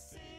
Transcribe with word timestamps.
see. 0.00 0.29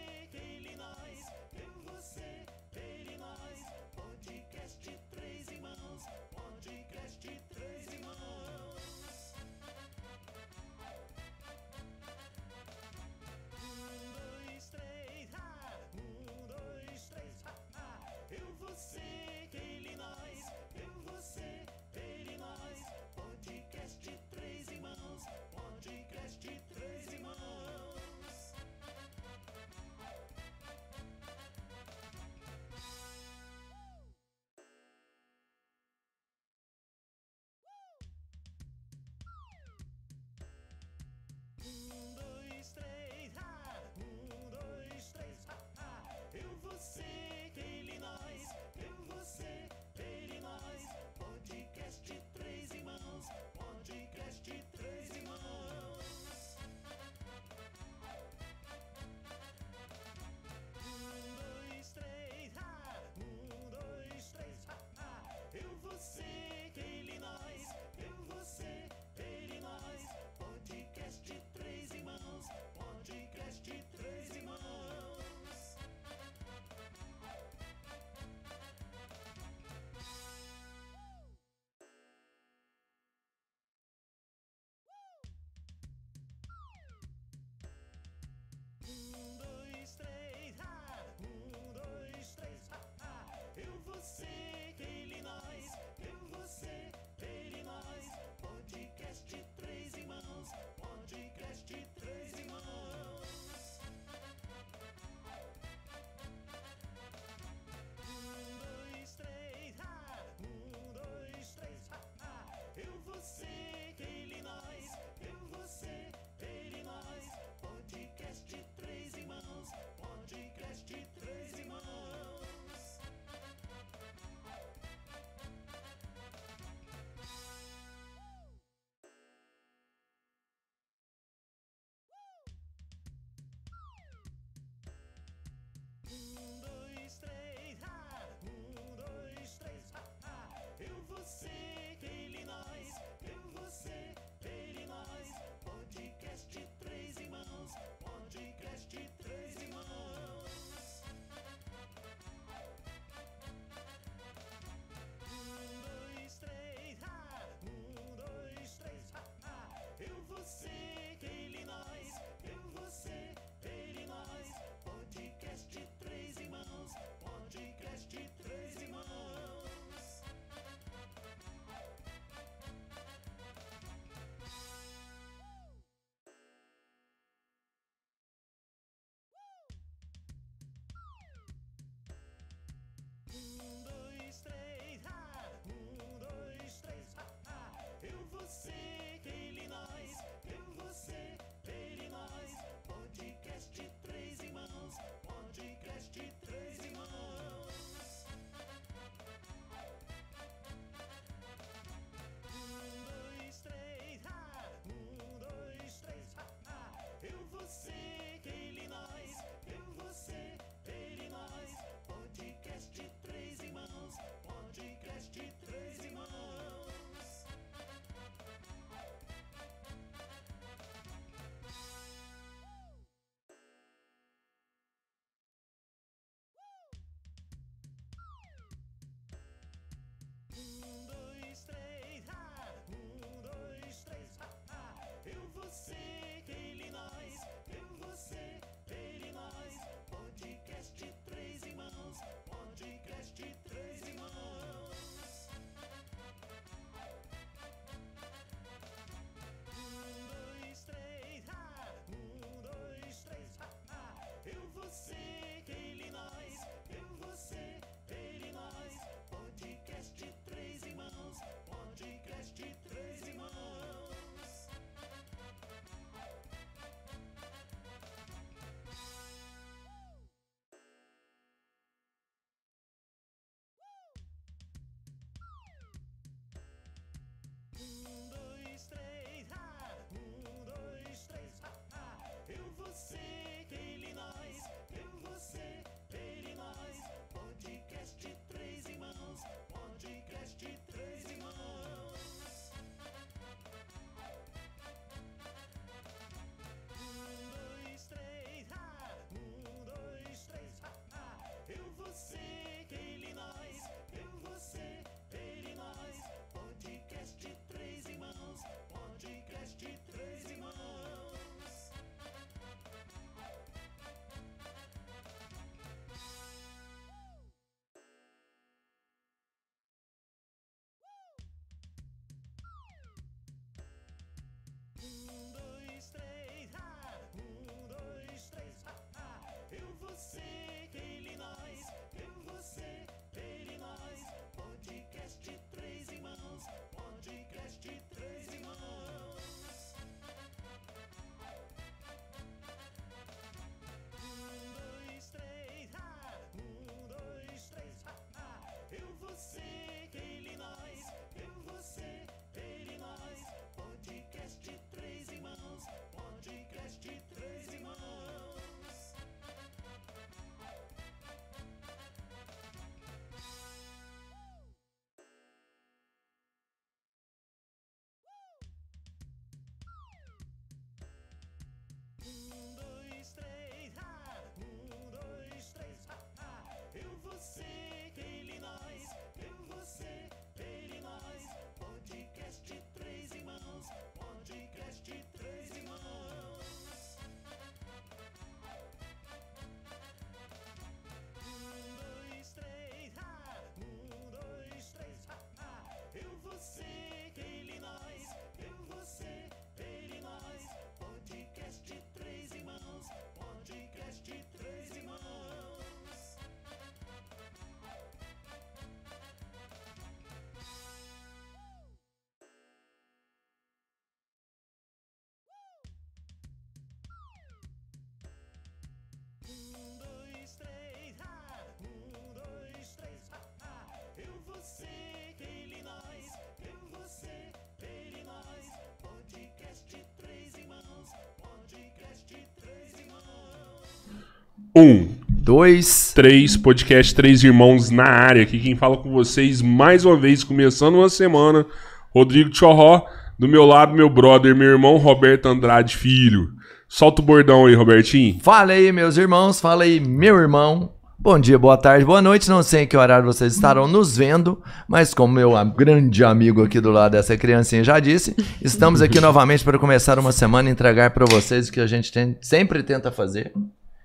Um, 434.75 435.09
Dois. 435.27 436.13
três, 436.13 436.55
podcast 436.55 437.13
Três 437.15 437.43
Irmãos 437.43 437.89
na 437.89 438.03
área. 438.07 438.43
Aqui 438.43 438.59
quem 438.59 438.75
fala 438.75 438.97
com 438.97 439.11
vocês 439.11 439.61
mais 439.61 440.05
uma 440.05 440.15
vez, 440.15 440.43
começando 440.43 440.95
uma 440.95 441.09
semana. 441.09 441.65
Rodrigo 442.13 442.53
Chorró, 442.55 443.05
do 443.37 443.47
meu 443.47 443.65
lado, 443.65 443.93
meu 443.93 444.09
brother, 444.09 444.55
meu 444.55 444.69
irmão 444.69 444.97
Roberto 444.97 445.47
Andrade 445.47 445.97
Filho. 445.97 446.49
Solta 446.87 447.21
o 447.21 447.25
bordão 447.25 447.65
aí, 447.65 447.73
Robertinho. 447.75 448.39
Fala 448.41 448.73
aí, 448.73 448.91
meus 448.91 449.17
irmãos. 449.17 449.59
Fala 449.59 449.83
aí, 449.83 449.99
meu 449.99 450.37
irmão. 450.37 450.93
Bom 451.17 451.37
dia, 451.39 451.57
boa 451.59 451.77
tarde, 451.77 452.03
boa 452.03 452.21
noite. 452.21 452.49
Não 452.49 452.63
sei 452.63 452.83
em 452.83 452.87
que 452.87 452.97
horário 452.97 453.25
vocês 453.25 453.53
estarão 453.53 453.87
nos 453.87 454.17
vendo, 454.17 454.61
mas 454.87 455.13
como 455.13 455.33
meu 455.33 455.51
grande 455.75 456.23
amigo 456.23 456.63
aqui 456.63 456.79
do 456.81 456.91
lado 456.91 457.11
dessa 457.11 457.37
criancinha 457.37 457.83
já 457.83 457.99
disse, 457.99 458.35
estamos 458.61 459.01
aqui 459.03 459.19
novamente 459.21 459.63
para 459.63 459.77
começar 459.77 460.17
uma 460.17 460.31
semana 460.31 460.67
e 460.69 460.71
entregar 460.71 461.11
para 461.11 461.25
vocês 461.25 461.69
o 461.69 461.71
que 461.71 461.79
a 461.79 461.85
gente 461.85 462.11
tem- 462.11 462.35
sempre 462.41 462.81
tenta 462.81 463.11
fazer, 463.11 463.53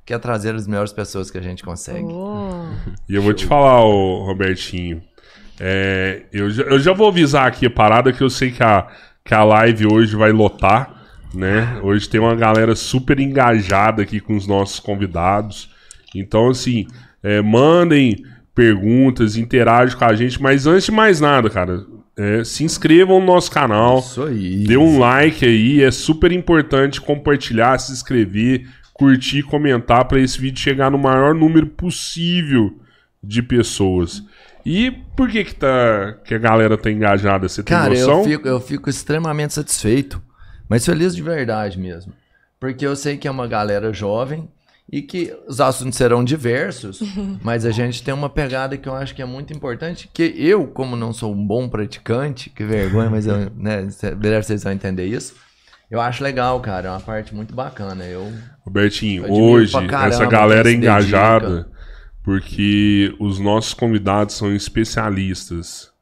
que 0.06 0.14
é 0.14 0.18
trazer 0.18 0.54
as 0.54 0.68
melhores 0.68 0.92
pessoas 0.92 1.32
que 1.32 1.36
a 1.36 1.42
gente 1.42 1.64
consegue. 1.64 2.06
Oh. 2.08 2.64
E 3.08 3.14
eu 3.16 3.20
vou 3.20 3.34
te 3.34 3.44
falar, 3.44 3.84
ô, 3.84 4.25
Robertinho. 4.25 5.02
é, 5.58 6.22
eu, 6.32 6.48
já, 6.48 6.62
eu 6.62 6.78
já 6.78 6.92
vou 6.92 7.08
avisar 7.08 7.48
aqui 7.48 7.66
a 7.66 7.70
parada 7.70 8.12
que 8.12 8.22
eu 8.22 8.30
sei 8.30 8.52
que 8.52 8.62
a, 8.62 8.86
que 9.25 9.34
a 9.34 9.42
live 9.42 9.88
hoje 9.92 10.14
vai 10.14 10.30
lotar, 10.30 10.94
né? 11.34 11.80
Hoje 11.82 12.08
tem 12.08 12.20
uma 12.20 12.36
galera 12.36 12.76
super 12.76 13.18
engajada 13.18 14.02
aqui 14.02 14.20
com 14.20 14.36
os 14.36 14.46
nossos 14.46 14.78
convidados. 14.78 15.68
Então, 16.14 16.50
assim, 16.50 16.86
é, 17.20 17.42
mandem 17.42 18.16
perguntas, 18.54 19.36
interajam 19.36 19.98
com 19.98 20.04
a 20.04 20.14
gente. 20.14 20.40
Mas 20.40 20.68
antes 20.68 20.84
de 20.84 20.92
mais 20.92 21.20
nada, 21.20 21.50
cara, 21.50 21.84
é, 22.16 22.44
se 22.44 22.62
inscrevam 22.62 23.18
no 23.18 23.26
nosso 23.26 23.50
canal. 23.50 23.98
Isso 23.98 24.22
aí. 24.22 24.64
Dê 24.64 24.76
um 24.76 25.00
like 25.00 25.44
aí, 25.44 25.82
é 25.82 25.90
super 25.90 26.30
importante 26.30 27.00
compartilhar, 27.00 27.76
se 27.80 27.92
inscrever, 27.92 28.68
curtir, 28.96 29.42
comentar 29.42 30.06
para 30.06 30.18
esse 30.18 30.40
vídeo 30.40 30.58
chegar 30.58 30.90
no 30.90 30.96
maior 30.98 31.34
número 31.34 31.66
possível 31.66 32.80
de 33.22 33.42
pessoas. 33.42 34.22
E 34.64 34.90
por 34.90 35.30
que 35.30 35.44
que 35.44 35.54
tá 35.54 36.14
que 36.24 36.34
a 36.34 36.38
galera 36.38 36.78
tá 36.78 36.90
engajada? 36.90 37.48
Você 37.48 37.62
tem 37.62 37.76
Cara, 37.76 37.90
noção? 37.90 38.18
eu 38.18 38.24
fico, 38.24 38.48
eu 38.48 38.60
fico 38.60 38.90
extremamente 38.90 39.52
satisfeito, 39.52 40.20
mas 40.68 40.84
feliz 40.84 41.14
de 41.14 41.22
verdade 41.22 41.78
mesmo. 41.78 42.12
Porque 42.58 42.86
eu 42.86 42.96
sei 42.96 43.18
que 43.18 43.28
é 43.28 43.30
uma 43.30 43.46
galera 43.46 43.92
jovem 43.92 44.48
e 44.90 45.02
que 45.02 45.36
os 45.46 45.60
assuntos 45.60 45.98
serão 45.98 46.24
diversos, 46.24 47.00
mas 47.42 47.66
a 47.66 47.70
gente 47.70 48.02
tem 48.02 48.14
uma 48.14 48.30
pegada 48.30 48.78
que 48.78 48.88
eu 48.88 48.94
acho 48.94 49.14
que 49.14 49.20
é 49.20 49.26
muito 49.26 49.52
importante, 49.52 50.08
que 50.12 50.34
eu, 50.38 50.66
como 50.68 50.96
não 50.96 51.12
sou 51.12 51.34
um 51.34 51.46
bom 51.46 51.68
praticante, 51.68 52.48
que 52.50 52.64
vergonha, 52.64 53.10
mas 53.10 53.26
eu, 53.26 53.50
né, 53.54 53.86
vocês 54.42 54.64
vão 54.64 54.72
entender 54.72 55.04
isso, 55.06 55.34
eu 55.90 56.00
acho 56.00 56.24
legal, 56.24 56.58
cara, 56.60 56.88
é 56.88 56.90
uma 56.90 57.00
parte 57.00 57.34
muito 57.34 57.54
bacana. 57.54 58.04
Eu 58.04 58.32
Robertinho, 58.66 59.30
hoje 59.32 59.73
caramba 59.87 60.06
essa 60.08 60.26
galera 60.26 60.61
é 60.68 60.73
dedica. 60.73 60.76
engajada 60.78 61.68
porque 62.23 63.14
os 63.20 63.38
nossos 63.38 63.73
convidados 63.73 64.35
são 64.35 64.52
especialistas. 64.54 65.94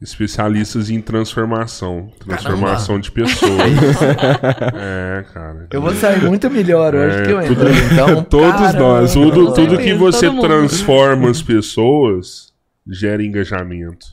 Especialistas 0.00 0.90
em 0.90 1.00
transformação. 1.00 2.12
Transformação 2.20 3.00
de 3.00 3.10
pessoas. 3.10 3.50
é, 4.74 5.24
cara. 5.34 5.66
Eu 5.72 5.82
vou 5.82 5.92
sair 5.92 6.22
muito 6.22 6.48
melhor 6.48 6.94
hoje 6.94 7.18
É, 7.18 7.22
que 7.24 7.30
eu 7.32 7.42
tudo- 7.48 7.68
entrei, 7.68 7.84
então. 7.92 8.22
Todos 8.30 8.52
caramba. 8.60 8.78
nós. 8.78 9.12
Tudo, 9.12 9.52
tudo 9.52 9.76
que 9.76 9.92
você 9.94 10.30
transforma 10.30 11.28
as 11.28 11.42
pessoas 11.42 12.52
gera 12.86 13.22
engajamento. 13.24 14.06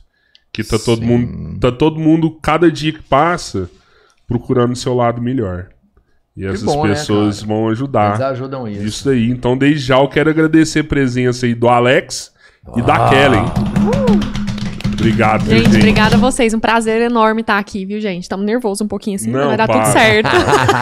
Que 0.52 0.64
tá 0.64 0.76
todo 0.78 1.02
mundo, 1.02 1.60
tá 1.60 1.70
todo 1.70 2.00
mundo 2.00 2.32
cada 2.42 2.70
dia 2.70 2.92
que 2.92 3.02
passa 3.02 3.70
procurando 4.26 4.72
o 4.72 4.76
seu 4.76 4.92
lado 4.92 5.22
melhor. 5.22 5.68
E 6.36 6.44
essas 6.44 6.62
bom, 6.64 6.84
né, 6.84 6.90
pessoas 6.90 7.36
cara? 7.40 7.48
vão 7.48 7.66
Eles 7.66 7.78
ajudar 7.78 8.26
ajudam 8.28 8.68
isso. 8.68 8.82
isso 8.84 9.04
daí. 9.06 9.30
Então, 9.30 9.56
desde 9.56 9.86
já 9.86 9.98
eu 9.98 10.08
quero 10.08 10.28
agradecer 10.30 10.80
a 10.80 10.84
presença 10.84 11.46
aí 11.46 11.54
do 11.54 11.68
Alex 11.68 12.32
e 12.76 12.82
da 12.82 13.06
Ah. 13.06 13.08
Kellen. 13.08 14.45
Obrigado, 15.06 15.44
viu, 15.44 15.58
Gente, 15.58 15.76
obrigada 15.76 16.16
a 16.16 16.18
vocês. 16.18 16.52
Um 16.52 16.58
prazer 16.58 17.00
enorme 17.00 17.40
estar 17.42 17.58
aqui, 17.58 17.84
viu, 17.86 18.00
gente? 18.00 18.22
Estamos 18.24 18.44
nervosos 18.44 18.80
um 18.80 18.88
pouquinho 18.88 19.14
assim, 19.14 19.30
Não, 19.30 19.38
mas 19.38 19.48
vai 19.48 19.56
dar 19.56 19.66
para. 19.68 19.82
tudo 19.82 19.92
certo. 19.92 20.30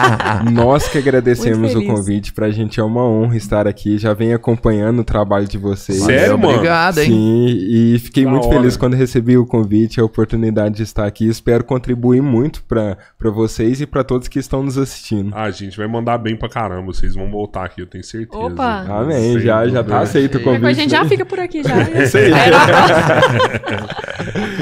Nós 0.51 0.87
que 0.87 0.97
agradecemos 0.97 1.75
o 1.75 1.85
convite. 1.85 2.33
Pra 2.33 2.49
gente 2.49 2.79
é 2.79 2.83
uma 2.83 3.03
honra 3.07 3.37
estar 3.37 3.67
aqui. 3.67 3.99
Já 3.99 4.13
venho 4.15 4.35
acompanhando 4.35 4.99
o 4.99 5.03
trabalho 5.03 5.47
de 5.47 5.59
vocês. 5.59 5.99
Sério, 5.99 6.39
mano? 6.39 6.55
Obrigado, 6.55 6.97
hein? 6.99 7.05
Sim, 7.05 7.45
e 7.47 7.99
fiquei 7.99 8.23
Da 8.25 8.31
muito 8.31 8.47
hora. 8.47 8.57
feliz 8.57 8.75
quando 8.75 8.95
recebi 8.95 9.37
o 9.37 9.45
convite, 9.45 9.99
a 9.99 10.03
oportunidade 10.03 10.75
de 10.75 10.83
estar 10.83 11.05
aqui. 11.05 11.27
Espero 11.27 11.63
contribuir 11.63 12.21
muito 12.21 12.63
pra 12.63 12.97
pra 13.17 13.29
vocês 13.29 13.79
e 13.81 13.85
pra 13.85 14.03
todos 14.03 14.27
que 14.27 14.39
estão 14.39 14.61
nos 14.63 14.77
assistindo. 14.77 15.31
Ah, 15.35 15.49
gente, 15.51 15.77
vai 15.77 15.87
mandar 15.87 16.17
bem 16.17 16.35
pra 16.35 16.49
caramba. 16.49 16.85
Vocês 16.93 17.13
vão 17.15 17.29
voltar 17.29 17.65
aqui, 17.65 17.81
eu 17.81 17.87
tenho 17.87 18.03
certeza. 18.03 18.43
Opa. 18.43 18.85
Amém, 18.89 19.39
já, 19.39 19.67
já 19.67 19.83
tá 19.83 19.99
aceito 19.99 20.37
o 20.37 20.41
Qualquer 20.41 20.61
coisa, 20.61 20.65
a 20.65 20.69
convite. 20.69 20.81
gente 20.81 20.91
já 20.91 21.03
né? 21.03 21.09
fica 21.09 21.25
por 21.25 21.39
aqui 21.39 21.61
já. 21.63 21.75
Isso 22.03 22.17
aí. 22.17 22.31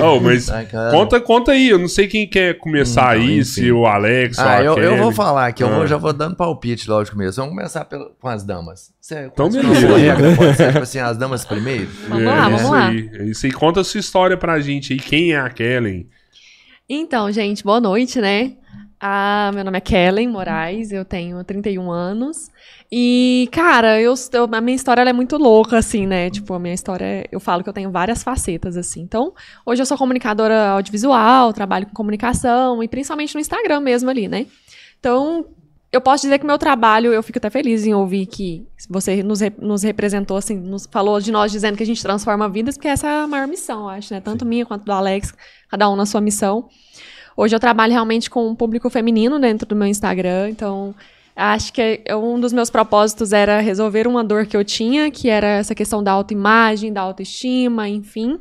Oh, 0.03 0.19
mas 0.19 0.50
Ai, 0.50 0.67
conta, 0.91 1.19
conta 1.22 1.51
aí. 1.51 1.69
Eu 1.69 1.77
não 1.79 1.88
sei 1.88 2.07
quem 2.07 2.27
quer 2.27 2.57
começar 2.57 3.15
Então, 3.17 3.27
aí, 3.27 3.33
enfim. 3.39 3.43
se 3.43 3.72
o 3.72 3.86
Alex 3.86 4.38
ou 4.38 4.43
Ah, 4.45 4.55
a 4.57 4.63
eu, 4.63 4.77
eu 4.77 4.98
vou 4.98 5.12
falar 5.12 5.48
aqui, 5.48 5.63
eu 5.63 5.69
vou- 5.69 5.83
Ah. 5.83 5.88
já 5.88 5.98
vou 5.98 6.12
dando 6.13 6.36
palpite 6.36 6.89
logo 6.89 7.03
de 7.03 7.12
começo. 7.12 7.39
Vamos 7.39 7.55
começar 7.55 7.86
pelo- 7.86 8.12
com 8.19 8.27
as 8.27 8.43
damas. 8.43 8.91
Você, 9.00 9.29
Então, 9.31 9.50
beleza. 9.50 9.88
Pode 10.38 10.55
ser, 10.57 10.67
tipo 10.67 10.79
assim, 10.83 11.00
as 11.00 11.17
damas 11.17 11.45
primeiro? 11.45 11.88
Vamos 12.07 12.24
É, 12.24 12.27
lá, 12.27 12.43
vamos 12.43 12.62
isso 12.62 12.72
lá. 12.72 12.88
Aí, 12.88 13.10
é 13.13 13.24
isso 13.25 13.45
aí. 13.45 13.51
Conta 13.51 13.81
a 13.81 13.83
sua 13.83 14.00
história 14.00 14.38
pra 14.38 14.60
gente 14.60 14.93
aí. 14.93 15.00
Quem 15.00 15.33
é 15.33 15.39
a 15.39 15.50
Kellen? 15.50 16.07
Então, 16.89 17.31
gente, 17.31 17.63
boa 17.63 17.79
noite, 17.79 18.19
né? 18.19 18.53
Ah, 19.05 19.51
meu 19.53 19.65
nome 19.65 19.77
é 19.77 19.81
Kellen 19.81 20.29
Moraes, 20.29 20.93
eu 20.93 21.03
tenho 21.03 21.43
31 21.43 21.91
anos. 21.91 22.50
E, 22.89 23.50
cara, 23.51 24.00
eu, 24.00 24.13
eu- 24.31 24.50
a 24.50 24.62
minha 24.62 24.75
história 24.75 25.01
é 25.01 25.12
muito 25.12 25.36
louca, 25.36 25.77
assim, 25.77 26.07
né? 26.07 26.29
Tipo, 26.29 26.53
a 26.53 26.60
minha 26.60 26.74
história, 26.74 27.27
eu 27.29 27.38
falo 27.38 27.62
que 27.63 27.67
eu 27.69 27.74
tenho 27.74 27.91
várias 27.91 28.24
facetas, 28.24 28.77
assim. 28.77 29.01
Então, 29.01 29.33
hoje 29.65 29.81
eu 29.81 29.86
sou 29.86 29.98
comunicadora 29.98 30.69
audiovisual, 30.69 31.51
trabalho 31.51 31.86
com 31.88 31.93
comunicação 31.93 32.81
e 32.81 32.88
principalmente 32.88 33.36
no 33.36 33.41
Instagram 33.41 33.81
mesmo 33.81 34.10
ali, 34.10 34.29
né? 34.29 34.45
Então, 35.01 35.48
eu 35.91 36.00
posso 36.00 36.22
dizer 36.24 36.38
que 36.39 36.45
o 36.45 36.48
meu 36.48 36.57
trabalho, 36.57 37.12
eu 37.12 37.22
fico 37.22 37.39
até 37.39 37.50
feliz 37.50 37.86
em 37.86 37.93
ouvir 37.93 38.25
que 38.25 38.65
você 38.89 39.22
nos, 39.22 39.41
nos 39.60 39.83
representou, 39.83 40.38
assim, 40.38 40.55
nos 40.57 40.88
falou 40.89 41.19
de 41.19 41.29
nós 41.29 41.51
dizendo 41.51 41.75
que 41.75 41.83
a 41.83 41.86
gente 41.86 42.01
transforma 42.01 42.48
vidas, 42.48 42.77
porque 42.77 42.88
essa 42.88 43.05
é 43.07 43.22
a 43.24 43.27
maior 43.27 43.50
missão, 43.50 43.81
eu 43.81 43.89
acho, 43.89 44.13
né? 44.13 44.22
Tanto 44.22 44.45
minha 44.45 44.65
quanto 44.65 44.86
do 44.86 44.93
Alex, 44.93 45.33
cada 45.69 45.89
um 45.89 45.95
na 45.98 46.05
sua 46.05 46.22
missão. 46.22 46.69
Hoje 47.35 47.55
eu 47.55 47.59
trabalho 47.59 47.91
realmente 47.91 48.29
com 48.29 48.47
um 48.47 48.55
público 48.55 48.89
feminino 48.89 49.39
dentro 49.39 49.67
do 49.67 49.75
meu 49.75 49.87
Instagram, 49.87 50.49
então 50.49 50.93
acho 51.35 51.73
que 51.73 52.01
é- 52.05 52.15
um 52.15 52.39
dos 52.39 52.53
meus 52.53 52.69
propósitos 52.69 53.33
era 53.33 53.59
resolver 53.59 54.07
uma 54.07 54.23
dor 54.23 54.45
que 54.45 54.55
eu 54.55 54.63
tinha, 54.63 55.09
que 55.09 55.29
era 55.29 55.47
essa 55.47 55.73
questão 55.73 56.03
da 56.03 56.11
autoimagem, 56.11 56.93
da 56.93 57.01
autoestima, 57.01 57.89
enfim. 57.89 58.37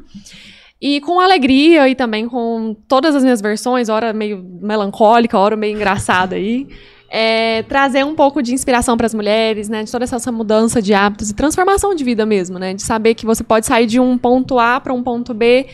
E 0.80 1.00
com 1.00 1.20
alegria 1.20 1.88
e 1.88 1.94
também 1.94 2.28
com 2.28 2.76
todas 2.88 3.14
as 3.14 3.22
minhas 3.22 3.40
versões, 3.40 3.88
hora 3.88 4.12
meio 4.12 4.44
melancólica, 4.61 5.38
hora 5.38 5.56
meio 5.56 5.75
engraçada 5.76 6.34
aí. 6.34 6.66
é, 7.14 7.62
trazer 7.64 8.06
um 8.06 8.14
pouco 8.14 8.42
de 8.42 8.54
inspiração 8.54 8.96
para 8.96 9.06
as 9.06 9.12
mulheres, 9.12 9.68
né? 9.68 9.84
De 9.84 9.92
toda 9.92 10.04
essa 10.04 10.32
mudança 10.32 10.80
de 10.80 10.94
hábitos 10.94 11.28
e 11.28 11.34
transformação 11.34 11.94
de 11.94 12.02
vida 12.02 12.25
mesmo, 12.25 12.58
né? 12.58 12.72
De 12.72 12.80
saber 12.82 13.14
que 13.14 13.26
você 13.26 13.44
pode 13.44 13.66
sair 13.66 13.87
de 13.87 14.00
um 14.00 14.16
ponto 14.16 14.58
A 14.58 14.80
para 14.80 14.94
um 14.94 15.02
ponto 15.02 15.34
B 15.34 15.66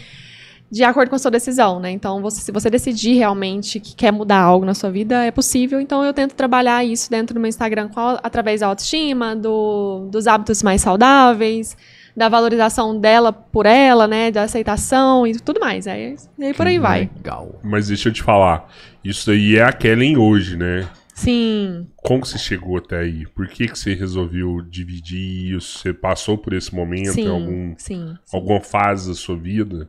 de 0.70 0.84
acordo 0.84 1.08
com 1.10 1.16
a 1.16 1.18
sua 1.18 1.30
decisão, 1.30 1.80
né? 1.80 1.90
Então, 1.90 2.20
você- 2.20 2.40
se 2.40 2.52
você 2.52 2.68
decidir 2.68 3.14
realmente 3.14 3.80
que 3.80 3.94
quer 3.94 4.12
mudar 4.12 4.40
algo 4.40 4.66
na 4.66 4.75
sua 4.75 4.90
vida, 4.90 5.25
é 5.25 5.30
possível. 5.30 5.80
Então, 5.80 6.04
eu 6.04 6.12
tento 6.12 6.34
trabalhar 6.34 6.84
isso 6.84 7.10
dentro 7.10 7.34
do 7.34 7.40
meu 7.40 7.48
Instagram 7.48 7.88
a- 7.96 8.20
através 8.22 8.60
da 8.60 8.66
autoestima, 8.66 9.34
do- 9.34 10.08
dos 10.10 10.26
hábitos 10.26 10.62
mais 10.62 10.82
saudáveis, 10.82 11.76
da 12.16 12.28
valorização 12.28 12.98
dela 12.98 13.32
por 13.32 13.64
ela, 13.64 14.06
né? 14.06 14.30
Da 14.30 14.42
aceitação 14.42 15.26
e 15.26 15.38
tudo 15.38 15.60
mais. 15.60 15.87
Aí, 15.87 16.16
e 16.38 16.44
aí 16.46 16.52
por 16.54 16.66
aí 16.66 16.78
vai. 16.78 17.08
Legal. 17.16 17.60
Mas 17.62 17.88
deixa 17.88 18.08
eu 18.08 18.12
te 18.12 18.22
falar. 18.22 18.68
Isso 19.04 19.30
aí 19.30 19.56
é 19.56 19.62
a 19.62 19.72
Kellen 19.72 20.16
hoje, 20.18 20.56
né? 20.56 20.87
Sim. 21.14 21.87
Como 21.96 22.20
que 22.22 22.28
você 22.28 22.38
chegou 22.38 22.76
até 22.76 22.98
aí? 22.98 23.26
Por 23.34 23.48
que, 23.48 23.66
que 23.66 23.76
você 23.78 23.92
resolveu 23.94 24.60
dividir 24.62 25.56
isso? 25.56 25.78
Você 25.78 25.92
passou 25.92 26.38
por 26.38 26.52
esse 26.52 26.72
momento 26.75 27.12
Sim, 27.12 27.22
em 27.25 27.28
algum, 27.28 27.75
sim. 27.76 28.14
alguma 28.32 28.60
fase 28.60 29.08
da 29.08 29.14
sua 29.16 29.37
vida? 29.37 29.88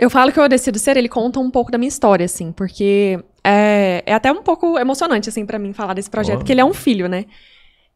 Eu 0.00 0.08
falo 0.08 0.32
que 0.32 0.40
eu 0.40 0.48
decido 0.48 0.78
ser, 0.78 0.96
ele 0.96 1.10
conta 1.10 1.38
um 1.38 1.50
pouco 1.50 1.70
da 1.70 1.76
minha 1.76 1.88
história, 1.88 2.24
assim, 2.24 2.52
porque 2.52 3.22
é, 3.44 4.02
é 4.06 4.14
até 4.14 4.32
um 4.32 4.42
pouco 4.42 4.78
emocionante, 4.78 5.28
assim, 5.28 5.44
pra 5.44 5.58
mim 5.58 5.74
falar 5.74 5.92
desse 5.92 6.08
projeto, 6.08 6.36
Ó. 6.36 6.38
porque 6.38 6.52
ele 6.52 6.62
é 6.62 6.64
um 6.64 6.72
filho, 6.72 7.06
né? 7.06 7.26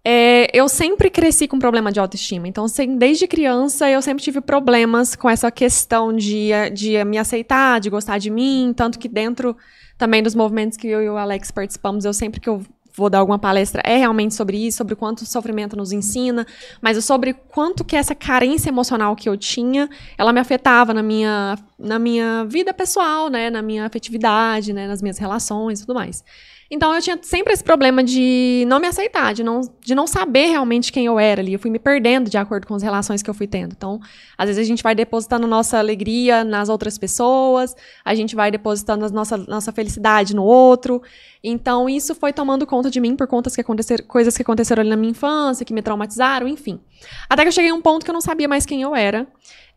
É, 0.04 0.50
eu 0.52 0.68
sempre 0.68 1.08
cresci 1.08 1.48
com 1.48 1.58
problema 1.58 1.90
de 1.90 1.98
autoestima, 1.98 2.46
então 2.46 2.66
assim, 2.66 2.98
desde 2.98 3.26
criança 3.26 3.88
eu 3.88 4.02
sempre 4.02 4.22
tive 4.22 4.42
problemas 4.42 5.16
com 5.16 5.30
essa 5.30 5.50
questão 5.50 6.12
de, 6.12 6.50
de 6.74 7.02
me 7.04 7.16
aceitar, 7.16 7.80
de 7.80 7.88
gostar 7.88 8.18
de 8.18 8.28
mim, 8.28 8.74
tanto 8.76 8.98
que 8.98 9.08
dentro 9.08 9.56
também 9.96 10.22
dos 10.22 10.34
movimentos 10.34 10.76
que 10.76 10.88
eu 10.88 11.02
e 11.02 11.08
o 11.08 11.16
Alex 11.16 11.50
participamos, 11.50 12.04
eu 12.04 12.12
sempre 12.12 12.38
que 12.38 12.50
eu 12.50 12.62
vou 12.96 13.10
dar 13.10 13.18
alguma 13.18 13.38
palestra 13.38 13.82
é 13.84 13.96
realmente 13.96 14.34
sobre 14.34 14.56
isso, 14.56 14.78
sobre 14.78 14.94
quanto 14.94 15.22
o 15.22 15.26
sofrimento 15.26 15.76
nos 15.76 15.92
ensina, 15.92 16.46
mas 16.80 17.02
sobre 17.04 17.34
quanto 17.34 17.84
que 17.84 17.96
essa 17.96 18.14
carência 18.14 18.68
emocional 18.68 19.16
que 19.16 19.28
eu 19.28 19.36
tinha, 19.36 19.88
ela 20.16 20.32
me 20.32 20.40
afetava 20.40 20.94
na 20.94 21.02
minha, 21.02 21.58
na 21.78 21.98
minha 21.98 22.44
vida 22.44 22.72
pessoal, 22.72 23.28
né, 23.28 23.50
na 23.50 23.62
minha 23.62 23.84
afetividade, 23.84 24.72
né, 24.72 24.86
nas 24.86 25.02
minhas 25.02 25.18
relações 25.18 25.80
e 25.80 25.86
tudo 25.86 25.94
mais. 25.94 26.24
Então 26.70 26.94
eu 26.94 27.02
tinha 27.02 27.18
sempre 27.22 27.52
esse 27.52 27.62
problema 27.62 28.02
de 28.02 28.64
não 28.66 28.80
me 28.80 28.86
aceitar, 28.86 29.34
de 29.34 29.44
não, 29.44 29.60
de 29.80 29.94
não 29.94 30.06
saber 30.06 30.46
realmente 30.46 30.92
quem 30.92 31.06
eu 31.06 31.18
era 31.18 31.40
ali. 31.40 31.52
Eu 31.52 31.58
fui 31.58 31.70
me 31.70 31.78
perdendo 31.78 32.30
de 32.30 32.38
acordo 32.38 32.66
com 32.66 32.74
as 32.74 32.82
relações 32.82 33.22
que 33.22 33.28
eu 33.28 33.34
fui 33.34 33.46
tendo. 33.46 33.72
Então, 33.76 34.00
às 34.36 34.46
vezes 34.46 34.60
a 34.60 34.66
gente 34.66 34.82
vai 34.82 34.94
depositando 34.94 35.46
nossa 35.46 35.78
alegria 35.78 36.42
nas 36.42 36.68
outras 36.68 36.96
pessoas, 36.96 37.74
a 38.04 38.14
gente 38.14 38.34
vai 38.34 38.50
depositando 38.50 39.04
a 39.04 39.08
nossa, 39.08 39.36
nossa 39.36 39.72
felicidade 39.72 40.34
no 40.34 40.44
outro. 40.44 41.02
Então, 41.42 41.88
isso 41.88 42.14
foi 42.14 42.32
tomando 42.32 42.66
conta 42.66 42.90
de 42.90 42.98
mim 43.00 43.14
por 43.14 43.26
contas 43.26 43.54
que 43.54 43.60
aconteceram, 43.60 44.04
coisas 44.06 44.34
que 44.34 44.42
aconteceram 44.42 44.80
ali 44.80 44.88
na 44.88 44.96
minha 44.96 45.10
infância, 45.10 45.64
que 45.64 45.74
me 45.74 45.82
traumatizaram, 45.82 46.48
enfim. 46.48 46.80
Até 47.28 47.42
que 47.42 47.48
eu 47.48 47.52
cheguei 47.52 47.70
a 47.70 47.74
um 47.74 47.82
ponto 47.82 48.02
que 48.02 48.10
eu 48.10 48.14
não 48.14 48.20
sabia 48.22 48.48
mais 48.48 48.64
quem 48.64 48.80
eu 48.80 48.94
era. 48.96 49.26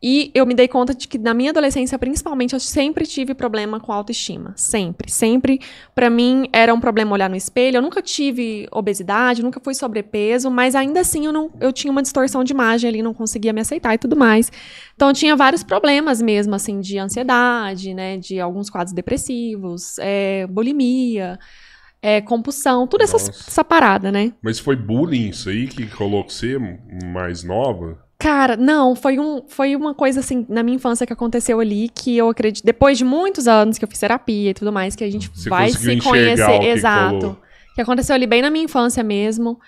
E 0.01 0.31
eu 0.35 0.45
me 0.45 0.53
dei 0.53 0.67
conta 0.67 0.93
de 0.93 1.07
que 1.07 1.17
na 1.17 1.33
minha 1.33 1.49
adolescência, 1.49 1.97
principalmente, 1.97 2.53
eu 2.53 2.59
sempre 2.59 3.05
tive 3.05 3.33
problema 3.33 3.79
com 3.79 3.91
autoestima. 3.91 4.53
Sempre. 4.55 5.11
Sempre. 5.11 5.59
Pra 5.95 6.09
mim, 6.09 6.47
era 6.53 6.73
um 6.73 6.79
problema 6.79 7.13
olhar 7.13 7.29
no 7.29 7.35
espelho. 7.35 7.77
Eu 7.77 7.81
nunca 7.81 8.01
tive 8.01 8.67
obesidade, 8.71 9.41
nunca 9.41 9.59
fui 9.59 9.73
sobrepeso, 9.73 10.51
mas 10.51 10.75
ainda 10.75 10.99
assim 10.99 11.25
eu, 11.25 11.33
não, 11.33 11.51
eu 11.59 11.73
tinha 11.73 11.91
uma 11.91 12.01
distorção 12.01 12.43
de 12.43 12.53
imagem 12.53 12.87
ali, 12.87 13.01
não 13.01 13.13
conseguia 13.13 13.51
me 13.51 13.61
aceitar 13.61 13.95
e 13.95 13.97
tudo 13.97 14.15
mais. 14.15 14.51
Então, 14.95 15.07
eu 15.09 15.13
tinha 15.13 15.35
vários 15.35 15.63
problemas 15.63 16.21
mesmo, 16.21 16.53
assim, 16.53 16.79
de 16.79 16.99
ansiedade, 16.99 17.93
né? 17.93 18.17
De 18.17 18.39
alguns 18.39 18.69
quadros 18.69 18.93
depressivos, 18.93 19.97
é, 19.99 20.45
bulimia. 20.47 21.39
É, 21.99 22.21
compulsão, 22.21 22.85
tudo 22.85 23.03
essa, 23.03 23.15
essa 23.15 23.63
parada, 23.63 24.11
né? 24.11 24.31
Mas 24.39 24.59
foi 24.59 24.75
bullying 24.75 25.29
isso 25.29 25.49
aí 25.49 25.67
que 25.67 25.87
colocou 25.87 26.29
você 26.29 26.55
mais 27.03 27.43
nova? 27.43 28.06
Cara, 28.19 28.57
não, 28.57 28.95
foi, 28.95 29.19
um, 29.19 29.43
foi 29.47 29.75
uma 29.75 29.93
coisa 29.93 30.21
assim, 30.21 30.43
na 30.49 30.63
minha 30.63 30.75
infância 30.75 31.05
que 31.05 31.13
aconteceu 31.13 31.59
ali, 31.59 31.87
que 31.89 32.17
eu 32.17 32.29
acredito, 32.29 32.65
depois 32.65 32.97
de 32.97 33.05
muitos 33.05 33.47
anos 33.47 33.77
que 33.77 33.85
eu 33.85 33.89
fiz 33.89 33.99
terapia 33.99 34.49
e 34.49 34.53
tudo 34.55 34.71
mais, 34.73 34.95
que 34.95 35.03
a 35.03 35.11
gente 35.11 35.29
Você 35.33 35.47
vai 35.49 35.69
se 35.69 35.97
conhecer. 36.01 36.59
que 36.59 36.65
Exato. 36.65 37.19
colou. 37.19 37.37
Que 37.75 37.81
aconteceu 37.81 38.15
ali 38.15 38.25
bem 38.25 38.41
na 38.41 38.49
minha 38.49 38.65
infância 38.65 39.03
mesmo. 39.03 39.59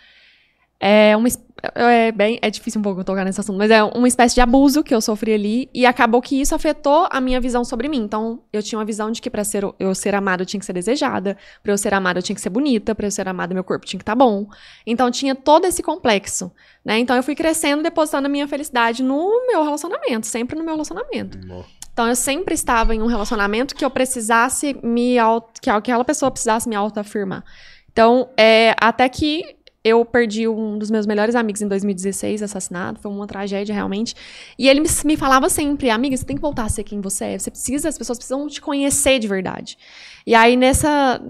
É 0.79 1.15
uma. 1.15 1.27
Es- 1.63 1.71
É, 1.75 2.11
bem, 2.11 2.39
é 2.41 2.49
difícil 2.49 2.79
um 2.79 2.81
pouco 2.83 3.03
tocar 3.03 3.23
nesse 3.25 3.39
assunto, 3.39 3.57
mas 3.57 3.69
é 3.71 3.83
uma 3.83 4.07
espécie 4.07 4.35
de 4.35 4.41
abuso 4.41 4.83
que 4.83 4.93
eu 4.93 5.01
sofri 5.01 5.33
ali 5.33 5.69
e 5.73 5.85
acabou 5.85 6.21
que 6.21 6.39
isso 6.39 6.55
afetou 6.55 7.07
a 7.11 7.19
minha 7.21 7.39
visão 7.41 7.63
sobre 7.63 7.87
mim. 7.87 7.97
Então, 7.99 8.41
eu 8.51 8.61
tinha 8.63 8.79
uma 8.79 8.85
visão 8.85 9.11
de 9.11 9.21
que 9.21 9.29
pra 9.29 9.43
ser, 9.43 9.63
eu 9.79 9.93
ser 9.95 10.15
amada 10.15 10.41
eu 10.43 10.45
tinha 10.45 10.59
que 10.59 10.65
ser 10.65 10.73
desejada, 10.73 11.37
pra 11.61 11.71
eu 11.73 11.77
ser 11.77 11.93
amada 11.93 12.19
eu 12.19 12.23
tinha 12.23 12.35
que 12.35 12.41
ser 12.41 12.49
bonita, 12.49 12.93
pra 12.95 13.07
eu 13.07 13.11
ser 13.11 13.27
amada 13.27 13.53
meu 13.53 13.63
corpo 13.63 13.85
tinha 13.85 13.97
que 13.99 14.03
estar 14.03 14.15
bom. 14.15 14.47
Então, 14.85 15.09
tinha 15.11 15.35
todo 15.35 15.65
esse 15.65 15.83
complexo, 15.83 16.51
né? 16.83 16.97
Então, 16.99 17.15
eu 17.15 17.23
fui 17.23 17.35
crescendo, 17.35 17.83
depositando 17.83 18.25
a 18.25 18.29
minha 18.29 18.47
felicidade 18.47 19.03
no 19.03 19.47
meu 19.47 19.63
relacionamento, 19.63 20.27
sempre 20.27 20.57
no 20.57 20.63
meu 20.63 20.73
relacionamento. 20.73 21.37
Nossa. 21.45 21.79
Então 21.91 22.07
eu 22.07 22.15
sempre 22.15 22.53
estava 22.53 22.95
em 22.95 23.01
um 23.01 23.07
relacionamento 23.07 23.75
que 23.75 23.83
eu 23.83 23.89
precisasse 23.89 24.73
me 24.81 25.19
auto, 25.19 25.59
que 25.61 25.69
aquela 25.69 26.05
pessoa 26.05 26.31
precisasse 26.31 26.69
me 26.69 26.73
autoafirmar. 26.73 27.43
Então, 27.91 28.29
é, 28.37 28.73
até 28.79 29.09
que 29.09 29.57
eu 29.83 30.03
perdi 30.03 30.47
um 30.47 30.77
dos 30.77 30.91
meus 30.91 31.05
melhores 31.05 31.35
amigos 31.35 31.61
em 31.61 31.67
2016, 31.67 32.43
assassinado, 32.43 32.99
foi 32.99 33.09
uma 33.11 33.25
tragédia 33.25 33.73
realmente. 33.73 34.15
E 34.57 34.67
ele 34.67 34.81
me, 34.81 34.89
me 35.05 35.17
falava 35.17 35.49
sempre, 35.49 35.89
amiga, 35.89 36.15
você 36.15 36.25
tem 36.25 36.35
que 36.35 36.41
voltar 36.41 36.65
a 36.65 36.69
ser 36.69 36.83
quem 36.83 36.99
você 36.99 37.25
é. 37.25 37.39
Você 37.39 37.49
precisa, 37.49 37.89
as 37.89 37.97
pessoas 37.97 38.17
precisam 38.17 38.47
te 38.47 38.61
conhecer 38.61 39.19
de 39.19 39.27
verdade. 39.27 39.77
E 40.25 40.35
aí 40.35 40.55
nessa 40.55 41.21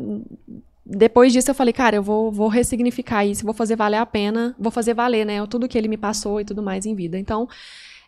depois 0.86 1.32
disso 1.32 1.52
eu 1.52 1.56
falei, 1.56 1.72
cara, 1.72 1.96
eu 1.96 2.02
vou, 2.02 2.32
vou 2.32 2.48
ressignificar 2.48 3.24
isso, 3.24 3.46
vou 3.46 3.54
fazer 3.54 3.76
valer 3.76 3.98
a 3.98 4.06
pena, 4.06 4.56
vou 4.58 4.72
fazer 4.72 4.96
valer, 4.96 5.24
né, 5.24 5.46
tudo 5.46 5.68
que 5.68 5.78
ele 5.78 5.88
me 5.88 5.98
passou 5.98 6.42
e 6.42 6.46
tudo 6.46 6.64
mais 6.64 6.84
em 6.84 6.96
vida. 6.96 7.16
Então, 7.20 7.48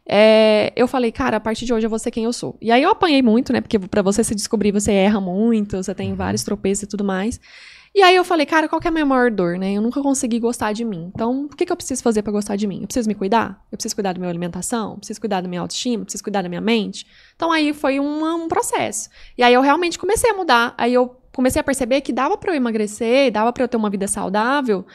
é, 0.04 0.74
eu 0.76 0.88
falei, 0.88 1.12
cara, 1.12 1.38
a 1.38 1.40
partir 1.40 1.66
de 1.66 1.74
hoje 1.74 1.86
eu 1.86 1.90
vou 1.90 2.00
ser 2.00 2.10
quem 2.10 2.24
eu 2.24 2.34
sou. 2.34 2.58
E 2.60 2.72
aí 2.72 2.82
eu 2.82 2.90
apanhei 2.90 3.22
muito, 3.22 3.54
né? 3.54 3.62
Porque 3.62 3.78
pra 3.78 4.02
você 4.02 4.24
se 4.24 4.34
descobrir, 4.34 4.72
você 4.72 4.92
erra 4.92 5.22
muito, 5.22 5.78
você 5.78 5.94
tem 5.94 6.16
vários 6.16 6.44
tropeços 6.44 6.84
e 6.84 6.88
tudo 6.88 7.04
mais. 7.04 7.40
E 7.94 8.02
aí 8.02 8.16
eu 8.16 8.24
falei, 8.24 8.46
cara, 8.46 8.70
qual 8.70 8.80
que 8.80 8.88
é 8.88 8.90
a 8.90 8.92
minha 8.92 9.06
maior 9.06 9.30
dor, 9.30 9.58
né? 9.58 9.74
Eu 9.74 9.82
nunca 9.82 10.02
consegui 10.02 10.40
gostar 10.40 10.72
de 10.72 10.86
mim. 10.86 11.12
Então, 11.14 11.46
o 11.46 11.50
que, 11.50 11.66
que 11.66 11.72
eu 11.72 11.76
preciso 11.76 12.02
fazer 12.02 12.22
pra 12.22 12.32
gostar 12.32 12.56
de 12.56 12.66
mim? 12.66 12.80
Eu 12.82 12.88
preciso 12.88 13.06
me 13.08 13.14
cuidar? 13.14 13.62
Eu 13.70 13.78
preciso 13.78 13.96
cuidar 13.96 14.14
da 14.14 14.20
minha 14.20 14.30
alimentação? 14.30 14.92
Eu 14.92 14.98
preciso 14.98 15.20
cuidar 15.20 15.42
da 15.42 15.48
minha 15.50 15.60
autoestima? 15.60 16.02
Eu 16.02 16.06
preciso 16.06 16.24
cuidar 16.24 16.42
da 16.42 16.48
minha 16.48 16.62
mente? 16.62 17.06
Então 17.36 17.52
aí 17.52 17.74
foi 17.74 18.00
uma- 18.00 18.34
um 18.36 18.48
processo. 18.48 19.10
E 19.38 19.44
aí 19.44 19.54
eu 19.54 19.62
realmente 19.62 20.00
comecei 20.00 20.30
a 20.30 20.34
mudar. 20.34 20.74
Aí 20.78 20.94
eu 20.94 21.18
comecei 21.34 21.60
a 21.60 21.64
perceber 21.64 22.00
que 22.00 22.14
dava 22.14 22.38
pra 22.38 22.52
eu 22.54 22.56
emagrecer, 22.56 23.30
dava 23.30 23.52
pra 23.52 23.64
eu 23.66 23.68
ter 23.68 23.76
uma 23.76 23.90
vida 23.90 24.08
saudável, 24.08 24.86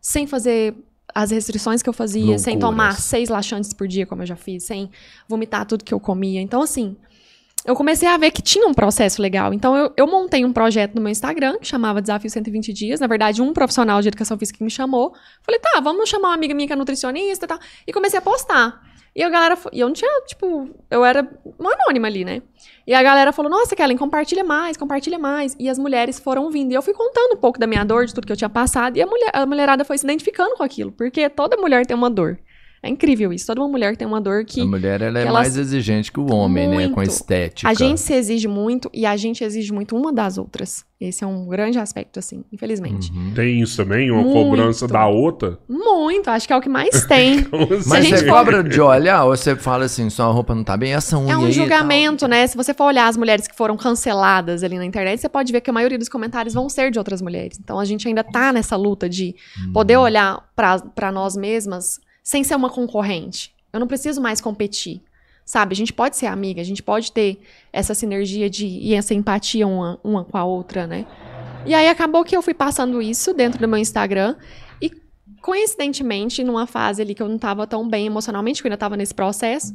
sem 0.00 0.26
fazer 0.26 0.74
as 1.14 1.30
restrições 1.30 1.82
que 1.82 1.88
eu 1.88 1.92
fazia, 1.92 2.38
sem 2.38 2.54
Loucuras. 2.54 2.60
tomar 2.70 2.92
seis 3.00 3.28
laxantes 3.28 3.72
por 3.74 3.86
dia, 3.88 4.06
como 4.06 4.22
eu 4.22 4.26
já 4.26 4.36
fiz, 4.36 4.62
sem 4.64 4.90
vomitar 5.28 5.66
tudo 5.66 5.84
que 5.84 5.92
eu 5.92 6.00
comia. 6.00 6.40
Então, 6.40 6.62
assim, 6.62 6.96
eu 7.68 7.74
comecei 7.74 8.08
a 8.08 8.16
ver 8.16 8.30
que 8.30 8.40
tinha 8.40 8.66
um 8.66 8.72
processo 8.72 9.20
legal. 9.20 9.52
Então, 9.52 9.76
eu, 9.76 9.92
eu 9.94 10.06
montei 10.06 10.42
um 10.42 10.54
projeto 10.54 10.94
no 10.94 11.02
meu 11.02 11.10
Instagram, 11.10 11.58
que 11.58 11.66
chamava 11.66 12.00
Desafio 12.00 12.30
120 12.30 12.72
Dias. 12.72 12.98
Na 12.98 13.06
verdade, 13.06 13.42
um 13.42 13.52
profissional 13.52 14.00
de 14.00 14.08
educação 14.08 14.38
física 14.38 14.64
me 14.64 14.70
chamou. 14.70 15.12
Falei, 15.42 15.60
tá, 15.60 15.78
vamos 15.78 16.08
chamar 16.08 16.28
uma 16.28 16.34
amiga 16.34 16.54
minha 16.54 16.66
que 16.66 16.72
é 16.72 16.76
nutricionista 16.76 17.44
e 17.44 17.48
tal. 17.48 17.58
E 17.86 17.92
comecei 17.92 18.18
a 18.18 18.22
postar. 18.22 18.80
E 19.14 19.22
a 19.22 19.28
galera, 19.28 19.58
e 19.70 19.80
eu 19.80 19.86
não 19.86 19.92
tinha, 19.92 20.10
tipo, 20.26 20.70
eu 20.90 21.04
era 21.04 21.28
uma 21.58 21.74
anônima 21.74 22.08
ali, 22.08 22.24
né? 22.24 22.40
E 22.86 22.94
a 22.94 23.02
galera 23.02 23.32
falou, 23.32 23.50
nossa, 23.50 23.76
Kellen, 23.76 23.98
compartilha 23.98 24.44
mais, 24.44 24.78
compartilha 24.78 25.18
mais. 25.18 25.54
E 25.58 25.68
as 25.68 25.78
mulheres 25.78 26.18
foram 26.18 26.50
vindo. 26.50 26.72
E 26.72 26.74
eu 26.74 26.80
fui 26.80 26.94
contando 26.94 27.34
um 27.34 27.38
pouco 27.38 27.58
da 27.58 27.66
minha 27.66 27.84
dor, 27.84 28.06
de 28.06 28.14
tudo 28.14 28.26
que 28.26 28.32
eu 28.32 28.36
tinha 28.36 28.48
passado. 28.48 28.96
E 28.96 29.02
a, 29.02 29.06
mulher, 29.06 29.30
a 29.34 29.44
mulherada 29.44 29.84
foi 29.84 29.98
se 29.98 30.06
identificando 30.06 30.56
com 30.56 30.62
aquilo. 30.62 30.90
Porque 30.90 31.28
toda 31.28 31.54
mulher 31.58 31.84
tem 31.84 31.94
uma 31.94 32.08
dor. 32.08 32.38
É 32.82 32.88
incrível 32.88 33.32
isso. 33.32 33.46
Toda 33.46 33.60
uma 33.60 33.68
mulher 33.68 33.96
tem 33.96 34.06
uma 34.06 34.20
dor 34.20 34.44
que 34.44 34.60
A 34.60 34.64
mulher 34.66 35.02
ela 35.02 35.18
é 35.18 35.22
elas- 35.22 35.32
mais 35.32 35.56
exigente 35.56 36.12
que 36.12 36.20
o 36.20 36.32
homem, 36.32 36.68
né? 36.68 36.88
Com 36.88 36.96
Muito. 36.96 37.10
estética. 37.10 37.68
a 37.68 37.74
gente 37.74 38.00
se 38.00 38.12
exige 38.14 38.46
muito 38.48 38.88
e 38.94 39.04
a 39.04 39.16
gente 39.16 39.42
exige 39.42 39.72
muito 39.72 39.96
uma 39.96 40.12
das 40.12 40.38
outras. 40.38 40.86
Esse 41.00 41.22
é 41.22 41.26
um 41.26 41.46
grande 41.46 41.78
aspecto, 41.78 42.18
assim, 42.18 42.44
infelizmente. 42.52 43.12
Uhum. 43.12 43.32
Tem 43.32 43.60
isso 43.60 43.76
também? 43.76 44.10
Uma 44.10 44.20
Muito. 44.22 44.32
cobrança 44.34 44.88
da 44.88 45.06
outra? 45.06 45.56
Muito, 45.68 46.28
acho 46.28 46.46
que 46.46 46.52
é 46.52 46.56
o 46.56 46.60
que 46.60 46.68
mais 46.68 46.90
tem. 47.06 47.38
Assim? 47.38 47.48
Mas 47.86 47.92
a 47.92 48.00
gente 48.00 48.18
você 48.18 48.24
for- 48.26 48.32
cobra 48.32 48.64
de 48.64 48.80
olhar 48.80 49.24
ou 49.24 49.36
você 49.36 49.54
fala 49.54 49.84
assim, 49.84 50.10
sua 50.10 50.26
roupa 50.26 50.54
não 50.56 50.64
tá 50.64 50.76
bem, 50.76 50.94
essa 50.94 51.16
unha 51.16 51.34
É 51.34 51.36
um 51.36 51.44
aí 51.44 51.50
e 51.50 51.52
julgamento, 51.52 52.26
né? 52.26 52.44
Se 52.48 52.56
você 52.56 52.74
for 52.74 52.84
olhar 52.84 53.06
as 53.06 53.16
mulheres 53.16 53.46
que 53.46 53.56
foram 53.56 53.76
canceladas 53.76 54.64
ali 54.64 54.76
na 54.76 54.84
internet, 54.84 55.20
você 55.20 55.28
pode 55.28 55.52
ver 55.52 55.60
que 55.60 55.70
a 55.70 55.72
maioria 55.72 55.98
dos 55.98 56.08
comentários 56.08 56.54
vão 56.54 56.68
ser 56.68 56.90
de 56.90 56.98
outras 56.98 57.22
mulheres. 57.22 57.58
Então 57.62 57.78
a 57.78 57.84
gente 57.84 58.08
ainda 58.08 58.24
tá 58.24 58.52
nessa 58.52 58.74
luta 58.76 59.08
de 59.08 59.36
poder 59.72 59.96
olhar 59.96 60.48
pra 60.94 61.12
nós 61.12 61.36
mesmas 61.36 62.00
sem 62.28 62.44
ser 62.44 62.56
uma 62.56 62.68
concorrente. 62.68 63.54
Eu 63.72 63.80
não 63.80 63.86
preciso 63.86 64.20
mais 64.20 64.38
competir. 64.38 65.00
Sabe, 65.46 65.72
a 65.72 65.76
gente 65.76 65.94
pode 65.94 66.14
ser 66.14 66.26
amiga, 66.26 66.60
a 66.60 66.64
gente 66.64 66.82
pode 66.82 67.10
ter 67.10 67.40
essa 67.72 67.94
sinergia 67.94 68.50
de 68.50 68.66
e 68.66 68.92
essa 68.92 69.14
empatia 69.14 69.66
uma, 69.66 69.98
uma 70.04 70.22
com 70.26 70.36
a 70.36 70.44
outra, 70.44 70.86
né? 70.86 71.06
E 71.64 71.72
aí 71.72 71.88
acabou 71.88 72.22
que 72.22 72.36
eu 72.36 72.42
fui 72.42 72.52
passando 72.52 73.00
isso 73.00 73.32
dentro 73.32 73.58
do 73.58 73.66
meu 73.66 73.78
Instagram 73.78 74.36
e 74.78 74.92
coincidentemente, 75.40 76.44
numa 76.44 76.66
fase 76.66 77.00
ali 77.00 77.14
que 77.14 77.22
eu 77.22 77.28
não 77.30 77.38
tava 77.38 77.66
tão 77.66 77.88
bem 77.88 78.04
emocionalmente, 78.04 78.60
que 78.60 78.68
eu 78.68 78.70
ainda 78.70 78.76
tava 78.76 78.94
nesse 78.94 79.14
processo, 79.14 79.74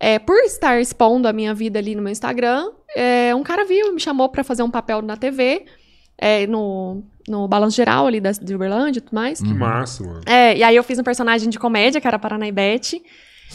é, 0.00 0.18
por 0.18 0.38
estar 0.38 0.80
expondo 0.80 1.28
a 1.28 1.32
minha 1.32 1.54
vida 1.54 1.78
ali 1.78 1.94
no 1.94 2.02
meu 2.02 2.10
Instagram, 2.10 2.72
é, 2.96 3.32
um 3.36 3.44
cara 3.44 3.64
viu, 3.64 3.94
me 3.94 4.00
chamou 4.00 4.28
pra 4.28 4.42
fazer 4.42 4.64
um 4.64 4.70
papel 4.70 5.00
na 5.00 5.16
TV, 5.16 5.64
é, 6.18 6.46
no, 6.46 7.02
no 7.28 7.46
Balanço 7.48 7.76
Geral 7.76 8.06
ali 8.06 8.20
da, 8.20 8.32
de 8.32 8.54
Uberlândia 8.54 8.98
e 8.98 9.02
tudo 9.02 9.14
mais. 9.14 9.40
Que 9.40 9.52
massa, 9.54 10.04
mano. 10.04 10.20
É, 10.26 10.56
e 10.56 10.62
aí 10.62 10.76
eu 10.76 10.82
fiz 10.84 10.98
um 10.98 11.02
personagem 11.02 11.48
de 11.48 11.58
comédia, 11.58 12.00
que 12.00 12.06
era 12.06 12.16
a 12.16 12.20
Paranaibete. 12.20 13.00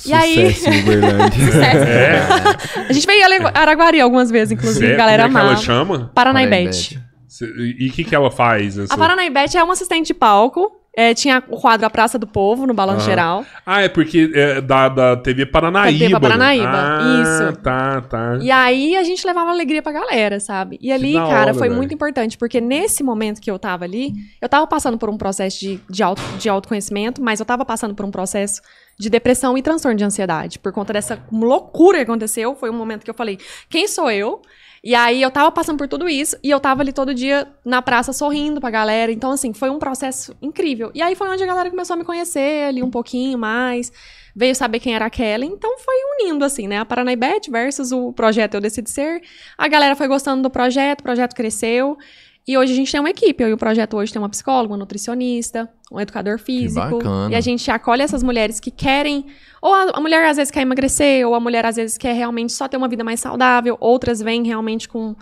E 0.05 0.13
aí- 0.13 0.53
Sucesso 0.53 0.69
em 0.69 0.81
Uberlândia. 0.81 1.39
É? 1.59 2.19
A 2.89 2.93
gente 2.93 3.05
veio 3.05 3.19
em 3.33 3.45
Araguari 3.53 3.99
algumas 3.99 4.29
vezes, 4.31 4.51
inclusive, 4.51 4.87
Cê- 4.87 4.93
a 4.93 4.97
galera 4.97 5.23
como 5.23 5.37
é 5.37 5.41
que 5.41 5.47
ela 5.47 5.55
chama? 5.57 6.11
Paranaibete. 6.13 6.99
Cê- 7.27 7.45
E 7.79 7.89
o 7.89 7.91
que, 7.91 8.03
que 8.03 8.15
ela 8.15 8.31
faz? 8.31 8.75
Nessa... 8.77 8.93
A 8.93 8.97
Paranaibete 8.97 9.57
é 9.57 9.63
uma 9.63 9.73
assistente 9.73 10.07
de 10.07 10.13
palco. 10.13 10.78
É, 10.95 11.13
tinha 11.13 11.41
o 11.47 11.57
quadro 11.59 11.85
A 11.85 11.89
Praça 11.89 12.17
do 12.19 12.27
Povo, 12.27 12.65
no 12.67 12.73
Balanço 12.73 13.01
Aham. 13.01 13.09
Geral. 13.09 13.45
Ah, 13.65 13.81
é 13.81 13.89
porque 13.89 14.31
é 14.33 14.59
da, 14.59 14.89
da 14.89 15.15
TV 15.17 15.45
Paranaíba. 15.45 15.97
TV 15.99 16.13
né? 16.13 16.19
Paranaíba, 16.19 16.69
Ah, 16.73 17.21
isso. 17.21 17.57
tá, 17.61 18.01
tá. 18.01 18.37
E 18.41 18.51
aí 18.51 18.95
a 18.97 19.03
gente 19.03 19.25
levava 19.25 19.51
alegria 19.51 19.81
pra 19.81 19.91
galera, 19.91 20.39
sabe? 20.39 20.77
E 20.81 20.91
ali, 20.91 21.13
cara, 21.13 21.27
hora, 21.41 21.53
foi 21.53 21.67
velho. 21.67 21.75
muito 21.77 21.93
importante, 21.93 22.37
porque 22.37 22.59
nesse 22.59 23.03
momento 23.03 23.39
que 23.39 23.49
eu 23.49 23.57
tava 23.59 23.85
ali, 23.85 24.13
eu 24.41 24.49
tava 24.49 24.65
passando 24.67 24.97
por 24.97 25.09
um 25.09 25.17
processo 25.17 25.59
de, 25.59 25.79
de, 25.89 26.03
auto, 26.03 26.21
de 26.37 26.49
autoconhecimento, 26.49 27.21
mas 27.21 27.39
eu 27.39 27.45
tava 27.45 27.63
passando 27.63 27.93
por 27.95 28.05
um 28.05 28.11
processo 28.11 28.61
de 28.99 29.09
depressão 29.09 29.57
e 29.57 29.61
transtorno 29.61 29.97
de 29.97 30.03
ansiedade. 30.03 30.59
Por 30.59 30.73
conta 30.73 30.91
dessa 30.91 31.17
loucura 31.31 31.97
que 31.99 32.03
aconteceu, 32.03 32.55
foi 32.55 32.69
um 32.69 32.73
momento 32.73 33.03
que 33.05 33.09
eu 33.09 33.13
falei, 33.15 33.37
quem 33.69 33.87
sou 33.87 34.11
eu? 34.11 34.41
E 34.83 34.95
aí 34.95 35.21
eu 35.21 35.29
tava 35.29 35.51
passando 35.51 35.77
por 35.77 35.87
tudo 35.87 36.07
isso 36.07 36.37
e 36.43 36.49
eu 36.49 36.59
tava 36.59 36.81
ali 36.81 36.93
todo 36.93 37.13
dia 37.13 37.47
na 37.65 37.81
praça 37.81 38.13
sorrindo 38.13 38.61
pra 38.61 38.69
galera. 38.69 39.11
Então, 39.11 39.31
assim, 39.31 39.53
foi 39.53 39.69
um 39.69 39.79
processo 39.79 40.35
incrível. 40.41 40.91
E 40.93 41.01
aí 41.01 41.15
foi 41.15 41.27
onde 41.29 41.43
a 41.43 41.47
galera 41.47 41.69
começou 41.69 41.95
a 41.95 41.97
me 41.97 42.05
conhecer 42.05 42.67
ali 42.67 42.81
um 42.81 42.89
pouquinho 42.89 43.37
mais. 43.37 43.91
Veio 44.35 44.55
saber 44.55 44.79
quem 44.79 44.95
era 44.95 45.05
a 45.05 45.09
Kelly. 45.09 45.47
Então 45.47 45.77
foi 45.79 45.95
unindo, 46.19 46.45
assim, 46.45 46.67
né? 46.67 46.77
A 46.77 46.85
Paranaibete 46.85 47.51
versus 47.51 47.91
o 47.91 48.13
projeto 48.13 48.53
Eu 48.53 48.61
Decidi 48.61 48.89
Ser. 48.89 49.21
A 49.57 49.67
galera 49.67 49.95
foi 49.95 50.07
gostando 50.07 50.41
do 50.41 50.49
projeto, 50.49 51.01
o 51.01 51.03
projeto 51.03 51.35
cresceu. 51.35 51.97
E 52.47 52.57
hoje 52.57 52.73
a 52.73 52.75
gente 52.75 52.91
tem 52.91 52.99
uma 52.99 53.09
equipe. 53.09 53.43
Eu 53.43 53.49
e 53.49 53.53
o 53.53 53.57
projeto 53.57 53.95
hoje 53.95 54.11
tem 54.11 54.21
uma 54.21 54.29
psicóloga, 54.29 54.71
uma 54.71 54.77
nutricionista, 54.77 55.69
um 55.91 55.99
educador 55.99 56.39
físico. 56.39 56.97
bacana. 56.97 57.31
E 57.31 57.35
a 57.35 57.41
gente 57.41 57.69
acolhe 57.69 58.01
essas 58.01 58.23
mulheres 58.23 58.59
que 58.59 58.71
querem. 58.71 59.27
Ou 59.61 59.73
a, 59.73 59.91
a 59.93 60.01
mulher 60.01 60.27
às 60.27 60.37
vezes 60.37 60.49
quer 60.49 60.61
emagrecer, 60.61 61.27
ou 61.27 61.35
a 61.35 61.39
mulher 61.39 61.65
às 61.65 61.75
vezes 61.75 61.97
quer 61.97 62.13
realmente 62.13 62.53
só 62.53 62.67
ter 62.67 62.77
uma 62.77 62.87
vida 62.87 63.03
mais 63.03 63.19
saudável. 63.19 63.77
Outras 63.79 64.19
vêm 64.19 64.43
realmente 64.43 64.89
com, 64.89 65.15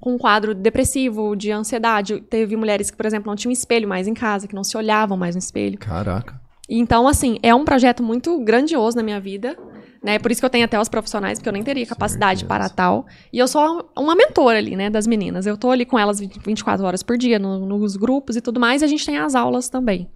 com 0.00 0.14
um 0.14 0.18
quadro 0.18 0.54
depressivo, 0.54 1.34
de 1.34 1.50
ansiedade. 1.50 2.20
Teve 2.20 2.54
mulheres 2.56 2.90
que, 2.90 2.96
por 2.96 3.06
exemplo, 3.06 3.28
não 3.28 3.36
tinham 3.36 3.50
espelho 3.52 3.88
mais 3.88 4.06
em 4.06 4.14
casa, 4.14 4.46
que 4.46 4.54
não 4.54 4.62
se 4.62 4.76
olhavam 4.76 5.16
mais 5.16 5.34
no 5.34 5.40
espelho. 5.40 5.78
Caraca. 5.78 6.40
Então, 6.68 7.08
assim, 7.08 7.38
é 7.42 7.54
um 7.54 7.64
projeto 7.64 8.02
muito 8.02 8.38
grandioso 8.44 8.94
na 8.96 9.02
minha 9.02 9.18
vida, 9.18 9.56
né? 10.02 10.18
Por 10.18 10.30
isso 10.30 10.40
que 10.40 10.44
eu 10.44 10.50
tenho 10.50 10.64
até 10.64 10.78
os 10.80 10.88
profissionais, 10.88 11.38
porque 11.38 11.48
eu 11.48 11.52
nem 11.52 11.62
teria 11.62 11.84
capacidade 11.86 12.40
Certeza. 12.40 12.46
para 12.60 12.68
tal. 12.68 13.06
E 13.32 13.38
eu 13.38 13.48
sou 13.48 13.90
uma 13.96 14.14
mentora 14.14 14.58
ali, 14.58 14.76
né, 14.76 14.88
das 14.90 15.06
meninas. 15.06 15.46
Eu 15.46 15.56
tô 15.56 15.70
ali 15.70 15.84
com 15.84 15.98
elas 15.98 16.20
20 16.20 16.38
24 16.44 16.84
horas 16.84 17.02
por 17.02 17.16
dia, 17.18 17.38
no- 17.38 17.66
nos 17.66 17.96
grupos 17.96 18.36
e 18.36 18.40
tudo 18.40 18.58
mais, 18.60 18.82
e 18.82 18.84
a 18.84 18.88
gente 18.88 19.04
tem 19.04 19.18
as 19.18 19.34
aulas 19.34 19.68
também. 19.68 20.08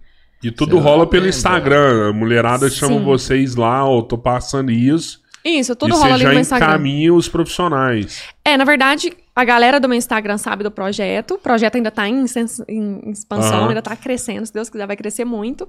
E 0.43 0.51
tudo 0.51 0.75
Você 0.77 0.83
rola 0.83 1.07
pelo? 1.07 1.27
Instagram. 1.27 2.09
A 2.09 2.13
mulherada 2.13 2.69
chama 2.69 2.97
Sim. 2.97 3.03
vocês 3.03 3.55
lá, 3.55 3.85
ó, 3.87 4.01
tô 4.01 4.17
passando 4.17 4.71
isso. 4.71 5.21
Isso, 5.45 5.75
tudo 5.75 5.91
e 5.91 5.97
rola 5.97 6.07
você 6.07 6.13
ali 6.13 6.23
já 6.23 6.33
no 6.33 6.39
Instagram. 6.39 6.67
encaminha 6.67 7.13
os 7.13 7.27
profissionais. 7.29 8.23
É, 8.45 8.55
na 8.57 8.63
verdade, 8.65 9.11
a 9.35 9.43
galera 9.43 9.79
do 9.79 9.89
meu 9.89 9.97
Instagram 9.97 10.37
sabe 10.37 10.63
do 10.63 10.69
projeto. 10.69 11.35
O 11.35 11.37
projeto 11.39 11.75
ainda 11.75 11.89
tá 11.89 12.07
em, 12.07 12.23
em 12.69 13.09
expansão, 13.11 13.59
Aham. 13.61 13.69
ainda 13.69 13.81
tá 13.81 13.95
crescendo. 13.95 14.45
Se 14.45 14.53
Deus 14.53 14.69
quiser, 14.69 14.85
vai 14.85 14.95
crescer 14.95 15.25
muito. 15.25 15.67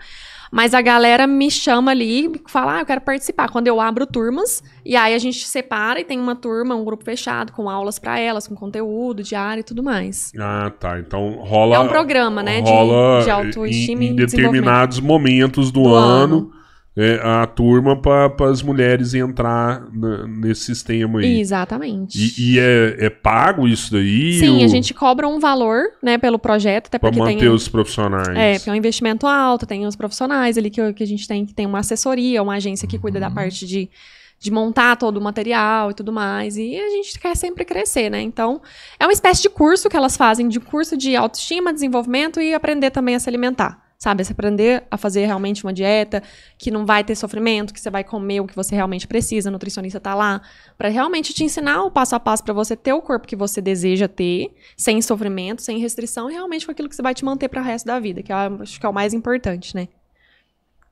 Mas 0.53 0.75
a 0.75 0.83
galera 0.83 1.27
me 1.27 1.51
chama 1.51 1.91
ali 1.91 2.27
e 2.27 2.41
fala: 2.47 2.77
ah, 2.77 2.81
eu 2.81 2.87
quero 2.87 3.01
participar. 3.01 3.49
Quando 3.49 3.67
eu 3.67 3.81
abro 3.81 4.07
turmas, 4.07 4.63
e 4.85 4.95
aí 4.95 5.15
a 5.15 5.19
gente 5.19 5.47
separa 5.47 5.99
e 6.01 6.05
tem 6.05 6.21
uma 6.21 6.37
turma, 6.37 6.75
um 6.75 6.85
grupo 6.85 7.05
fechado, 7.05 7.53
com 7.53 7.69
aulas 7.71 7.99
pra 7.99 8.19
elas, 8.19 8.47
com 8.47 8.55
conteúdo 8.55 9.23
diário 9.23 9.61
e 9.63 9.65
tudo 9.65 9.83
mais. 9.83 10.31
Ah, 10.39 10.71
tá. 10.79 10.99
Então 10.99 11.37
rola. 11.41 11.77
É 11.77 11.79
um 11.79 11.89
programa, 11.89 12.43
né, 12.43 12.61
de- 12.61 12.71
rola 12.71 13.23
de 13.25 13.31
autoestima 13.31 14.05
em, 14.05 14.09
em 14.09 14.15
determinados 14.17 15.01
momentos 15.01 15.73
do, 15.73 15.85
Do 15.85 15.95
ano. 15.95 16.35
ano. 16.37 16.53
É, 16.97 17.21
a 17.23 17.47
turma 17.47 18.01
para 18.01 18.33
as 18.51 18.63
mulheres 18.63 19.15
entrar 19.15 19.85
na- 19.93 20.27
nesse 20.29 20.63
sistema 20.67 21.19
aí. 21.21 21.41
Exatamente. 21.41 22.17
E, 22.19 22.55
e 22.55 22.59
é, 22.59 23.07
é 23.07 23.11
pago 23.11 23.67
isso 23.67 23.93
daí? 23.93 24.35
Sim, 24.39 24.59
ou- 24.59 24.65
a 24.65 24.69
gente 24.69 24.95
cobra 24.95 25.27
um 25.27 25.41
valor, 25.41 25.85
né, 26.03 26.19
pelo 26.19 26.39
projeto, 26.39 26.87
até 26.87 26.99
Pra 26.99 27.11
porque 27.11 27.21
manter 27.21 27.39
tem. 27.41 27.49
os 27.49 27.67
profissionais. 27.69 28.29
É, 28.37 28.55
porque 28.59 28.71
é 28.71 28.73
um 28.73 28.77
investimento 28.77 29.27
alto, 29.27 29.67
tem 29.67 29.87
os 29.87 29.97
profissionais 29.97 30.57
ali 30.57 30.71
que, 30.71 30.93
que 30.93 31.03
a 31.03 31.07
gente 31.07 31.27
tem, 31.27 31.45
que 31.45 31.53
tem 31.53 31.67
uma 31.67 31.81
assessoria, 31.81 32.43
uma 32.43 32.55
agência 32.55 32.87
que 32.87 32.99
cuida 32.99 33.19
da 33.19 33.29
Uhum. 33.29 33.35
parte 33.35 33.67
de, 33.67 33.91
de 34.39 34.51
montar 34.53 34.97
todo 34.97 35.17
o 35.17 35.21
material 35.21 35.91
e 35.91 35.95
tudo 35.95 36.13
mais. 36.13 36.57
E 36.57 36.77
a 36.77 36.91
gente 36.91 37.19
quer 37.19 37.35
sempre 37.37 37.65
crescer, 37.65 38.09
né? 38.11 38.21
Então, 38.21 38.61
é 39.01 39.05
uma 39.07 39.13
espécie 39.13 39.43
de 39.43 39.49
curso 39.51 39.89
que 39.89 39.97
elas 39.97 40.17
fazem, 40.17 40.47
de 40.49 40.61
curso 40.61 40.97
de 40.97 41.17
autoestima, 41.17 41.73
desenvolvimento 41.73 42.41
e 42.41 42.55
aprender 42.55 42.91
também 42.91 43.15
a 43.15 43.19
se 43.21 43.29
alimentar. 43.29 43.83
Sabe, 44.05 44.23
se 44.23 44.33
aprender 44.33 44.85
a 44.91 44.99
fazer 44.99 45.25
realmente 45.25 45.65
uma 45.65 45.73
dieta 45.73 46.23
que 46.59 46.71
não 46.71 46.85
vai 46.85 47.03
ter 47.03 47.15
sofrimento, 47.15 47.73
que 47.73 47.81
você 47.81 47.89
vai 47.89 48.05
comer 48.05 48.39
o 48.41 48.47
que 48.47 48.55
você 48.55 48.75
realmente 48.75 49.07
precisa, 49.07 49.49
a 49.49 49.51
nutricionista 49.51 49.99
tá 49.99 50.15
lá 50.15 50.43
para 50.77 50.91
realmente 50.91 51.33
te 51.33 51.43
ensinar 51.43 51.83
o 51.85 51.91
passo 51.91 52.15
a 52.15 52.21
passo 52.21 52.45
para 52.45 52.53
você 52.53 52.77
ter 52.77 52.93
o 52.93 53.01
corpo 53.01 53.27
que 53.27 53.35
você 53.35 53.63
deseja 53.63 54.07
ter, 54.07 54.55
sem 54.77 55.01
sofrimento, 55.01 55.63
sem 55.63 55.79
restrição, 55.79 56.31
e 56.31 56.35
realmente 56.35 56.67
com 56.67 56.73
aquilo 56.73 56.87
que 56.87 56.95
você 56.95 57.01
vai 57.01 57.15
te 57.15 57.25
manter 57.25 57.49
para 57.49 57.63
o 57.63 57.65
resto 57.65 57.87
da 57.87 57.99
vida, 57.99 58.23
que 58.23 58.31
eu 58.31 58.37
acho 58.37 58.79
que 58.79 58.85
é 58.85 58.89
o 58.91 58.93
mais 58.93 59.15
importante, 59.15 59.75
né? 59.75 59.89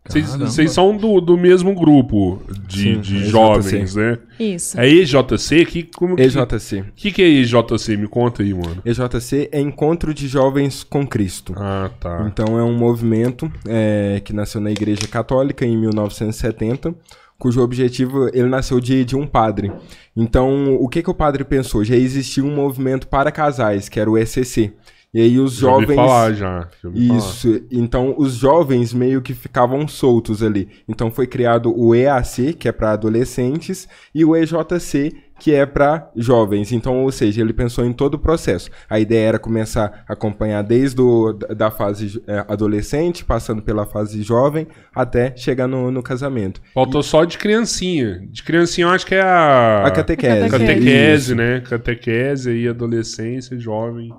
Vocês 0.09 0.73
são 0.73 0.97
do, 0.97 1.21
do 1.21 1.38
mesmo 1.38 1.73
grupo 1.75 2.43
de, 2.67 2.95
Sim, 2.95 3.01
de 3.01 3.17
EJC. 3.19 3.31
jovens, 3.31 3.95
né? 3.95 4.19
Isso. 4.38 4.79
É 4.79 4.88
EJC? 4.88 5.65
Que, 5.65 5.83
como 5.85 6.17
que, 6.17 6.23
EJC. 6.23 6.85
que, 6.97 7.12
que 7.12 7.23
é 7.23 7.29
EJC? 7.29 7.97
Me 7.97 8.09
conta 8.09 8.43
aí, 8.43 8.53
mano. 8.53 8.83
EJC 8.85 9.49
é 9.53 9.61
Encontro 9.61 10.12
de 10.12 10.27
Jovens 10.27 10.83
com 10.83 11.07
Cristo. 11.07 11.55
Ah, 11.57 11.88
tá. 12.01 12.25
Então 12.27 12.59
é 12.59 12.65
um 12.65 12.77
movimento 12.77 13.51
é, 13.67 14.21
que 14.25 14.33
nasceu 14.33 14.61
na 14.61 14.73
Igreja 14.73 15.07
Católica 15.07 15.65
em 15.65 15.77
1970, 15.77 16.93
cujo 17.38 17.62
objetivo 17.62 18.29
ele 18.33 18.49
nasceu 18.49 18.81
de, 18.81 19.05
de 19.05 19.15
um 19.15 19.27
padre. 19.27 19.71
Então 20.17 20.75
o 20.75 20.88
que 20.88 21.01
que 21.01 21.11
o 21.11 21.15
padre 21.15 21.45
pensou? 21.45 21.85
Já 21.85 21.95
existia 21.95 22.45
um 22.45 22.55
movimento 22.55 23.07
para 23.07 23.31
casais 23.31 23.88
que 23.88 24.01
era 24.01 24.11
o 24.11 24.19
ECC. 24.19 24.73
E 25.14 25.20
aí 25.20 25.38
os 25.38 25.57
Já 25.57 25.61
jovens 25.68 25.94
falar, 25.94 26.33
já. 26.33 26.68
já 26.83 26.88
ouvi 26.88 27.07
falar. 27.07 27.18
Isso, 27.18 27.62
então 27.70 28.14
os 28.16 28.35
jovens 28.35 28.94
meio 28.94 29.20
que 29.20 29.35
ficavam 29.35 29.87
soltos 29.87 30.42
ali. 30.42 30.68
Então 30.88 31.11
foi 31.11 31.27
criado 31.27 31.70
o 31.79 31.94
EAC, 31.94 32.55
que 32.55 32.66
é 32.66 32.72
para 32.72 32.92
adolescentes, 32.92 33.87
e 34.14 34.25
o 34.25 34.35
EJC, 34.35 35.12
que 35.38 35.53
é 35.53 35.66
para 35.66 36.11
jovens. 36.16 36.72
Então, 36.72 37.03
ou 37.03 37.12
seja, 37.12 37.42
ele 37.42 37.53
pensou 37.53 37.85
em 37.85 37.92
todo 37.92 38.14
o 38.14 38.18
processo. 38.18 38.70
A 38.88 38.98
ideia 38.98 39.29
era 39.29 39.38
começar 39.38 40.05
a 40.09 40.14
acompanhar 40.14 40.62
desde 40.62 41.03
o, 41.03 41.33
da 41.33 41.70
fase 41.70 42.22
é, 42.27 42.46
adolescente, 42.48 43.22
passando 43.22 43.61
pela 43.61 43.85
fase 43.85 44.22
jovem, 44.22 44.66
até 44.94 45.37
chegar 45.37 45.66
no, 45.66 45.90
no 45.90 46.03
casamento. 46.03 46.62
Faltou 46.72 47.03
só 47.03 47.25
de 47.25 47.37
criancinha. 47.37 48.27
De 48.31 48.42
criancinha 48.42 48.87
eu 48.87 48.90
acho 48.90 49.05
que 49.05 49.14
é 49.14 49.20
a... 49.20 49.85
A 49.85 49.90
catequese. 49.90 50.48
Catequese, 50.48 51.22
Isso. 51.25 51.35
né? 51.35 51.61
Catequese 51.61 52.48
aí, 52.48 52.68
adolescência, 52.68 53.59
jovem. 53.59 54.11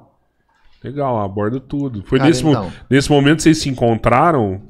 Legal, 0.84 1.20
aborda 1.22 1.60
tudo. 1.60 2.04
Foi 2.06 2.18
Cara, 2.20 2.30
nesse, 2.30 2.46
então. 2.46 2.72
nesse 2.90 3.10
momento 3.10 3.42
vocês 3.42 3.58
se 3.60 3.70
encontraram? 3.70 4.62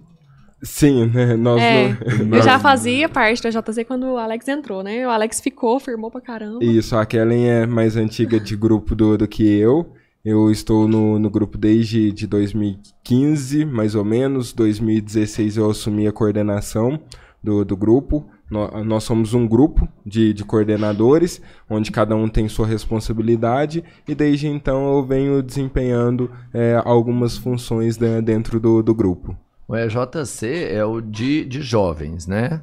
Sim, 0.61 1.07
né? 1.13 1.35
Nós 1.35 1.61
É, 1.61 1.97
não- 2.23 2.37
eu 2.37 2.43
já 2.43 2.57
fazia 2.57 3.09
parte 3.09 3.43
da 3.43 3.49
JZ 3.49 3.83
quando 3.85 4.05
o 4.07 4.17
Alex 4.17 4.47
entrou, 4.47 4.81
né? 4.83 5.05
O 5.05 5.09
Alex 5.09 5.41
ficou, 5.41 5.79
firmou 5.79 6.09
pra 6.09 6.21
caramba. 6.21 6.63
Isso, 6.63 6.95
a 6.95 7.05
Kellen 7.05 7.49
é 7.49 7.65
mais 7.65 7.97
antiga 7.97 8.39
de 8.39 8.55
grupo 8.55 8.95
do, 8.95 9.17
do 9.17 9.27
que 9.27 9.43
eu. 9.43 9.91
Eu 10.23 10.49
estou 10.49 10.87
no, 10.87 11.19
no 11.19 11.29
grupo 11.29 11.57
desde 11.57 12.13
de 12.13 12.25
2015, 12.27 13.65
mais 13.65 13.93
ou 13.93 14.05
menos. 14.05 14.53
2016 14.53 15.57
eu 15.57 15.69
assumi 15.69 16.07
a 16.07 16.13
coordenação 16.13 16.97
do, 17.43 17.65
do 17.65 17.75
grupo. 17.75 18.25
Nó- 18.53 18.83
Nós 18.83 19.03
somos 19.03 19.33
um 19.33 19.47
grupo 19.47 19.87
de, 20.05 20.33
de 20.33 20.43
coordenadores, 20.45 21.41
onde 21.69 21.91
cada 21.91 22.15
um 22.15 22.27
tem 22.29 22.47
sua 22.47 22.67
responsabilidade, 22.67 23.83
e 24.07 24.13
desde 24.15 24.47
então 24.47 24.93
eu 24.95 25.03
venho 25.03 25.41
desempenhando 25.43 26.29
é, 26.53 26.81
algumas 26.85 27.35
funções 27.37 27.97
né, 27.97 28.21
dentro 28.21 28.59
do, 28.59 28.81
do 28.83 28.93
grupo. 28.95 29.35
O 29.67 29.75
EJC 29.75 30.67
é 30.71 30.85
o 30.85 31.01
de, 31.01 31.45
de 31.45 31.61
jovens, 31.61 32.27
né? 32.27 32.61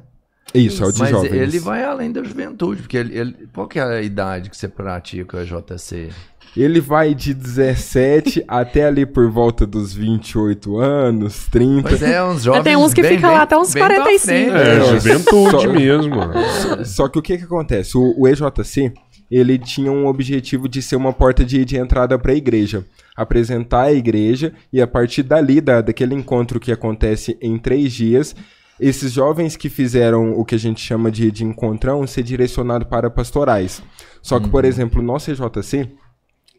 Isso, 0.53 0.83
é 0.83 0.87
o 0.87 0.91
de 0.91 0.99
Mas 0.99 1.09
jovens. 1.11 1.31
ele 1.33 1.59
vai 1.59 1.83
além 1.83 2.11
da 2.11 2.23
juventude, 2.23 2.81
porque 2.81 2.97
ele, 2.97 3.17
ele- 3.17 3.47
qual 3.53 3.67
que 3.67 3.79
é 3.79 3.83
a 3.83 4.01
idade 4.01 4.49
que 4.49 4.57
você 4.57 4.67
pratica 4.67 5.37
o 5.37 5.39
EJC? 5.41 6.09
Ele 6.55 6.81
vai 6.81 7.15
de 7.15 7.33
17 7.33 8.43
até 8.47 8.85
ali 8.85 9.05
por 9.05 9.29
volta 9.31 9.65
dos 9.65 9.93
28 9.93 10.77
anos, 10.77 11.47
30. 11.49 11.89
Mas 11.89 12.01
é 12.03 12.21
uns 12.23 12.43
jovens 12.43 12.63
tem 12.63 12.75
uns 12.75 12.93
que 12.93 13.01
bem- 13.01 13.15
ficam 13.15 13.29
bem- 13.29 13.37
lá 13.37 13.43
até 13.43 13.57
uns 13.57 13.73
bem 13.73 13.83
pra 13.83 13.95
45. 13.95 14.51
frente. 14.51 14.67
É, 14.67 14.77
É, 14.77 14.85
juventude 14.85 15.51
só- 15.51 15.71
mesmo. 15.73 16.15
mano. 16.17 16.85
Só 16.85 17.07
que 17.07 17.17
o 17.17 17.21
que 17.21 17.37
que 17.37 17.43
acontece? 17.45 17.97
O, 17.97 18.13
o 18.17 18.27
EJC, 18.27 18.91
ele 19.29 19.57
tinha 19.57 19.89
um 19.91 20.07
objetivo 20.07 20.67
de 20.67 20.81
ser 20.81 20.97
uma 20.97 21.13
porta 21.13 21.45
de, 21.45 21.63
de 21.63 21.77
entrada 21.77 22.19
para 22.19 22.33
a 22.33 22.35
igreja. 22.35 22.85
Apresentar 23.15 23.83
a 23.83 23.93
igreja 23.93 24.51
e 24.73 24.81
a 24.81 24.87
partir 24.87 25.23
dali, 25.23 25.61
da, 25.61 25.79
daquele 25.79 26.15
encontro 26.15 26.59
que 26.59 26.71
acontece 26.71 27.37
em 27.41 27.57
três 27.57 27.93
dias, 27.93 28.35
esses 28.77 29.11
jovens 29.13 29.55
que 29.55 29.69
fizeram 29.69 30.33
o 30.33 30.43
que 30.43 30.55
a 30.55 30.59
gente 30.59 30.81
chama 30.81 31.09
de, 31.09 31.31
de 31.31 31.45
encontrão 31.45 32.05
ser 32.07 32.23
direcionado 32.23 32.85
para 32.87 33.09
pastorais. 33.09 33.81
Só 34.21 34.39
que, 34.39 34.49
por 34.49 34.65
exemplo, 34.65 35.01
o 35.01 35.05
nosso 35.05 35.31
EJC, 35.31 35.87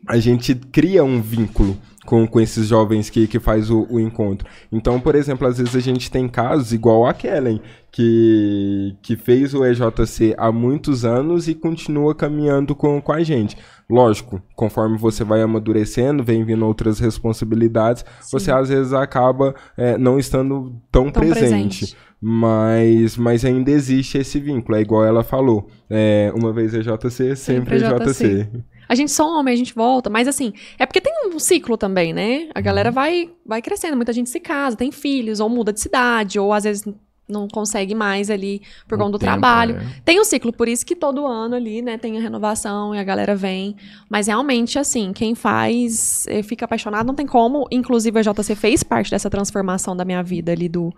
a 0.09 0.19
gente 0.19 0.55
cria 0.55 1.05
um 1.05 1.21
vínculo 1.21 1.77
com, 2.05 2.27
com 2.27 2.41
esses 2.41 2.67
jovens 2.69 3.09
que, 3.09 3.27
que 3.27 3.39
faz 3.39 3.71
o, 3.71 3.87
o 3.89 4.01
encontro. 4.01 4.49
Então, 4.71 5.01
por 5.01 5.15
exemplo, 5.15 5.47
às 5.47 5.59
vezes 5.59 5.77
a 5.77 5.81
gente 5.81 6.11
tem 6.11 6.29
casos 6.29 6.73
igual 6.73 7.07
a 7.07 7.15
Kellen, 7.15 7.61
que, 7.91 8.97
que 9.03 9.17
fez 9.17 9.55
o 9.55 9.65
EJC 9.65 10.35
há 10.37 10.51
muitos 10.51 11.05
anos 11.05 11.47
e 11.47 11.55
continua 11.55 12.15
caminhando 12.15 12.75
com, 12.75 13.01
com 13.01 13.13
a 13.13 13.23
gente. 13.23 13.57
Lógico, 13.89 14.43
conforme 14.57 14.97
você 14.97 15.23
vai 15.23 15.43
amadurecendo, 15.43 16.25
vem 16.25 16.45
vindo 16.45 16.67
outras 16.67 16.99
responsabilidades, 16.99 18.05
você 18.31 18.51
às 18.51 18.69
vezes 18.69 18.93
acaba 18.93 19.55
é, 19.77 19.97
não 19.99 20.19
estando 20.19 20.75
tão, 20.91 21.11
Tão 21.11 21.23
presente. 21.23 21.41
presente. 21.81 21.97
Mas, 22.25 23.17
mas 23.17 23.45
ainda 23.45 23.71
existe 23.71 24.17
esse 24.17 24.39
vínculo, 24.39 24.79
é 24.79 24.81
igual 24.81 25.05
ela 25.05 25.25
falou. 25.25 25.69
É, 25.91 26.33
uma 26.35 26.53
vez 26.53 26.73
EJC, 26.73 27.35
sempre, 27.37 27.37
Sempre 27.37 27.77
EJC. 27.77 28.25
EJC. 28.25 28.65
A 28.93 28.95
gente 28.95 29.11
some, 29.11 29.51
a 29.51 29.57
gente 29.57 29.75
volta, 29.75 30.11
mas 30.11 30.29
assim, 30.29 30.53
é 30.79 30.85
porque 30.85 31.01
tem 31.01 31.13
um 31.27 31.39
ciclo 31.39 31.79
também, 31.79 32.13
né? 32.13 32.51
A 32.55 32.61
galera 32.61 32.91
Uhum. 32.91 32.95
vai, 32.95 33.31
vai 33.47 33.63
crescendo, 33.63 33.97
muita 33.97 34.13
gente 34.13 34.29
se 34.29 34.39
casa, 34.39 34.77
tem 34.77 34.93
filhos, 34.93 35.41
ou 35.41 35.49
muda 35.49 35.73
de 35.73 35.81
cidade, 35.81 36.39
ou 36.39 36.53
às 36.53 36.65
vezes 36.65 36.85
não 37.27 37.49
consegue 37.49 37.95
mais 37.95 38.29
ali 38.29 38.61
por 38.87 38.99
conta 38.99 39.13
do 39.13 39.19
tempo, 39.19 39.31
trabalho. 39.33 39.77
é. 39.77 40.01
Tem 40.05 40.21
um 40.21 40.25
ciclo, 40.25 40.53
por 40.53 40.69
isso 40.69 40.85
que 40.85 40.95
todo 40.95 41.27
ano 41.27 41.55
ali, 41.55 41.81
né, 41.81 41.97
tem 41.97 42.19
a 42.19 42.21
renovação 42.21 42.95
e 42.95 42.99
a 42.99 43.03
galera 43.05 43.35
vem. 43.35 43.77
Mas 44.11 44.27
realmente, 44.27 44.79
assim, 44.79 45.11
quem 45.15 45.35
faz 45.35 46.27
eh, 46.29 46.43
fica 46.43 46.67
apaixonado, 46.67 47.07
não 47.07 47.15
tem 47.15 47.27
como. 47.27 47.67
Inclusive, 47.71 48.19
a 48.19 48.23
JC 48.23 48.55
fez 48.55 48.83
parte 48.83 49.11
dessa 49.11 49.31
transformação 49.31 49.97
da 49.97 50.05
minha 50.05 50.23
vida 50.23 50.53
ali, 50.53 50.69
do 50.69 50.93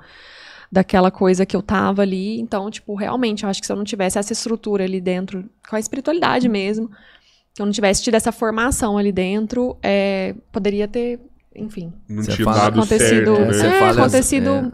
daquela 0.72 1.10
coisa 1.12 1.46
que 1.46 1.54
eu 1.54 1.62
tava 1.62 2.02
ali. 2.02 2.40
Então, 2.40 2.68
tipo, 2.68 2.96
realmente, 2.96 3.44
eu 3.44 3.48
acho 3.48 3.60
que 3.60 3.66
se 3.66 3.72
eu 3.72 3.76
não 3.76 3.84
tivesse 3.84 4.18
essa 4.18 4.32
estrutura 4.32 4.82
ali 4.82 5.00
dentro, 5.00 5.44
com 5.70 5.76
a 5.76 5.78
espiritualidade 5.78 6.48
mesmo, 6.48 6.90
se 7.54 7.62
eu 7.62 7.66
não 7.66 7.72
tivesse 7.72 8.02
tido 8.02 8.14
essa 8.14 8.32
formação 8.32 8.98
ali 8.98 9.12
dentro, 9.12 9.76
eh, 9.82 10.34
poderia 10.52 10.88
ter 10.88 11.20
enfim, 11.56 11.92
Não 12.08 12.20
Você 12.24 12.32
tinha 12.32 12.44
fala- 12.46 12.58
dado 12.62 12.80
acontecido, 12.80 13.36
certo, 13.36 13.52
né? 13.62 13.76
É, 13.76 13.78
fala- 13.78 13.92
acontecido 13.92 14.50
é. 14.50 14.72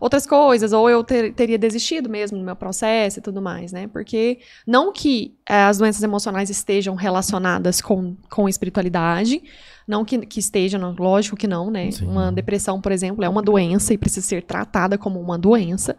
outras 0.00 0.26
coisas, 0.26 0.72
ou 0.72 0.88
eu 0.88 1.04
ter- 1.04 1.34
teria 1.34 1.58
desistido 1.58 2.08
mesmo 2.08 2.38
no 2.38 2.42
meu 2.42 2.56
processo 2.56 3.18
e 3.18 3.22
tudo 3.22 3.42
mais, 3.42 3.70
né? 3.70 3.86
Porque 3.86 4.38
não 4.66 4.94
que 4.94 5.34
eh, 5.46 5.64
as 5.64 5.76
doenças 5.76 6.02
emocionais 6.02 6.48
estejam 6.48 6.94
relacionadas 6.94 7.82
com, 7.82 8.16
com 8.30 8.48
espiritualidade, 8.48 9.42
não 9.86 10.06
que, 10.06 10.24
que 10.24 10.40
estejam, 10.40 10.94
lógico 10.98 11.36
que 11.36 11.46
não, 11.46 11.70
né? 11.70 11.90
Sim. 11.90 12.06
Uma 12.06 12.32
depressão, 12.32 12.80
por 12.80 12.92
exemplo, 12.92 13.22
é 13.22 13.28
uma 13.28 13.42
doença 13.42 13.92
e 13.92 13.98
precisa 13.98 14.26
ser 14.26 14.42
tratada 14.42 14.96
como 14.96 15.20
uma 15.20 15.36
doença. 15.36 15.94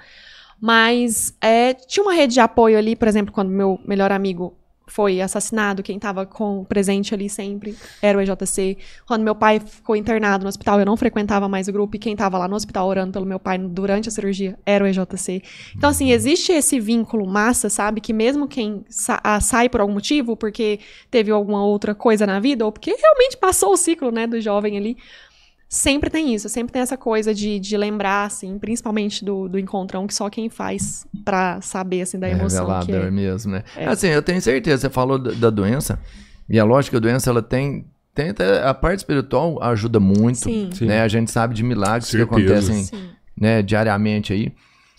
Mas 0.59 1.31
é, 1.39 1.75
tinha 1.75 2.03
uma 2.03 2.13
rede 2.15 2.33
de 2.33 2.39
apoio 2.39 2.75
ali, 2.75 2.95
por 2.95 3.07
exemplo, 3.07 3.31
quando 3.31 3.49
meu 3.49 3.79
melhor 3.85 4.11
amigo 4.11 4.57
foi 4.93 5.21
assassinado, 5.21 5.81
quem 5.81 5.95
estava 5.95 6.23
com 6.23 6.63
presente 6.65 7.15
ali 7.15 7.27
sempre 7.27 7.75
era 7.99 8.15
o 8.15 8.21
EJC. 8.21 8.77
Quando 9.07 9.23
meu 9.23 9.33
pai 9.33 9.59
ficou 9.59 9.95
internado 9.95 10.43
no 10.43 10.49
hospital, 10.49 10.79
eu 10.79 10.85
não 10.85 10.95
frequentava 10.95 11.49
mais 11.49 11.67
o 11.67 11.71
grupo, 11.71 11.95
e 11.95 11.99
quem 11.99 12.13
estava 12.13 12.37
lá 12.37 12.47
no 12.47 12.55
hospital 12.55 12.87
orando 12.87 13.11
pelo 13.11 13.25
meu 13.25 13.39
pai 13.39 13.57
durante 13.57 14.07
a 14.07 14.11
cirurgia 14.11 14.55
era 14.63 14.83
o 14.83 14.87
EJC. 14.87 15.41
Então, 15.75 15.89
assim, 15.89 16.11
existe 16.11 16.51
esse 16.51 16.79
vínculo 16.79 17.25
massa, 17.25 17.71
sabe? 17.71 18.01
Que 18.01 18.13
mesmo 18.13 18.47
quem 18.47 18.85
sa 18.87 19.19
ah, 19.23 19.39
sai 19.39 19.67
por 19.67 19.81
algum 19.81 19.93
motivo, 19.93 20.37
porque 20.37 20.79
teve 21.09 21.31
alguma 21.31 21.65
outra 21.65 21.95
coisa 21.95 22.27
na 22.27 22.39
vida, 22.39 22.63
ou 22.63 22.71
porque 22.71 22.91
realmente 22.91 23.35
passou 23.37 23.73
o 23.73 23.77
ciclo, 23.77 24.11
né, 24.11 24.27
do 24.27 24.39
jovem 24.39 24.77
ali, 24.77 24.95
sempre 25.75 26.07
tem 26.09 26.35
isso, 26.35 26.47
sempre 26.49 26.71
tem 26.71 26.83
essa 26.83 26.95
coisa 26.95 27.33
de, 27.33 27.59
de 27.59 27.75
lembrar, 27.75 28.25
assim, 28.25 28.59
principalmente 28.59 29.25
do, 29.25 29.49
do 29.49 29.57
encontrão, 29.57 30.05
que 30.05 30.13
só 30.13 30.29
quem 30.29 30.47
faz 30.47 31.05
pra 31.25 31.59
saber, 31.61 32.01
assim, 32.01 32.19
da 32.19 32.27
É 32.27 32.31
emoção 32.31 32.65
que 32.65 32.71
revelador 32.91 33.07
é. 33.07 33.11
mesmo, 33.11 33.51
né? 33.53 33.63
É. 33.75 33.87
Assim, 33.87 34.07
eu 34.07 34.21
tenho 34.21 34.39
certeza, 34.39 34.81
você 34.83 34.89
falou 34.89 35.17
da, 35.17 35.31
da 35.31 35.49
doença, 35.49 35.99
e 36.47 36.59
é 36.59 36.63
lógico 36.63 36.91
que 36.91 36.97
a 36.97 36.99
doença, 36.99 37.29
ela 37.31 37.41
tem, 37.41 37.85
tem 38.13 38.29
até- 38.29 38.63
a 38.63 38.73
parte 38.73 38.99
espiritual 38.99 39.61
ajuda 39.63 39.99
muito, 39.99 40.37
Sim. 40.39 40.69
Sim. 40.71 40.85
né? 40.85 41.01
A 41.01 41.07
gente 41.07 41.31
sabe 41.31 41.55
de 41.55 41.63
milagres 41.63 42.05
que 42.05 42.17
Certeza. 42.17 42.35
acontecem, 42.39 42.83
Sim. 42.83 43.09
né, 43.35 43.63
diariamente 43.63 44.31
aí. 44.31 44.53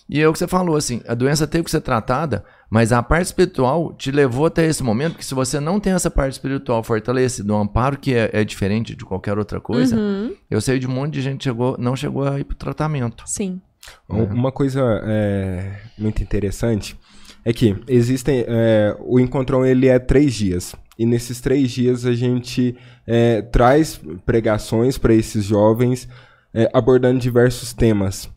E 0.08 0.20
é 0.20 0.28
o 0.28 0.32
que 0.32 0.38
você 0.40 0.48
falou, 0.48 0.76
assim, 0.76 1.00
a 1.06 1.14
doença 1.14 1.46
teve 1.46 1.64
que 1.64 1.70
ser 1.70 1.80
tratada, 1.82 2.44
mas 2.70 2.92
a 2.92 3.03
parte 3.03 3.27
espiritual 3.27 3.92
te 3.94 4.11
levou 4.11 4.46
até 4.46 4.64
esse 4.66 4.83
momento 4.83 5.16
que 5.16 5.24
se 5.24 5.35
você 5.35 5.61
não 5.61 5.79
tem 5.79 5.92
essa 5.92 6.11
parte 6.11 6.33
espiritual 6.33 6.83
fortalecida, 6.83 7.53
um 7.53 7.61
amparo 7.61 7.98
que 7.98 8.14
é, 8.14 8.31
é 8.33 8.44
diferente 8.44 8.94
de 8.96 9.05
qualquer 9.05 9.38
outra 9.38 9.61
coisa, 9.61 9.96
Uhum. 9.96 10.35
eu 10.50 10.61
sei 10.61 10.79
de 10.79 10.87
um 10.87 10.90
monte 10.90 11.14
de 11.14 11.22
gente 11.22 11.38
que 11.38 11.44
chegou, 11.44 11.77
não 11.79 11.94
chegou 11.94 12.27
a 12.27 12.38
ir 12.40 12.44
pro 12.44 12.57
tratamento. 12.57 13.24
Sim. 13.27 13.61
Um- 14.09 14.24
Uma 14.24 14.50
coisa 14.53 14.81
é, 15.05 15.77
muito 15.98 16.22
interessante 16.22 16.98
é 17.44 17.53
que 17.53 17.77
existem. 17.87 18.44
é, 18.48 18.96
o 19.00 19.20
encontrão 19.20 19.64
ele 19.64 19.87
é 19.88 19.98
três 19.98 20.33
dias. 20.35 20.74
E 20.98 21.05
nesses 21.05 21.40
três 21.40 21.70
dias 21.70 22.07
a 22.07 22.12
gente 22.14 22.77
é, 23.07 23.42
traz 23.42 24.00
pregações 24.24 24.96
para 24.96 25.12
esses 25.12 25.44
jovens 25.44 26.09
é, 26.55 26.70
abordando 26.72 27.18
diversos 27.20 27.72
temas. 27.72 28.31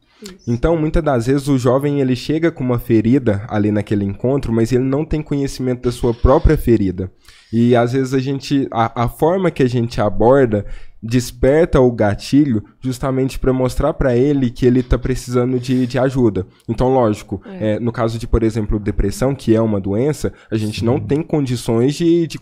Então, 0.48 0.76
muitas 0.78 1.04
das 1.04 1.28
vezes 1.28 1.48
o 1.48 1.58
jovem 1.58 2.02
ele 2.02 2.16
chega 2.16 2.52
com 2.52 2.64
uma 2.64 2.80
ferida 2.80 3.46
ali 3.48 3.72
naquele 3.72 4.04
encontro, 4.04 4.52
mas 4.52 4.72
ele 4.72 4.84
não 4.84 5.06
tem 5.06 5.22
conhecimento 5.22 5.84
da 5.84 5.92
sua 5.92 6.14
própria 6.14 6.58
ferida. 6.58 7.12
E 7.52 7.76
às 7.76 7.94
vezes 7.94 8.14
a 8.14 8.20
gente, 8.20 8.68
a, 8.72 9.04
a 9.04 9.08
forma 9.08 9.52
que 9.52 9.64
a 9.64 9.70
gente 9.70 10.02
aborda 10.02 10.66
desperta 11.02 11.80
o 11.80 11.92
gatilho 11.92 12.64
justamente 12.82 13.38
para 13.38 13.54
mostrar 13.54 13.94
para 13.94 14.16
ele 14.16 14.50
que 14.50 14.66
ele 14.66 14.82
tá 14.82 14.98
precisando 14.98 15.60
de, 15.60 15.86
de 15.86 16.00
ajuda. 16.00 16.46
Então, 16.68 16.90
lógico, 16.92 17.42
é, 17.46 17.80
no 17.80 17.92
caso 17.92 18.18
de, 18.18 18.28
por 18.28 18.44
exemplo, 18.44 18.80
depressão, 18.80 19.36
que 19.36 19.56
é 19.56 19.62
uma 19.62 19.80
doença, 19.80 20.34
a 20.52 20.58
gente 20.58 20.84
não 20.84 21.00
tem 21.00 21.22
condições 21.22 21.96
de, 21.96 22.28
de 22.28 22.40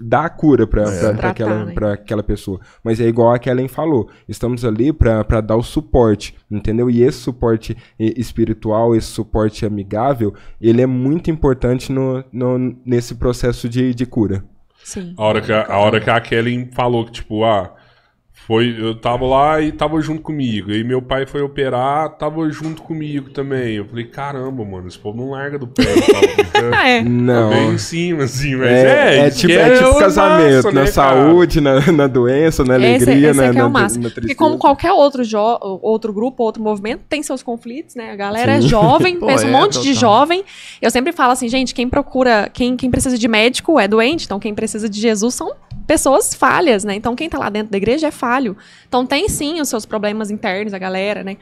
dar 0.00 0.24
a 0.24 0.30
cura 0.30 0.66
para 0.66 0.84
Tratar, 0.84 1.28
aquela, 1.30 1.64
né? 1.66 1.72
pra 1.72 1.92
aquela 1.94 2.22
pessoa. 2.22 2.60
Mas 2.82 3.00
é 3.00 3.06
igual 3.06 3.32
a 3.32 3.38
Kellen 3.38 3.68
falou, 3.68 4.08
estamos 4.28 4.64
ali 4.64 4.92
para 4.92 5.40
dar 5.40 5.56
o 5.56 5.62
suporte, 5.62 6.34
entendeu? 6.50 6.90
E 6.90 7.02
esse 7.02 7.18
suporte 7.18 7.76
espiritual, 7.98 8.94
esse 8.94 9.08
suporte 9.08 9.64
amigável, 9.66 10.34
ele 10.60 10.82
é 10.82 10.86
muito 10.86 11.30
importante 11.30 11.92
no, 11.92 12.24
no- 12.32 12.76
nesse 12.84 13.14
processo 13.14 13.68
de, 13.68 13.94
de 13.94 14.06
cura. 14.06 14.44
Sim. 14.84 15.12
A 15.18 15.24
hora 15.24 15.40
que 15.40 15.52
a, 15.52 15.66
a 15.66 15.78
hora 15.78 16.00
que 16.00 16.08
a 16.08 16.20
Kelly 16.20 16.70
falou 16.72 17.04
que, 17.04 17.12
tipo, 17.12 17.44
ah, 17.44 17.74
foi, 18.46 18.74
eu 18.78 18.94
tava 18.94 19.26
lá 19.26 19.60
e 19.60 19.70
tava 19.70 20.00
junto 20.00 20.22
comigo. 20.22 20.72
E 20.72 20.82
meu 20.82 21.02
pai 21.02 21.26
foi 21.26 21.42
operar, 21.42 22.08
tava 22.16 22.48
junto 22.50 22.80
comigo 22.80 23.28
também. 23.28 23.76
Eu 23.76 23.84
falei, 23.84 24.06
caramba, 24.06 24.64
mano, 24.64 24.88
esse 24.88 24.98
povo 24.98 25.18
não 25.18 25.30
larga 25.30 25.58
do 25.58 25.66
pé. 25.66 25.84
Ah, 26.74 26.88
é. 26.88 27.02
Não. 27.02 27.50
bem 27.50 27.74
em 27.74 27.78
cima, 27.78 28.24
assim, 28.24 28.56
mas 28.56 28.68
É, 28.68 29.16
é, 29.16 29.26
é 29.26 29.30
tipo, 29.30 29.46
que 29.46 29.58
é 29.58 29.76
tipo 29.76 29.98
casamento, 29.98 30.64
massa, 30.64 30.72
na 30.72 30.80
né, 30.80 30.86
saúde, 30.86 31.60
na, 31.60 31.92
na 31.92 32.06
doença, 32.08 32.64
na 32.64 32.76
Esse, 32.76 33.04
alegria, 33.04 33.30
esse 33.30 33.38
na, 33.38 33.46
é 33.46 33.52
que 33.52 33.58
é 33.58 33.60
na, 33.60 33.66
o 33.66 33.70
máximo. 33.70 34.04
na 34.04 34.08
Porque 34.08 34.20
tristeza. 34.22 34.38
como 34.38 34.58
qualquer 34.58 34.92
outro, 34.92 35.22
outro 35.82 36.12
grupo, 36.12 36.42
outro 36.42 36.60
movimento, 36.60 37.04
tem 37.08 37.22
seus 37.22 37.42
conflitos, 37.42 37.94
né? 37.94 38.10
A 38.10 38.16
galera 38.16 38.52
é 38.52 38.60
Sim. 38.60 38.68
jovem, 38.68 39.16
Pô, 39.20 39.26
pensa 39.26 39.44
um 39.44 39.50
é, 39.50 39.52
monte 39.52 39.80
de 39.80 39.94
jovem. 39.94 40.44
Eu 40.82 40.90
sempre 40.90 41.12
falo 41.12 41.32
assim, 41.32 41.48
gente, 41.48 41.72
quem 41.74 41.88
procura, 41.88 42.50
quem, 42.52 42.76
quem 42.76 42.90
precisa 42.90 43.16
de 43.16 43.28
médico 43.28 43.78
é 43.78 43.86
doente, 43.86 44.24
então 44.24 44.40
quem 44.40 44.52
precisa 44.52 44.88
de 44.88 45.00
Jesus 45.00 45.34
são 45.34 45.52
pessoas 45.86 46.34
falhas, 46.34 46.84
né? 46.84 46.94
Então 46.94 47.16
quem 47.16 47.28
tá 47.30 47.38
lá 47.38 47.48
dentro 47.48 47.72
da 47.72 47.78
igreja 47.78 48.08
é 48.08 48.10
falho. 48.28 48.56
Então 48.86 49.06
tem 49.06 49.28
sim 49.28 49.60
os 49.60 49.68
seus 49.68 49.86
problemas 49.86 50.30
internos, 50.30 50.74
a 50.74 50.78
galera, 50.78 51.24
né? 51.24 51.36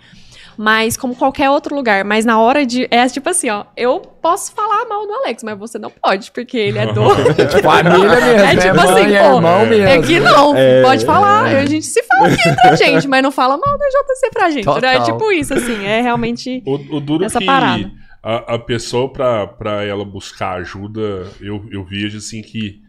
Mas 0.59 0.97
como 0.97 1.15
qualquer 1.15 1.51
outro 1.51 1.75
lugar, 1.75 2.03
mas 2.03 2.25
na 2.25 2.41
hora 2.41 2.65
de. 2.65 2.89
É 2.91 3.07
tipo 3.09 3.29
assim, 3.29 3.51
ó. 3.51 3.65
Eu 3.77 4.01
posso 4.01 4.53
falar 4.55 4.87
mal 4.89 5.07
do 5.07 5.13
Alex, 5.13 5.43
mas 5.43 5.59
você 5.59 5.79
não 5.79 5.91
pode, 5.91 6.31
porque 6.31 6.57
ele 6.57 6.79
é 6.79 6.91
doido. 6.91 7.35
Família 7.63 8.09
mesmo, 8.09 8.41
É 8.41 8.57
tipo 8.57 8.75
mãe, 8.77 9.05
assim, 9.05 9.15
é 9.15 9.29
pô, 9.29 9.37
irmão 9.37 9.67
mesmo. 9.67 9.87
É 9.87 10.01
que 10.01 10.19
não, 10.21 10.57
É, 10.57 10.83
pode 10.83 11.05
falar. 11.05 11.45
A 11.45 11.67
gente 11.67 11.85
se 11.85 12.03
fala 12.05 12.29
aqui 12.29 12.49
entre 12.49 12.69
a 12.69 12.75
gente, 12.77 13.07
mas 13.07 13.23
não 13.23 13.31
fala 13.31 13.59
mal 13.59 13.77
do 13.77 13.85
JC 13.85 14.31
pra 14.33 14.51
gente. 14.51 14.67
né? 14.81 14.97
É 14.97 15.01
tipo 15.03 15.31
isso, 15.31 15.53
assim. 15.53 15.85
É 15.85 16.01
realmente. 16.01 16.63
O, 16.65 16.75
o 16.97 17.01
duro 17.01 17.25
Essa 17.25 17.39
que 17.39 17.45
parada. 17.45 17.91
A, 18.23 18.55
a 18.55 18.59
pessoa, 18.59 19.13
pra, 19.13 19.47
pra 19.47 19.85
ela 19.85 20.07
buscar 20.07 20.55
ajuda, 20.55 21.27
eu, 21.39 21.67
eu 21.71 21.85
vejo 21.85 22.17
assim 22.17 22.41
que 22.41 22.81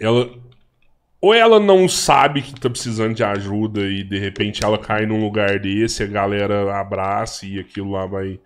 ela. 0.00 0.30
Ou 1.20 1.32
ela 1.34 1.58
não 1.58 1.88
sabe 1.88 2.42
que 2.42 2.60
tá 2.60 2.68
precisando 2.68 3.14
de 3.14 3.24
ajuda 3.24 3.80
e 3.80 4.04
de 4.04 4.18
repente 4.18 4.62
ela 4.64 4.78
cai 4.78 5.06
num 5.06 5.18
lugar 5.20 5.58
desse, 5.58 6.02
a 6.02 6.06
galera 6.06 6.78
abraça 6.78 7.46
e 7.46 7.58
aquilo 7.58 7.92
lá 7.92 8.06
vai, 8.06 8.38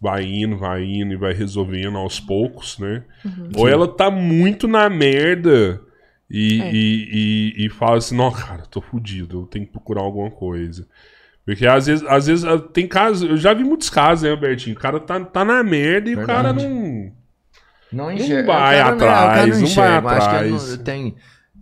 vai 0.00 0.24
indo, 0.24 0.56
vai 0.56 0.84
indo 0.84 1.12
e 1.12 1.16
vai 1.16 1.32
resolvendo 1.34 1.98
aos 1.98 2.20
poucos, 2.20 2.78
né? 2.78 3.02
Ou 3.56 3.68
ela 3.68 3.88
tá 3.88 4.10
muito 4.10 4.68
na 4.68 4.88
merda 4.88 5.80
e, 6.30 6.62
É. 6.62 6.70
e, 6.72 7.54
e, 7.58 7.66
e 7.66 7.68
fala 7.68 7.98
assim, 7.98 8.16
não, 8.16 8.30
cara, 8.30 8.62
tô 8.70 8.80
fudido, 8.80 9.40
eu 9.42 9.46
tenho 9.46 9.66
que 9.66 9.72
procurar 9.72 10.02
alguma 10.02 10.30
coisa. 10.30 10.86
Porque 11.44 11.66
às 11.66 11.86
vezes, 11.86 12.06
às 12.08 12.26
vezes 12.26 12.44
ah, 12.44 12.58
tem 12.58 12.86
casos, 12.88 13.28
eu 13.28 13.36
já 13.36 13.52
vi 13.52 13.64
muitos 13.64 13.90
casos, 13.90 14.22
né, 14.22 14.30
Albertinho? 14.30 14.74
O 14.76 14.80
cara 14.80 14.98
tá, 14.98 15.20
tá 15.20 15.44
na 15.44 15.62
merda 15.62 16.08
e 16.08 16.14
o 16.14 16.24
cara 16.24 16.52
Verdade. 16.54 16.68
não. 16.68 17.12
Não 17.92 18.10
enxerga. 18.10 18.46
vai 18.52 18.80
o 18.80 18.82
cara 18.82 18.94
atrás, 18.94 19.62
o 19.62 19.74
cara 19.74 20.00
não 20.00 20.00
vai. 20.00 20.14
Eu 20.14 20.18
Acho 20.18 20.28
que 20.30 20.34
atrás. 20.36 20.76
não- 20.78 20.84
tem, 20.84 21.14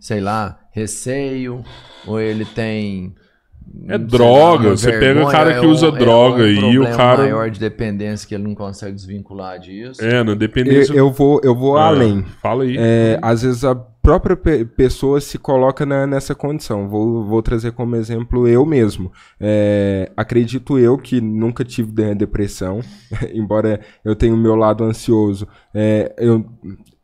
sei 0.03 0.19
lá, 0.19 0.59
receio, 0.73 1.63
ou 2.05 2.19
ele 2.19 2.43
tem. 2.43 3.15
É 3.87 3.93
sei 3.93 3.97
lá, 3.97 3.97
droga, 3.97 4.67
uma 4.67 4.77
você 4.77 4.91
pega 4.91 4.99
vergonha, 5.05 5.27
o 5.27 5.31
cara 5.31 5.53
que 5.53 5.65
é 5.65 5.67
um- 5.67 5.71
usa 5.71 5.85
é 5.85 5.89
um 5.89 5.93
droga 5.97 6.47
e 6.49 6.77
o 6.77 6.83
cara- 6.91 7.21
maior 7.23 7.49
de 7.49 7.59
dependência 7.61 8.27
que 8.27 8.35
ele 8.35 8.43
não 8.43 8.53
consegue 8.53 8.93
desvincular 8.93 9.57
disso. 9.57 10.03
É, 10.03 10.21
na 10.23 10.31
Eu, 10.33 10.35
dependência. 10.35 10.93
eu 10.93 11.09
vou, 11.09 11.39
eu 11.43 11.55
vou 11.55 11.77
Ah, 11.77 11.87
além. 11.87 12.23
Fala 12.41 12.63
aí. 12.65 12.75
É, 12.77 13.17
às 13.21 13.41
vezes 13.41 13.63
a 13.63 13.73
própria 13.73 14.35
pe- 14.35 14.65
pessoa 14.65 15.21
se 15.21 15.37
coloca 15.37 15.85
na- 15.85 16.05
nessa 16.05 16.35
condição. 16.35 16.89
Vou, 16.89 17.23
vou 17.23 17.41
trazer 17.41 17.71
como 17.71 17.95
exemplo 17.95 18.45
eu 18.49 18.65
mesmo. 18.65 19.09
É, 19.39 20.11
acredito 20.17 20.77
eu 20.77 20.97
que 20.97 21.21
nunca 21.21 21.63
tive 21.63 21.89
de- 21.93 22.13
depressão, 22.15 22.81
embora 23.33 23.79
eu 24.03 24.13
tenha 24.13 24.33
o 24.33 24.37
meu 24.37 24.55
lado 24.55 24.83
ansioso. 24.83 25.47
É, 25.73 26.13
eu, 26.17 26.45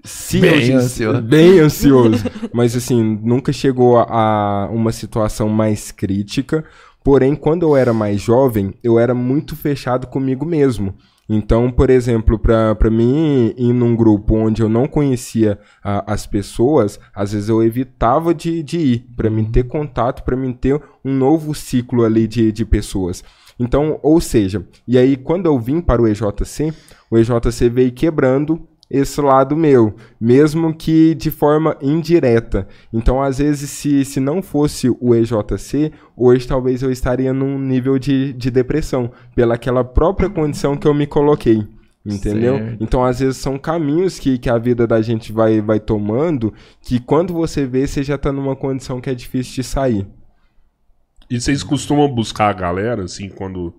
se 0.03 0.39
Bem 0.39 0.73
ansioso. 0.73 1.21
Bem 1.21 1.59
ansioso. 1.62 2.23
Mas 2.53 2.75
assim, 2.75 3.19
nunca 3.21 3.51
chegou 3.51 3.97
a, 3.97 4.65
a 4.65 4.69
uma 4.69 4.91
situação 4.91 5.49
mais 5.49 5.91
crítica. 5.91 6.63
Porém, 7.03 7.35
quando 7.35 7.63
eu 7.63 7.75
era 7.75 7.93
mais 7.93 8.21
jovem, 8.21 8.73
eu 8.83 8.99
era 8.99 9.13
muito 9.13 9.55
fechado 9.55 10.07
comigo 10.07 10.45
mesmo. 10.45 10.93
Então, 11.29 11.69
por 11.69 11.91
exemplo, 11.91 12.39
para 12.39 12.89
mim 12.89 13.53
ir 13.55 13.71
num 13.71 13.95
grupo 13.95 14.35
onde 14.35 14.63
eu 14.63 14.69
não 14.69 14.88
conhecia 14.88 15.59
as 15.83 16.25
pessoas, 16.25 16.99
às 17.13 17.31
vezes 17.33 17.49
eu 17.49 17.62
evitava 17.62 18.33
de, 18.33 18.63
de 18.63 18.79
ir, 18.79 19.07
para 19.15 19.29
mim 19.29 19.45
ter 19.45 19.65
contato, 19.65 20.23
para 20.23 20.35
mim 20.35 20.51
ter 20.51 20.81
um 21.05 21.13
novo 21.13 21.53
ciclo 21.53 22.03
ali 22.03 22.27
de, 22.27 22.51
de 22.51 22.65
pessoas. 22.65 23.23
Então, 23.59 23.99
ou 24.01 24.19
seja, 24.19 24.65
e 24.88 24.97
aí 24.97 25.15
quando 25.15 25.45
eu 25.45 25.59
vim 25.59 25.81
para 25.81 26.01
o 26.01 26.07
EJC, 26.07 26.73
o 27.12 27.17
EJC 27.17 27.69
veio 27.69 27.91
quebrando 27.91 28.67
esse 28.89 29.21
lado 29.21 29.56
meu, 29.56 29.93
mesmo 30.19 30.73
que 30.73 31.13
de 31.13 31.30
forma 31.30 31.78
indireta. 31.82 32.67
Então, 32.91 33.21
às 33.21 33.38
vezes, 33.38 33.69
se, 33.69 34.04
se 34.04 34.19
não 34.19 34.41
fosse 34.41 34.89
o 34.99 35.13
EJC, 35.13 35.91
hoje 36.17 36.47
talvez 36.47 36.82
eu 36.82 36.91
estaria 36.91 37.32
num 37.32 37.60
nível 37.60 37.99
de, 37.99 38.34
de 38.34 38.49
depressão, 38.49 39.12
pela 39.36 39.56
aquela 39.56 39.84
própria 39.84 40.30
condição 40.30 40.75
que 40.75 40.88
eu 40.88 40.93
me 40.93 41.06
coloquei. 41.06 41.67
Entendeu? 42.06 42.58
Certo. 42.58 42.84
Então, 42.84 43.04
às 43.04 43.19
vezes, 43.19 43.38
são 43.38 43.60
caminhos 43.60 44.17
que, 44.17 44.38
que 44.38 44.49
a 44.49 44.58
vida 44.58 44.88
da 44.88 45.02
gente 45.02 45.32
vai, 45.32 45.62
vai 45.62 45.80
tomando, 45.80 46.54
que 46.82 46.99
quando 46.99 47.34
você 47.34 47.65
vê, 47.65 47.86
você 47.86 48.02
já 48.02 48.17
tá 48.17 48.32
numa 48.32 48.56
condição 48.56 48.99
que 48.99 49.10
é 49.10 49.13
difícil 49.13 49.56
de 49.56 49.63
sair. 49.63 50.08
E 51.30 51.39
vocês 51.39 51.62
costumam 51.62 52.10
buscar 52.10 52.49
a 52.49 52.54
galera, 52.54 53.04
assim, 53.04 53.30
quando, 53.30 53.75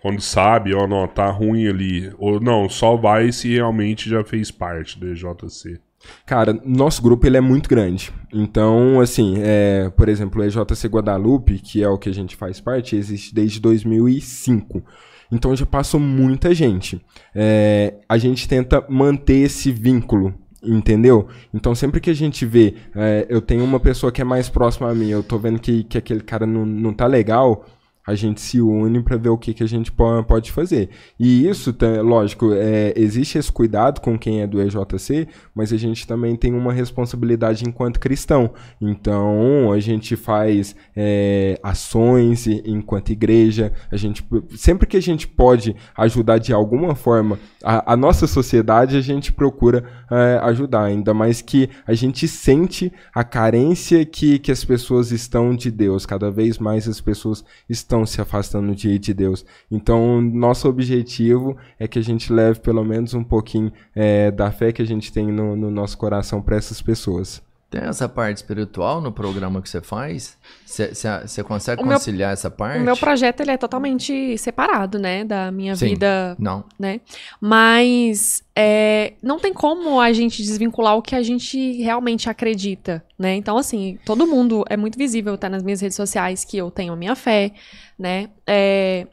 quando 0.00 0.20
sabe, 0.20 0.74
ó, 0.74 0.86
não, 0.86 1.06
tá 1.08 1.30
ruim 1.30 1.66
ali. 1.66 2.12
Ou 2.18 2.40
não, 2.40 2.68
só 2.68 2.96
vai 2.96 3.32
se 3.32 3.52
realmente 3.52 4.08
já 4.08 4.22
fez 4.22 4.50
parte 4.50 4.98
do 4.98 5.08
EJC. 5.08 5.80
Cara, 6.24 6.52
nosso 6.64 7.02
grupo 7.02 7.26
ele 7.26 7.36
é 7.36 7.40
muito 7.40 7.68
grande. 7.68 8.12
Então, 8.32 9.00
assim, 9.00 9.36
é, 9.38 9.90
por 9.96 10.08
exemplo, 10.08 10.40
o 10.40 10.44
EJC 10.44 10.88
Guadalupe, 10.88 11.58
que 11.58 11.82
é 11.82 11.88
o 11.88 11.98
que 11.98 12.08
a 12.08 12.14
gente 12.14 12.36
faz 12.36 12.60
parte, 12.60 12.96
existe 12.96 13.34
desde 13.34 13.60
2005. 13.60 14.82
Então 15.30 15.56
já 15.56 15.66
passou 15.66 15.98
muita 15.98 16.54
gente. 16.54 17.00
É, 17.34 17.94
a 18.08 18.16
gente 18.18 18.48
tenta 18.48 18.84
manter 18.88 19.38
esse 19.38 19.72
vínculo, 19.72 20.34
entendeu? 20.62 21.28
Então 21.52 21.74
sempre 21.74 22.00
que 22.00 22.10
a 22.10 22.14
gente 22.14 22.46
vê, 22.46 22.74
é, 22.94 23.26
eu 23.28 23.40
tenho 23.40 23.64
uma 23.64 23.80
pessoa 23.80 24.12
que 24.12 24.20
é 24.20 24.24
mais 24.24 24.48
próxima 24.48 24.90
a 24.90 24.94
mim, 24.94 25.10
eu 25.10 25.22
tô 25.22 25.38
vendo 25.38 25.58
que, 25.58 25.84
que 25.84 25.98
aquele 25.98 26.20
cara 26.20 26.46
não, 26.46 26.64
não 26.64 26.92
tá 26.92 27.06
legal, 27.06 27.66
a 28.06 28.14
gente 28.14 28.40
se 28.40 28.60
une 28.60 29.02
para 29.02 29.16
ver 29.16 29.30
o 29.30 29.38
que, 29.38 29.52
que 29.52 29.62
a 29.62 29.66
gente 29.66 29.90
po- 29.90 30.22
pode 30.24 30.52
fazer. 30.52 30.90
E 31.18 31.48
isso, 31.48 31.74
lógico, 32.02 32.52
é, 32.52 32.92
existe 32.96 33.38
esse 33.38 33.50
cuidado 33.50 34.00
com 34.00 34.18
quem 34.18 34.42
é 34.42 34.46
do 34.46 34.60
EJC, 34.60 35.28
mas 35.54 35.72
a 35.72 35.76
gente 35.76 36.06
também 36.06 36.36
tem 36.36 36.54
uma 36.54 36.72
responsabilidade 36.72 37.64
enquanto 37.66 37.98
cristão. 37.98 38.50
Então, 38.80 39.72
a 39.72 39.80
gente 39.80 40.14
faz 40.16 40.76
é, 40.94 41.58
ações 41.62 42.46
enquanto 42.46 43.10
igreja, 43.10 43.72
a 43.90 43.96
gente 43.96 44.24
sempre 44.56 44.86
que 44.86 44.96
a 44.96 45.02
gente 45.02 45.26
pode 45.26 45.74
ajudar 45.96 46.38
de 46.38 46.52
alguma 46.52 46.94
forma 46.94 47.38
a, 47.62 47.94
a 47.94 47.96
nossa 47.96 48.26
sociedade, 48.26 48.96
a 48.96 49.00
gente 49.00 49.32
procura 49.32 49.84
é, 50.10 50.38
ajudar. 50.44 50.84
Ainda 50.84 51.12
mais 51.12 51.42
que 51.42 51.68
a 51.86 51.94
gente 51.94 52.28
sente 52.28 52.92
a 53.14 53.24
carência 53.24 54.04
que, 54.04 54.38
que 54.38 54.52
as 54.52 54.64
pessoas 54.64 55.10
estão 55.10 55.54
de 55.54 55.70
Deus. 55.70 56.06
Cada 56.06 56.30
vez 56.30 56.58
mais 56.58 56.88
as 56.88 57.00
pessoas 57.00 57.44
estão 57.68 57.95
se 58.04 58.20
afastando 58.20 58.74
de, 58.74 58.98
de 58.98 59.14
Deus. 59.14 59.46
Então, 59.70 60.20
nosso 60.20 60.68
objetivo 60.68 61.56
é 61.78 61.86
que 61.86 61.98
a 61.98 62.02
gente 62.02 62.32
leve 62.32 62.60
pelo 62.60 62.84
menos 62.84 63.14
um 63.14 63.22
pouquinho 63.22 63.72
é, 63.94 64.30
da 64.30 64.50
fé 64.50 64.72
que 64.72 64.82
a 64.82 64.86
gente 64.86 65.12
tem 65.12 65.28
no, 65.28 65.54
no 65.54 65.70
nosso 65.70 65.96
coração 65.96 66.42
para 66.42 66.56
essas 66.56 66.82
pessoas. 66.82 67.45
Tem 67.68 67.80
essa 67.82 68.08
parte 68.08 68.36
espiritual 68.36 69.00
no 69.00 69.10
programa 69.10 69.60
que 69.60 69.68
você 69.68 69.80
faz? 69.80 70.38
Você- 70.64 71.42
consegue 71.42 71.82
O 71.82 71.86
meu- 71.86 71.96
conciliar 71.98 72.32
essa 72.32 72.48
parte? 72.48 72.78
O 72.80 72.84
meu 72.84 72.96
projeto 72.96 73.40
ele 73.40 73.50
é 73.50 73.56
totalmente 73.56 74.38
separado, 74.38 75.00
né, 75.00 75.24
da 75.24 75.50
minha 75.50 75.74
Sim. 75.74 75.88
vida, 75.88 76.36
Não. 76.38 76.64
né? 76.78 77.00
Mas 77.40 78.42
é, 78.54 79.14
não 79.22 79.38
tem 79.38 79.52
como 79.52 80.00
a 80.00 80.12
gente 80.12 80.42
desvincular 80.42 80.96
o 80.96 81.02
que 81.02 81.14
a 81.16 81.22
gente 81.22 81.72
realmente 81.82 82.30
acredita, 82.30 83.04
né? 83.18 83.34
Então, 83.34 83.56
assim, 83.58 83.98
todo 84.04 84.26
mundo 84.26 84.64
é 84.68 84.76
muito 84.76 84.96
visível, 84.96 85.36
tá 85.36 85.48
nas 85.48 85.62
minhas 85.62 85.80
redes 85.80 85.96
sociais 85.96 86.44
que 86.44 86.56
eu 86.56 86.70
tenho 86.70 86.92
a 86.92 86.96
minha 86.96 87.16
fé, 87.16 87.52
né? 87.98 88.28
É, 88.46 89.06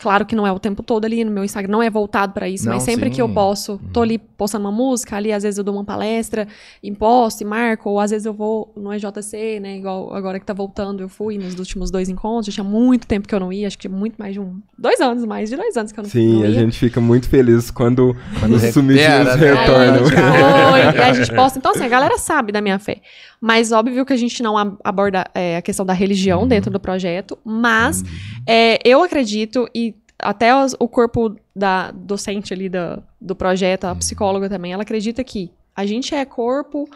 Claro 0.00 0.24
que 0.24 0.34
não 0.34 0.46
é 0.46 0.50
o 0.52 0.58
tempo 0.58 0.82
todo 0.82 1.04
ali 1.04 1.22
no 1.24 1.30
meu 1.30 1.44
Instagram, 1.44 1.70
não 1.70 1.82
é 1.82 1.90
voltado 1.90 2.32
pra 2.32 2.48
isso, 2.48 2.64
Não, 2.64 2.72
mas 2.74 2.82
sempre 2.84 3.10
sim. 3.10 3.16
que 3.16 3.20
eu 3.22 3.28
posso, 3.28 3.78
tô 3.92 4.00
ali 4.00 4.16
postando 4.18 4.64
uma 4.64 4.72
música, 4.72 5.14
ali 5.16 5.30
às 5.30 5.42
vezes 5.42 5.58
eu 5.58 5.64
dou 5.64 5.74
uma 5.74 5.84
palestra, 5.84 6.48
e 6.82 6.90
posto 6.90 7.42
e 7.42 7.44
marco, 7.44 7.90
ou 7.90 8.00
às 8.00 8.10
vezes 8.10 8.24
eu 8.24 8.32
vou 8.32 8.72
no 8.74 8.90
EJC, 8.94 9.60
né, 9.60 9.76
igual 9.76 10.14
agora 10.14 10.40
que 10.40 10.46
tá 10.46 10.54
voltando, 10.54 11.02
eu 11.02 11.08
fui 11.08 11.36
nos 11.36 11.58
últimos 11.58 11.90
dois 11.90 12.08
encontros, 12.08 12.46
já 12.46 12.62
tinha 12.62 12.64
muito 12.64 13.06
tempo 13.06 13.28
que 13.28 13.34
eu 13.34 13.40
não 13.40 13.52
ia, 13.52 13.66
acho 13.66 13.76
que 13.76 13.88
tinha 13.88 13.94
muito 13.94 14.16
mais 14.16 14.32
de 14.32 14.40
um, 14.40 14.58
dois 14.78 14.98
anos, 15.00 15.24
mais 15.26 15.50
de 15.50 15.56
dois 15.56 15.76
anos 15.76 15.92
que 15.92 16.00
eu 16.00 16.02
não, 16.02 16.10
Sim, 16.10 16.34
não 16.36 16.42
a 16.44 16.46
ia. 16.48 16.60
gente 16.60 16.78
fica 16.78 17.00
muito 17.00 17.28
feliz 17.28 17.70
quando, 17.70 18.16
Quando 18.38 18.54
os 18.56 18.62
sumidinhos 18.72 19.26
né? 19.26 19.32
A 19.32 19.34
retornam. 19.36 20.04
foi, 20.06 20.98
e 20.98 21.02
a 21.02 21.12
gente 21.12 21.34
posta. 21.34 21.58
Então, 21.58 21.72
assim, 21.72 21.84
a 21.84 21.88
galera 21.88 22.16
sabe 22.18 22.52
da 22.52 22.60
minha 22.60 22.78
fé. 22.78 23.00
Mas 23.40 23.72
óbvio 23.72 24.04
que 24.04 24.12
a 24.12 24.16
gente 24.16 24.42
não 24.42 24.56
ab- 24.56 24.76
aborda 24.84 25.26
é, 25.34 25.56
a 25.56 25.62
questão 25.62 25.84
da 25.84 25.92
religião 25.92 26.46
dentro 26.46 26.70
do 26.70 26.78
projeto. 26.78 27.38
Mas 27.44 28.02
é, 28.46 28.78
eu 28.88 29.02
acredito, 29.02 29.66
e 29.74 29.89
até 30.22 30.52
o 30.78 30.88
corpo 30.88 31.36
da 31.54 31.90
docente 31.90 32.52
ali 32.52 32.68
do, 32.68 33.02
do 33.20 33.34
projeto, 33.34 33.84
a 33.84 33.94
psicóloga 33.94 34.48
também, 34.48 34.72
ela 34.72 34.82
acredita 34.82 35.22
que 35.24 35.50
a 35.74 35.86
gente 35.86 36.14
é 36.14 36.24
corpo, 36.24 36.88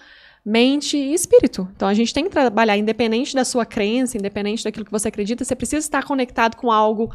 mente 0.45 0.97
e 0.97 1.15
espírito. 1.15 1.69
Então 1.75 1.89
a 1.89 1.95
gente 1.95 2.13
tem 2.13 2.25
que 2.25 2.31
trabalhar, 2.31 2.77
independente 2.77 3.35
da 3.35 3.45
sua 3.45 3.65
crença, 3.65 4.19
independente 4.19 4.63
daquilo 4.63 4.85
que 4.85 4.93
você 4.93 5.09
acredita, 5.09 5.45
você 5.45 5.57
precisa 5.57 5.85
estar 5.85 6.05
conectado 6.05 6.57
com 6.57 6.71
algo 6.71 7.11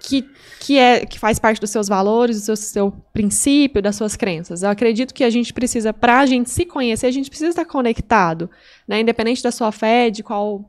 que, 0.00 0.28
que, 0.60 0.78
é, 0.78 1.06
que 1.06 1.18
faz 1.18 1.38
parte 1.38 1.60
dos 1.60 1.70
seus 1.70 1.88
valores, 1.88 2.36
do 2.40 2.42
seu, 2.44 2.56
seu 2.56 2.92
princípio, 3.12 3.80
das 3.80 3.96
suas 3.96 4.16
crenças. 4.16 4.62
Eu 4.62 4.70
acredito 4.70 5.14
que 5.14 5.24
a 5.24 5.30
gente 5.30 5.52
precisa, 5.52 5.92
para 5.92 6.20
a 6.20 6.26
gente 6.26 6.50
se 6.50 6.64
conhecer, 6.64 7.06
a 7.06 7.10
gente 7.10 7.30
precisa 7.30 7.50
estar 7.50 7.64
conectado, 7.64 8.50
né? 8.86 9.00
Independente 9.00 9.42
da 9.42 9.50
sua 9.50 9.72
fé, 9.72 10.10
de 10.10 10.22
qual 10.22 10.64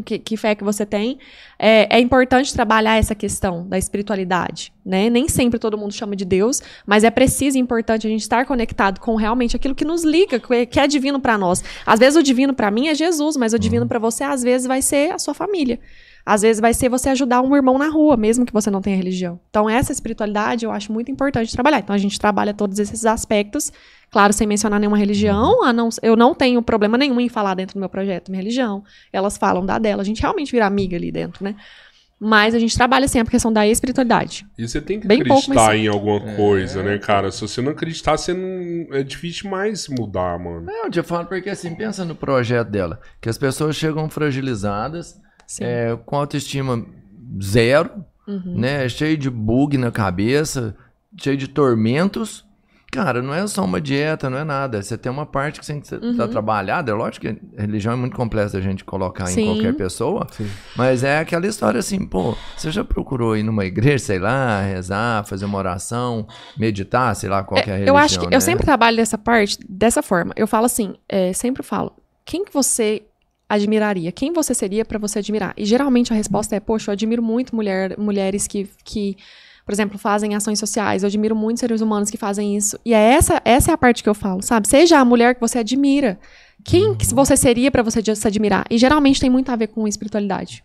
que, 0.00 0.18
que 0.18 0.36
fé 0.36 0.54
que 0.54 0.64
você 0.64 0.86
tem, 0.86 1.18
é, 1.58 1.96
é 1.96 2.00
importante 2.00 2.52
trabalhar 2.54 2.96
essa 2.96 3.14
questão 3.14 3.68
da 3.68 3.76
espiritualidade, 3.76 4.72
né? 4.84 5.10
Nem 5.10 5.28
sempre 5.28 5.58
todo 5.58 5.76
mundo 5.76 5.92
chama 5.92 6.16
de 6.16 6.24
Deus, 6.24 6.62
mas 6.86 7.04
é 7.04 7.10
preciso 7.10 7.58
e 7.58 7.60
importante 7.60 8.06
a 8.06 8.10
gente 8.10 8.22
estar 8.22 8.46
conectado 8.46 9.00
com 9.00 9.16
realmente 9.16 9.54
aquilo 9.56 9.74
que 9.74 9.84
nos 9.84 10.04
liga, 10.04 10.40
que 10.40 10.54
é- 10.54 10.66
que 10.66 10.80
é 10.80 10.86
divino 10.86 11.20
para 11.20 11.36
nós. 11.36 11.62
Às 11.84 11.98
vezes 11.98 12.16
o 12.18 12.22
divino 12.22 12.54
para 12.54 12.70
mim 12.70 12.88
é 12.88 12.94
Jesus, 12.94 13.36
mas 13.36 13.52
o 13.52 13.58
divino 13.58 13.86
para 13.86 13.98
você 13.98 14.24
às 14.24 14.42
vezes 14.42 14.66
vai 14.66 14.80
ser 14.80 15.12
a 15.12 15.18
sua 15.18 15.34
família. 15.34 15.78
Às 16.24 16.42
vezes 16.42 16.60
vai 16.60 16.72
ser 16.72 16.88
você 16.88 17.08
ajudar 17.08 17.42
um 17.42 17.54
irmão 17.54 17.76
na 17.76 17.88
rua, 17.88 18.16
mesmo 18.16 18.46
que 18.46 18.52
você 18.52 18.70
não 18.70 18.80
tenha 18.80 18.96
religião. 18.96 19.40
Então, 19.50 19.68
essa 19.68 19.90
espiritualidade 19.90 20.64
eu 20.64 20.70
acho 20.70 20.92
muito 20.92 21.10
importante 21.10 21.52
trabalhar. 21.52 21.80
Então, 21.80 21.94
a 21.94 21.98
gente 21.98 22.18
trabalha 22.18 22.54
todos 22.54 22.78
esses 22.78 23.04
aspectos, 23.04 23.72
claro, 24.12 24.32
sem 24.32 24.46
mencionar 24.46 24.78
nenhuma 24.78 24.96
religião. 24.98 25.64
a 25.64 25.72
não- 25.72 25.88
eu 26.02 26.14
não 26.14 26.34
tenho 26.34 26.62
problema 26.62 26.96
nenhum 26.98 27.18
em 27.20 27.28
falar 27.28 27.54
dentro 27.54 27.74
do 27.74 27.80
meu 27.80 27.88
projeto 27.88 28.30
minha 28.30 28.40
religião. 28.42 28.84
Elas 29.12 29.36
falam 29.36 29.66
da 29.66 29.78
dela. 29.78 30.02
A 30.02 30.04
gente 30.04 30.20
realmente 30.22 30.52
vira 30.52 30.66
amiga 30.66 30.96
ali 30.96 31.10
dentro, 31.10 31.42
né? 31.42 31.56
Mas 32.24 32.54
a 32.54 32.58
gente 32.60 32.76
trabalha 32.76 33.08
sempre 33.08 33.30
a 33.30 33.32
questão 33.32 33.52
da 33.52 33.66
espiritualidade. 33.66 34.46
E 34.56 34.68
você 34.68 34.80
tem 34.80 35.00
que 35.00 35.08
Bem 35.08 35.24
pouco, 35.24 35.40
acreditar 35.42 35.66
mas- 35.72 35.80
em 35.80 35.88
alguma 35.88 36.20
coisa, 36.36 36.80
né, 36.80 36.96
cara? 36.96 37.32
Se 37.32 37.40
você 37.40 37.60
não 37.60 37.72
acreditar, 37.72 38.16
você 38.16 38.32
não... 38.32 38.94
é 38.96 39.02
difícil 39.02 39.50
mais 39.50 39.88
mudar, 39.88 40.38
mano. 40.38 40.60
Não, 40.66 40.84
eu 40.84 40.90
te 40.90 41.02
falo 41.02 41.26
porque 41.26 41.50
assim, 41.50 41.74
pensa 41.74 42.04
no 42.04 42.14
projeto 42.14 42.68
dela. 42.68 43.00
Que 43.20 43.28
as 43.28 43.36
pessoas 43.36 43.74
chegam 43.74 44.08
fragilizadas, 44.08 45.20
é, 45.60 45.98
com 46.06 46.14
autoestima 46.16 46.84
zero, 47.42 48.04
Uhum. 48.28 48.54
né? 48.56 48.88
Cheio 48.88 49.16
de 49.16 49.28
bug 49.28 49.76
na 49.76 49.90
cabeça, 49.90 50.76
cheio 51.16 51.36
de 51.36 51.48
tormentos. 51.48 52.44
Cara, 52.92 53.22
não 53.22 53.32
é 53.32 53.46
só 53.46 53.64
uma 53.64 53.80
dieta, 53.80 54.28
não 54.28 54.36
é 54.36 54.44
nada. 54.44 54.82
Você 54.82 54.98
tem 54.98 55.10
uma 55.10 55.24
parte 55.24 55.58
que 55.58 55.64
você 55.64 55.72
tem 55.72 55.80
que 55.80 55.94
estar 55.94 56.28
trabalhada. 56.28 56.92
É 56.92 56.94
lógico 56.94 57.26
que 57.26 57.40
a 57.56 57.62
religião 57.62 57.94
é 57.94 57.96
muito 57.96 58.14
complexa 58.14 58.58
a 58.58 58.60
gente 58.60 58.84
colocar 58.84 59.24
em 59.24 59.34
Sim. 59.34 59.46
qualquer 59.46 59.74
pessoa. 59.74 60.26
Mas 60.76 61.02
é 61.02 61.18
aquela 61.18 61.46
história 61.46 61.80
assim, 61.80 62.04
pô, 62.04 62.36
você 62.54 62.70
já 62.70 62.84
procurou 62.84 63.34
ir 63.34 63.44
numa 63.44 63.64
igreja, 63.64 63.98
sei 63.98 64.18
lá, 64.18 64.60
rezar, 64.60 65.24
fazer 65.24 65.46
uma 65.46 65.56
oração, 65.56 66.26
meditar, 66.54 67.16
sei 67.16 67.30
lá, 67.30 67.42
qualquer 67.42 67.78
religião, 67.78 67.94
eu 67.94 67.96
acho 67.96 68.20
que 68.20 68.26
né? 68.26 68.36
eu 68.36 68.42
sempre 68.42 68.66
trabalho 68.66 68.98
dessa 68.98 69.16
parte 69.16 69.56
dessa 69.66 70.02
forma. 70.02 70.34
Eu 70.36 70.46
falo 70.46 70.66
assim, 70.66 70.94
é, 71.08 71.32
sempre 71.32 71.62
falo, 71.62 71.94
quem 72.26 72.44
que 72.44 72.52
você 72.52 73.06
admiraria? 73.48 74.12
Quem 74.12 74.34
você 74.34 74.54
seria 74.54 74.84
pra 74.84 74.98
você 74.98 75.20
admirar? 75.20 75.54
E 75.56 75.64
geralmente 75.64 76.12
a 76.12 76.16
resposta 76.16 76.54
é, 76.54 76.60
poxa, 76.60 76.90
eu 76.90 76.92
admiro 76.92 77.22
muito 77.22 77.56
mulher, 77.56 77.98
mulheres 77.98 78.46
que, 78.46 78.68
que, 78.84 79.16
por 79.64 79.72
exemplo, 79.72 79.98
fazem 79.98 80.34
ações 80.34 80.58
sociais. 80.58 81.02
Eu 81.02 81.06
admiro 81.08 81.34
muito 81.36 81.60
seres 81.60 81.80
humanos 81.80 82.10
que 82.10 82.16
fazem 82.16 82.56
isso. 82.56 82.78
E 82.84 82.92
é 82.94 82.98
essa, 83.14 83.40
essa 83.44 83.70
é 83.70 83.74
a 83.74 83.78
parte 83.78 84.02
que 84.02 84.08
eu 84.08 84.14
falo, 84.14 84.42
sabe? 84.42 84.68
Seja 84.68 84.98
a 84.98 85.04
mulher 85.04 85.34
que 85.34 85.40
você 85.40 85.58
admira. 85.58 86.18
Quem 86.64 86.94
que 86.94 87.06
você 87.14 87.36
seria 87.36 87.70
pra 87.70 87.82
você 87.82 88.00
se 88.14 88.26
admirar? 88.28 88.64
E 88.70 88.78
geralmente 88.78 89.20
tem 89.20 89.28
muito 89.30 89.50
a 89.50 89.56
ver 89.56 89.66
com 89.68 89.86
espiritualidade. 89.88 90.62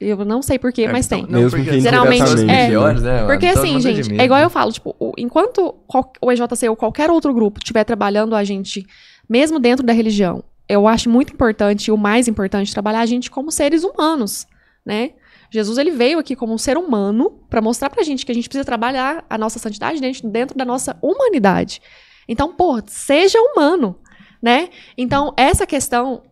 Eu 0.00 0.24
não 0.24 0.40
sei 0.40 0.58
porquê, 0.58 0.82
É, 0.84 0.92
mas 0.92 1.04
então, 1.06 1.22
tem. 1.24 1.30
não, 1.30 1.42
Mesmo 1.42 1.58
porque 1.58 1.70
que 1.72 1.80
Geralmente, 1.80 2.30
é. 2.48 2.68
melhores, 2.68 3.02
né, 3.02 3.24
Porque 3.26 3.46
assim, 3.46 3.78
gente, 3.80 4.00
admira. 4.00 4.22
é 4.22 4.24
igual 4.24 4.40
eu 4.40 4.48
falo, 4.48 4.72
tipo, 4.72 4.96
o- 4.98 5.12
enquanto 5.18 5.74
qual- 5.86 6.10
o 6.22 6.32
EJC 6.32 6.68
ou 6.70 6.76
qualquer 6.76 7.10
outro 7.10 7.34
grupo 7.34 7.58
estiver 7.58 7.84
trabalhando 7.84 8.34
a 8.34 8.42
gente, 8.42 8.86
mesmo 9.28 9.58
dentro 9.58 9.84
da 9.84 9.92
religião, 9.92 10.42
eu 10.66 10.88
acho 10.88 11.10
muito 11.10 11.34
importante, 11.34 11.88
e 11.88 11.92
o 11.92 11.98
mais 11.98 12.28
importante, 12.28 12.72
trabalhar 12.72 13.00
a 13.00 13.06
gente 13.06 13.30
como 13.30 13.50
seres 13.50 13.84
humanos, 13.84 14.46
né? 14.86 15.10
Jesus, 15.50 15.78
ele 15.78 15.90
veio 15.90 16.18
aqui 16.18 16.36
como 16.36 16.54
um 16.54 16.58
ser 16.58 16.78
humano 16.78 17.30
para 17.50 17.60
mostrar 17.60 17.90
pra 17.90 18.02
gente 18.04 18.24
que 18.24 18.30
a 18.30 18.34
gente 18.34 18.48
precisa 18.48 18.64
trabalhar 18.64 19.24
a 19.28 19.36
nossa 19.36 19.58
santidade 19.58 20.00
dentro, 20.00 20.28
dentro 20.28 20.56
da 20.56 20.64
nossa 20.64 20.96
humanidade. 21.02 21.82
Então, 22.28 22.54
pô, 22.54 22.80
seja 22.86 23.38
humano, 23.40 23.98
né? 24.40 24.68
Então, 24.96 25.34
essa 25.36 25.66
questão, 25.66 26.22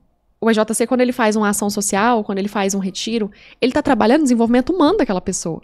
o 0.40 0.48
EJC, 0.48 0.86
quando 0.86 1.00
ele 1.00 1.12
faz 1.12 1.34
uma 1.34 1.48
ação 1.48 1.68
social, 1.68 2.22
quando 2.22 2.38
ele 2.38 2.48
faz 2.48 2.74
um 2.74 2.78
retiro, 2.78 3.30
ele 3.60 3.72
tá 3.72 3.82
trabalhando 3.82 4.20
o 4.20 4.24
desenvolvimento 4.24 4.72
humano 4.72 4.98
daquela 4.98 5.20
pessoa. 5.20 5.60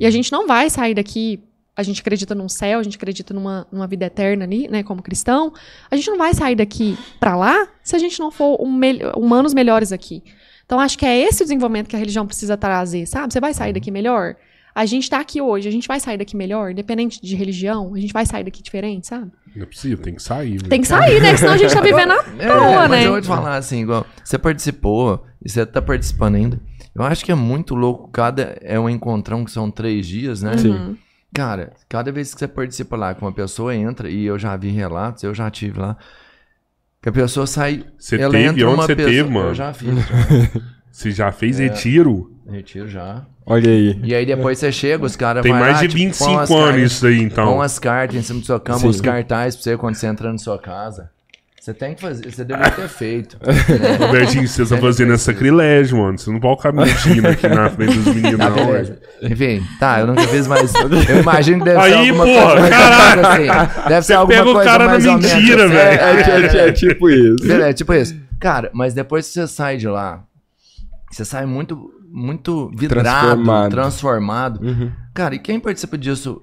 E 0.00 0.04
a 0.04 0.10
gente 0.10 0.32
não 0.32 0.46
vai 0.46 0.68
sair 0.68 0.94
daqui. 0.94 1.44
A 1.76 1.84
gente 1.84 2.00
acredita 2.00 2.34
num 2.34 2.48
céu, 2.48 2.80
a 2.80 2.82
gente 2.82 2.96
acredita 2.96 3.32
numa, 3.32 3.64
numa 3.70 3.86
vida 3.86 4.06
eterna 4.06 4.44
ali, 4.44 4.66
né, 4.66 4.82
como 4.82 5.00
cristão. 5.00 5.52
A 5.88 5.94
gente 5.94 6.10
não 6.10 6.18
vai 6.18 6.34
sair 6.34 6.56
daqui 6.56 6.98
pra 7.20 7.36
lá 7.36 7.68
se 7.84 7.94
a 7.94 7.98
gente 8.00 8.18
não 8.18 8.32
for 8.32 8.60
um 8.60 8.72
mel- 8.72 9.12
humanos 9.16 9.54
melhores 9.54 9.92
aqui. 9.92 10.24
Então, 10.68 10.78
acho 10.78 10.98
que 10.98 11.06
é 11.06 11.18
esse 11.18 11.42
o 11.42 11.46
desenvolvimento 11.46 11.88
que 11.88 11.96
a 11.96 11.98
religião 11.98 12.26
precisa 12.26 12.54
trazer, 12.54 13.06
sabe? 13.06 13.32
Você 13.32 13.40
vai 13.40 13.54
sair 13.54 13.72
daqui 13.72 13.90
melhor? 13.90 14.36
A 14.74 14.84
gente 14.84 15.08
tá 15.08 15.18
aqui 15.18 15.40
hoje, 15.40 15.66
a 15.66 15.72
gente 15.72 15.88
vai 15.88 15.98
sair 15.98 16.18
daqui 16.18 16.36
melhor, 16.36 16.72
independente 16.72 17.22
de 17.22 17.34
religião, 17.34 17.94
a 17.94 17.98
gente 17.98 18.12
vai 18.12 18.26
sair 18.26 18.44
daqui 18.44 18.62
diferente, 18.62 19.06
sabe? 19.06 19.32
Não 19.56 19.62
é 19.62 19.66
possível, 19.66 19.96
tem 19.96 20.14
que 20.14 20.22
sair. 20.22 20.60
Tem 20.60 20.82
que 20.82 20.86
sair, 20.86 21.22
né? 21.22 21.32
Que 21.32 21.38
senão 21.38 21.54
a 21.54 21.56
gente 21.56 21.72
tá 21.72 21.80
vivendo 21.80 22.12
à 22.12 22.16
É, 22.38 22.46
toa, 22.46 22.80
mas 22.86 22.90
né? 22.90 23.06
eu 23.06 23.12
vou 23.12 23.20
te 23.22 23.26
falar 23.26 23.56
assim, 23.56 23.80
igual, 23.80 24.04
você 24.22 24.38
participou, 24.38 25.24
e 25.42 25.48
você 25.48 25.64
tá 25.64 25.80
participando 25.80 26.34
ainda, 26.34 26.60
Eu 26.94 27.02
acho 27.02 27.24
que 27.24 27.32
é 27.32 27.34
muito 27.34 27.74
louco. 27.74 28.08
Cada 28.08 28.58
é 28.60 28.78
um 28.78 28.90
encontrão 28.90 29.46
que 29.46 29.50
são 29.50 29.70
três 29.70 30.06
dias, 30.06 30.42
né? 30.42 30.58
Sim. 30.58 30.98
Cara, 31.32 31.72
cada 31.88 32.12
vez 32.12 32.34
que 32.34 32.38
você 32.40 32.46
participa 32.46 32.94
lá, 32.94 33.14
que 33.14 33.22
uma 33.22 33.32
pessoa 33.32 33.74
entra, 33.74 34.10
e 34.10 34.26
eu 34.26 34.38
já 34.38 34.54
vi 34.54 34.68
relatos, 34.68 35.22
eu 35.22 35.34
já 35.34 35.50
tive 35.50 35.78
lá, 35.80 35.96
que 37.02 37.08
a 37.08 37.12
pessoa 37.12 37.46
sai. 37.46 37.84
Você 37.98 38.16
ela 38.16 38.32
teve? 38.32 38.44
entra 38.44 38.68
Onde 38.68 38.82
você 38.82 38.96
pessoa- 38.96 39.12
teve, 39.14 39.30
mano? 39.30 39.48
Eu 39.48 39.54
já 39.54 39.72
fiz. 39.72 39.88
já. 39.94 40.60
Você 40.90 41.10
já 41.12 41.30
fez 41.30 41.58
retiro? 41.60 42.32
Retiro 42.50 42.88
já. 42.88 43.24
Olha 43.46 43.70
aí. 43.70 44.00
E 44.02 44.12
aí 44.14 44.26
depois 44.26 44.58
você 44.58 44.72
chega, 44.72 45.04
os 45.04 45.14
caras 45.14 45.44
Tem 45.44 45.52
vai 45.52 45.60
mais 45.60 45.74
lá, 45.76 45.82
de 45.82 45.88
tipo, 45.88 45.98
25 46.00 46.24
põe 46.26 46.34
umas 46.34 46.50
anos 46.50 46.64
cartas- 46.64 46.92
isso 46.92 47.06
aí, 47.06 47.22
então. 47.22 47.54
umas 47.54 47.78
cartas 47.78 48.16
em 48.16 48.22
cima 48.22 48.40
da 48.40 48.46
sua 48.46 48.58
cama, 48.58 48.78
Sim. 48.80 48.88
os 48.88 49.00
cartazes 49.00 49.54
pra 49.56 49.62
você 49.62 49.76
quando 49.76 49.94
você 49.94 50.06
entra 50.08 50.32
na 50.32 50.38
sua 50.38 50.58
casa. 50.58 51.10
Você 51.60 51.74
tem 51.74 51.94
que 51.94 52.00
fazer, 52.00 52.32
você 52.32 52.44
deveria 52.44 52.70
ter 52.70 52.88
feito. 52.88 53.36
Robertinho, 53.98 54.46
você 54.48 54.64
tá 54.64 54.78
fazendo 54.78 55.12
é 55.12 55.18
sacrilégio, 55.18 55.98
mano. 55.98 56.16
Você 56.16 56.30
não 56.30 56.40
pode 56.40 56.56
ficar 56.58 56.72
mentindo 56.72 57.28
aqui 57.28 57.46
na 57.48 57.68
frente 57.68 57.98
dos 57.98 58.14
meninos, 58.14 58.38
Tá, 58.38 58.50
não. 58.50 59.30
Enfim, 59.30 59.62
tá, 59.78 60.00
eu 60.00 60.06
nunca 60.06 60.22
fiz 60.28 60.46
mais. 60.46 60.72
Eu 60.74 61.20
imagino 61.20 61.58
que 61.58 61.64
deve 61.64 61.78
Aí, 61.80 61.90
ser 61.90 61.96
alguma 61.98 62.24
porra, 62.24 62.52
coisa 62.52 62.60
mais 62.60 62.70
caralho. 62.70 63.22
menos 63.42 63.58
assim. 63.76 63.88
Deve 63.88 64.06
ser 64.06 64.12
alguma 64.14 64.38
pega 64.38 64.50
o 64.50 64.64
cara 64.64 64.84
na 64.84 64.90
mais 64.92 65.04
menos 65.04 65.32
mentira, 65.34 65.64
assim. 65.64 65.74
velho. 65.74 66.00
É, 66.00 66.56
é, 66.56 66.56
é, 66.64 66.68
é 66.68 66.72
tipo 66.72 67.10
isso. 67.10 67.46
Beleza, 67.46 67.74
tipo 67.74 67.92
isso. 67.94 68.16
Cara, 68.40 68.70
mas 68.72 68.94
depois 68.94 69.26
que 69.26 69.32
você 69.34 69.46
sai 69.48 69.76
de 69.76 69.88
lá, 69.88 70.22
você 71.10 71.24
sai 71.24 71.44
muito, 71.44 71.90
muito 72.10 72.70
vidrado, 72.74 73.02
Transformado. 73.34 73.70
transformado. 73.72 74.60
Uhum. 74.64 74.92
Cara, 75.12 75.34
e 75.34 75.38
quem 75.38 75.58
participa 75.58 75.98
disso 75.98 76.40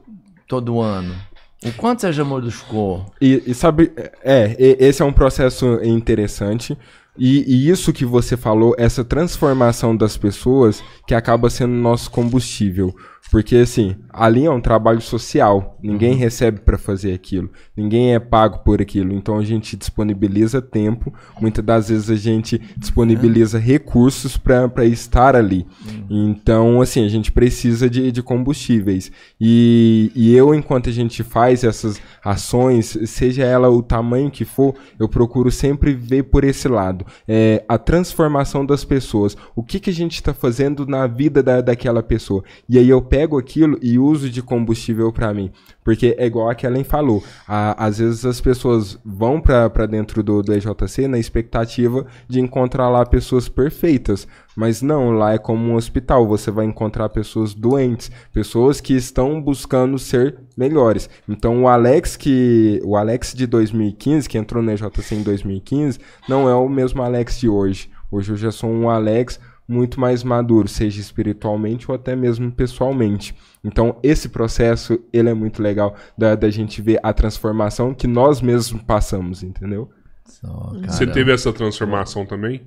todo 0.47 0.81
ano? 0.81 1.15
O 1.63 1.71
quanto 1.73 2.01
você 2.01 2.11
já 2.13 2.23
modificou? 2.23 3.05
E, 3.21 3.43
e 3.47 3.53
sabe, 3.53 3.91
é, 4.23 4.55
e- 4.59 4.77
esse 4.79 5.01
é 5.01 5.05
um 5.05 5.13
processo 5.13 5.79
interessante. 5.83 6.77
E, 7.17 7.43
e 7.47 7.69
isso 7.69 7.93
que 7.93 8.03
você 8.05 8.35
falou, 8.35 8.75
essa 8.77 9.03
transformação 9.03 9.95
das 9.95 10.17
pessoas, 10.17 10.83
que 11.07 11.15
acaba 11.15 11.49
sendo 11.49 11.73
nosso 11.73 12.11
combustível. 12.11 12.93
Porque, 13.31 13.55
assim, 13.55 13.95
ali 14.15 14.45
é 14.45 14.51
um 14.51 14.61
trabalho 14.61 15.01
social. 15.01 15.77
Ninguém 15.81 16.15
recebe 16.15 16.59
para 16.61 16.77
fazer 16.77 17.13
aquilo. 17.13 17.49
Ninguém 17.75 18.13
é 18.13 18.19
pago 18.19 18.59
por 18.59 18.81
aquilo. 18.81 19.13
Então 19.13 19.37
a 19.37 19.43
gente 19.43 19.75
disponibiliza 19.75 20.61
tempo. 20.61 21.13
Muitas 21.39 21.63
das 21.63 21.89
vezes 21.89 22.09
a 22.09 22.15
gente 22.15 22.61
disponibiliza 22.77 23.59
recursos 23.59 24.37
para 24.37 24.85
estar 24.85 25.35
ali. 25.35 25.65
Então, 26.09 26.81
assim, 26.81 27.05
a 27.05 27.09
gente 27.09 27.31
precisa 27.31 27.89
de, 27.89 28.11
de 28.11 28.23
combustíveis. 28.23 29.11
E, 29.39 30.11
e 30.15 30.35
eu, 30.35 30.53
enquanto 30.53 30.89
a 30.89 30.93
gente 30.93 31.23
faz 31.23 31.63
essas 31.63 32.01
ações, 32.23 32.97
seja 33.05 33.43
ela 33.43 33.69
o 33.69 33.83
tamanho 33.83 34.31
que 34.31 34.45
for, 34.45 34.75
eu 34.99 35.07
procuro 35.09 35.51
sempre 35.51 35.93
ver 35.93 36.23
por 36.23 36.43
esse 36.43 36.67
lado. 36.67 37.05
É, 37.27 37.63
a 37.67 37.77
transformação 37.77 38.65
das 38.65 38.85
pessoas. 38.85 39.35
O 39.55 39.63
que, 39.63 39.79
que 39.79 39.89
a 39.89 39.93
gente 39.93 40.15
está 40.15 40.33
fazendo 40.33 40.85
na 40.85 41.07
vida 41.07 41.41
da, 41.41 41.61
daquela 41.61 42.01
pessoa. 42.01 42.43
E 42.67 42.77
aí 42.77 42.89
eu 42.89 43.01
pego 43.01 43.37
aquilo 43.37 43.77
e 43.81 43.97
uso 44.05 44.29
de 44.29 44.41
combustível 44.41 45.11
para 45.11 45.33
mim. 45.33 45.51
Porque 45.83 46.15
é 46.17 46.25
igual 46.25 46.49
a 46.49 46.55
Kellen 46.55 46.83
falou. 46.83 47.23
a- 47.47 47.85
às 47.85 47.97
vezes 47.99 48.25
as 48.25 48.39
pessoas 48.41 48.99
vão 49.05 49.39
para 49.41 49.85
dentro 49.85 50.23
do, 50.23 50.41
do 50.41 50.53
EJC 50.53 51.07
na 51.07 51.17
expectativa 51.19 52.05
de 52.27 52.39
encontrar 52.39 52.89
lá 52.89 53.05
pessoas 53.05 53.47
perfeitas. 53.49 54.27
Mas 54.55 54.81
não, 54.81 55.11
lá 55.11 55.33
é 55.33 55.37
como 55.37 55.63
um 55.71 55.75
hospital. 55.75 56.27
Você 56.27 56.49
vai 56.49 56.65
encontrar 56.65 57.09
pessoas 57.09 57.53
doentes, 57.53 58.09
pessoas 58.33 58.79
que 58.81 58.93
estão 58.93 59.41
buscando 59.41 59.99
ser 59.99 60.37
melhores. 60.57 61.09
Então 61.27 61.63
o 61.63 61.67
Alex 61.67 62.15
que 62.15 62.79
o 62.83 62.95
Alex 62.95 63.33
de 63.33 63.45
2015, 63.45 64.27
que 64.29 64.37
entrou 64.37 64.63
no 64.63 64.71
EJC 64.71 65.15
em 65.15 65.23
2015, 65.23 65.99
não 66.29 66.49
é 66.49 66.55
o 66.55 66.69
mesmo 66.69 67.01
Alex 67.03 67.39
de 67.39 67.49
hoje. 67.49 67.89
Hoje 68.11 68.31
eu 68.31 68.37
já 68.37 68.51
sou 68.51 68.69
um 68.69 68.89
Alex 68.89 69.39
muito 69.67 69.99
mais 69.99 70.23
maduro, 70.23 70.67
seja 70.67 71.01
espiritualmente 71.01 71.89
ou 71.89 71.95
até 71.95 72.15
mesmo 72.15 72.51
pessoalmente. 72.51 73.35
Então, 73.65 73.97
esse 74.03 74.29
processo, 74.29 74.99
ele 75.11 75.29
é 75.29 75.33
muito 75.33 75.61
legal 75.61 75.95
da, 76.17 76.35
da 76.35 76.49
gente 76.49 76.81
ver 76.81 76.99
a 77.03 77.11
transformação 77.11 77.93
que 77.93 78.07
nós 78.07 78.39
mesmos 78.41 78.81
passamos, 78.83 79.41
entendeu? 79.43 79.89
Só, 80.25 80.73
Você 80.87 81.05
teve 81.07 81.31
essa 81.33 81.51
transformação 81.51 82.25
também? 82.25 82.61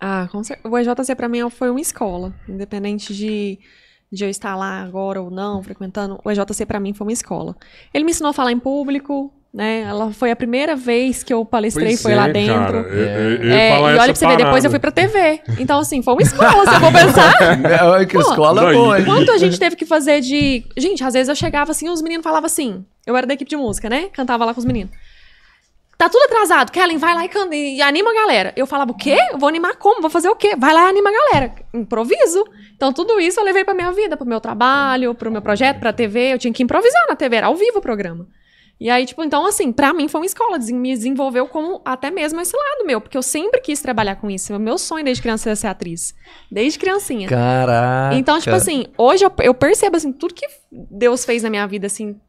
Ah, 0.00 0.28
com 0.30 0.42
cer- 0.42 0.60
o 0.64 0.78
EJC 0.78 1.14
pra 1.14 1.28
mim 1.28 1.48
foi 1.50 1.70
uma 1.70 1.80
escola, 1.80 2.32
independente 2.48 3.14
de, 3.14 3.58
de 4.12 4.24
eu 4.24 4.30
estar 4.30 4.54
lá 4.56 4.80
agora 4.82 5.20
ou 5.20 5.30
não, 5.30 5.62
frequentando, 5.62 6.18
o 6.24 6.30
EJC 6.30 6.64
pra 6.66 6.78
mim 6.80 6.94
foi 6.94 7.06
uma 7.06 7.12
escola. 7.12 7.56
Ele 7.92 8.04
me 8.04 8.10
ensinou 8.12 8.30
a 8.30 8.34
falar 8.34 8.52
em 8.52 8.58
público, 8.58 9.32
né? 9.58 9.80
Ela 9.80 10.12
foi 10.12 10.30
a 10.30 10.36
primeira 10.36 10.76
vez 10.76 11.24
que 11.24 11.34
eu 11.34 11.44
palestrei, 11.44 11.88
Pois 11.88 12.02
foi 12.02 12.12
é, 12.12 12.16
lá 12.16 12.28
dentro. 12.28 12.54
Cara, 12.54 12.78
eu, 12.78 13.42
eu- 13.42 13.52
É, 13.52 13.76
e 13.76 13.82
olha 13.82 13.96
pra 14.04 14.14
você 14.14 14.26
ver, 14.28 14.36
depois 14.36 14.64
eu 14.64 14.70
fui 14.70 14.78
pra 14.78 14.92
TV. 14.92 15.40
Então, 15.58 15.80
assim, 15.80 16.00
foi 16.00 16.14
uma 16.14 16.22
escola, 16.22 16.64
se 16.64 16.74
eu 16.76 16.80
for 16.80 16.92
pensar. 16.92 17.34
É, 17.98 18.06
que 18.06 18.16
escola 18.16 18.62
Não, 18.62 18.72
boa? 18.72 19.02
Quanto 19.02 19.32
a 19.32 19.36
gente 19.36 19.58
teve 19.58 19.74
que 19.74 19.84
fazer 19.84 20.20
de. 20.20 20.64
Gente, 20.76 21.02
às 21.02 21.12
vezes 21.12 21.28
eu 21.28 21.34
chegava 21.34 21.72
assim, 21.72 21.88
os 21.88 22.00
meninos 22.00 22.22
falavam 22.22 22.46
assim. 22.46 22.84
Eu 23.04 23.16
era 23.16 23.26
da 23.26 23.34
equipe 23.34 23.50
de 23.50 23.56
música, 23.56 23.90
né? 23.90 24.08
Cantava 24.12 24.44
lá 24.44 24.54
com 24.54 24.60
os 24.60 24.64
meninos. 24.64 24.92
Tá 25.96 26.08
tudo 26.08 26.22
atrasado. 26.26 26.70
Kellen, 26.70 26.96
vai 26.96 27.12
lá 27.12 27.24
e, 27.24 27.28
canta, 27.28 27.56
e 27.56 27.82
anima 27.82 28.12
a 28.12 28.14
galera. 28.14 28.52
Eu 28.54 28.64
falava, 28.64 28.92
o 28.92 28.94
quê? 28.96 29.18
Eu 29.32 29.38
vou 29.38 29.48
animar 29.48 29.74
como? 29.74 30.00
Vou 30.00 30.08
fazer 30.08 30.28
o 30.28 30.36
quê? 30.36 30.54
Vai 30.56 30.72
lá 30.72 30.86
e 30.86 30.90
anima 30.90 31.10
a 31.10 31.12
galera. 31.12 31.52
Improviso. 31.74 32.44
Então, 32.76 32.92
tudo 32.92 33.20
isso 33.20 33.40
eu 33.40 33.44
levei 33.44 33.64
pra 33.64 33.74
minha 33.74 33.90
vida, 33.90 34.16
pro 34.16 34.24
meu 34.24 34.40
trabalho, 34.40 35.12
pro 35.16 35.32
meu 35.32 35.42
projeto, 35.42 35.80
pra 35.80 35.92
TV. 35.92 36.32
Eu 36.34 36.38
tinha 36.38 36.52
que 36.54 36.62
improvisar 36.62 37.02
na 37.08 37.16
TV, 37.16 37.34
era 37.34 37.48
ao 37.48 37.56
vivo 37.56 37.78
o 37.78 37.82
programa. 37.82 38.28
E 38.80 38.88
aí, 38.88 39.04
tipo, 39.04 39.24
então, 39.24 39.44
assim, 39.44 39.72
pra 39.72 39.92
mim 39.92 40.06
foi 40.06 40.20
uma 40.20 40.26
escola, 40.26 40.56
me 40.58 40.94
desenvolveu 40.94 41.48
como 41.48 41.80
até 41.84 42.10
mesmo 42.12 42.40
esse 42.40 42.56
lado 42.56 42.86
meu, 42.86 43.00
porque 43.00 43.18
eu 43.18 43.22
sempre 43.22 43.60
quis 43.60 43.82
trabalhar 43.82 44.16
com 44.16 44.30
isso. 44.30 44.54
O 44.54 44.58
meu 44.58 44.78
sonho 44.78 45.04
desde 45.04 45.20
criança 45.20 45.48
era 45.48 45.56
ser 45.56 45.66
atriz. 45.66 46.14
Desde 46.50 46.78
criancinha. 46.78 47.28
Caraca. 47.28 48.14
Então, 48.14 48.38
tipo 48.38 48.54
assim, 48.54 48.86
hoje 48.96 49.24
eu, 49.24 49.32
eu 49.40 49.52
percebo, 49.52 49.96
assim, 49.96 50.12
tudo 50.12 50.32
que 50.32 50.46
Deus 50.70 51.24
fez 51.24 51.42
na 51.42 51.50
minha 51.50 51.66
vida, 51.66 51.88
assim, 51.88 52.20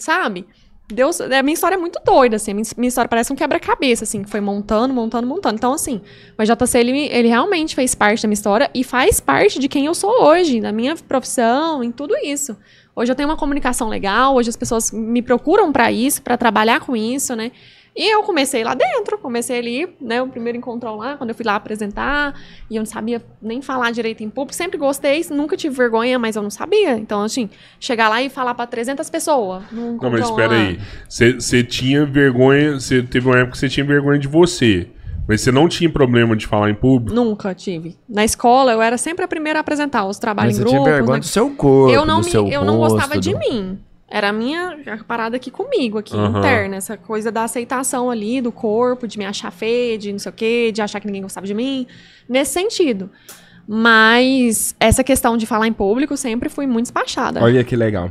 sabe? 0.00 0.44
Deus, 0.88 1.20
a 1.20 1.42
minha 1.42 1.54
história 1.54 1.74
é 1.74 1.78
muito 1.78 2.00
doida, 2.04 2.36
assim, 2.36 2.52
a 2.52 2.54
minha, 2.54 2.66
minha 2.76 2.88
história 2.88 3.08
parece 3.08 3.32
um 3.32 3.36
quebra-cabeça, 3.36 4.04
assim, 4.04 4.22
que 4.22 4.30
foi 4.30 4.40
montando, 4.40 4.94
montando, 4.94 5.26
montando. 5.26 5.56
Então, 5.56 5.72
assim, 5.72 6.00
o 6.38 6.44
JC, 6.44 6.78
ele, 6.78 6.98
ele 7.08 7.28
realmente 7.28 7.74
fez 7.74 7.94
parte 7.94 8.22
da 8.22 8.28
minha 8.28 8.34
história 8.34 8.70
e 8.72 8.84
faz 8.84 9.18
parte 9.18 9.58
de 9.58 9.68
quem 9.68 9.86
eu 9.86 9.94
sou 9.94 10.24
hoje, 10.24 10.60
da 10.60 10.70
minha 10.70 10.94
profissão, 10.96 11.82
em 11.82 11.90
tudo 11.90 12.16
isso. 12.24 12.56
Hoje 12.96 13.12
eu 13.12 13.14
tenho 13.14 13.28
uma 13.28 13.36
comunicação 13.36 13.88
legal, 13.90 14.34
hoje 14.34 14.48
as 14.48 14.56
pessoas 14.56 14.90
me 14.90 15.20
procuram 15.20 15.70
pra 15.70 15.92
isso, 15.92 16.22
pra 16.22 16.38
trabalhar 16.38 16.80
com 16.80 16.96
isso, 16.96 17.36
né? 17.36 17.52
E 17.94 18.12
eu 18.12 18.22
comecei 18.22 18.64
lá 18.64 18.74
dentro, 18.74 19.18
comecei 19.18 19.58
ali, 19.58 19.88
né, 20.00 20.20
o 20.20 20.28
primeiro 20.28 20.56
encontrão 20.58 20.96
lá, 20.96 21.16
quando 21.16 21.30
eu 21.30 21.34
fui 21.34 21.44
lá 21.44 21.56
apresentar, 21.56 22.34
e 22.70 22.76
eu 22.76 22.80
não 22.80 22.86
sabia 22.86 23.22
nem 23.40 23.62
falar 23.62 23.90
direito 23.90 24.22
em 24.22 24.28
público, 24.28 24.54
sempre 24.54 24.76
gostei, 24.76 25.24
nunca 25.30 25.56
tive 25.56 25.74
vergonha, 25.74 26.18
mas 26.18 26.36
eu 26.36 26.42
não 26.42 26.50
sabia. 26.50 26.92
Então, 26.98 27.22
assim, 27.22 27.48
chegar 27.80 28.10
lá 28.10 28.22
e 28.22 28.28
falar 28.28 28.54
pra 28.54 28.66
300 28.66 29.08
pessoas. 29.08 29.62
Não, 29.72 29.92
mas 29.92 29.94
encontrão 29.94 30.30
espera 30.30 30.48
lá. 30.48 30.54
aí. 30.54 30.80
Você 31.08 31.32
você 31.34 31.64
tinha 31.64 32.04
vergonha, 32.04 32.74
você 32.74 33.02
teve 33.02 33.26
uma 33.26 33.36
época 33.36 33.52
que 33.52 33.58
você 33.58 33.68
tinha 33.68 33.84
vergonha 33.84 34.18
de 34.18 34.28
você. 34.28 34.88
Mas 35.28 35.40
você 35.40 35.50
não 35.50 35.68
tinha 35.68 35.90
problema 35.90 36.36
de 36.36 36.46
falar 36.46 36.70
em 36.70 36.74
público? 36.74 37.14
Nunca 37.14 37.54
tive. 37.54 37.96
Na 38.08 38.24
escola, 38.24 38.72
eu 38.72 38.80
era 38.82 38.96
sempre 38.96 39.24
a 39.24 39.28
primeira 39.28 39.58
a 39.58 39.60
apresentar 39.60 40.04
os 40.06 40.18
trabalhos 40.18 40.58
Mas 40.58 40.60
em 40.60 40.62
você 40.70 40.76
tinha 40.76 40.84
vergonha 40.84 41.14
né? 41.14 41.20
do 41.20 41.26
seu 41.26 41.50
corpo, 41.50 41.92
eu 41.92 42.06
não, 42.06 42.20
do 42.20 42.24
me, 42.26 42.30
seu 42.30 42.46
eu 42.48 42.64
não 42.64 42.76
rosto, 42.76 42.94
gostava 42.94 43.20
de 43.20 43.32
do- 43.32 43.38
mim. 43.38 43.78
Era 44.08 44.28
a 44.28 44.32
minha 44.32 44.78
parada 45.08 45.34
aqui 45.34 45.50
comigo, 45.50 45.98
aqui, 45.98 46.16
interna. 46.16 46.76
Essa 46.76 46.96
coisa 46.96 47.32
da 47.32 47.42
aceitação 47.42 48.08
ali, 48.08 48.40
do 48.40 48.52
corpo, 48.52 49.08
de 49.08 49.18
me 49.18 49.24
achar 49.24 49.50
feia, 49.50 49.98
de 49.98 50.12
não 50.12 50.18
sei 50.20 50.30
o 50.30 50.32
quê, 50.32 50.70
de 50.72 50.80
achar 50.80 51.00
que 51.00 51.06
ninguém 51.08 51.22
gostava 51.22 51.44
de 51.44 51.52
mim. 51.52 51.88
Nesse 52.28 52.52
sentido. 52.52 53.10
Mas 53.66 54.76
essa 54.78 55.02
questão 55.02 55.36
de 55.36 55.44
falar 55.44 55.66
em 55.66 55.72
público 55.72 56.16
sempre 56.16 56.48
fui 56.48 56.68
muito 56.68 56.84
despachada. 56.84 57.42
Olha 57.42 57.64
que 57.64 57.74
legal. 57.74 58.10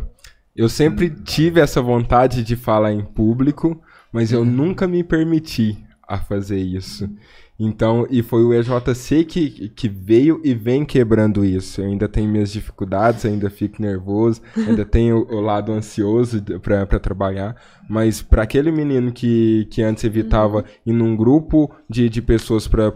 Eu 0.54 0.68
sempre 0.68 1.10
tive 1.10 1.62
essa 1.62 1.82
vontade 1.82 2.44
de 2.44 2.58
falar 2.58 2.92
em 2.92 3.02
público, 3.04 3.82
mas 4.12 4.34
eu 4.34 4.44
nunca 4.44 4.88
me 4.88 5.02
permiti 5.04 5.78
a 6.08 6.18
fazer 6.18 6.60
isso. 6.60 7.10
Então, 7.58 8.06
e 8.10 8.22
foi 8.22 8.44
o 8.44 8.54
EJC 8.54 9.24
que, 9.24 9.70
que 9.70 9.88
veio 9.88 10.42
e 10.44 10.54
vem 10.54 10.84
quebrando 10.84 11.46
isso. 11.46 11.80
Eu 11.80 11.86
ainda 11.86 12.08
tenho 12.08 12.30
minhas 12.30 12.52
dificuldades, 12.52 13.26
ainda 13.26 13.50
fico 13.50 13.82
nervoso, 13.82 14.42
ainda 14.58 14.84
tenho 14.86 15.26
o 15.30 15.40
lado 15.40 15.72
ansioso 15.72 16.44
para 16.62 17.00
trabalhar. 17.00 17.56
Mas 17.90 18.22
para 18.22 18.44
aquele 18.44 18.72
menino 18.72 19.12
que, 19.12 19.68
que 19.72 19.82
antes 19.82 20.04
evitava 20.04 20.66
ir 20.86 20.92
num 20.92 21.16
grupo 21.16 21.74
de, 21.90 22.10
de 22.10 22.22
pessoas 22.22 22.68
para 22.68 22.92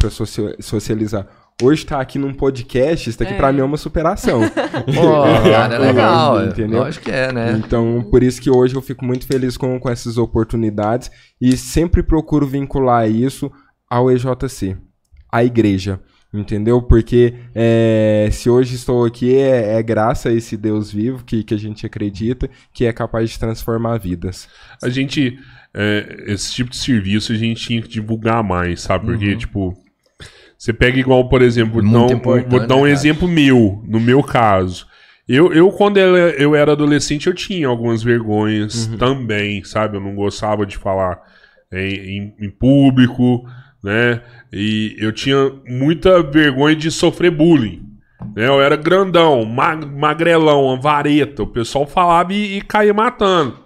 socializar, 0.60 1.26
hoje 1.62 1.86
tá 1.86 2.00
aqui 2.00 2.18
num 2.18 2.34
podcast, 2.34 3.10
isso 3.10 3.20
daqui 3.20 3.34
É. 3.34 3.38
pra 3.38 3.52
mim 3.52 3.60
é 3.60 3.64
uma 3.64 3.78
superação. 3.78 4.42
Pô, 4.50 5.24
cara, 5.50 5.76
é 5.76 5.80
legal. 5.80 6.46
Entendeu? 6.46 6.80
Lógico 6.80 7.06
que 7.06 7.12
é, 7.12 7.32
né? 7.32 7.52
Então, 7.64 8.06
por 8.10 8.24
isso 8.24 8.42
que 8.42 8.50
hoje 8.50 8.76
eu 8.76 8.82
fico 8.82 9.04
muito 9.06 9.26
feliz 9.28 9.58
com, 9.58 9.80
com 9.80 9.90
essas 9.90 10.18
oportunidades 10.18 11.12
e 11.42 11.56
sempre 11.58 12.02
procuro 12.04 12.46
vincular 12.48 13.10
isso 13.10 13.52
ao 13.90 14.10
EJC, 14.12 14.78
à 15.32 15.44
igreja, 15.44 16.00
entendeu? 16.34 16.82
Porque 16.82 17.34
é, 17.56 18.30
se 18.32 18.50
hoje 18.50 18.76
estou 18.76 19.04
aqui 19.06 19.36
é, 19.36 19.78
é 19.80 19.84
graça 19.84 20.30
a 20.30 20.34
esse 20.34 20.56
Deus 20.56 20.92
vivo 20.92 21.24
que, 21.26 21.44
que 21.44 21.54
a 21.54 21.58
gente 21.58 21.86
acredita 21.86 22.50
que 22.72 22.86
é 22.86 22.94
capaz 22.94 23.30
de 23.32 23.40
transformar 23.40 23.98
vidas. 23.98 24.48
A 24.84 24.90
gente. 24.90 25.40
é, 25.74 26.26
esse 26.28 26.54
tipo 26.54 26.70
de 26.70 26.78
serviço 26.78 27.32
a 27.32 27.36
gente 27.36 27.62
tinha 27.66 27.82
que 27.82 27.90
divulgar 27.90 28.44
mais, 28.44 28.82
sabe? 28.82 29.08
Porque, 29.08 29.36
tipo. 29.36 29.76
Você 30.60 30.74
pega 30.74 31.00
igual, 31.00 31.30
por 31.30 31.42
exemplo, 31.42 31.82
Muito 31.82 31.92
não, 31.92 32.12
importante, 32.18 32.50
vou 32.52 32.68
dar 32.68 32.76
um 32.76 32.86
exemplo 32.86 33.30
meu, 33.30 33.82
no 33.88 33.98
meu 34.00 34.22
caso. 34.22 34.86
Eu, 35.28 35.54
eu 35.54 35.72
quando 35.72 35.96
eu, 35.98 36.16
eu 36.18 36.54
era 36.56 36.74
adolescente, 36.74 37.28
eu 37.28 37.34
tinha 37.34 37.68
algumas 37.68 38.04
vergonhas 38.04 38.88
Uhum. 38.88 38.98
também, 38.98 39.64
sabe? 39.64 39.96
Eu 39.96 40.02
não 40.02 40.14
gostava 40.16 40.66
de 40.66 40.76
falar 40.78 41.18
em, 41.72 41.96
em- 42.18 42.36
em 42.42 42.50
público, 42.50 43.46
né? 43.82 44.22
E 44.52 44.96
eu 45.00 45.14
tinha 45.14 45.38
muita 45.66 46.22
vergonha 46.24 46.76
de 46.76 46.92
sofrer 46.92 47.32
bullying. 47.32 47.84
Né? 48.36 48.46
Eu 48.48 48.62
era 48.62 48.76
grandão, 48.76 49.46
mag- 49.46 49.86
magrelão, 49.86 50.66
uma 50.66 50.82
vareta. 50.82 51.44
O 51.44 51.48
pessoal 51.48 51.88
falava 51.88 52.34
e, 52.34 52.58
e 52.58 52.62
caía 52.62 52.94
matando. 52.94 53.58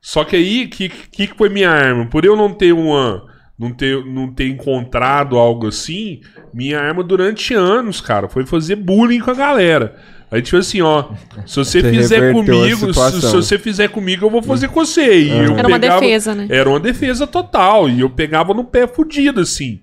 Só 0.00 0.24
que 0.24 0.34
aí, 0.34 0.64
o 0.64 0.70
que, 0.70 0.88
que, 0.88 1.26
que 1.28 1.36
foi 1.36 1.48
minha 1.50 1.70
arma? 1.70 2.06
Por 2.06 2.24
eu 2.24 2.34
não 2.34 2.52
ter 2.52 2.72
uma. 2.72 3.22
Não 3.58 3.70
ter, 3.72 4.04
não 4.04 4.30
ter 4.30 4.48
encontrado 4.48 5.38
algo 5.38 5.68
assim, 5.68 6.20
minha 6.52 6.78
arma 6.78 7.02
durante 7.02 7.54
anos, 7.54 8.02
cara, 8.02 8.28
foi 8.28 8.44
fazer 8.44 8.76
bullying 8.76 9.20
com 9.20 9.30
a 9.30 9.34
galera. 9.34 9.96
Aí, 10.30 10.42
tipo 10.42 10.56
assim, 10.58 10.82
ó, 10.82 11.04
se 11.46 11.56
você 11.56 11.80
Você 11.80 11.90
fizer 11.90 12.32
comigo, 12.32 12.92
se, 12.92 13.20
se 13.20 13.32
você 13.32 13.58
fizer 13.58 13.88
comigo, 13.88 14.26
eu 14.26 14.30
vou 14.30 14.42
fazer 14.42 14.68
com 14.68 14.84
você. 14.84 15.22
E 15.22 15.30
eu 15.30 15.56
Era 15.56 15.68
uma 15.68 15.78
pegava- 15.80 16.00
defesa, 16.00 16.34
né? 16.34 16.46
Era 16.50 16.68
uma 16.68 16.80
defesa 16.80 17.26
total. 17.26 17.88
E 17.88 18.00
eu 18.00 18.10
pegava 18.10 18.52
no 18.52 18.64
pé 18.64 18.86
fudido, 18.86 19.40
assim. 19.40 19.80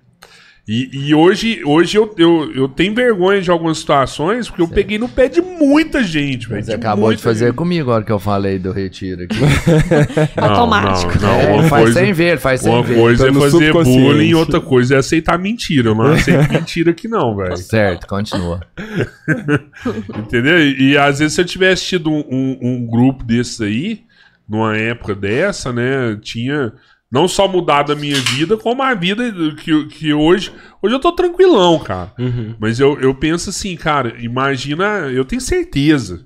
E, 0.65 0.89
e 1.09 1.13
hoje, 1.13 1.61
hoje 1.65 1.97
eu, 1.97 2.15
eu, 2.17 2.49
eu 2.55 2.69
tenho 2.69 2.95
vergonha 2.95 3.41
de 3.41 3.51
algumas 3.51 3.79
situações, 3.79 4.47
porque 4.47 4.61
eu 4.61 4.67
peguei 4.69 4.97
no 4.97 5.09
pé 5.09 5.27
de 5.27 5.41
muita 5.41 6.01
gente, 6.01 6.47
velho. 6.47 6.63
Você 6.63 6.73
acabou 6.73 7.07
muita 7.07 7.17
de 7.17 7.23
fazer 7.23 7.47
gente. 7.47 7.55
comigo 7.55 7.89
agora 7.91 8.05
que 8.05 8.11
eu 8.13 8.17
falei 8.19 8.57
do 8.57 8.71
retiro 8.71 9.23
aqui. 9.23 9.35
Não, 10.39 10.43
Automático. 10.49 11.11
Não, 11.19 11.27
não, 11.27 11.39
É, 11.41 11.47
uma 11.51 11.59
ele 11.59 11.67
faz 11.69 11.83
coisa, 11.83 11.99
sem 11.99 12.13
ver, 12.13 12.39
faz 12.39 12.61
sem 12.61 12.71
uma 12.71 12.81
ver. 12.81 12.95
coisa 12.95 13.25
Tá 13.25 13.29
é 13.29 13.41
fazer 13.41 13.73
bullying, 13.73 14.33
outra 14.35 14.61
coisa 14.61 14.95
é 14.95 14.97
aceitar 14.99 15.37
mentira. 15.37 15.89
Eu 15.89 15.95
não 15.95 16.05
aceito 16.13 16.47
mentira 16.53 16.91
aqui 16.91 17.09
não, 17.09 17.35
velho. 17.35 17.57
Certo, 17.57 18.07
continua. 18.07 18.61
Entendeu? 20.17 20.59
E, 20.59 20.91
e 20.91 20.97
às 20.97 21.19
vezes 21.19 21.33
se 21.33 21.41
eu 21.41 21.45
tivesse 21.45 21.85
tido 21.85 22.09
um, 22.09 22.23
um- 22.31 22.57
um 22.61 22.87
grupo 22.87 23.23
desses 23.23 23.59
aí, 23.61 24.03
numa 24.47 24.77
época 24.77 25.13
dessa, 25.15 25.71
né, 25.73 26.17
tinha 26.21 26.71
não 27.13 27.27
só 27.27 27.47
mudado 27.47 27.93
a 27.93 27.95
minha 27.95 28.15
vida, 28.15 28.57
como 28.57 28.81
a 28.81 28.95
vida 28.95 29.31
que, 29.63 29.85
que 29.85 30.11
hoje. 30.11 30.51
Hoje 30.81 30.95
eu 30.95 30.99
tô 30.99 31.11
tranquilão, 31.11 31.77
cara. 31.77 32.11
Mas 32.59 32.79
eu, 32.79 32.99
eu 32.99 33.13
penso 33.13 33.51
assim, 33.51 33.75
cara, 33.75 34.15
imagina, 34.19 34.83
eu 35.13 35.23
tenho 35.23 35.39
certeza. 35.39 36.25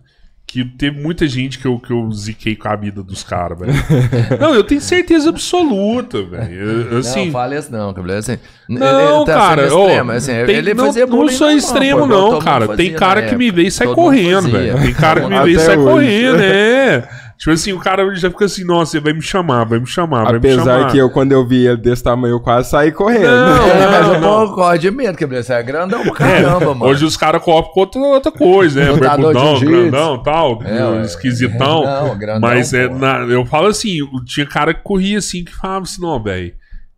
Que 0.49 0.63
teve 0.63 0.97
muita 0.97 1.27
gente 1.27 1.59
que 1.59 1.65
eu, 1.67 1.77
que 1.77 1.91
eu 1.91 2.09
ziquei 2.13 2.55
com 2.55 2.69
a 2.69 2.75
vida 2.77 3.03
dos 3.03 3.21
caras, 3.21 3.59
velho. 3.59 3.73
Não, 4.39 4.55
eu 4.55 4.63
tenho 4.63 4.79
certeza 4.79 5.27
absoluta, 5.29 6.23
velho. 6.23 6.97
Assim, 6.99 7.25
não, 7.25 7.31
fala 7.33 7.57
isso 7.59 7.69
não, 7.69 7.91
Gabriel. 7.91 8.19
Assim, 8.19 8.37
não, 8.69 9.25
tá 9.25 9.33
cara, 9.33 9.67
extremo, 9.67 10.11
assim, 10.13 10.31
tem- 10.45 10.55
ele 10.55 10.73
não, 10.73 10.85
fazia 10.85 11.05
não 11.05 11.27
sou 11.27 11.51
extremo, 11.51 12.05
não, 12.05 12.31
mundo 12.31 12.45
cara. 12.45 12.65
fazia 12.65 12.77
Tem 12.77 12.95
cara 12.95 13.23
que 13.23 13.35
me 13.35 13.51
vê 13.51 13.63
e 13.63 13.71
sai 13.71 13.87
Todo 13.87 13.95
correndo, 13.95 14.49
velho. 14.49 14.81
Tem 14.81 14.93
cara 14.93 15.19
que 15.19 15.27
me 15.27 15.43
vê 15.43 15.51
e 15.51 15.59
sai 15.59 15.77
hoje. 15.77 15.85
correndo, 15.85 16.41
é. 16.41 17.09
Tipo 17.37 17.51
assim, 17.51 17.71
o 17.71 17.79
cara 17.79 18.15
já 18.15 18.31
fica 18.31 18.45
assim, 18.45 18.63
nossa, 18.63 18.93
você 18.93 18.99
vai 18.99 19.13
me 19.13 19.21
chamar, 19.21 19.63
vai 19.63 19.79
me 19.79 19.85
chamar, 19.85 20.23
vai 20.23 20.33
me 20.33 20.37
Apesar 20.39 20.63
chamar. 20.79 20.91
que 20.91 20.97
eu, 20.97 21.07
quando 21.09 21.31
eu 21.33 21.45
vi 21.47 21.67
ele 21.67 21.77
desse 21.77 22.03
tamanho, 22.03 22.33
eu 22.33 22.39
quase 22.39 22.71
saí 22.71 22.91
correndo. 22.91 23.27
Não, 23.27 23.67
É, 23.69 23.87
mas 23.91 24.07
não, 24.07 24.13
eu 24.15 24.21
não. 24.21 24.45
não. 24.47 24.55
corre 24.55 24.77
de 24.79 24.89
medo, 24.89 25.15
Gabriel. 25.17 25.43
Você 25.43 25.53
é 25.53 25.61
grandão 25.61 26.01
pra 26.03 26.27
É, 26.27 26.41
caramba, 26.41 26.73
mano. 26.73 26.85
hoje 26.91 27.05
os 27.05 27.15
caras 27.15 27.43
copam 27.43 27.71
com 27.71 27.79
outra, 27.81 28.01
outra 28.01 28.31
coisa, 28.31 28.83
né? 28.83 28.91
Barbudão, 28.97 29.55
jiu-jitsu. 29.57 29.71
grandão 29.91 30.23
tal, 30.23 30.63
É, 30.63 31.01
esquisitão. 31.03 31.83
Não, 31.83 32.17
grandão, 32.17 32.41
mas 32.49 32.73
é, 32.73 32.89
na- 32.89 33.19
eu 33.19 33.45
falo 33.45 33.67
assim, 33.67 33.99
tinha 34.25 34.45
cara 34.47 34.73
que 34.73 34.81
corria 34.81 35.19
assim, 35.19 35.43
que 35.43 35.53
falava 35.53 35.83
assim, 35.83 36.01
não, 36.01 36.21
velho, 36.21 36.53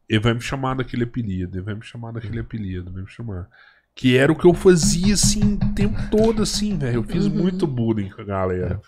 ele 0.08 0.20
vai 0.22 0.34
me 0.34 0.42
chamar 0.42 0.76
daquele 0.76 1.04
apelido, 1.04 1.58
ele 1.58 1.66
vai 1.66 1.76
me 1.76 1.84
chamar 1.84 2.14
daquele 2.14 2.40
apelido, 2.40 2.92
vai 2.94 3.04
me 3.04 3.10
chamar. 3.10 3.46
Que 3.94 4.18
era 4.18 4.32
o 4.32 4.36
que 4.36 4.46
eu 4.48 4.54
fazia, 4.54 5.14
assim, 5.16 5.56
o 5.62 5.74
tempo 5.74 6.00
todo, 6.10 6.42
assim, 6.44 6.78
velho. 6.78 6.96
Eu 7.00 7.04
fiz 7.04 7.26
Uhum. 7.26 7.34
muito 7.36 7.68
bullying 7.68 8.08
com 8.10 8.22
a 8.22 8.26
galera. 8.26 8.80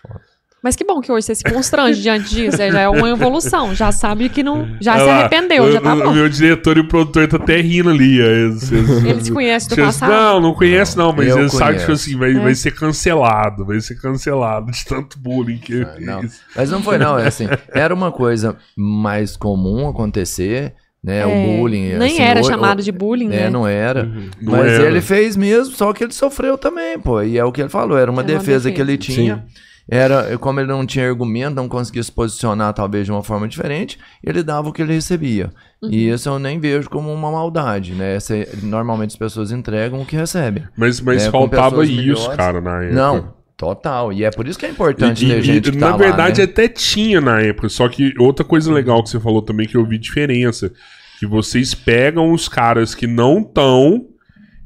Mas 0.64 0.76
que 0.76 0.84
bom 0.84 1.02
que 1.02 1.12
hoje 1.12 1.26
você 1.26 1.34
se 1.36 1.44
constrange 1.44 2.00
diante 2.02 2.30
disso. 2.30 2.62
é, 2.62 2.72
Já 2.72 2.82
é 2.82 2.88
uma 2.90 3.10
evolução. 3.10 3.74
Já 3.74 3.92
sabe 3.92 4.30
que 4.30 4.44
não. 4.44 4.68
Já 4.80 4.94
Olha 4.94 5.02
se 5.02 5.08
lá, 5.08 5.20
arrependeu, 5.22 5.64
o, 5.64 5.72
já 5.72 5.82
tá 5.82 5.96
o- 5.96 6.04
bom. 6.04 6.14
meu 6.14 6.30
diretor 6.30 6.78
e 6.78 6.82
o 6.82 6.88
produtor 6.88 7.28
tá 7.28 7.38
até 7.38 7.60
rindo 7.60 7.90
ali. 7.90 8.20
eles- 8.22 8.72
eles- 8.72 9.04
Ele 9.04 9.22
te 9.24 9.32
conhece 9.32 9.68
do 9.70 9.76
passado? 9.76 10.12
Não, 10.12 10.40
não 10.40 10.54
conhece 10.54 10.96
não, 10.96 11.12
mas 11.12 11.28
Eu 11.30 11.40
ele 11.40 11.50
sabe 11.50 11.74
que 11.74 11.80
tipo 11.80 11.92
assim, 11.94 12.16
vai, 12.16 12.32
É. 12.36 12.40
vai 12.40 12.54
ser 12.54 12.72
cancelado, 12.76 13.66
vai 13.66 13.80
ser 13.82 13.96
cancelado 14.00 14.72
de 14.72 14.86
tanto 14.86 15.18
bullying 15.18 15.58
que 15.58 15.74
eu 15.74 15.82
Ah, 15.88 15.96
Não. 16.00 16.22
Mas 16.56 16.70
não 16.70 16.84
foi, 16.84 16.98
não. 17.00 17.18
É 17.18 17.26
assim, 17.28 17.48
era 17.74 17.92
uma 17.94 18.12
coisa 18.12 18.56
mais 18.78 19.36
comum 19.36 19.90
acontecer, 19.90 20.74
né? 21.04 21.22
É, 21.22 21.26
o 21.26 21.58
bullying. 21.58 21.96
Nem 21.98 22.14
assim, 22.14 22.22
era 22.22 22.40
o- 22.42 22.44
chamado 22.44 22.80
o- 22.80 22.84
de 22.84 22.92
bullying, 22.92 23.28
É, 23.34 23.46
né? 23.46 23.50
não 23.50 23.66
era. 23.68 24.04
Não 24.40 24.52
Mas 24.52 24.74
era. 24.74 24.84
ele 24.88 25.02
fez 25.02 25.36
mesmo, 25.36 25.74
só 25.76 25.92
que 25.92 26.04
ele 26.04 26.14
sofreu 26.14 26.56
também, 26.58 27.00
pô. 27.00 27.20
E 27.24 27.38
é 27.40 27.44
o 27.44 27.52
que 27.52 27.62
ele 27.62 27.70
falou, 27.70 27.98
era 27.98 28.12
uma 28.12 28.22
Era 28.22 28.32
uma 28.34 28.40
defesa 28.40 28.72
que 28.72 28.80
ele 28.80 28.96
defesa. 28.96 29.16
tinha. 29.20 29.46
Era, 29.90 30.38
como 30.38 30.60
ele 30.60 30.70
não 30.70 30.86
tinha 30.86 31.08
argumento, 31.10 31.56
não 31.56 31.68
conseguia 31.68 32.02
se 32.04 32.12
posicionar 32.12 32.74
talvez 32.74 33.06
de 33.06 33.12
uma 33.12 33.24
forma 33.24 33.48
diferente, 33.48 33.98
ele 34.24 34.42
dava 34.44 34.70
o 34.70 34.74
que 34.74 34.82
ele 34.82 34.94
recebia. 34.94 35.50
E 35.84 36.08
Uhum. 36.10 36.16
isso 36.16 36.30
eu 36.30 36.40
nem 36.40 36.60
vejo 36.60 36.90
como 36.90 37.12
uma 37.12 37.32
maldade, 37.32 37.94
né? 37.94 38.16
Essa- 38.16 38.36
normalmente 38.64 39.10
as 39.10 39.16
pessoas 39.18 39.52
entregam 39.52 40.02
o 40.02 40.06
que 40.06 40.16
recebem. 40.16 40.64
Mas, 40.78 41.02
mas 41.02 41.24
É, 41.24 41.26
com 41.26 41.32
faltava 41.32 41.84
isso, 41.84 41.96
melhores. 41.96 42.28
cara, 42.38 42.62
na 42.62 42.84
época. 42.84 42.94
Não, 42.96 43.34
total. 43.58 44.14
E 44.14 44.24
é 44.24 44.30
por 44.32 44.48
isso 44.48 44.58
que 44.58 44.66
é 44.66 44.70
importante 44.70 45.26
E- 45.26 45.28
ter 45.28 45.40
e- 45.40 45.42
gente 45.42 45.68
e, 45.70 45.72
que 45.72 45.78
na 45.78 45.92
tá 45.92 45.98
verdade 45.98 46.40
lá, 46.42 46.46
né? 46.48 46.52
até 46.52 46.68
tinha 46.68 47.20
na 47.20 47.42
época, 47.42 47.68
só 47.68 47.90
que 47.90 48.14
outra 48.20 48.46
coisa 48.46 48.72
legal 48.72 49.04
que 49.04 49.10
você 49.10 49.20
falou 49.20 49.42
também 49.42 49.68
que 49.68 49.76
eu 49.76 49.86
vi 49.86 49.98
diferença, 49.98 50.72
que 51.20 51.26
vocês 51.26 51.74
pegam 51.74 52.32
os 52.32 52.48
caras 52.48 52.96
que 52.96 53.08
não 53.08 53.40
estão 53.42 54.06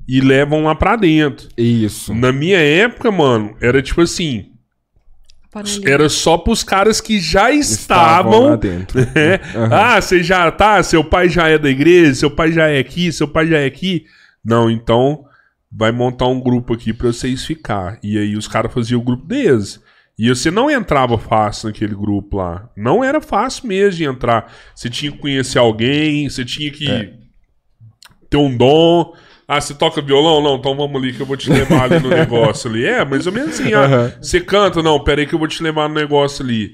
e 0.07 0.21
levam 0.21 0.65
lá 0.65 0.75
pra 0.75 0.95
dentro. 0.95 1.47
Isso. 1.57 2.13
Na 2.13 2.31
minha 2.31 2.59
época, 2.59 3.09
mano, 3.11 3.55
era 3.61 3.81
tipo 3.81 4.01
assim, 4.01 4.51
Panelinha. 5.63 5.89
era 5.89 6.09
só 6.09 6.37
pros 6.37 6.63
caras 6.63 6.99
que 6.99 7.17
já 7.19 7.49
Estavam 7.51 8.31
estavam 8.31 8.49
lá 8.49 8.55
dentro. 8.57 8.99
É. 9.15 9.39
Aham. 9.55 9.69
Ah, 9.71 10.01
você 10.01 10.21
já 10.21 10.51
tá, 10.51 10.83
seu 10.83 11.03
pai 11.03 11.29
já 11.29 11.47
é 11.47 11.57
da 11.57 11.69
igreja, 11.69 12.13
seu 12.13 12.29
pai 12.29 12.51
já 12.51 12.67
é 12.67 12.77
aqui, 12.79 13.11
seu 13.11 13.27
pai 13.27 13.47
já 13.47 13.57
é 13.59 13.65
aqui. 13.65 14.05
Não, 14.43 14.69
então 14.69 15.23
vai 15.71 15.91
montar 15.91 16.27
um 16.27 16.39
grupo 16.41 16.73
aqui 16.73 16.91
pra 16.93 17.07
vocês 17.07 17.45
ficar. 17.45 17.97
E 18.03 18.17
aí 18.17 18.35
os 18.35 18.47
caras 18.47 18.73
faziam 18.73 18.99
o 18.99 19.03
grupo 19.03 19.25
deles. 19.25 19.81
E 20.17 20.29
você 20.29 20.49
não 20.51 20.69
entrava 20.71 21.17
fácil 21.17 21.67
naquele 21.67 21.93
grupo 21.95 22.37
lá. 22.37 22.69
Não 22.75 23.03
era 23.03 23.19
fácil 23.19 23.67
mesmo 23.67 23.97
de 23.97 24.03
entrar. 24.05 24.51
Você 24.73 24.89
tinha 24.89 25.11
que 25.11 25.17
conhecer 25.17 25.57
alguém, 25.59 26.29
você 26.29 26.45
tinha 26.45 26.71
que 26.71 26.89
É. 26.89 27.13
ter 28.29 28.37
um 28.37 28.55
dom. 28.55 29.13
Ah, 29.47 29.61
você 29.61 29.73
toca 29.75 30.01
violão? 30.01 30.41
Não, 30.41 30.55
então 30.55 30.75
vamos 30.75 31.01
ali 31.01 31.13
que 31.13 31.21
eu 31.21 31.25
vou 31.25 31.37
te 31.37 31.49
levar 31.51 31.83
ali 31.83 31.99
no 31.99 32.09
negócio 32.15 32.69
ali. 32.69 32.85
É, 32.85 33.05
mais 33.05 33.27
ou 33.27 33.33
menos 33.33 33.59
assim. 33.59 33.73
Ah, 33.73 33.85
Aham. 33.85 34.11
você 34.21 34.41
canta? 34.41 34.81
Não, 34.81 35.03
peraí 35.03 35.25
que 35.27 35.35
eu 35.35 35.39
vou 35.39 35.47
te 35.47 35.61
levar 35.61 35.87
no 35.87 35.95
negócio 35.95 36.43
ali. 36.43 36.71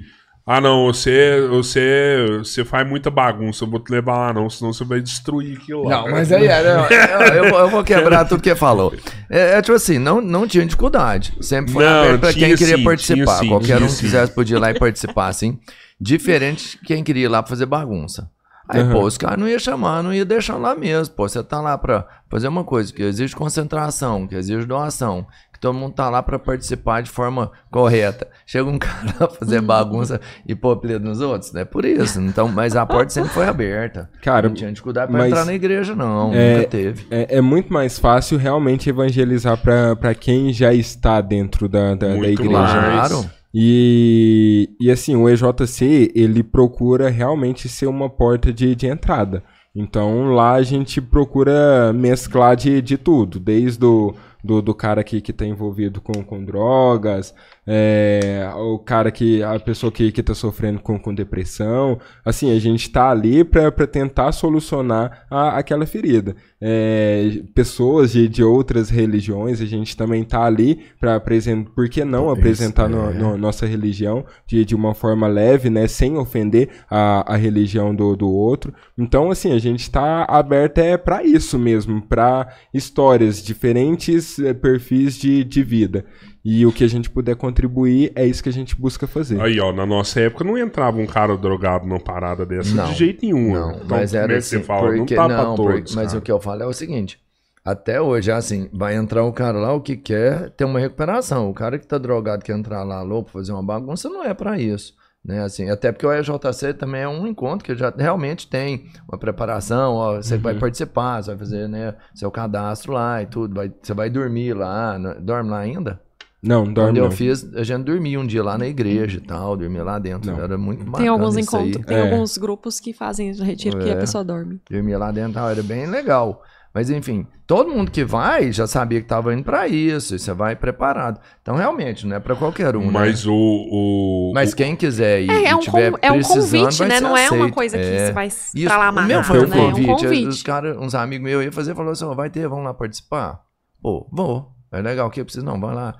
Ah, 0.47 0.59
não, 0.59 0.85
você, 0.87 1.39
você, 1.49 2.25
você 2.39 2.65
faz 2.65 2.87
muita 2.87 3.11
bagunça, 3.11 3.63
eu 3.63 3.69
vou 3.69 3.79
te 3.79 3.91
levar 3.91 4.17
lá 4.17 4.33
não, 4.33 4.49
senão 4.49 4.73
você 4.73 4.83
vai 4.83 4.99
destruir 4.99 5.55
aquilo 5.57 5.83
lá. 5.83 5.89
Não, 6.01 6.11
mas 6.11 6.31
aí, 6.31 6.47
é, 6.47 6.63
não, 6.63 6.87
eu, 6.89 7.43
eu 7.43 7.49
vou- 7.51 7.59
eu 7.59 7.69
vou 7.69 7.83
quebrar 7.83 8.25
tudo 8.25 8.41
que 8.41 8.53
falou. 8.55 8.91
É, 9.29 9.57
é 9.57 9.61
tipo 9.61 9.75
assim, 9.75 9.99
não, 9.99 10.19
não 10.19 10.47
tinha 10.47 10.65
dificuldade. 10.65 11.31
Sempre 11.41 11.71
foi 11.73 11.85
Não, 11.85 11.91
aberto 12.03 12.19
pra 12.21 12.33
quem 12.33 12.55
queria 12.55 12.75
sim, 12.77 12.83
participar. 12.83 13.23
tinha 13.23 13.37
sim, 13.37 13.47
Qualquer 13.49 13.65
tinha 13.77 13.87
um 13.87 13.87
que 13.93 13.99
quisesse 13.99 14.31
podia 14.33 14.57
ir 14.57 14.59
lá 14.59 14.71
e 14.71 14.79
participar, 14.79 15.27
assim. 15.27 15.59
Diferente 15.99 16.71
de 16.71 16.85
quem 16.87 17.03
queria 17.03 17.25
ir 17.25 17.27
lá 17.29 17.43
pra 17.43 17.49
fazer 17.49 17.67
bagunça. 17.67 18.27
Aí, 18.71 18.89
pô, 18.89 19.03
os 19.03 19.17
caras 19.17 19.37
não 19.39 19.47
iam 19.47 19.59
chamar, 19.59 20.01
não 20.03 20.13
ia 20.13 20.25
deixar 20.25 20.55
lá 20.55 20.73
mesmo. 20.75 21.13
Pô, 21.15 21.27
você 21.27 21.43
tá 21.43 21.59
lá 21.59 21.77
pra 21.77 22.05
fazer 22.29 22.47
uma 22.47 22.63
coisa 22.63 22.93
que 22.93 23.03
exige 23.03 23.35
concentração, 23.35 24.25
que 24.27 24.35
exige 24.35 24.65
doação, 24.65 25.25
que 25.51 25.59
todo 25.59 25.73
mundo 25.75 25.93
tá 25.93 26.09
lá 26.09 26.23
pra 26.23 26.39
participar 26.39 27.01
de 27.01 27.09
forma 27.09 27.51
correta. 27.69 28.27
Chega 28.45 28.69
um 28.69 28.79
cara 28.79 29.13
lá 29.19 29.27
fazer 29.27 29.61
bagunça 29.61 30.19
e 30.47 30.55
pôr 30.55 30.71
apelido 30.71 31.03
nos 31.05 31.19
outros, 31.19 31.51
né? 31.51 31.65
Por 31.65 31.83
isso. 31.85 32.21
Então, 32.21 32.47
mas 32.47 32.75
a 32.75 32.85
porta 32.85 33.09
sempre 33.09 33.29
foi 33.31 33.45
aberta. 33.47 34.09
Cara, 34.21 34.47
não 34.47 34.55
tinha 34.55 34.71
dificuldade 34.71 35.11
pra 35.11 35.27
entrar 35.27 35.45
na 35.45 35.53
igreja, 35.53 35.95
não. 35.95 36.33
É, 36.33 36.55
Nunca 36.57 36.67
teve. 36.69 37.05
É, 37.11 37.37
é 37.37 37.41
muito 37.41 37.71
mais 37.73 37.99
fácil 37.99 38.37
realmente 38.37 38.89
evangelizar 38.89 39.57
pra 39.57 39.95
pra 39.95 40.15
quem 40.15 40.53
já 40.53 40.73
está 40.73 41.19
dentro 41.21 41.67
da, 41.67 41.95
da, 41.95 42.07
da 42.07 42.15
Muito 42.15 42.41
igreja. 42.41 42.51
mais. 42.59 43.09
Claro. 43.09 43.40
E, 43.53 44.69
e 44.79 44.89
assim, 44.89 45.15
o 45.15 45.29
EJC, 45.29 46.11
ele 46.15 46.41
procura 46.41 47.09
realmente 47.09 47.67
ser 47.67 47.87
uma 47.87 48.09
porta 48.09 48.51
de, 48.53 48.75
de 48.75 48.87
entrada. 48.87 49.43
Então 49.75 50.33
lá 50.33 50.53
a 50.53 50.63
gente 50.63 51.01
procura 51.01 51.93
mesclar 51.93 52.55
de, 52.55 52.81
de 52.81 52.97
tudo, 52.97 53.39
desde 53.39 53.85
o 53.85 54.13
do, 54.43 54.61
do 54.61 54.73
cara 54.73 55.01
aqui 55.01 55.21
que 55.21 55.31
está 55.31 55.45
envolvido 55.45 56.01
com, 56.01 56.23
com 56.23 56.43
drogas, 56.43 57.33
é, 57.65 58.49
o 58.55 58.79
cara 58.79 59.11
que, 59.11 59.43
a 59.43 59.59
pessoa 59.59 59.91
que, 59.91 60.11
que 60.11 60.23
tá 60.23 60.33
sofrendo 60.33 60.79
com, 60.79 60.97
com 60.99 61.13
depressão. 61.13 61.99
Assim, 62.25 62.55
a 62.55 62.59
gente 62.59 62.89
tá 62.89 63.09
ali 63.09 63.43
pra 63.43 63.71
tentar 63.87 64.31
solucionar 64.31 65.25
a, 65.29 65.57
aquela 65.57 65.85
ferida. 65.85 66.35
É, 66.59 67.41
pessoas 67.53 68.11
de, 68.11 68.27
de 68.27 68.43
outras 68.43 68.89
religiões, 68.89 69.61
a 69.61 69.65
gente 69.65 69.95
também 69.97 70.23
tá 70.23 70.43
ali 70.43 70.79
pra 70.99 71.15
apresentar, 71.15 71.71
por 71.71 71.89
que 71.89 72.03
não 72.05 72.29
apresentar 72.29 72.87
no, 72.87 73.09
é. 73.09 73.13
no- 73.13 73.37
nossa 73.37 73.65
religião 73.65 74.25
de, 74.47 74.63
de 74.65 74.75
uma 74.75 74.93
forma 74.93 75.27
leve, 75.27 75.69
né, 75.69 75.87
sem 75.87 76.17
ofender 76.17 76.69
a, 76.89 77.33
a 77.33 77.35
religião 77.37 77.93
do, 77.95 78.15
do 78.15 78.29
outro. 78.29 78.73
Então, 78.97 79.31
assim, 79.31 79.51
a 79.53 79.59
gente 79.59 79.89
tá 79.89 80.25
aberto 80.29 80.77
é 80.79 80.97
para 80.97 81.23
isso 81.23 81.57
mesmo, 81.57 82.01
para 82.01 82.47
histórias, 82.73 83.41
diferentes 83.43 84.37
eh, 84.39 84.53
perfis 84.53 85.15
de, 85.17 85.43
de 85.43 85.63
vida. 85.63 86.05
E 86.43 86.65
o 86.65 86.71
que 86.71 86.83
a 86.83 86.87
gente 86.87 87.09
puder 87.09 87.35
contribuir 87.35 88.11
é 88.15 88.25
isso 88.25 88.41
que 88.41 88.49
a 88.49 88.53
gente 88.53 88.75
busca 88.75 89.05
fazer. 89.05 89.39
Aí, 89.39 89.59
ó, 89.59 89.71
na 89.71 89.85
nossa 89.85 90.19
época 90.21 90.43
não 90.43 90.57
entrava 90.57 90.97
um 90.97 91.05
cara 91.05 91.37
drogado 91.37 91.85
numa 91.85 91.99
parada 91.99 92.45
dessa 92.45 92.73
Não. 92.73 92.85
de 92.85 92.95
jeito 92.95 93.23
nenhum. 93.23 93.53
Não, 93.53 93.71
Então, 93.73 93.85
mas 93.87 94.11
como 94.11 94.23
era 94.23 94.33
é 94.33 94.35
que 94.35 94.39
assim, 94.39 94.57
você 94.57 94.63
fala? 94.63 94.81
porque, 94.93 95.15
não 95.15 95.27
tá 95.27 95.35
pra 95.35 95.43
não, 95.45 95.55
todos. 95.55 95.73
porque- 95.81 95.95
mas 95.95 96.07
cara. 96.07 96.17
o 96.17 96.21
que 96.21 96.31
eu 96.31 96.39
falo 96.39 96.63
é 96.63 96.65
o 96.65 96.73
seguinte, 96.73 97.19
até 97.63 98.01
hoje 98.01 98.31
é 98.31 98.33
assim, 98.33 98.67
vai 98.73 98.95
entrar 98.95 99.23
o 99.23 99.31
cara 99.31 99.59
lá, 99.59 99.71
o 99.71 99.81
que 99.81 99.95
quer 99.95 100.49
ter 100.51 100.65
uma 100.65 100.79
recuperação, 100.79 101.47
o 101.47 101.53
cara 101.53 101.77
que 101.77 101.85
tá 101.85 101.99
drogado 101.99 102.43
quer 102.43 102.57
entrar 102.57 102.83
lá 102.83 103.03
louco, 103.03 103.29
fazer 103.29 103.51
uma 103.51 103.61
bagunça, 103.61 104.09
não 104.09 104.23
é 104.23 104.33
pra 104.33 104.59
isso, 104.59 104.95
né, 105.23 105.43
assim, 105.43 105.69
até 105.69 105.91
porque 105.91 106.07
o 106.07 106.11
EJC 106.11 106.73
também 106.73 107.01
é 107.01 107.07
um 107.07 107.27
encontro 107.27 107.63
que 107.63 107.75
já 107.75 107.93
realmente 107.95 108.47
tem 108.47 108.87
uma 109.07 109.19
preparação, 109.19 109.93
ó, 109.93 110.15
você 110.15 110.33
Uhum. 110.37 110.41
vai 110.41 110.55
participar, 110.55 111.21
você 111.21 111.29
vai 111.29 111.37
fazer, 111.37 111.69
né, 111.69 111.93
seu 112.15 112.31
cadastro 112.31 112.93
lá 112.93 113.21
e 113.21 113.27
tudo, 113.27 113.53
vai- 113.53 113.71
você 113.79 113.93
vai 113.93 114.09
dormir 114.09 114.53
lá, 114.55 114.97
né, 114.97 115.15
dorme 115.21 115.51
lá 115.51 115.59
ainda? 115.59 116.01
Não, 116.43 116.65
não 116.65 116.73
dorme 116.73 116.89
Quando 116.89 116.97
eu 116.97 117.03
não. 117.05 117.11
fiz, 117.11 117.53
a 117.53 117.63
gente 117.63 117.83
dormia 117.83 118.19
um 118.19 118.25
dia 118.25 118.43
lá 118.43 118.57
na 118.57 118.65
igreja 118.65 119.17
e 119.19 119.21
tal, 119.21 119.55
dormia 119.55 119.83
lá 119.83 119.99
dentro, 119.99 120.31
Não. 120.31 120.41
era 120.43 120.57
muito 120.57 120.79
bacana 120.83 120.97
Tem 120.97 121.07
alguns 121.07 121.37
isso 121.37 121.55
aí. 121.55 121.69
encontros, 121.69 121.85
tem 121.85 121.97
É. 121.97 122.01
alguns 122.01 122.37
grupos 122.37 122.79
que 122.79 122.93
fazem 122.93 123.31
retiro 123.33 123.77
que 123.77 123.89
É. 123.89 123.93
a 123.93 123.97
pessoa 123.97 124.23
dorme. 124.23 124.59
dormia 124.69 124.97
lá 124.97 125.11
dentro, 125.11 125.33
tal, 125.33 125.49
era 125.49 125.61
bem 125.61 125.85
legal. 125.85 126.41
Mas 126.73 126.89
enfim, 126.89 127.27
todo 127.45 127.69
mundo 127.69 127.91
que 127.91 128.03
vai 128.05 128.49
já 128.51 128.65
sabia 128.65 128.99
que 128.99 129.05
estava 129.05 129.33
indo 129.33 129.43
para 129.43 129.67
isso, 129.67 130.15
e 130.15 130.19
você 130.19 130.33
vai 130.33 130.55
preparado. 130.55 131.19
Então 131.41 131.55
realmente, 131.57 132.07
não 132.07 132.15
é 132.15 132.19
para 132.19 132.33
qualquer 132.35 132.75
um, 132.77 132.89
Mas 132.89 133.25
né? 133.25 133.31
o, 133.31 133.35
o. 133.35 134.31
Mas 134.33 134.53
quem 134.53 134.73
quiser 134.75 135.21
ir 135.21 135.29
É, 135.29 135.43
é 135.47 135.51
e 135.51 135.53
um, 135.53 135.59
tiver 135.59 135.93
é 136.01 136.11
um 136.11 136.15
precisando, 136.15 136.61
convite, 136.63 136.77
vai 136.79 136.87
né? 136.87 136.99
Não 137.01 137.09
é 137.17 137.29
uma 137.29 137.37
aceito. 137.39 137.53
coisa 137.53 137.77
que 137.77 137.83
É. 137.83 138.05
você 138.07 138.13
vai 138.13 138.27
Isso, 138.27 138.51
pra 138.65 138.77
lá 138.77 138.89
o 138.89 139.05
meu 139.05 139.21
foi 139.23 139.39
um 139.45 139.47
né? 139.49 139.57
É 139.57 139.61
um 139.61 139.69
convite. 139.71 139.87
convite. 140.03 140.27
Os 140.27 140.41
cara, 140.43 140.79
uns 140.79 140.95
amigos 140.95 141.23
meus 141.25 141.43
iam 141.43 141.51
fazer, 141.51 141.75
falou 141.75 141.91
assim, 141.91 142.05
ó, 142.05 142.13
vai 142.15 142.29
ter, 142.29 142.47
vamos 142.47 142.63
lá 142.63 142.73
participar? 142.73 143.41
Pô, 143.81 144.07
vou. 144.09 144.49
É 144.71 144.81
legal, 144.81 145.09
o 145.09 145.11
que 145.11 145.19
eu 145.19 145.25
preciso? 145.25 145.45
Não, 145.45 145.59
vai 145.59 145.75
lá. 145.75 145.93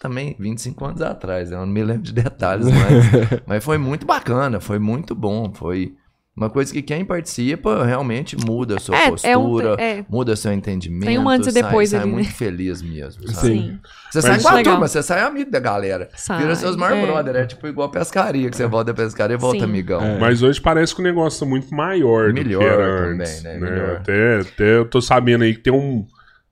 Também 0.00 0.36
25 0.38 0.84
anos 0.84 1.00
atrás, 1.02 1.50
eu 1.50 1.58
não 1.58 1.66
me 1.66 1.82
lembro 1.82 2.02
de 2.02 2.12
detalhes, 2.12 2.66
mas, 2.66 3.40
mas 3.46 3.64
foi 3.64 3.78
muito 3.78 4.04
bacana, 4.06 4.60
foi 4.60 4.78
muito 4.78 5.14
bom, 5.14 5.50
foi 5.54 5.94
uma 6.36 6.50
coisa 6.50 6.70
que 6.70 6.82
quem 6.82 7.02
participa 7.02 7.82
realmente 7.82 8.36
muda 8.36 8.76
a 8.76 8.78
sua 8.78 8.94
É, 8.94 9.06
é 9.22 9.38
um- 9.38 9.44
postura, 9.44 9.76
é. 9.82 10.04
muda 10.06 10.36
seu 10.36 10.52
entendimento. 10.52 11.06
Tem 11.06 11.18
um 11.18 11.26
antes 11.30 11.48
e 11.48 11.52
depois 11.62 11.88
sai, 11.90 12.00
ali, 12.00 12.08
né? 12.10 12.14
muito 12.14 12.30
feliz 12.30 12.82
mesmo, 12.82 13.26
sabe? 13.32 13.46
Sim. 13.48 13.78
Você 14.12 14.20
sai 14.20 14.38
com 14.42 14.48
a 14.48 14.52
Legal. 14.52 14.74
turma, 14.74 14.86
você 14.86 15.02
sai 15.02 15.22
amigo 15.22 15.50
da 15.50 15.58
galera. 15.58 16.10
Sai, 16.14 16.42
Vira 16.42 16.54
seus 16.54 16.76
maior 16.76 16.98
é. 16.98 17.06
brother, 17.06 17.36
é 17.36 17.46
tipo 17.46 17.66
igual 17.66 17.88
pescaria, 17.90 18.50
que 18.50 18.56
você 18.56 18.66
volta 18.66 18.92
da 18.92 19.02
pescaria 19.02 19.34
e 19.34 19.38
volta 19.38 19.60
Sim. 19.60 19.64
amigão. 19.64 20.02
É. 20.02 20.18
Mas 20.18 20.42
hoje 20.42 20.60
parece 20.60 20.94
que 20.94 21.00
o 21.00 21.04
negócio 21.04 21.40
tá 21.40 21.46
muito 21.46 21.74
maior 21.74 22.30
Melhor 22.34 22.60
do 22.62 22.66
que 22.68 22.70
era 22.70 22.86
também, 23.06 23.20
antes, 23.22 23.42
né? 23.42 23.54
né? 23.54 23.58
Melhor. 23.70 23.96
Até, 23.96 24.40
até 24.40 24.76
eu 24.76 24.84
tô 24.84 25.00
sabendo 25.00 25.42
aí 25.42 25.54
que 25.54 25.60
tem 25.62 25.72
um 25.72 26.06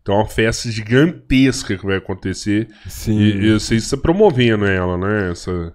tem 0.05 0.15
uma 0.15 0.27
festa 0.27 0.71
gigantesca 0.71 1.77
que 1.77 1.87
vai 1.87 1.97
acontecer 1.97 2.69
Sim. 2.87 3.19
e, 3.19 3.47
e 3.47 3.49
eu 3.49 3.59
sei 3.59 3.79
que 3.79 3.85
você 3.85 3.97
tá 3.97 4.03
promovendo 4.03 4.67
ela, 4.67 4.99
né? 4.99 5.31
Essa... 5.31 5.73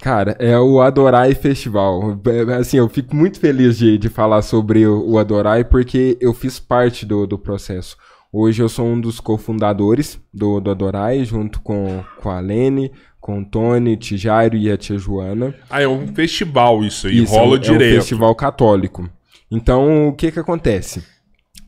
Cara, 0.00 0.36
é 0.38 0.56
o 0.58 0.80
Adorai 0.80 1.34
Festival. 1.34 2.20
É, 2.26 2.54
Assim, 2.54 2.76
eu 2.76 2.88
fico 2.88 3.16
muito 3.16 3.40
feliz 3.40 3.76
de, 3.76 3.98
de 3.98 4.08
falar 4.08 4.42
sobre 4.42 4.86
o, 4.86 5.18
Adorai 5.18 5.64
porque 5.64 6.16
eu 6.20 6.32
fiz 6.32 6.60
parte 6.60 7.04
do, 7.04 7.26
do 7.26 7.38
processo. 7.38 7.96
Hoje 8.32 8.62
eu 8.62 8.68
sou 8.68 8.86
um 8.86 9.00
dos 9.00 9.18
cofundadores 9.18 10.20
do, 10.32 10.60
do 10.60 10.70
Adorai, 10.70 11.24
junto 11.24 11.60
com, 11.60 12.04
com 12.20 12.30
a 12.30 12.40
Lene, 12.40 12.92
com 13.20 13.40
o 13.40 13.44
Tony, 13.44 13.96
Tijairo 13.96 14.56
e 14.56 14.70
a 14.70 14.76
tia 14.76 14.98
Joana. 14.98 15.54
Ah, 15.70 15.80
é 15.80 15.88
um 15.88 16.06
festival 16.14 16.84
isso 16.84 17.06
aí, 17.06 17.22
Isso, 17.22 17.32
rola 17.32 17.56
é 17.56 17.58
direto. 17.58 17.82
É 17.82 17.92
um 17.92 18.00
festival 18.00 18.34
católico. 18.34 19.08
Então, 19.50 20.08
o 20.08 20.12
que 20.12 20.30
que 20.30 20.38
acontece? 20.38 21.02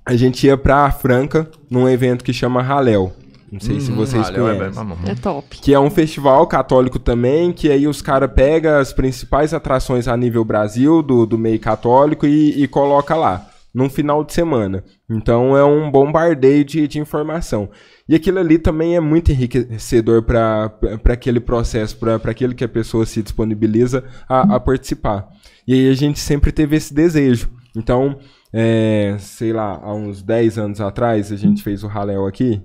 A 0.06 0.14
gente 0.14 0.46
ia 0.46 0.56
pra 0.56 0.90
Franca 0.90 1.50
num 1.68 1.88
evento 1.88 2.22
que 2.24 2.32
chama 2.32 2.62
Halel. 2.62 3.12
Não 3.50 3.60
sei 3.60 3.80
se 3.80 3.90
Hum, 3.92 3.96
vocês 3.96 4.24
valeu, 4.26 4.46
é 4.48 4.50
bem 4.50 4.58
conhecem. 4.60 4.84
mamão. 4.84 4.98
É 5.06 5.14
top. 5.14 5.56
Que 5.58 5.72
é 5.74 5.78
um 5.80 5.90
festival 5.90 6.46
católico 6.46 6.98
também, 6.98 7.52
que 7.52 7.70
aí 7.70 7.86
os 7.86 8.02
caras 8.02 8.30
pegam 8.34 8.76
as 8.78 8.92
principais 8.92 9.54
atrações 9.54 10.08
a 10.08 10.16
nível 10.16 10.44
Brasil, 10.44 11.02
do, 11.02 11.24
do 11.26 11.38
meio 11.38 11.58
católico, 11.60 12.26
e, 12.26 12.62
e 12.62 12.66
coloca 12.68 13.14
lá, 13.14 13.46
num 13.72 13.88
final 13.88 14.24
de 14.24 14.32
semana. 14.32 14.82
Então 15.08 15.56
é 15.56 15.64
um 15.64 15.90
bombardeio 15.90 16.64
de, 16.64 16.86
de 16.88 16.98
informação. 16.98 17.68
E 18.08 18.14
aquilo 18.14 18.38
ali 18.40 18.58
também 18.58 18.96
é 18.96 19.00
muito 19.00 19.30
enriquecedor 19.32 20.22
para 20.22 20.72
aquele 21.08 21.40
processo, 21.40 21.96
para 21.96 22.16
aquele 22.30 22.54
que 22.54 22.64
a 22.64 22.68
pessoa 22.68 23.06
se 23.06 23.22
disponibiliza 23.22 24.04
a, 24.28 24.56
a 24.56 24.60
participar. 24.60 25.28
E 25.66 25.72
aí 25.74 25.90
a 25.90 25.94
gente 25.94 26.18
sempre 26.18 26.50
teve 26.52 26.76
esse 26.76 26.92
desejo. 26.92 27.48
Então, 27.76 28.18
é, 28.58 29.16
sei 29.18 29.52
lá, 29.52 29.78
há 29.82 29.94
uns 29.94 30.22
10 30.22 30.56
anos 30.56 30.80
atrás, 30.80 31.30
a 31.30 31.36
gente 31.36 31.62
fez 31.62 31.84
o 31.84 31.88
Halel 31.88 32.26
aqui. 32.26 32.62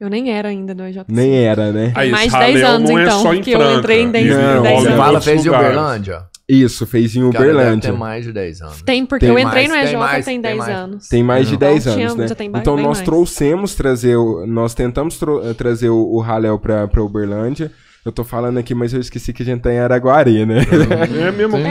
Eu 0.00 0.08
nem 0.08 0.30
era 0.32 0.48
ainda 0.48 0.72
no 0.74 0.86
EJC. 0.86 1.04
Nem 1.10 1.44
era, 1.44 1.70
né? 1.72 1.92
Esse 1.94 2.10
mais 2.10 2.32
de 2.32 2.38
10 2.38 2.56
Halel 2.56 2.66
anos, 2.68 2.90
não 2.90 2.98
é 2.98 3.02
então, 3.02 3.22
porque 3.22 3.50
eu 3.50 3.78
entrei 3.78 4.00
em 4.00 4.10
10 4.10 4.26
Isso, 4.26 4.38
Não, 4.38 4.62
rola 4.62 4.64
você 4.64 4.80
Você 4.80 4.88
em 4.92 4.96
fala, 4.96 5.20
fez 5.20 5.44
em. 5.44 5.48
Uberlândia? 5.50 6.22
Isso, 6.48 6.86
fez 6.86 7.14
em 7.16 7.22
Uberlândia. 7.22 7.92
ter 7.92 7.98
mais 7.98 8.24
de 8.24 8.32
10 8.32 8.62
anos. 8.62 8.82
Tem, 8.82 9.04
porque 9.04 9.26
Tem 9.26 9.34
eu 9.34 9.38
entrei 9.38 9.68
mais, 9.68 9.68
no 9.68 9.74
tem 9.74 9.84
EJ 9.84 9.96
mais, 9.98 10.24
tem 10.24 10.34
tem 10.40 10.40
10 10.42 10.58
mais. 10.58 10.74
anos. 10.76 11.08
Tem 11.08 11.22
mais 11.22 11.48
de 11.48 11.54
Então, 11.54 11.68
10 11.68 11.82
tinha- 11.84 12.06
anos, 12.10 12.16
né? 12.30 12.34
tem 12.34 12.50
ba- 12.50 12.58
Então 12.60 12.74
bem 12.76 12.84
nós 12.84 12.96
mais. 12.98 13.04
trouxemos 13.04 13.74
trazer, 13.74 14.16
o- 14.16 14.46
nós 14.46 14.72
tentamos 14.74 15.20
trazer 15.56 15.90
o, 15.90 15.98
o 16.16 16.22
Halel 16.22 16.58
pra 16.58 16.88
Uberlândia. 17.04 17.70
Eu 18.04 18.10
tô 18.12 18.24
falando 18.24 18.58
aqui, 18.58 18.74
mas 18.74 18.94
eu 18.94 19.00
esqueci 19.00 19.32
que 19.32 19.42
a 19.42 19.46
gente 19.46 19.60
tá 19.60 19.72
em 19.72 19.78
Araguari, 19.78 20.46
né? 20.46 20.60
É 21.22 21.28
a 21.28 21.32
mesma. 21.32 21.58
É 21.58 21.70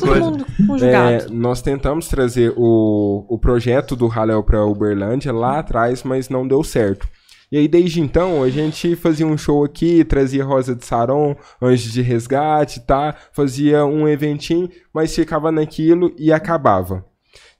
coisa. 0.00 0.30
É, 0.30 0.66
conjugado. 0.66 1.32
nós 1.34 1.62
tentamos 1.62 2.06
trazer 2.08 2.52
o, 2.56 3.24
o 3.28 3.38
projeto 3.38 3.96
do 3.96 4.06
Halel 4.06 4.42
pra 4.42 4.64
Uberlândia 4.64 5.32
lá 5.32 5.58
atrás, 5.58 6.02
mas 6.02 6.28
não 6.28 6.46
deu 6.46 6.62
certo. 6.62 7.08
E 7.50 7.56
aí, 7.56 7.66
desde 7.66 8.00
então, 8.00 8.42
a 8.44 8.48
gente 8.50 8.94
fazia 8.94 9.26
um 9.26 9.36
show 9.36 9.64
aqui, 9.64 10.04
trazia 10.04 10.44
Rosa 10.44 10.74
de 10.76 10.84
Saron, 10.84 11.34
Anjos 11.60 11.92
de 11.92 12.00
Resgate, 12.02 12.80
tá? 12.80 13.14
Fazia 13.32 13.84
um 13.84 14.06
eventinho, 14.06 14.68
mas 14.94 15.12
ficava 15.14 15.50
naquilo 15.50 16.12
e 16.16 16.32
acabava. 16.32 17.04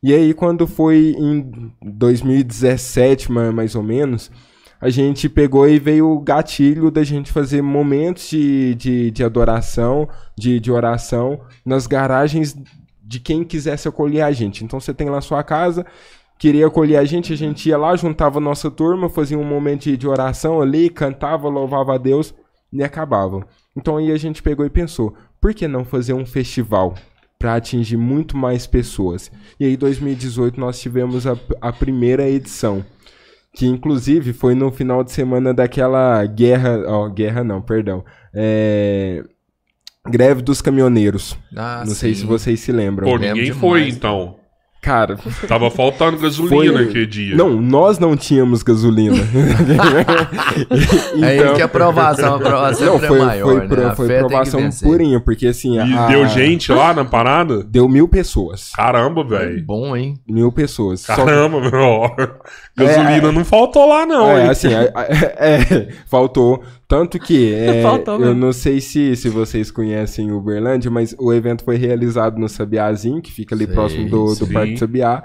E 0.03 0.15
aí, 0.15 0.33
quando 0.33 0.67
foi 0.67 1.17
em 1.19 1.51
2017, 1.83 3.31
ma- 3.33 3.51
mais 3.53 3.75
ou 3.75 3.83
menos, 3.83 4.31
a 4.81 4.89
gente 4.89 5.29
pegou 5.29 5.69
e 5.69 5.79
veio 5.79 6.09
o 6.09 6.21
gatilho 6.21 6.91
da 6.91 7.05
gente 7.05 7.31
fazer 7.31 7.61
momentos 7.61 8.31
de, 8.31 8.75
de, 8.75 9.11
de 9.11 9.23
adoração, 9.23 10.09
de, 10.37 10.59
de 10.59 10.73
oração, 10.73 11.41
nas 11.65 11.87
garagens 11.87 12.57
de 13.03 13.21
quem 13.21 13.45
quisesse 13.45 13.87
acolher 13.89 14.23
a 14.23 14.33
gente. 14.33 14.65
Então 14.65 14.81
você 14.81 14.95
tem 14.95 15.11
lá 15.11 15.21
sua 15.21 15.43
casa, 15.43 15.85
queria 16.39 16.67
acolher 16.67 16.97
a 16.97 17.05
gente, 17.05 17.33
a 17.33 17.37
gente 17.37 17.69
ia 17.69 17.77
lá, 17.77 17.95
juntava 17.95 18.39
a 18.39 18.41
nossa 18.41 18.71
turma, 18.71 19.11
fazia 19.11 19.39
um 19.39 19.45
momento 19.45 19.83
de, 19.83 19.97
de 19.97 20.09
oração 20.09 20.61
ali, 20.63 20.89
cantava, 20.89 21.49
louvava 21.49 21.97
a 21.97 21.99
Deus 21.99 22.35
e 22.73 22.83
acabava. 22.83 23.47
Então 23.77 23.99
aí 23.99 24.11
a 24.11 24.17
gente 24.17 24.43
pegou 24.43 24.65
e 24.65 24.71
pensou, 24.71 25.15
por 25.41 25.53
que 25.53 25.69
não 25.69 25.85
fazer 25.85 26.15
um 26.15 26.25
festival? 26.25 26.95
para 27.41 27.55
atingir 27.55 27.97
muito 27.97 28.37
mais 28.37 28.67
pessoas. 28.67 29.33
E 29.59 29.65
aí, 29.65 29.73
em 29.73 29.79
2018, 29.79 30.61
nós 30.61 30.79
tivemos 30.79 31.27
a, 31.27 31.35
a 31.59 31.73
primeira 31.73 32.29
edição, 32.29 32.85
que 33.55 33.67
inclusive 33.67 34.33
foi 34.33 34.55
no 34.55 34.71
final 34.71 35.03
de 35.05 35.13
semana 35.13 35.53
daquela 35.53 36.25
guerra, 36.27 36.83
ó, 36.87 37.09
guerra 37.09 37.43
não, 37.45 37.61
perdão, 37.61 38.05
é, 38.35 39.23
greve 40.09 40.43
dos 40.43 40.63
caminhoneiros. 40.63 41.37
Ah, 41.57 41.83
não 41.87 41.95
sei 41.95 42.15
sim. 42.15 42.21
se 42.21 42.27
vocês 42.27 42.61
se 42.61 42.73
lembram. 42.73 43.09
Pô, 43.09 43.17
ninguém 43.19 43.45
demais, 43.45 43.57
foi 43.61 43.89
então. 43.89 44.37
Cara, 44.83 45.19
Tava 45.47 45.71
faltando 45.71 46.17
gasolina 46.17 46.73
Foi- 46.79 46.85
aquele 46.85 47.07
dia. 47.07 47.37
não, 47.37 47.61
nós 47.61 47.99
não 47.99 48.17
tínhamos 48.17 48.63
gasolina. 48.63 49.19
É 51.23 51.27
aí 51.27 51.55
que 51.55 51.63
a 51.63 51.67
aprovação, 51.67 52.35
a 52.35 52.37
aprovação 52.37 52.87
não, 52.87 52.93
sempre 52.95 53.09
foi, 53.09 53.21
é 53.21 53.25
maior, 53.25 53.45
foi, 53.47 53.61
né? 53.61 53.67
pro- 53.69 53.87
A 53.87 53.95
foi 53.95 54.07
fé 54.07 54.15
tem 54.15 54.23
que 54.23 54.29
provação 54.29 54.61
vencer. 54.61 54.89
purinha, 54.89 55.21
porque 55.21 55.47
assim. 55.47 55.75
E 55.75 55.79
a- 55.79 56.07
deu 56.09 56.27
gente 56.29 56.73
lá 56.73 56.95
na 56.95 57.05
parada? 57.05 57.63
Deu 57.63 57.89
mil 57.89 58.09
pessoas. 58.09 58.71
Caramba, 58.75 59.23
velho. 59.23 59.63
Bom, 59.65 59.95
hein? 59.97 60.15
Mil 60.27 60.51
pessoas. 60.51 61.01
Só 61.01 61.15
que- 61.15 61.25
Caramba, 61.25 61.61
meu. 61.61 61.71
Gasolina 62.77 63.33
não 63.33 63.45
faltou 63.45 63.87
lá, 63.87 64.07
não. 64.07 64.31
É, 64.31 64.45
hein? 64.45 64.51
assim, 64.51 64.69
é, 64.69 64.93
é, 65.39 65.89
faltou. 66.07 66.63
Tanto 66.87 67.19
que, 67.19 67.53
é, 67.55 67.83
Faltou 67.83 68.21
eu 68.21 68.35
não 68.35 68.53
sei 68.53 68.81
se, 68.81 69.15
se 69.15 69.29
vocês 69.29 69.71
conhecem 69.71 70.33
Uberlândia, 70.33 70.91
mas 70.91 71.15
o 71.19 71.33
evento 71.33 71.65
foi 71.65 71.77
realizado 71.77 72.39
no 72.39 72.49
Sabiazinho, 72.49 73.23
que 73.23 73.33
fica 73.33 73.55
ali 73.55 73.67
Sei, 73.67 73.75
próximo 73.75 74.09
do, 74.09 74.35
do. 74.35 74.47
Parque 74.49 74.77
Sabiá. 74.77 75.23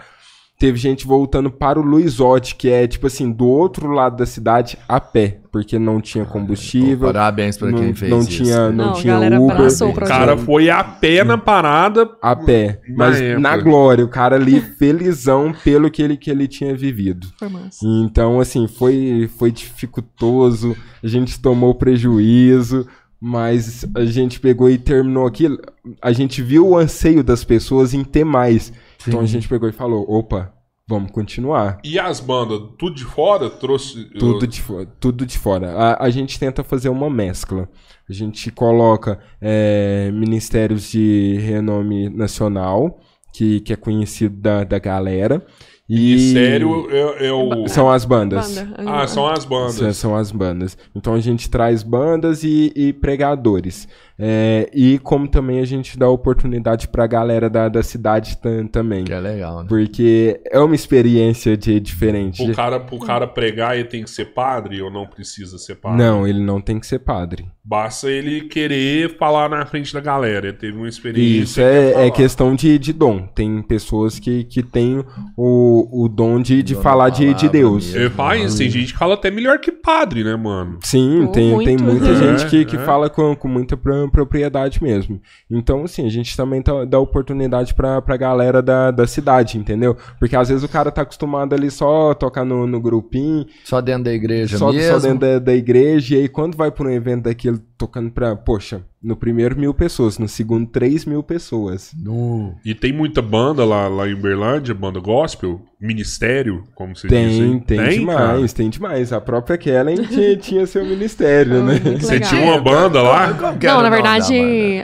Teve 0.57 0.77
gente 0.77 1.05
voltando 1.05 1.51
para 1.51 1.77
o 1.77 1.83
Luizote, 1.83 2.55
que 2.55 2.69
é, 2.69 2.87
tipo 2.87 3.07
assim, 3.07 3.29
do 3.29 3.45
outro 3.45 3.89
lado 3.91 4.15
da 4.15 4.25
cidade, 4.25 4.77
a 4.87 5.01
pé, 5.01 5.39
porque 5.51 5.77
não 5.77 5.99
tinha 5.99 6.23
combustível. 6.23 7.07
Parabéns 7.11 7.59
não, 7.59 7.73
quem 7.73 7.93
fez 7.93 8.09
não 8.09 8.19
isso. 8.19 8.29
tinha, 8.29 8.71
não, 8.71 8.85
Não, 8.87 8.93
tinha 8.93 9.13
galera 9.15 9.41
Uber. 9.41 9.57
o 9.59 9.89
O 9.89 9.93
cara 9.93 10.37
foi 10.37 10.69
a 10.69 10.81
pé 10.81 11.25
na 11.25 11.37
parada. 11.37 12.09
A 12.21 12.33
pé. 12.37 12.79
Na 12.87 12.95
Mas 12.95 13.19
época. 13.19 13.39
na 13.41 13.57
glória, 13.57 14.05
o 14.05 14.07
cara 14.07 14.37
ali 14.37 14.61
felizão 14.61 15.53
pelo 15.61 15.91
que 15.91 16.01
ele, 16.01 16.15
que 16.15 16.31
ele 16.31 16.47
tinha 16.47 16.73
vivido. 16.73 17.27
Foi 17.37 17.49
massa. 17.49 17.85
Então, 17.85 18.39
assim, 18.39 18.65
foi, 18.65 19.29
foi 19.37 19.51
dificultoso, 19.51 20.73
a 21.03 21.07
gente 21.07 21.37
tomou 21.37 21.75
prejuízo, 21.75 22.87
mas 23.19 23.85
a 23.93 24.05
gente 24.05 24.39
pegou 24.39 24.69
e 24.69 24.77
terminou 24.77 25.25
aquilo. 25.27 25.57
A 26.01 26.13
gente 26.13 26.41
viu 26.41 26.67
o 26.69 26.77
anseio 26.77 27.23
das 27.23 27.43
pessoas 27.43 27.93
em 27.93 28.03
ter 28.05 28.23
mais. 28.23 28.71
Então 29.07 29.19
a 29.19 29.25
gente 29.25 29.47
pegou 29.47 29.67
e 29.69 29.71
falou: 29.71 30.05
opa, 30.09 30.53
vamos 30.87 31.11
continuar. 31.11 31.77
E 31.83 31.97
as 31.99 32.19
bandas, 32.19 32.59
tudo 32.77 32.95
de 32.95 33.03
fora? 33.05 33.49
Trouxe. 33.49 34.05
Tudo 34.17 34.45
de, 34.47 34.61
fo- 34.61 34.85
tudo 34.99 35.25
de 35.25 35.37
fora. 35.37 35.71
A, 35.73 36.05
a 36.05 36.09
gente 36.09 36.39
tenta 36.39 36.63
fazer 36.63 36.89
uma 36.89 37.09
mescla. 37.09 37.67
A 38.09 38.13
gente 38.13 38.51
coloca 38.51 39.19
é, 39.41 40.11
ministérios 40.13 40.89
de 40.91 41.37
renome 41.41 42.07
nacional, 42.09 42.99
que, 43.33 43.59
que 43.61 43.73
é 43.73 43.75
conhecido 43.75 44.35
da, 44.37 44.63
da 44.63 44.77
galera. 44.79 45.45
E 45.87 46.33
Sério, 46.33 46.87
é, 46.89 47.27
é 47.27 47.31
o. 47.31 47.67
São 47.67 47.91
as 47.91 48.05
bandas. 48.05 48.57
Banda. 48.57 48.73
Ah, 48.91 49.05
são 49.05 49.27
as 49.27 49.41
São, 49.43 49.49
bandas. 49.49 49.97
são 49.97 50.15
as 50.15 50.31
bandas. 50.31 50.77
Então 50.95 51.13
a 51.13 51.19
gente 51.19 51.47
traz 51.47 51.83
bandas 51.83 52.43
e, 52.43 52.73
e 52.75 52.91
pregadores. 52.91 53.87
É, 54.17 54.69
e 54.73 54.97
como 54.99 55.27
também 55.27 55.59
a 55.59 55.65
gente 55.65 55.99
dá 55.99 56.07
oportunidade 56.09 56.87
pra 56.87 57.05
galera 57.05 57.49
da, 57.49 57.67
da 57.67 57.83
cidade 57.83 58.37
tam- 58.37 58.65
também. 58.67 59.03
Que 59.03 59.11
é 59.13 59.19
legal, 59.19 59.61
né? 59.61 59.65
Porque 59.67 60.39
é 60.49 60.59
uma 60.59 60.73
experiência 60.75 61.57
de, 61.57 61.79
diferente. 61.81 62.41
O 62.49 62.55
cara, 62.55 62.79
pro 62.79 62.97
cara 62.99 63.27
pregar, 63.27 63.75
ele 63.75 63.85
tem 63.89 64.03
que 64.03 64.09
ser 64.09 64.25
padre 64.33 64.81
ou 64.81 64.89
não 64.89 65.05
precisa 65.05 65.57
ser 65.57 65.75
padre? 65.75 65.97
Não, 65.97 66.25
ele 66.27 66.39
não 66.39 66.61
tem 66.61 66.79
que 66.79 66.87
ser 66.87 66.99
padre. 66.99 67.45
Basta 67.63 68.09
ele 68.09 68.41
querer 68.47 69.17
falar 69.17 69.49
na 69.49 69.65
frente 69.65 69.93
da 69.93 69.99
galera. 69.99 70.47
Ele 70.47 70.57
teve 70.57 70.77
uma 70.77 70.87
experiência. 70.87 71.43
Isso 71.43 71.61
é, 71.61 72.07
é 72.07 72.11
questão 72.11 72.55
de, 72.55 72.77
de 72.79 72.93
dom. 72.93 73.27
Tem 73.27 73.61
pessoas 73.63 74.17
que, 74.19 74.43
que 74.45 74.61
têm 74.63 75.03
o, 75.35 76.05
o 76.05 76.07
dom 76.07 76.39
de, 76.41 76.61
de 76.63 76.75
Dom 76.75 76.81
falar 76.81 77.09
de, 77.09 77.33
de 77.33 77.49
Deus. 77.49 77.91
mesmo. 77.93 78.11
Falo 78.11 78.35
isso, 78.35 78.57
tem 78.59 78.69
gente 78.69 78.93
que 78.93 78.99
fala 78.99 79.15
até 79.15 79.29
melhor 79.31 79.59
que 79.59 79.71
padre, 79.71 80.23
né, 80.23 80.35
mano? 80.35 80.77
Sim, 80.83 81.25
Oh, 81.25 81.27
tem, 81.31 81.57
tem 81.59 81.77
muito. 81.77 81.83
muita 81.83 82.09
É, 82.09 82.15
gente 82.15 82.49
que, 82.49 82.65
que 82.65 82.75
é. 82.75 82.79
fala 82.79 83.09
com, 83.09 83.35
com 83.35 83.47
muita 83.47 83.75
propriedade 84.09 84.81
mesmo. 84.83 85.19
Então, 85.49 85.83
assim, 85.83 86.05
a 86.05 86.09
gente 86.09 86.35
também 86.35 86.61
tá- 86.61 86.85
dá 86.85 86.99
oportunidade 86.99 87.73
pra, 87.73 88.01
pra 88.01 88.17
galera 88.17 88.61
da, 88.61 88.91
da 88.91 89.07
cidade, 89.07 89.57
entendeu? 89.57 89.95
Porque 90.19 90.35
às 90.35 90.49
vezes 90.49 90.63
o 90.63 90.69
cara 90.69 90.91
tá 90.91 91.01
acostumado 91.01 91.53
ali 91.53 91.69
só 91.71 92.13
tocar 92.13 92.45
no, 92.45 92.65
no 92.67 92.79
grupinho, 92.79 93.45
Só 93.63 93.81
dentro 93.81 94.03
da 94.05 94.13
igreja 94.13 94.57
só, 94.57 94.71
mesmo. 94.71 94.99
só 94.99 95.07
dentro 95.07 95.19
da, 95.19 95.39
da 95.39 95.53
igreja, 95.53 96.15
e 96.15 96.19
aí 96.21 96.27
quando 96.29 96.55
vai 96.55 96.71
pra 96.71 96.87
um 96.87 96.91
evento 96.91 97.23
daquele 97.23 97.59
tocando 97.77 98.09
pra, 98.11 98.35
poxa, 98.35 98.81
no 99.05 99.15
primeiro 99.15 99.57
mil 99.57 99.71
pessoas, 99.71 100.17
no 100.17 100.27
segundo 100.27 100.67
três 100.67 101.05
mil 101.05 101.21
pessoas. 101.21 101.91
Nu. 101.95 102.55
E 102.65 102.73
tem 102.73 102.91
muita 102.91 103.21
banda 103.21 103.63
lá, 103.63 103.87
lá 103.87 104.09
em 104.09 104.13
Uberlândia, 104.13 104.73
banda 104.73 104.99
gospel, 104.99 105.61
ministério, 105.79 106.63
como 106.73 106.95
você 106.95 107.07
Tem, 107.07 107.29
dizem. 107.29 107.59
tem, 107.59 107.99
demais, 107.99 108.51
tem 108.51 108.69
demais. 108.69 109.13
A 109.13 109.21
própria 109.21 109.57
Kellen 109.57 109.97
tinha, 110.07 110.35
tinha 110.37 110.65
seu 110.65 110.83
ministério, 110.83 111.63
né? 111.63 111.79
Muito 111.83 112.01
Você 112.01 112.19
tinha 112.19 112.41
uma 112.41 112.59
banda 112.59 113.01
lá? 113.01 113.27
Não, 113.61 113.83
na 113.83 113.89
verdade, 113.89 114.33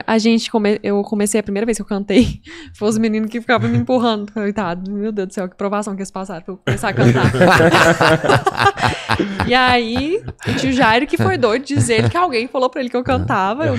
a 0.06 0.18
gente 0.18 0.50
come... 0.50 0.78
eu 0.82 1.02
comecei 1.02 1.40
a 1.40 1.42
primeira 1.42 1.66
vez 1.66 1.76
que 1.76 1.82
eu 1.82 1.86
cantei. 1.86 2.40
Foi 2.78 2.88
os 2.88 2.98
meninos 2.98 3.28
que 3.28 3.40
ficavam 3.40 3.68
me 3.68 3.78
empurrando. 3.78 4.32
Coitado, 4.32 4.90
meu 4.90 5.10
Deus 5.10 5.28
do 5.28 5.34
céu, 5.34 5.48
que 5.48 5.56
provação 5.56 5.96
que 5.96 6.00
eles 6.00 6.10
passaram 6.10 6.42
pra 6.42 6.54
eu 6.54 6.60
começar 6.64 6.90
a 6.90 6.92
cantar. 6.92 7.32
e 9.48 9.54
aí, 9.54 10.22
o 10.46 10.54
tio 10.54 10.72
Jairo, 10.72 11.06
que 11.06 11.16
foi 11.16 11.36
doido, 11.36 11.64
dizer 11.64 12.08
que 12.08 12.16
alguém 12.16 12.46
falou 12.46 12.70
pra 12.70 12.80
ele 12.80 12.90
que 12.90 12.96
eu 12.96 13.02
cantava. 13.02 13.66
Eu 13.66 13.76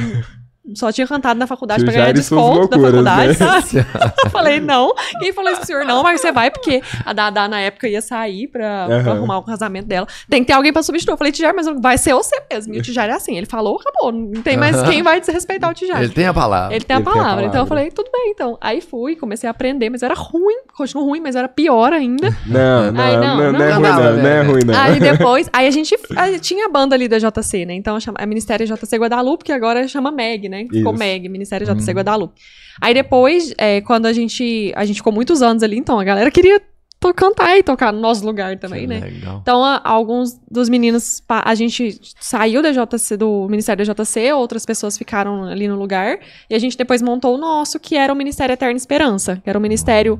só 0.75 0.91
tinha 0.91 1.05
cantado 1.05 1.37
na 1.37 1.45
faculdade 1.45 1.83
pra 1.83 1.93
ganhar 1.93 2.13
desconto 2.13 2.69
da 2.69 2.77
loucuras, 2.77 2.91
faculdade, 2.91 3.27
né? 3.27 3.61
sabe? 3.61 4.13
Eu 4.23 4.29
falei, 4.29 4.59
não. 4.61 4.93
Quem 5.19 5.33
falou 5.33 5.49
isso 5.51 5.59
pro 5.59 5.67
senhor? 5.67 5.85
Não, 5.85 6.01
mas 6.01 6.21
você 6.21 6.31
vai, 6.31 6.49
porque 6.49 6.81
a 7.05 7.11
Dada 7.11 7.47
na 7.47 7.59
época 7.59 7.87
ia 7.87 8.01
sair 8.01 8.47
pra, 8.47 8.85
pra 8.85 8.95
Aham. 8.97 9.11
arrumar 9.11 9.37
o 9.39 9.43
casamento 9.43 9.87
dela. 9.87 10.07
Tem 10.29 10.41
que 10.41 10.47
ter 10.47 10.53
alguém 10.53 10.71
pra 10.71 10.81
substituir. 10.81 11.13
Eu 11.13 11.17
falei, 11.17 11.33
Tijar, 11.33 11.53
mas 11.53 11.67
vai 11.81 11.97
ser 11.97 12.13
você 12.13 12.41
mesmo. 12.51 12.73
E 12.73 12.79
o 12.79 12.81
Tijar 12.81 13.09
é 13.09 13.13
assim. 13.13 13.35
Ele 13.37 13.45
falou, 13.45 13.77
acabou. 13.79 14.11
Não 14.11 14.41
tem 14.41 14.55
mais 14.55 14.75
Aham. 14.75 14.89
quem 14.89 15.03
vai 15.03 15.19
desrespeitar 15.19 15.69
o 15.69 15.73
Tijar. 15.73 16.01
Ele 16.01 16.13
tem 16.13 16.27
a 16.27 16.33
palavra. 16.33 16.73
Ele 16.75 16.85
tem 16.85 16.95
a 16.95 16.99
Ele 16.99 17.05
tem 17.05 17.13
a 17.13 17.15
palavra. 17.15 17.45
Então 17.45 17.61
eu 17.61 17.67
palavra. 17.67 17.67
falei, 17.67 17.91
tudo 17.91 18.09
bem, 18.11 18.31
então. 18.31 18.57
Aí 18.61 18.79
fui, 18.79 19.15
comecei 19.17 19.47
a 19.47 19.51
aprender, 19.51 19.89
mas 19.89 20.01
era 20.01 20.13
ruim. 20.13 20.55
Continuo 20.75 21.05
ruim, 21.05 21.21
mas 21.21 21.35
era 21.35 21.47
pior 21.47 21.93
ainda. 21.93 22.35
Não, 22.47 22.91
não, 22.91 23.01
Ai, 23.01 23.15
não, 23.17 23.37
não, 23.37 23.51
não, 23.53 23.61
é 23.63 23.69
não 23.69 23.73
ruim 23.75 23.81
dava, 23.83 24.11
não, 24.11 24.17
não 24.23 24.27
é 24.29 24.41
ruim 24.41 24.63
não. 24.65 24.73
Aí 24.79 24.99
depois, 24.99 25.49
aí 25.53 25.67
a 25.67 25.71
gente 25.71 25.95
aí 26.15 26.39
tinha 26.39 26.65
a 26.65 26.69
banda 26.69 26.95
ali 26.95 27.07
da 27.07 27.19
JC, 27.19 27.65
né? 27.65 27.73
Então 27.75 27.99
chama, 27.99 28.17
a 28.19 28.25
Ministério 28.25 28.65
JC 28.65 28.97
Guadalupe, 28.97 29.43
que 29.45 29.51
agora 29.51 29.87
chama 29.87 30.11
MEG, 30.11 30.49
né? 30.49 30.65
Ficou 30.69 30.91
Isso. 30.93 30.99
MEG, 30.99 31.29
Ministério 31.29 31.67
JC 31.67 31.91
Guadalupe. 31.91 32.33
Aí 32.81 32.93
depois, 32.93 33.53
é, 33.57 33.81
quando 33.81 34.07
a 34.07 34.13
gente, 34.13 34.73
a 34.75 34.83
gente 34.83 34.97
ficou 34.97 35.13
muitos 35.13 35.41
anos 35.43 35.61
ali, 35.61 35.77
então 35.77 35.99
a 35.99 36.03
galera 36.03 36.31
queria 36.31 36.59
to- 36.99 37.13
cantar 37.13 37.55
e 37.55 37.61
tocar 37.61 37.93
no 37.93 37.99
nosso 37.99 38.25
lugar 38.25 38.57
também, 38.57 38.81
Que 38.81 38.87
né? 38.87 38.99
Legal. 39.01 39.39
Então, 39.43 39.63
a- 39.63 39.79
alguns 39.83 40.39
dos 40.49 40.69
meninos, 40.69 41.21
a 41.29 41.53
gente 41.53 41.99
saiu 42.19 42.63
da 42.63 42.71
JC, 42.71 43.15
do 43.15 43.47
Ministério 43.47 43.85
da 43.85 43.93
JC, 43.93 44.31
outras 44.33 44.65
pessoas 44.65 44.97
ficaram 44.97 45.43
ali 45.43 45.67
no 45.67 45.75
lugar, 45.75 46.17
e 46.49 46.55
a 46.55 46.59
gente 46.59 46.75
depois 46.75 46.99
montou 47.01 47.35
o 47.35 47.37
nosso, 47.37 47.79
que 47.79 47.95
era 47.95 48.11
o 48.11 48.15
Ministério 48.15 48.53
Eterna 48.53 48.75
Esperança, 48.77 49.39
que 49.43 49.47
era 49.49 49.59
um 49.59 49.61
ministério 49.61 50.19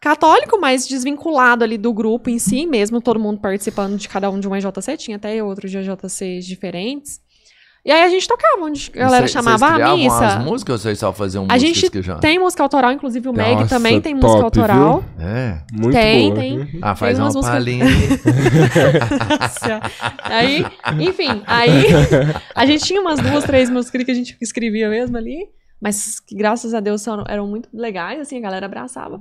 católico, 0.00 0.58
mas 0.60 0.86
desvinculado 0.86 1.64
ali 1.64 1.76
do 1.78 1.92
grupo 1.92 2.28
em 2.30 2.38
si, 2.38 2.66
mesmo 2.66 3.00
todo 3.00 3.18
mundo 3.18 3.40
participando 3.40 3.96
de 3.96 4.08
cada 4.08 4.30
um 4.30 4.38
de 4.38 4.46
uma 4.46 4.58
JC, 4.60 4.96
tinha 4.96 5.16
até 5.16 5.42
outros 5.42 5.70
de 5.70 5.78
JCs 5.82 6.46
diferentes. 6.46 7.24
E 7.84 7.90
aí 7.92 8.02
a 8.02 8.08
gente 8.08 8.26
tocava, 8.26 8.64
onde 8.64 8.90
a 8.96 8.98
galera 8.98 9.28
cê- 9.28 9.32
chamava 9.34 9.58
vocês 9.58 9.70
a 9.70 9.74
criavam 9.76 9.96
missa. 9.96 10.26
as 10.26 10.44
músicas 10.44 10.72
ou 10.74 10.78
vocês 10.80 10.98
só 10.98 11.12
faziam 11.12 11.46
A 11.48 11.56
gente 11.56 11.88
que 11.88 12.02
já... 12.02 12.16
tem 12.16 12.36
música 12.36 12.60
autoral, 12.60 12.90
inclusive 12.90 13.28
o 13.28 13.32
Meg 13.32 13.68
também 13.68 14.00
tem 14.00 14.12
top, 14.14 14.26
música 14.26 14.42
autoral. 14.44 15.04
É. 15.20 15.58
Muito 15.72 15.92
Tem, 15.94 16.28
boa. 16.30 16.40
tem. 16.40 16.78
Ah, 16.82 16.96
faz 16.96 17.12
Tem 17.16 17.20
uma 17.22 17.26
umas 17.26 17.34
músicas- 17.36 17.54
palhinha. 17.54 17.86
Aí, 20.24 20.64
enfim, 21.00 21.42
aí 21.46 21.84
a 22.54 22.66
gente 22.66 22.84
tinha 22.84 23.00
umas 23.00 23.20
duas, 23.20 23.44
três 23.44 23.70
músicas 23.70 24.02
que 24.04 24.10
a 24.10 24.14
gente 24.14 24.36
escrevia 24.40 24.88
mesmo 24.88 25.16
ali, 25.16 25.46
mas 25.80 26.18
que 26.20 26.34
graças 26.34 26.74
a 26.74 26.80
Deus 26.80 27.04
eram 27.28 27.46
muito 27.46 27.68
legais, 27.72 28.20
assim, 28.20 28.36
a 28.38 28.40
galera 28.40 28.66
abraçava. 28.66 29.20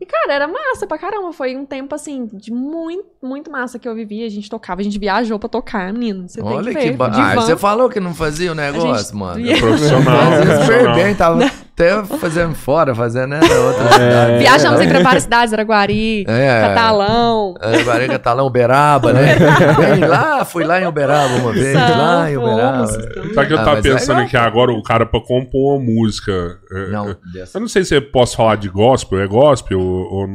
E, 0.00 0.06
cara, 0.06 0.34
era 0.34 0.48
massa 0.48 0.86
pra 0.86 0.98
caramba. 0.98 1.32
Foi 1.32 1.56
um 1.56 1.64
tempo, 1.64 1.94
assim, 1.94 2.26
de 2.32 2.52
muito, 2.52 3.06
muito 3.22 3.50
massa 3.50 3.78
que 3.78 3.88
eu 3.88 3.94
vivi. 3.94 4.24
A 4.24 4.28
gente 4.28 4.50
tocava, 4.50 4.80
a 4.80 4.84
gente 4.84 4.98
viajou 4.98 5.38
pra 5.38 5.48
tocar, 5.48 5.92
menino. 5.92 6.28
Você 6.28 6.42
tem 6.42 6.52
Olha 6.52 6.72
que 6.72 6.78
que 6.78 6.90
ver. 6.90 6.96
ba... 6.96 7.10
Ah, 7.14 7.34
você 7.36 7.56
falou 7.56 7.88
que 7.88 8.00
não 8.00 8.12
fazia 8.14 8.52
o 8.52 8.54
negócio, 8.54 8.96
gente- 9.06 9.16
mano. 9.16 9.40
ia- 9.40 9.56
Profissional. 9.58 10.16
Fazia 10.32 10.60
super 10.60 10.94
bem, 10.94 11.14
tava 11.14 11.44
até 11.44 12.04
fazendo 12.18 12.54
fora, 12.54 12.94
fazendo 12.94 13.34
era 13.34 13.60
outra 13.60 13.88
cidade. 13.94 14.38
Viajamos 14.38 14.80
aí 14.80 14.88
pra 14.88 15.00
várias 15.00 15.22
cidades, 15.22 15.52
Araguari, 15.54 16.24
É. 16.28 16.60
Catalão. 16.68 17.54
Agora 17.60 18.06
Catalão, 18.08 18.46
Uberaba, 18.46 19.12
né? 19.12 19.36
Bem 19.78 20.00
lá, 20.06 20.44
fui 20.44 20.64
lá 20.64 20.80
em 20.80 20.86
Uberaba 20.86 21.34
uma 21.36 21.52
vez, 21.52 21.74
lá 21.74 22.30
em 22.30 22.36
Uberaba. 22.36 22.86
Sabe 22.86 23.46
que 23.46 23.52
eu 23.54 23.58
Ah, 23.58 23.64
tava 23.64 23.78
é 23.78 23.82
pensando 23.82 24.18
legal. 24.18 24.26
aqui 24.26 24.36
agora, 24.36 24.72
o 24.72 24.82
cara 24.82 25.06
pra 25.06 25.20
compor 25.20 25.76
uma 25.78 25.84
música. 25.84 26.58
é, 26.70 26.88
Não, 26.90 27.10
é, 27.10 27.16
dessa. 27.32 27.56
Eu 27.58 27.60
não 27.62 27.68
sei 27.68 27.84
se 27.84 27.94
eu 27.96 28.02
posso 28.02 28.36
falar 28.36 28.56
de 28.56 28.68
gospel, 28.68 29.20
é 29.20 29.26
gospel 29.26 29.83
ou, 29.84 30.28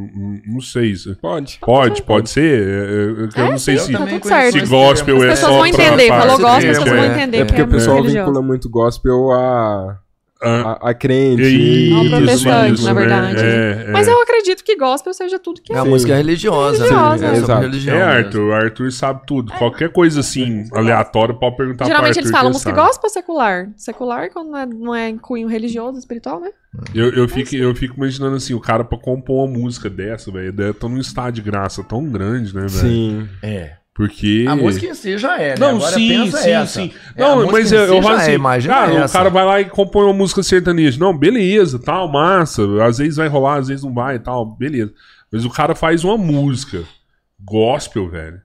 não 0.45 0.62
sei. 0.62 0.95
se- 0.95 1.16
Pode. 1.16 1.58
Pode, 1.62 2.02
pode 2.04 2.30
ser. 2.30 2.43
é, 2.62 2.74
é, 2.74 3.41
eu 3.41 3.45
É, 3.47 3.52
não 3.52 3.58
sei 3.58 3.78
sim, 3.78 3.86
se, 3.88 3.91
tá 3.91 4.00
se 4.52 4.60
gospel 4.66 5.18
As 5.18 5.24
é 5.24 5.28
pessoas 5.30 5.39
só 5.39 5.50
vão 5.50 5.60
pra- 5.60 5.70
entender. 5.70 6.08
pra- 6.08 6.22
Falou 6.22 6.38
gospel, 6.39 6.58
as 6.58 6.66
pessoas 6.66 6.89
vão 6.89 6.97
é. 7.04 7.08
entender 7.08 7.38
É 7.38 7.45
porque 7.45 7.56
que 7.56 7.62
é 7.62 7.64
o 7.66 7.68
pessoal 7.68 8.04
vincula 8.04 8.41
muito 8.41 8.70
gospel 8.70 9.32
a, 9.32 9.97
a, 10.42 10.90
a 10.90 10.94
crente. 10.94 11.42
Isso, 11.44 11.96
Ao 11.96 12.06
protestante, 12.06 12.74
isso, 12.76 12.86
na 12.86 12.94
né? 12.94 13.00
verdade. 13.00 13.44
É, 13.44 13.86
é. 13.88 13.92
Mas 13.92 14.08
eu 14.08 14.22
acredito 14.22 14.64
que 14.64 14.76
gospel 14.78 15.14
seja 15.14 15.38
tudo 15.38 15.62
que 15.62 15.74
É 15.74 15.76
é. 15.76 15.82
uma 15.82 15.90
música 15.90 16.16
religiosa, 16.16 16.84
Religiosa, 16.84 17.18
né? 17.18 17.32
É 17.32 17.36
sobre 17.36 17.38
exato. 17.44 17.62
religião. 17.62 17.96
É. 17.98 18.02
Arthur. 18.04 18.42
O 18.42 18.54
Arthur 18.54 18.92
sabe 18.92 19.22
tudo. 19.28 19.52
Qualquer 19.54 19.92
coisa 19.92 20.22
assim, 20.22 20.66
aleatória, 20.74 21.34
pode 21.34 21.58
perguntar 21.58 21.86
Geralmente 21.86 22.14
pro 22.14 22.20
eles 22.22 22.28
Arthur. 22.30 22.38
falam 22.38 22.52
que 22.52 22.56
música 22.56 22.76
sabe. 22.76 22.88
gospel 22.88 23.10
secular? 23.10 23.70
Secular 23.76 24.30
quando 24.32 24.50
não 24.52 24.58
é, 24.58 24.66
não 24.66 24.96
é 24.96 25.10
em 25.10 25.18
cunho 25.18 25.48
religioso, 25.48 25.98
espiritual, 26.00 26.40
né? 26.40 26.50
Eu, 26.94 27.10
eu, 27.14 27.28
fico, 27.28 27.56
eu 27.56 27.74
fico 27.76 27.96
imaginando 27.98 28.36
assim, 28.36 28.54
o 28.54 28.60
cara 28.60 28.84
pra 28.84 28.98
compor 28.98 29.46
uma 29.46 29.60
música 29.60 29.90
dessa, 29.90 30.32
velho, 30.32 30.54
deve 30.54 30.72
estar 30.72 30.88
num 30.88 31.00
estado 31.00 31.34
de 31.34 31.42
graça 31.42 31.84
tão 31.84 32.06
grande, 32.08 32.54
né, 32.56 32.62
velho? 32.62 32.70
Sim. 32.70 33.30
É. 33.42 33.74
Porque. 34.00 34.45
A 34.47 34.56
música 34.56 34.86
em 34.86 34.93
si 34.93 35.18
já 35.18 35.38
é, 35.38 35.50
né? 35.50 35.56
Não, 35.60 35.76
Agora 35.76 35.91
sim, 35.91 36.32
sim, 36.32 36.50
essa. 36.52 36.66
sim. 36.68 36.93
É, 37.18 37.22
Não, 37.22 37.36
música 37.36 37.52
mas 37.52 37.72
eu, 37.74 37.86
si 37.86 37.95
eu 37.95 38.02
falo 38.02 38.16
é, 38.16 38.22
assim, 38.22 38.32
imagina 38.32 38.74
cara, 38.74 38.93
o 38.93 38.97
essa. 39.00 39.18
cara 39.18 39.30
vai 39.30 39.45
lá 39.45 39.60
e 39.60 39.66
compõe 39.66 40.06
uma 40.06 40.14
música 40.14 40.41
sertaneja. 40.41 40.97
Não, 40.97 41.18
beleza, 41.18 41.78
tal, 41.78 42.08
massa. 42.10 42.62
Às 42.82 43.00
vezes 43.00 43.18
vai 43.18 43.28
rolar, 43.28 43.58
às 43.58 43.68
vezes 43.68 43.84
não 43.84 43.93
vai 43.93 44.16
e 44.16 44.20
tal, 44.20 44.45
beleza. 44.45 44.93
Mas 45.30 45.43
o 45.43 45.50
cara 45.50 45.76
faz 45.76 46.06
uma 46.06 46.18
música 46.18 46.86
gospel, 47.43 48.08
velho, 48.08 48.39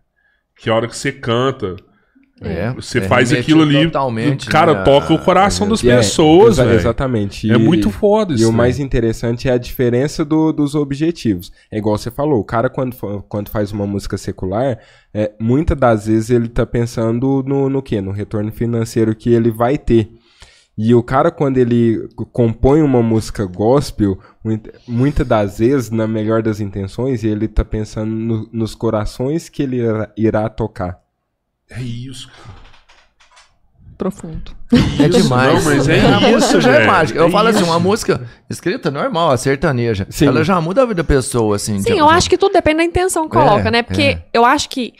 que 0.59 0.69
a 0.69 0.75
hora 0.75 0.89
que 0.89 0.97
você 0.97 1.13
canta, 1.13 1.77
É, 2.41 2.73
Você 2.73 2.99
é 2.99 3.03
faz 3.03 3.33
aquilo 3.33 3.63
ali, 3.63 3.85
totalmente, 3.85 4.47
cara, 4.49 4.75
né, 4.75 4.83
toca 4.83 5.15
o 5.15 5.19
coração 5.19 5.69
a 5.69 5.71
das 5.71 5.83
E 5.85 5.89
é- 5.89 5.97
pessoas, 5.97 6.57
velho. 6.57 6.73
Exatamente. 6.73 7.51
É 7.51 7.55
E- 7.55 7.59
muito 7.59 7.91
foda 7.91 8.33
E 8.33 8.37
isso. 8.37 8.49
o 8.49 8.51
né? 8.51 8.59
mais 8.59 8.81
interessante 8.81 9.49
é 9.49 9.53
a 9.53 9.57
diferença 9.59 10.25
do- 10.25 10.53
dos 10.53 10.75
objetivos. 10.75 11.53
É 11.71 11.79
igual 11.79 11.97
você 11.97 12.11
falou, 12.11 12.41
o 12.41 12.45
cara 12.45 12.69
quando, 12.69 12.97
quando 13.29 13.49
faz 13.51 13.71
uma 13.71 13.87
música 13.87 14.19
secular, 14.19 14.79
é, 15.15 15.31
muitas 15.41 15.79
das 15.79 16.07
vezes 16.07 16.31
ele 16.31 16.49
tá 16.49 16.67
pensando 16.67 17.43
no, 17.47 17.71
no 17.71 17.81
quê? 17.81 18.01
No 18.01 18.11
retorno 18.11 18.51
financeiro 18.51 19.15
que 19.15 19.33
ele 19.33 19.51
vai 19.53 19.79
ter. 19.79 20.11
E 20.77 20.93
o 20.93 21.05
cara, 21.05 21.31
quando 21.31 21.57
ele 21.59 22.09
compõe 22.33 22.83
uma 22.83 23.01
música 23.01 23.47
gospel, 23.47 24.19
muitas 24.89 25.25
das 25.27 25.59
vezes, 25.61 25.89
na 25.89 26.09
melhor 26.09 26.43
das 26.43 26.59
intenções, 26.59 27.23
ele 27.23 27.47
tá 27.47 27.65
pensando 27.65 28.11
no- 28.11 28.49
nos 28.53 28.75
corações 28.75 29.49
que 29.49 29.63
ele 29.63 29.77
irá, 29.77 30.11
irá 30.17 30.49
tocar. 30.49 30.99
É 31.77 31.83
isso. 31.83 32.31
Profundo. 33.97 34.53
É 34.99 35.09
demais. 35.09 35.55
Não, 35.65 35.71
mas 35.73 35.89
é 35.89 36.01
a 36.01 36.19
isso, 36.21 36.31
música 36.33 36.61
já 36.61 36.71
é 36.73 36.79
velho, 36.79 36.87
mágica. 36.91 37.19
Eu 37.19 37.27
é 37.29 37.31
falo 37.31 37.49
assim, 37.49 37.59
isso. 37.61 37.71
uma 37.71 37.79
música 37.79 38.29
escrita 38.51 38.91
normal, 38.91 39.31
a 39.31 39.37
sertaneja. 39.37 40.07
Sim. 40.11 40.27
Ela 40.27 40.43
já 40.43 40.61
muda 40.61 40.83
a 40.83 40.87
vida 40.87 41.03
da 41.03 41.05
pessoa, 41.05 41.55
assim. 41.57 41.79
Sim, 41.81 41.93
de- 41.93 41.99
eu 41.99 42.09
acho 42.09 42.29
que 42.29 42.37
tudo 42.37 42.53
depende 42.53 42.79
da 42.79 42.85
intenção 42.85 43.29
que 43.29 43.37
coloca, 43.37 43.69
É, 43.69 43.71
né? 43.71 43.83
Porque 43.83 44.03
é. 44.03 44.25
eu 44.33 44.45
acho 44.45 44.69
que 44.69 44.95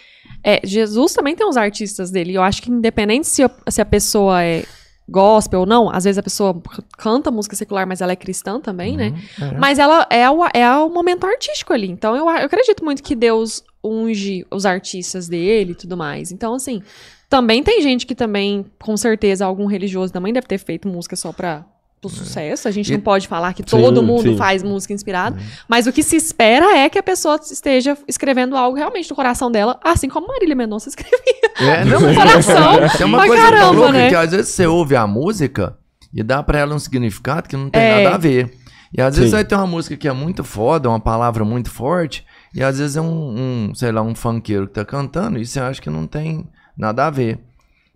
é, 0.45 0.61
Jesus 0.65 1.13
também 1.13 1.35
tem 1.35 1.47
os 1.47 1.57
artistas 1.57 2.11
dele. 2.11 2.35
Eu 2.35 2.43
acho 2.43 2.63
que 2.63 2.71
independente 2.71 3.27
se, 3.27 3.43
a- 3.43 3.51
se 3.69 3.81
a 3.83 3.85
pessoa 3.85 4.43
é 4.43 4.65
gospel 5.09 5.61
ou 5.61 5.67
não, 5.67 5.91
às 5.91 6.05
vezes 6.05 6.19
a 6.19 6.23
pessoa 6.23 6.61
canta 6.97 7.31
música 7.31 7.55
secular, 7.55 7.87
mas 7.87 8.01
ela 8.01 8.13
é 8.13 8.17
cristã 8.17 8.59
também, 8.59 8.97
né? 8.97 9.15
Uhum, 9.39 9.49
é. 9.49 9.59
Mas 9.59 9.79
ela 9.79 10.07
é 10.11 10.29
o, 10.31 10.45
é 10.53 10.71
o 10.79 10.89
momento 10.89 11.27
artístico 11.27 11.73
ali. 11.73 11.91
Então 11.91 12.17
eu, 12.17 12.25
eu 12.25 12.47
acredito 12.47 12.85
muito 12.85 13.03
que 13.03 13.15
Deus 13.15 13.63
unge 13.83 14.47
os 14.51 14.65
artistas 14.65 15.29
dele 15.29 15.73
e 15.73 15.75
tudo 15.75 15.97
mais. 15.97 16.33
Então, 16.33 16.55
assim, 16.55 16.83
também 17.29 17.63
tem 17.63 17.83
gente 17.83 18.07
que 18.07 18.15
também, 18.15 18.65
com 18.81 18.97
certeza, 18.97 19.45
algum 19.45 19.67
religioso 19.67 20.13
também 20.13 20.33
deve 20.33 20.47
ter 20.47 20.59
feito 20.59 20.89
música 20.89 21.17
só 21.17 21.33
pra. 21.33 21.67
Pro 22.09 22.17
sucesso, 22.19 22.67
a 22.69 22.71
gente 22.71 22.91
É. 22.91 22.95
E- 22.95 22.97
não 22.97 23.03
pode 23.05 23.27
falar 23.29 23.53
que 23.55 23.63
Sim, 23.63 23.77
todo 23.81 24.03
mundo 24.03 24.23
sim. 24.31 24.37
faz 24.37 24.63
música 24.63 24.93
inspirada, 24.93 25.37
mas 25.69 25.87
o 25.87 25.93
que 25.93 26.03
se 26.03 26.17
espera 26.17 26.77
é 26.77 26.89
que 26.89 26.99
a 26.99 27.03
pessoa 27.03 27.39
esteja 27.43 27.97
escrevendo 28.09 28.57
algo 28.57 28.77
realmente 28.77 29.09
do 29.09 29.15
coração 29.15 29.51
dela, 29.51 29.79
assim 29.85 30.09
como 30.09 30.27
Marília 30.29 30.55
Mendonça 30.57 30.89
escrevia. 30.91 31.19
É, 31.61 31.85
não, 31.85 32.01
No 32.01 32.15
coração, 32.15 32.73
Tem 32.97 33.07
uma 33.07 33.19
pra 33.19 33.27
coisa 33.29 33.43
caramba, 33.43 33.61
tão 33.65 33.73
louca 33.75 33.93
né? 33.93 34.09
que 34.09 34.15
às 34.17 34.31
vezes 34.31 34.49
você 34.49 34.67
ouve 34.67 34.97
a 34.97 35.07
música 35.07 35.77
e 36.13 36.23
dá 36.23 36.43
pra 36.43 36.59
ela 36.59 36.75
um 36.75 36.79
significado 36.79 37.49
que 37.49 37.57
não 37.57 37.69
tem 37.71 37.83
É. 37.83 38.03
nada 38.05 38.15
a 38.17 38.19
ver. 38.19 38.53
E 38.97 39.01
às 39.03 39.17
vezes 39.17 39.31
Sim. 39.31 39.37
vai 39.37 39.45
ter 39.45 39.57
uma 39.57 39.67
música 39.67 39.97
que 39.97 40.07
é 40.07 40.13
muito 40.13 40.45
foda, 40.45 40.89
uma 40.89 41.01
palavra 41.01 41.45
muito 41.45 41.69
forte, 41.69 42.25
e 42.55 42.63
às 42.63 42.79
vezes 42.79 42.97
é 42.97 43.01
um, 43.01 43.69
um, 43.71 43.75
sei 43.75 43.91
lá, 43.91 44.01
um 44.03 44.15
funkeiro 44.15 44.69
que 44.69 44.75
tá 44.75 44.85
cantando 44.85 45.37
e 45.39 45.45
você 45.45 45.59
acha 45.59 45.83
que 45.83 45.91
não 45.91 46.07
tem 46.07 46.47
nada 46.79 47.07
a 47.07 47.11
ver. 47.11 47.41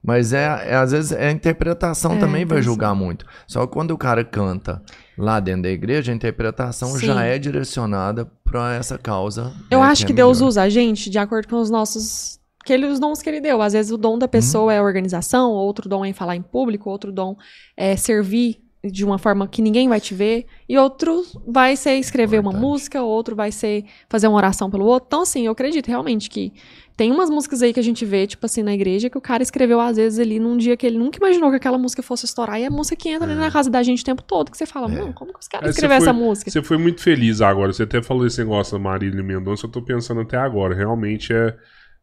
Mas 0.02 0.32
é, 0.32 0.70
é, 0.70 0.74
às 0.74 0.92
vezes 0.92 1.12
é 1.12 1.28
a 1.28 1.32
interpretação 1.32 2.12
É, 2.14 2.18
também 2.18 2.44
vai 2.44 2.62
julgar 2.62 2.94
muito. 2.94 3.26
Só 3.46 3.66
que 3.66 3.72
quando 3.72 3.90
o 3.90 3.98
cara 3.98 4.24
canta 4.24 4.82
lá 5.16 5.40
dentro 5.40 5.62
da 5.62 5.70
igreja, 5.70 6.12
a 6.12 6.14
interpretação 6.14 6.88
Sim. 6.90 7.06
já 7.06 7.24
é 7.24 7.38
direcionada 7.38 8.24
pra 8.44 8.74
essa 8.74 8.96
causa. 8.96 9.52
Eu 9.70 9.80
né, 9.80 9.86
acho 9.86 10.04
é 10.04 10.06
que 10.06 10.12
Deus 10.12 10.40
usa 10.40 10.62
a 10.62 10.68
gente 10.68 11.10
de 11.10 11.18
acordo 11.18 11.48
com 11.48 11.56
os 11.56 11.68
nossos. 11.68 12.38
Que 12.64 12.72
ele, 12.72 12.86
os 12.86 13.00
dons 13.00 13.22
que 13.22 13.28
ele 13.28 13.40
deu. 13.40 13.60
Às 13.62 13.72
vezes 13.72 13.90
o 13.90 13.96
dom 13.96 14.18
da 14.18 14.28
pessoa 14.28 14.72
é 14.72 14.80
organização, 14.80 15.50
outro 15.52 15.88
dom 15.88 16.04
é 16.04 16.12
falar 16.12 16.36
em 16.36 16.42
público, 16.42 16.90
outro 16.90 17.10
dom 17.10 17.36
é 17.76 17.96
servir 17.96 18.60
de 18.84 19.04
uma 19.04 19.18
forma 19.18 19.48
que 19.48 19.60
ninguém 19.60 19.88
vai 19.88 20.00
te 20.00 20.14
ver, 20.14 20.46
e 20.68 20.78
outro 20.78 21.24
vai 21.46 21.76
ser 21.76 21.94
escrever 21.94 22.38
uma 22.38 22.50
Importante. 22.50 22.70
música, 22.70 23.02
outro 23.02 23.34
vai 23.34 23.50
ser 23.50 23.84
fazer 24.08 24.28
uma 24.28 24.36
oração 24.36 24.70
pelo 24.70 24.84
outro. 24.84 25.06
Então, 25.08 25.22
assim, 25.22 25.46
eu 25.46 25.52
acredito 25.52 25.88
realmente 25.88 26.30
que 26.30 26.52
tem 26.98 27.12
umas 27.12 27.30
músicas 27.30 27.62
aí 27.62 27.72
que 27.72 27.78
a 27.78 27.82
gente 27.82 28.04
vê, 28.04 28.26
tipo 28.26 28.44
assim, 28.44 28.60
na 28.60 28.74
igreja, 28.74 29.08
que 29.08 29.16
o 29.16 29.20
cara 29.20 29.40
escreveu, 29.40 29.80
às 29.80 29.96
vezes, 29.96 30.18
ali 30.18 30.40
num 30.40 30.56
dia 30.56 30.76
que 30.76 30.84
ele 30.84 30.98
nunca 30.98 31.16
imaginou 31.16 31.48
que 31.48 31.54
aquela 31.56 31.78
música 31.78 32.02
fosse 32.02 32.24
estourar, 32.26 32.58
e 32.58 32.64
é 32.64 32.66
a 32.66 32.70
música 32.70 32.96
que 32.96 33.08
entra 33.08 33.30
ali 33.30 33.38
na 33.38 33.52
casa 33.52 33.70
da 33.70 33.80
gente 33.84 34.02
o 34.02 34.04
tempo 34.04 34.20
todo, 34.20 34.50
que 34.50 34.56
você 34.58 34.66
fala, 34.66 34.88
não, 34.88 35.12
como 35.12 35.32
que 35.32 35.38
os 35.38 35.46
caras 35.46 35.68
É, 35.68 35.70
escreveram 35.70 36.02
essa 36.02 36.12
música? 36.12 36.50
Você 36.50 36.60
foi 36.60 36.76
muito 36.76 37.00
feliz 37.00 37.40
agora. 37.40 37.72
Você 37.72 37.84
até 37.84 38.02
falou 38.02 38.26
esse 38.26 38.40
negócio 38.40 38.72
da 38.76 38.82
Marília 38.82 39.22
Mendonça. 39.22 39.66
Eu 39.66 39.70
tô 39.70 39.80
pensando 39.80 40.22
até 40.22 40.36
agora. 40.36 40.74
Realmente 40.74 41.32
é, 41.32 41.54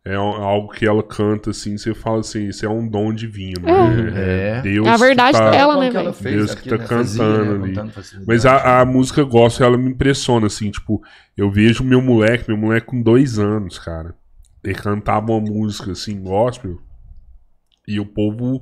é 0.06 0.16
algo 0.16 0.70
que 0.70 0.88
ela 0.88 1.04
canta 1.04 1.50
assim. 1.50 1.78
Você 1.78 1.93
fala 1.93 2.22
assim: 2.22 2.48
isso 2.48 2.66
é 2.66 2.70
um 2.70 2.88
dom 2.88 3.14
divino. 3.14 3.64
né? 3.64 4.14
É. 4.16 4.62
Deus 4.62 4.88
É 4.88 4.91
a 4.91 4.96
verdade 4.98 5.38
que 5.38 5.43
tá- 5.43 5.52
dela, 5.52 5.78
né, 5.78 5.89
que 5.91 5.98
ela 5.98 6.12
velho? 6.14 6.24
fez 6.24 6.36
Deus 6.38 6.52
aqui, 6.52 6.64
que 6.64 6.70
tá 6.70 6.78
né? 6.78 6.86
Cantando 6.88 7.60
né, 7.60 7.82
ali. 7.84 7.91
Mas 8.26 8.46
a, 8.46 8.80
a 8.80 8.86
música 8.86 9.24
gospel, 9.24 9.68
ela 9.68 9.78
me 9.78 9.89
impressiona, 9.89 10.48
assim, 10.48 10.72
tipo, 10.72 11.02
eu 11.36 11.52
vejo 11.52 11.84
meu 11.84 12.02
moleque, 12.02 12.46
meu 12.48 12.58
moleque 12.58 12.88
com 12.88 13.02
dois 13.02 13.38
anos, 13.38 13.78
cara. 13.78 14.16
Ele 14.66 14.74
cantava 14.76 15.32
uma 15.32 15.39
música, 15.41 15.91
assim, 15.91 16.20
gospel, 16.22 16.80
e 17.88 17.99
o 17.99 18.05
povo 18.05 18.61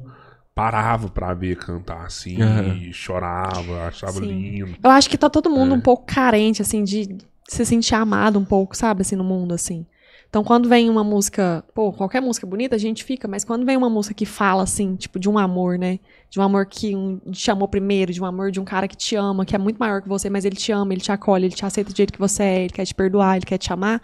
parava 0.53 1.07
pra 1.09 1.33
ver 1.33 1.55
cantar, 1.55 2.05
assim, 2.05 2.41
Aham. 2.41 2.75
e 2.75 2.93
chorava, 2.93 3.87
achava 3.87 4.19
Sim. 4.19 4.27
lindo. 4.27 4.75
Eu 4.83 4.89
acho 4.89 5.09
que 5.09 5.17
tá 5.17 5.29
todo 5.29 5.49
mundo 5.49 5.73
É. 5.73 5.77
um 5.77 5.81
pouco 5.81 6.05
carente, 6.05 6.61
assim, 6.61 6.83
de 6.83 7.17
se 7.47 7.65
sentir 7.65 7.95
amado 7.95 8.37
um 8.37 8.45
pouco, 8.45 8.75
sabe, 8.75 9.01
assim, 9.01 9.15
no 9.15 9.23
mundo, 9.23 9.53
assim. 9.53 9.85
Então, 10.29 10.43
quando 10.43 10.67
vem 10.67 10.89
uma 10.89 11.03
música, 11.03 11.63
pô, 11.75 11.93
qualquer 11.93 12.19
música 12.19 12.47
bonita, 12.47 12.75
a 12.75 12.79
gente 12.79 13.03
fica, 13.03 13.27
mas 13.27 13.43
quando 13.45 13.65
vem 13.65 13.77
uma 13.77 13.89
música 13.89 14.15
que 14.15 14.25
fala, 14.25 14.63
assim, 14.63 14.95
tipo, 14.95 15.19
de 15.19 15.29
um 15.29 15.37
amor, 15.37 15.77
né? 15.77 15.99
De 16.29 16.39
um 16.39 16.43
amor 16.43 16.65
que 16.65 16.95
um, 16.95 17.19
te 17.31 17.39
chamou 17.39 17.67
primeiro, 17.67 18.11
de 18.11 18.19
um 18.19 18.25
amor 18.25 18.49
de 18.49 18.59
um 18.59 18.65
cara 18.65 18.87
que 18.87 18.97
te 18.97 19.15
ama, 19.15 19.45
que 19.45 19.55
é 19.55 19.59
muito 19.59 19.77
maior 19.77 20.01
que 20.01 20.09
você, 20.09 20.31
mas 20.31 20.43
ele 20.43 20.55
te 20.55 20.71
ama, 20.71 20.91
ele 20.91 21.01
te 21.01 21.11
acolhe, 21.11 21.45
ele 21.45 21.53
te 21.55 21.63
aceita 21.63 21.91
do 21.93 21.95
jeito 21.95 22.11
que 22.11 22.19
você 22.19 22.41
é, 22.43 22.59
ele 22.63 22.73
quer 22.73 22.83
te 22.85 22.95
perdoar, 22.95 23.35
ele 23.37 23.45
quer 23.45 23.59
te 23.59 23.71
amar. 23.71 24.01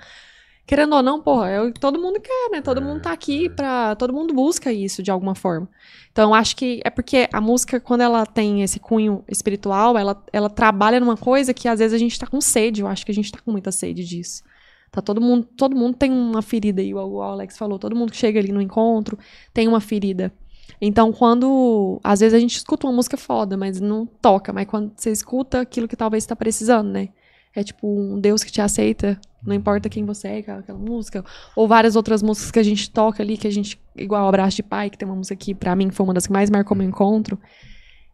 Querendo 0.70 0.96
ou 0.96 1.02
não, 1.02 1.20
porra, 1.20 1.50
é 1.50 1.60
o 1.60 1.74
que 1.74 1.80
todo 1.80 2.00
mundo 2.00 2.22
quer, 2.22 2.52
né? 2.52 2.62
Todo 2.62 2.80
mundo 2.80 3.02
tá 3.02 3.12
aqui 3.12 3.50
pra. 3.50 3.96
Todo 3.96 4.14
mundo 4.14 4.36
busca 4.36 4.72
isso 4.72 5.02
de 5.02 5.10
alguma 5.10 5.34
forma. 5.34 5.68
Então, 6.12 6.30
eu 6.30 6.34
acho 6.36 6.56
que 6.56 6.80
é 6.86 6.92
porque 6.92 7.28
a 7.34 7.42
música, 7.42 7.80
quando 7.80 8.02
ela 8.02 8.24
tem 8.24 8.62
esse 8.62 8.80
cunho 8.80 9.24
espiritual, 9.28 9.98
ela, 9.98 10.24
ela 10.32 10.48
trabalha 10.48 11.00
numa 11.00 11.18
coisa 11.18 11.56
que 11.56 11.68
às 11.68 11.80
vezes 11.80 11.96
a 11.96 11.98
gente 11.98 12.20
tá 12.20 12.28
com 12.28 12.40
sede. 12.40 12.82
Eu 12.82 12.88
acho 12.88 13.04
que 13.04 13.12
a 13.12 13.16
gente 13.16 13.32
tá 13.32 13.40
com 13.44 13.52
muita 13.52 13.72
sede 13.72 14.06
disso. 14.06 14.44
Tá 14.92 15.02
todo 15.02 15.20
mundo, 15.20 15.48
todo 15.58 15.76
mundo 15.76 15.98
tem 15.98 16.12
uma 16.12 16.44
ferida 16.44 16.82
aí, 16.84 16.94
o 16.94 17.20
Alex 17.20 17.58
falou. 17.58 17.80
Todo 17.80 17.96
mundo 17.96 18.12
que 18.12 18.18
chega 18.18 18.40
ali 18.40 18.52
no 18.52 18.62
encontro 18.62 19.18
tem 19.52 19.68
uma 19.68 19.82
ferida. 19.82 20.32
Então, 20.80 21.12
quando. 21.12 22.00
Às 22.04 22.20
vezes 22.20 22.36
a 22.36 22.40
gente 22.40 22.58
escuta 22.58 22.86
uma 22.86 22.94
música 22.94 23.18
foda, 23.18 23.58
mas 23.58 23.82
não 23.82 24.06
toca. 24.06 24.54
Mas 24.54 24.68
quando 24.68 24.92
você 24.96 25.10
escuta 25.12 25.62
aquilo 25.62 25.88
que 25.88 25.96
talvez 25.96 26.26
você 26.26 26.30
tá 26.30 26.36
precisando, 26.36 26.90
né? 26.92 27.10
É 27.56 27.64
tipo 27.64 27.88
um 27.88 28.20
Deus 28.20 28.44
que 28.44 28.52
te 28.52 28.62
aceita, 28.62 29.20
não 29.46 29.56
importa 29.56 29.90
quem 29.90 30.06
você 30.06 30.28
é, 30.28 30.38
aquela, 30.40 30.60
aquela 30.60 30.78
música. 30.78 31.24
Ou 31.56 31.68
várias 31.68 31.96
outras 31.96 32.22
músicas 32.22 32.52
que 32.52 32.60
a 32.60 32.64
gente 32.64 32.90
toca 32.90 33.24
ali, 33.24 33.38
que 33.38 33.48
a 33.48 33.52
gente. 33.52 33.80
Igual 33.96 34.28
Abraço 34.28 34.58
de 34.58 34.64
Pai, 34.64 34.90
que 34.90 34.98
tem 34.98 35.08
uma 35.08 35.16
música 35.16 35.36
que 35.36 35.54
pra 35.54 35.76
mim 35.76 35.90
foi 35.92 36.06
uma 36.06 36.14
das 36.14 36.28
que 36.28 36.34
mais 36.34 36.50
marcou 36.50 36.76
meu 36.76 36.88
encontro. 36.88 37.40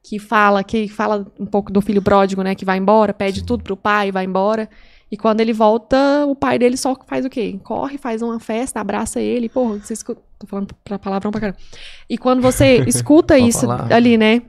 Que 0.03 0.19
fala, 0.19 0.63
que 0.63 0.87
fala 0.87 1.25
um 1.39 1.45
pouco 1.45 1.71
do 1.71 1.81
filho 1.81 2.01
pródigo, 2.01 2.43
né? 2.43 2.53
Que 2.53 2.63
vai 2.63 2.77
embora, 2.77 3.13
pede 3.13 3.43
tudo 3.43 3.63
pro 3.63 3.75
pai, 3.75 4.11
vai 4.11 4.25
embora. 4.25 4.69
E 5.11 5.17
quando 5.17 5.41
ele 5.41 5.53
volta, 5.53 6.25
o 6.27 6.35
pai 6.35 6.59
dele 6.59 6.77
só 6.77 6.95
faz 7.07 7.25
o 7.25 7.29
quê? 7.29 7.59
Corre, 7.63 7.97
faz 7.97 8.21
uma 8.21 8.39
festa, 8.39 8.79
abraça 8.79 9.19
ele. 9.19 9.49
Porra, 9.49 9.79
você 9.79 9.93
escuta. 9.93 10.21
Tô 10.37 10.45
falando 10.45 10.75
pra 10.83 10.99
palavrão 10.99 11.31
pra 11.31 11.39
caramba. 11.39 11.57
E 12.09 12.17
quando 12.17 12.41
você 12.41 12.83
escuta 12.87 13.37
isso 13.37 13.67
ali, 13.71 14.17
né? 14.17 14.41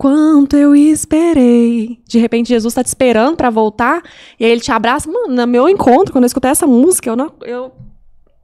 Quanto 0.00 0.56
eu 0.56 0.74
esperei. 0.74 2.02
De 2.08 2.18
repente, 2.18 2.48
Jesus 2.48 2.72
tá 2.72 2.82
te 2.82 2.86
esperando 2.86 3.36
pra 3.36 3.50
voltar. 3.50 4.02
E 4.38 4.46
aí 4.46 4.50
ele 4.50 4.62
te 4.62 4.72
abraça. 4.72 5.12
Mano, 5.12 5.34
no 5.34 5.46
meu 5.46 5.68
encontro, 5.68 6.10
quando 6.10 6.24
eu 6.24 6.26
escutei 6.26 6.50
essa 6.50 6.66
música, 6.66 7.10
eu 7.10 7.14
não. 7.14 7.30
Eu, 7.42 7.70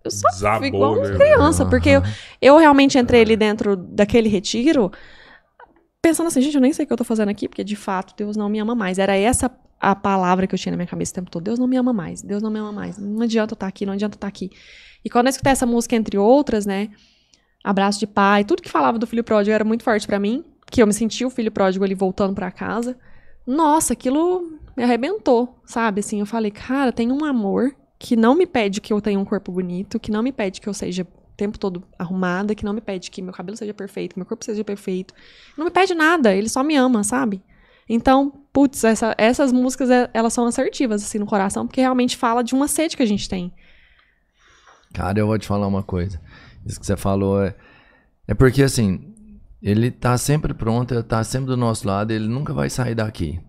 eu 0.05 0.11
só 0.11 0.29
Desabou, 0.29 0.59
fui 0.59 0.69
igual 0.69 0.97
né, 0.97 1.01
uma 1.01 1.17
criança. 1.17 1.65
Porque 1.65 1.89
eu, 1.89 2.03
eu 2.43 2.59
realmente 2.59 2.99
entrei 2.99 3.23
ali 3.23 3.39
dentro 3.39 3.75
daquele 3.75 4.29
retiro. 4.29 4.93
Pensando 6.03 6.27
assim, 6.27 6.43
gente, 6.43 6.57
eu 6.57 6.61
nem 6.61 6.75
sei 6.75 6.85
o 6.85 6.87
que 6.87 6.93
eu 6.93 6.97
tô 6.99 7.05
fazendo 7.05 7.31
aqui, 7.31 7.49
porque 7.49 7.65
de 7.65 7.75
fato 7.75 8.13
Deus 8.15 8.37
não 8.37 8.51
me 8.51 8.59
ama 8.59 8.75
mais. 8.75 8.99
Era 8.99 9.17
essa 9.17 9.51
a 9.81 9.97
palavra 9.97 10.47
que 10.47 10.55
eu 10.55 10.59
tinha 10.59 10.73
na 10.73 10.77
minha 10.77 10.87
cabeça 10.87 11.13
o 11.13 11.15
tempo 11.15 11.31
todo. 11.31 11.43
Deus 11.43 11.59
não 11.59 11.67
me 11.67 11.79
ama 11.79 11.95
mais, 11.95 12.21
Deus 12.21 12.43
não 12.43 12.51
me 12.51 12.59
ama 12.59 12.73
mais. 12.73 12.99
Não 12.99 13.23
adianta 13.23 13.55
eu 13.55 13.57
estar 13.57 13.67
aqui, 13.67 13.87
não 13.87 13.95
adianta 13.95 14.17
eu 14.17 14.19
estar 14.19 14.29
aqui. 14.29 14.51
E 15.03 15.09
quando 15.09 15.29
eu 15.29 15.31
escutei 15.31 15.53
essa 15.53 15.65
música, 15.65 15.97
entre 15.97 16.19
outras, 16.19 16.67
né? 16.67 16.91
Abraço 17.65 17.99
de 17.99 18.07
pai, 18.07 18.45
tudo 18.45 18.61
que 18.61 18.69
falava 18.69 18.99
do 18.99 19.07
filho 19.07 19.25
pródigo 19.25 19.55
era 19.55 19.65
muito 19.65 19.83
forte 19.83 20.07
pra 20.07 20.19
mim. 20.19 20.45
Que 20.71 20.83
eu 20.83 20.87
me 20.87 20.93
senti 20.93 21.25
o 21.25 21.31
filho 21.31 21.51
pródigo 21.51 21.85
ali 21.85 21.95
voltando 21.95 22.35
pra 22.35 22.51
casa. 22.51 22.99
Nossa, 23.47 23.93
aquilo 23.93 24.59
me 24.77 24.83
arrebentou, 24.83 25.59
sabe? 25.65 26.01
Assim, 26.01 26.21
eu 26.21 26.27
falei, 26.27 26.51
cara, 26.51 26.93
tem 26.93 27.11
um 27.13 27.25
amor 27.25 27.75
que 27.99 28.17
não 28.17 28.35
me 28.35 28.47
pede 28.47 28.81
que 28.81 28.93
eu 28.93 29.01
tenha 29.01 29.19
um 29.19 29.25
corpo 29.25 29.51
bonito, 29.53 29.99
que 30.01 30.11
não 30.11 30.23
me 30.23 30.33
pede 30.33 30.61
que 30.61 30.69
eu 30.69 30.75
seja 30.75 31.03
o 31.05 31.37
tempo 31.37 31.59
todo 31.59 31.83
arrumada, 31.99 32.55
que 32.55 32.65
não 32.65 32.73
me 32.73 32.81
pede 32.81 33.11
que 33.11 33.23
meu 33.23 33.33
cabelo 33.33 33.57
seja 33.57 33.73
perfeito, 33.73 34.15
que 34.15 34.19
meu 34.19 34.27
corpo 34.27 34.45
seja 34.45 34.63
perfeito. 34.65 35.15
Não 35.57 35.65
me 35.65 35.71
pede 35.71 35.95
nada, 35.95 36.35
ele 36.35 36.49
só 36.49 36.63
me 36.63 36.75
ama, 36.77 37.05
sabe? 37.05 37.43
Então, 37.89 38.33
putz, 38.53 38.83
essa- 38.83 39.15
essas 39.17 39.53
músicas, 39.53 39.89
é- 39.89 40.11
elas 40.13 40.33
são 40.33 40.45
assertivas, 40.45 41.03
assim, 41.05 41.19
no 41.19 41.27
coração, 41.27 41.67
porque 41.67 41.81
realmente 41.81 42.17
fala 42.17 42.43
de 42.43 42.53
uma 42.55 42.67
sede 42.67 42.97
que 42.97 43.03
a 43.03 43.07
gente 43.07 43.29
tem. 43.29 43.53
Cara, 44.93 45.19
eu 45.19 45.27
vou 45.27 45.39
te 45.39 45.47
falar 45.47 45.67
uma 45.67 45.83
coisa. 45.83 46.21
Isso 46.65 46.81
que 46.81 46.87
você 46.87 46.97
falou 46.97 47.43
é. 47.43 47.55
É 48.29 48.35
porque 48.35 48.63
assim, 48.63 49.06
ele 49.69 49.91
tá 49.91 50.17
sempre 50.17 50.55
pronto, 50.55 50.95
ele 50.95 51.03
tá 51.03 51.25
sempre 51.25 51.49
do 51.49 51.57
nosso 51.57 51.87
lado, 51.89 52.13
ele 52.13 52.29
nunca 52.29 52.53
vai 52.55 52.71
sair 52.71 52.95
daqui. 52.95 53.41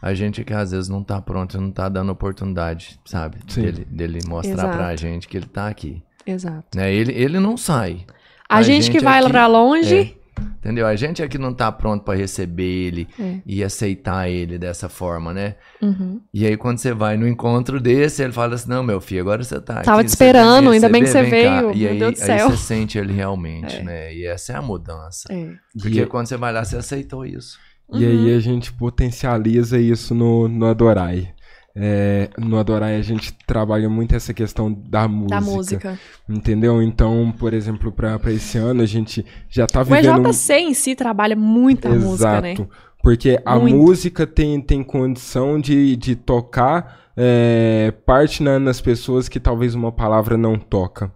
A 0.00 0.12
gente 0.14 0.42
que 0.42 0.52
às 0.52 0.72
vezes 0.72 0.88
não 0.88 1.04
tá 1.04 1.20
pronto, 1.22 1.60
não 1.60 1.70
tá 1.70 1.88
dando 1.88 2.10
oportunidade, 2.10 2.98
sabe? 3.04 3.36
Sim. 3.46 3.62
Dele, 3.62 3.84
dele 3.88 4.18
mostrar 4.26 4.68
pra 4.68 4.86
Exato. 4.92 4.96
gente 5.00 5.28
que 5.28 5.36
ele 5.36 5.46
tá 5.46 5.68
aqui. 5.68 6.02
Exato. 6.26 6.76
Né? 6.76 6.92
Ele, 6.92 7.12
ele 7.12 7.38
não 7.38 7.56
sai. 7.56 8.04
A, 8.48 8.60
gente, 8.62 8.90
que 8.90 8.98
vai 8.98 9.20
aqui- 9.20 9.30
pra 9.30 9.46
longe. 9.46 10.16
Entendeu? 10.58 10.86
A 10.86 10.94
gente 10.96 11.20
é 11.22 11.28
que 11.28 11.38
não 11.38 11.52
tá 11.52 11.70
pronto 11.72 12.04
pra 12.04 12.14
receber 12.14 12.62
ele 12.86 13.08
É. 13.18 13.38
e 13.44 13.62
aceitar 13.64 14.28
ele 14.28 14.58
dessa 14.58 14.88
forma, 14.88 15.32
né? 15.34 15.56
Uhum. 15.80 16.20
E 16.32 16.46
aí, 16.46 16.56
quando 16.56 16.78
você 16.78 16.94
vai 16.94 17.16
no 17.16 17.26
encontro 17.26 17.80
desse, 17.80 18.22
ele 18.22 18.32
fala 18.32 18.54
assim: 18.54 18.68
Não, 18.70 18.82
meu 18.82 19.00
filho, 19.00 19.20
agora 19.22 19.42
você 19.42 19.60
tá. 19.60 19.82
Tava 19.82 20.00
aqui, 20.00 20.08
te 20.08 20.12
esperando, 20.12 20.70
ainda 20.70 20.88
bem 20.88 21.02
que 21.02 21.08
você 21.08 21.22
vem 21.22 21.44
cá." 21.44 21.60
veio, 21.62 21.72
E 21.74 21.78
meu 21.80 21.90
aí, 21.92 21.98
Deus 21.98 22.18
do 22.20 22.30
aí 22.32 22.38
você 22.42 22.56
sente 22.56 22.96
ele 22.98 23.12
realmente, 23.12 23.76
É. 23.76 23.82
né? 23.82 24.14
E 24.14 24.24
essa 24.26 24.52
é 24.52 24.56
a 24.56 24.62
mudança. 24.62 25.26
É. 25.32 25.50
Porque 25.80 26.00
E- 26.02 26.06
quando 26.06 26.26
você 26.28 26.36
vai 26.36 26.52
lá, 26.52 26.64
você 26.64 26.76
aceitou 26.76 27.26
isso. 27.26 27.58
E 27.92 28.06
aí 28.06 28.34
a 28.34 28.40
gente 28.40 28.72
potencializa 28.72 29.78
isso 29.78 30.14
no, 30.14 30.48
no 30.48 30.64
Adorai. 30.66 31.28
É, 31.74 32.28
no 32.38 32.58
Adorai 32.58 32.96
a 32.96 33.02
gente 33.02 33.32
trabalha 33.46 33.88
muito 33.88 34.14
essa 34.14 34.34
questão 34.34 34.70
da 34.72 35.08
música. 35.08 35.34
Da 35.34 35.40
música. 35.40 35.98
Entendeu? 36.28 36.82
Então, 36.82 37.32
por 37.38 37.54
exemplo, 37.54 37.90
pra, 37.90 38.18
pra 38.18 38.30
esse 38.32 38.58
ano 38.58 38.82
a 38.82 38.86
gente 38.86 39.24
já 39.48 39.66
tá 39.66 39.80
O 39.80 39.84
vivendo. 39.84 40.28
EJC 40.28 40.52
em 40.54 40.74
si 40.74 40.94
trabalha 40.94 41.34
muita 41.34 41.88
música, 41.88 42.40
né? 42.42 42.54
Porque 43.02 43.40
a 43.44 43.58
Muito. 43.58 43.76
música 43.76 44.26
tem, 44.26 44.60
tem 44.60 44.82
condição 44.84 45.58
de, 45.60 45.96
de 45.96 46.14
tocar 46.14 47.00
é, 47.16 47.92
parte 48.06 48.42
na- 48.42 48.60
nas 48.60 48.80
pessoas 48.80 49.28
que 49.28 49.40
talvez 49.40 49.74
uma 49.74 49.90
palavra 49.90 50.36
não 50.36 50.56
toca. 50.58 51.10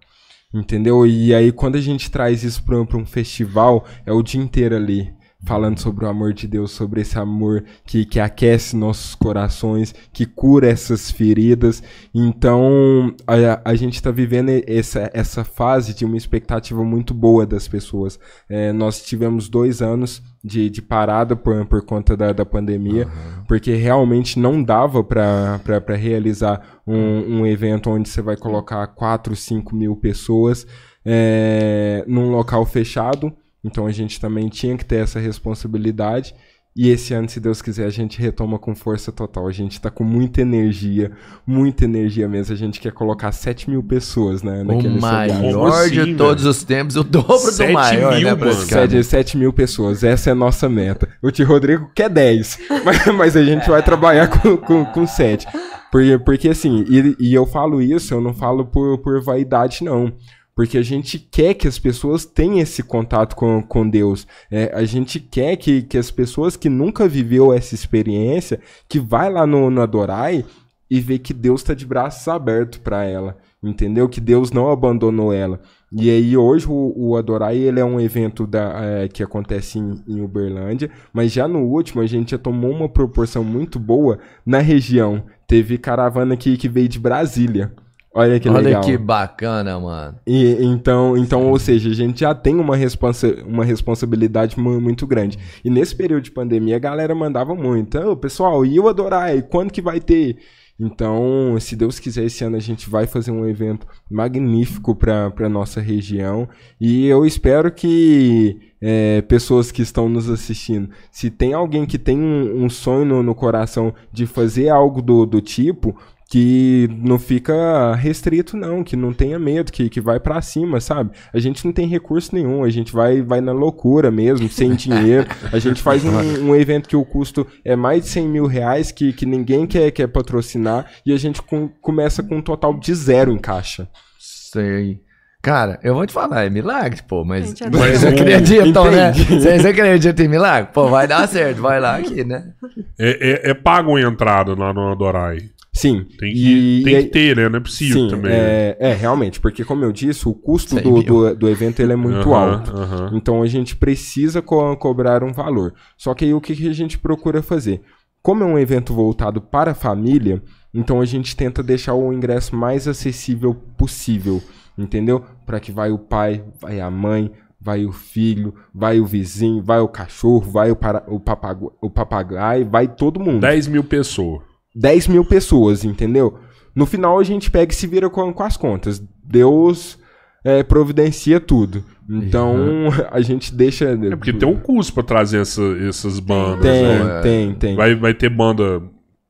Entendeu? 0.53 1.05
E 1.05 1.33
aí, 1.33 1.51
quando 1.51 1.75
a 1.75 1.81
gente 1.81 2.09
traz 2.09 2.43
isso 2.43 2.63
pra 2.63 2.77
um 2.77 3.05
festival, 3.05 3.85
é 4.05 4.11
o 4.11 4.21
dia 4.23 4.41
inteiro 4.41 4.75
ali. 4.75 5.13
Falando 5.47 5.79
sobre 5.79 6.03
o 6.03 6.09
amor 6.09 6.33
de 6.33 6.45
Deus, 6.45 6.71
sobre 6.71 6.99
esse 6.99 7.17
amor 7.17 7.63
que, 7.85 8.05
que 8.05 8.19
aquece 8.19 8.75
nossos 8.75 9.15
corações, 9.15 9.95
que 10.11 10.25
cura 10.25 10.67
essas 10.67 11.09
feridas. 11.09 11.81
Então, 12.13 13.15
a, 13.25 13.61
a 13.63 13.73
gente 13.73 13.93
está 13.93 14.11
vivendo 14.11 14.49
essa, 14.67 15.09
essa 15.13 15.45
fase 15.45 15.93
de 15.93 16.03
uma 16.03 16.17
expectativa 16.17 16.83
muito 16.83 17.13
boa 17.13 17.45
das 17.45 17.65
pessoas. 17.65 18.19
É, 18.49 18.73
nós 18.73 19.01
tivemos 19.01 19.47
dois 19.47 19.81
anos 19.81 20.21
de, 20.43 20.69
de 20.69 20.81
parada 20.81 21.33
por, 21.33 21.65
por 21.65 21.81
conta 21.85 22.17
da, 22.17 22.33
da 22.33 22.45
pandemia, 22.45 23.07
porque 23.47 23.73
realmente 23.73 24.37
não 24.37 24.61
dava 24.61 25.01
para 25.01 25.95
realizar 25.95 26.81
um, 26.85 27.39
um 27.39 27.47
evento 27.47 27.89
onde 27.89 28.09
você 28.09 28.21
vai 28.21 28.35
colocar 28.35 28.85
4, 28.87 29.33
5 29.33 29.73
mil 29.73 29.95
pessoas 29.95 30.67
é, 31.05 32.03
num 32.05 32.31
local 32.31 32.65
fechado. 32.65 33.33
Então 33.63 33.85
a 33.85 33.91
gente 33.91 34.19
também 34.19 34.49
tinha 34.49 34.77
que 34.77 34.85
ter 34.85 34.97
essa 34.97 35.19
responsabilidade. 35.19 36.33
E 36.79 36.91
esse 36.91 37.11
ano, 37.11 37.27
se 37.27 37.39
Deus 37.39 37.59
quiser, 37.59 37.87
a 37.87 37.89
gente 37.89 38.21
retoma 38.21 38.59
com 38.59 38.75
força 38.75 39.11
total. 39.11 39.47
A 39.47 39.51
gente 39.51 39.81
tá 39.81 39.89
com 39.89 40.03
muita 40.03 40.41
energia, 40.41 41.11
muita 41.45 41.85
energia 41.85 42.29
mesmo. 42.29 42.53
A 42.53 42.57
gente 42.57 42.79
quer 42.79 42.91
colocar 42.91 43.31
7 43.31 43.67
mil 43.67 43.81
pessoas 43.81 44.43
né, 44.43 44.61
O 44.61 44.63
naquele 44.63 44.99
maior 44.99 45.69
assim, 45.69 45.89
de 45.89 45.99
velho? 46.01 46.17
todos 46.17 46.45
os 46.45 46.63
tempos, 46.63 46.95
o 46.95 47.03
dobro 47.03 47.51
do 47.51 47.73
maior, 47.73 48.13
mil, 48.13 48.23
né, 48.23 48.35
mano. 48.35 48.37
praticamente. 48.37 49.03
7, 49.03 49.03
7 49.03 49.37
mil 49.37 49.51
pessoas, 49.51 50.03
essa 50.03 50.29
é 50.29 50.33
a 50.33 50.35
nossa 50.35 50.69
meta. 50.69 51.09
O 51.19 51.31
tio 51.31 51.47
Rodrigo 51.47 51.89
quer 51.95 52.11
10, 52.11 52.59
mas, 52.85 53.05
mas 53.07 53.35
a 53.35 53.43
gente 53.43 53.67
vai 53.67 53.81
trabalhar 53.81 54.27
com, 54.27 54.55
com, 54.55 54.85
com 54.85 55.07
7. 55.07 55.47
Porque, 55.91 56.19
porque 56.19 56.49
assim, 56.49 56.85
e, 56.87 57.15
e 57.19 57.33
eu 57.33 57.47
falo 57.47 57.81
isso, 57.81 58.13
eu 58.13 58.21
não 58.21 58.35
falo 58.35 58.65
por, 58.65 58.99
por 58.99 59.19
vaidade, 59.19 59.83
não. 59.83 60.13
Porque 60.57 60.75
a 60.75 60.81
gente 60.81 61.19
quer 61.19 61.53
que 61.53 61.67
as 61.67 61.77
pessoas 61.77 62.25
tenham 62.25 62.57
esse 62.57 62.81
contato 62.81 63.35
com, 63.35 63.61
com 63.61 63.87
Deus. 63.87 64.25
É, 64.49 64.71
a 64.73 64.85
gente 64.85 65.19
quer 65.19 65.55
que, 65.55 65.83
que 65.83 65.99
as 65.99 66.09
pessoas 66.09 66.57
que 66.57 66.67
nunca 66.67 67.07
viveu 67.07 67.53
essa 67.53 67.75
experiência, 67.75 68.59
que 68.89 68.99
vai 68.99 69.31
lá 69.31 69.45
no, 69.45 69.69
no 69.69 69.81
Adorai 69.83 70.43
e 70.89 70.99
vê 70.99 71.19
que 71.19 71.31
Deus 71.31 71.61
está 71.61 71.75
de 71.75 71.85
braços 71.85 72.27
abertos 72.27 72.79
para 72.79 73.05
ela. 73.05 73.37
Entendeu? 73.61 74.09
Que 74.09 74.19
Deus 74.19 74.51
não 74.51 74.71
abandonou 74.71 75.31
ela. 75.31 75.61
E 75.91 76.09
aí 76.09 76.35
hoje 76.35 76.65
o, 76.67 76.91
o 76.95 77.15
Adorai 77.15 77.55
ele 77.55 77.79
é 77.79 77.85
um 77.85 77.99
evento 77.99 78.47
da, 78.47 78.83
é, 78.83 79.07
que 79.07 79.21
acontece 79.21 79.77
em, 79.77 80.03
em 80.07 80.21
Uberlândia, 80.21 80.89
mas 81.13 81.31
já 81.31 81.47
no 81.47 81.59
último 81.59 82.01
a 82.01 82.07
gente 82.07 82.31
já 82.31 82.37
tomou 82.39 82.71
uma 82.71 82.89
proporção 82.89 83.43
muito 83.43 83.77
boa 83.77 84.17
na 84.43 84.57
região. 84.57 85.23
Teve 85.45 85.77
caravana 85.77 86.33
aqui 86.33 86.57
que 86.57 86.67
veio 86.67 86.89
de 86.89 86.97
Brasília. 86.97 87.71
Olha 88.19 88.39
que 88.39 88.49
Olha 88.49 88.61
legal. 88.61 88.81
que 88.81 88.97
bacana, 88.97 89.79
mano. 89.79 90.17
E, 90.25 90.57
então, 90.63 91.15
então, 91.15 91.47
ou 91.51 91.59
seja, 91.59 91.89
a 91.89 91.93
gente 91.93 92.21
já 92.21 92.33
tem 92.33 92.55
uma, 92.55 92.75
responsa 92.75 93.27
uma 93.45 93.63
responsabilidade 93.63 94.59
mu- 94.59 94.81
muito 94.81 95.05
grande. 95.05 95.37
E 95.63 95.69
nesse 95.69 95.95
período 95.95 96.23
de 96.23 96.31
pandemia, 96.31 96.77
a 96.77 96.79
galera 96.79 97.13
mandava 97.13 97.53
muito. 97.53 97.95
Ô, 97.99 98.17
pessoal, 98.17 98.65
e 98.65 98.79
o 98.79 98.87
Adorai? 98.87 99.43
Quando 99.43 99.71
que 99.71 99.81
vai 99.83 99.99
ter? 99.99 100.37
Então, 100.79 101.57
se 101.59 101.75
Deus 101.75 101.99
quiser, 101.99 102.25
esse 102.25 102.43
ano 102.43 102.55
a 102.55 102.59
gente 102.59 102.89
vai 102.89 103.07
fazer 103.07 103.31
um 103.31 103.47
evento 103.47 103.87
magnífico 104.09 104.95
para 104.95 105.31
a 105.39 105.49
nossa 105.49 105.81
região. 105.81 106.47
E 106.79 107.07
eu 107.07 107.25
espero 107.25 107.71
que 107.71 108.59
é, 108.81 109.21
pessoas 109.21 109.71
que 109.71 109.81
estão 109.81 110.07
nos 110.07 110.29
assistindo, 110.29 110.89
se 111.11 111.29
tem 111.31 111.53
alguém 111.53 111.85
que 111.85 111.97
tem 111.97 112.17
um, 112.19 112.63
um 112.65 112.69
sonho 112.69 113.05
no, 113.05 113.23
no 113.23 113.33
coração 113.33 113.91
de 114.11 114.27
fazer 114.27 114.69
algo 114.69 115.01
do, 115.01 115.25
do 115.25 115.41
tipo, 115.41 115.95
que 116.29 116.89
não 117.01 117.17
fica 117.17 117.95
restrito 117.95 118.57
não, 118.57 118.83
que 118.83 118.95
não 118.97 119.13
tenha 119.13 119.39
medo, 119.39 119.71
que, 119.71 119.89
que 119.89 120.01
vai 120.01 120.19
pra 120.19 120.41
cima, 120.41 120.81
sabe? 120.81 121.11
A 121.33 121.39
gente 121.39 121.63
não 121.65 121.71
tem 121.71 121.87
recurso 121.87 122.35
nenhum, 122.35 122.63
a 122.65 122.69
gente 122.69 122.91
vai, 122.91 123.21
vai 123.21 123.39
na 123.39 123.53
loucura 123.53 124.11
mesmo, 124.11 124.49
sem 124.49 124.71
dinheiro. 124.75 125.25
A 125.53 125.57
gente 125.59 125.81
faz 125.81 126.03
um, 126.03 126.49
um 126.49 126.55
evento 126.55 126.89
que 126.89 126.95
o 126.97 127.05
custo 127.05 127.47
é 127.63 127.75
mais 127.77 128.03
de 128.03 128.09
100 128.09 128.27
mil 128.27 128.45
reais, 128.45 128.91
que, 128.91 129.13
que 129.13 129.25
ninguém 129.25 129.65
quer, 129.65 129.89
quer 129.91 130.07
patrocinar, 130.07 130.85
e 131.05 131.13
a 131.13 131.17
gente 131.17 131.41
com- 131.41 131.69
começa 131.81 132.21
com 132.21 132.37
um 132.37 132.41
total 132.41 132.77
de 132.77 132.93
zero 132.93 133.31
em 133.31 133.37
caixa. 133.37 133.87
Sei. 134.19 134.99
Cara, 135.41 135.79
eu 135.81 135.93
vou 135.95 136.05
te 136.05 136.11
falar, 136.11 136.43
é 136.45 136.49
milagre, 136.49 137.01
pô, 137.07 137.23
mas 137.23 137.53
é 137.61 137.69
vocês 137.69 138.03
acreditam, 138.03 138.91
né? 138.91 139.11
Entendi. 139.11 139.39
Vocês 139.39 139.65
acreditam 139.65 140.25
em 140.25 140.29
milagre? 140.29 140.71
Pô, 140.73 140.89
vai 140.89 141.07
dar 141.07 141.25
certo, 141.27 141.61
vai 141.61 141.79
lá 141.79 141.95
aqui, 141.95 142.23
né? 142.25 142.51
É, 142.99 143.47
é, 143.47 143.51
é 143.51 143.53
pago 143.53 143.95
a 143.95 144.01
entrada 144.01 144.53
lá 144.55 144.73
no 144.73 144.91
Adorai. 144.91 145.37
Sim. 145.77 146.05
Tem 146.17 146.33
que, 146.33 146.79
e, 146.79 146.83
tem 146.83 146.95
e- 146.95 147.03
que 147.03 147.09
ter, 147.09 147.35
né? 147.37 147.47
Não 147.49 147.57
é 147.57 147.61
possível 147.61 148.01
Sim, 148.01 148.07
também. 148.09 148.31
é, 148.33 148.77
é, 148.79 148.93
realmente, 148.93 149.39
porque 149.39 149.63
como 149.63 149.83
eu 149.83 149.91
disse, 149.91 150.27
o 150.27 150.33
custo 150.33 150.75
100 150.75 150.83
do, 150.83 151.01
do, 151.03 151.35
do 151.35 151.49
evento 151.49 151.79
ele 151.81 151.93
é 151.93 151.95
muito 151.95 152.33
Aham, 152.33 152.53
alto. 152.53 152.71
aham. 152.75 153.11
Então 153.15 153.41
a 153.43 153.47
gente 153.47 153.75
precisa 153.75 154.41
co- 154.41 154.75
cobrar 154.77 155.23
um 155.23 155.31
valor. 155.31 155.73
Só 155.97 156.13
que 156.13 156.25
aí 156.25 156.33
o 156.33 156.41
que, 156.41 156.55
que 156.55 156.67
a 156.69 156.73
gente 156.73 156.97
procura 156.97 157.41
fazer? 157.43 157.81
Como 158.21 158.43
é 158.43 158.45
um 158.47 158.57
evento 158.59 158.93
voltado 158.93 159.39
para 159.39 159.71
a 159.71 159.75
família, 159.75 160.41
então 160.73 160.99
a 160.99 161.05
gente 161.05 161.35
tenta 161.35 161.61
deixar 161.63 161.93
o 161.93 162.11
ingresso 162.11 162.55
mais 162.55 162.87
acessível 162.87 163.53
possível, 163.77 164.41
entendeu? 164.77 165.23
Para 165.45 165.59
que 165.59 165.71
vai 165.71 165.91
o 165.91 165.97
pai, 165.99 166.43
vai 166.59 166.81
a 166.81 166.91
mãe, 166.91 167.31
vai 167.61 167.85
o 167.85 167.91
filho, 167.91 168.53
vai 168.73 168.99
o 168.99 169.05
vizinho, 169.05 169.63
vai 169.63 169.79
o 169.79 169.87
cachorro, 169.87 170.51
vai 170.51 170.71
o, 170.71 170.75
para, 170.75 171.03
o, 171.07 171.19
papagu, 171.19 171.71
o 171.81 171.89
papagaio, 171.89 172.67
vai 172.69 172.87
todo 172.87 173.19
mundo. 173.19 173.41
10 173.41 173.67
mil 173.67 173.83
pessoas. 173.83 174.41
10 174.79 175.07
mil 175.07 175.25
pessoas, 175.25 175.83
entendeu? 175.83 176.37
No 176.75 176.85
final 176.85 177.17
a 177.19 177.23
gente 177.23 177.49
pega 177.49 177.71
e 177.71 177.75
se 177.75 177.87
vira 177.87 178.09
com, 178.09 178.31
com 178.33 178.43
as 178.43 178.55
contas. 178.57 179.01
Deus 179.23 179.97
é, 180.45 180.63
providencia 180.63 181.39
tudo. 181.39 181.83
Então 182.09 182.55
a 183.11 183.19
gente 183.21 183.53
deixa. 183.53 183.85
É 183.85 184.15
porque 184.15 184.31
tem 184.33 184.47
um 184.47 184.59
custo 184.59 184.93
pra 184.93 185.03
trazer 185.03 185.41
essa- 185.41 185.77
essas 185.87 186.19
bandas, 186.19 186.61
Tem, 186.61 186.83
né? 186.83 187.21
tem, 187.21 187.53
tem. 187.55 187.75
Vai, 187.75 187.95
vai 187.95 188.13
ter 188.13 188.29
banda 188.29 188.81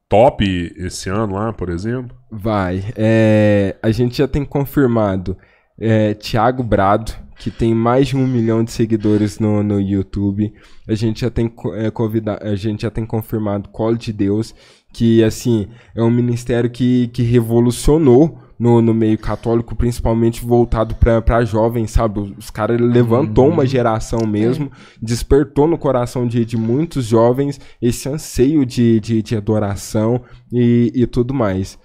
top 0.09 0.43
esse 0.77 1.09
ano 1.09 1.33
lá, 1.35 1.51
por 1.53 1.69
exemplo? 1.69 2.15
Vai. 2.31 2.83
É, 2.95 3.75
a 3.81 3.91
gente 3.91 4.17
já 4.17 4.27
tem 4.27 4.45
confirmado 4.45 5.37
é, 5.79 6.13
Thiago 6.13 6.63
Brado, 6.63 7.11
que 7.39 7.51
tem 7.51 7.73
mais 7.73 8.07
de 8.07 8.15
um 8.17 8.25
milhão 8.25 8.63
de 8.63 8.71
seguidores 8.71 9.39
no, 9.39 9.61
no 9.63 9.79
YouTube. 9.79 10.51
A 10.87 10.95
gente 10.95 11.21
já 11.21 11.29
tem 11.29 11.51
é, 11.75 11.89
convida- 11.91 12.39
a 12.41 12.55
gente 12.55 12.81
já 12.81 12.89
tem 12.91 13.05
confirmado 13.05 13.69
Colo 13.69 13.97
de 13.97 14.11
Deus, 14.13 14.53
que 14.97 15.23
assim 15.23 15.67
é 15.93 16.01
um 16.01 16.09
ministério 16.09 16.71
que, 16.71 17.07
que 17.09 17.21
revolucionou 17.21 18.39
no, 18.57 18.81
no 18.81 18.95
meio 18.95 19.15
católico, 19.15 19.75
principalmente 19.75 20.43
voltado 20.43 20.95
para 20.95 21.45
jovens, 21.45 21.91
sabe? 21.91 22.33
Os 22.35 22.49
caras 22.49 22.81
levantou 22.81 23.47
uma 23.47 23.63
geração 23.63 24.25
mesmo, 24.25 24.71
despertou 24.99 25.67
no 25.67 25.77
coração 25.77 26.27
de, 26.27 26.43
de 26.43 26.57
muitos 26.57 27.05
jovens 27.05 27.59
esse 27.79 28.09
anseio 28.09 28.65
de, 28.65 28.99
de, 28.99 29.21
de 29.21 29.37
adoração 29.37 30.23
e, 30.51 30.91
e 30.95 31.05
tudo 31.05 31.31
mais. 31.31 31.77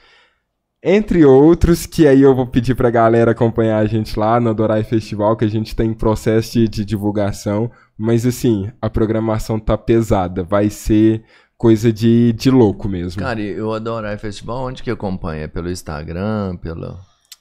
Entre 0.83 1.23
outros, 1.23 1.85
que 1.85 2.07
aí 2.09 2.23
eu 2.23 2.35
vou 2.35 2.47
pedir 2.47 2.75
pra 2.75 2.89
galera 2.89 3.33
acompanhar 3.33 3.77
a 3.77 3.87
gente 3.87 4.19
lá 4.19 4.41
no 4.41 4.49
Adorai 4.49 4.83
Festival, 4.83 5.37
que 5.37 5.45
a 5.45 5.51
gente 5.51 5.77
tá 5.77 5.85
em 5.85 5.93
processo 5.93 6.55
de, 6.55 6.67
de 6.67 6.83
divulgação. 6.83 7.71
Mas 7.97 8.25
assim, 8.25 8.71
a 8.81 8.89
programação 8.89 9.61
tá 9.61 9.77
pesada. 9.77 10.43
Vai 10.43 10.71
ser 10.71 11.23
coisa 11.63 11.93
de, 11.93 12.33
de 12.33 12.51
louco 12.51 12.89
mesmo. 12.89 13.23
Cara, 13.23 13.41
e 13.41 13.61
o 13.61 13.73
Adorai 13.73 14.19
Festival, 14.19 14.65
onde 14.67 14.83
que 14.83 14.91
acompanha? 14.91 15.47
Pelo 15.47 15.71
Instagram, 15.71 16.57
pelo... 16.57 16.97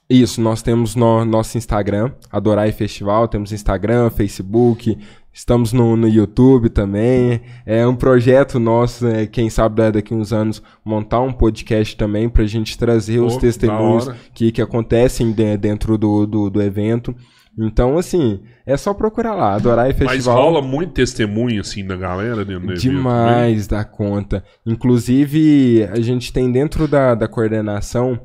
Isso, 0.08 0.40
nós 0.40 0.62
temos 0.62 0.96
no 0.96 1.26
nosso 1.26 1.58
Instagram, 1.58 2.12
Adorai 2.32 2.72
Festival, 2.72 3.28
temos 3.28 3.52
Instagram, 3.52 4.12
Facebook, 4.12 4.96
estamos 5.34 5.74
no, 5.74 5.96
no 5.96 6.08
YouTube 6.08 6.70
também. 6.70 7.42
É 7.66 7.88
um 7.88 7.96
projeto 7.96 8.60
nosso, 8.60 9.08
é, 9.08 9.26
quem 9.26 9.50
sabe 9.50 9.78
da- 9.78 9.90
daqui 9.90 10.14
uns 10.14 10.32
anos, 10.32 10.62
montar 10.86 11.22
um 11.22 11.32
podcast 11.34 11.96
também 11.98 12.30
pra 12.30 12.46
gente 12.46 12.78
trazer 12.78 13.20
os 13.22 13.38
testemunhos 13.38 14.08
que, 14.36 14.52
que 14.52 14.62
acontecem 14.62 15.32
de- 15.32 15.58
dentro 15.58 15.98
do, 15.98 16.28
do, 16.28 16.50
do 16.50 16.62
evento. 16.62 17.16
Então, 17.60 17.98
assim, 17.98 18.42
é 18.66 18.78
só 18.78 18.94
procurar 18.94 19.36
lá, 19.36 19.56
Adorai 19.56 19.90
Mas 19.90 19.98
Festival. 19.98 20.38
rola 20.38 20.62
muito 20.62 20.94
testemunho, 20.94 21.62
assim, 21.62 21.86
da 21.86 21.96
galera 21.96 22.46
dentro 22.46 22.68
do 22.68 22.74
evento, 22.74 22.86
né? 22.86 22.92
Demais 22.92 23.68
da 23.68 23.84
conta. 23.84 24.44
Inclusive, 24.66 25.84
a 25.92 26.00
gente 26.00 26.32
tem 26.32 26.52
dentro 26.52 26.88
da, 26.88 27.14
da 27.14 27.28
coordenação 27.28 28.20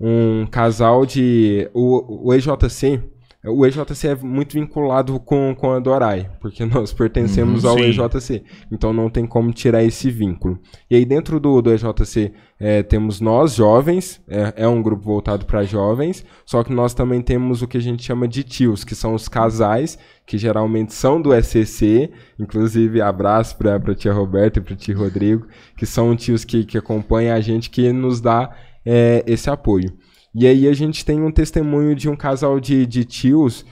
um 0.00 0.46
casal 0.46 1.04
de. 1.04 1.68
O, 1.74 2.28
o 2.28 2.34
EJC. 2.34 3.02
O 3.42 3.64
EJC 3.64 4.08
é 4.08 4.14
muito 4.16 4.52
vinculado 4.52 5.18
com, 5.18 5.54
com 5.58 5.72
a 5.72 5.78
Dorai, 5.78 6.30
porque 6.40 6.62
nós 6.66 6.92
pertencemos 6.92 7.64
Uhum, 7.64 7.70
ao 7.70 7.78
sim. 7.78 7.84
EJC. 7.84 8.42
Então 8.70 8.92
não 8.92 9.08
tem 9.08 9.26
como 9.26 9.50
tirar 9.50 9.82
esse 9.82 10.10
vínculo. 10.10 10.58
E 10.90 10.96
aí, 10.96 11.06
dentro 11.06 11.40
do, 11.40 11.62
do 11.62 11.72
EJC, 11.72 12.32
é, 12.58 12.82
temos 12.82 13.18
nós, 13.18 13.54
jovens, 13.54 14.20
é, 14.28 14.52
é 14.58 14.68
um 14.68 14.82
grupo 14.82 15.02
voltado 15.04 15.46
para 15.46 15.64
jovens, 15.64 16.22
só 16.44 16.62
que 16.62 16.70
nós 16.70 16.92
também 16.92 17.22
temos 17.22 17.62
o 17.62 17.66
que 17.66 17.78
a 17.78 17.80
gente 17.80 18.02
chama 18.02 18.28
de 18.28 18.44
tios, 18.44 18.84
que 18.84 18.94
são 18.94 19.14
os 19.14 19.26
casais, 19.26 19.98
que 20.26 20.36
geralmente 20.36 20.92
são 20.92 21.20
do 21.20 21.32
SCC, 21.32 22.10
inclusive 22.38 23.00
abraço 23.00 23.56
para 23.56 23.76
a 23.76 23.94
tia 23.94 24.12
Roberta 24.12 24.58
e 24.58 24.62
para 24.62 24.74
o 24.74 24.76
tio 24.76 24.98
Rodrigo, 24.98 25.46
que 25.78 25.86
são 25.86 26.14
tios 26.14 26.44
que, 26.44 26.64
que 26.66 26.76
acompanham 26.76 27.34
a 27.34 27.40
gente, 27.40 27.70
que 27.70 27.90
nos 27.90 28.20
dá 28.20 28.50
é, 28.84 29.24
esse 29.26 29.48
apoio. 29.48 29.90
E 30.34 30.46
aí 30.46 30.68
a 30.68 30.72
gente 30.72 31.04
tem 31.04 31.22
um 31.22 31.30
testemunho 31.30 31.94
de 31.94 32.08
um 32.08 32.16
casal 32.16 32.60
de, 32.60 32.86
de 32.86 33.04
tios 33.04 33.64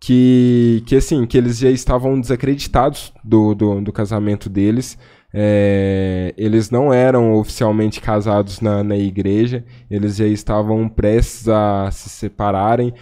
que, 0.00 0.82
que 0.86 0.96
assim, 0.96 1.26
que 1.26 1.36
eles 1.36 1.58
já 1.58 1.70
estavam 1.70 2.20
desacreditados 2.20 3.12
do, 3.24 3.54
do, 3.54 3.80
do 3.80 3.92
casamento 3.92 4.48
deles. 4.48 4.98
É, 5.32 6.32
eles 6.36 6.70
não 6.70 6.94
eram 6.94 7.34
oficialmente 7.34 8.00
casados 8.00 8.60
na, 8.60 8.82
na 8.82 8.96
igreja, 8.96 9.64
eles 9.90 10.16
já 10.16 10.26
estavam 10.26 10.88
prestes 10.88 11.46
a 11.48 11.90
se 11.90 12.08
separarem, 12.08 12.94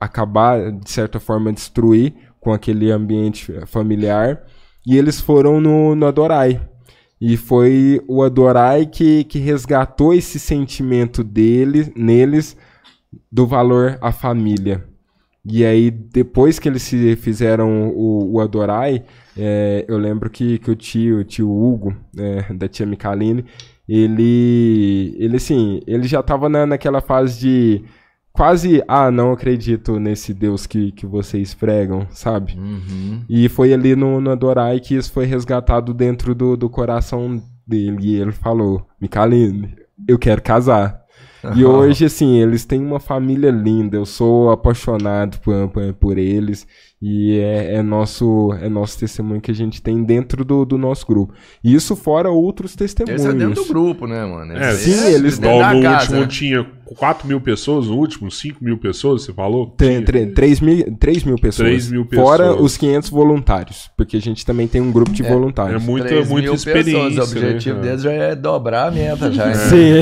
acabar, 0.00 0.72
de 0.72 0.90
certa 0.90 1.20
forma, 1.20 1.52
destruir 1.52 2.14
com 2.40 2.52
aquele 2.52 2.90
ambiente 2.90 3.52
familiar. 3.66 4.44
E 4.86 4.96
eles 4.96 5.20
foram 5.20 5.60
no, 5.60 5.94
no 5.94 6.06
Adorai. 6.06 6.60
E 7.26 7.38
foi 7.38 8.02
o 8.06 8.22
Adorai 8.22 8.84
que, 8.84 9.24
que 9.24 9.38
resgatou 9.38 10.12
esse 10.12 10.38
sentimento 10.38 11.24
dele, 11.24 11.90
neles 11.96 12.54
do 13.32 13.46
valor 13.46 13.96
à 14.02 14.12
família. 14.12 14.84
E 15.42 15.64
aí, 15.64 15.90
depois 15.90 16.58
que 16.58 16.68
eles 16.68 16.82
se 16.82 17.16
fizeram 17.16 17.88
o, 17.88 18.34
o 18.34 18.40
Adorai, 18.40 19.04
é, 19.38 19.86
eu 19.88 19.96
lembro 19.96 20.28
que, 20.28 20.58
que 20.58 20.70
o 20.70 20.76
tio, 20.76 21.20
o 21.20 21.24
tio 21.24 21.50
Hugo, 21.50 21.96
é, 22.14 22.52
da 22.52 22.68
tia 22.68 22.84
Micaline, 22.84 23.46
ele, 23.88 25.16
ele 25.18 25.36
assim, 25.38 25.80
ele 25.86 26.06
já 26.06 26.20
estava 26.20 26.50
na, 26.50 26.66
naquela 26.66 27.00
fase 27.00 27.40
de 27.40 27.84
quase, 28.34 28.82
ah, 28.88 29.10
não 29.12 29.32
acredito 29.32 29.98
nesse 30.00 30.34
Deus 30.34 30.66
que, 30.66 30.90
que 30.90 31.06
vocês 31.06 31.54
pregam, 31.54 32.06
sabe? 32.10 32.58
Uhum. 32.58 33.22
E 33.28 33.48
foi 33.48 33.72
ali 33.72 33.94
no, 33.94 34.20
no 34.20 34.30
Adorai 34.30 34.80
que 34.80 34.96
isso 34.96 35.12
foi 35.12 35.24
resgatado 35.24 35.94
dentro 35.94 36.34
do, 36.34 36.56
do 36.56 36.68
coração 36.68 37.40
dele. 37.64 37.98
E 38.00 38.16
ele 38.16 38.32
falou: 38.32 38.84
Micaline, 39.00 39.74
eu 40.06 40.18
quero 40.18 40.42
casar. 40.42 41.04
E 41.54 41.64
hoje, 41.64 42.06
assim, 42.06 42.38
eles 42.40 42.64
têm 42.64 42.80
uma 42.80 42.98
família 42.98 43.50
linda. 43.50 43.96
Eu 43.96 44.06
sou 44.06 44.50
apaixonado 44.50 45.38
por, 45.40 45.68
por, 45.68 45.92
por 45.92 46.18
eles. 46.18 46.66
E 47.06 47.38
é, 47.38 47.74
é 47.74 47.82
nosso, 47.82 48.54
é 48.62 48.68
nosso 48.68 48.98
testemunho 48.98 49.38
que 49.38 49.50
a 49.50 49.54
gente 49.54 49.82
tem 49.82 50.02
dentro 50.02 50.42
do, 50.42 50.64
do 50.64 50.78
nosso 50.78 51.06
grupo. 51.06 51.34
E 51.62 51.74
isso 51.74 51.94
fora 51.94 52.30
outros 52.30 52.74
testemunhos. 52.74 53.20
Esse 53.20 53.30
é 53.30 53.36
dentro 53.36 53.62
do 53.62 53.68
grupo, 53.68 54.06
né, 54.06 54.24
mano? 54.24 54.54
É, 54.56 54.72
Esse 54.72 54.90
sim, 54.90 55.12
eles 55.12 55.38
dentro 55.38 55.56
Igual 55.58 55.58
da 55.60 55.74
no 55.74 55.82
casa, 55.82 56.00
último 56.04 56.20
né? 56.20 56.26
tinha 56.28 56.66
4 56.96 57.28
mil 57.28 57.40
pessoas, 57.42 57.88
no 57.88 57.96
último 57.96 58.30
5 58.30 58.64
mil 58.64 58.78
pessoas, 58.78 59.22
você 59.22 59.34
falou? 59.34 59.66
Tem, 59.76 60.02
Tinha. 60.02 60.32
3 60.32 60.60
mil, 60.60 60.96
3 60.98 61.24
mil 61.24 61.36
pessoas. 61.36 61.68
3 61.68 61.90
mil 61.90 62.06
Fora 62.14 62.44
pessoas. 62.48 62.62
os 62.64 62.76
500 62.78 63.10
voluntários. 63.10 63.90
Porque 63.98 64.16
a 64.16 64.20
gente 64.20 64.46
também 64.46 64.66
tem 64.66 64.80
um 64.80 64.90
grupo 64.90 65.12
de 65.12 65.22
É 65.26 65.28
voluntários. 65.28 65.82
muita, 65.82 66.08
3 66.08 66.26
muita 66.28 66.46
mil 66.46 66.54
experiência. 66.54 67.08
pessoas. 67.20 67.32
O 67.34 67.36
objetivo 67.36 67.76
né, 67.80 67.82
deles 67.82 68.02
já 68.02 68.12
é 68.12 68.34
dobrar 68.34 68.88
a 68.88 68.90
meta, 68.90 69.30
já. 69.30 69.44
né? 69.46 69.54
Sim. 69.54 69.94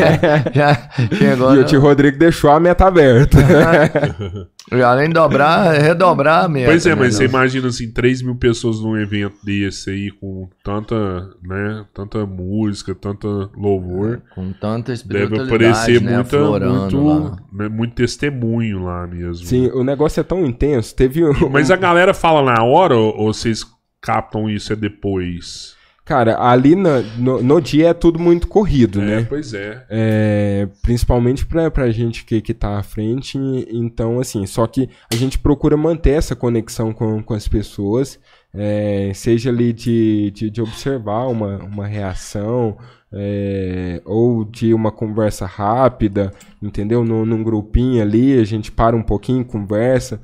já 0.54 0.88
chegou. 1.18 1.54
e 1.54 1.58
o 1.58 1.64
tio 1.64 1.80
Rodrigo 1.80 2.18
deixou 2.18 2.50
a 2.50 2.58
meta 2.58 2.86
aberta. 2.86 3.36
E 4.72 4.82
Além 4.82 5.06
de 5.08 5.14
dobrar, 5.14 5.76
é 5.76 5.78
redobrar 5.78 6.44
a 6.44 6.48
meta. 6.48 6.70
Pois 6.70 6.84
é, 6.86 6.88
né, 6.90 6.94
mas 6.96 7.14
você 7.14 7.20
Deus? 7.20 7.30
imagina 7.32 7.68
assim, 7.68 7.92
3 7.92 8.20
mil 8.22 8.34
pessoas 8.34 8.80
num 8.80 8.96
evento 8.96 9.36
desse 9.44 9.90
aí, 9.90 10.10
com 10.10 10.48
tanta, 10.64 10.96
né, 11.42 11.84
tanta 11.94 12.26
música, 12.26 12.92
tanta 12.94 13.28
louvor. 13.56 14.22
Com 14.34 14.52
tanta 14.52 14.86
Deve 14.92 14.94
espiritualidade, 14.94 15.54
aparecer 15.54 16.00
né, 16.02 16.14
muita, 16.16 16.38
muito, 16.40 17.04
lá. 17.06 17.36
né, 17.52 17.68
muito 17.68 17.94
testemunho 17.94 18.82
lá 18.82 19.06
mesmo. 19.06 19.46
Sim, 19.46 19.68
o 19.68 19.84
negócio 19.84 20.18
é 20.20 20.24
tão 20.24 20.44
intenso. 20.44 20.94
Teve 20.96 21.24
um- 21.24 21.48
Mas 21.48 21.70
a 21.70 21.76
galera 21.76 22.12
fala 22.12 22.42
na 22.42 22.64
hora 22.64 22.96
ou, 22.96 23.16
ou 23.16 23.32
vocês 23.32 23.64
captam 24.02 24.50
isso 24.50 24.72
é 24.72 24.76
depois? 24.76 25.75
Cara, 26.06 26.40
ali 26.40 26.76
na- 26.76 27.00
no, 27.18 27.42
no 27.42 27.60
dia 27.60 27.88
é 27.88 27.92
tudo 27.92 28.16
muito 28.18 28.46
corrido, 28.46 29.02
É, 29.02 29.04
né? 29.04 29.26
pois 29.28 29.52
é. 29.52 29.84
É, 29.90 30.68
principalmente 30.80 31.44
pra, 31.44 31.68
pra 31.68 31.90
gente 31.90 32.24
que, 32.24 32.40
que 32.40 32.54
tá 32.54 32.78
à 32.78 32.82
frente. 32.84 33.36
Então, 33.70 34.20
assim, 34.20 34.46
só 34.46 34.66
que 34.68 34.88
a 35.12 35.16
gente 35.16 35.36
procura 35.36 35.76
manter 35.76 36.10
essa 36.12 36.36
conexão 36.36 36.92
com, 36.92 37.20
com 37.22 37.34
as 37.34 37.48
pessoas. 37.48 38.20
é, 38.54 39.10
seja 39.14 39.50
ali 39.50 39.72
de, 39.72 40.30
de, 40.30 40.48
de 40.48 40.62
observar 40.62 41.26
uma, 41.26 41.56
uma 41.58 41.86
reação. 41.86 42.78
é, 43.12 44.00
ou 44.04 44.44
de 44.44 44.72
uma 44.74 44.92
conversa 44.92 45.44
rápida, 45.44 46.32
entendeu? 46.62 47.04
Num, 47.04 47.24
num 47.26 47.42
grupinho 47.42 48.00
ali, 48.02 48.38
a 48.38 48.44
gente 48.44 48.70
para 48.70 48.94
um 48.96 49.02
pouquinho, 49.02 49.44
conversa. 49.44 50.20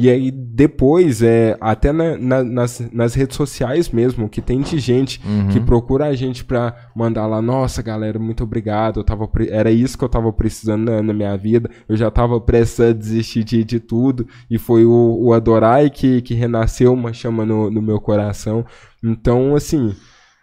E 0.00 0.08
aí 0.08 0.30
depois, 0.30 1.22
é, 1.22 1.56
até 1.60 1.90
na- 1.92 2.16
na- 2.16 2.44
nas, 2.44 2.80
nas 2.92 3.14
redes 3.14 3.36
sociais 3.36 3.90
mesmo, 3.90 4.28
que 4.28 4.40
tem 4.40 4.60
de 4.60 4.78
gente 4.78 5.20
que 5.50 5.58
procura 5.60 6.06
a 6.06 6.14
gente 6.14 6.44
pra 6.44 6.72
mandar 6.94 7.26
lá, 7.26 7.42
nossa 7.42 7.82
galera, 7.82 8.16
muito 8.18 8.44
obrigado, 8.44 9.00
eu 9.00 9.04
tava, 9.04 9.28
era 9.50 9.72
isso 9.72 9.98
que 9.98 10.04
eu 10.04 10.08
tava 10.08 10.32
precisando 10.32 10.84
na, 10.88 11.02
na 11.02 11.12
minha 11.12 11.36
vida, 11.36 11.68
eu 11.88 11.96
já 11.96 12.10
tava 12.12 12.40
prestes 12.40 12.78
a 12.80 12.92
desistir 12.92 13.42
de, 13.42 13.64
de 13.64 13.80
tudo, 13.80 14.24
e 14.48 14.56
foi 14.56 14.84
o, 14.84 15.18
o 15.20 15.32
Adorai 15.32 15.90
que, 15.90 16.22
que 16.22 16.32
renasceu 16.34 16.92
uma 16.92 17.12
chama 17.12 17.44
no, 17.44 17.68
no 17.68 17.82
meu 17.82 18.00
coração. 18.00 18.64
Então, 19.04 19.56
assim, 19.56 19.94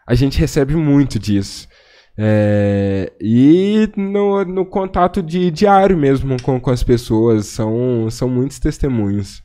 a 0.06 0.14
gente 0.16 0.38
recebe 0.38 0.76
muito 0.76 1.18
disso. 1.18 1.66
É, 2.18 3.12
e 3.22 3.90
no, 3.98 4.44
no 4.46 4.66
contato 4.66 5.22
de, 5.22 5.52
diário 5.52 5.98
mesmo 5.98 6.42
com, 6.42 6.60
com 6.60 6.72
as 6.72 6.82
pessoas, 6.84 7.46
são, 7.48 8.08
são 8.10 8.30
muitos 8.30 8.58
testemunhos. 8.60 9.44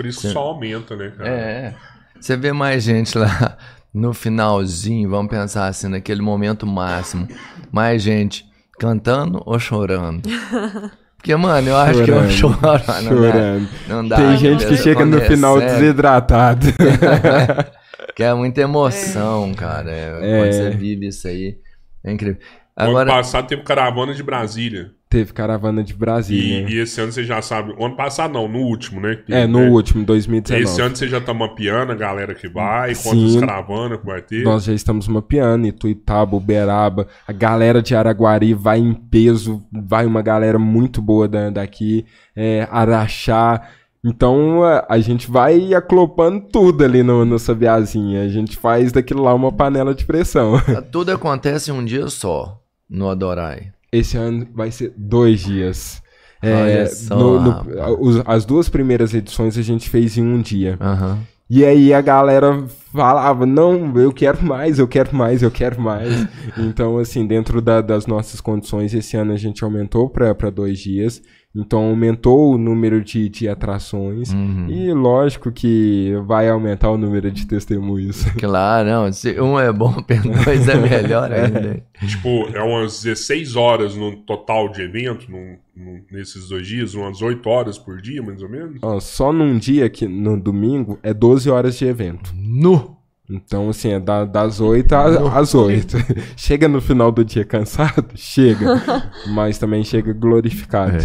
Por 0.00 0.06
isso 0.06 0.22
que 0.22 0.28
só 0.30 0.38
aumenta, 0.40 0.96
né, 0.96 1.12
cara? 1.14 1.28
É. 1.28 1.74
Você 2.18 2.34
vê 2.34 2.54
mais 2.54 2.82
gente 2.82 3.18
lá 3.18 3.58
no 3.92 4.14
finalzinho, 4.14 5.10
vamos 5.10 5.30
pensar 5.30 5.66
assim, 5.66 5.88
naquele 5.88 6.22
momento 6.22 6.66
máximo. 6.66 7.28
Mais 7.70 8.00
gente 8.00 8.46
cantando 8.78 9.42
ou 9.44 9.58
chorando? 9.58 10.22
Porque, 11.18 11.36
mano, 11.36 11.68
eu 11.68 11.76
acho 11.76 12.02
que 12.02 12.10
eu 12.10 12.30
Chorando, 12.30 12.30
choro. 12.30 12.82
Não 13.02 13.02
chorando. 13.02 13.68
Dá, 13.68 13.94
não 13.94 14.08
dá. 14.08 14.16
Tem 14.16 14.38
gente 14.38 14.66
que 14.66 14.76
chega 14.78 15.04
no 15.04 15.18
é 15.18 15.20
final 15.26 15.60
desidratado. 15.60 16.66
Que 18.16 18.24
é 18.24 18.34
muita 18.34 18.62
emoção, 18.62 19.52
cara. 19.54 19.90
É, 19.90 20.08
É. 20.20 20.38
Quando 20.38 20.52
você 20.52 20.70
vive 20.70 21.08
isso 21.08 21.28
aí. 21.28 21.58
É 22.02 22.10
incrível. 22.10 22.40
ano 22.74 22.90
Agora, 22.90 23.10
passado 23.10 23.46
teve 23.46 23.62
caravana 23.62 24.14
de 24.14 24.22
Brasília. 24.22 24.92
Teve 25.10 25.32
caravana 25.32 25.82
de 25.82 25.92
Brasília. 25.92 26.68
E, 26.68 26.74
e 26.74 26.78
esse 26.78 27.00
ano 27.00 27.10
você 27.10 27.24
já 27.24 27.42
sabe. 27.42 27.74
O 27.76 27.84
ano 27.84 27.96
passado 27.96 28.32
não, 28.32 28.46
no 28.46 28.60
último, 28.60 29.00
né? 29.00 29.16
que 29.16 29.34
É, 29.34 29.44
no 29.44 29.58
né? 29.58 29.68
último, 29.68 30.04
2019. 30.04 30.62
Esse 30.62 30.80
ano 30.80 30.94
você 30.94 31.08
já 31.08 31.20
tá 31.20 31.34
mapeando 31.34 31.90
a 31.90 31.96
galera 31.96 32.32
que 32.32 32.48
vai, 32.48 32.94
quantas 32.94 33.32
Sim. 33.32 33.40
caravanas 33.40 33.98
que 33.98 34.06
vai 34.06 34.22
ter. 34.22 34.44
Nós 34.44 34.62
já 34.62 34.72
estamos 34.72 35.08
mapeando, 35.08 35.66
Ituitaba, 35.66 36.36
Uberaba, 36.36 37.08
a 37.26 37.32
galera 37.32 37.82
de 37.82 37.92
Araguari 37.92 38.54
vai 38.54 38.78
em 38.78 38.94
peso, 38.94 39.60
vai 39.72 40.06
uma 40.06 40.22
galera 40.22 40.60
muito 40.60 41.02
boa 41.02 41.26
da- 41.26 41.50
daqui, 41.50 42.06
é, 42.36 42.68
Araxá. 42.70 43.62
Então 44.04 44.62
a, 44.62 44.86
a 44.88 44.98
gente 45.00 45.28
vai 45.28 45.74
aclopando 45.74 46.46
tudo 46.52 46.84
ali 46.84 47.02
no, 47.02 47.24
no 47.24 47.36
Sabiazinha. 47.36 48.22
A 48.22 48.28
gente 48.28 48.56
faz 48.56 48.92
daquilo 48.92 49.24
lá 49.24 49.34
uma 49.34 49.50
panela 49.50 49.92
de 49.92 50.04
pressão. 50.04 50.52
tudo 50.92 51.10
acontece 51.10 51.72
em 51.72 51.74
um 51.74 51.84
dia 51.84 52.06
só 52.08 52.60
no 52.88 53.08
Adorai. 53.10 53.72
Esse 53.92 54.16
ano 54.16 54.46
vai 54.54 54.70
ser 54.70 54.92
dois 54.96 55.40
dias. 55.40 56.02
É, 56.42 56.84
no- 57.16 57.40
no- 57.40 58.22
as 58.26 58.44
duas 58.44 58.68
primeiras 58.68 59.12
edições 59.12 59.58
a 59.58 59.62
gente 59.62 59.88
fez 59.90 60.16
em 60.16 60.22
um 60.24 60.40
dia. 60.40 60.76
Aham. 60.80 61.18
E 61.52 61.64
aí 61.64 61.92
a 61.92 62.00
galera 62.00 62.64
falava, 62.92 63.44
não, 63.44 63.92
eu 63.98 64.12
quero 64.12 64.40
mais, 64.44 64.78
eu 64.78 64.86
quero 64.86 65.14
mais, 65.14 65.42
eu 65.42 65.50
quero 65.50 65.80
mais. 65.80 66.08
então, 66.56 66.96
assim, 66.96 67.26
dentro 67.26 67.60
da- 67.60 67.80
das 67.80 68.06
nossas 68.06 68.40
condições, 68.40 68.94
esse 68.94 69.16
ano 69.16 69.32
a 69.32 69.36
gente 69.36 69.64
aumentou 69.64 70.08
para 70.08 70.48
dois 70.50 70.78
dias. 70.78 71.20
Então 71.54 71.80
aumentou 71.88 72.54
o 72.54 72.58
número 72.58 73.02
de, 73.02 73.28
de 73.28 73.48
atrações. 73.48 74.32
Uhum. 74.32 74.68
E 74.68 74.92
lógico 74.92 75.50
que 75.50 76.14
vai 76.24 76.48
aumentar 76.48 76.90
o 76.90 76.96
número 76.96 77.30
de 77.30 77.44
testemunhos. 77.46 78.24
Claro, 78.38 78.88
não. 78.88 79.12
Se 79.12 79.40
um 79.40 79.58
é 79.58 79.72
bom, 79.72 79.92
dois 80.44 80.68
é 80.68 80.76
melhor 80.76 81.32
ainda. 81.32 81.82
Tipo, 82.06 82.46
é 82.54 82.62
umas 82.62 83.02
16 83.02 83.56
horas 83.56 83.96
no 83.96 84.16
total 84.18 84.68
de 84.70 84.82
evento, 84.82 85.28
num- 85.30 85.56
num- 85.76 86.00
nesses 86.12 86.48
dois 86.48 86.66
dias, 86.66 86.94
umas 86.94 87.20
8 87.20 87.48
horas 87.48 87.76
por 87.78 88.00
dia, 88.00 88.22
mais 88.22 88.40
ou 88.42 88.48
menos. 88.48 88.78
Ó, 88.82 89.00
só 89.00 89.32
num 89.32 89.58
dia, 89.58 89.90
que, 89.90 90.06
no 90.06 90.38
domingo, 90.40 90.98
é 91.02 91.12
12 91.12 91.50
horas 91.50 91.76
de 91.76 91.84
evento. 91.84 92.32
Nu! 92.36 92.96
Então, 93.30 93.68
assim, 93.68 93.92
é 93.92 94.00
da- 94.00 94.24
das 94.24 94.60
8 94.60 94.92
a- 94.92 95.38
às 95.38 95.54
8. 95.54 95.96
chega 96.36 96.66
no 96.66 96.80
final 96.80 97.12
do 97.12 97.24
dia 97.24 97.44
cansado? 97.44 98.06
Chega. 98.16 98.66
Mas 99.28 99.56
também 99.56 99.84
chega 99.84 100.12
glorificado. 100.12 100.96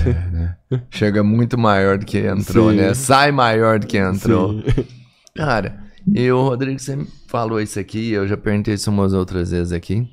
Chega 0.89 1.23
muito 1.23 1.57
maior 1.57 1.97
do 1.99 2.05
que 2.05 2.17
entrou, 2.19 2.71
Sim. 2.71 2.77
né? 2.77 2.93
Sai 2.95 3.31
maior 3.31 3.77
do 3.79 3.85
que 3.87 3.97
entrou. 3.97 4.59
Sim. 4.61 4.85
Cara, 5.37 5.77
e 6.07 6.31
o 6.31 6.41
Rodrigo, 6.41 6.79
você 6.79 6.95
me 6.95 7.07
falou 7.27 7.61
isso 7.61 7.79
aqui, 7.79 8.11
eu 8.11 8.27
já 8.27 8.35
perguntei 8.37 8.73
isso 8.73 8.89
umas 8.89 9.13
outras 9.13 9.51
vezes 9.51 9.71
aqui. 9.71 10.07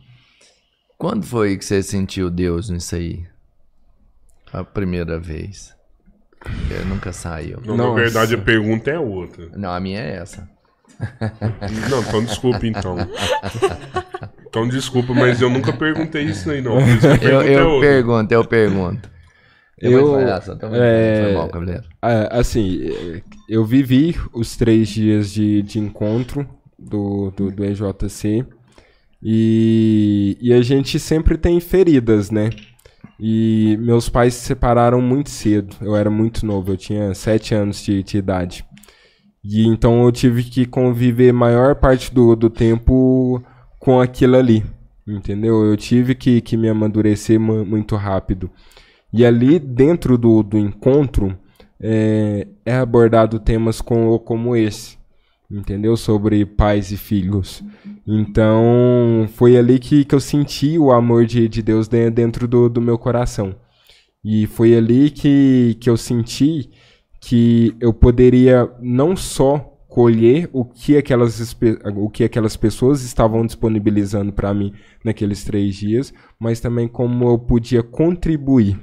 Quando 0.99 1.25
foi 1.25 1.57
que 1.57 1.65
você 1.65 1.83
sentiu 1.83 2.29
Deus 2.31 2.69
nisso 2.69 2.95
aí? 2.95 3.25
A 4.53 4.63
primeira 4.63 5.19
vez. 5.19 5.75
Porque 6.39 6.75
nunca 6.89 7.13
saiu. 7.13 7.61
Não, 7.65 7.77
na 7.77 7.91
verdade, 7.95 8.35
a 8.35 8.39
pergunta 8.39 8.91
é 8.91 8.99
outra. 8.99 9.49
Não, 9.57 9.71
a 9.71 9.81
minha 9.81 10.01
é 10.01 10.17
essa. 10.17 10.49
Não, 11.91 12.01
então 12.01 12.25
desculpa, 12.25 12.67
então. 12.67 12.97
Então 14.49 14.69
desculpa, 14.69 15.15
mas 15.15 15.41
eu 15.41 15.49
nunca 15.51 15.73
perguntei 15.73 16.25
isso 16.25 16.51
aí, 16.51 16.61
não. 16.61 16.79
Isso 16.81 17.07
Eu, 17.23 17.43
eu 17.43 17.69
outra. 17.71 17.89
pergunto, 17.89 18.33
eu 18.33 18.45
pergunto. 18.45 19.11
Eu- 19.79 19.91
Eu, 19.91 20.19
essa, 20.21 20.57
é, 20.75 21.35
mal, 21.35 21.51
assim, 22.31 22.89
eu 23.49 23.65
vivi 23.65 24.15
os 24.33 24.55
três 24.57 24.89
dias 24.89 25.33
de, 25.33 25.61
de 25.63 25.81
encontro 25.81 26.49
do, 26.79 27.33
do, 27.37 27.51
do 27.51 27.65
EJC 27.65 28.45
e, 29.21 30.37
e 30.41 30.53
a 30.53 30.63
gente 30.63 31.01
sempre 31.01 31.37
tem 31.37 31.59
feridas, 31.59 32.31
né? 32.31 32.51
E 33.19 33.77
meus 33.81 34.09
pais 34.09 34.35
se 34.35 34.47
separaram 34.47 35.01
muito 35.01 35.31
cedo. 35.31 35.75
Eu 35.81 35.97
era 35.97 36.11
muito 36.11 36.45
novo, 36.47 36.73
eu 36.73 36.77
tinha 36.77 37.13
sete 37.15 37.55
anos 37.55 37.83
de, 37.83 38.03
de 38.05 38.19
idade. 38.19 38.65
E 39.45 39.67
então 39.67 40.05
eu 40.05 40.13
tive 40.13 40.45
que 40.45 40.67
conviver 40.67 41.33
maior 41.33 41.75
parte 41.75 42.13
do, 42.15 42.37
do 42.37 42.49
tempo 42.49 43.43
com 43.79 44.01
aquilo 44.01 44.37
ali. 44.37 44.65
Entendeu? 45.07 45.65
Eu 45.65 45.77
tive 45.77 46.15
que, 46.15 46.41
que 46.41 46.57
me 46.57 46.69
amadurecer 46.69 47.39
mu- 47.41 47.65
muito 47.65 47.97
rápido. 47.97 48.49
E 49.13 49.25
ali 49.27 49.59
dentro 49.59 50.17
do, 50.17 50.43
do 50.43 50.57
encontro 50.57 51.37
é, 51.81 52.47
é 52.65 52.75
abordado 52.77 53.39
temas 53.41 53.81
com, 53.81 54.17
como 54.21 54.55
esse, 54.57 54.97
entendeu? 55.51 55.97
Sobre 55.97 56.47
pais 56.47 56.93
e 56.93 56.97
filhos. 56.97 57.63
Então 58.07 59.29
foi 59.35 59.57
ali 59.57 59.79
que, 59.81 60.05
que 60.05 60.15
eu 60.15 60.21
senti 60.21 60.79
o 60.79 60.93
amor 60.93 61.27
de, 61.27 61.49
de 61.49 61.63
Deus 61.63 61.89
de- 61.89 62.11
dentro 62.11 62.47
do, 62.47 62.69
do 62.69 62.81
meu 62.81 62.97
coração. 62.97 63.55
E 64.25 64.47
foi 64.47 64.77
ali 64.77 65.11
que, 65.11 65.77
que 65.81 65.91
eu 65.91 65.97
senti 65.97 66.71
que 67.23 67.77
eu 67.81 67.95
poderia 67.95 68.69
não 68.81 69.17
só 69.17 69.59
colher 69.89 70.49
o 70.53 70.65
que 70.65 70.97
aquelas, 70.97 71.55
o 71.97 72.11
que 72.11 72.25
aquelas 72.25 72.57
pessoas 72.57 73.03
estavam 73.03 73.47
disponibilizando 73.47 74.33
para 74.33 74.53
mim 74.55 74.73
naqueles 75.05 75.45
três 75.45 75.75
dias, 75.77 76.13
mas 76.41 76.61
também 76.61 76.89
como 76.89 77.29
eu 77.29 77.39
podia 77.39 77.83
contribuir 77.83 78.79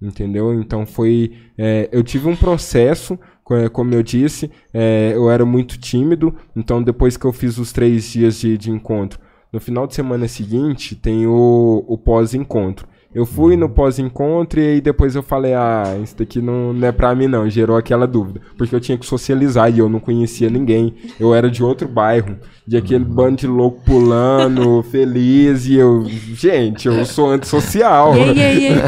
entendeu? 0.00 0.54
Então 0.54 0.86
foi, 0.86 1.32
é, 1.56 1.88
eu 1.90 2.02
tive 2.04 2.28
um 2.28 2.36
processo, 2.36 3.18
co- 3.42 3.68
como 3.72 3.92
eu 3.94 4.02
disse, 4.02 4.50
é, 4.72 5.12
eu 5.14 5.30
era 5.30 5.44
muito 5.44 5.78
tímido, 5.78 6.34
então 6.54 6.82
depois 6.82 7.16
que 7.16 7.24
eu 7.24 7.32
fiz 7.32 7.58
os 7.58 7.72
três 7.72 8.04
dias 8.12 8.38
de, 8.38 8.56
de 8.56 8.70
encontro, 8.70 9.18
no 9.52 9.58
final 9.60 9.86
de 9.88 9.94
semana 9.96 10.28
seguinte 10.28 10.94
tem 10.94 11.26
o, 11.26 11.84
o 11.88 11.98
pós-encontro. 11.98 12.86
Eu 13.14 13.24
fui 13.24 13.56
no 13.56 13.70
pós-encontro 13.70 14.60
e 14.60 14.66
aí 14.66 14.80
depois 14.82 15.14
eu 15.14 15.22
falei, 15.22 15.54
ah, 15.54 15.98
isso 16.02 16.14
daqui 16.16 16.42
não, 16.42 16.74
não 16.74 16.88
é 16.88 16.92
pra 16.92 17.14
mim 17.14 17.26
não, 17.26 17.48
gerou 17.48 17.76
aquela 17.76 18.06
dúvida, 18.06 18.40
porque 18.56 18.74
eu 18.74 18.80
tinha 18.80 18.98
que 18.98 19.06
socializar 19.06 19.74
e 19.74 19.78
eu 19.78 19.88
não 19.88 19.98
conhecia 19.98 20.50
ninguém, 20.50 20.94
eu 21.18 21.34
era 21.34 21.50
de 21.50 21.64
outro 21.64 21.88
bairro, 21.88 22.36
de 22.66 22.76
aquele 22.76 23.06
bando 23.06 23.36
de 23.38 23.46
louco 23.46 23.80
pulando, 23.82 24.82
feliz, 24.92 25.66
e 25.66 25.76
eu, 25.76 26.04
gente, 26.04 26.86
eu 26.86 27.02
sou 27.06 27.30
antissocial. 27.30 28.12
Aí, 28.12 28.22
aí, 28.22 28.38
e 28.38 28.66
aí? 28.66 28.80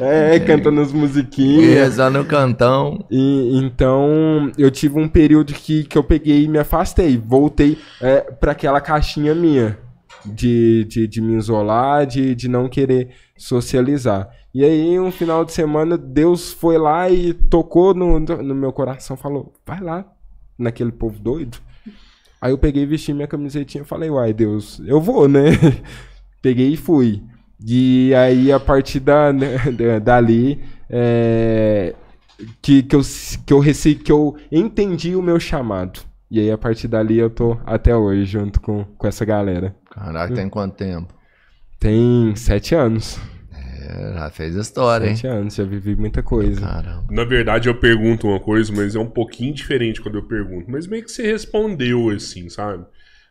é, 0.00 0.40
cantando 0.40 0.80
as 0.80 0.92
musiquinhas. 0.92 1.94
Só 1.94 2.10
no 2.10 2.24
cantão. 2.24 3.04
E, 3.08 3.56
então, 3.56 4.50
eu 4.58 4.68
tive 4.68 4.98
um 4.98 5.06
período 5.06 5.52
que, 5.52 5.84
que 5.84 5.96
eu 5.96 6.02
peguei 6.02 6.42
e 6.42 6.48
me 6.48 6.58
afastei. 6.58 7.16
Voltei 7.16 7.78
é, 8.00 8.20
para 8.20 8.50
aquela 8.50 8.80
caixinha 8.80 9.32
minha 9.32 9.78
de, 10.24 10.84
de, 10.84 11.06
de 11.06 11.20
me 11.20 11.36
isolar, 11.36 12.06
de, 12.06 12.34
de 12.34 12.48
não 12.48 12.68
querer 12.68 13.10
socializar. 13.36 14.28
E 14.54 14.64
aí, 14.64 14.98
um 15.00 15.10
final 15.10 15.44
de 15.44 15.52
semana, 15.52 15.96
Deus 15.96 16.52
foi 16.52 16.76
lá 16.78 17.08
e 17.08 17.32
tocou 17.32 17.94
no, 17.94 18.18
no 18.20 18.54
meu 18.54 18.72
coração, 18.72 19.16
falou: 19.16 19.52
vai 19.66 19.80
lá, 19.80 20.04
naquele 20.58 20.92
povo 20.92 21.18
doido. 21.18 21.58
Aí 22.40 22.52
eu 22.52 22.58
peguei, 22.58 22.84
vesti 22.84 23.12
minha 23.14 23.26
camisetinha 23.28 23.82
e 23.82 23.86
falei: 23.86 24.10
uai, 24.10 24.32
Deus, 24.32 24.80
eu 24.86 25.00
vou, 25.00 25.28
né? 25.28 25.42
peguei 26.42 26.70
e 26.72 26.76
fui. 26.76 27.22
E 27.64 28.12
aí, 28.14 28.52
a 28.52 28.58
partir 28.60 29.00
da, 29.00 29.32
né, 29.32 29.56
da- 29.70 29.98
dali, 30.00 30.60
é, 30.90 31.94
que, 32.60 32.82
que, 32.82 32.96
eu, 32.96 33.00
que, 33.46 33.52
eu 33.52 33.58
rece, 33.60 33.94
que 33.94 34.10
eu 34.10 34.36
entendi 34.50 35.14
o 35.14 35.22
meu 35.22 35.38
chamado. 35.38 36.00
E 36.30 36.40
aí, 36.40 36.50
a 36.50 36.58
partir 36.58 36.88
dali, 36.88 37.18
eu 37.18 37.30
tô 37.30 37.56
até 37.64 37.94
hoje 37.96 38.24
junto 38.24 38.60
com, 38.60 38.84
com 38.84 39.06
essa 39.06 39.24
galera. 39.24 39.76
Caraca, 39.92 40.34
tem 40.34 40.48
quanto 40.48 40.74
tempo? 40.74 41.14
Tem 41.78 42.34
sete 42.34 42.74
anos. 42.74 43.20
É, 43.52 44.14
já 44.14 44.30
fez 44.30 44.54
história, 44.56 45.06
hein? 45.08 45.16
Sete 45.16 45.26
anos, 45.26 45.54
já 45.54 45.64
vivi 45.64 45.94
muita 45.94 46.22
coisa. 46.22 46.60
Caramba. 46.60 47.06
Na 47.10 47.24
verdade, 47.24 47.68
eu 47.68 47.74
pergunto 47.74 48.26
uma 48.26 48.40
coisa, 48.40 48.72
mas 48.72 48.94
é 48.94 48.98
um 48.98 49.10
pouquinho 49.10 49.52
diferente 49.52 50.00
quando 50.00 50.16
eu 50.16 50.26
pergunto. 50.26 50.70
Mas 50.70 50.86
meio 50.86 51.04
que 51.04 51.10
você 51.10 51.30
respondeu 51.30 52.08
assim, 52.08 52.48
sabe? 52.48 52.86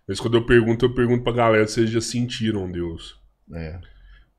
Mas 0.07 0.19
quando 0.19 0.37
eu 0.37 0.45
pergunto, 0.45 0.85
eu 0.85 0.93
pergunto 0.93 1.23
pra 1.23 1.33
galera 1.33 1.67
se 1.67 1.75
vocês 1.75 1.89
já 1.89 2.01
sentiram 2.01 2.71
Deus. 2.71 3.19
É. 3.53 3.79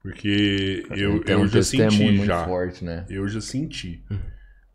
Porque 0.01 0.85
eu, 0.90 1.23
eu 1.24 1.40
um 1.40 1.49
já 1.49 1.62
senti 1.62 2.03
muito 2.03 2.24
já. 2.24 2.44
forte, 2.44 2.85
né? 2.85 3.05
Eu 3.09 3.27
já 3.27 3.40
senti. 3.40 4.05
Né? 4.09 4.19
Eu 4.19 4.32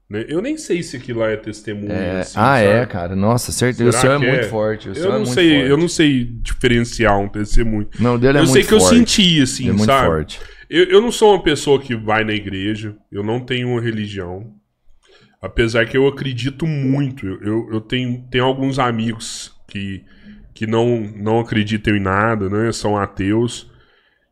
nem 0.09 0.57
sei 0.57 0.81
se 0.81 0.95
aquilo 0.95 1.19
lá 1.19 1.29
é 1.29 1.35
testemunho. 1.35 1.91
É, 1.91 2.21
assim, 2.21 2.37
ah, 2.37 2.59
é, 2.59 2.79
sabe? 2.79 2.91
cara. 2.91 3.15
Nossa, 3.15 3.51
certeza. 3.51 3.89
O 3.89 3.91
senhor 3.91 4.13
é 4.13 4.17
muito 4.17 4.39
é? 4.39 4.43
forte. 4.43 4.87
Eu 4.87 4.93
é 4.93 4.99
não 4.99 5.11
muito 5.17 5.33
sei, 5.33 5.55
forte. 5.55 5.69
eu 5.69 5.77
não 5.77 5.87
sei 5.89 6.23
diferenciar 6.23 7.19
um 7.19 7.27
testemunho. 7.27 7.89
Não, 7.99 8.15
o 8.15 8.17
dele 8.17 8.37
é 8.37 8.41
eu 8.41 8.45
muito 8.45 8.53
sei 8.53 8.63
que 8.63 8.73
eu 8.73 8.79
forte. 8.79 8.95
senti, 8.95 9.41
assim, 9.41 9.69
é 9.69 9.73
muito 9.73 9.85
sabe? 9.85 10.07
forte. 10.07 10.39
Eu, 10.69 10.85
eu 10.85 11.01
não 11.01 11.11
sou 11.11 11.33
uma 11.33 11.43
pessoa 11.43 11.81
que 11.81 11.95
vai 11.95 12.23
na 12.23 12.33
igreja, 12.33 12.95
eu 13.11 13.23
não 13.23 13.39
tenho 13.39 13.69
uma 13.69 13.81
religião. 13.81 14.53
Apesar 15.41 15.85
que 15.85 15.97
eu 15.97 16.07
acredito 16.07 16.65
muito. 16.65 17.27
Eu, 17.27 17.41
eu, 17.43 17.69
eu 17.73 17.81
tenho, 17.81 18.25
tenho 18.31 18.45
alguns 18.45 18.79
amigos 18.79 19.53
que, 19.67 20.03
que 20.53 20.65
não, 20.65 20.99
não 21.15 21.39
acreditam 21.39 21.95
em 21.95 21.99
nada, 21.99 22.49
né? 22.49 22.71
São 22.71 22.97
ateus. 22.97 23.69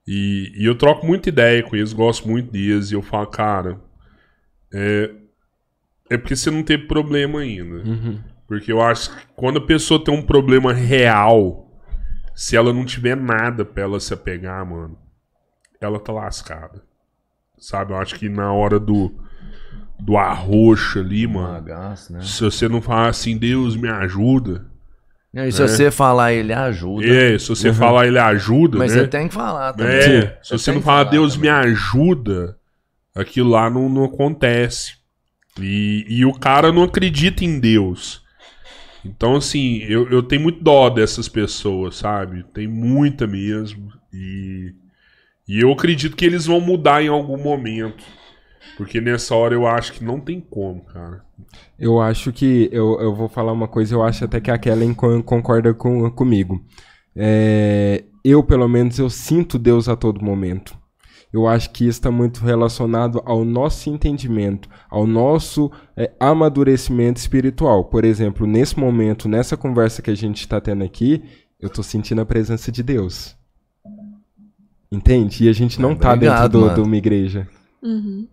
E, 0.07 0.53
e 0.55 0.65
eu 0.65 0.75
troco 0.75 1.05
muita 1.05 1.29
ideia 1.29 1.61
com 1.63 1.75
eles, 1.75 1.91
gosto 1.91 2.27
muito 2.27 2.51
deles. 2.51 2.91
E 2.91 2.93
eu 2.93 3.01
falo, 3.01 3.27
cara, 3.27 3.79
é, 4.73 5.11
é 6.09 6.17
porque 6.17 6.35
você 6.35 6.51
não 6.51 6.63
teve 6.63 6.87
problema 6.87 7.39
ainda. 7.39 7.83
Porque 8.47 8.71
eu 8.71 8.81
acho 8.81 9.09
que 9.09 9.27
quando 9.35 9.57
a 9.57 9.65
pessoa 9.65 10.03
tem 10.03 10.13
um 10.13 10.21
problema 10.21 10.71
real, 10.71 11.67
se 12.35 12.55
ela 12.55 12.71
não 12.71 12.85
tiver 12.85 13.15
nada 13.15 13.65
pra 13.65 13.83
ela 13.83 13.99
se 13.99 14.13
apegar, 14.13 14.65
mano, 14.65 14.97
ela 15.81 15.99
tá 15.99 16.11
lascada. 16.11 16.83
Sabe? 17.57 17.93
Eu 17.93 17.97
acho 17.97 18.15
que 18.15 18.29
na 18.29 18.51
hora 18.53 18.79
do, 18.79 19.11
do 19.99 20.17
arroxo 20.17 20.99
ali, 20.99 21.25
mano, 21.25 21.55
agaço, 21.55 22.13
né? 22.13 22.21
se 22.21 22.43
você 22.43 22.67
não 22.67 22.81
falar 22.81 23.07
assim, 23.07 23.37
Deus 23.37 23.75
me 23.75 23.89
ajuda. 23.89 24.65
E 25.33 25.51
se 25.51 25.61
você 25.61 25.91
falar, 25.91 26.31
ele 26.31 26.53
ajuda. 26.53 27.05
É, 27.05 27.37
se 27.37 27.49
você 27.49 27.73
falar 27.73 28.07
ele 28.07 28.19
ajuda, 28.19 28.77
Mas 28.77 28.95
né? 28.95 29.01
você 29.01 29.07
tem 29.07 29.27
que 29.27 29.33
falar 29.33 29.73
também. 29.73 29.93
É, 29.93 30.39
se 30.41 30.51
você 30.57 30.71
tem 30.71 30.75
não 30.75 30.81
falar 30.81 30.99
falar 30.99 31.11
Deus 31.11 31.33
também. 31.33 31.51
me 31.51 31.57
ajuda, 31.57 32.57
aquilo 33.13 33.49
lá 33.49 33.69
não, 33.69 33.89
não 33.89 34.05
acontece. 34.05 34.93
E, 35.59 36.05
e 36.07 36.25
o 36.25 36.33
cara 36.33 36.71
não 36.71 36.83
acredita 36.83 37.43
em 37.45 37.59
Deus. 37.59 38.23
Então, 39.05 39.35
assim, 39.35 39.79
eu, 39.83 40.09
eu 40.09 40.23
tenho 40.23 40.41
muito 40.41 40.63
dó 40.63 40.89
dessas 40.89 41.27
pessoas, 41.29 41.95
sabe? 41.97 42.43
Tem 42.53 42.67
muita 42.67 43.27
mesmo. 43.27 43.91
E, 44.13 44.73
e 45.47 45.59
eu 45.61 45.71
acredito 45.71 46.15
que 46.15 46.25
eles 46.25 46.45
vão 46.45 46.59
mudar 46.61 47.03
em 47.03 47.07
algum 47.07 47.37
momento. 47.37 48.03
Porque 48.77 48.99
nessa 48.99 49.35
hora 49.35 49.53
eu 49.53 49.67
acho 49.67 49.93
que 49.93 50.03
não 50.03 50.19
tem 50.19 50.41
como, 50.41 50.83
cara. 50.85 51.23
Eu 51.79 52.01
acho 52.01 52.33
que. 52.33 52.69
Eu, 52.71 52.99
eu 52.99 53.15
vou 53.15 53.29
falar 53.29 53.51
uma 53.53 53.67
coisa, 53.67 53.95
eu 53.95 54.03
acho 54.03 54.25
até 54.25 54.41
que 54.41 54.51
a 54.51 54.57
Kellen 54.57 54.93
con- 54.93 55.23
concorda 55.23 55.73
com, 55.73 56.09
comigo. 56.11 56.63
É, 57.15 58.03
eu, 58.23 58.43
pelo 58.43 58.67
menos, 58.67 58.99
eu 58.99 59.09
sinto 59.09 59.57
Deus 59.57 59.87
a 59.87 59.95
todo 59.95 60.23
momento. 60.23 60.77
Eu 61.35 61.49
acho 61.49 61.71
que 61.71 61.83
isso 61.83 61.99
está 61.99 62.09
muito 62.09 62.39
relacionado 62.45 63.21
ao 63.25 63.43
nosso 63.43 63.89
entendimento, 63.89 64.69
ao 64.89 65.05
nosso 65.05 65.69
é, 65.97 66.09
amadurecimento 66.17 67.19
espiritual. 67.19 67.83
Por 67.83 68.05
exemplo, 68.05 68.47
nesse 68.47 68.79
momento, 68.79 69.27
nessa 69.27 69.57
conversa 69.57 70.01
que 70.01 70.09
a 70.09 70.15
gente 70.15 70.39
está 70.39 70.61
tendo 70.61 70.85
aqui, 70.85 71.21
eu 71.59 71.67
estou 71.67 71.83
sentindo 71.83 72.21
a 72.21 72.25
presença 72.25 72.71
de 72.71 72.81
Deus. 72.81 73.35
Entende? 74.89 75.43
E 75.43 75.49
a 75.49 75.53
gente 75.53 75.81
não 75.81 75.91
está 75.91 76.15
dentro 76.15 76.47
do- 76.47 76.61
mano. 76.61 76.73
de 76.75 76.79
uma 76.79 76.95
igreja. 76.95 77.45
Uhum. 77.83 78.29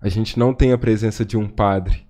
A 0.00 0.08
gente 0.08 0.36
não 0.36 0.52
tem 0.52 0.72
a 0.72 0.78
presença 0.78 1.24
de 1.24 1.36
um 1.36 1.46
padre. 1.48 2.04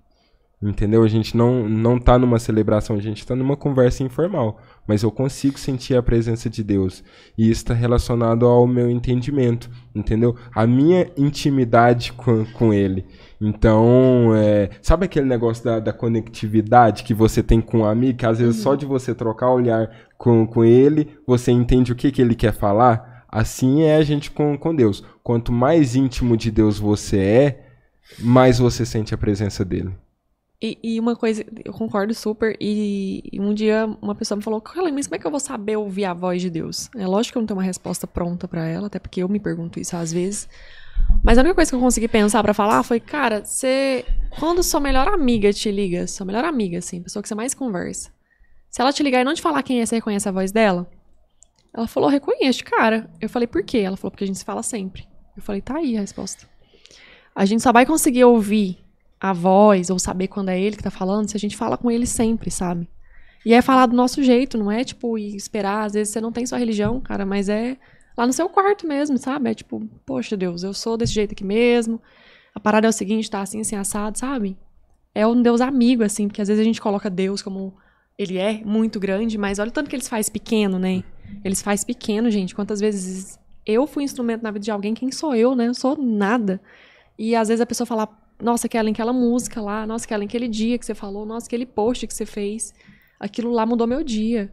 Entendeu? 0.63 1.03
A 1.03 1.09
gente 1.09 1.37
não, 1.37 1.69
não 1.69 1.99
tá 1.99 2.17
numa 2.17 2.39
celebração, 2.39 2.95
a 2.95 3.01
gente 3.01 3.27
tá 3.27 3.35
numa 3.35 3.57
conversa 3.57 4.05
informal. 4.05 4.61
Mas 4.87 5.03
eu 5.03 5.11
consigo 5.11 5.59
sentir 5.59 5.97
a 5.97 6.03
presença 6.03 6.49
de 6.49 6.63
Deus. 6.63 7.03
E 7.37 7.51
isso 7.51 7.63
está 7.63 7.75
relacionado 7.75 8.47
ao 8.47 8.67
meu 8.67 8.89
entendimento. 8.89 9.69
Entendeu? 9.93 10.37
A 10.55 10.65
minha 10.67 11.11
intimidade 11.17 12.13
com, 12.13 12.45
com 12.45 12.73
Ele. 12.73 13.05
Então, 13.41 14.33
é, 14.37 14.71
sabe 14.81 15.07
aquele 15.07 15.27
negócio 15.27 15.65
da, 15.65 15.81
da 15.81 15.93
conectividade 15.93 17.03
que 17.03 17.13
você 17.13 17.43
tem 17.43 17.61
com 17.61 17.79
um 17.79 17.85
amigo? 17.85 18.19
Que 18.19 18.27
às 18.27 18.39
vezes 18.39 18.63
só 18.63 18.77
de 18.77 18.87
você 18.87 19.13
trocar 19.13 19.51
olhar 19.51 19.91
com, 20.17 20.47
com 20.47 20.65
ele, 20.65 21.19
você 21.27 21.51
entende 21.51 21.91
o 21.91 21.97
que, 21.97 22.13
que 22.13 22.23
ele 22.23 22.37
quer 22.37 22.53
falar? 22.53 23.25
Assim 23.29 23.83
é 23.83 23.97
a 23.97 24.03
gente 24.05 24.31
com, 24.31 24.57
com 24.57 24.73
Deus. 24.73 25.03
Quanto 25.25 25.51
mais 25.51 25.97
íntimo 25.97 26.37
de 26.37 26.53
Deus 26.53 26.79
você 26.79 27.19
é, 27.19 27.67
mais 28.21 28.61
você 28.61 28.87
sente 28.87 29.13
a 29.13 29.19
presença 29.19 29.65
dele. 29.65 29.91
E, 30.63 30.79
e 30.81 31.01
uma 31.01 31.17
coisa, 31.17 31.45
eu 31.65 31.73
concordo 31.73 32.15
super. 32.15 32.57
E, 32.61 33.25
e 33.33 33.41
um 33.41 33.53
dia 33.53 33.87
uma 34.01 34.15
pessoa 34.15 34.37
me 34.37 34.45
falou: 34.45 34.63
mas 34.95 35.09
como 35.09 35.17
é 35.17 35.19
que 35.19 35.27
eu 35.27 35.31
vou 35.31 35.41
saber 35.41 35.77
ouvir 35.77 36.05
a 36.05 36.15
voz 36.15 36.41
de 36.41 36.49
Deus? 36.49 36.89
É 36.97 37.05
lógico 37.05 37.33
que 37.33 37.39
eu 37.39 37.41
não 37.41 37.47
tenho 37.49 37.59
uma 37.59 37.65
resposta 37.65 38.07
pronta 38.07 38.47
pra 38.47 38.65
ela, 38.69 38.87
até 38.87 39.01
porque 39.01 39.25
eu 39.25 39.29
me 39.29 39.41
pergunto 39.41 39.81
isso 39.81 39.97
às 39.97 40.13
vezes. 40.13 40.49
Mas 41.25 41.37
a 41.37 41.41
única 41.41 41.57
coisa 41.57 41.69
que 41.69 41.75
eu 41.75 41.81
consegui 41.81 42.07
pensar 42.07 42.41
pra 42.45 42.55
falar 42.55 42.85
foi: 42.85 43.01
cara, 43.01 43.45
você. 43.45 44.05
Quando 44.39 44.63
sua 44.63 44.79
melhor 44.79 45.09
amiga 45.09 45.53
te 45.53 45.69
liga, 45.73 46.07
sua 46.07 46.25
melhor 46.25 46.45
amiga, 46.45 46.79
assim, 46.79 47.03
pessoa 47.03 47.23
que 47.23 47.29
você 47.29 47.35
mais 47.35 47.55
conversa, 47.55 48.11
se 48.71 48.81
ela 48.81 48.93
te 48.93 49.03
ligar 49.03 49.21
e 49.21 49.25
não 49.25 49.35
te 49.35 49.43
falar 49.43 49.65
quem 49.65 49.81
é, 49.81 49.87
você 49.87 49.97
reconhece 49.97 50.29
a 50.29 50.33
voz 50.33 50.53
dela? 50.53 50.89
Ela 51.75 51.89
falou: 51.89 52.09
reconheço, 52.09 52.63
cara. 52.63 53.11
Eu 53.21 53.29
falei: 53.29 53.49
por 53.49 53.65
quê? 53.65 53.79
Ela 53.79 53.97
falou: 53.97 54.13
porque 54.13 54.23
a 54.23 54.27
gente 54.29 54.39
se 54.39 54.45
fala 54.45 54.63
sempre. 54.63 55.09
Eu 55.37 55.43
falei: 55.43 55.61
tá 55.61 55.77
aí 55.77 55.97
a 55.97 56.01
resposta. 56.01 56.47
A 57.35 57.45
gente 57.45 57.65
só 57.65 57.73
vai 57.73 57.85
conseguir 57.85 58.23
ouvir 58.25 58.79
a 59.23 59.33
voz 59.33 59.89
ou 59.89 60.01
saber 60.01 60.27
quando 60.27 60.49
é 60.49 60.61
ele 60.61 60.77
que 60.77 60.83
tá 60.83 60.91
falando 60.91 61.31
se 61.31 61.37
a 61.37 61.41
gente 61.41 61.57
fala 61.57 61.79
com 61.79 61.89
ele 61.89 62.07
sempre, 62.07 62.51
sabe? 62.51 62.89
E 63.47 63.55
é 63.55 63.63
falar 63.63 63.87
do 63.87 63.95
nosso 63.95 64.21
jeito, 64.21 64.59
não 64.59 64.69
é 64.69 64.83
tipo 64.83 65.17
esperar, 65.17 65.85
às 65.85 65.93
vezes 65.93 66.13
você 66.13 66.21
não 66.21 66.33
tem 66.33 66.45
sua 66.45 66.59
religião, 66.59 67.01
cara, 67.01 67.25
mas 67.25 67.49
é 67.49 67.77
lá 68.19 68.27
no 68.27 68.33
seu 68.33 68.49
quarto 68.49 68.85
mesmo, 68.85 69.17
sabe? 69.19 69.49
É 69.49 69.55
tipo, 69.55 69.89
poxa 70.05 70.37
Deus, 70.37 70.65
eu 70.65 70.75
sou 70.75 70.97
desse 70.97 71.13
jeito 71.13 71.33
aqui 71.35 71.45
mesmo. 71.45 72.03
A 72.53 72.59
parada 72.59 72.89
é 72.89 72.91
o 72.91 72.93
seguinte, 72.93 73.31
tá 73.31 73.41
assim, 73.41 73.61
assim, 73.61 73.77
assado, 73.77 74.19
sabe? 74.19 74.57
É 75.15 75.25
um 75.25 75.41
Deus 75.41 75.61
amigo, 75.61 76.03
assim, 76.03 76.27
porque 76.27 76.43
às 76.43 76.49
vezes 76.49 76.61
a 76.61 76.65
gente 76.65 76.81
coloca 76.81 77.09
Deus 77.09 77.43
como 77.43 77.75
ele 78.19 78.39
é 78.39 78.61
muito 78.65 78.99
grande, 78.99 79.39
mas 79.39 79.61
olha 79.61 79.71
o 79.71 79.73
tanto 79.73 79.89
que 79.89 79.95
ele 79.95 80.03
se 80.03 80.11
faz 80.11 80.29
pequeno, 80.29 80.81
né? 80.81 81.05
Ele 81.45 81.55
se 81.55 81.63
faz 81.63 81.85
pequeno, 81.85 82.29
gente. 82.29 82.57
Quantas 82.57 82.81
vezes 82.81 83.39
eu 83.65 83.87
fui 83.87 84.03
instrumento 84.03 84.43
na 84.43 84.51
vida 84.51 84.65
de 84.65 84.71
alguém, 84.73 84.95
quem 84.95 85.13
sou 85.13 85.33
eu, 85.33 85.55
né? 85.55 85.69
Eu 85.69 85.75
sou 85.75 85.97
nada. 85.97 86.61
E 87.17 87.37
às 87.37 87.47
vezes 87.47 87.61
a 87.61 87.67
pessoa 87.67 87.87
fala, 87.87 88.09
nossa, 88.43 88.69
Kellen, 88.69 88.93
aquela 88.93 89.13
música 89.13 89.61
lá, 89.61 89.87
nossa, 89.87 90.07
Kellen, 90.07 90.27
aquele 90.27 90.49
dia 90.49 90.79
que 90.79 90.85
você 90.85 90.95
falou, 90.95 91.25
nossa, 91.25 91.47
aquele 91.47 91.65
post 91.65 92.07
que 92.07 92.13
você 92.15 92.27
fez, 92.27 92.75
aquilo 93.19 93.51
lá 93.53 93.65
mudou 93.65 93.87
meu 93.87 94.03
dia. 94.03 94.53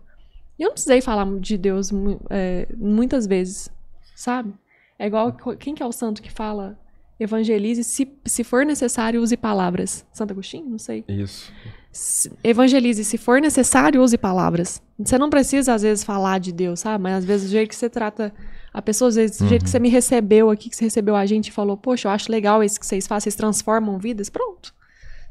E 0.57 0.63
eu 0.63 0.67
não 0.67 0.73
precisei 0.73 1.01
falar 1.01 1.25
de 1.39 1.57
Deus 1.57 1.89
é, 2.29 2.67
muitas 2.77 3.25
vezes, 3.25 3.69
sabe? 4.15 4.53
É 4.97 5.07
igual, 5.07 5.31
quem 5.57 5.73
que 5.73 5.81
é 5.81 5.85
o 5.85 5.91
santo 5.91 6.21
que 6.21 6.31
fala, 6.31 6.77
evangelize, 7.19 7.83
se, 7.83 8.11
se 8.25 8.43
for 8.43 8.65
necessário, 8.65 9.21
use 9.21 9.35
palavras. 9.37 10.05
Santo 10.11 10.31
Agostinho? 10.31 10.69
Não 10.69 10.77
sei. 10.77 11.03
Isso. 11.07 11.51
Se- 11.91 12.31
evangelize, 12.43 13.03
se 13.03 13.17
for 13.17 13.41
necessário, 13.41 14.01
use 14.03 14.17
palavras. 14.17 14.81
Você 14.97 15.17
não 15.17 15.29
precisa, 15.29 15.73
às 15.73 15.81
vezes, 15.81 16.03
falar 16.03 16.39
de 16.39 16.51
Deus, 16.51 16.81
sabe? 16.81 17.01
Mas, 17.01 17.15
às 17.15 17.25
vezes, 17.25 17.47
o 17.47 17.51
jeito 17.51 17.69
que 17.69 17.75
você 17.75 17.89
trata 17.89 18.33
a 18.73 18.81
pessoa, 18.81 19.09
às 19.09 19.15
vezes, 19.15 19.41
o 19.41 19.47
jeito 19.47 19.63
que 19.63 19.69
você 19.69 19.79
me 19.79 19.89
recebeu 19.89 20.49
aqui, 20.49 20.69
que 20.69 20.75
você 20.75 20.85
recebeu 20.85 21.15
a 21.15 21.25
gente 21.25 21.47
e 21.47 21.51
falou, 21.51 21.75
poxa, 21.75 22.07
eu 22.07 22.11
acho 22.11 22.31
legal 22.31 22.63
isso 22.63 22.79
que 22.79 22.85
vocês 22.85 23.07
fazem, 23.07 23.23
vocês 23.23 23.35
transformam 23.35 23.97
vidas, 23.97 24.29
pronto. 24.29 24.73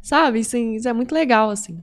Sabe? 0.02 0.40
Assim, 0.40 0.74
isso 0.74 0.88
é 0.88 0.92
muito 0.92 1.12
legal, 1.12 1.50
assim. 1.50 1.82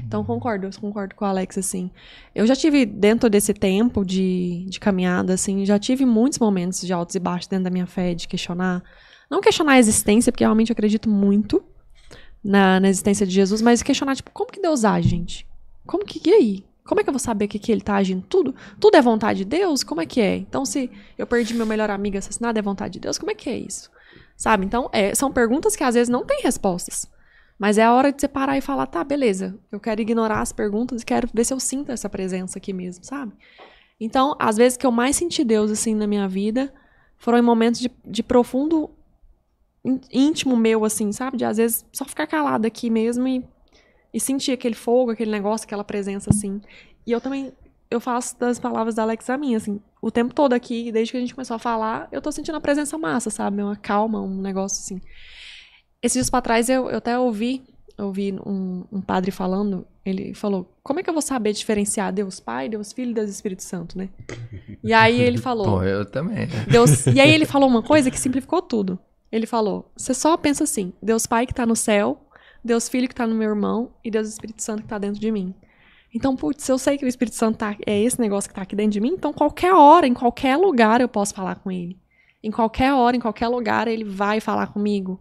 Então, 0.00 0.22
concordo, 0.24 0.66
eu 0.66 0.70
concordo 0.80 1.14
com 1.14 1.24
o 1.24 1.28
Alex, 1.28 1.58
assim. 1.58 1.90
Eu 2.34 2.46
já 2.46 2.54
tive, 2.54 2.84
dentro 2.84 3.30
desse 3.30 3.54
tempo 3.54 4.04
de, 4.04 4.66
de 4.68 4.78
caminhada, 4.78 5.34
assim, 5.34 5.64
já 5.64 5.78
tive 5.78 6.04
muitos 6.04 6.38
momentos 6.38 6.80
de 6.80 6.92
altos 6.92 7.14
e 7.14 7.18
baixos 7.18 7.48
dentro 7.48 7.64
da 7.64 7.70
minha 7.70 7.86
fé, 7.86 8.14
de 8.14 8.28
questionar. 8.28 8.82
Não 9.30 9.40
questionar 9.40 9.72
a 9.72 9.78
existência, 9.78 10.30
porque 10.30 10.44
eu 10.44 10.48
realmente 10.48 10.72
acredito 10.72 11.08
muito 11.08 11.62
na, 12.44 12.78
na 12.80 12.88
existência 12.88 13.26
de 13.26 13.32
Jesus, 13.32 13.62
mas 13.62 13.82
questionar, 13.82 14.14
tipo, 14.14 14.30
como 14.30 14.50
que 14.50 14.60
Deus 14.60 14.84
age, 14.84 15.08
gente? 15.08 15.46
Como 15.86 16.04
que, 16.04 16.20
e 16.28 16.32
aí? 16.32 16.64
Como 16.88 17.02
é 17.02 17.04
que 17.04 17.10
eu 17.10 17.12
vou 17.12 17.20
saber 17.20 17.46
que, 17.48 17.58
que 17.58 17.70
ele 17.70 17.82
tá 17.82 17.96
agindo? 17.96 18.24
Tudo, 18.26 18.54
tudo 18.80 18.96
é 18.96 19.02
vontade 19.02 19.40
de 19.40 19.44
Deus? 19.44 19.84
Como 19.84 20.00
é 20.00 20.06
que 20.06 20.22
é? 20.22 20.36
Então, 20.36 20.64
se 20.64 20.90
eu 21.18 21.26
perdi 21.26 21.52
meu 21.52 21.66
melhor 21.66 21.90
amigo 21.90 22.16
assassinado, 22.16 22.58
é 22.58 22.62
vontade 22.62 22.94
de 22.94 23.00
Deus? 23.00 23.18
Como 23.18 23.30
é 23.30 23.34
que 23.34 23.50
é 23.50 23.58
isso? 23.58 23.90
Sabe? 24.36 24.64
Então, 24.64 24.88
é, 24.90 25.14
são 25.14 25.30
perguntas 25.30 25.76
que 25.76 25.84
às 25.84 25.94
vezes 25.94 26.08
não 26.08 26.24
têm 26.24 26.40
respostas. 26.40 27.06
Mas 27.58 27.76
é 27.76 27.82
a 27.84 27.92
hora 27.92 28.10
de 28.10 28.18
você 28.20 28.26
parar 28.26 28.56
e 28.56 28.62
falar, 28.62 28.86
tá, 28.86 29.04
beleza, 29.04 29.58
eu 29.70 29.78
quero 29.78 30.00
ignorar 30.00 30.40
as 30.40 30.50
perguntas 30.50 31.02
e 31.02 31.04
quero 31.04 31.28
ver 31.34 31.44
se 31.44 31.52
eu 31.52 31.60
sinto 31.60 31.92
essa 31.92 32.08
presença 32.08 32.56
aqui 32.58 32.72
mesmo, 32.72 33.04
sabe? 33.04 33.32
Então, 34.00 34.34
às 34.38 34.56
vezes 34.56 34.78
que 34.78 34.86
eu 34.86 34.92
mais 34.92 35.16
senti 35.16 35.44
Deus, 35.44 35.70
assim, 35.70 35.94
na 35.94 36.06
minha 36.06 36.26
vida, 36.26 36.72
foram 37.18 37.36
em 37.36 37.42
momentos 37.42 37.80
de, 37.80 37.90
de 38.06 38.22
profundo 38.22 38.88
ín- 39.84 40.00
íntimo 40.10 40.56
meu, 40.56 40.84
assim, 40.84 41.12
sabe? 41.12 41.36
De 41.36 41.44
às 41.44 41.56
vezes 41.58 41.84
só 41.92 42.04
ficar 42.04 42.26
calada 42.26 42.68
aqui 42.68 42.88
mesmo 42.88 43.26
e, 43.28 43.44
e 44.12 44.20
sentir 44.20 44.52
aquele 44.52 44.74
fogo, 44.74 45.10
aquele 45.10 45.30
negócio, 45.30 45.64
aquela 45.66 45.84
presença, 45.84 46.30
assim. 46.30 46.60
E 47.06 47.12
eu 47.12 47.20
também, 47.20 47.52
eu 47.90 48.00
faço 48.00 48.38
das 48.38 48.58
palavras 48.58 48.94
da 48.94 49.02
Alex 49.02 49.28
a 49.30 49.36
minha, 49.36 49.56
assim, 49.56 49.80
o 50.00 50.10
tempo 50.10 50.34
todo 50.34 50.52
aqui, 50.52 50.90
desde 50.92 51.12
que 51.12 51.16
a 51.16 51.20
gente 51.20 51.34
começou 51.34 51.56
a 51.56 51.58
falar, 51.58 52.08
eu 52.12 52.22
tô 52.22 52.30
sentindo 52.32 52.56
a 52.56 52.60
presença 52.60 52.96
massa, 52.96 53.30
sabe? 53.30 53.62
Uma 53.62 53.76
calma, 53.76 54.20
um 54.20 54.40
negócio 54.40 54.80
assim. 54.80 55.00
Esses 56.02 56.14
dias 56.14 56.30
pra 56.30 56.40
trás 56.40 56.68
eu, 56.68 56.88
eu 56.88 56.98
até 56.98 57.18
ouvi, 57.18 57.64
ouvi 57.98 58.32
um, 58.46 58.84
um 58.92 59.00
padre 59.00 59.30
falando, 59.30 59.86
ele 60.04 60.32
falou, 60.32 60.72
como 60.82 61.00
é 61.00 61.02
que 61.02 61.10
eu 61.10 61.14
vou 61.14 61.22
saber 61.22 61.52
diferenciar 61.52 62.12
Deus 62.12 62.40
Pai, 62.40 62.68
Deus 62.68 62.92
Filho 62.92 63.10
e 63.10 63.14
Deus 63.14 63.28
Espírito 63.28 63.62
Santo, 63.62 63.98
né? 63.98 64.08
E 64.82 64.92
aí 64.92 65.20
ele 65.20 65.38
falou... 65.38 65.66
Pô, 65.66 65.82
eu 65.82 66.04
também. 66.06 66.46
Deus... 66.70 67.06
E 67.06 67.20
aí 67.20 67.30
ele 67.30 67.44
falou 67.44 67.68
uma 67.68 67.82
coisa 67.82 68.10
que 68.10 68.18
simplificou 68.18 68.62
tudo. 68.62 68.98
Ele 69.30 69.46
falou: 69.46 69.90
você 69.96 70.14
só 70.14 70.36
pensa 70.36 70.64
assim: 70.64 70.92
Deus 71.02 71.26
Pai 71.26 71.46
que 71.46 71.54
tá 71.54 71.66
no 71.66 71.76
céu, 71.76 72.27
Deus 72.64 72.88
Filho 72.88 73.08
que 73.08 73.14
tá 73.14 73.26
no 73.26 73.34
meu 73.34 73.48
irmão 73.48 73.90
e 74.04 74.10
Deus 74.10 74.28
Espírito 74.28 74.62
Santo 74.62 74.82
que 74.82 74.88
tá 74.88 74.98
dentro 74.98 75.20
de 75.20 75.30
mim. 75.30 75.54
Então, 76.14 76.34
putz, 76.34 76.66
eu 76.68 76.78
sei 76.78 76.96
que 76.96 77.04
o 77.04 77.08
Espírito 77.08 77.36
Santo 77.36 77.58
tá, 77.58 77.76
é 77.86 78.00
esse 78.00 78.20
negócio 78.20 78.48
que 78.48 78.54
tá 78.54 78.62
aqui 78.62 78.74
dentro 78.74 78.92
de 78.92 79.00
mim, 79.00 79.10
então 79.10 79.32
qualquer 79.32 79.74
hora, 79.74 80.06
em 80.06 80.14
qualquer 80.14 80.56
lugar 80.56 81.00
eu 81.00 81.08
posso 81.08 81.34
falar 81.34 81.56
com 81.56 81.70
ele. 81.70 81.98
Em 82.42 82.50
qualquer 82.50 82.92
hora, 82.92 83.16
em 83.16 83.20
qualquer 83.20 83.48
lugar, 83.48 83.88
ele 83.88 84.04
vai 84.04 84.40
falar 84.40 84.68
comigo. 84.68 85.20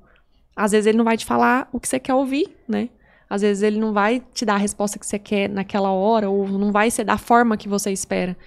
Às 0.55 0.71
vezes 0.71 0.87
ele 0.87 0.97
não 0.97 1.05
vai 1.05 1.17
te 1.17 1.25
falar 1.25 1.67
o 1.71 1.79
que 1.79 1.87
você 1.87 1.99
quer 1.99 2.13
ouvir, 2.13 2.55
né? 2.67 2.89
Às 3.29 3.41
vezes 3.41 3.63
ele 3.63 3.79
não 3.79 3.91
vai 3.91 4.23
te 4.33 4.45
dar 4.45 4.55
a 4.55 4.57
resposta 4.57 4.97
que 4.97 5.05
você 5.05 5.19
quer 5.19 5.49
naquela 5.49 5.91
hora, 5.91 6.29
ou 6.29 6.47
não 6.47 6.71
vai 6.71 6.89
ser 6.89 7.03
da 7.03 7.17
forma 7.17 7.57
que 7.57 7.67
você 7.67 7.91
espera. 7.91 8.37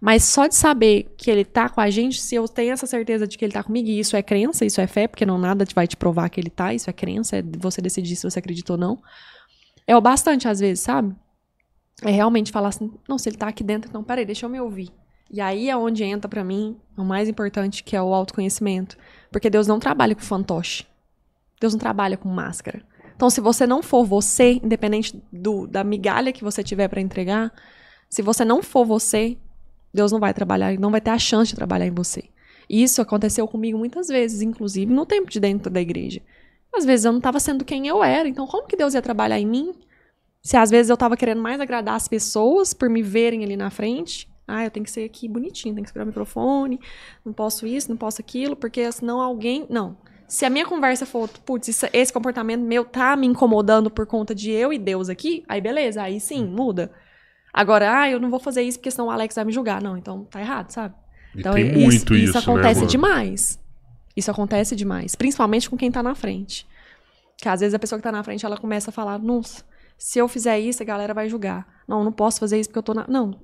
Mas 0.00 0.24
só 0.24 0.46
de 0.46 0.54
saber 0.54 1.14
que 1.18 1.30
ele 1.30 1.44
tá 1.44 1.68
com 1.68 1.80
a 1.80 1.90
gente, 1.90 2.20
se 2.20 2.34
eu 2.34 2.48
tenho 2.48 2.72
essa 2.72 2.86
certeza 2.86 3.26
de 3.26 3.36
que 3.36 3.44
ele 3.44 3.52
tá 3.52 3.62
comigo, 3.62 3.88
e 3.88 4.00
isso 4.00 4.16
é 4.16 4.22
crença, 4.22 4.64
isso 4.64 4.80
é 4.80 4.86
fé, 4.86 5.06
porque 5.06 5.26
não 5.26 5.38
nada 5.38 5.66
vai 5.74 5.86
te 5.86 5.96
provar 5.96 6.30
que 6.30 6.40
ele 6.40 6.48
tá, 6.48 6.72
isso 6.72 6.88
é 6.88 6.92
crença, 6.92 7.36
é 7.36 7.42
você 7.58 7.82
decidir 7.82 8.16
se 8.16 8.28
você 8.28 8.38
acredita 8.38 8.72
ou 8.72 8.78
não. 8.78 8.98
É 9.86 9.94
o 9.94 10.00
bastante, 10.00 10.48
às 10.48 10.58
vezes, 10.58 10.80
sabe? 10.82 11.14
É 12.02 12.10
realmente 12.10 12.50
falar 12.50 12.68
assim, 12.68 12.90
não, 13.06 13.18
se 13.18 13.28
ele 13.28 13.36
tá 13.36 13.48
aqui 13.48 13.62
dentro, 13.62 13.90
então 13.90 14.02
peraí, 14.02 14.24
deixa 14.24 14.46
eu 14.46 14.50
me 14.50 14.58
ouvir. 14.58 14.90
E 15.30 15.40
aí 15.40 15.68
é 15.68 15.76
onde 15.76 16.02
entra 16.02 16.28
pra 16.28 16.42
mim 16.42 16.76
o 16.96 17.04
mais 17.04 17.28
importante, 17.28 17.84
que 17.84 17.94
é 17.94 18.02
o 18.02 18.12
autoconhecimento. 18.12 18.96
Porque 19.30 19.48
Deus 19.48 19.66
não 19.66 19.78
trabalha 19.78 20.14
com 20.14 20.22
fantoche. 20.22 20.84
Deus 21.60 21.72
não 21.72 21.78
trabalha 21.78 22.16
com 22.16 22.28
máscara. 22.28 22.82
Então, 23.14 23.30
se 23.30 23.40
você 23.40 23.66
não 23.66 23.82
for 23.82 24.04
você, 24.04 24.54
independente 24.54 25.22
do, 25.30 25.66
da 25.66 25.84
migalha 25.84 26.32
que 26.32 26.42
você 26.42 26.64
tiver 26.64 26.88
pra 26.88 27.00
entregar, 27.00 27.52
se 28.08 28.22
você 28.22 28.44
não 28.44 28.62
for 28.62 28.84
você, 28.84 29.36
Deus 29.92 30.12
não 30.12 30.20
vai 30.20 30.32
trabalhar, 30.32 30.78
não 30.78 30.90
vai 30.90 31.00
ter 31.00 31.10
a 31.10 31.18
chance 31.18 31.50
de 31.50 31.56
trabalhar 31.56 31.86
em 31.86 31.94
você. 31.94 32.24
Isso 32.68 33.02
aconteceu 33.02 33.48
comigo 33.48 33.76
muitas 33.76 34.08
vezes, 34.08 34.42
inclusive 34.42 34.92
no 34.92 35.04
tempo 35.04 35.30
de 35.30 35.40
dentro 35.40 35.70
da 35.70 35.80
igreja. 35.80 36.22
Às 36.72 36.84
vezes 36.84 37.04
eu 37.04 37.12
não 37.12 37.18
estava 37.18 37.40
sendo 37.40 37.64
quem 37.64 37.88
eu 37.88 38.02
era, 38.02 38.28
então 38.28 38.46
como 38.46 38.66
que 38.66 38.76
Deus 38.76 38.94
ia 38.94 39.02
trabalhar 39.02 39.40
em 39.40 39.46
mim? 39.46 39.74
Se 40.42 40.56
às 40.56 40.70
vezes 40.70 40.88
eu 40.88 40.94
estava 40.94 41.16
querendo 41.16 41.42
mais 41.42 41.60
agradar 41.60 41.94
as 41.94 42.06
pessoas 42.06 42.72
por 42.72 42.88
me 42.88 43.02
verem 43.02 43.42
ali 43.42 43.56
na 43.56 43.70
frente, 43.70 44.30
ah, 44.46 44.64
eu 44.64 44.70
tenho 44.70 44.84
que 44.84 44.90
ser 44.90 45.04
aqui 45.04 45.28
bonitinho, 45.28 45.74
tenho 45.74 45.84
que 45.84 45.90
segurar 45.90 46.04
o 46.04 46.08
microfone, 46.08 46.80
não 47.24 47.32
posso 47.32 47.66
isso, 47.66 47.88
não 47.88 47.96
posso 47.96 48.20
aquilo, 48.20 48.56
porque 48.56 48.90
senão 48.90 49.20
alguém. 49.20 49.66
Não. 49.68 49.96
Se 50.26 50.44
a 50.44 50.50
minha 50.50 50.64
conversa 50.64 51.04
for, 51.04 51.28
putz, 51.28 51.82
esse 51.92 52.12
comportamento 52.12 52.60
meu 52.60 52.84
tá 52.84 53.16
me 53.16 53.26
incomodando 53.26 53.90
por 53.90 54.06
conta 54.06 54.34
de 54.34 54.50
eu 54.50 54.72
e 54.72 54.78
Deus 54.78 55.08
aqui, 55.08 55.44
aí 55.48 55.60
beleza, 55.60 56.02
aí 56.02 56.20
sim, 56.20 56.44
muda. 56.44 56.90
Agora, 57.52 58.00
ah, 58.00 58.10
eu 58.10 58.20
não 58.20 58.30
vou 58.30 58.40
fazer 58.40 58.62
isso 58.62 58.78
porque 58.78 58.90
senão 58.90 59.08
o 59.08 59.10
Alex 59.10 59.34
vai 59.34 59.44
me 59.44 59.52
julgar. 59.52 59.82
Não, 59.82 59.96
então 59.96 60.24
tá 60.24 60.40
errado, 60.40 60.70
sabe? 60.70 60.94
E 61.34 61.40
Então, 61.40 61.52
tem 61.52 61.66
isso, 61.66 61.78
muito 61.78 62.14
isso 62.14 62.30
isso, 62.30 62.38
acontece 62.38 62.80
né, 62.82 62.86
demais. 62.86 63.58
Isso 64.16 64.30
acontece 64.30 64.76
demais. 64.76 65.14
Principalmente 65.14 65.68
com 65.68 65.76
quem 65.76 65.90
tá 65.90 66.02
na 66.02 66.14
frente. 66.14 66.66
Que 67.36 67.48
às 67.48 67.60
vezes 67.60 67.74
a 67.74 67.78
pessoa 67.78 67.98
que 67.98 68.02
tá 68.02 68.12
na 68.12 68.22
frente, 68.22 68.44
ela 68.44 68.56
começa 68.56 68.90
a 68.90 68.92
falar, 68.92 69.18
nossa, 69.18 69.64
se 69.96 70.18
eu 70.18 70.28
fizer 70.28 70.58
isso, 70.58 70.82
a 70.82 70.86
galera 70.86 71.14
vai 71.14 71.28
julgar. 71.28 71.66
Não, 71.86 72.04
não 72.04 72.12
posso 72.12 72.40
fazer 72.40 72.58
isso 72.58 72.68
porque 72.68 72.78
eu 72.78 72.82
tô 72.82 72.94
na. 72.94 73.06
Não. 73.08 73.38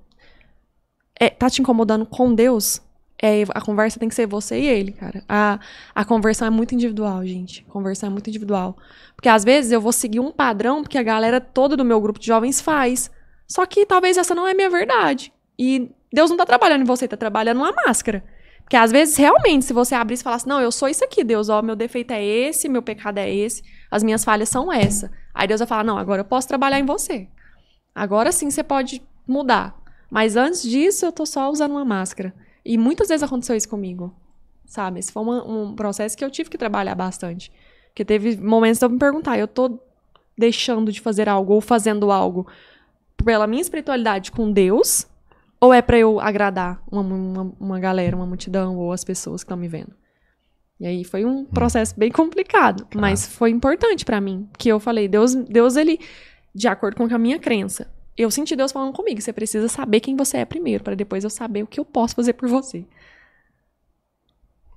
É, 1.18 1.30
tá 1.30 1.48
te 1.48 1.60
incomodando 1.60 2.04
com 2.04 2.34
Deus? 2.34 2.80
É, 3.20 3.44
a 3.48 3.60
conversa 3.62 3.98
tem 3.98 4.08
que 4.08 4.14
ser 4.14 4.26
você 4.26 4.60
e 4.60 4.66
ele, 4.66 4.92
cara. 4.92 5.24
A, 5.28 5.58
a 5.94 6.04
conversão 6.04 6.46
é 6.46 6.50
muito 6.50 6.74
individual, 6.74 7.24
gente. 7.24 7.64
A 7.66 7.72
conversão 7.72 8.08
é 8.08 8.12
muito 8.12 8.28
individual. 8.28 8.76
Porque 9.14 9.28
às 9.28 9.42
vezes 9.42 9.72
eu 9.72 9.80
vou 9.80 9.92
seguir 9.92 10.20
um 10.20 10.30
padrão 10.30 10.82
porque 10.82 10.98
a 10.98 11.02
galera 11.02 11.40
toda 11.40 11.76
do 11.76 11.84
meu 11.84 12.00
grupo 12.00 12.18
de 12.18 12.26
jovens 12.26 12.60
faz. 12.60 13.10
Só 13.48 13.64
que 13.66 13.86
talvez 13.86 14.16
essa 14.16 14.34
não 14.34 14.46
é 14.46 14.52
a 14.52 14.54
minha 14.54 14.70
verdade. 14.70 15.32
E 15.58 15.90
Deus 16.12 16.30
não 16.30 16.36
tá 16.36 16.44
trabalhando 16.46 16.82
em 16.82 16.86
você, 16.86 17.06
tá 17.06 17.16
trabalhando 17.16 17.58
uma 17.58 17.72
máscara. 17.72 18.24
Porque 18.62 18.76
às 18.76 18.90
vezes, 18.90 19.16
realmente, 19.16 19.64
se 19.64 19.72
você 19.72 19.94
abrir 19.94 20.14
e 20.14 20.22
falar 20.22 20.36
assim, 20.36 20.48
não, 20.48 20.60
eu 20.60 20.72
sou 20.72 20.88
isso 20.88 21.04
aqui, 21.04 21.22
Deus, 21.22 21.48
ó, 21.48 21.62
meu 21.62 21.76
defeito 21.76 22.10
é 22.10 22.24
esse, 22.24 22.68
meu 22.68 22.82
pecado 22.82 23.18
é 23.18 23.32
esse, 23.32 23.62
as 23.90 24.02
minhas 24.02 24.24
falhas 24.24 24.48
são 24.48 24.72
essa. 24.72 25.10
Aí 25.32 25.46
Deus 25.46 25.60
vai 25.60 25.68
falar, 25.68 25.84
não, 25.84 25.96
agora 25.96 26.22
eu 26.22 26.24
posso 26.24 26.48
trabalhar 26.48 26.80
em 26.80 26.84
você. 26.84 27.28
Agora 27.94 28.32
sim 28.32 28.50
você 28.50 28.64
pode 28.64 29.00
mudar. 29.26 29.76
Mas 30.10 30.36
antes 30.36 30.62
disso, 30.62 31.06
eu 31.06 31.12
tô 31.12 31.24
só 31.24 31.48
usando 31.50 31.72
uma 31.72 31.84
máscara. 31.84 32.34
E 32.64 32.76
muitas 32.76 33.08
vezes 33.08 33.22
aconteceu 33.22 33.54
isso 33.54 33.68
comigo. 33.68 34.12
Sabe? 34.66 34.98
Esse 34.98 35.12
foi 35.12 35.22
uma- 35.22 35.44
um 35.46 35.74
processo 35.76 36.16
que 36.16 36.24
eu 36.24 36.30
tive 36.30 36.50
que 36.50 36.58
trabalhar 36.58 36.94
bastante. 36.96 37.52
Porque 37.88 38.04
teve 38.04 38.36
momentos 38.36 38.80
de 38.80 38.84
eu 38.84 38.90
me 38.90 38.98
perguntar, 38.98 39.38
eu 39.38 39.46
tô 39.46 39.78
deixando 40.36 40.90
de 40.90 41.00
fazer 41.00 41.28
algo 41.28 41.54
ou 41.54 41.60
fazendo 41.60 42.10
algo 42.10 42.46
pela 43.26 43.46
minha 43.48 43.60
espiritualidade 43.60 44.30
com 44.30 44.52
Deus 44.52 45.04
ou 45.60 45.74
é 45.74 45.82
pra 45.82 45.98
eu 45.98 46.20
agradar 46.20 46.80
uma, 46.90 47.02
uma, 47.02 47.52
uma 47.58 47.80
galera, 47.80 48.14
uma 48.14 48.24
multidão 48.24 48.76
ou 48.76 48.92
as 48.92 49.02
pessoas 49.02 49.42
que 49.42 49.46
estão 49.46 49.56
me 49.56 49.66
vendo? 49.66 49.92
E 50.78 50.86
aí 50.86 51.02
foi 51.02 51.24
um 51.24 51.44
processo 51.44 51.98
bem 51.98 52.12
complicado, 52.12 52.86
mas 52.94 53.26
foi 53.26 53.50
importante 53.50 54.04
pra 54.04 54.20
mim, 54.20 54.48
que 54.56 54.68
eu 54.68 54.78
falei, 54.78 55.08
Deus, 55.08 55.34
Deus 55.34 55.74
ele 55.74 55.98
de 56.54 56.68
acordo 56.68 56.96
com 56.96 57.12
a 57.12 57.18
minha 57.18 57.38
crença, 57.38 57.90
eu 58.16 58.30
senti 58.30 58.54
Deus 58.54 58.70
falando 58.70 58.94
comigo, 58.94 59.20
você 59.20 59.32
precisa 59.32 59.68
saber 59.68 60.00
quem 60.00 60.16
você 60.16 60.38
é 60.38 60.44
primeiro, 60.44 60.84
pra 60.84 60.94
depois 60.94 61.24
eu 61.24 61.30
saber 61.30 61.64
o 61.64 61.66
que 61.66 61.80
eu 61.80 61.84
posso 61.84 62.14
fazer 62.14 62.34
por 62.34 62.48
você. 62.48 62.86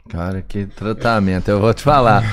Cara, 0.10 0.42
que 0.42 0.66
tratamento, 0.66 1.50
eu 1.50 1.60
vou 1.60 1.72
te 1.72 1.84
falar. 1.84 2.24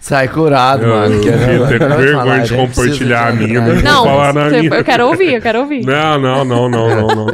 Sai 0.00 0.28
curado, 0.28 0.84
Eu, 0.84 0.88
mano. 0.88 1.14
eu 1.16 1.20
que 1.20 1.28
eu 1.28 1.32
com 1.32 1.38
vou 1.48 1.66
vergonha 1.66 2.12
falar, 2.16 2.38
de 2.44 2.54
compartilhar 2.54 3.28
a 3.28 3.32
minha, 3.32 3.60
mas- 3.60 3.82
Não, 3.82 4.04
falar 4.04 4.32
na 4.32 4.48
você- 4.48 4.62
minha. 4.62 4.74
eu 4.76 4.84
quero 4.84 5.06
ouvir, 5.08 5.34
eu 5.34 5.42
quero 5.42 5.58
ouvir. 5.58 5.84
Não, 5.84 6.16
não, 6.20 6.44
não, 6.44 6.68
não, 6.68 6.88
não, 6.88 7.06
não. 7.16 7.26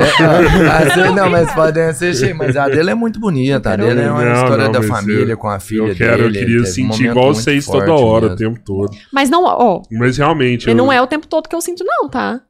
Sei, 0.94 1.10
não, 1.14 1.28
mas 1.28 1.52
podem 1.52 1.82
assistir. 1.84 2.32
Mas 2.34 2.56
a 2.56 2.66
dele 2.66 2.90
é 2.90 2.94
muito 2.94 3.20
bonita. 3.20 3.72
A 3.72 3.76
dele 3.76 4.00
é 4.00 4.10
uma 4.10 4.24
Não, 4.24 4.32
história 4.34 4.64
não, 4.64 4.72
da 4.72 4.82
família 4.82 5.32
eu- 5.32 5.36
com 5.38 5.48
a 5.48 5.60
filha 5.60 5.88
Eu 5.88 5.94
quero, 5.94 6.22
eu 6.22 6.32
dele. 6.32 6.38
queria 6.38 6.56
teve 6.56 6.62
um 6.62 6.72
sentir 6.72 6.88
momento 7.04 7.10
igual 7.18 7.34
vocês 7.34 7.66
toda 7.66 7.92
hora, 7.92 8.26
o 8.26 8.30
mesmo. 8.30 8.36
tempo 8.38 8.60
todo. 8.64 8.90
Mas 9.12 9.28
não, 9.28 9.44
ó, 9.44 9.82
Mas 9.92 10.16
realmente. 10.16 10.66
e 10.66 10.70
eu- 10.70 10.74
não 10.76 10.90
é 10.90 11.02
o 11.02 11.06
tempo 11.06 11.26
todo 11.26 11.46
que 11.46 11.54
eu 11.54 11.60
sinto 11.60 11.84
não, 11.84 12.08
tá? 12.08 12.40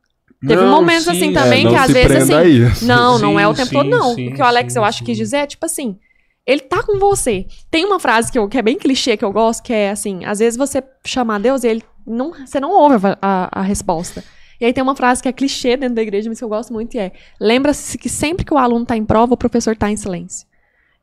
Teve 0.46 0.60
Não, 0.62 0.70
momentos 0.70 1.04
sim, 1.04 1.10
assim 1.10 1.30
é, 1.30 1.32
também 1.32 1.64
não 1.64 1.72
que 1.72 1.76
às 1.78 1.90
vezes 1.90 2.30
assim. 2.30 2.86
Não, 2.86 3.18
não 3.18 3.40
é 3.40 3.48
o 3.48 3.54
tempo 3.54 3.70
sim, 3.70 3.74
todo, 3.76 3.88
não. 3.88 4.12
o 4.12 4.14
que 4.14 4.40
o 4.40 4.44
Alex, 4.44 4.76
eu 4.76 4.84
acho, 4.84 5.02
quis 5.02 5.16
dizer 5.16 5.38
é 5.38 5.46
tipo 5.46 5.64
assim. 5.66 5.96
Ele 6.46 6.60
tá 6.60 6.82
com 6.82 6.98
você. 6.98 7.46
Tem 7.70 7.84
uma 7.84 7.98
frase 7.98 8.30
que, 8.30 8.38
eu, 8.38 8.48
que 8.48 8.58
é 8.58 8.62
bem 8.62 8.76
clichê 8.78 9.16
que 9.16 9.24
eu 9.24 9.32
gosto, 9.32 9.62
que 9.62 9.72
é 9.72 9.90
assim: 9.90 10.24
às 10.24 10.38
vezes 10.38 10.56
você 10.58 10.82
chama 11.04 11.36
a 11.36 11.38
Deus 11.38 11.64
e 11.64 11.68
ele 11.68 11.82
não, 12.06 12.32
você 12.46 12.60
não 12.60 12.70
ouve 12.70 13.06
a, 13.06 13.18
a- 13.22 13.48
a 13.60 13.62
resposta. 13.62 14.22
E 14.60 14.64
aí 14.66 14.72
tem 14.72 14.82
uma 14.82 14.94
frase 14.94 15.22
que 15.22 15.28
é 15.28 15.32
clichê 15.32 15.76
dentro 15.76 15.94
da 15.96 16.02
igreja, 16.02 16.28
mas 16.28 16.38
que 16.38 16.44
eu 16.44 16.48
gosto 16.48 16.72
muito, 16.72 16.94
e 16.94 16.98
é: 16.98 17.12
lembra-se 17.40 17.96
que 17.96 18.08
sempre 18.08 18.44
que 18.44 18.52
o 18.52 18.58
aluno 18.58 18.84
tá 18.84 18.96
em 18.96 19.04
prova, 19.04 19.34
o 19.34 19.36
professor 19.36 19.74
tá 19.76 19.90
em 19.90 19.96
silêncio. 19.96 20.46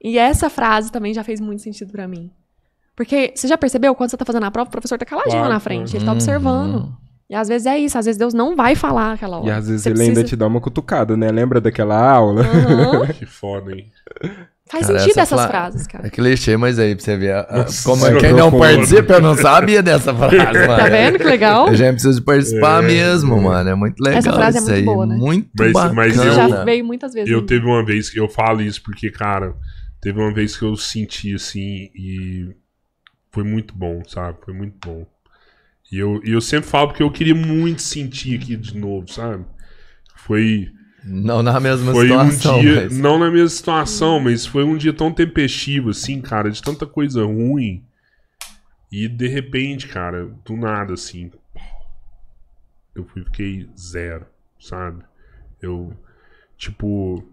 E 0.03 0.18
essa 0.18 0.49
frase 0.49 0.91
também 0.91 1.13
já 1.13 1.23
fez 1.23 1.39
muito 1.41 1.61
sentido 1.61 1.91
pra 1.91 2.07
mim. 2.07 2.31
Porque 2.95 3.34
você 3.35 3.47
já 3.47 3.57
percebeu, 3.57 3.95
quando 3.95 4.09
você 4.11 4.18
tá 4.18 4.26
fazendo 4.26 4.45
a 4.45 4.51
prova, 4.51 4.68
o 4.68 4.72
professor 4.72 4.97
tá 4.97 5.05
caladinho 5.05 5.34
Claro, 5.34 5.47
lá 5.47 5.53
na 5.55 5.59
frente, 5.59 5.95
ele 5.95 6.05
tá 6.05 6.11
observando. 6.11 6.91
E 7.30 7.34
às 7.35 7.47
vezes 7.47 7.65
é 7.65 7.77
isso, 7.80 7.97
às 7.97 8.05
vezes 8.05 8.19
Deus 8.19 8.34
não 8.34 8.55
vai 8.55 8.76
falar 8.76 9.13
aquela 9.13 9.38
hora. 9.39 9.47
E 9.47 9.51
às 9.51 9.68
vezes 9.68 9.84
Você 9.84 9.89
ele 9.89 10.01
ainda 10.01 10.13
precisa- 10.15 10.27
te 10.30 10.35
dá 10.35 10.45
uma 10.47 10.59
cutucada, 10.59 11.15
né? 11.15 11.31
Lembra 11.31 11.61
daquela 11.61 11.97
aula? 12.11 12.41
Aham. 12.41 13.07
Que 13.18 13.26
foda, 13.26 13.72
hein? 13.72 13.89
Faz 14.70 14.88
Cara, 14.88 15.00
sentido 15.00 15.12
essa 15.20 15.22
essas 15.22 15.42
fra- 15.42 15.50
frases, 15.50 15.88
cara. 15.88 16.08
É 16.08 16.10
clichê, 16.10 16.56
mas 16.56 16.80
aí 16.80 16.96
pra 16.96 17.04
você 17.04 17.18
ver. 17.18 17.34
a- 17.34 17.66
como 17.84 18.06
é 18.08 18.18
quem 18.20 18.32
não 18.34 18.58
participa, 18.58 19.14
eu 19.16 19.22
não 19.22 19.36
sabia 19.36 19.84
dessa 19.84 20.14
frase, 20.16 20.36
mano. 20.38 20.78
Tá 20.78 20.88
vendo 20.88 21.18
que 21.18 21.24
legal? 21.26 21.68
A 21.68 21.74
gente 21.74 21.94
precisa 21.96 22.22
participar 22.22 22.82
É, 22.82 22.88
mesmo, 22.88 23.36
é. 23.36 23.40
mano. 23.42 23.70
É 23.70 23.76
muito 23.76 24.00
legal. 24.02 24.20
Essa 24.20 24.32
frase 24.32 24.58
é 24.58 24.62
isso 24.62 24.70
muito 24.70 24.80
aí. 24.80 24.86
boa, 24.86 25.06
né? 25.06 25.16
Muito 25.18 25.50
Mas- 25.60 25.74
bacana. 25.74 25.94
mas 25.94 26.16
eu- 26.16 26.34
já 26.34 26.64
veio 26.64 26.86
muitas 26.86 27.14
vezes. 27.14 27.30
Eu 27.30 27.42
né? 27.42 27.48
teve 27.48 27.66
uma 27.66 27.84
vez 27.84 28.10
que 28.10 28.20
eu 28.20 28.30
falo 28.30 28.62
isso 28.62 28.82
porque, 28.82 29.12
cara, 29.12 29.54
teve 30.00 30.18
uma 30.20 30.34
vez 30.34 30.56
que 30.56 30.64
eu 30.64 30.76
senti 30.78 31.34
assim 31.36 31.90
e 31.94 32.56
foi 33.30 33.44
muito 33.44 33.76
bom, 33.76 34.02
sabe? 34.08 34.38
Foi 34.46 34.54
muito 34.54 34.76
bom. 34.86 35.06
E 35.92 36.00
eu, 36.00 36.22
e 36.24 36.32
eu 36.32 36.40
sempre 36.40 36.70
falo 36.70 36.88
porque 36.88 37.04
eu 37.04 37.12
queria 37.12 37.36
muito 37.36 37.82
sentir 37.82 38.38
aqui 38.38 38.56
de 38.56 38.78
novo, 38.78 39.12
sabe? 39.12 39.44
Foi, 40.16 40.70
Não 41.03 41.41
na 41.41 41.60
mesma 41.60 41.91
foi 41.91 42.07
situação, 42.07 42.60
um 42.60 42.61
dia, 42.61 42.82
mas... 42.84 42.98
não 42.98 43.18
na 43.18 43.32
mesma 43.32 43.49
situação, 43.49 44.19
mas 44.19 44.45
foi 44.45 44.64
um 44.64 44.78
dia 44.78 44.94
tão 44.94 45.11
tempestivo, 45.11 45.90
assim, 45.90 46.22
cara, 46.22 46.49
de 46.49 46.61
tanta 46.61 46.86
coisa 46.86 47.23
ruim. 47.23 47.84
E 48.91 49.07
de 49.07 49.28
repente, 49.28 49.88
cara, 49.88 50.28
do 50.45 50.56
nada, 50.56 50.94
assim, 50.94 51.32
eu 52.94 53.06
fiquei 53.06 53.69
zero, 53.78 54.26
sabe? 54.60 55.03
Eu, 55.61 55.94
tipo, 56.57 57.23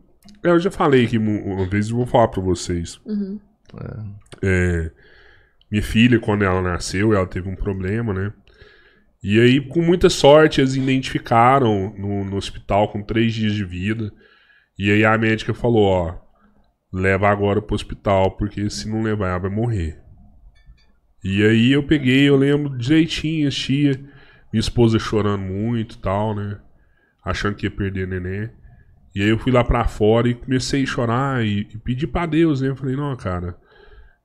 eu 0.43 0.59
já 0.59 0.71
falei 0.71 1.05
aqui 1.05 1.19
uma 1.19 1.67
vez 1.67 1.89
e 1.89 1.93
vou 1.93 2.07
falar 2.07 2.29
pra 2.29 2.41
vocês. 2.43 3.01
Uhum. 3.05 3.41
É, 4.43 4.91
minha 5.71 5.83
filha, 5.83 6.19
quando 6.19 6.43
ela 6.45 6.63
nasceu, 6.63 7.13
ela 7.13 7.27
teve 7.27 7.49
um 7.49 7.57
problema, 7.57 8.15
né? 8.15 8.33
E 9.23 9.41
aí, 9.41 9.61
com 9.61 9.83
muita 9.83 10.09
sorte, 10.09 10.61
eles 10.61 10.77
identificaram 10.77 11.93
no, 11.97 12.25
no 12.25 12.37
hospital 12.37 12.89
com 12.89 13.03
três 13.03 13.35
dias 13.35 13.53
de 13.53 13.65
vida. 13.65 14.13
E 14.79 14.93
aí 14.93 15.05
a 15.05 15.19
médica 15.19 15.53
falou, 15.53 15.85
ó, 15.85 16.19
leva 16.93 17.29
agora 17.29 17.61
pro 17.61 17.75
hospital, 17.75 18.37
porque 18.37 18.71
se 18.71 18.89
não 18.89 19.03
levar, 19.03 19.31
ela 19.31 19.39
vai 19.39 19.51
morrer. 19.51 20.01
E 21.23 21.43
aí 21.45 21.73
eu 21.73 21.83
peguei, 21.83 22.29
eu 22.29 22.37
lembro 22.37 22.79
direitinho, 22.79 23.51
tia, 23.51 23.99
minha 24.53 24.61
esposa 24.61 24.99
chorando 25.01 25.43
muito 25.43 25.97
e 25.97 25.99
tal, 25.99 26.35
né? 26.35 26.59
Achando 27.25 27.57
que 27.57 27.67
ia 27.67 27.71
perder 27.71 28.07
neném. 28.07 28.49
E 29.15 29.23
aí 29.23 29.29
eu 29.29 29.39
fui 29.39 29.51
lá 29.51 29.65
pra 29.65 29.89
fora 29.89 30.29
e 30.29 30.35
comecei 30.35 30.85
a 30.85 30.87
chorar 30.87 31.45
e, 31.45 31.61
e 31.63 31.79
pedir 31.79 32.07
pra 32.07 32.25
Deus, 32.25 32.61
né? 32.61 32.69
Eu 32.69 32.77
falei, 32.77 32.95
não, 32.95 33.17
cara, 33.17 33.57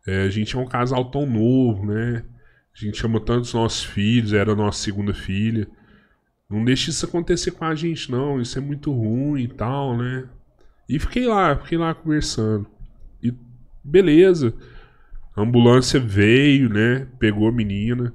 é, 0.05 0.21
a 0.21 0.29
gente 0.29 0.55
é 0.55 0.59
um 0.59 0.67
casal 0.67 1.09
tão 1.09 1.25
novo, 1.25 1.85
né? 1.85 2.23
A 2.75 2.85
gente 2.85 3.05
ama 3.05 3.19
tanto 3.19 3.41
os 3.41 3.53
nossos 3.53 3.83
filhos, 3.83 4.33
era 4.33 4.51
a 4.51 4.55
nossa 4.55 4.81
segunda 4.81 5.13
filha. 5.13 5.67
Não 6.49 6.63
deixe 6.63 6.89
isso 6.89 7.05
acontecer 7.05 7.51
com 7.51 7.65
a 7.65 7.75
gente, 7.75 8.11
não. 8.11 8.41
Isso 8.41 8.57
é 8.57 8.61
muito 8.61 8.91
ruim 8.91 9.43
e 9.43 9.47
tal, 9.47 9.95
né? 9.95 10.27
E 10.89 10.99
fiquei 10.99 11.27
lá, 11.27 11.55
fiquei 11.55 11.77
lá 11.77 11.93
conversando. 11.93 12.67
E 13.21 13.33
beleza. 13.83 14.53
A 15.35 15.41
ambulância 15.41 15.99
veio, 15.99 16.69
né? 16.69 17.07
Pegou 17.19 17.47
a 17.47 17.51
menina, 17.51 18.13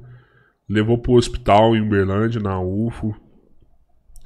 levou 0.68 0.98
pro 0.98 1.14
hospital 1.14 1.74
em 1.74 1.80
Uberlândia, 1.80 2.40
na 2.40 2.60
UFO. 2.60 3.14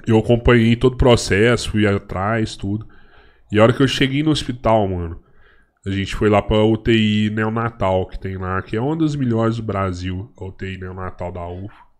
Eu 0.06 0.18
acompanhei 0.18 0.76
todo 0.76 0.94
o 0.94 0.98
processo, 0.98 1.70
fui 1.70 1.86
atrás, 1.86 2.56
tudo. 2.56 2.86
E 3.50 3.58
a 3.58 3.62
hora 3.62 3.72
que 3.72 3.82
eu 3.82 3.88
cheguei 3.88 4.22
no 4.22 4.30
hospital, 4.30 4.88
mano, 4.88 5.22
a 5.84 5.90
gente 5.90 6.14
foi 6.14 6.28
lá 6.28 6.40
pra 6.40 6.62
UTI 6.62 7.30
neonatal 7.30 8.06
que 8.06 8.18
tem 8.18 8.36
lá, 8.36 8.62
que 8.62 8.76
é 8.76 8.80
uma 8.80 8.96
das 8.96 9.16
melhores 9.16 9.56
do 9.56 9.62
Brasil, 9.62 10.32
a 10.38 10.44
UTI 10.44 10.78
neonatal 10.78 11.32
da 11.32 11.46
UFO. 11.46 11.92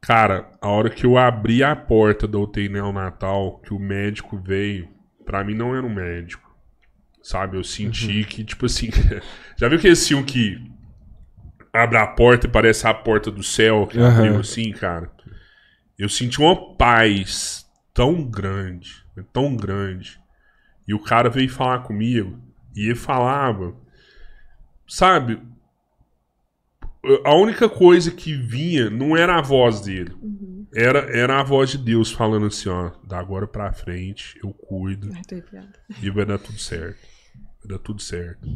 Cara, 0.00 0.48
a 0.60 0.68
hora 0.68 0.88
que 0.88 1.04
eu 1.04 1.18
abri 1.18 1.64
a 1.64 1.74
porta 1.74 2.28
da 2.28 2.38
UTI 2.38 2.68
neonatal, 2.68 3.58
que 3.58 3.74
o 3.74 3.78
médico 3.78 4.38
veio, 4.38 4.88
pra 5.24 5.42
mim 5.42 5.54
não 5.54 5.74
era 5.74 5.84
um 5.84 5.92
médico. 5.92 6.46
Sabe? 7.20 7.56
Eu 7.56 7.64
senti 7.64 8.22
que, 8.22 8.44
tipo 8.44 8.66
assim. 8.66 8.88
já 9.58 9.68
viu 9.68 9.78
aquele 9.78 9.96
filme 9.96 10.24
que 10.24 10.70
abre 11.72 11.98
a 11.98 12.06
porta 12.06 12.46
e 12.46 12.50
parece 12.50 12.86
a 12.86 12.94
porta 12.94 13.32
do 13.32 13.42
céu 13.42 13.88
que 13.88 13.98
Aham. 13.98 14.18
abriu 14.18 14.40
assim, 14.40 14.70
cara? 14.70 15.10
Eu 15.98 16.08
senti 16.08 16.40
uma 16.40 16.76
paz 16.76 17.66
tão 17.92 18.22
grande, 18.22 19.04
tão 19.32 19.56
grande. 19.56 20.20
E 20.86 20.94
o 20.94 21.02
cara 21.02 21.28
veio 21.28 21.48
falar 21.48 21.80
comigo 21.80 22.38
e 22.74 22.86
ele 22.86 22.94
falava, 22.94 23.74
sabe? 24.86 25.40
A 27.24 27.34
única 27.34 27.68
coisa 27.68 28.10
que 28.10 28.34
vinha 28.34 28.90
não 28.90 29.16
era 29.16 29.38
a 29.38 29.42
voz 29.42 29.80
dele. 29.80 30.14
Era, 30.74 30.98
era 31.16 31.40
a 31.40 31.42
voz 31.42 31.70
de 31.70 31.78
Deus 31.78 32.10
falando 32.12 32.46
assim, 32.46 32.68
ó, 32.68 32.90
da 33.04 33.18
agora 33.18 33.46
pra 33.46 33.72
frente, 33.72 34.38
eu 34.42 34.52
cuido 34.52 35.10
e 36.02 36.10
vai 36.10 36.26
dar 36.26 36.38
tudo 36.38 36.58
certo. 36.58 36.98
Vai 37.60 37.68
dar 37.68 37.78
tudo 37.78 38.02
certo. 38.02 38.46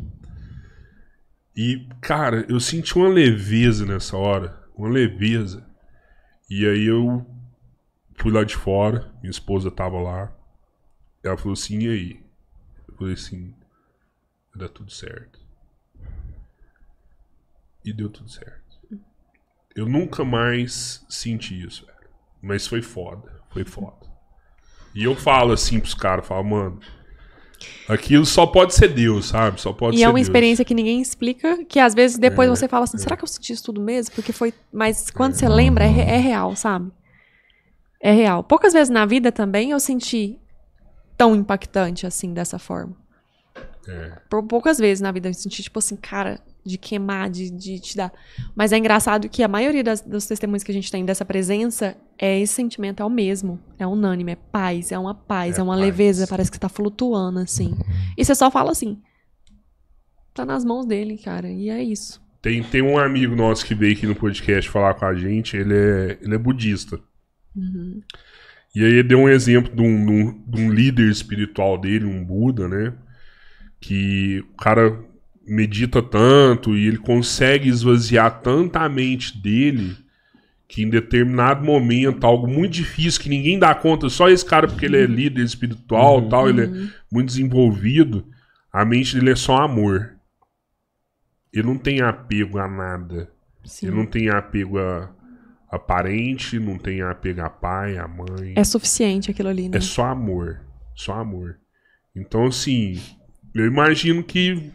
E, 1.56 1.88
cara, 2.00 2.46
eu 2.48 2.60
senti 2.60 2.96
uma 2.96 3.08
leveza 3.08 3.84
nessa 3.84 4.16
hora. 4.16 4.60
Uma 4.76 4.88
leveza. 4.88 5.66
E 6.48 6.66
aí 6.66 6.86
eu 6.86 7.26
fui 8.16 8.32
lá 8.32 8.44
de 8.44 8.56
fora, 8.56 9.12
minha 9.20 9.30
esposa 9.30 9.70
tava 9.70 10.00
lá. 10.00 10.36
Ela 11.22 11.36
falou 11.36 11.52
assim, 11.52 11.80
e 11.80 11.88
aí? 11.88 12.20
Eu 12.88 12.94
falei 12.94 13.14
assim, 13.14 13.54
vai 14.54 14.66
dar 14.66 14.68
tudo 14.68 14.90
certo. 14.90 15.38
E 17.84 17.92
deu 17.92 18.08
tudo 18.10 18.30
certo. 18.30 18.60
Eu 19.74 19.86
nunca 19.86 20.24
mais 20.24 21.04
senti 21.08 21.62
isso, 21.62 21.86
velho. 21.86 21.98
Mas 22.42 22.66
foi 22.66 22.82
foda, 22.82 23.40
foi 23.50 23.64
foda. 23.64 24.08
E 24.94 25.04
eu 25.04 25.14
falo 25.14 25.52
assim 25.52 25.78
pros 25.78 25.94
caras, 25.94 26.26
falo, 26.26 26.42
mano, 26.44 26.80
aquilo 27.88 28.26
só 28.26 28.46
pode 28.46 28.74
ser 28.74 28.88
Deus, 28.88 29.26
sabe? 29.28 29.60
Só 29.60 29.72
pode 29.72 29.96
E 29.96 30.02
é 30.02 30.08
uma 30.08 30.14
Deus. 30.18 30.26
experiência 30.26 30.64
que 30.64 30.74
ninguém 30.74 31.00
explica, 31.00 31.64
que 31.64 31.78
às 31.78 31.94
vezes 31.94 32.18
depois 32.18 32.48
É, 32.48 32.56
você 32.56 32.66
fala 32.68 32.84
assim, 32.84 32.98
será 32.98 33.16
que 33.16 33.22
eu 33.22 33.28
senti 33.28 33.52
isso 33.52 33.64
tudo 33.64 33.80
mesmo? 33.80 34.14
Porque 34.14 34.32
foi. 34.32 34.52
Mas 34.72 35.10
quando 35.10 35.34
você 35.34 35.48
lembra, 35.48 35.84
é, 35.84 36.14
é 36.14 36.16
real, 36.18 36.56
sabe? 36.56 36.90
É 38.00 38.12
real. 38.12 38.42
Poucas 38.42 38.72
vezes 38.72 38.88
na 38.90 39.06
vida 39.06 39.30
também 39.30 39.70
eu 39.70 39.78
senti 39.80 40.38
tão 41.20 41.36
impactante 41.36 42.06
assim, 42.06 42.32
dessa 42.32 42.58
forma. 42.58 42.96
É. 43.86 44.12
Por 44.30 44.42
poucas 44.44 44.78
vezes 44.78 45.02
na 45.02 45.12
vida 45.12 45.28
eu 45.28 45.34
senti, 45.34 45.62
tipo 45.62 45.78
assim, 45.78 45.94
cara, 45.94 46.40
de 46.64 46.78
queimar, 46.78 47.28
de, 47.28 47.50
de 47.50 47.78
te 47.78 47.94
dar. 47.94 48.10
Mas 48.56 48.72
é 48.72 48.78
engraçado 48.78 49.28
que 49.28 49.42
a 49.42 49.48
maioria 49.48 49.84
das, 49.84 50.00
dos 50.00 50.24
testemunhos 50.24 50.62
que 50.62 50.70
a 50.70 50.74
gente 50.74 50.90
tem 50.90 51.04
dessa 51.04 51.22
presença 51.22 51.94
é 52.18 52.40
esse 52.40 52.54
sentimento, 52.54 53.02
é 53.02 53.04
o 53.04 53.10
mesmo. 53.10 53.60
É 53.78 53.86
unânime, 53.86 54.32
é 54.32 54.36
paz, 54.36 54.92
é 54.92 54.98
uma 54.98 55.14
paz, 55.14 55.58
É 55.58 55.60
é, 55.60 55.62
uma 55.62 55.74
paz. 55.74 55.84
leveza, 55.84 56.26
parece 56.26 56.50
que 56.50 56.58
tá 56.58 56.70
flutuando, 56.70 57.40
assim. 57.40 57.76
E 58.16 58.24
você 58.24 58.34
só 58.34 58.50
fala 58.50 58.70
assim. 58.70 58.98
Tá 60.32 60.46
nas 60.46 60.64
mãos 60.64 60.86
dele, 60.86 61.18
cara. 61.18 61.50
E 61.50 61.68
é 61.68 61.82
isso. 61.82 62.18
Tem, 62.40 62.62
tem 62.62 62.80
um 62.80 62.96
amigo 62.96 63.36
nosso 63.36 63.66
que 63.66 63.74
veio 63.74 63.92
aqui 63.92 64.06
no 64.06 64.16
podcast 64.16 64.70
falar 64.70 64.94
com 64.94 65.04
a 65.04 65.14
gente, 65.14 65.54
ele 65.54 65.74
é, 65.74 66.18
ele 66.22 66.34
é 66.34 66.38
budista. 66.38 66.98
E 68.74 68.84
aí 68.84 68.90
ele 68.92 69.02
deu 69.02 69.18
um 69.18 69.28
exemplo 69.28 69.74
de 69.74 69.82
um, 69.82 70.06
de 70.06 70.12
um- 70.12 70.44
de 70.46 70.60
um 70.62 70.70
líder 70.70 71.10
espiritual 71.10 71.78
dele, 71.78 72.04
um 72.04 72.24
Buda, 72.24 72.68
né? 72.68 72.92
Que 73.80 74.44
o 74.52 74.56
cara 74.56 74.98
medita 75.46 76.00
tanto 76.02 76.76
e 76.76 76.86
ele 76.86 76.98
consegue 76.98 77.68
esvaziar 77.68 78.40
tanta 78.40 78.80
a 78.80 78.88
mente 78.88 79.36
dele 79.40 79.96
que 80.68 80.84
em 80.84 80.88
determinado 80.88 81.64
momento, 81.64 82.24
algo 82.24 82.46
muito 82.46 82.74
difícil 82.74 83.20
que 83.20 83.28
ninguém 83.28 83.58
dá 83.58 83.74
conta, 83.74 84.08
só 84.08 84.28
esse 84.28 84.44
cara 84.44 84.68
porque 84.68 84.86
ele 84.86 84.98
é 84.98 85.04
líder 85.04 85.42
espiritual 85.42 86.28
tal, 86.28 86.48
ele 86.48 86.62
é 86.62 86.68
muito 87.10 87.26
desenvolvido, 87.26 88.24
a 88.72 88.84
mente 88.84 89.16
dele 89.16 89.30
é 89.32 89.36
só 89.36 89.56
amor. 89.56 90.12
Ele 91.52 91.66
não 91.66 91.76
tem 91.76 92.00
apego 92.00 92.58
a 92.58 92.68
nada. 92.68 93.28
Sim. 93.64 93.88
Ele 93.88 93.96
não 93.96 94.06
tem 94.06 94.28
apego 94.28 94.78
a, 94.78 95.10
a 95.70 95.78
parente, 95.78 96.58
não 96.58 96.76
tem 96.78 97.00
apego 97.02 97.42
a 97.42 97.50
pai, 97.50 97.96
a 97.98 98.08
mãe. 98.08 98.54
É 98.56 98.64
suficiente 98.64 99.30
aquilo 99.30 99.48
ali, 99.48 99.68
né? 99.68 99.78
É 99.78 99.80
só 99.80 100.06
amor. 100.06 100.60
Só 100.96 101.14
amor. 101.14 101.56
Então, 102.14 102.46
assim, 102.46 103.00
eu 103.54 103.66
imagino 103.66 104.22
que. 104.22 104.72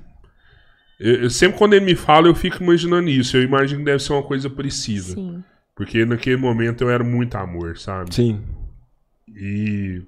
eu- 0.99 1.15
eu- 1.23 1.29
sempre 1.29 1.57
quando 1.57 1.73
ele 1.73 1.85
me 1.85 1.95
fala, 1.95 2.27
eu 2.27 2.35
fico 2.35 2.63
imaginando 2.63 3.09
isso. 3.09 3.35
Eu 3.35 3.43
imagino 3.43 3.79
que 3.79 3.85
deve 3.85 4.01
ser 4.01 4.13
uma 4.13 4.23
coisa 4.23 4.49
parecida. 4.49 5.13
Sim. 5.13 5.43
Porque 5.75 6.05
naquele 6.05 6.37
momento 6.37 6.81
eu 6.85 6.89
era 6.89 7.03
muito 7.03 7.35
amor, 7.35 7.77
sabe? 7.77 8.15
Sim. 8.15 8.41
E. 9.35 10.01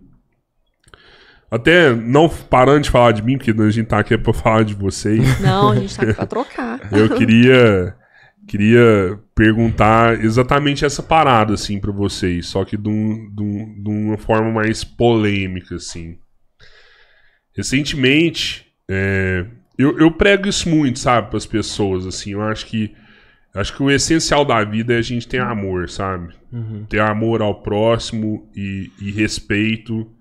Até 1.50 1.94
não 1.94 2.28
parando 2.30 2.82
de 2.82 2.90
falar 2.90 3.12
de 3.14 3.22
mim, 3.22 3.38
porque 3.38 3.52
a 3.52 3.70
gente 3.70 3.88
tá 3.88 4.00
aqui 4.00 4.14
é 4.14 4.18
pra 4.18 4.34
falar 4.34 4.64
de 4.64 4.74
vocês. 4.74 5.40
Não, 5.42 5.72
a 5.72 5.76
gente 5.76 5.96
tá 5.96 6.04
aqui 6.04 6.14
pra 6.16 6.26
trocar. 6.26 6.80
Eu 6.94 7.16
queria 7.16 7.96
queria 8.48 9.20
perguntar 9.36 10.24
exatamente 10.24 10.86
essa 10.86 11.04
parada 11.04 11.54
assim 11.54 11.80
para 11.80 11.92
vocês, 11.92 12.48
só 12.48 12.64
que 12.66 12.78
de, 12.78 12.90
um- 12.90 13.30
de 13.36 13.44
um- 13.44 13.84
de 13.84 13.90
uma 13.90 14.18
forma 14.18 14.52
mais 14.52 14.84
polêmica 14.84 15.76
assim. 15.76 16.18
Recentemente, 17.56 18.66
é, 18.90 19.46
eu, 19.78 19.98
eu 20.00 20.12
prego 20.12 20.48
isso 20.48 20.70
muito, 20.70 21.00
sabe, 21.00 21.30
para 21.30 21.38
as 21.38 21.46
pessoas 21.46 22.06
assim. 22.06 22.32
Eu 22.34 22.42
acho 22.44 22.66
que 22.66 22.94
acho 23.56 23.76
que 23.76 23.82
o 23.82 23.90
essencial 23.90 24.46
da 24.46 24.64
vida 24.64 24.94
é 24.94 24.98
a 24.98 25.02
gente 25.02 25.28
ter 25.28 25.42
amor, 25.42 25.90
sabe? 25.90 26.34
Ter 26.88 27.00
amor 27.00 27.42
ao 27.42 27.62
próximo 27.64 28.50
e, 28.56 28.92
e 29.02 29.12
respeito 29.12 30.12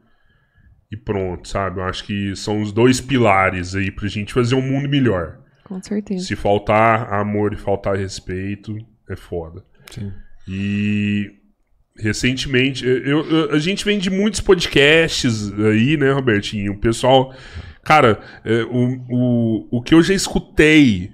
e 0.91 0.97
pronto, 0.97 1.47
sabe? 1.47 1.79
Eu 1.81 1.85
acho 1.85 2.05
que 2.05 2.35
são 2.35 2.63
os 2.63 2.73
dois 2.73 3.01
pilares 3.01 3.75
aí 3.75 3.91
pra 3.91 4.09
gente 4.09 4.33
fazer 4.33 4.55
um 4.55 4.63
mundo 4.63 4.89
melhor. 4.89 5.39
Com 5.67 5.83
certeza. 5.83 6.25
Se 6.27 6.37
faltar 6.37 7.13
amor 7.13 7.53
e 7.53 7.57
faltar 7.57 7.97
respeito, 7.97 8.77
é 9.11 9.17
foda. 9.17 9.65
Sim. 9.91 10.13
E 10.49 11.31
recentemente, 11.99 12.85
eu, 12.87 13.25
eu- 13.29 13.51
a 13.53 13.59
gente 13.59 13.85
vem 13.85 13.99
de 13.99 14.11
muitos 14.11 14.41
podcasts 14.41 15.53
aí, 15.59 15.97
né, 15.97 16.13
Robertinho? 16.13 16.73
O 16.73 16.79
pessoal. 16.79 17.35
Cara, 17.85 18.21
é, 18.45 18.63
o, 18.65 18.99
o, 19.09 19.79
o 19.79 19.83
que 19.83 19.95
eu 19.95 20.03
já 20.03 20.13
escutei 20.15 21.11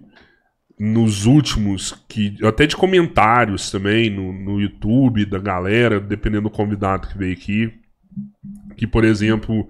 nos 0.79 1.27
últimos, 1.27 1.93
que 2.09 2.37
até 2.45 2.67
de 2.67 2.77
comentários 2.77 3.71
também 3.71 4.11
no, 4.11 4.33
no 4.33 4.61
YouTube 4.61 5.25
da 5.27 5.39
galera, 5.39 6.01
dependendo 6.01 6.49
do 6.49 6.51
convidado 6.51 7.07
que 7.09 7.17
veio 7.17 7.33
aqui, 7.35 7.73
que, 8.77 8.87
por 8.87 9.05
exemplo, 9.05 9.69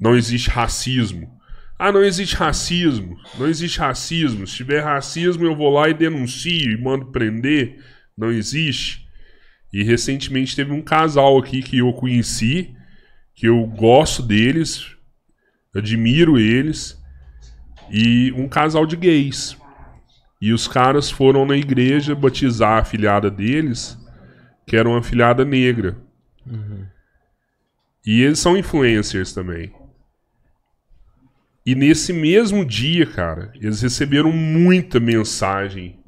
não 0.00 0.14
existe 0.14 0.48
racismo. 0.50 1.28
Ah, 1.84 1.90
não 1.90 2.04
existe 2.04 2.36
racismo. 2.36 3.18
Não 3.36 3.48
existe 3.48 3.80
racismo. 3.80 4.46
Se 4.46 4.54
tiver 4.54 4.84
racismo, 4.84 5.44
eu 5.44 5.56
vou 5.56 5.68
lá 5.68 5.88
e 5.88 5.94
denuncio 5.94 6.70
e 6.70 6.80
mando 6.80 7.06
prender. 7.06 7.82
Não 8.16 8.30
existe. 8.30 9.04
E 9.72 9.82
recentemente 9.82 10.54
teve 10.54 10.70
um 10.70 10.80
casal 10.80 11.36
aqui 11.36 11.60
que 11.60 11.78
eu 11.78 11.92
conheci, 11.92 12.72
que 13.34 13.48
eu 13.48 13.66
gosto 13.66 14.22
deles, 14.22 14.94
admiro 15.74 16.38
eles, 16.38 16.96
e 17.90 18.30
um 18.36 18.46
casal 18.46 18.86
de 18.86 18.94
gays. 18.94 19.56
E 20.40 20.52
os 20.52 20.68
caras 20.68 21.10
foram 21.10 21.44
na 21.44 21.56
igreja 21.56 22.14
batizar 22.14 22.74
a 22.74 22.82
afilhada 22.82 23.28
deles, 23.28 23.98
que 24.68 24.76
era 24.76 24.88
uma 24.88 25.00
afilhada 25.00 25.44
negra. 25.44 26.00
E 28.06 28.22
eles 28.22 28.38
são 28.38 28.56
influencers 28.56 29.32
também. 29.32 29.81
E 31.64 31.74
nesse 31.74 32.12
mesmo 32.12 32.64
dia, 32.64 33.06
cara, 33.06 33.52
eles 33.54 33.80
receberam 33.80 34.32
muita 34.32 34.98
mensagem 34.98 36.00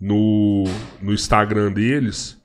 no, 0.00 0.64
no 1.00 1.12
Instagram 1.12 1.72
deles 1.72 2.40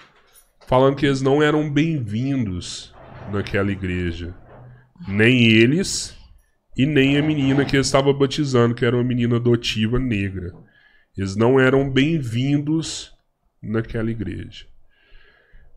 falando 0.68 0.96
que 0.96 1.06
eles 1.06 1.22
não 1.22 1.42
eram 1.42 1.70
bem-vindos 1.70 2.94
naquela 3.32 3.72
igreja. 3.72 4.36
Nem 5.08 5.46
eles 5.48 6.16
e 6.78 6.86
nem 6.86 7.18
a 7.18 7.24
menina 7.24 7.66
que 7.66 7.76
eles 7.76 7.88
estavam 7.88 8.14
batizando, 8.14 8.76
que 8.76 8.86
era 8.86 8.96
uma 8.96 9.04
menina 9.04 9.38
adotiva 9.38 9.98
negra. 9.98 10.54
Eles 11.18 11.36
não 11.36 11.60
eram 11.60 11.90
bem-vindos 11.90 13.12
naquela 13.62 14.10
igreja. 14.10 14.66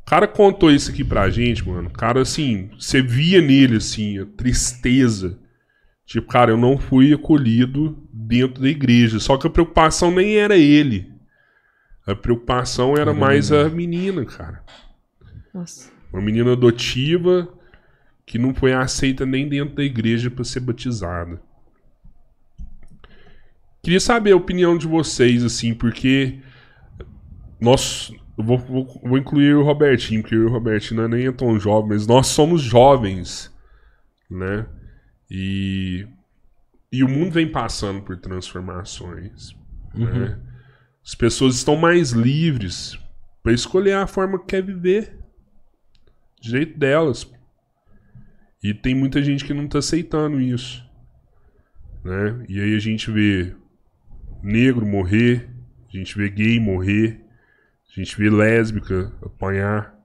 O 0.02 0.04
cara 0.06 0.28
contou 0.28 0.70
isso 0.70 0.90
aqui 0.90 1.02
pra 1.02 1.28
gente, 1.30 1.66
mano. 1.66 1.88
O 1.88 1.92
cara, 1.92 2.20
assim, 2.20 2.70
você 2.78 3.02
via 3.02 3.40
nele, 3.40 3.76
assim, 3.76 4.18
a 4.18 4.24
tristeza. 4.24 5.38
Tipo, 6.06 6.28
cara, 6.28 6.52
eu 6.52 6.56
não 6.56 6.78
fui 6.78 7.12
acolhido 7.12 7.98
dentro 8.12 8.62
da 8.62 8.68
igreja. 8.68 9.18
Só 9.18 9.36
que 9.36 9.46
a 9.46 9.50
preocupação 9.50 10.10
nem 10.10 10.36
era 10.36 10.56
ele. 10.56 11.12
A 12.06 12.14
preocupação 12.14 12.96
era 12.96 13.12
mais 13.12 13.50
a 13.50 13.68
menina, 13.68 14.24
cara. 14.24 14.62
Nossa. 15.52 15.90
Uma 16.12 16.22
menina 16.22 16.52
adotiva 16.52 17.52
que 18.24 18.38
não 18.38 18.54
foi 18.54 18.72
aceita 18.72 19.26
nem 19.26 19.48
dentro 19.48 19.74
da 19.74 19.82
igreja 19.82 20.30
para 20.30 20.44
ser 20.44 20.60
batizada. 20.60 21.40
Queria 23.82 24.00
saber 24.00 24.32
a 24.32 24.36
opinião 24.36 24.76
de 24.76 24.86
vocês, 24.86 25.44
assim, 25.44 25.74
porque 25.74 26.38
nós. 27.60 28.12
Eu 28.38 28.44
vou, 28.44 28.58
vou- 28.58 29.00
vou 29.02 29.16
incluir 29.18 29.54
o 29.54 29.62
Robertinho, 29.62 30.20
porque 30.22 30.36
o 30.36 30.48
Robertinho 30.50 30.98
não 30.98 31.04
é 31.04 31.08
nem 31.24 31.32
tão 31.32 31.58
jovem, 31.58 31.90
mas 31.90 32.06
nós 32.06 32.26
somos 32.26 32.60
jovens, 32.62 33.50
né? 34.30 34.66
E, 35.30 36.06
e 36.92 37.02
o 37.02 37.08
mundo 37.08 37.32
vem 37.32 37.50
passando 37.50 38.02
por 38.02 38.16
transformações. 38.16 39.54
Né? 39.94 40.38
As 41.04 41.14
pessoas 41.14 41.56
estão 41.56 41.76
mais 41.76 42.10
livres 42.10 42.98
para 43.42 43.52
escolher 43.52 43.94
a 43.94 44.06
forma 44.06 44.38
que 44.38 44.46
quer 44.46 44.62
viver. 44.62 45.18
Do 46.42 46.48
jeito 46.48 46.78
delas. 46.78 47.30
E 48.62 48.74
tem 48.74 48.94
muita 48.94 49.22
gente 49.22 49.44
que 49.44 49.54
não 49.54 49.68
tá 49.68 49.78
aceitando 49.78 50.40
isso. 50.40 50.84
Né? 52.04 52.44
E 52.48 52.60
aí 52.60 52.74
a 52.74 52.78
gente 52.78 53.10
vê 53.10 53.54
negro 54.42 54.86
morrer, 54.86 55.48
a 55.88 55.96
gente 55.96 56.16
vê 56.16 56.28
gay 56.28 56.60
morrer, 56.60 57.20
a 57.90 58.00
gente 58.00 58.16
vê 58.16 58.30
lésbica 58.30 59.12
apanhar. 59.22 59.95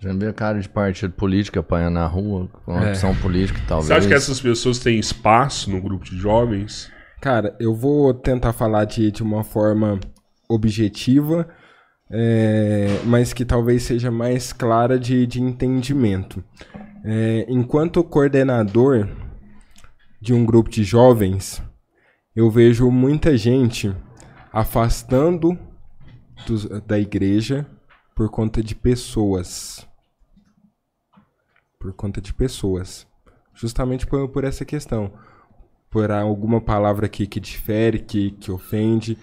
Já 0.00 0.12
vi 0.14 0.26
a 0.26 0.32
cara 0.32 0.58
de 0.60 0.68
partido 0.68 1.12
político 1.12 1.58
apanhando 1.58 1.94
na 1.94 2.06
rua, 2.06 2.48
com 2.64 2.72
uma 2.72 2.86
É. 2.86 2.88
opção 2.90 3.14
política, 3.16 3.60
talvez. 3.68 3.86
Você 3.88 3.92
acha 3.94 4.08
que 4.08 4.14
essas 4.14 4.40
pessoas 4.40 4.78
têm 4.78 4.98
espaço 4.98 5.70
no 5.70 5.80
grupo 5.80 6.04
de 6.06 6.16
jovens? 6.16 6.90
Cara, 7.20 7.54
eu 7.60 7.74
vou 7.74 8.14
tentar 8.14 8.54
falar 8.54 8.86
de, 8.86 9.10
de 9.12 9.22
uma 9.22 9.44
forma 9.44 10.00
objetiva, 10.48 11.46
é, 12.10 12.98
mas 13.04 13.32
que 13.34 13.44
talvez 13.44 13.82
seja 13.82 14.10
mais 14.10 14.52
clara 14.54 14.98
de, 14.98 15.26
de 15.26 15.40
entendimento. 15.40 16.42
É, 17.04 17.44
enquanto 17.48 18.02
coordenador, 18.02 19.06
de 20.20 20.32
um 20.32 20.44
grupo 20.46 20.70
de 20.70 20.82
jovens, 20.82 21.62
eu 22.34 22.50
vejo 22.50 22.90
muita 22.90 23.36
gente 23.36 23.94
afastando 24.52 25.58
dos- 26.46 26.66
da 26.86 26.98
igreja 26.98 27.66
por 28.16 28.30
conta 28.30 28.62
de 28.62 28.74
pessoas. 28.74 29.86
Por 31.80 31.94
conta 31.94 32.20
de 32.20 32.34
pessoas. 32.34 33.06
Justamente 33.54 34.06
por, 34.06 34.28
por 34.28 34.44
essa 34.44 34.66
questão. 34.66 35.10
Por 35.90 36.10
alguma 36.10 36.60
palavra 36.60 37.08
que, 37.08 37.26
que 37.26 37.40
difere, 37.40 37.98
que, 37.98 38.32
que 38.32 38.52
ofende. 38.52 39.16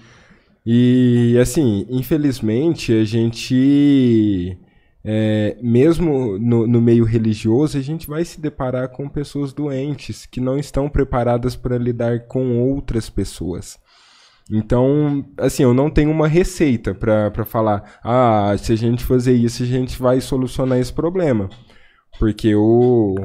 E, 0.66 1.38
assim, 1.40 1.86
infelizmente, 1.90 2.92
a 2.92 3.06
gente, 3.06 4.58
é, 5.02 5.56
mesmo 5.62 6.38
no, 6.40 6.68
no 6.68 6.82
meio 6.82 7.06
religioso, 7.06 7.78
a 7.78 7.82
gente 7.82 8.08
vai 8.08 8.26
se 8.26 8.42
deparar 8.42 8.90
com 8.90 9.08
pessoas 9.08 9.54
doentes 9.54 10.26
que 10.26 10.42
não 10.42 10.58
estão 10.58 10.90
preparadas 10.90 11.56
para 11.56 11.78
lidar 11.78 12.28
com 12.28 12.60
outras 12.60 13.10
pessoas. 13.10 13.80
Então, 14.52 15.26
assim, 15.38 15.64
eu 15.64 15.74
não 15.74 15.90
tenho 15.90 16.10
uma 16.10 16.28
receita 16.28 16.96
para 16.96 17.46
falar, 17.46 18.00
ah, 18.04 18.56
se 18.58 18.74
a 18.74 18.76
gente 18.76 19.04
fazer 19.04 19.34
isso, 19.34 19.64
a 19.64 19.66
gente 19.66 20.02
vai 20.02 20.20
solucionar 20.20 20.80
esse 20.80 20.92
problema. 20.92 21.50
Porque 22.20 22.56
o, 22.56 23.16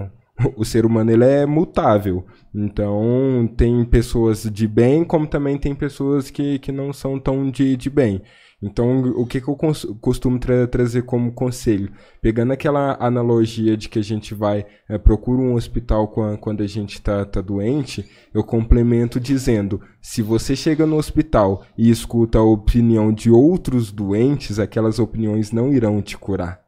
o 0.57 0.65
ser 0.65 0.85
humano 0.85 1.11
ele 1.11 1.25
é 1.25 1.47
mutável. 1.47 2.25
Então, 2.55 3.49
tem 3.57 3.85
pessoas 3.85 4.43
de 4.43 4.69
bem, 4.69 5.05
como 5.05 5.27
também 5.27 5.57
tem 5.59 5.75
pessoas 5.75 6.31
que, 6.31 6.59
que 6.59 6.71
não 6.71 6.93
são 6.93 7.19
tão 7.19 7.51
de, 7.51 7.77
de 7.77 7.89
bem. 7.89 8.23
Então, 8.65 9.03
o 9.17 9.27
que, 9.27 9.41
que 9.41 9.49
eu 9.49 9.59
costumo 10.01 10.39
tra- 10.39 10.69
trazer 10.69 11.03
como 11.03 11.33
conselho? 11.33 11.91
Pegando 12.21 12.53
aquela 12.53 12.97
analogia 13.01 13.77
de 13.77 13.89
que 13.89 13.99
a 13.99 14.03
gente 14.05 14.35
vai, 14.35 14.65
eh, 14.89 14.99
procura 14.99 15.43
um 15.43 15.55
hospital 15.55 16.07
quan- 16.07 16.37
quando 16.37 16.63
a 16.63 16.67
gente 16.69 16.93
está 16.95 17.25
tá 17.25 17.41
doente, 17.41 18.09
eu 18.33 18.45
complemento 18.45 19.19
dizendo: 19.19 19.81
se 20.01 20.23
você 20.23 20.55
chega 20.55 20.87
no 20.87 20.97
hospital 20.97 21.65
e 21.77 21.91
escuta 21.91 22.39
a 22.39 22.45
opinião 22.45 23.13
de 23.13 23.33
outros 23.33 23.91
doentes, 23.91 24.61
aquelas 24.61 25.01
opiniões 25.01 25.51
não 25.51 25.73
irão 25.73 26.01
te 26.01 26.17
curar. 26.17 26.62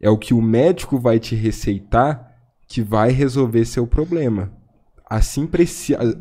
É 0.00 0.08
o 0.08 0.18
que 0.18 0.32
o 0.32 0.40
médico 0.40 0.98
vai 0.98 1.18
te 1.18 1.34
receitar 1.34 2.34
que 2.66 2.82
vai 2.82 3.10
resolver 3.10 3.64
seu 3.64 3.86
problema. 3.86 4.52
Assim 5.08 5.48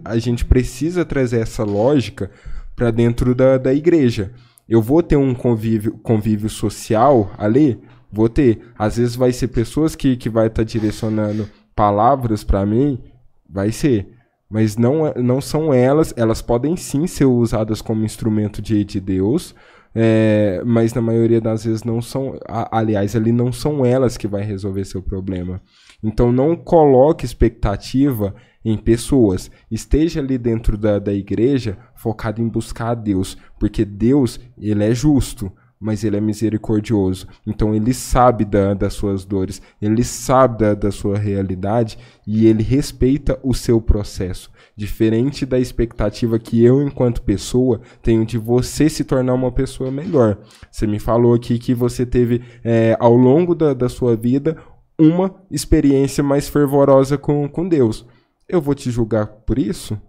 a, 0.03 0.11
a 0.13 0.17
gente 0.17 0.43
precisa 0.43 1.05
trazer 1.05 1.41
essa 1.41 1.63
lógica 1.63 2.31
para 2.75 2.91
dentro 2.91 3.35
da, 3.35 3.57
da 3.57 3.73
igreja. 3.73 4.31
Eu 4.67 4.81
vou 4.81 5.01
ter 5.01 5.15
um 5.15 5.33
convívio, 5.33 5.93
convívio 6.03 6.49
social 6.49 7.31
ali? 7.37 7.79
Vou 8.11 8.27
ter. 8.27 8.61
Às 8.77 8.97
vezes 8.97 9.15
vai 9.15 9.31
ser 9.31 9.49
pessoas 9.49 9.95
que, 9.95 10.17
que 10.17 10.29
vai 10.29 10.47
estar 10.47 10.63
direcionando 10.63 11.47
palavras 11.75 12.43
para 12.43 12.65
mim, 12.65 12.99
vai 13.47 13.71
ser. 13.71 14.07
Mas 14.49 14.75
não, 14.75 15.05
é- 15.05 15.21
não 15.21 15.39
são 15.39 15.71
elas, 15.73 16.13
elas 16.17 16.41
podem 16.41 16.75
sim 16.75 17.05
ser 17.05 17.25
usadas 17.25 17.81
como 17.81 18.03
instrumento 18.03 18.61
de, 18.61 18.83
de 18.83 18.99
Deus, 18.99 19.53
é, 19.93 20.61
mas 20.65 20.93
na 20.93 21.01
maioria 21.01 21.41
das 21.41 21.63
vezes 21.63 21.83
não 21.83 22.01
são. 22.01 22.37
aliás, 22.47 23.15
ali 23.15 23.31
não 23.31 23.51
são 23.51 23.85
elas 23.85 24.17
que 24.17 24.27
vai 24.27 24.43
resolver 24.43 24.85
seu 24.85 25.01
problema. 25.01 25.61
Então 26.03 26.31
não 26.31 26.55
coloque 26.55 27.25
expectativa 27.25 28.33
em 28.63 28.77
pessoas. 28.77 29.49
Esteja 29.69 30.19
ali 30.19 30.37
dentro 30.37 30.77
da, 30.77 30.99
da 30.99 31.13
igreja 31.13 31.77
focado 31.95 32.41
em 32.41 32.47
buscar 32.47 32.89
a 32.89 32.95
Deus, 32.95 33.37
porque 33.59 33.83
Deus 33.83 34.39
ele 34.57 34.83
é 34.83 34.93
justo, 34.93 35.51
mas 35.79 36.03
ele 36.03 36.17
é 36.17 36.21
misericordioso. 36.21 37.27
Então 37.47 37.73
ele 37.73 37.93
sabe 37.93 38.45
da, 38.45 38.73
das 38.73 38.93
suas 38.93 39.25
dores, 39.25 39.61
ele 39.81 40.03
sabe 40.03 40.59
da, 40.59 40.73
da 40.73 40.91
sua 40.91 41.17
realidade 41.17 41.97
e 42.27 42.45
ele 42.45 42.63
respeita 42.63 43.39
o 43.41 43.53
seu 43.53 43.81
processo. 43.81 44.51
Diferente 44.79 45.45
da 45.45 45.59
expectativa 45.59 46.39
que 46.39 46.63
eu, 46.63 46.81
enquanto 46.81 47.21
pessoa, 47.21 47.81
tenho 48.01 48.25
de 48.25 48.37
você 48.37 48.89
se 48.89 49.03
tornar 49.03 49.33
uma 49.33 49.51
pessoa 49.51 49.91
melhor. 49.91 50.37
Você 50.71 50.87
me 50.87 50.99
falou 50.99 51.33
aqui 51.33 51.59
que 51.59 51.73
você 51.73 52.05
teve, 52.05 52.41
é, 52.63 52.95
ao 52.97 53.13
longo 53.13 53.53
da, 53.53 53.73
da 53.73 53.89
sua 53.89 54.15
vida, 54.15 54.55
uma 54.97 55.35
experiência 55.51 56.23
mais 56.23 56.47
fervorosa 56.47 57.17
com, 57.17 57.45
com 57.49 57.67
Deus. 57.67 58.05
Eu 58.47 58.61
vou 58.61 58.73
te 58.73 58.89
julgar 58.89 59.27
por 59.27 59.59
isso? 59.59 59.99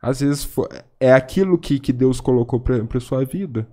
Às 0.00 0.20
vezes 0.20 0.46
é 1.00 1.10
aquilo 1.10 1.56
que, 1.56 1.78
que 1.78 1.90
Deus 1.92 2.20
colocou 2.20 2.60
para 2.60 3.00
sua 3.00 3.24
vida. 3.24 3.66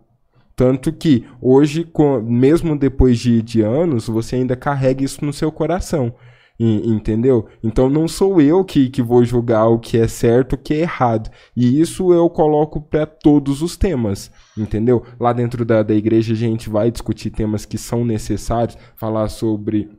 Tanto 0.55 0.93
que 0.93 1.25
hoje, 1.41 1.83
com- 1.83 2.21
mesmo 2.21 2.79
depois 2.79 3.19
de, 3.19 3.41
de 3.41 3.61
anos, 3.61 4.07
você 4.07 4.37
ainda 4.37 4.55
carrega 4.55 5.03
isso 5.03 5.25
no 5.25 5.33
seu 5.33 5.51
coração. 5.51 6.15
Entendeu? 6.59 7.47
Então 7.61 7.89
não 7.89 8.07
sou 8.07 8.39
eu 8.39 8.63
que, 8.63 8.89
que 8.89 9.01
vou 9.01 9.25
julgar 9.25 9.67
o 9.67 9.77
que 9.79 9.97
é 9.97 10.07
certo 10.07 10.53
o 10.53 10.57
que 10.57 10.73
é 10.73 10.77
errado. 10.79 11.29
E 11.55 11.81
isso 11.81 12.13
eu 12.13 12.29
coloco 12.29 12.81
para 12.81 13.05
todos 13.05 13.61
os 13.61 13.75
temas. 13.75 14.31
Entendeu? 14.57 15.03
Lá 15.19 15.33
dentro 15.33 15.65
da, 15.65 15.83
da 15.83 15.93
igreja 15.93 16.33
a 16.33 16.35
gente 16.37 16.69
vai 16.69 16.89
discutir 16.91 17.29
temas 17.31 17.65
que 17.65 17.77
são 17.77 18.05
necessários, 18.05 18.77
falar 18.95 19.27
sobre. 19.29 19.89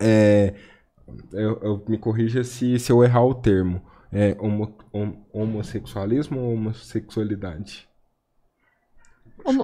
é, 0.00 0.54
eu, 1.32 1.58
eu- 1.62 1.84
me 1.88 1.98
corrija 1.98 2.44
se, 2.44 2.78
se 2.78 2.92
eu 2.92 3.02
errar 3.04 3.24
o 3.24 3.34
termo. 3.34 3.82
É 4.12 4.36
homo- 4.40 4.76
hom- 4.92 5.24
homossexualismo 5.32 6.40
ou 6.40 6.54
homossexualidade? 6.54 7.87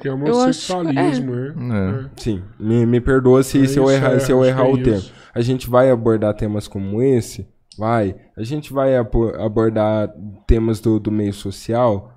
Que 0.01 0.09
é 0.09 0.11
eu 0.11 0.17
acho- 0.17 0.73
homossexualismo, 0.73 1.35
é. 1.35 1.49
É. 1.49 2.11
Sim, 2.17 2.43
me, 2.59 2.85
me 2.87 3.01
perdoa 3.01 3.43
se, 3.43 3.63
É 3.63 3.67
se 3.67 3.79
eu 3.79 3.91
errar, 3.91 4.13
é, 4.15 4.19
se 4.19 4.31
eu 4.33 4.45
errar 4.45 4.67
é 4.67 4.73
o 4.73 4.77
termo. 4.83 4.99
isso. 4.99 5.13
A 5.35 5.41
gente 5.41 5.69
vai 5.69 5.91
abordar 5.91 6.35
temas 6.35 6.67
como 6.69 7.03
esse? 7.03 7.47
Vai. 7.79 8.15
A 8.37 8.43
gente 8.45 8.73
vai 8.73 8.97
abo- 8.97 9.35
abordar 9.37 10.09
temas 10.47 10.81
do, 10.81 10.99
do 11.01 11.11
meio 11.11 11.33
social? 11.33 12.13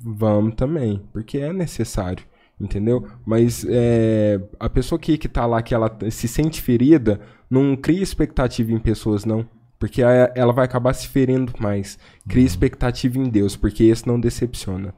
Vamos 0.00 0.54
também, 0.54 1.02
porque 1.12 1.38
é 1.38 1.52
necessário, 1.52 2.24
entendeu? 2.60 3.06
Mas 3.24 3.64
é, 3.68 4.40
a 4.58 4.68
pessoa 4.68 4.98
que, 4.98 5.16
que 5.18 5.28
tá 5.28 5.46
lá, 5.46 5.62
que 5.62 5.74
ela 5.74 5.94
se 6.10 6.26
sente 6.28 6.60
ferida, 6.60 7.20
não 7.50 7.76
cria 7.76 8.02
expectativa 8.02 8.72
em 8.72 8.78
pessoas, 8.78 9.24
não. 9.24 9.46
Porque 9.78 10.02
a- 10.02 10.32
ela 10.34 10.52
vai 10.52 10.64
acabar 10.64 10.94
se 10.94 11.06
ferindo 11.08 11.52
mais. 11.58 11.98
Cria 12.28 12.44
expectativa 12.46 13.18
em 13.18 13.28
Deus, 13.28 13.56
porque 13.56 13.84
esse 13.84 14.06
não 14.06 14.18
decepciona. 14.18 14.94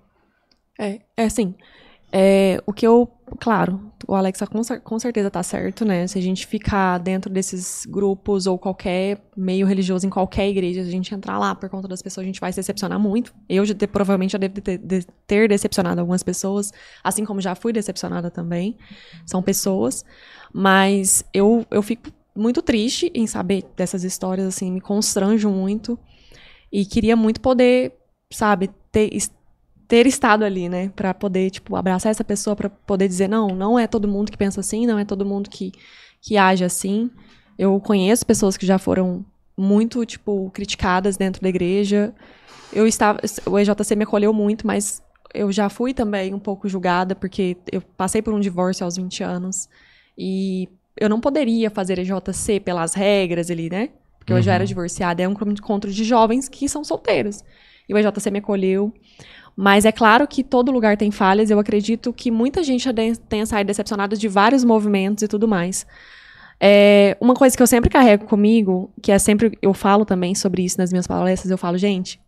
É, 0.78 1.00
é 1.16 1.24
assim. 1.24 1.54
É, 2.12 2.60
o 2.66 2.72
que 2.72 2.86
eu. 2.86 3.10
Claro, 3.40 3.92
o 4.06 4.14
Alexa 4.14 4.46
com, 4.46 4.60
com 4.84 4.98
certeza 5.00 5.28
tá 5.30 5.42
certo, 5.42 5.84
né? 5.84 6.06
Se 6.06 6.16
a 6.18 6.22
gente 6.22 6.46
ficar 6.46 6.98
dentro 6.98 7.28
desses 7.30 7.84
grupos 7.84 8.46
ou 8.46 8.56
qualquer 8.56 9.20
meio 9.36 9.66
religioso 9.66 10.06
em 10.06 10.10
qualquer 10.10 10.48
igreja, 10.48 10.80
a 10.80 10.84
gente 10.84 11.12
entrar 11.12 11.36
lá 11.38 11.54
por 11.54 11.68
conta 11.68 11.88
das 11.88 12.00
pessoas, 12.00 12.24
a 12.24 12.26
gente 12.26 12.40
vai 12.40 12.52
se 12.52 12.60
decepcionar 12.60 13.00
muito. 13.00 13.34
Eu 13.48 13.64
já, 13.66 13.74
provavelmente 13.90 14.32
já 14.32 14.38
devo 14.38 14.60
ter, 14.60 14.78
de- 14.78 15.06
ter 15.26 15.48
decepcionado 15.48 16.00
algumas 16.00 16.22
pessoas, 16.22 16.72
assim 17.02 17.24
como 17.24 17.40
já 17.40 17.54
fui 17.56 17.72
decepcionada 17.72 18.30
também. 18.30 18.76
São 19.26 19.42
pessoas. 19.42 20.04
Mas 20.52 21.24
eu, 21.34 21.66
eu 21.70 21.82
fico 21.82 22.08
muito 22.34 22.62
triste 22.62 23.10
em 23.14 23.26
saber 23.26 23.64
dessas 23.76 24.04
histórias, 24.04 24.46
assim, 24.46 24.70
me 24.70 24.80
constranjo 24.80 25.50
muito. 25.50 25.98
E 26.72 26.84
queria 26.84 27.16
muito 27.16 27.40
poder, 27.40 27.92
sabe, 28.32 28.70
ter, 28.90 29.10
ter 29.88 30.06
estado 30.06 30.44
ali, 30.44 30.68
né? 30.68 30.90
Pra 30.94 31.14
poder, 31.14 31.50
tipo, 31.50 31.76
abraçar 31.76 32.10
essa 32.10 32.24
pessoa, 32.24 32.56
pra 32.56 32.68
poder 32.68 33.08
dizer, 33.08 33.28
não, 33.28 33.48
não 33.48 33.78
é 33.78 33.86
todo 33.86 34.08
mundo 34.08 34.30
que 34.30 34.38
pensa 34.38 34.60
assim, 34.60 34.86
não 34.86 34.98
é 34.98 35.04
todo 35.04 35.24
mundo 35.24 35.48
que, 35.48 35.72
que 36.20 36.36
age 36.36 36.64
assim. 36.64 37.10
Eu 37.58 37.78
conheço 37.80 38.26
pessoas 38.26 38.56
que 38.56 38.66
já 38.66 38.78
foram 38.78 39.24
muito, 39.56 40.04
tipo, 40.04 40.50
criticadas 40.50 41.16
dentro 41.16 41.40
da 41.40 41.48
igreja. 41.48 42.14
Eu 42.72 42.86
estava. 42.86 43.20
O 43.46 43.58
EJC 43.58 43.96
me 43.96 44.04
acolheu 44.04 44.32
muito, 44.32 44.66
mas 44.66 45.02
eu 45.32 45.50
já 45.52 45.68
fui 45.68 45.94
também 45.94 46.34
um 46.34 46.38
pouco 46.38 46.68
julgada, 46.68 47.14
porque 47.14 47.56
eu 47.70 47.80
passei 47.96 48.20
por 48.20 48.34
um 48.34 48.40
divórcio 48.40 48.84
aos 48.84 48.96
20 48.96 49.22
anos. 49.22 49.68
E 50.18 50.68
eu 50.98 51.08
não 51.08 51.20
poderia 51.20 51.70
fazer 51.70 51.98
EJC 51.98 52.60
pelas 52.60 52.94
regras 52.94 53.50
ali, 53.50 53.70
né? 53.70 53.90
Porque 54.18 54.32
eu 54.32 54.42
já 54.42 54.54
era 54.54 54.66
divorciada. 54.66 55.22
É 55.22 55.28
um 55.28 55.32
encontro 55.32 55.92
de 55.92 56.02
jovens 56.02 56.48
que 56.48 56.68
são 56.68 56.82
solteiros. 56.82 57.44
E 57.88 57.94
o 57.94 57.98
EJC 57.98 58.30
me 58.30 58.40
acolheu. 58.40 58.92
Mas 59.56 59.86
é 59.86 59.92
claro 59.92 60.28
que 60.28 60.44
todo 60.44 60.70
lugar 60.70 60.98
tem 60.98 61.10
falhas. 61.10 61.50
Eu 61.50 61.58
acredito 61.58 62.12
que 62.12 62.30
muita 62.30 62.62
gente 62.62 62.86
tenha 63.28 63.46
saído 63.46 63.68
decepcionada 63.68 64.14
de 64.14 64.28
vários 64.28 64.62
movimentos 64.62 65.22
e 65.22 65.28
tudo 65.28 65.48
mais. 65.48 65.86
É, 66.60 67.16
uma 67.20 67.34
coisa 67.34 67.56
que 67.56 67.62
eu 67.62 67.66
sempre 67.66 67.88
carrego 67.88 68.26
comigo, 68.26 68.90
que 69.02 69.10
é 69.10 69.18
sempre 69.18 69.56
eu 69.62 69.72
falo 69.72 70.04
também 70.04 70.34
sobre 70.34 70.62
isso 70.62 70.78
nas 70.78 70.90
minhas 70.90 71.06
palestras, 71.06 71.50
eu 71.50 71.58
falo, 71.58 71.78
gente, 71.78 72.20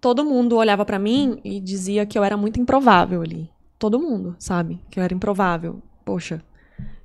todo 0.00 0.24
mundo 0.24 0.56
olhava 0.56 0.84
pra 0.84 0.98
mim 0.98 1.38
e 1.42 1.58
dizia 1.60 2.04
que 2.04 2.18
eu 2.18 2.24
era 2.24 2.36
muito 2.36 2.60
improvável 2.60 3.22
ali. 3.22 3.50
Todo 3.78 3.98
mundo, 3.98 4.36
sabe? 4.38 4.80
Que 4.90 5.00
eu 5.00 5.04
era 5.04 5.14
improvável. 5.14 5.82
Poxa, 6.04 6.42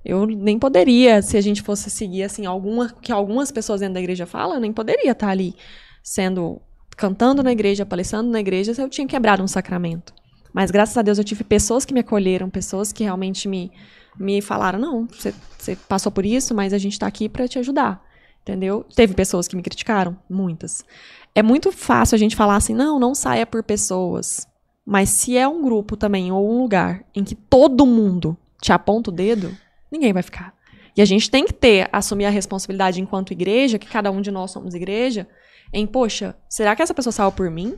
eu 0.04 0.26
nem 0.26 0.60
poderia, 0.60 1.22
se 1.22 1.38
a 1.38 1.42
gente 1.42 1.62
fosse 1.62 1.90
seguir 1.90 2.24
assim, 2.24 2.46
alguma 2.46 2.90
que 2.90 3.12
algumas 3.12 3.52
pessoas 3.52 3.80
dentro 3.80 3.96
da 3.96 4.00
igreja 4.00 4.26
falam, 4.26 4.56
eu 4.56 4.62
nem 4.62 4.74
poderia 4.74 5.12
estar 5.12 5.30
ali 5.30 5.56
sendo 6.04 6.62
cantando 7.00 7.42
na 7.42 7.54
igreja, 7.54 7.86
palestrando 7.86 8.30
na 8.30 8.42
igreja, 8.42 8.74
eu 8.78 8.90
tinha 8.90 9.08
quebrado 9.08 9.42
um 9.42 9.48
sacramento. 9.48 10.14
Mas 10.54 10.70
graças 10.70 10.98
a 10.98 11.02
Deus 11.02 11.18
eu 11.18 11.24
tive 11.24 11.46
pessoas 11.46 11.86
que 11.86 11.94
me 11.94 12.02
acolheram, 12.02 12.50
pessoas 12.50 12.92
que 12.92 13.06
realmente 13.06 13.48
me, 13.48 13.72
me 14.20 14.42
falaram: 14.42 14.78
não, 14.78 15.08
você, 15.08 15.34
você 15.58 15.78
passou 15.88 16.12
por 16.12 16.26
isso, 16.26 16.54
mas 16.54 16.74
a 16.74 16.78
gente 16.78 16.94
está 16.94 17.08
aqui 17.08 17.30
para 17.30 17.48
te 17.48 17.58
ajudar. 17.58 18.04
Entendeu? 18.42 18.86
Teve 18.96 19.14
pessoas 19.14 19.48
que 19.48 19.56
me 19.56 19.62
criticaram, 19.62 20.18
muitas. 20.30 20.84
É 21.34 21.42
muito 21.42 21.72
fácil 21.72 22.16
a 22.16 22.20
gente 22.20 22.36
falar 22.36 22.56
assim, 22.56 22.74
não, 22.74 23.00
não 23.00 23.16
saia 23.16 23.46
por 23.46 23.64
pessoas. 23.64 24.46
Mas 24.86 25.10
se 25.10 25.38
é 25.38 25.48
um 25.48 25.62
grupo 25.62 25.96
também 25.96 26.32
ou 26.32 26.52
um 26.52 26.62
lugar 26.62 27.06
em 27.16 27.24
que 27.24 27.36
todo 27.36 27.86
mundo 27.86 28.36
te 28.60 28.74
aponta 28.74 29.10
o 29.10 29.14
dedo, 29.14 29.56
ninguém 29.92 30.12
vai 30.12 30.24
ficar. 30.24 30.54
E 30.98 31.02
a 31.02 31.06
gente 31.06 31.30
tem 31.30 31.46
que 31.46 31.54
ter, 31.54 31.88
assumir 31.94 32.26
a 32.26 32.30
responsabilidade 32.30 33.00
enquanto 33.00 33.32
igreja, 33.32 33.78
que 33.78 33.88
cada 33.88 34.12
um 34.12 34.20
de 34.20 34.32
nós 34.32 34.52
somos 34.52 34.74
igreja, 34.74 35.28
em, 35.74 35.86
poxa, 35.86 36.36
será 36.50 36.76
que 36.76 36.82
essa 36.82 36.94
pessoa 36.94 37.12
saiu 37.14 37.32
por 37.32 37.50
mim? 37.50 37.78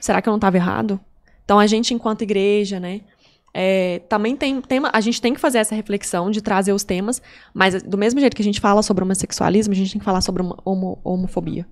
Será 0.00 0.20
que 0.20 0.28
eu 0.28 0.32
não 0.32 0.38
estava 0.38 0.56
errado? 0.56 1.00
Então 1.44 1.58
a 1.58 1.66
gente, 1.66 1.94
enquanto 1.94 2.22
igreja, 2.22 2.78
né, 2.80 3.02
é, 3.52 4.00
também 4.08 4.34
tem, 4.36 4.60
tem 4.60 4.78
uma- 4.80 4.90
a 4.92 5.00
gente 5.00 5.20
tem 5.20 5.32
que 5.32 5.40
fazer 5.40 5.58
essa 5.58 5.74
reflexão 5.74 6.30
de 6.30 6.42
trazer 6.42 6.72
os 6.72 6.82
temas, 6.82 7.22
mas 7.54 7.82
do 7.82 7.96
mesmo 7.96 8.18
jeito 8.18 8.34
que 8.34 8.42
a 8.42 8.44
gente 8.44 8.60
fala 8.60 8.82
sobre 8.82 9.04
homossexualismo, 9.04 9.72
a 9.72 9.76
gente 9.76 9.92
tem 9.92 9.98
que 10.00 10.04
falar 10.04 10.20
sobre 10.20 10.42
homo- 10.42 10.56
homo- 10.64 10.98
homofobia. 11.04 11.66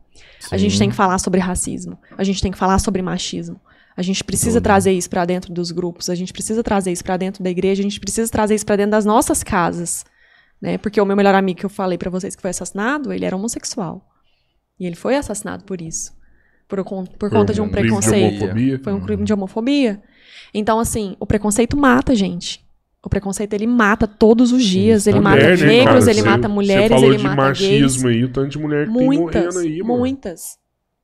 A 0.50 0.56
gente 0.56 0.78
tem 0.78 0.88
que 0.90 0.94
falar 0.94 1.18
sobre 1.18 1.40
racismo. 1.40 1.98
A 2.16 2.22
gente 2.22 2.40
tem 2.40 2.52
que 2.52 2.58
falar 2.58 2.78
sobre 2.78 3.02
machismo. 3.02 3.60
A 3.96 4.02
gente 4.02 4.22
precisa 4.24 4.60
trazer 4.60 4.92
isso 4.92 5.10
pra 5.10 5.24
dentro 5.24 5.52
dos 5.52 5.70
grupos. 5.72 6.08
A 6.08 6.14
gente 6.14 6.32
precisa 6.32 6.62
trazer 6.62 6.92
isso 6.92 7.02
pra 7.04 7.16
dentro 7.16 7.42
da 7.42 7.50
igreja. 7.50 7.80
A 7.80 7.82
gente 7.82 7.98
precisa 8.00 8.30
trazer 8.30 8.54
isso 8.54 8.64
pra 8.64 8.76
dentro 8.76 8.92
das 8.92 9.04
nossas 9.04 9.42
casas, 9.42 10.04
né? 10.60 10.78
Porque 10.78 11.00
o 11.00 11.04
meu 11.04 11.16
melhor 11.16 11.34
amigo 11.34 11.58
que 11.60 11.66
eu 11.66 11.70
falei 11.70 11.98
pra 11.98 12.08
vocês 12.10 12.34
que 12.36 12.40
foi 12.40 12.50
assassinado, 12.50 13.12
ele 13.12 13.24
era 13.24 13.34
homossexual 13.36 14.06
e 14.82 14.86
ele 14.86 14.96
foi 14.96 15.14
assassinado 15.14 15.62
por 15.64 15.80
isso, 15.80 16.12
por, 16.66 16.82
con- 16.84 17.04
por 17.06 17.30
conta 17.30 17.54
de 17.54 17.60
um 17.60 17.66
de 17.66 17.70
preconceito. 17.70 18.42
homofobia. 18.42 18.80
Foi 18.82 18.92
um 18.92 19.00
crime 19.00 19.24
de 19.24 19.32
homofobia. 19.32 20.02
Então, 20.52 20.80
assim, 20.80 21.16
o 21.20 21.24
preconceito 21.26 21.76
mata, 21.76 22.14
gente. 22.16 22.60
O 23.04 23.08
preconceito, 23.08 23.52
ele 23.54 23.66
mata 23.66 24.06
todos 24.08 24.50
os 24.52 24.64
dias. 24.64 25.06
Ele 25.06 25.20
mata 25.20 25.36
Mulher, 25.40 25.58
né, 25.58 25.66
negros, 25.66 26.06
ele 26.08 26.22
mata 26.22 26.48
mulheres, 26.48 26.88
falou 26.88 27.06
ele 27.10 27.16
de 27.18 27.22
mata 27.24 27.36
machismo 27.36 28.02
gays. 28.02 28.16
aí, 28.16 28.24
o 28.24 28.28
tanto 28.28 28.48
de 28.50 28.58
mulher 28.58 28.86
que 28.86 28.92
Muitas, 28.92 29.32
tem 29.32 29.42
morrendo 29.44 29.58
aí, 29.58 29.82
mano. 29.82 29.98
muitas. 29.98 30.58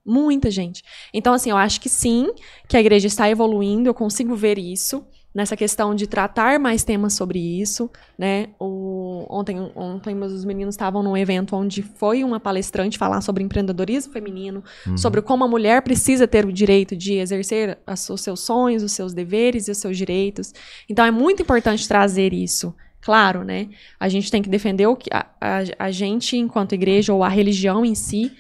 Muita 0.05 0.50
gente. 0.50 0.82
Então, 1.14 1.34
assim, 1.34 1.50
eu 1.50 1.56
acho 1.56 1.80
que 1.80 1.88
sim, 1.88 2.28
que 2.66 2.76
a 2.76 2.80
igreja 2.80 3.06
está 3.06 3.28
evoluindo, 3.30 3.88
eu 3.88 3.94
consigo 3.94 4.34
ver 4.34 4.59
isso, 4.59 5.05
nessa 5.39 5.56
questão 5.56 5.94
de 5.94 6.06
tratar 6.06 6.59
mais 6.59 6.82
temas 6.82 7.12
sobre 7.15 7.39
isso, 7.39 7.89
né? 8.19 8.48
O, 8.59 9.24
ontem, 9.31 9.56
ontem 9.74 10.15
os 10.20 10.44
meninos 10.44 10.74
estavam 10.74 11.02
num 11.02 11.16
evento 11.16 11.55
onde 11.55 11.81
foi 11.81 12.24
uma 12.24 12.40
palestrante 12.40 12.98
falar 12.98 13.20
sobre 13.20 13.44
empreendedorismo 13.44 14.12
feminino, 14.12 14.62
sobre 14.98 15.23
como 15.23 15.44
a 15.44 15.48
mulher 15.48 15.81
precisa 15.82 16.27
ter 16.27 16.44
o 16.44 16.52
direito 16.52 16.97
de 16.97 17.15
exercer 17.15 17.78
as- 17.86 18.10
os 18.10 18.20
seus 18.20 18.40
sonhos, 18.40 18.82
os 18.82 18.93
seus 18.93 19.15
deveres 19.15 19.69
e 19.69 19.70
os 19.70 19.78
seus 19.78 19.97
direitos. 19.97 20.52
Então, 20.89 21.05
é 21.05 21.10
muito 21.10 21.40
importante 21.40 21.86
trazer 21.86 22.32
isso. 22.32 22.74
Claro, 23.01 23.44
né? 23.44 23.69
A 24.01 24.09
gente 24.09 24.31
tem 24.31 24.43
que 24.43 24.48
defender 24.48 24.86
o 24.89 24.97
que 24.97 25.09
a, 25.12 25.24
a, 25.40 25.59
a 25.86 25.90
gente, 25.93 26.36
enquanto 26.36 26.74
igreja, 26.74 27.15
ou 27.15 27.23
a 27.23 27.28
religião 27.28 27.85
em 27.85 27.94
si, 27.94 28.32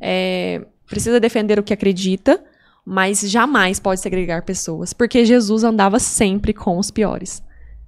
é, 0.00 0.64
precisa 0.86 1.20
defender 1.20 1.58
o 1.58 1.62
que 1.62 1.74
acredita, 1.74 2.42
mas 2.86 3.20
jamais 3.28 3.80
pode 3.80 4.00
segregar 4.00 4.42
pessoas, 4.42 4.92
porque 4.92 5.24
Jesus 5.24 5.64
andava 5.64 5.98
sempre 5.98 6.52
com 6.54 6.78
os 6.78 6.88
piores. 6.88 7.42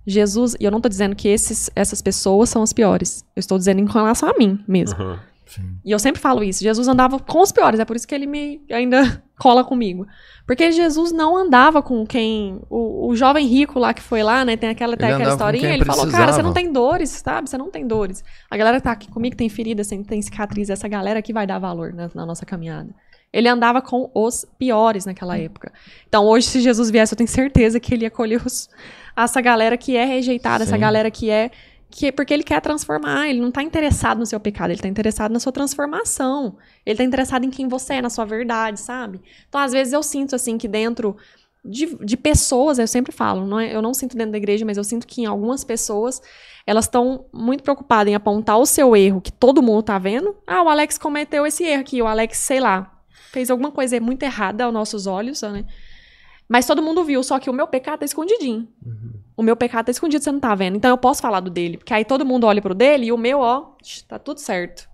Jesus, 0.05 0.57
e 0.59 0.65
eu 0.65 0.71
não 0.71 0.79
estou 0.79 0.89
dizendo 0.89 1.15
que 1.15 1.29
esses, 1.29 1.71
essas 1.77 2.03
pessoas 2.03 2.49
são 2.49 2.63
as 2.63 2.73
piores, 2.73 3.25
eu 3.37 3.41
estou 3.41 3.57
dizendo 3.57 3.81
em 3.81 3.87
relação 3.87 4.29
a 4.29 4.37
mim 4.37 4.59
mesmo. 4.67 5.01
Aham. 5.01 5.21
E 5.83 5.91
eu 5.91 5.99
sempre 5.99 6.21
falo 6.21 6.43
isso, 6.43 6.63
Jesus 6.63 6.89
andava 6.89 7.19
com 7.19 7.41
os 7.41 7.53
piores, 7.53 7.81
é 7.81 7.85
por 7.85 7.97
isso 7.97 8.07
que 8.07 8.15
ele 8.15 8.27
me 8.27 8.61
ainda 8.71 9.23
cola 9.39 9.65
comigo. 9.65 10.07
Porque 10.47 10.73
Jesus 10.73 11.13
não 11.13 11.37
andava 11.37 11.83
com 11.83 12.07
quem. 12.07 12.61
O, 12.69 13.09
o 13.09 13.17
jovem 13.17 13.47
rico 13.47 13.79
lá 13.79 13.95
que 13.95 14.03
foi 14.03 14.23
lá, 14.23 14.45
né? 14.45 14.57
Tem 14.57 14.71
aquela, 14.71 14.97
tem 14.97 15.11
aquela 15.11 15.31
historinha. 15.31 15.75
Ele 15.75 15.85
falou, 15.85 16.07
cara, 16.07 16.11
você 16.11 16.23
precisava. 16.23 16.43
não 16.43 16.53
tem 16.53 16.73
dores, 16.73 17.11
sabe? 17.11 17.49
Você 17.49 17.59
não 17.59 17.71
tem 17.71 17.87
dores. 17.87 18.25
A 18.51 18.57
galera 18.57 18.79
que 18.79 18.85
tá 18.85 18.93
aqui 18.93 19.11
comigo 19.11 19.37
tem 19.37 19.49
ferida, 19.49 19.83
tem, 19.85 20.03
tem 20.03 20.23
cicatriz. 20.23 20.71
Essa 20.71 20.89
galera 20.89 21.21
que 21.21 21.33
vai 21.33 21.47
dar 21.47 21.59
valor 21.59 21.93
na, 21.93 22.11
na 22.15 22.27
nossa 22.27 22.47
caminhada. 22.47 22.95
Ele 23.33 23.49
andava 23.49 23.83
com 23.83 24.11
os 24.15 24.45
piores 24.59 25.05
naquela 25.05 25.37
época. 25.39 25.73
Então, 26.09 26.25
hoje, 26.27 26.47
se 26.47 26.61
Jesus 26.61 26.91
viesse, 26.91 27.13
eu 27.13 27.17
tenho 27.17 27.29
certeza 27.29 27.79
que 27.79 27.93
ele 27.95 28.05
ia 28.05 28.11
colher 28.11 28.41
os- 28.45 28.69
essa 29.17 29.41
galera 29.41 29.77
que 29.77 29.97
é 29.97 30.05
rejeitada, 30.05 30.65
essa 30.65 30.75
Sim. 30.75 30.81
galera 30.81 31.11
que 31.11 31.31
é. 31.31 31.51
Que, 31.91 32.13
porque 32.13 32.35
ele 32.35 32.43
quer 32.43 32.61
transformar, 32.61 33.29
ele 33.31 33.41
não 33.41 33.51
tá 33.51 33.63
interessado 33.63 34.19
no 34.19 34.27
seu 34.27 34.39
pecado, 34.39 34.71
ele 34.71 34.81
tá 34.81 34.89
interessado 34.89 35.33
na 35.33 35.41
sua 35.41 35.51
transformação. 35.53 36.59
Ele 36.85 36.99
tá 36.99 37.03
interessado 37.05 37.45
em 37.45 37.51
quem 37.51 37.67
você 37.67 37.95
é, 37.95 38.03
na 38.03 38.11
sua 38.11 38.27
verdade, 38.27 38.79
sabe? 38.79 39.21
Então, 39.49 39.59
às 39.59 39.73
vezes, 39.73 39.95
eu 39.95 40.03
sinto, 40.03 40.35
assim, 40.37 40.59
que 40.59 40.69
dentro 40.69 41.17
de, 41.65 41.97
de 42.05 42.17
pessoas, 42.17 42.79
eu 42.79 42.87
sempre 42.87 43.11
falo, 43.11 43.47
não 43.47 43.59
é- 43.59 43.75
eu 43.75 43.81
não 43.81 43.95
sinto 43.95 44.17
dentro 44.19 44.33
da 44.33 44.39
igreja, 44.39 44.67
mas 44.67 44.77
eu 44.77 44.85
sinto 44.85 45.07
que 45.07 45.23
em 45.23 45.27
algumas 45.27 45.65
pessoas, 45.65 46.21
elas 46.67 46.85
estão 46.85 47.25
muito 47.33 47.63
preocupadas 47.63 48.11
em 48.13 48.15
apontar 48.15 48.59
o 48.59 48.67
seu 48.67 48.95
erro, 48.95 49.21
que 49.23 49.33
todo 49.33 49.63
mundo 49.63 49.83
tá 49.83 49.99
vendo. 49.99 50.37
Ah, 50.47 50.63
o 50.63 50.69
Alex 50.69 50.99
cometeu 50.99 51.47
esse 51.47 51.65
erro 51.65 51.81
aqui, 51.81 52.03
o 52.03 52.07
Alex, 52.07 52.37
sei 52.39 52.61
lá, 52.61 52.98
fez 53.33 53.51
alguma 53.51 53.71
coisa 53.71 53.99
muito 54.01 54.23
errada 54.23 54.65
aos 54.65 54.73
nossos 54.73 55.07
olhos, 55.07 55.43
né? 55.43 55.65
Mas 56.49 56.67
todo 56.67 56.83
mundo 56.83 57.05
viu, 57.05 57.23
só 57.23 57.39
que 57.39 57.51
o 57.51 57.53
meu 57.53 57.67
pecado 57.67 57.99
tá 58.01 58.05
escondidinho. 58.07 58.67
O 59.37 59.43
meu 59.43 59.55
pecado 59.55 59.87
tá 59.87 59.91
escondido, 59.93 60.25
você 60.25 60.33
não 60.33 60.41
tá 60.41 60.55
vendo. 60.55 60.77
Então 60.77 60.91
eu 60.91 60.97
posso 60.97 61.21
falar 61.21 61.41
do 61.41 61.51
dele, 61.51 61.77
porque 61.77 61.93
aí 61.93 62.05
todo 62.05 62.25
mundo 62.25 62.45
olha 62.47 62.63
pro 62.63 62.75
dele 62.75 63.07
e 63.07 63.13
o 63.13 63.19
meu, 63.19 63.41
ó, 63.41 63.73
tá 64.09 64.19
tudo 64.19 64.41
certo. 64.41 64.89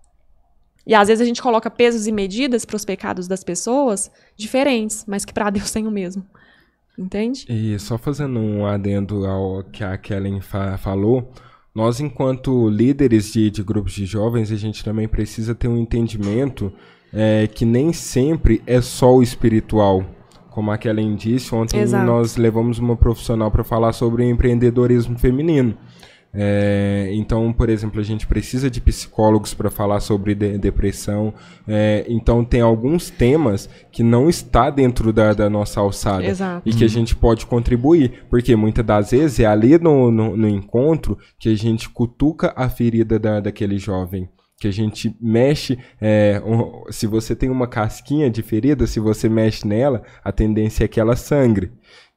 E 0.86 0.94
às 0.94 1.08
vezes 1.08 1.22
a 1.22 1.24
gente 1.24 1.40
coloca 1.40 1.70
pesos 1.70 2.06
e 2.06 2.12
medidas 2.12 2.64
pros 2.64 2.84
pecados 2.84 3.26
das 3.28 3.42
pessoas 3.42 4.10
diferentes, 4.36 5.04
mas 5.06 5.24
que 5.24 5.32
pra 5.32 5.48
Deus 5.48 5.70
tem 5.70 5.86
o 5.86 5.90
mesmo. 5.90 6.26
Entende? 6.98 7.46
E 7.48 7.78
só 7.78 7.96
fazendo 7.96 8.38
um 8.38 8.66
adendo 8.66 9.24
ao 9.24 9.64
que 9.64 9.82
a 9.82 9.96
Kellen 9.96 10.40
fa- 10.40 10.76
falou, 10.76 11.32
nós, 11.74 12.00
enquanto 12.00 12.68
líderes 12.68 13.32
de, 13.32 13.50
de 13.50 13.62
grupos 13.62 13.92
de 13.94 14.06
jovens, 14.06 14.52
a 14.52 14.56
gente 14.56 14.84
também 14.84 15.08
precisa 15.08 15.54
ter 15.54 15.68
um 15.68 15.76
entendimento 15.78 16.72
é, 17.14 17.46
que 17.46 17.64
nem 17.64 17.92
sempre 17.92 18.60
é 18.66 18.80
só 18.80 19.14
o 19.14 19.22
espiritual. 19.22 20.04
Como 20.50 20.70
a 20.70 20.78
Kellen 20.78 21.14
disse, 21.16 21.54
ontem 21.54 21.80
Exato. 21.80 22.04
nós 22.04 22.36
levamos 22.36 22.78
uma 22.78 22.96
profissional 22.96 23.50
para 23.50 23.64
falar 23.64 23.92
sobre 23.92 24.28
empreendedorismo 24.28 25.18
feminino. 25.18 25.76
É, 26.36 27.10
então, 27.12 27.52
por 27.52 27.68
exemplo, 27.68 28.00
a 28.00 28.02
gente 28.02 28.26
precisa 28.26 28.68
de 28.68 28.80
psicólogos 28.80 29.54
para 29.54 29.70
falar 29.70 30.00
sobre 30.00 30.34
de- 30.34 30.58
depressão. 30.58 31.32
É, 31.66 32.04
então, 32.08 32.44
tem 32.44 32.60
alguns 32.60 33.08
temas 33.08 33.68
que 33.92 34.02
não 34.02 34.28
está 34.28 34.68
dentro 34.68 35.12
da, 35.12 35.32
da 35.32 35.48
nossa 35.48 35.80
alçada 35.80 36.24
Exato. 36.26 36.68
e 36.68 36.74
que 36.74 36.84
a 36.84 36.88
gente 36.88 37.14
pode 37.14 37.46
contribuir, 37.46 38.24
porque 38.28 38.56
muitas 38.56 38.84
das 38.84 39.10
vezes 39.12 39.38
é 39.40 39.46
ali 39.46 39.78
no, 39.78 40.10
no, 40.10 40.36
no 40.36 40.48
encontro 40.48 41.16
que 41.38 41.48
a 41.48 41.56
gente 41.56 41.88
cutuca 41.88 42.52
a 42.56 42.68
ferida 42.68 43.16
da, 43.16 43.38
daquele 43.38 43.78
jovem. 43.78 44.28
Que 44.64 44.68
a 44.68 44.72
gente 44.72 45.14
mexe. 45.20 45.78
é, 46.00 46.40
um- 46.42 46.90
se 46.90 47.06
você 47.06 47.36
tem 47.36 47.50
uma 47.50 47.66
casquinha 47.66 48.30
de 48.30 48.40
ferida, 48.42 48.86
se 48.86 48.98
você 48.98 49.28
mexe 49.28 49.66
nela, 49.68 50.02
a 50.24 50.32
tendência 50.32 50.84
é 50.84 50.88
que 50.88 50.98
ela 50.98 51.14
sangre. 51.16 51.70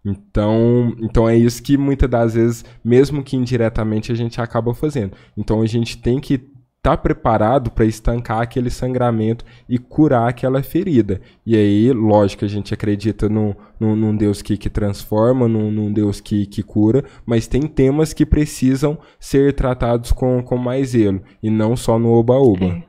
Então, 0.06 0.96
então 1.02 1.28
é 1.28 1.36
isso 1.36 1.62
que 1.62 1.78
muitas 1.78 2.10
das 2.10 2.34
vezes, 2.36 2.64
mesmo 2.84 3.22
que 3.22 3.36
indiretamente, 3.36 4.14
a 4.14 4.16
gente 4.16 4.40
acaba 4.40 4.74
fazendo. 4.74 5.12
Então 5.36 5.62
a 5.62 5.66
gente 5.66 5.98
tem 5.98 6.22
que 6.22 6.48
estar 6.78 6.98
preparado 6.98 7.70
para 7.70 7.86
estancar 7.86 8.42
aquele 8.42 8.70
sangramento 8.70 9.44
e 9.68 9.78
curar 9.78 10.30
aquela 10.30 10.64
ferida. 10.64 11.20
E 11.46 11.56
aí, 11.56 11.92
lógico, 11.92 12.46
a 12.46 12.48
gente 12.48 12.74
acredita 12.74 13.28
num, 13.28 13.54
num, 13.80 13.96
num 13.96 14.16
Deus 14.16 14.42
que, 14.42 14.58
que 14.58 14.70
transforma, 14.70 15.48
num, 15.48 15.70
num 15.70 15.92
Deus 15.92 16.22
que, 16.22 16.46
que 16.46 16.64
cura, 16.64 17.04
mas 17.26 17.48
tem 17.48 17.64
temas 17.64 18.14
que 18.14 18.26
precisam 18.26 18.98
ser 19.20 19.54
tratados 19.54 20.12
com, 20.12 20.42
com 20.42 20.58
mais 20.58 20.90
zelo 20.90 21.22
e 21.44 21.50
não 21.50 21.76
só 21.76 22.00
no 22.00 22.10
oba-oba. 22.10 22.66
É. 22.66 22.84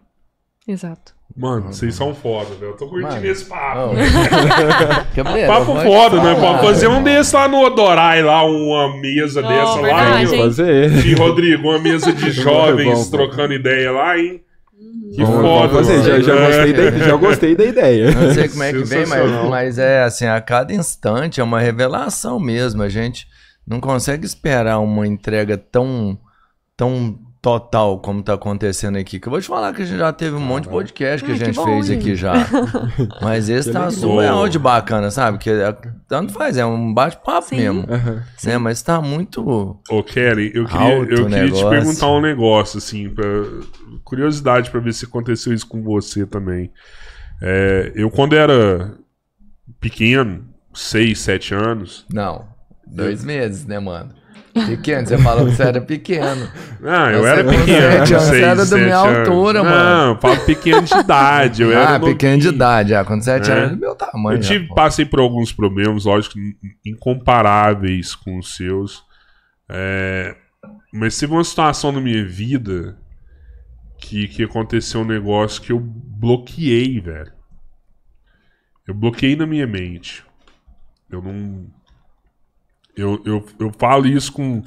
Exato. 0.67 1.18
Mano, 1.39 1.73
vocês 1.73 1.95
são 1.95 2.13
foda, 2.15 2.51
velho. 2.59 2.73
Eu 2.73 2.77
tô 2.77 2.89
curtindo 2.89 3.13
Mano. 3.15 3.27
esse 3.27 3.45
papo. 3.45 3.95
Cabreiro, 5.15 5.47
Papo 5.53 5.77
foda, 5.77 6.23
né? 6.23 6.35
Pode 6.35 6.63
fazer 6.63 6.89
um 6.89 7.03
desse 7.03 7.35
lá 7.35 7.47
no 7.47 7.61
Odorai, 7.65 8.23
lá, 8.23 8.45
uma 8.45 8.97
mesa 9.01 9.41
Ó, 9.45 9.49
dessa 9.49 9.75
lá, 9.77 9.83
verdade, 9.83 10.27
hein? 10.27 10.35
hein? 10.35 10.43
Fazer. 10.45 11.07
E, 11.07 11.15
Rodrigo, 11.15 11.69
uma 11.69 11.79
mesa 11.79 12.13
de 12.13 12.31
jovens 12.33 12.93
Bom, 12.93 13.05
bom. 13.05 13.11
trocando 13.11 13.53
ideia 13.55 13.93
lá, 13.93 14.19
hein? 14.19 14.41
Que 15.15 15.25
Vamos- 15.25 15.41
foda, 15.41 15.69
vamos 15.69 15.89
fazer. 15.89 16.03
Já, 16.03 16.21
já, 16.21 16.35
mano. 16.35 16.47
gostei 16.47 16.73
da, 16.73 16.91
já 16.99 17.17
gostei 17.17 17.57
da 17.57 17.65
ideia. 17.65 18.11
Não 18.11 18.35
sei 18.35 18.49
como 18.49 18.63
é 18.63 18.73
que 18.73 18.85
vem, 18.85 19.07
mas, 19.07 19.49
mas 19.49 19.79
é 19.79 20.03
assim, 20.03 20.27
a 20.27 20.41
cada 20.41 20.73
instante 20.73 21.41
é 21.41 21.45
uma 21.45 21.61
revelação 21.61 22.39
mesmo. 22.39 22.83
A 22.83 22.89
gente 22.89 23.27
não 23.67 23.81
consegue 23.81 24.27
esperar 24.27 24.79
uma 24.81 25.07
entrega 25.07 25.57
tão, 25.57 26.19
tão 26.77 27.19
total 27.41 27.99
como 28.01 28.23
tá 28.23 28.35
acontecendo 28.35 28.99
aqui. 28.99 29.19
Que 29.21 29.29
eu 29.29 29.31
vou 29.31 29.41
te 29.41 29.47
falar 29.47 29.73
que 29.73 29.83
a 29.83 29.85
gente 29.85 29.99
já 29.99 30.13
teve 30.13 30.37
um 30.37 30.41
monte 30.41 30.65
de 30.65 30.71
podcast 30.71 31.25
que 31.25 31.31
Ai, 31.31 31.37
a 31.37 31.39
que 31.39 31.45
gente 31.47 31.57
bom, 31.57 31.65
fez 31.65 31.91
aqui 31.91 32.15
já. 32.17 32.35
Mas 33.23 33.49
esse 33.49 33.73
tá 33.73 33.91
surreal 33.91 34.49
de 34.49 34.59
bacana, 34.59 35.11
sabe? 35.11 35.39
Que 35.39 35.51
é- 35.51 35.77
tanto 36.09 36.33
faz, 36.33 36.57
é 36.57 36.67
um 36.67 36.93
bate-papo 36.93 37.55
mesmo. 37.55 37.87
Aham. 37.89 38.23
Né? 38.45 38.59
Mas 38.59 38.83
tá 38.83 39.01
muito. 39.01 39.81
Ô, 39.89 40.03
Kelly, 40.03 40.53
eu 40.55 40.67
queria, 40.67 40.95
eu 40.99 41.27
queria 41.27 41.51
te 41.51 41.69
perguntar 41.69 42.09
um 42.09 42.21
negócio, 42.21 42.79
assim, 42.79 43.09
pra... 43.09 43.25
curiosidade 44.05 44.71
pra 44.71 44.81
ver 44.81 44.93
se 44.93 45.05
aconteceu 45.05 45.53
isso 45.53 45.67
com 45.67 45.83
você 45.83 46.27
também. 46.27 46.73
É, 47.41 47.93
eu, 47.95 48.11
quando 48.11 48.35
era 48.35 48.95
pequeno, 49.81 50.45
seis, 50.75 51.21
sete 51.21 51.55
anos, 51.55 52.05
Não, 52.13 52.47
dois 52.87 53.25
meses, 53.25 53.65
né, 53.65 53.79
mano? 53.79 54.13
Pequeno, 54.67 55.07
você 55.07 55.19
falou 55.19 55.47
que 55.47 55.53
você 55.53 55.63
era 55.63 55.81
pequeno. 55.81 56.49
Não, 56.81 57.11
eu 57.11 57.21
Você 57.23 57.29
era 57.29 57.45
pequeno. 57.45 57.67
sete 58.07 58.13
você 58.15 58.43
era 58.43 58.67
da 58.67 58.77
minha 58.77 58.97
anos. 58.99 59.19
altura, 59.29 59.63
não, 59.63 59.71
mano. 59.71 59.85
Não, 60.07 60.09
eu 60.15 60.19
falo 60.21 60.41
pequeno 60.45 60.83
de 60.83 60.95
idade. 60.95 61.63
Eu 61.63 61.73
era 61.77 61.97
ah, 61.97 62.01
pequeno 62.01 62.39
de 62.41 62.49
idade, 62.49 62.91
já. 62.91 63.05
Com 63.05 63.21
7 63.21 63.51
É. 63.51 63.55
anos, 63.55 63.71
do 63.73 63.77
meu 63.79 63.95
tamanho. 63.95 64.39
Eu 64.39 64.43
já, 64.43 64.49
tive, 64.53 64.69
pô. 64.69 64.75
passei 64.75 65.05
por 65.05 65.21
alguns 65.21 65.53
problemas, 65.53 66.05
lógico, 66.05 66.39
in- 66.39 66.55
incomparáveis 66.85 68.15
com 68.15 68.39
os 68.39 68.57
seus. 68.57 69.03
É, 69.69 70.35
mas 70.93 71.19
teve 71.19 71.33
uma 71.33 71.45
situação 71.45 71.93
na 71.93 72.01
minha 72.01 72.25
vida 72.25 72.97
que, 73.99 74.29
que 74.29 74.43
aconteceu 74.43 75.01
um 75.03 75.05
negócio 75.05 75.61
que 75.61 75.73
eu 75.73 75.79
bloqueei, 75.81 77.01
velho. 77.01 77.33
Eu 78.87 78.95
bloqueei 78.95 79.37
na 79.37 79.47
minha 79.47 79.67
mente. 79.67 80.25
Eu 81.11 81.21
não. 81.23 81.67
Eu, 82.99 83.23
eu, 83.25 83.47
eu 83.61 83.73
falo 83.79 84.07
isso 84.07 84.33
com. 84.33 84.63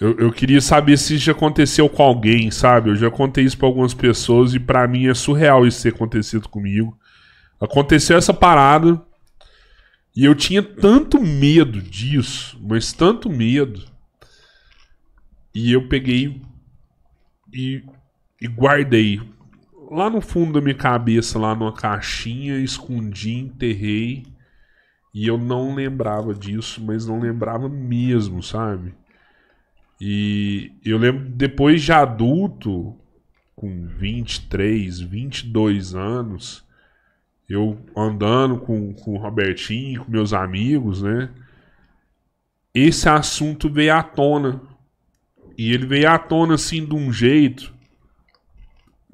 Eu, 0.00 0.16
eu 0.18 0.32
queria 0.32 0.60
saber 0.60 0.96
se 0.96 1.18
já 1.18 1.32
aconteceu 1.32 1.88
com 1.88 2.02
alguém, 2.02 2.50
sabe? 2.50 2.90
Eu 2.90 2.96
já 2.96 3.10
contei 3.10 3.44
isso 3.44 3.58
pra 3.58 3.66
algumas 3.66 3.92
pessoas 3.92 4.54
e 4.54 4.60
pra 4.60 4.86
mim 4.86 5.08
é 5.08 5.14
surreal 5.14 5.66
isso 5.66 5.82
ter 5.82 5.88
acontecido 5.88 6.48
comigo. 6.48 6.96
Aconteceu 7.60 8.16
essa 8.16 8.32
parada 8.32 9.02
e 10.14 10.24
eu 10.24 10.34
tinha 10.34 10.62
tanto 10.62 11.20
medo 11.20 11.82
disso, 11.82 12.56
mas 12.62 12.92
tanto 12.92 13.28
medo. 13.28 13.84
E 15.52 15.72
eu 15.72 15.88
peguei 15.88 16.40
e, 17.52 17.82
e 18.40 18.46
guardei 18.46 19.20
lá 19.90 20.08
no 20.08 20.20
fundo 20.20 20.52
da 20.52 20.60
minha 20.60 20.74
cabeça, 20.74 21.38
lá 21.38 21.54
numa 21.54 21.72
caixinha, 21.72 22.58
escondi, 22.58 23.32
enterrei. 23.32 24.24
E 25.16 25.26
eu 25.26 25.38
não 25.38 25.74
lembrava 25.74 26.34
disso, 26.34 26.84
mas 26.84 27.06
não 27.06 27.18
lembrava 27.18 27.70
mesmo, 27.70 28.42
sabe? 28.42 28.94
E 29.98 30.72
eu 30.84 30.98
lembro 30.98 31.24
depois 31.30 31.82
de 31.82 31.90
adulto, 31.90 32.94
com 33.54 33.86
23, 33.86 35.00
22 35.00 35.94
anos, 35.94 36.62
eu 37.48 37.78
andando 37.96 38.58
com, 38.58 38.92
com 38.92 39.14
o 39.14 39.16
Robertinho, 39.16 40.04
com 40.04 40.10
meus 40.10 40.34
amigos, 40.34 41.00
né? 41.00 41.30
Esse 42.74 43.08
assunto 43.08 43.70
veio 43.70 43.94
à 43.94 44.02
tona. 44.02 44.60
E 45.56 45.72
ele 45.72 45.86
veio 45.86 46.10
à 46.10 46.18
tona 46.18 46.56
assim 46.56 46.84
de 46.84 46.94
um 46.94 47.10
jeito 47.10 47.72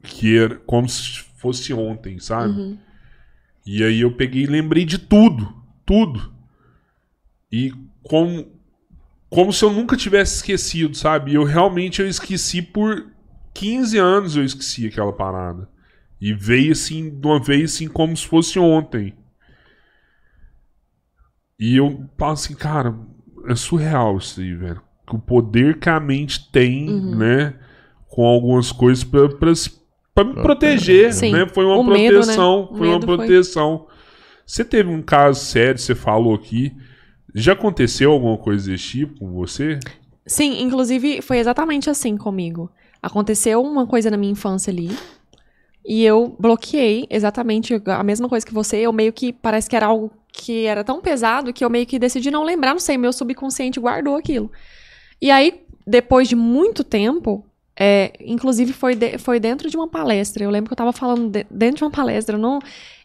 que 0.02 0.36
era 0.36 0.56
como 0.56 0.88
se 0.88 1.20
fosse 1.36 1.72
ontem, 1.72 2.18
sabe? 2.18 2.60
E 3.64 3.84
aí 3.84 4.00
eu 4.00 4.16
peguei 4.16 4.42
e 4.42 4.46
lembrei 4.46 4.84
de 4.84 4.98
tudo, 4.98 5.61
tudo. 5.86 6.32
E 7.50 7.72
como 8.02 8.46
como 9.28 9.50
se 9.52 9.64
eu 9.64 9.72
nunca 9.72 9.96
tivesse 9.96 10.36
esquecido, 10.36 10.94
sabe? 10.94 11.32
Eu 11.34 11.44
realmente 11.44 12.02
eu 12.02 12.06
esqueci 12.08 12.60
por 12.60 13.06
15 13.54 13.96
anos 13.98 14.36
eu 14.36 14.44
esqueci 14.44 14.86
aquela 14.86 15.12
parada. 15.12 15.68
E 16.20 16.32
veio 16.34 16.72
assim, 16.72 17.08
de 17.18 17.26
uma 17.26 17.40
vez 17.42 17.74
assim, 17.74 17.88
como 17.88 18.16
se 18.16 18.26
fosse 18.26 18.58
ontem. 18.58 19.14
E 21.58 21.76
eu 21.76 22.08
falo 22.18 22.32
assim, 22.32 22.54
cara, 22.54 22.94
é 23.48 23.54
surreal 23.54 24.18
isso 24.18 24.40
aí, 24.40 24.54
velho. 24.54 24.80
O 25.10 25.18
poder 25.18 25.78
que 25.78 25.88
a 25.88 26.00
mente 26.00 26.50
tem, 26.50 26.88
né? 27.16 27.54
Com 28.08 28.24
algumas 28.26 28.72
coisas 28.72 29.04
pra, 29.04 29.28
pra, 29.28 29.54
se- 29.54 29.70
pra 30.14 30.24
me 30.24 30.34
proteger, 30.34 31.12
Sim. 31.12 31.32
né? 31.32 31.46
Foi 31.48 31.64
uma 31.64 31.76
O 31.78 31.84
medo, 31.84 31.96
né? 31.96 32.08
proteção, 32.20 32.68
foi 32.76 32.86
uma 32.88 32.94
medo 32.94 33.06
foi- 33.06 33.16
proteção. 33.16 33.86
Você 34.46 34.64
teve 34.64 34.88
um 34.88 35.02
caso 35.02 35.40
sério, 35.44 35.78
você 35.78 35.94
falou 35.94 36.34
aqui. 36.34 36.74
Já 37.34 37.52
aconteceu 37.52 38.12
alguma 38.12 38.36
coisa 38.36 38.70
desse 38.70 38.84
tipo 38.84 39.18
com 39.18 39.32
você? 39.32 39.78
Sim, 40.26 40.62
inclusive 40.62 41.22
foi 41.22 41.38
exatamente 41.38 41.88
assim 41.88 42.16
comigo. 42.16 42.70
Aconteceu 43.02 43.62
uma 43.62 43.86
coisa 43.86 44.10
na 44.10 44.16
minha 44.16 44.32
infância 44.32 44.70
ali. 44.70 44.90
E 45.84 46.04
eu 46.04 46.36
bloqueei 46.38 47.06
exatamente 47.10 47.80
a 47.86 48.04
mesma 48.04 48.28
coisa 48.28 48.46
que 48.46 48.54
você. 48.54 48.76
Eu 48.78 48.92
meio 48.92 49.12
que 49.12 49.32
parece 49.32 49.68
que 49.68 49.74
era 49.74 49.86
algo 49.86 50.12
que 50.32 50.64
era 50.64 50.84
tão 50.84 51.00
pesado 51.00 51.52
que 51.52 51.64
eu 51.64 51.70
meio 51.70 51.86
que 51.86 51.98
decidi 51.98 52.30
não 52.30 52.44
lembrar, 52.44 52.72
não 52.72 52.78
sei, 52.78 52.96
meu 52.96 53.12
subconsciente 53.12 53.78
guardou 53.78 54.16
aquilo. 54.16 54.50
E 55.20 55.30
aí, 55.30 55.62
depois 55.86 56.28
de 56.28 56.34
muito 56.34 56.82
tempo, 56.82 57.44
é, 57.78 58.12
inclusive 58.20 58.72
foi, 58.72 58.94
de- 58.94 59.18
foi 59.18 59.40
dentro 59.40 59.68
de 59.70 59.76
uma 59.76 59.88
palestra. 59.88 60.44
Eu 60.44 60.50
lembro 60.50 60.68
que 60.68 60.72
eu 60.72 60.76
tava 60.76 60.92
falando 60.92 61.30
de- 61.30 61.46
dentro 61.50 61.78
de 61.78 61.84
uma 61.84 61.90
palestra. 61.90 62.36
Eu, 62.36 62.40
não, 62.40 62.58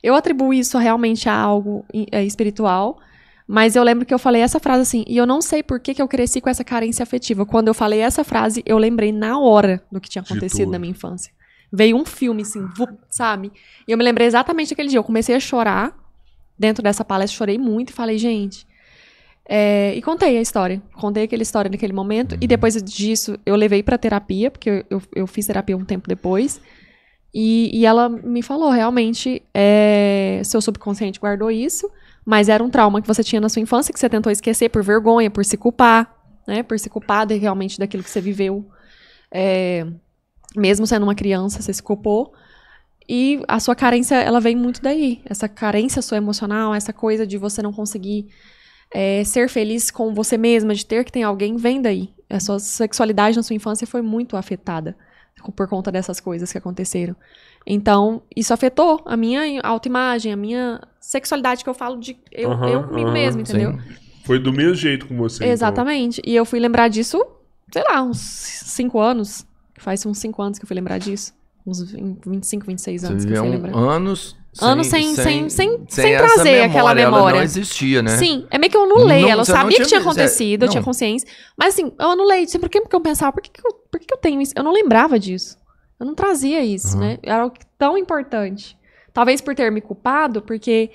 eu 0.03 0.13
atribuo 0.15 0.53
isso 0.53 0.77
realmente 0.77 1.29
a 1.29 1.33
algo 1.35 1.85
é, 2.11 2.23
espiritual. 2.23 2.99
Mas 3.49 3.77
eu 3.77 3.83
lembro 3.83 4.05
que 4.05 4.13
eu 4.13 4.19
falei 4.19 4.41
essa 4.41 4.59
frase 4.59 4.81
assim, 4.81 5.05
e 5.07 5.15
eu 5.15 5.25
não 5.25 5.41
sei 5.41 5.63
por 5.63 5.79
que, 5.79 5.93
que 5.93 6.01
eu 6.01 6.07
cresci 6.07 6.41
com 6.41 6.49
essa 6.49 6.65
carência 6.65 7.01
afetiva. 7.01 7.45
Quando 7.45 7.69
eu 7.69 7.73
falei 7.73 7.99
essa 8.01 8.21
frase, 8.21 8.61
eu 8.65 8.77
lembrei 8.77 9.13
na 9.13 9.39
hora 9.39 9.81
do 9.89 10.01
que 10.01 10.09
tinha 10.09 10.21
acontecido 10.21 10.65
na 10.71 10.79
minha 10.79 10.91
infância. 10.91 11.31
Veio 11.71 11.95
um 11.95 12.03
filme, 12.03 12.41
assim, 12.41 12.59
sabe? 13.09 13.49
E 13.87 13.91
eu 13.93 13.97
me 13.97 14.03
lembrei 14.03 14.27
exatamente 14.27 14.71
daquele 14.71 14.89
dia. 14.89 14.99
Eu 14.99 15.03
comecei 15.03 15.33
a 15.33 15.39
chorar 15.39 15.97
dentro 16.59 16.83
dessa 16.83 17.05
palestra, 17.05 17.37
chorei 17.37 17.57
muito 17.57 17.91
e 17.91 17.93
falei, 17.93 18.17
gente. 18.17 18.66
É, 19.47 19.93
e 19.95 20.01
contei 20.01 20.37
a 20.37 20.41
história. 20.41 20.81
Contei 20.93 21.23
aquela 21.23 21.41
história 21.41 21.71
naquele 21.71 21.93
momento. 21.93 22.37
E 22.41 22.47
depois 22.47 22.81
disso, 22.83 23.39
eu 23.45 23.55
levei 23.55 23.81
pra 23.81 23.97
terapia, 23.97 24.51
porque 24.51 24.69
eu, 24.69 24.83
eu, 24.89 25.01
eu 25.15 25.27
fiz 25.27 25.47
terapia 25.47 25.77
um 25.77 25.85
tempo 25.85 26.07
depois. 26.07 26.59
E, 27.33 27.69
e 27.73 27.85
ela 27.85 28.09
me 28.09 28.41
falou, 28.41 28.69
realmente, 28.69 29.41
é, 29.53 30.41
seu 30.43 30.59
subconsciente 30.59 31.19
guardou 31.19 31.49
isso, 31.49 31.89
mas 32.25 32.49
era 32.49 32.63
um 32.63 32.69
trauma 32.69 33.01
que 33.01 33.07
você 33.07 33.23
tinha 33.23 33.39
na 33.39 33.47
sua 33.47 33.61
infância, 33.61 33.93
que 33.93 33.99
você 33.99 34.09
tentou 34.09 34.31
esquecer 34.31 34.69
por 34.69 34.83
vergonha, 34.83 35.31
por 35.31 35.45
se 35.45 35.55
culpar, 35.55 36.13
né? 36.45 36.61
Por 36.63 36.77
se 36.77 36.89
culpar 36.89 37.27
realmente 37.27 37.79
daquilo 37.79 38.03
que 38.03 38.09
você 38.09 38.19
viveu. 38.19 38.65
É, 39.31 39.85
mesmo 40.55 40.85
sendo 40.85 41.03
uma 41.03 41.15
criança, 41.15 41.61
você 41.61 41.73
se 41.73 41.81
culpou. 41.81 42.33
E 43.07 43.41
a 43.47 43.61
sua 43.61 43.75
carência, 43.75 44.15
ela 44.15 44.41
vem 44.41 44.55
muito 44.55 44.81
daí. 44.81 45.21
Essa 45.23 45.47
carência 45.47 46.01
sua 46.01 46.17
emocional, 46.17 46.75
essa 46.75 46.91
coisa 46.91 47.25
de 47.25 47.37
você 47.37 47.61
não 47.61 47.71
conseguir 47.71 48.27
é, 48.91 49.23
ser 49.23 49.49
feliz 49.49 49.91
com 49.91 50.13
você 50.13 50.37
mesma, 50.37 50.73
de 50.73 50.85
ter 50.85 51.03
que 51.03 51.11
ter 51.11 51.23
alguém, 51.23 51.55
vem 51.57 51.81
daí. 51.81 52.09
A 52.29 52.39
sua 52.39 52.59
sexualidade 52.59 53.37
na 53.37 53.43
sua 53.43 53.55
infância 53.55 53.87
foi 53.87 54.01
muito 54.01 54.35
afetada 54.35 54.95
por 55.55 55.67
conta 55.67 55.91
dessas 55.91 56.19
coisas 56.19 56.51
que 56.51 56.57
aconteceram. 56.57 57.15
Então, 57.65 58.21
isso 58.35 58.53
afetou 58.53 59.01
a 59.05 59.15
minha 59.15 59.61
autoimagem, 59.61 60.31
a 60.31 60.37
minha 60.37 60.81
sexualidade, 60.99 61.63
que 61.63 61.69
eu 61.69 61.73
falo 61.73 61.97
de 61.99 62.17
eu, 62.31 62.51
eu 62.51 62.83
comigo 62.83 63.07
aham, 63.07 63.13
mesmo, 63.13 63.41
entendeu? 63.41 63.73
Sim. 63.73 63.79
Foi 64.23 64.39
do 64.39 64.51
mesmo 64.51 64.75
jeito 64.75 65.07
com 65.07 65.15
você. 65.17 65.43
então. 65.43 65.53
Exatamente. 65.53 66.21
E 66.25 66.35
eu 66.35 66.45
fui 66.45 66.59
lembrar 66.59 66.89
disso, 66.89 67.25
sei 67.71 67.83
lá, 67.83 68.01
uns 68.01 68.19
cinco 68.19 68.99
anos. 68.99 69.45
Faz 69.77 70.05
uns 70.05 70.17
cinco 70.17 70.41
anos 70.41 70.57
que 70.57 70.65
eu 70.65 70.67
fui 70.67 70.75
lembrar 70.75 70.97
disso. 70.97 71.33
Uns 71.65 71.91
20, 71.91 72.27
25, 72.27 72.65
26 72.65 73.01
Você 73.01 73.07
anos 73.07 73.25
que 73.25 73.33
eu 73.33 73.41
fui 73.41 73.49
lembrar. 73.49 73.75
anos 73.77 74.36
Anos 74.61 74.87
sem- 74.87 75.15
sem- 75.15 75.49
sem- 75.49 75.85
sem 75.87 76.17
trazer 76.17 76.61
aquela 76.63 76.91
Ela 76.91 76.95
memória. 76.95 77.37
não 77.37 77.43
existia, 77.43 78.01
né? 78.01 78.17
Sim, 78.17 78.45
é 78.49 78.57
meio 78.57 78.71
que 78.71 78.77
eu 78.77 78.83
anulei. 78.83 79.21
Não, 79.21 79.29
ela 79.29 79.37
não 79.37 79.45
sabia 79.45 79.69
que 79.69 79.75
tinha- 79.75 79.87
tinha 79.87 79.99
acontecido, 80.01 80.63
eu 80.63 80.65
não. 80.67 80.71
tinha 80.71 80.83
consciência. 80.83 81.27
Mas 81.57 81.73
assim, 81.73 81.91
eu 81.99 82.09
anulei. 82.11 82.43
Assim, 82.43 82.59
por 82.59 82.69
que 82.69 82.81
porque 82.81 82.95
eu 82.95 83.01
pensava, 83.01 83.31
por 83.31 83.41
que, 83.41 83.49
que, 83.51 83.59
eu, 83.65 83.71
por 83.91 83.99
que, 83.99 84.05
que 84.05 84.13
eu 84.13 84.17
tenho 84.17 84.41
isso? 84.41 84.53
Eu 84.55 84.63
não 84.63 84.71
lembrava 84.71 85.19
disso. 85.19 85.57
Eu 85.99 86.05
não 86.05 86.13
trazia 86.15 86.63
isso, 86.63 86.93
Uhum. 86.95 87.01
né? 87.01 87.17
Era 87.23 87.43
algo 87.43 87.55
tão 87.77 87.97
importante. 87.97 88.77
Talvez 89.13 89.41
por 89.41 89.55
ter 89.55 89.71
me 89.71 89.81
culpado, 89.81 90.41
porque 90.43 90.91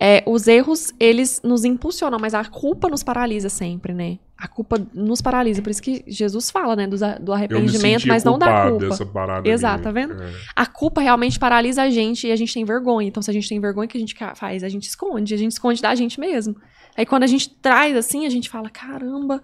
é, 0.00 0.22
os 0.26 0.46
erros, 0.46 0.94
eles 1.00 1.40
nos 1.42 1.64
impulsionam, 1.64 2.18
mas 2.20 2.32
a 2.32 2.44
culpa 2.44 2.88
nos 2.88 3.02
paralisa 3.02 3.48
sempre, 3.48 3.92
né? 3.92 4.18
A 4.36 4.46
culpa 4.46 4.80
nos 4.94 5.20
paralisa. 5.20 5.60
Por 5.60 5.70
isso 5.70 5.82
que 5.82 6.04
Jesus 6.06 6.50
fala, 6.50 6.76
né? 6.76 6.86
Do, 6.86 6.96
do 7.20 7.32
arrependimento, 7.32 8.06
mas 8.06 8.22
não 8.22 8.38
da 8.38 8.68
culpa. 8.70 8.88
dessa 8.88 9.04
parada 9.04 9.48
Exato, 9.48 9.82
tá 9.82 9.90
vendo? 9.90 10.22
É. 10.22 10.32
A 10.54 10.64
culpa 10.66 11.00
realmente 11.00 11.36
paralisa 11.40 11.82
a 11.82 11.90
gente 11.90 12.28
e 12.28 12.30
a 12.30 12.36
gente 12.36 12.54
tem 12.54 12.64
vergonha. 12.64 13.08
Então, 13.08 13.20
se 13.20 13.28
a 13.28 13.32
gente 13.34 13.48
tem 13.48 13.60
vergonha, 13.60 13.86
o 13.86 13.88
que 13.88 13.96
a 13.96 14.00
gente 14.00 14.14
faz? 14.36 14.62
A 14.62 14.68
gente 14.68 14.84
esconde. 14.84 15.34
A 15.34 15.36
gente 15.36 15.50
esconde 15.50 15.82
da 15.82 15.92
gente 15.96 16.20
mesmo. 16.20 16.54
Aí, 16.96 17.04
quando 17.04 17.24
a 17.24 17.26
gente 17.26 17.50
traz 17.50 17.96
assim, 17.96 18.24
a 18.24 18.30
gente 18.30 18.48
fala: 18.48 18.70
caramba, 18.70 19.42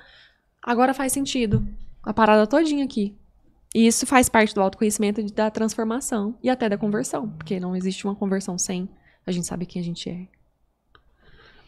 agora 0.63 0.95
faz 0.95 1.13
sentido. 1.13 1.67
A 2.01 2.15
parada 2.15 2.47
todinha 2.47 2.85
aqui. 2.85 3.17
E 3.75 3.89
isso 3.89 4.07
faz 4.07 4.29
parte 4.29 4.55
do 4.55 4.61
autoconhecimento 4.61 5.21
da 5.35 5.51
transformação 5.51 6.39
e 6.41 6.49
até 6.49 6.69
da 6.69 6.79
conversão. 6.79 7.31
Porque 7.31 7.59
não 7.59 7.75
existe 7.75 8.05
uma 8.05 8.15
conversão 8.15 8.57
sem 8.57 8.89
a 9.27 9.33
gente 9.33 9.49
saber 9.49 9.67
quem 9.67 9.83
a 9.83 9.85
gente 9.85 10.09
é. 10.09 10.29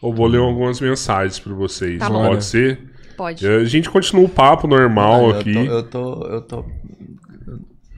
Eu 0.01 0.13
vou 0.13 0.27
ler 0.27 0.39
algumas 0.39 0.79
mensagens 0.79 1.39
pra 1.39 1.53
vocês. 1.53 1.99
Tá. 1.99 2.09
Pode 2.09 2.45
ser? 2.45 2.79
Pode. 3.15 3.47
A 3.47 3.63
gente 3.65 3.89
continua 3.89 4.25
o 4.25 4.29
papo 4.29 4.67
normal 4.67 5.31
Ah, 5.31 5.39
aqui. 5.39 5.55
Eu 5.55 5.83
tô, 5.83 6.21
eu 6.21 6.21
tô, 6.21 6.27
eu 6.27 6.41
tô... 6.41 6.65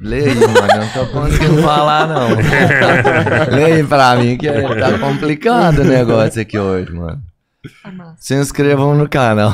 Lê 0.01 0.29
aí, 0.29 0.35
mano. 0.35 0.47
Eu 0.57 0.77
não 0.79 0.89
tô 0.93 1.05
conseguindo 1.11 1.57
falar, 1.61 2.07
não. 2.07 2.29
Aí 3.65 3.83
pra 3.83 4.15
mim, 4.15 4.37
que 4.37 4.47
tá 4.47 4.97
complicado 4.97 5.79
o 5.79 5.83
negócio 5.83 6.41
aqui 6.41 6.57
hoje, 6.57 6.93
mano. 6.93 7.21
Tá. 7.83 8.15
Se 8.17 8.33
inscrevam 8.35 8.95
no 8.95 9.09
canal. 9.09 9.51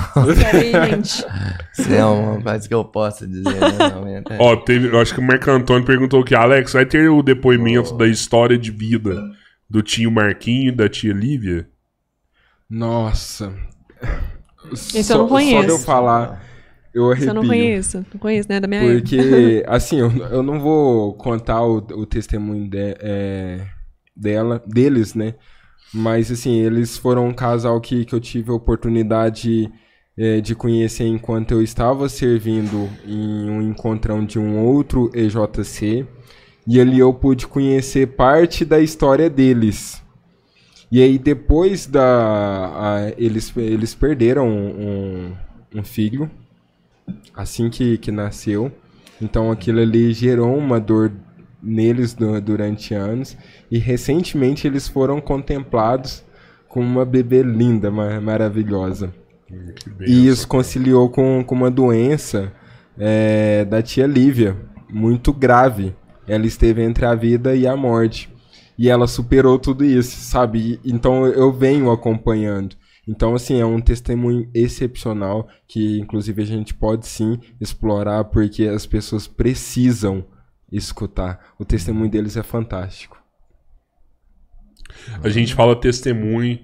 Se 1.74 1.96
é 1.96 2.06
uma 2.06 2.40
coisa 2.40 2.68
que 2.68 2.74
eu 2.76 2.86
posso 2.86 3.26
dizer, 3.28 3.44
né? 3.60 4.22
É- 4.30 4.38
Ó, 4.40 4.56
teve, 4.56 4.90
eu 4.90 5.00
acho 5.02 5.16
que 5.16 5.20
o 5.20 5.24
Marco 5.24 5.50
Antônio 5.50 5.84
perguntou 5.84 6.22
aqui, 6.22 6.36
Alex, 6.36 6.74
vai 6.74 6.86
ter 6.86 7.10
o 7.10 7.24
depoimento 7.24 7.98
da 7.98 8.06
história 8.08 8.56
de 8.56 8.70
vida 8.70 9.20
do 9.68 9.82
tio 9.82 10.12
Marquinho 10.12 10.70
e 10.70 10.72
da 10.72 10.88
tia 10.88 11.12
Lívia? 11.14 11.68
Nossa. 12.70 13.54
Esse 14.94 15.14
eu 15.14 15.18
não 15.20 15.28
Só 15.50 15.64
de 15.64 15.70
eu 15.70 15.80
conheço. 15.80 15.86
falar, 15.86 16.44
eu 16.94 17.12
Esse 17.16 17.30
arrepio. 17.30 17.30
eu 17.30 17.34
não 17.34 17.46
conheço. 17.46 18.06
Não 18.14 18.20
conheço, 18.20 18.50
né? 18.50 18.60
Da 18.60 18.68
minha 18.68 18.82
época. 18.84 19.02
Porque, 19.02 19.64
assim, 19.68 20.00
eu, 20.00 20.12
eu 20.30 20.44
não 20.44 20.60
vou 20.60 21.14
contar 21.16 21.64
o, 21.64 21.78
o 21.78 22.06
testemunho 22.06 22.70
de- 22.70 22.96
é, 23.00 23.66
dela, 24.16 24.64
deles, 24.68 25.14
né? 25.16 25.36
Mas, 25.94 26.32
assim, 26.32 26.56
eles 26.60 26.98
foram 26.98 27.28
um 27.28 27.34
casal 27.34 27.80
que, 27.82 28.06
que 28.06 28.14
eu 28.16 28.20
tive 28.20 28.52
a 28.52 28.56
oportunidade 28.56 29.72
é, 30.18 30.42
de 30.42 30.56
conhecer 30.56 31.06
enquanto 31.06 31.52
eu 31.52 31.62
estava 31.62 32.10
servindo 32.10 32.90
em 33.06 33.50
um 33.50 33.62
encontrão 33.62 34.26
de 34.26 34.40
um 34.40 34.60
outro 34.60 35.10
EJC. 35.14 36.06
E 36.68 36.82
ali 36.82 37.00
eu 37.00 37.14
pude 37.14 37.48
conhecer 37.48 38.08
parte 38.08 38.66
da 38.66 38.80
história 38.80 39.30
deles. 39.30 40.02
E 40.92 41.02
aí, 41.02 41.18
depois 41.18 41.86
da. 41.88 42.02
a- 42.76 43.14
eles, 43.18 43.52
eles 43.58 43.94
perderam 43.96 44.48
um, 44.48 45.34
um 45.74 45.84
filho 45.84 46.30
assim 47.34 47.70
que, 47.70 47.98
que 47.98 48.12
nasceu. 48.12 48.72
Então 49.22 49.52
aquilo 49.52 49.80
ali 49.80 50.14
gerou 50.14 50.58
uma 50.58 50.80
dor 50.80 51.12
neles 51.62 52.14
du- 52.14 52.40
durante 52.42 52.94
anos. 52.94 53.36
E 53.72 53.78
recentemente 53.78 54.68
eles 54.68 54.88
foram 54.88 55.20
contemplados 55.20 56.24
com 56.68 56.82
uma 56.82 57.06
bebê 57.06 57.42
linda, 57.42 57.90
ma- 57.90 58.20
maravilhosa. 58.22 59.14
E 60.08 60.28
isso 60.28 60.48
conciliou 60.48 61.10
com, 61.10 61.44
com 61.46 61.56
uma 61.56 61.72
doença 61.72 62.52
é, 62.98 63.64
da 63.66 63.82
tia 63.82 64.06
Lívia, 64.08 64.56
muito 64.90 65.32
grave. 65.34 65.94
Ela 66.28 66.46
esteve 66.46 66.82
entre 66.82 67.06
a 67.06 67.14
vida 67.16 67.56
e 67.56 67.68
a 67.68 67.76
morte. 67.76 68.30
E 68.78 68.90
ela 68.90 69.08
superou 69.08 69.58
tudo 69.58 69.84
isso, 69.86 70.18
sabe? 70.20 70.80
E- 70.84 70.92
Então 70.92 71.26
eu 71.26 71.52
venho 71.52 71.92
acompanhando. 71.92 72.76
Então, 73.08 73.36
assim, 73.36 73.62
é 73.62 73.66
um 73.66 73.80
testemunho 73.80 74.50
excepcional 74.54 75.48
que, 75.68 76.00
inclusive, 76.00 76.42
a 76.42 76.46
gente 76.46 76.74
pode 76.74 77.06
sim 77.06 77.40
explorar 77.62 78.24
porque 78.26 78.64
as 78.68 78.86
pessoas 78.88 79.28
precisam 79.28 80.26
escutar. 80.72 81.54
O 81.60 81.64
testemunho 81.64 82.10
deles 82.10 82.36
é 82.36 82.42
fantástico. 82.44 83.16
A 85.24 85.30
gente 85.30 85.54
fala 85.54 85.80
testemunho. 85.80 86.60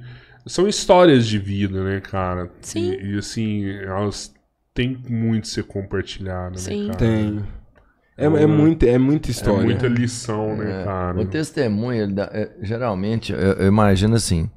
São 0.48 0.68
histórias 0.68 1.28
de 1.28 1.38
vida, 1.38 1.84
né, 1.84 2.02
cara? 2.02 2.52
Sim. 2.62 2.92
E, 2.94 3.14
e, 3.14 3.18
assim, 3.20 3.70
elas 3.70 4.34
têm 4.74 4.98
muito 5.08 5.44
a 5.44 5.48
ser 5.48 5.64
compartilhadas, 5.66 6.62
Sim. 6.62 6.88
né, 6.88 6.88
cara? 6.88 6.98
Tem. 6.98 7.44
É, 8.22 8.44
é, 8.44 8.48
muito, 8.48 8.84
é 8.86 8.98
muita 8.98 9.30
É 9.30 9.32
história. 9.32 9.64
muita 9.64 9.88
lição, 9.88 10.56
né, 10.56 10.82
É, 10.82 10.86
cara? 10.86 11.20
O 11.20 11.26
testemunho, 11.26 12.04
ele 12.04 12.14
dá- 12.14 12.30
é, 12.32 12.52
geralmente, 12.62 13.32
eu, 13.34 13.40
eu 13.40 13.68
imagino 13.68 14.16
assim. 14.16 14.50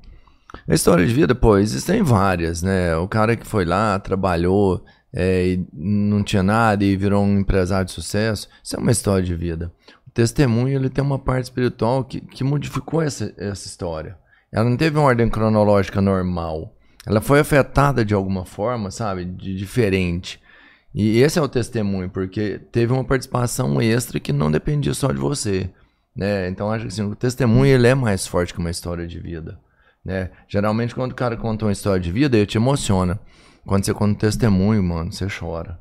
A 0.68 0.74
história 0.74 1.04
de 1.04 1.12
vida, 1.12 1.34
pô, 1.34 1.58
existem 1.58 2.02
várias, 2.02 2.62
né? 2.62 2.96
O 2.96 3.08
cara 3.08 3.34
que 3.36 3.46
foi 3.46 3.64
lá, 3.64 3.98
trabalhou, 3.98 4.84
é, 5.12 5.48
e 5.48 5.66
não 5.72 6.22
tinha 6.22 6.42
nada 6.42 6.84
e 6.84 6.96
virou 6.96 7.24
um 7.24 7.40
empresário 7.40 7.86
de 7.86 7.92
sucesso, 7.92 8.48
isso 8.62 8.76
é 8.76 8.78
uma 8.78 8.92
história 8.92 9.24
de 9.24 9.34
vida. 9.34 9.72
O 10.06 10.10
testemunho, 10.10 10.76
ele 10.76 10.88
tem 10.88 11.02
uma 11.02 11.18
parte 11.18 11.44
espiritual 11.44 12.04
que, 12.04 12.20
que 12.20 12.44
modificou 12.44 13.02
essa, 13.02 13.32
essa 13.36 13.66
história. 13.66 14.16
Ela 14.52 14.68
não 14.70 14.76
teve 14.76 14.96
uma 14.96 15.06
ordem 15.06 15.28
cronológica 15.28 16.00
normal. 16.00 16.72
Ela 17.04 17.20
foi 17.20 17.40
afetada 17.40 18.04
de 18.04 18.14
alguma 18.14 18.44
forma, 18.44 18.90
sabe? 18.92 19.24
De 19.24 19.56
diferente. 19.56 20.40
E 20.94 21.18
esse 21.20 21.38
é 21.38 21.42
o 21.42 21.48
testemunho, 21.48 22.08
porque 22.08 22.60
teve 22.70 22.92
uma 22.92 23.04
participação 23.04 23.82
extra 23.82 24.20
que 24.20 24.32
não 24.32 24.50
dependia 24.50 24.94
só 24.94 25.10
de 25.10 25.18
você, 25.18 25.68
né? 26.14 26.48
Então 26.48 26.70
acho 26.70 26.82
que 26.86 26.92
assim, 26.92 27.02
o 27.02 27.16
testemunho 27.16 27.66
ele 27.74 27.88
é 27.88 27.94
mais 27.94 28.26
forte 28.26 28.54
que 28.54 28.60
uma 28.60 28.70
história 28.70 29.06
de 29.06 29.18
vida, 29.18 29.58
né? 30.04 30.30
Geralmente 30.46 30.94
quando 30.94 31.12
o 31.12 31.16
cara 31.16 31.36
conta 31.36 31.64
uma 31.64 31.72
história 31.72 32.00
de 32.00 32.12
vida, 32.12 32.36
ele 32.36 32.46
te 32.46 32.58
emociona. 32.58 33.18
Quando 33.66 33.84
você 33.84 33.92
conta 33.92 34.12
um 34.12 34.14
testemunho, 34.14 34.82
mano, 34.82 35.12
você 35.12 35.26
chora. 35.26 35.80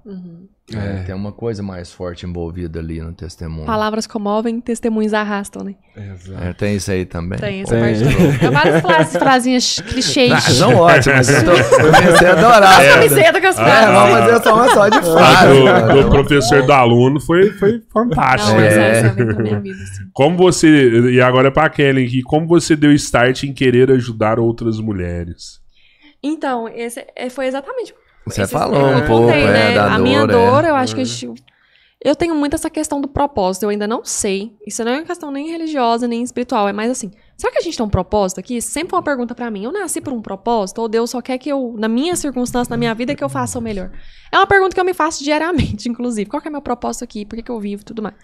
É, 0.73 1.03
tem 1.03 1.13
uma 1.13 1.33
coisa 1.33 1.61
mais 1.61 1.91
forte 1.91 2.25
envolvida 2.25 2.79
ali 2.79 3.01
no 3.01 3.11
testemunho. 3.11 3.65
Palavras 3.65 4.07
comovem, 4.07 4.61
testemunhos 4.61 5.13
arrastam, 5.13 5.61
né? 5.61 5.75
Exato. 5.95 6.41
É, 6.41 6.53
tem 6.53 6.75
isso 6.77 6.89
aí 6.89 7.05
também? 7.05 7.37
Tem 7.37 7.61
essa 7.63 7.71
Tem. 7.75 7.81
parte 7.81 7.99
também. 8.39 8.47
É 8.47 8.49
várias 8.49 8.81
frases, 8.81 9.17
frasinhas 9.17 9.79
clichês. 9.81 10.31
Ah, 10.31 10.39
são 10.39 10.75
ótimas. 10.77 11.27
Eu, 11.27 11.43
tô, 11.43 11.51
eu 11.51 11.91
comecei 11.91 12.27
a 12.27 12.31
adorar. 12.31 12.79
As 12.79 12.93
camisetas 12.93 13.41
com 13.41 13.47
as 13.47 13.59
É, 13.59 13.63
frases. 13.63 13.93
vamos 13.93 14.11
fazer 14.19 14.43
só 14.43 14.55
uma 14.55 14.69
só 14.69 14.87
de 14.89 15.01
frase. 15.01 15.93
do, 15.93 16.03
do 16.03 16.09
professor 16.09 16.65
do 16.65 16.71
aluno 16.73 17.19
foi, 17.19 17.49
foi 17.51 17.81
fantástico. 17.91 18.53
Não, 18.53 18.61
É. 18.61 19.13
minha 19.43 19.59
vida, 19.59 19.83
assim. 19.83 20.03
Como 20.13 20.37
você. 20.37 21.11
E 21.11 21.19
agora 21.21 21.49
é 21.49 21.51
pra 21.51 21.69
Kelly 21.69 22.05
aqui. 22.05 22.21
Como 22.21 22.47
você 22.47 22.73
deu 22.77 22.93
start 22.93 23.43
em 23.43 23.53
querer 23.53 23.91
ajudar 23.91 24.39
outras 24.39 24.79
mulheres? 24.79 25.61
Então, 26.23 26.69
esse 26.69 27.05
é- 27.17 27.29
foi 27.29 27.47
exatamente. 27.47 27.93
Você 28.25 28.47
falou 28.47 28.89
eu 28.89 28.97
um 28.97 29.05
pouco, 29.05 29.25
contei, 29.27 29.43
é, 29.43 29.51
né? 29.51 29.75
da 29.75 29.95
A 29.95 29.99
minha 29.99 30.25
dor, 30.25 30.29
é. 30.29 30.51
dor, 30.51 30.65
eu 30.65 30.75
acho 30.75 30.95
que 30.95 31.01
a 31.01 31.03
gente. 31.03 31.43
Eu 32.03 32.15
tenho 32.17 32.35
muito 32.35 32.53
essa 32.53 32.69
questão 32.69 32.99
do 32.99 33.07
propósito, 33.07 33.63
eu 33.63 33.69
ainda 33.69 33.87
não 33.87 34.03
sei. 34.03 34.53
Isso 34.67 34.83
não 34.83 34.91
é 34.91 34.95
uma 34.97 35.05
questão 35.05 35.31
nem 35.31 35.49
religiosa, 35.49 36.05
nem 36.05 36.21
espiritual. 36.21 36.67
É 36.67 36.73
mais 36.73 36.91
assim, 36.91 37.09
será 37.37 37.53
que 37.53 37.59
a 37.59 37.61
gente 37.61 37.77
tem 37.77 37.85
um 37.85 37.89
propósito 37.89 38.39
aqui? 38.39 38.61
Sempre 38.61 38.93
uma 38.93 39.01
pergunta 39.01 39.33
pra 39.33 39.49
mim. 39.49 39.63
Eu 39.63 39.71
nasci 39.71 40.01
por 40.01 40.11
um 40.11 40.21
propósito? 40.21 40.81
Ou 40.81 40.89
Deus 40.89 41.11
só 41.11 41.21
quer 41.21 41.37
que 41.37 41.47
eu, 41.47 41.75
na 41.77 41.87
minha 41.87 42.13
circunstância, 42.17 42.69
na 42.69 42.75
minha 42.75 42.93
vida, 42.93 43.15
que 43.15 43.23
eu 43.23 43.29
faça 43.29 43.57
o 43.57 43.61
melhor? 43.61 43.89
É 44.29 44.37
uma 44.37 44.45
pergunta 44.45 44.73
que 44.73 44.81
eu 44.81 44.85
me 44.85 44.93
faço 44.93 45.23
diariamente, 45.23 45.87
inclusive. 45.87 46.29
Qual 46.29 46.41
que 46.41 46.49
é 46.49 46.51
meu 46.51 46.61
propósito 46.61 47.05
aqui? 47.05 47.25
Por 47.25 47.37
que, 47.37 47.43
que 47.43 47.51
eu 47.51 47.59
vivo 47.59 47.83
e 47.83 47.85
tudo 47.85 48.01
mais? 48.01 48.15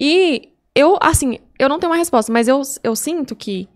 E 0.00 0.48
eu, 0.74 0.98
assim, 1.00 1.38
eu 1.60 1.68
não 1.68 1.78
tenho 1.78 1.92
uma 1.92 1.98
resposta, 1.98 2.32
mas 2.32 2.48
eu, 2.48 2.60
eu 2.82 2.96
sinto 2.96 3.36
que 3.36 3.68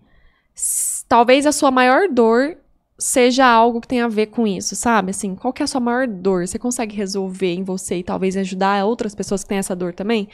talvez 1.07 1.45
a 1.45 1.53
sua 1.53 1.71
maior 1.71 2.09
dor 2.09 2.57
seja 2.99 3.45
algo 3.45 3.79
que 3.81 3.87
tenha 3.87 4.05
a 4.05 4.09
ver 4.09 4.27
com 4.27 4.47
isso, 4.47 4.75
sabe? 4.75 5.11
Assim, 5.11 5.35
qual 5.35 5.53
que 5.53 5.61
é 5.61 5.65
a 5.65 5.67
sua 5.67 5.79
maior 5.81 6.07
dor? 6.07 6.47
Você 6.47 6.57
consegue 6.57 6.95
resolver 6.95 7.53
em 7.53 7.63
você 7.63 7.97
e 7.97 8.03
talvez 8.03 8.35
ajudar 8.35 8.85
outras 8.85 9.13
pessoas 9.13 9.43
que 9.43 9.49
têm 9.49 9.57
essa 9.59 9.75
dor 9.75 9.93
também? 9.93 10.27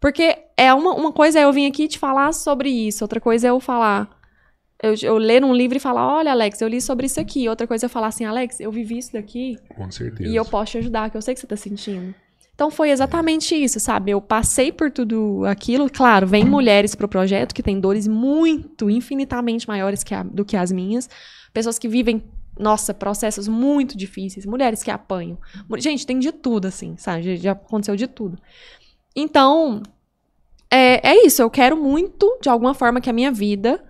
Porque 0.00 0.36
é 0.56 0.72
uma, 0.72 0.94
uma 0.94 1.12
coisa 1.12 1.38
é 1.40 1.44
eu 1.44 1.52
vir 1.52 1.66
aqui 1.66 1.88
te 1.88 1.98
falar 1.98 2.32
sobre 2.32 2.68
isso, 2.70 3.04
outra 3.04 3.20
coisa 3.20 3.46
é 3.46 3.50
eu 3.50 3.60
falar. 3.60 4.08
Eu, 4.82 4.94
eu 5.02 5.18
ler 5.18 5.44
um 5.44 5.54
livro 5.54 5.76
e 5.76 5.80
falar, 5.80 6.06
olha, 6.16 6.30
Alex, 6.32 6.58
eu 6.62 6.68
li 6.68 6.80
sobre 6.80 7.04
isso 7.04 7.20
aqui. 7.20 7.46
Outra 7.46 7.66
coisa 7.66 7.84
é 7.84 7.86
eu 7.86 7.90
falar 7.90 8.06
assim, 8.06 8.24
Alex, 8.24 8.60
eu 8.60 8.72
vivi 8.72 8.96
isso 8.96 9.12
daqui 9.12 9.58
Com 9.76 9.90
certeza. 9.90 10.30
e 10.30 10.34
eu 10.34 10.44
posso 10.44 10.72
te 10.72 10.78
ajudar, 10.78 11.10
que 11.10 11.18
eu 11.18 11.22
sei 11.22 11.34
que 11.34 11.40
você 11.40 11.46
tá 11.46 11.56
sentindo. 11.56 12.14
Então 12.54 12.70
foi 12.70 12.90
exatamente 12.90 13.54
isso, 13.54 13.78
sabe? 13.78 14.10
Eu 14.10 14.20
passei 14.22 14.72
por 14.72 14.90
tudo 14.90 15.44
aquilo. 15.46 15.88
Claro, 15.90 16.26
vem 16.26 16.44
mulheres 16.46 16.94
pro 16.94 17.08
projeto 17.08 17.54
que 17.54 17.62
têm 17.62 17.78
dores 17.78 18.06
muito, 18.08 18.88
infinitamente 18.90 19.68
maiores 19.68 20.02
que 20.02 20.14
a- 20.14 20.22
do 20.22 20.44
que 20.46 20.56
as 20.56 20.72
minhas. 20.72 21.08
Pessoas 21.52 21.78
que 21.78 21.88
vivem, 21.88 22.22
nossa, 22.58 22.94
processos 22.94 23.48
muito 23.48 23.96
difíceis. 23.96 24.46
Mulheres 24.46 24.82
que 24.82 24.90
apanham. 24.90 25.38
Gente, 25.78 26.06
tem 26.06 26.18
de 26.18 26.32
tudo, 26.32 26.66
assim, 26.66 26.96
sabe? 26.96 27.36
Já, 27.36 27.52
aconteceu 27.52 27.96
de 27.96 28.06
tudo. 28.06 28.38
Então, 29.14 29.82
é, 30.70 31.10
é 31.10 31.26
isso. 31.26 31.42
Eu 31.42 31.50
quero 31.50 31.76
muito, 31.76 32.38
de 32.40 32.48
alguma 32.48 32.74
forma, 32.74 33.00
que 33.00 33.10
a 33.10 33.12
minha 33.12 33.32
vida 33.32 33.82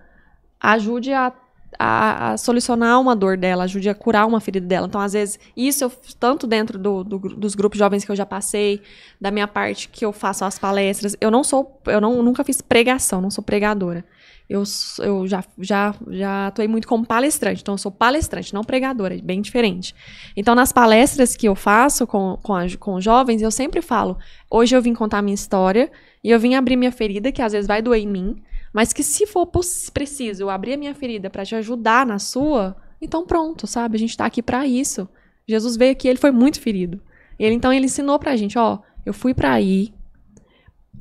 ajude 0.59 1.11
a, 1.11 1.33
a, 1.77 2.31
a 2.31 2.37
solucionar 2.37 2.99
uma 2.99 3.15
dor 3.15 3.37
dela, 3.37 3.63
ajude 3.63 3.89
a 3.89 3.95
curar 3.95 4.25
uma 4.27 4.39
ferida 4.39 4.65
dela. 4.65 4.87
Então, 4.87 5.01
às 5.01 5.13
vezes, 5.13 5.39
isso 5.55 5.83
eu, 5.83 5.91
tanto 6.19 6.47
dentro 6.47 6.77
do, 6.77 7.03
do 7.03 7.19
dos 7.19 7.55
grupos 7.55 7.77
jovens 7.77 8.03
que 8.03 8.11
eu 8.11 8.15
já 8.15 8.25
passei, 8.25 8.81
da 9.19 9.31
minha 9.31 9.47
parte 9.47 9.89
que 9.89 10.05
eu 10.05 10.11
faço 10.11 10.43
as 10.45 10.57
palestras. 10.57 11.15
Eu 11.21 11.29
não 11.29 11.43
sou, 11.43 11.79
eu 11.85 12.01
não, 12.01 12.21
nunca 12.23 12.43
fiz 12.43 12.61
pregação, 12.61 13.21
não 13.21 13.29
sou 13.29 13.43
pregadora. 13.43 14.03
Eu, 14.51 14.63
eu 14.99 15.25
já, 15.27 15.41
já, 15.59 15.95
já 16.09 16.47
atuei 16.47 16.67
muito 16.67 16.85
como 16.85 17.05
palestrante, 17.05 17.61
então 17.61 17.75
eu 17.75 17.77
sou 17.77 17.89
palestrante, 17.89 18.53
não 18.53 18.65
pregadora, 18.65 19.15
é 19.17 19.21
bem 19.21 19.39
diferente. 19.41 19.95
Então, 20.35 20.53
nas 20.53 20.73
palestras 20.73 21.37
que 21.37 21.47
eu 21.47 21.55
faço 21.55 22.05
com, 22.05 22.37
com, 22.43 22.53
a- 22.53 22.65
com 22.77 22.99
jovens, 22.99 23.41
eu 23.41 23.49
sempre 23.49 23.81
falo: 23.81 24.17
hoje 24.49 24.75
eu 24.75 24.81
vim 24.81 24.93
contar 24.93 25.19
a 25.19 25.21
minha 25.21 25.35
história 25.35 25.89
e 26.21 26.29
eu 26.29 26.37
vim 26.37 26.53
abrir 26.55 26.75
minha 26.75 26.91
ferida, 26.91 27.31
que 27.31 27.41
às 27.41 27.53
vezes 27.53 27.65
vai 27.65 27.81
doer 27.81 28.01
em 28.01 28.07
mim, 28.07 28.43
mas 28.73 28.91
que 28.91 29.03
se 29.03 29.25
for 29.25 29.47
preciso 29.93 30.43
eu 30.43 30.49
abrir 30.49 30.73
a 30.73 30.77
minha 30.77 30.93
ferida 30.93 31.29
pra 31.29 31.45
te 31.45 31.55
ajudar 31.55 32.05
na 32.05 32.19
sua, 32.19 32.75
então 33.01 33.25
pronto, 33.25 33.65
sabe? 33.65 33.95
A 33.95 33.99
gente 33.99 34.17
tá 34.17 34.25
aqui 34.25 34.41
pra 34.43 34.67
isso. 34.67 35.07
Jesus 35.47 35.77
veio 35.77 35.93
aqui, 35.93 36.09
ele 36.09 36.19
foi 36.19 36.31
muito 36.31 36.59
ferido. 36.59 37.01
Ele 37.39 37.55
então 37.55 37.71
ele 37.71 37.85
ensinou 37.85 38.19
pra 38.19 38.35
gente, 38.35 38.57
ó, 38.59 38.79
eu 39.05 39.13
fui 39.13 39.33
pra 39.33 39.53
aí. 39.53 39.93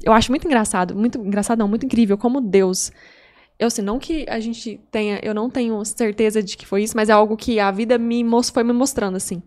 Eu 0.03 0.13
acho 0.13 0.31
muito 0.31 0.47
engraçado, 0.47 0.95
muito 0.95 1.19
engraçado 1.19 1.59
não, 1.59 1.69
muito 1.69 1.85
incrível 1.85 2.17
como 2.17 2.41
Deus 2.41 2.93
eu 3.61 3.69
sei, 3.69 3.85
não 3.85 3.99
que 3.99 4.25
a 4.27 4.41
gente 4.41 4.81
tenha, 4.91 5.21
eu 5.23 5.35
não 5.35 5.51
tenho 5.51 5.85
certeza 5.85 6.43
de 6.43 6.57
que 6.57 6.67
foi 6.67 6.83
isso, 6.83 6.97
mas 6.97 7.11
é 7.11 7.13
algo 7.13 7.37
que 7.37 7.61
a 7.61 7.71
vida 7.71 7.99
me 7.99 8.25
foi 8.51 8.65
me 8.65 8.73
mostrando 8.73 9.17
assim. 9.17 9.43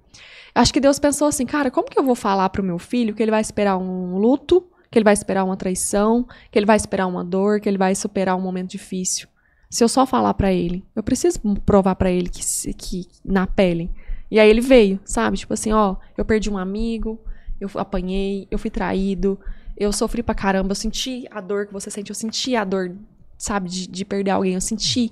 Acho 0.54 0.72
que 0.72 0.80
Deus 0.80 1.00
pensou 1.00 1.28
assim, 1.28 1.48
cara, 1.48 1.72
como 1.72 1.90
que 1.90 1.98
eu 1.98 2.04
vou 2.04 2.14
falar 2.14 2.48
pro 2.50 2.62
meu 2.62 2.78
filho 2.78 3.16
que 3.16 3.24
ele 3.24 3.32
vai 3.32 3.42
esperar 3.42 3.76
um 3.76 4.16
luto, 4.20 4.64
que 4.92 5.00
ele 5.00 5.04
vai 5.04 5.16
esperar 5.16 5.44
uma 5.44 5.58
traição, 5.58 6.28
que 6.52 6.60
ele 6.60 6.66
vai 6.68 6.78
esperar 6.78 7.08
uma 7.08 7.24
dor, 7.26 7.60
que 7.60 7.68
ele 7.68 7.78
vai 7.80 7.96
superar 7.96 8.38
um 8.38 8.42
momento 8.42 8.70
difícil? 8.70 9.28
Se 9.68 9.84
eu 9.84 9.90
só 9.90 10.06
falar 10.06 10.36
pra 10.36 10.54
ele, 10.54 10.86
eu 10.96 11.02
preciso 11.02 11.40
provar 11.66 11.96
pra 11.96 12.12
ele 12.12 12.30
que, 12.30 12.44
que 12.76 13.08
na 13.26 13.48
pele. 13.48 13.90
E 14.30 14.40
aí 14.40 14.48
ele 14.48 14.62
veio, 14.62 15.00
sabe? 15.04 15.38
Tipo 15.38 15.56
assim, 15.56 15.72
ó, 15.72 15.96
eu 16.16 16.24
perdi 16.24 16.52
um 16.52 16.58
amigo, 16.60 17.20
eu 17.60 17.68
apanhei, 17.74 18.48
eu 18.52 18.60
fui 18.60 18.70
traído, 18.70 19.40
eu 19.76 19.92
sofri 19.92 20.22
pra 20.22 20.36
caramba, 20.36 20.72
eu 20.72 20.76
senti 20.76 21.26
a 21.32 21.42
dor 21.42 21.66
que 21.66 21.74
você 21.74 21.90
sente, 21.90 22.12
eu 22.12 22.16
senti 22.16 22.56
a 22.56 22.64
dor, 22.64 22.96
sabe, 23.44 23.70
de, 23.70 23.88
de 23.88 24.06
perder 24.06 24.32
alguém, 24.32 24.54
eu 24.54 24.62
senti 24.62 25.12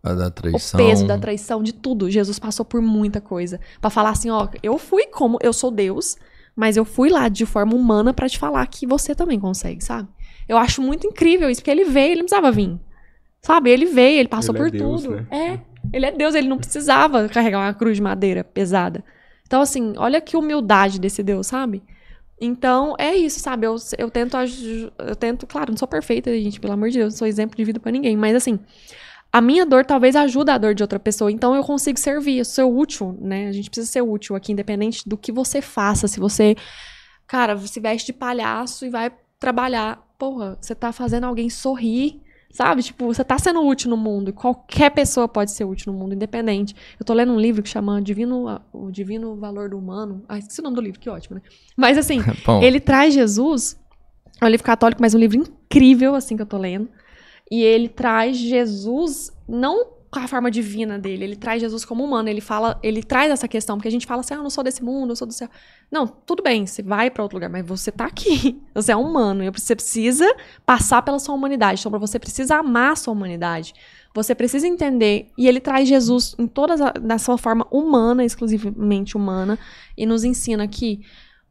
A 0.00 0.14
da 0.14 0.28
o 0.28 0.76
peso 0.76 1.06
da 1.08 1.18
traição, 1.18 1.60
de 1.60 1.72
tudo. 1.72 2.08
Jesus 2.08 2.38
passou 2.38 2.64
por 2.64 2.80
muita 2.80 3.20
coisa. 3.20 3.58
Pra 3.80 3.90
falar 3.90 4.10
assim, 4.10 4.30
ó, 4.30 4.46
eu 4.62 4.78
fui 4.78 5.06
como 5.06 5.38
eu 5.42 5.52
sou 5.52 5.72
Deus, 5.72 6.16
mas 6.54 6.76
eu 6.76 6.84
fui 6.84 7.10
lá 7.10 7.28
de 7.28 7.44
forma 7.44 7.74
humana 7.74 8.14
pra 8.14 8.28
te 8.28 8.38
falar 8.38 8.64
que 8.68 8.86
você 8.86 9.12
também 9.12 9.40
consegue, 9.40 9.82
sabe? 9.82 10.08
Eu 10.48 10.56
acho 10.56 10.80
muito 10.80 11.04
incrível 11.04 11.50
isso, 11.50 11.60
porque 11.60 11.70
ele 11.70 11.84
veio, 11.84 12.12
ele 12.12 12.20
não 12.20 12.26
precisava 12.26 12.52
vir. 12.52 12.78
Sabe? 13.42 13.70
Ele 13.70 13.86
veio, 13.86 14.20
ele 14.20 14.28
passou 14.28 14.54
Ele 14.54 14.62
é 14.62 14.64
por 14.64 14.70
Deus, 14.70 15.02
tudo. 15.02 15.16
né? 15.16 15.26
É, 15.30 15.60
ele 15.92 16.06
é 16.06 16.12
Deus, 16.12 16.34
ele 16.36 16.46
não 16.46 16.58
precisava 16.58 17.28
carregar 17.28 17.58
uma 17.58 17.74
cruz 17.74 17.96
de 17.96 18.02
madeira 18.02 18.44
pesada. 18.44 19.02
Então, 19.46 19.60
assim, 19.60 19.94
olha 19.96 20.20
que 20.20 20.36
humildade 20.36 21.00
desse 21.00 21.24
Deus, 21.24 21.48
sabe? 21.48 21.82
Então, 22.40 22.94
é 22.98 23.14
isso, 23.14 23.40
sabe? 23.40 23.66
Eu, 23.66 23.76
eu 23.96 24.10
tento, 24.10 24.36
eu 24.98 25.16
tento, 25.16 25.46
claro, 25.46 25.70
não 25.70 25.78
sou 25.78 25.88
perfeita, 25.88 26.30
gente, 26.32 26.60
pelo 26.60 26.72
amor 26.72 26.90
de 26.90 26.98
Deus, 26.98 27.14
não 27.14 27.18
sou 27.18 27.28
exemplo 27.28 27.56
de 27.56 27.64
vida 27.64 27.78
pra 27.78 27.92
ninguém, 27.92 28.16
mas 28.16 28.34
assim, 28.34 28.58
a 29.32 29.40
minha 29.40 29.64
dor 29.64 29.84
talvez 29.84 30.14
ajude 30.14 30.50
a 30.50 30.58
dor 30.58 30.74
de 30.74 30.82
outra 30.82 30.98
pessoa, 30.98 31.30
então 31.30 31.54
eu 31.54 31.62
consigo 31.64 31.98
servir, 31.98 32.38
eu 32.38 32.44
sou 32.44 32.76
útil, 32.76 33.18
né? 33.20 33.48
A 33.48 33.52
gente 33.52 33.70
precisa 33.70 33.90
ser 33.90 34.02
útil 34.02 34.36
aqui, 34.36 34.52
independente 34.52 35.08
do 35.08 35.16
que 35.16 35.32
você 35.32 35.60
faça. 35.60 36.06
Se 36.06 36.20
você, 36.20 36.56
cara, 37.26 37.56
se 37.58 37.80
veste 37.80 38.06
de 38.06 38.12
palhaço 38.12 38.86
e 38.86 38.90
vai 38.90 39.12
trabalhar, 39.38 40.00
porra, 40.18 40.56
você 40.60 40.74
tá 40.74 40.92
fazendo 40.92 41.24
alguém 41.24 41.50
sorrir, 41.50 42.20
sabe? 42.54 42.84
Tipo, 42.84 43.06
você 43.06 43.24
tá 43.24 43.36
sendo 43.36 43.66
útil 43.66 43.90
no 43.90 43.96
mundo, 43.96 44.30
e 44.30 44.32
qualquer 44.32 44.90
pessoa 44.90 45.26
pode 45.26 45.50
ser 45.50 45.64
útil 45.64 45.92
no 45.92 45.98
mundo, 45.98 46.14
independente. 46.14 46.74
Eu 46.98 47.04
tô 47.04 47.12
lendo 47.12 47.32
um 47.32 47.38
livro 47.38 47.60
que 47.60 47.68
chama 47.68 48.00
Divino, 48.00 48.60
O 48.72 48.92
Divino 48.92 49.34
Valor 49.34 49.68
do 49.70 49.76
Humano. 49.76 50.24
Ah, 50.28 50.38
esqueci 50.38 50.60
o 50.60 50.62
nome 50.62 50.76
do 50.76 50.80
livro, 50.80 51.00
que 51.00 51.10
ótimo, 51.10 51.34
né? 51.34 51.42
Mas 51.76 51.98
assim, 51.98 52.22
Bom, 52.46 52.62
ele 52.62 52.78
traz 52.78 53.12
Jesus, 53.12 53.76
é 54.40 54.44
um 54.44 54.48
livro 54.48 54.64
católico, 54.64 55.02
mas 55.02 55.14
um 55.14 55.18
livro 55.18 55.36
incrível, 55.36 56.14
assim, 56.14 56.36
que 56.36 56.42
eu 56.42 56.46
tô 56.46 56.56
lendo. 56.56 56.88
E 57.50 57.60
ele 57.60 57.88
traz 57.88 58.36
Jesus, 58.36 59.32
não 59.48 59.88
com 60.14 60.20
a 60.20 60.28
forma 60.28 60.48
divina 60.48 60.96
dele, 60.96 61.24
ele 61.24 61.34
traz 61.34 61.60
Jesus 61.60 61.84
como 61.84 62.04
humano. 62.04 62.28
Ele 62.28 62.40
fala, 62.40 62.78
ele 62.84 63.02
traz 63.02 63.32
essa 63.32 63.48
questão, 63.48 63.76
porque 63.76 63.88
a 63.88 63.90
gente 63.90 64.06
fala 64.06 64.20
assim, 64.20 64.32
ah, 64.34 64.36
eu 64.36 64.42
não 64.44 64.50
sou 64.50 64.62
desse 64.62 64.82
mundo, 64.82 65.10
eu 65.10 65.16
sou 65.16 65.26
do 65.26 65.34
céu. 65.34 65.48
Não, 65.90 66.06
tudo 66.06 66.40
bem, 66.40 66.64
você 66.64 66.82
vai 66.82 67.10
pra 67.10 67.24
outro 67.24 67.36
lugar, 67.36 67.50
mas 67.50 67.66
você 67.66 67.90
tá 67.90 68.04
aqui. 68.04 68.62
Você 68.74 68.90
é 68.90 68.96
humano, 68.96 69.44
e 69.44 69.50
você 69.50 69.76
precisa 69.76 70.26
passar 70.66 71.00
pela 71.02 71.18
sua 71.20 71.32
humanidade. 71.32 71.80
Então, 71.80 71.98
você 72.00 72.18
precisa 72.18 72.56
amar 72.56 72.92
a 72.92 72.96
sua 72.96 73.12
humanidade. 73.12 73.72
Você 74.12 74.34
precisa 74.34 74.66
entender. 74.66 75.30
E 75.38 75.46
ele 75.46 75.60
traz 75.60 75.88
Jesus 75.88 76.34
em 76.36 76.48
toda 76.48 76.74
a, 76.74 77.18
sua 77.18 77.38
forma 77.38 77.66
humana, 77.70 78.24
exclusivamente 78.24 79.16
humana, 79.16 79.56
e 79.96 80.04
nos 80.06 80.24
ensina 80.24 80.66
que 80.66 81.02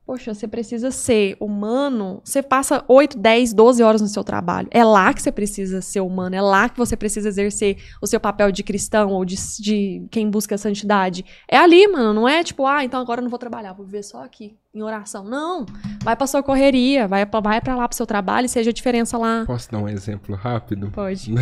Poxa, 0.05 0.33
você 0.33 0.47
precisa 0.47 0.91
ser 0.91 1.37
humano. 1.39 2.21
Você 2.25 2.43
passa 2.43 2.83
8, 2.89 3.17
10, 3.17 3.53
12 3.53 3.81
horas 3.81 4.01
no 4.01 4.07
seu 4.07 4.23
trabalho. 4.23 4.67
É 4.69 4.83
lá 4.83 5.13
que 5.13 5.21
você 5.21 5.31
precisa 5.31 5.81
ser 5.81 6.01
humano. 6.01 6.35
É 6.35 6.41
lá 6.41 6.67
que 6.67 6.77
você 6.77 6.97
precisa 6.97 7.29
exercer 7.29 7.77
o 8.01 8.07
seu 8.07 8.19
papel 8.19 8.51
de 8.51 8.63
cristão 8.63 9.11
ou 9.11 9.23
de, 9.23 9.37
de 9.61 10.05
quem 10.11 10.29
busca 10.29 10.55
a 10.55 10.57
santidade. 10.57 11.23
É 11.47 11.57
ali, 11.57 11.87
mano. 11.87 12.13
Não 12.13 12.27
é 12.27 12.43
tipo, 12.43 12.67
ah, 12.67 12.83
então 12.83 12.99
agora 12.99 13.21
eu 13.21 13.23
não 13.23 13.29
vou 13.29 13.39
trabalhar, 13.39 13.71
vou 13.71 13.85
viver 13.85 14.03
só 14.03 14.23
aqui, 14.23 14.57
em 14.75 14.81
oração. 14.81 15.23
Não. 15.23 15.65
Vai 16.03 16.17
pra 16.17 16.27
sua 16.27 16.43
correria, 16.43 17.07
vai 17.07 17.25
pra, 17.25 17.39
vai 17.39 17.61
pra 17.61 17.75
lá 17.75 17.87
pro 17.87 17.95
seu 17.95 18.05
trabalho 18.05 18.45
e 18.45 18.49
seja 18.49 18.71
a 18.71 18.73
diferença 18.73 19.17
lá. 19.17 19.45
Posso 19.47 19.71
dar 19.71 19.79
um 19.79 19.87
exemplo 19.87 20.35
rápido? 20.35 20.91
Pode. 20.91 21.31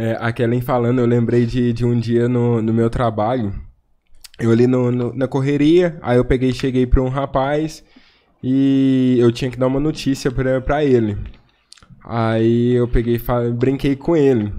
É, 0.00 0.16
a 0.20 0.30
Kellen 0.30 0.60
falando, 0.60 1.00
eu 1.00 1.06
lembrei 1.06 1.44
de, 1.44 1.72
de 1.72 1.84
um 1.84 1.98
dia 1.98 2.28
no, 2.28 2.62
no 2.62 2.72
meu 2.72 2.88
trabalho. 2.88 3.52
Eu 4.38 4.50
ali 4.52 4.66
no, 4.66 4.90
no- 4.92 5.12
na 5.14 5.26
correria, 5.26 5.98
aí 6.02 6.16
eu 6.16 6.24
peguei 6.24 6.52
cheguei 6.52 6.86
pra 6.86 7.02
um 7.02 7.08
rapaz 7.08 7.82
e 8.42 9.16
eu 9.18 9.32
tinha 9.32 9.50
que 9.50 9.58
dar 9.58 9.66
uma 9.66 9.80
notícia 9.80 10.30
pra 10.30 10.84
ele. 10.84 11.18
Aí 12.04 12.72
eu 12.72 12.86
peguei 12.88 13.16
e 13.16 13.18
fa- 13.18 13.48
brinquei 13.50 13.96
com 13.96 14.16
ele, 14.16 14.52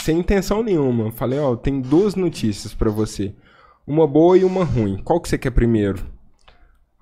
sem 0.00 0.18
intenção 0.18 0.62
nenhuma. 0.62 1.12
Falei, 1.12 1.38
ó, 1.38 1.54
tem 1.54 1.80
duas 1.80 2.14
notícias 2.14 2.74
pra 2.74 2.90
você. 2.90 3.34
Uma 3.86 4.06
boa 4.06 4.36
e 4.38 4.44
uma 4.44 4.64
ruim. 4.64 4.98
Qual 5.04 5.20
que 5.20 5.28
você 5.28 5.36
quer 5.38 5.50
primeiro? 5.50 6.02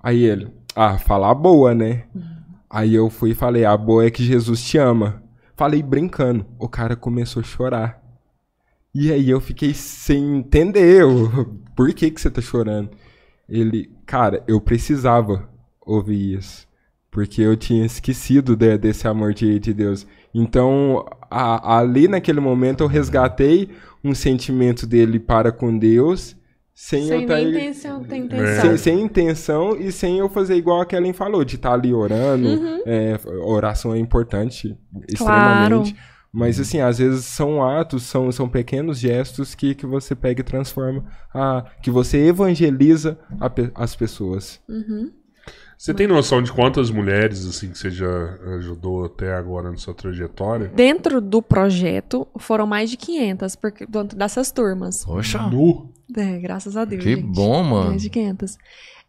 Aí 0.01 0.23
ele, 0.23 0.49
ah, 0.75 0.97
falar 0.97 1.33
boa, 1.35 1.73
né? 1.73 2.03
Aí 2.69 2.93
eu 2.93 3.09
fui 3.09 3.31
e 3.31 3.35
falei, 3.35 3.65
a 3.65 3.75
boa 3.75 4.05
é 4.05 4.11
que 4.11 4.23
Jesus 4.23 4.61
te 4.63 4.77
ama. 4.77 5.23
Falei 5.55 5.81
brincando. 5.81 6.45
O 6.59 6.67
cara 6.69 6.95
começou 6.95 7.41
a 7.41 7.43
chorar. 7.43 7.99
E 8.93 9.11
aí 9.11 9.29
eu 9.29 9.39
fiquei 9.39 9.73
sem 9.73 10.37
entender 10.37 11.05
o- 11.05 11.57
por 11.79 11.93
que 11.93 12.11
que 12.11 12.19
você 12.19 12.29
tá 12.29 12.41
chorando. 12.41 12.89
Ele, 13.47 13.89
cara, 14.05 14.43
eu 14.45 14.59
precisava 14.59 15.47
ouvir 15.81 16.37
isso. 16.37 16.67
Porque 17.09 17.41
eu 17.41 17.55
tinha 17.55 17.85
esquecido 17.85 18.53
de- 18.53 18.77
desse 18.77 19.07
amor 19.07 19.33
de, 19.33 19.57
de 19.59 19.73
Deus. 19.73 20.05
Então, 20.35 21.05
a- 21.31 21.77
ali 21.77 22.09
naquele 22.09 22.41
momento 22.41 22.81
eu 22.83 22.87
resgatei 22.87 23.69
um 24.03 24.13
sentimento 24.13 24.85
dele 24.85 25.21
para 25.21 25.53
com 25.53 25.77
Deus. 25.77 26.35
Sem, 26.75 27.07
Sem 27.07 27.21
eu 27.21 27.27
tá 27.27 27.41
intenção, 27.41 28.03
tem 28.03 28.21
É. 28.23 28.25
intenção. 28.25 28.61
sem, 28.61 28.77
sem 28.77 29.01
intenção 29.01 29.77
e 29.77 29.89
sem 29.91 30.19
eu 30.19 30.27
fazer 30.27 30.55
igual 30.55 30.81
a 30.81 30.85
Kellen 30.85 31.13
falou, 31.13 31.45
de 31.45 31.55
estar 31.55 31.73
ali 31.73 31.93
orando. 31.93 32.49
É, 32.85 33.17
oração 33.43 33.93
é 33.93 33.99
importante, 33.99 34.77
extremamente. 35.07 35.95
Mas 36.31 36.59
assim, 36.59 36.79
às 36.79 36.99
vezes 36.99 37.25
são 37.25 37.63
atos, 37.63 38.03
são, 38.03 38.31
são 38.31 38.47
pequenos 38.47 38.99
gestos 38.99 39.55
que, 39.55 39.73
que 39.73 39.85
você 39.85 40.15
pega 40.15 40.41
e 40.41 40.43
transforma, 40.43 41.03
a, 41.33 41.65
que 41.81 41.89
você 41.89 42.27
evangeliza 42.27 43.17
a 43.39 43.51
as 43.83 43.95
pessoas. 43.95 44.59
Você 45.79 45.93
tem 45.93 46.07
noção 46.07 46.41
de 46.41 46.51
quantas 46.51 46.91
mulheres 46.91 47.47
assim 47.47 47.71
que 47.71 47.77
você 47.77 47.89
já 47.89 48.37
ajudou 48.57 49.05
até 49.05 49.33
agora 49.33 49.71
na 49.71 49.77
sua 49.77 49.93
trajetória? 49.93 50.67
Dentro 50.67 51.21
do 51.21 51.41
projeto, 51.41 52.27
foram 52.37 52.67
mais 52.67 52.89
de 52.89 52.97
500 52.97 53.55
porque, 53.55 53.85
dentro 53.85 54.17
dessas 54.17 54.51
turmas. 54.51 55.05
Poxa, 55.05 55.41
Nu? 55.47 55.89
É, 56.17 56.37
graças 56.39 56.75
a 56.75 56.83
Deus. 56.83 57.01
que 57.01 57.15
gente. 57.15 57.23
bom, 57.23 57.63
mano. 57.63 57.89
Mais 57.91 58.01
de 58.01 58.09
500. 58.09 58.57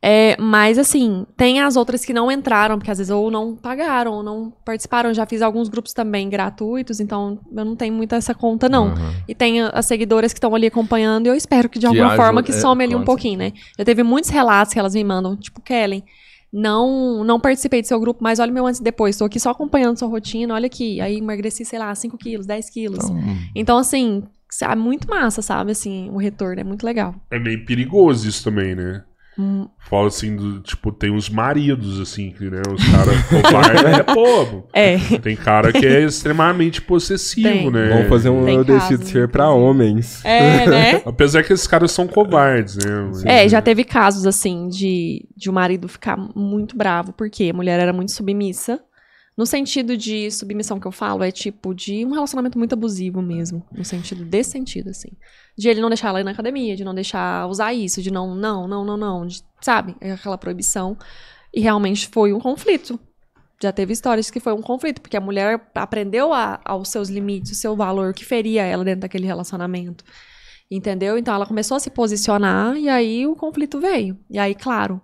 É, 0.02 0.34
mas 0.40 0.78
assim, 0.78 1.26
tem 1.36 1.60
as 1.60 1.76
outras 1.76 2.04
que 2.04 2.12
não 2.12 2.32
entraram, 2.32 2.78
porque 2.78 2.90
às 2.90 2.96
vezes 2.96 3.10
ou 3.10 3.30
não 3.30 3.54
pagaram, 3.54 4.12
ou 4.14 4.22
não 4.22 4.52
participaram. 4.64 5.12
Já 5.12 5.26
fiz 5.26 5.42
alguns 5.42 5.68
grupos 5.68 5.92
também 5.92 6.28
gratuitos, 6.28 7.00
então 7.00 7.38
eu 7.54 7.64
não 7.64 7.76
tenho 7.76 7.92
muito 7.92 8.14
essa 8.14 8.34
conta, 8.34 8.68
não. 8.68 8.88
Aham. 8.88 9.14
E 9.28 9.34
tem 9.34 9.60
as 9.60 9.84
seguidoras 9.86 10.32
que 10.32 10.38
estão 10.38 10.54
ali 10.54 10.66
acompanhando, 10.66 11.26
e 11.26 11.28
eu 11.28 11.34
espero 11.34 11.68
que 11.68 11.78
de 11.78 11.86
Que 11.86 11.98
alguma 11.98 12.16
forma 12.16 12.42
que 12.42 12.50
é, 12.50 12.54
some 12.54 12.82
ali 12.82 12.94
um 12.94 13.04
pouquinho, 13.04 13.38
né? 13.38 13.52
Já 13.78 13.84
teve 13.84 14.02
muitos 14.02 14.30
relatos 14.30 14.72
que 14.72 14.78
elas 14.78 14.94
me 14.94 15.04
mandam, 15.04 15.36
tipo, 15.36 15.60
Kellen, 15.60 16.02
não, 16.52 17.22
não 17.22 17.38
participei 17.38 17.82
do 17.82 17.86
seu 17.86 18.00
grupo, 18.00 18.22
mas 18.22 18.38
olha 18.38 18.50
o 18.50 18.54
meu 18.54 18.66
antes 18.66 18.80
e 18.80 18.82
depois, 18.82 19.16
tô 19.16 19.24
aqui 19.24 19.38
só 19.38 19.50
acompanhando 19.50 19.98
sua 19.98 20.08
rotina, 20.08 20.54
olha 20.54 20.66
aqui. 20.66 21.00
Aí 21.00 21.18
emagreci, 21.18 21.64
sei 21.64 21.78
lá, 21.78 21.94
5 21.94 22.16
quilos, 22.16 22.46
10 22.46 22.70
quilos. 22.70 23.04
Então, 23.04 23.40
Então, 23.54 23.78
assim, 23.78 24.22
é 24.62 24.74
muito 24.74 25.08
massa, 25.08 25.42
sabe? 25.42 25.70
Assim, 25.70 26.10
o 26.10 26.16
retorno 26.16 26.60
é 26.60 26.64
muito 26.64 26.84
legal. 26.84 27.14
É 27.30 27.38
meio 27.38 27.64
perigoso 27.64 28.28
isso 28.28 28.42
também, 28.42 28.74
né? 28.74 29.04
Hum. 29.38 29.68
Fala 29.88 30.08
assim, 30.08 30.36
do, 30.36 30.60
tipo, 30.60 30.92
tem 30.92 31.10
uns 31.10 31.30
maridos, 31.30 32.00
assim, 32.00 32.30
que, 32.30 32.50
né? 32.50 32.60
Os 32.72 32.84
caras 32.88 33.26
covardes, 33.26 33.84
é, 33.84 34.02
pô. 34.02 34.68
É. 34.72 34.98
Tem 35.18 35.36
cara 35.36 35.72
que 35.72 35.86
é 35.86 36.02
extremamente 36.04 36.82
possessivo, 36.82 37.48
Tem. 37.48 37.70
né? 37.70 37.88
Vamos 37.88 38.08
fazer 38.08 38.28
um 38.28 38.44
Tem 38.44 38.56
Eu 38.56 38.64
Decido 38.64 39.04
Ser 39.04 39.28
pra 39.28 39.50
homens. 39.50 40.24
É, 40.24 40.66
né? 40.66 41.02
Apesar 41.06 41.42
que 41.42 41.52
esses 41.52 41.66
caras 41.66 41.90
são 41.90 42.06
covardes, 42.06 42.76
né? 42.76 43.44
É, 43.44 43.48
já 43.48 43.62
teve 43.62 43.84
casos, 43.84 44.26
assim, 44.26 44.68
de, 44.68 45.26
de 45.36 45.48
o 45.48 45.52
marido 45.52 45.88
ficar 45.88 46.16
muito 46.34 46.76
bravo, 46.76 47.12
porque 47.12 47.50
a 47.50 47.54
mulher 47.54 47.80
era 47.80 47.92
muito 47.92 48.12
submissa. 48.12 48.80
No 49.36 49.46
sentido 49.46 49.96
de 49.96 50.30
submissão 50.30 50.78
que 50.78 50.86
eu 50.86 50.92
falo, 50.92 51.22
é 51.22 51.30
tipo 51.30 51.74
de 51.74 52.04
um 52.04 52.10
relacionamento 52.10 52.58
muito 52.58 52.74
abusivo 52.74 53.22
mesmo. 53.22 53.64
No 53.72 53.84
sentido 53.84 54.22
desse 54.24 54.50
sentido, 54.50 54.90
assim. 54.90 55.08
De 55.60 55.68
ele 55.68 55.82
não 55.82 55.90
deixar 55.90 56.08
ela 56.08 56.20
ir 56.20 56.24
na 56.24 56.30
academia, 56.30 56.74
de 56.74 56.82
não 56.82 56.94
deixar 56.94 57.46
usar 57.46 57.74
isso, 57.74 58.00
de 58.00 58.10
não, 58.10 58.34
não, 58.34 58.66
não, 58.66 58.82
não, 58.82 58.96
não. 58.96 59.26
de- 59.26 59.42
sabe? 59.60 59.94
É 60.00 60.12
Aquela 60.12 60.38
proibição. 60.38 60.96
E 61.52 61.60
realmente 61.60 62.08
foi 62.08 62.32
um 62.32 62.40
conflito. 62.40 62.98
Já 63.62 63.70
teve 63.70 63.92
histórias 63.92 64.30
que 64.30 64.40
foi 64.40 64.54
um 64.54 64.62
conflito, 64.62 65.02
porque 65.02 65.18
a 65.18 65.20
mulher 65.20 65.60
aprendeu 65.74 66.32
a, 66.32 66.58
aos 66.64 66.88
seus 66.88 67.10
limites, 67.10 67.52
o 67.52 67.54
seu 67.54 67.76
valor, 67.76 68.14
que 68.14 68.24
feria 68.24 68.62
ela 68.64 68.82
dentro 68.82 69.02
daquele 69.02 69.26
relacionamento. 69.26 70.02
Entendeu? 70.70 71.18
Então 71.18 71.34
ela 71.34 71.44
começou 71.44 71.76
a 71.76 71.80
se 71.80 71.90
posicionar 71.90 72.74
e 72.78 72.88
aí 72.88 73.26
o 73.26 73.36
conflito 73.36 73.78
veio. 73.78 74.18
E 74.30 74.38
aí, 74.38 74.54
claro, 74.54 74.98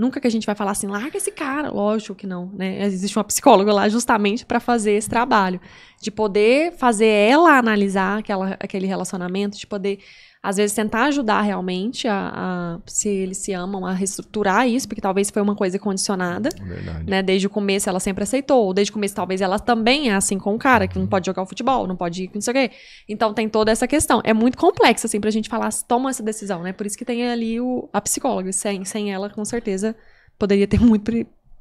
nunca 0.00 0.18
que 0.18 0.26
a 0.26 0.30
gente 0.30 0.46
vai 0.46 0.54
falar 0.54 0.70
assim, 0.70 0.86
larga 0.86 1.18
esse 1.18 1.30
cara. 1.30 1.70
Lógico 1.70 2.14
que 2.14 2.26
não, 2.26 2.50
né? 2.54 2.82
Existe 2.86 3.18
uma 3.18 3.24
psicóloga 3.24 3.70
lá 3.70 3.86
justamente 3.88 4.46
para 4.46 4.58
fazer 4.58 4.92
esse 4.92 5.08
trabalho. 5.08 5.60
De 6.00 6.10
poder 6.10 6.72
fazer 6.72 7.06
ela 7.06 7.58
analisar 7.58 8.18
aquela, 8.18 8.56
aquele 8.58 8.86
relacionamento, 8.86 9.58
de 9.58 9.66
poder, 9.66 9.98
às 10.42 10.56
vezes, 10.56 10.74
tentar 10.74 11.04
ajudar 11.04 11.42
realmente 11.42 12.08
a, 12.08 12.32
a- 12.76 12.78
se 12.86 13.08
eles 13.08 13.38
se 13.38 13.52
amam, 13.52 13.84
a 13.84 13.92
reestruturar 13.92 14.66
isso, 14.66 14.88
porque 14.88 15.00
talvez 15.00 15.30
foi 15.30 15.42
uma 15.42 15.54
coisa 15.54 15.78
condicionada 15.78 16.48
verdade. 16.62 17.04
né? 17.06 17.22
Desde 17.22 17.46
o 17.46 17.50
começo 17.50 17.88
ela 17.90 18.00
sempre 18.00 18.24
aceitou. 18.24 18.64
Ou 18.66 18.72
desde 18.74 18.90
o 18.90 18.94
começo, 18.94 19.14
talvez 19.14 19.40
ela 19.42 19.58
também 19.58 20.10
é 20.10 20.14
assim 20.14 20.38
com 20.38 20.54
o 20.54 20.58
cara, 20.58 20.88
que 20.88 20.98
não 20.98 21.06
pode 21.06 21.26
jogar 21.26 21.42
o 21.42 21.46
futebol, 21.46 21.86
não 21.86 21.96
pode 21.96 22.24
ir 22.24 22.30
não 22.34 22.40
sei 22.40 22.50
o 22.52 22.54
quê. 22.54 22.70
Então 23.08 23.34
tem 23.34 23.48
toda 23.48 23.70
essa 23.70 23.86
questão. 23.86 24.22
É 24.24 24.32
muito 24.32 24.56
complexo, 24.56 25.06
assim, 25.06 25.20
pra 25.20 25.30
gente 25.30 25.48
falar, 25.48 25.70
toma 25.86 26.08
essa 26.10 26.22
decisão, 26.22 26.62
né? 26.62 26.72
Por 26.72 26.86
isso 26.86 26.96
que 26.96 27.04
tem 27.04 27.28
ali 27.28 27.60
o, 27.60 27.88
a 27.92 28.00
psicóloga. 28.00 28.50
Sem, 28.52 28.84
sem 28.84 29.12
ela, 29.12 29.28
com 29.28 29.44
certeza, 29.44 29.94
poderia 30.38 30.66
ter 30.66 30.80
muito 30.80 31.12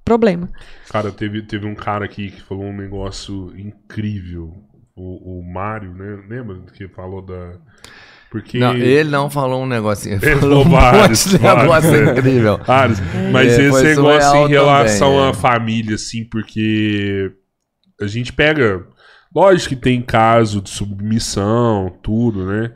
problema. 0.06 0.49
Cara, 0.89 1.11
teve, 1.11 1.41
teve 1.43 1.65
um 1.68 1.76
cara 1.76 2.06
aqui 2.06 2.31
que 2.31 2.41
falou 2.41 2.64
um 2.65 2.76
negócio 2.76 3.57
incrível. 3.60 4.53
o, 4.95 5.39
o 5.39 5.43
Mário, 5.43 5.93
né? 5.93 6.23
Lembra 6.27 6.61
que 6.73 6.88
falou 6.88 7.22
da. 7.22 7.57
Porque. 8.31 8.60
Não, 8.60 8.76
ele 8.76 9.10
não 9.10 9.30
falou 9.30 9.64
um 9.64 9.65
negocinho. 9.65 10.15
Ele 10.22 10.26
Ele 10.31 10.39
falou 10.39 10.64
falou 10.64 10.65
um 10.65 10.81
vários, 10.81 11.26
monte 11.26 11.38
de 11.38 11.43
negócio 11.43 11.68
vários, 11.91 12.07
é. 12.07 12.11
incrível. 12.19 12.60
Vários. 12.65 12.99
Mas 13.31 13.60
É, 13.60 13.64
esse 13.68 13.84
negócio 13.84 14.35
em 14.38 14.47
relação 14.49 15.10
também, 15.11 15.26
à 15.26 15.30
é. 15.30 15.34
família, 15.34 15.95
assim, 15.95 16.23
porque 16.26 17.31
a 18.01 18.07
gente 18.07 18.31
pega. 18.34 18.85
Lógico 19.35 19.69
que 19.69 19.76
tem 19.76 20.01
caso 20.01 20.60
de 20.60 20.72
submissão, 20.72 21.95
tudo, 22.01 22.47
né? 22.47 22.72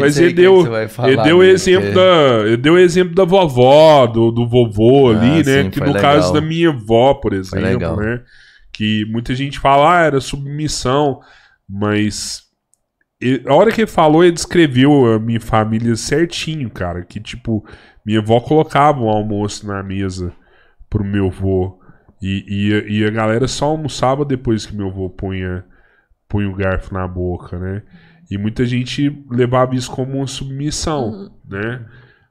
Mas 0.00 0.16
ele 0.18 0.32
deu, 0.32 0.64
ele 1.04 1.22
deu 1.22 1.36
o 1.38 1.44
exemplo 1.44 1.92
da, 1.92 2.46
ele 2.46 2.56
deu 2.56 2.78
exemplo 2.78 3.14
da 3.14 3.24
vovó, 3.24 4.06
do, 4.06 4.30
do 4.30 4.48
vovô 4.48 5.10
ali, 5.10 5.40
Ah, 5.40 5.44
né? 5.44 5.62
sim, 5.64 5.70
que 5.70 5.80
no 5.80 5.92
legal. 5.92 6.00
caso 6.00 6.32
da 6.32 6.40
minha 6.40 6.70
avó, 6.70 7.12
por 7.12 7.34
exemplo, 7.34 7.96
né? 7.96 8.22
Que 8.72 9.04
muita 9.10 9.34
gente 9.34 9.58
fala, 9.58 9.98
ah, 9.98 10.02
era 10.02 10.18
submissão, 10.18 11.20
mas 11.68 12.47
a 13.46 13.54
hora 13.54 13.72
que 13.72 13.80
ele 13.82 13.90
falou, 13.90 14.22
ele 14.22 14.32
descreveu 14.32 15.14
a 15.14 15.18
minha 15.18 15.40
família 15.40 15.96
certinho, 15.96 16.70
cara. 16.70 17.02
Que 17.04 17.18
tipo, 17.20 17.64
minha 18.04 18.20
avó 18.20 18.40
colocava 18.40 19.00
o 19.00 19.08
almoço 19.08 19.66
na 19.66 19.82
mesa 19.82 20.32
pro 20.88 21.04
meu 21.04 21.26
avô. 21.26 21.78
E, 22.22 22.44
e, 22.48 22.74
a- 22.74 22.84
e 22.88 23.04
a 23.06 23.10
galera 23.10 23.46
só 23.48 23.66
almoçava 23.66 24.24
depois 24.24 24.66
que 24.66 24.74
meu 24.76 24.88
avô 24.88 25.08
punha, 25.10 25.64
punha 26.28 26.48
o 26.48 26.54
garfo 26.54 26.92
na 26.94 27.06
boca, 27.08 27.58
né? 27.58 27.82
E 28.30 28.36
muita 28.36 28.64
gente 28.66 29.24
levava 29.30 29.74
isso 29.74 29.90
como 29.90 30.18
uma 30.18 30.26
submissão, 30.26 31.30
né? 31.48 31.84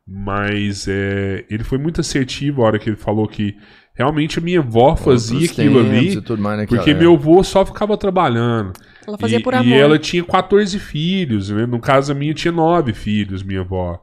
Mas 0.05 0.87
é, 0.87 1.43
ele 1.49 1.63
foi 1.63 1.77
muito 1.77 1.99
assertivo 2.01 2.61
a 2.61 2.65
hora 2.67 2.79
que 2.79 2.89
ele 2.89 2.95
falou 2.97 3.27
que 3.27 3.57
realmente 3.93 4.39
a 4.39 4.41
minha 4.41 4.59
avó 4.59 4.95
fazia 4.95 5.39
Outros 5.39 5.59
aquilo 5.59 5.79
ali 5.79 6.21
tudo 6.21 6.41
mais 6.41 6.59
naquela 6.59 6.77
porque 6.77 6.91
época. 6.91 7.03
meu 7.03 7.13
avô 7.15 7.43
só 7.43 7.65
ficava 7.65 7.97
trabalhando. 7.97 8.71
Ela 9.07 9.17
fazia 9.17 9.39
e, 9.39 9.43
por 9.43 9.53
e 9.53 9.57
amor. 9.57 9.73
ela 9.77 9.97
tinha 9.99 10.23
14 10.23 10.77
filhos, 10.79 11.49
né? 11.49 11.65
No 11.65 11.79
caso, 11.79 12.11
a 12.11 12.15
minha 12.15 12.33
tinha 12.33 12.51
9 12.51 12.93
filhos, 12.93 13.41
minha 13.43 13.61
avó. 13.61 13.99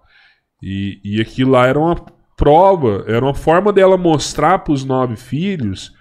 E, 0.62 0.98
e 1.05 1.20
aquilo 1.20 1.51
lá 1.52 1.66
era 1.66 1.78
uma 1.78 1.94
prova, 2.36 3.05
era 3.06 3.24
uma 3.24 3.35
forma 3.35 3.72
dela 3.72 3.97
mostrar 3.97 4.60
para 4.60 4.72
os 4.72 4.85
nove 4.85 5.16
filhos 5.16 5.93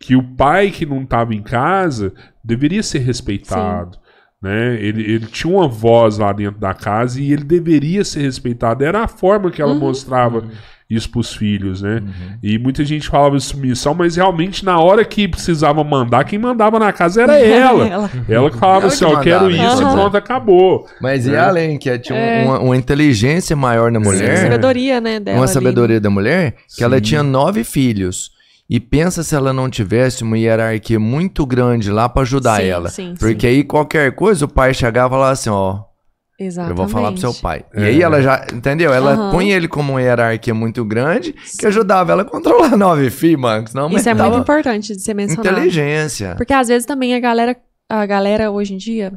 que 0.00 0.16
o 0.16 0.22
pai 0.22 0.70
que 0.70 0.84
não 0.86 1.02
estava 1.02 1.34
em 1.34 1.42
casa 1.42 2.12
deveria 2.42 2.82
ser 2.82 3.00
respeitado. 3.00 3.98
Né? 4.42 4.74
Ele, 4.80 5.02
ele 5.02 5.26
tinha 5.26 5.52
uma 5.52 5.68
voz 5.68 6.18
lá 6.18 6.32
dentro 6.32 6.60
da 6.60 6.74
casa 6.74 7.20
e 7.20 7.32
ele 7.32 7.44
deveria 7.44 8.04
ser 8.04 8.20
respeitado. 8.22 8.84
Era 8.84 9.02
a 9.04 9.08
forma 9.08 9.50
que 9.50 9.60
ela 9.62 9.72
Uhum. 9.72 9.78
mostrava 9.80 10.44
isso 10.88 11.10
para 11.10 11.20
os 11.20 11.34
filhos, 11.34 11.82
né? 11.82 11.96
Uhum. 12.02 12.38
E 12.42 12.58
muita 12.58 12.84
gente 12.84 13.08
falava 13.08 13.36
de 13.36 13.42
submissão, 13.42 13.92
mas 13.92 14.14
realmente 14.16 14.64
na 14.64 14.78
hora 14.78 15.04
que 15.04 15.26
precisava 15.26 15.82
mandar, 15.82 16.22
quem 16.24 16.38
mandava 16.38 16.78
na 16.78 16.92
casa 16.92 17.22
era 17.22 17.34
ela. 17.40 17.86
Ela. 17.86 18.10
Ela 18.28 18.50
que 18.50 18.56
falava 18.56 18.84
Ela 18.84 18.86
assim, 18.88 19.04
que 19.04 19.04
ó, 19.04 19.14
eu 19.14 19.20
quero 19.20 19.50
isso 19.50 19.82
e 19.82 19.84
né? 19.84 19.92
pronto, 19.92 20.16
acabou. 20.16 20.86
Mas 21.00 21.26
e 21.26 21.30
né? 21.30 21.38
além, 21.38 21.76
que 21.78 21.98
tinha 21.98 22.18
É. 22.18 22.44
uma, 22.44 22.58
uma 22.60 22.76
inteligência 22.76 23.56
maior 23.56 23.90
na 23.90 23.98
Sim, 23.98 24.06
mulher, 24.06 24.36
sabedoria, 24.38 25.00
né, 25.00 25.18
dela 25.18 25.38
uma 25.38 25.44
ali, 25.44 25.52
sabedoria 25.52 26.00
da 26.00 26.10
mulher, 26.10 26.54
que 26.76 26.84
ela 26.84 26.96
Sim. 26.96 27.02
tinha 27.02 27.22
nove 27.22 27.64
filhos. 27.64 28.30
E 28.68 28.80
pensa 28.80 29.22
se 29.22 29.34
ela 29.34 29.52
não 29.52 29.70
tivesse 29.70 30.24
uma 30.24 30.36
hierarquia 30.36 30.98
muito 30.98 31.46
grande 31.46 31.90
lá 31.90 32.08
pra 32.08 32.22
ajudar 32.22 32.60
Sim, 32.60 32.66
ela. 32.66 32.88
sim, 32.88 33.14
Porque 33.18 33.46
aí 33.46 33.62
qualquer 33.62 34.10
coisa 34.12 34.44
o 34.44 34.48
pai 34.48 34.74
chegava 34.74 35.06
e 35.08 35.10
falava 35.16 35.32
assim, 35.32 35.50
ó, 35.50 35.80
Exatamente. 36.38 36.70
eu 36.78 36.84
vou 36.84 36.88
falar 36.88 37.12
pro 37.12 37.20
seu 37.20 37.32
pai. 37.34 37.64
E 37.74 37.80
É. 37.82 37.86
aí 37.86 38.02
ela 38.02 38.20
já, 38.20 38.46
entendeu? 38.52 38.92
Ela 38.92 39.12
Aham. 39.12 39.30
põe 39.30 39.50
ele 39.50 39.66
como 39.68 39.92
uma 39.94 40.02
hierarquia 40.02 40.52
muito 40.54 40.84
grande 40.84 41.34
que 41.58 41.66
ajudava 41.66 42.12
ela 42.12 42.22
a 42.22 42.24
controlar 42.24 42.76
nove 42.76 43.08
filhos, 43.10 43.40
mano. 43.40 43.66
Senão 43.66 43.88
Isso 43.90 44.08
é 44.08 44.14
muito 44.14 44.38
importante 44.38 44.94
de 44.94 45.00
ser 45.02 45.14
mencionado. 45.14 45.48
inteligência. 45.56 46.34
Porque 46.36 46.52
às 46.52 46.68
vezes 46.68 46.84
também 46.86 47.14
a 47.14 47.20
galera, 47.20 47.56
a 47.88 48.04
galera 48.04 48.50
hoje 48.50 48.74
em 48.74 48.76
dia 48.76 49.12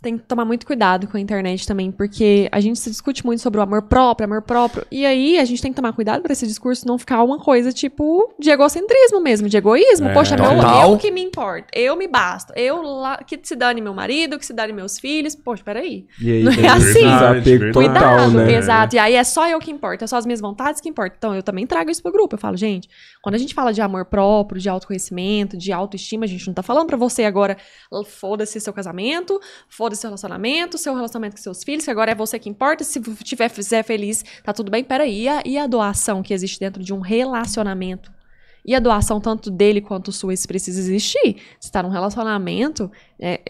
tem 0.00 0.18
que 0.18 0.24
tomar 0.24 0.44
muito 0.44 0.66
cuidado 0.66 1.06
com 1.06 1.16
a 1.16 1.20
internet 1.20 1.66
também, 1.66 1.90
porque 1.90 2.48
a 2.52 2.60
gente 2.60 2.78
se 2.78 2.90
discute 2.90 3.24
muito 3.24 3.40
sobre 3.40 3.58
o 3.58 3.62
amor 3.62 3.82
próprio, 3.82 4.24
amor 4.24 4.42
próprio, 4.42 4.86
e 4.90 5.04
aí 5.04 5.38
a 5.38 5.44
gente 5.44 5.60
tem 5.60 5.72
que 5.72 5.76
tomar 5.76 5.92
cuidado 5.92 6.22
para 6.22 6.32
esse 6.32 6.46
discurso 6.46 6.86
não 6.86 6.98
ficar 6.98 7.22
uma 7.22 7.38
coisa 7.38 7.72
tipo 7.72 8.32
de 8.38 8.50
egocentrismo 8.50 9.20
mesmo, 9.20 9.48
de 9.48 9.56
egoísmo. 9.56 10.08
É. 10.08 10.12
Poxa, 10.12 10.36
meu, 10.36 10.52
eu 10.52 10.96
que 10.98 11.10
me 11.10 11.22
importo, 11.22 11.66
eu 11.74 11.96
me 11.96 12.06
basto, 12.06 12.52
eu 12.56 12.82
lá, 12.82 13.18
que 13.18 13.38
se 13.42 13.56
dane 13.56 13.80
meu 13.80 13.94
marido, 13.94 14.38
que 14.38 14.46
se 14.46 14.52
dane 14.52 14.72
meus 14.72 14.98
filhos. 14.98 15.34
Poxa, 15.34 15.62
peraí. 15.64 16.06
E 16.20 16.30
aí 16.30 16.42
Não 16.42 16.52
é 16.52 16.56
tem 16.56 16.68
assim. 16.68 16.92
Verdade, 16.92 17.58
total, 17.58 17.72
Cuidado, 17.72 18.30
né? 18.32 18.54
exato. 18.54 18.96
E 18.96 18.98
aí 18.98 19.14
é 19.14 19.24
só 19.24 19.48
eu 19.48 19.58
que 19.58 19.70
importa, 19.70 20.04
é 20.04 20.08
só 20.08 20.16
as 20.16 20.26
minhas 20.26 20.40
vontades 20.40 20.80
que 20.80 20.88
importam. 20.88 21.16
Então 21.16 21.34
eu 21.34 21.42
também 21.42 21.66
trago 21.66 21.90
isso 21.90 22.02
pro 22.02 22.12
grupo. 22.12 22.34
Eu 22.34 22.38
falo, 22.38 22.56
gente, 22.56 22.88
quando 23.26 23.34
a 23.34 23.38
gente 23.38 23.54
fala 23.54 23.72
de 23.72 23.82
amor 23.82 24.04
próprio, 24.04 24.60
de 24.60 24.68
autoconhecimento, 24.68 25.56
de 25.56 25.72
autoestima, 25.72 26.26
a 26.26 26.28
gente 26.28 26.46
não 26.46 26.54
tá 26.54 26.62
falando 26.62 26.86
pra 26.86 26.96
você 26.96 27.24
agora, 27.24 27.56
foda-se 28.06 28.60
seu 28.60 28.72
casamento, 28.72 29.40
foda-se 29.68 30.02
seu 30.02 30.10
relacionamento, 30.10 30.78
seu 30.78 30.94
relacionamento 30.94 31.34
com 31.34 31.42
seus 31.42 31.64
filhos, 31.64 31.84
que 31.84 31.90
agora 31.90 32.12
é 32.12 32.14
você 32.14 32.38
que 32.38 32.48
importa. 32.48 32.84
Se 32.84 33.00
tiver 33.24 33.48
fizer 33.48 33.82
feliz, 33.82 34.24
tá 34.44 34.52
tudo 34.52 34.70
bem. 34.70 34.84
Peraí, 34.84 35.22
e 35.22 35.28
a, 35.28 35.42
e 35.44 35.58
a 35.58 35.66
doação 35.66 36.22
que 36.22 36.32
existe 36.32 36.60
dentro 36.60 36.84
de 36.84 36.94
um 36.94 37.00
relacionamento? 37.00 38.12
E 38.64 38.76
a 38.76 38.78
doação, 38.78 39.20
tanto 39.20 39.50
dele 39.50 39.80
quanto 39.80 40.12
sua, 40.12 40.32
isso 40.32 40.46
precisa 40.46 40.78
existir. 40.78 41.42
Se 41.58 41.72
tá 41.72 41.82
num 41.82 41.90
relacionamento, 41.90 42.88
é, 43.18 43.40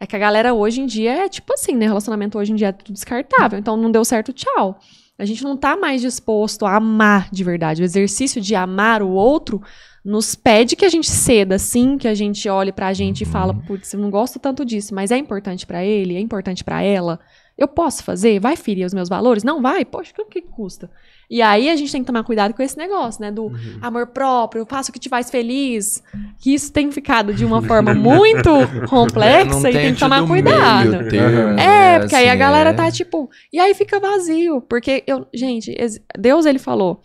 é 0.00 0.04
que 0.04 0.16
a 0.16 0.18
galera 0.18 0.52
hoje 0.52 0.80
em 0.80 0.86
dia 0.86 1.26
é 1.26 1.28
tipo 1.28 1.52
assim, 1.52 1.76
né? 1.76 1.86
Relacionamento 1.86 2.36
hoje 2.36 2.50
em 2.50 2.56
dia 2.56 2.70
é 2.70 2.72
tudo 2.72 2.92
descartável. 2.92 3.56
Então 3.56 3.76
não 3.76 3.92
deu 3.92 4.04
certo, 4.04 4.32
tchau. 4.32 4.80
A 5.20 5.26
gente 5.26 5.44
não 5.44 5.54
tá 5.54 5.76
mais 5.76 6.00
disposto 6.00 6.64
a 6.64 6.76
amar 6.76 7.28
de 7.30 7.44
verdade. 7.44 7.82
O 7.82 7.84
exercício 7.84 8.40
de 8.40 8.54
amar 8.54 9.02
o 9.02 9.10
outro 9.10 9.60
nos 10.02 10.34
pede 10.34 10.74
que 10.74 10.84
a 10.84 10.88
gente 10.88 11.10
ceda, 11.10 11.58
sim, 11.58 11.98
que 11.98 12.08
a 12.08 12.14
gente 12.14 12.48
olhe 12.48 12.72
pra 12.72 12.94
gente 12.94 13.20
e 13.20 13.26
fala, 13.26 13.52
putz, 13.52 13.92
eu 13.92 14.00
não 14.00 14.10
gosto 14.10 14.38
tanto 14.38 14.64
disso, 14.64 14.94
mas 14.94 15.10
é 15.10 15.18
importante 15.18 15.66
pra 15.66 15.84
ele, 15.84 16.16
é 16.16 16.20
importante 16.20 16.64
pra 16.64 16.82
ela. 16.82 17.20
Eu 17.58 17.68
posso 17.68 18.02
fazer? 18.02 18.40
Vai 18.40 18.56
ferir 18.56 18.86
os 18.86 18.94
meus 18.94 19.10
valores? 19.10 19.44
Não 19.44 19.60
vai? 19.60 19.84
Poxa, 19.84 20.14
o 20.18 20.24
que 20.24 20.40
custa? 20.40 20.90
E 21.30 21.40
aí 21.40 21.70
a 21.70 21.76
gente 21.76 21.92
tem 21.92 22.02
que 22.02 22.06
tomar 22.08 22.24
cuidado 22.24 22.52
com 22.52 22.62
esse 22.62 22.76
negócio, 22.76 23.22
né? 23.22 23.30
Do 23.30 23.52
amor 23.80 24.08
próprio, 24.08 24.66
faça 24.66 24.90
o 24.90 24.92
que 24.92 24.98
te 24.98 25.08
faz 25.08 25.30
feliz. 25.30 26.02
Que 26.40 26.52
isso 26.52 26.72
tem 26.72 26.90
ficado 26.90 27.32
de 27.32 27.44
uma 27.44 27.62
forma 27.62 27.94
muito 27.94 28.50
complexa 28.90 29.70
e 29.70 29.72
tem 29.72 29.94
que 29.94 30.00
tomar 30.00 30.26
cuidado. 30.26 30.90
Meio 30.90 31.08
termo, 31.08 31.38
É, 31.50 31.54
né, 31.54 31.98
porque 32.00 32.16
aí 32.16 32.26
a 32.26 32.30
assim, 32.32 32.38
galera 32.38 32.70
é. 32.70 32.72
tá 32.72 32.90
tipo. 32.90 33.30
E 33.52 33.60
aí 33.60 33.72
fica 33.74 34.00
vazio. 34.00 34.60
Porque, 34.62 35.04
eu, 35.06 35.24
gente, 35.32 35.72
Deus 36.18 36.46
ele 36.46 36.58
falou: 36.58 37.00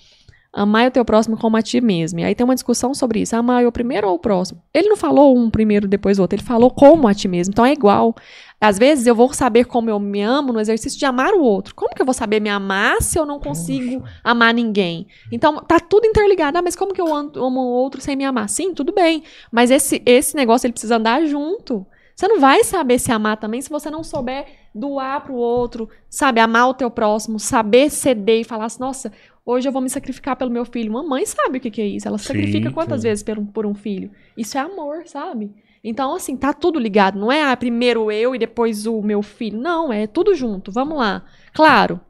amar 0.56 0.88
o 0.88 0.92
teu 0.92 1.04
próximo 1.04 1.38
como 1.38 1.58
a 1.58 1.62
ti 1.62 1.82
mesmo. 1.82 2.20
E 2.20 2.24
aí 2.24 2.34
tem 2.34 2.46
uma 2.46 2.56
discussão 2.56 2.94
sobre 2.94 3.20
isso: 3.20 3.36
amar 3.36 3.66
o 3.66 3.72
primeiro 3.72 4.08
ou 4.08 4.16
o 4.16 4.20
próximo. 4.20 4.62
Ele 4.74 4.88
não 4.88 4.96
falou 4.96 5.38
um 5.38 5.50
primeiro, 5.50 5.88
depois 5.88 6.18
o 6.18 6.22
outro. 6.22 6.38
Ele 6.38 6.44
falou 6.44 6.72
como 6.72 7.08
a 7.08 7.14
ti 7.14 7.28
mesmo. 7.28 7.52
Então 7.52 7.66
é 7.66 7.74
igual. 7.74 8.16
Às 8.60 8.80
vezes 8.80 9.06
eu 9.06 9.14
vou 9.14 9.32
saber 9.34 9.66
como 9.66 9.90
eu 9.90 10.00
me 10.00 10.22
amo 10.22 10.54
no 10.54 10.62
exercício 10.62 10.98
de 10.98 11.06
amar 11.06 11.34
o 11.34 11.42
outro. 11.42 11.76
Como 11.76 11.94
que 11.94 12.02
eu 12.02 12.06
vou 12.06 12.14
saber 12.14 12.40
me 12.40 12.50
amar 12.50 13.02
se 13.02 13.20
eu 13.20 13.26
não 13.26 13.38
consigo 13.38 14.04
amar 14.24 14.54
ninguém? 14.54 15.08
Então 15.30 15.58
tá 15.58 15.80
tudo 15.80 16.08
interligado. 16.08 16.58
Ah, 16.58 16.62
mas 16.62 16.76
como 16.76 16.94
que 16.94 17.02
eu 17.02 17.14
amo 17.14 17.60
o 17.60 17.72
outro 17.74 18.00
sem 18.00 18.16
me 18.16 18.24
amar? 18.24 18.48
Sim, 18.48 18.74
tudo 18.74 18.94
bem. 18.94 19.24
Mas 19.52 19.70
esse, 19.70 20.02
esse 20.06 20.36
negócio 20.38 20.66
ele 20.66 20.74
precisa 20.74 20.96
andar 20.96 21.26
junto. 21.26 21.86
Você 22.16 22.30
não 22.30 22.40
vai 22.40 22.64
saber 22.64 22.98
se 22.98 23.12
amar 23.12 23.36
também 23.36 23.62
se 23.62 23.70
você 23.70 23.90
não 23.90 24.02
souber 24.02 24.46
doar 24.74 25.22
pro 25.22 25.36
outro, 25.36 25.90
sabe? 26.10 26.40
Amar 26.40 26.70
o 26.70 26.74
teu 26.74 26.90
próximo, 26.90 27.38
saber 27.38 27.90
ceder 27.90 28.40
e 28.40 28.44
falar 28.46 28.66
assim, 28.66 28.80
nossa, 28.80 29.12
hoje 29.46 29.68
eu 29.68 29.72
vou 29.72 29.82
me 29.82 29.90
sacrificar 29.90 30.36
pelo 30.36 30.52
meu 30.52 30.66
filho. 30.66 30.92
Mamãe 30.92 31.26
sabe 31.26 31.58
o 31.58 31.62
que, 31.62 31.70
que 31.70 31.82
é 31.82 31.88
isso. 31.88 32.08
Ela 32.08 32.18
se 32.18 32.26
sacrifica 32.26 32.72
quantas 32.72 33.04
vezes 33.04 33.24
por 33.24 33.38
um, 33.38 33.46
por 33.46 33.66
um 33.66 33.76
filho? 33.76 34.12
Isso 34.36 34.58
é 34.58 34.62
amor, 34.62 35.04
sabe? 35.06 35.54
Então, 35.84 36.16
assim, 36.16 36.36
tá 36.36 36.52
tudo 36.52 36.80
ligado. 36.80 37.20
Não 37.20 37.32
é 37.32 37.44
ah, 37.44 37.56
primeiro 37.56 38.12
eu 38.12 38.34
e 38.34 38.40
depois 38.40 38.88
o 38.88 39.02
meu 39.04 39.22
filho. 39.22 39.60
Não, 39.60 39.94
é 39.94 40.08
tudo 40.08 40.34
junto. 40.34 40.72
Vamos 40.72 40.98
lá. 40.98 41.24
Claro, 41.54 42.02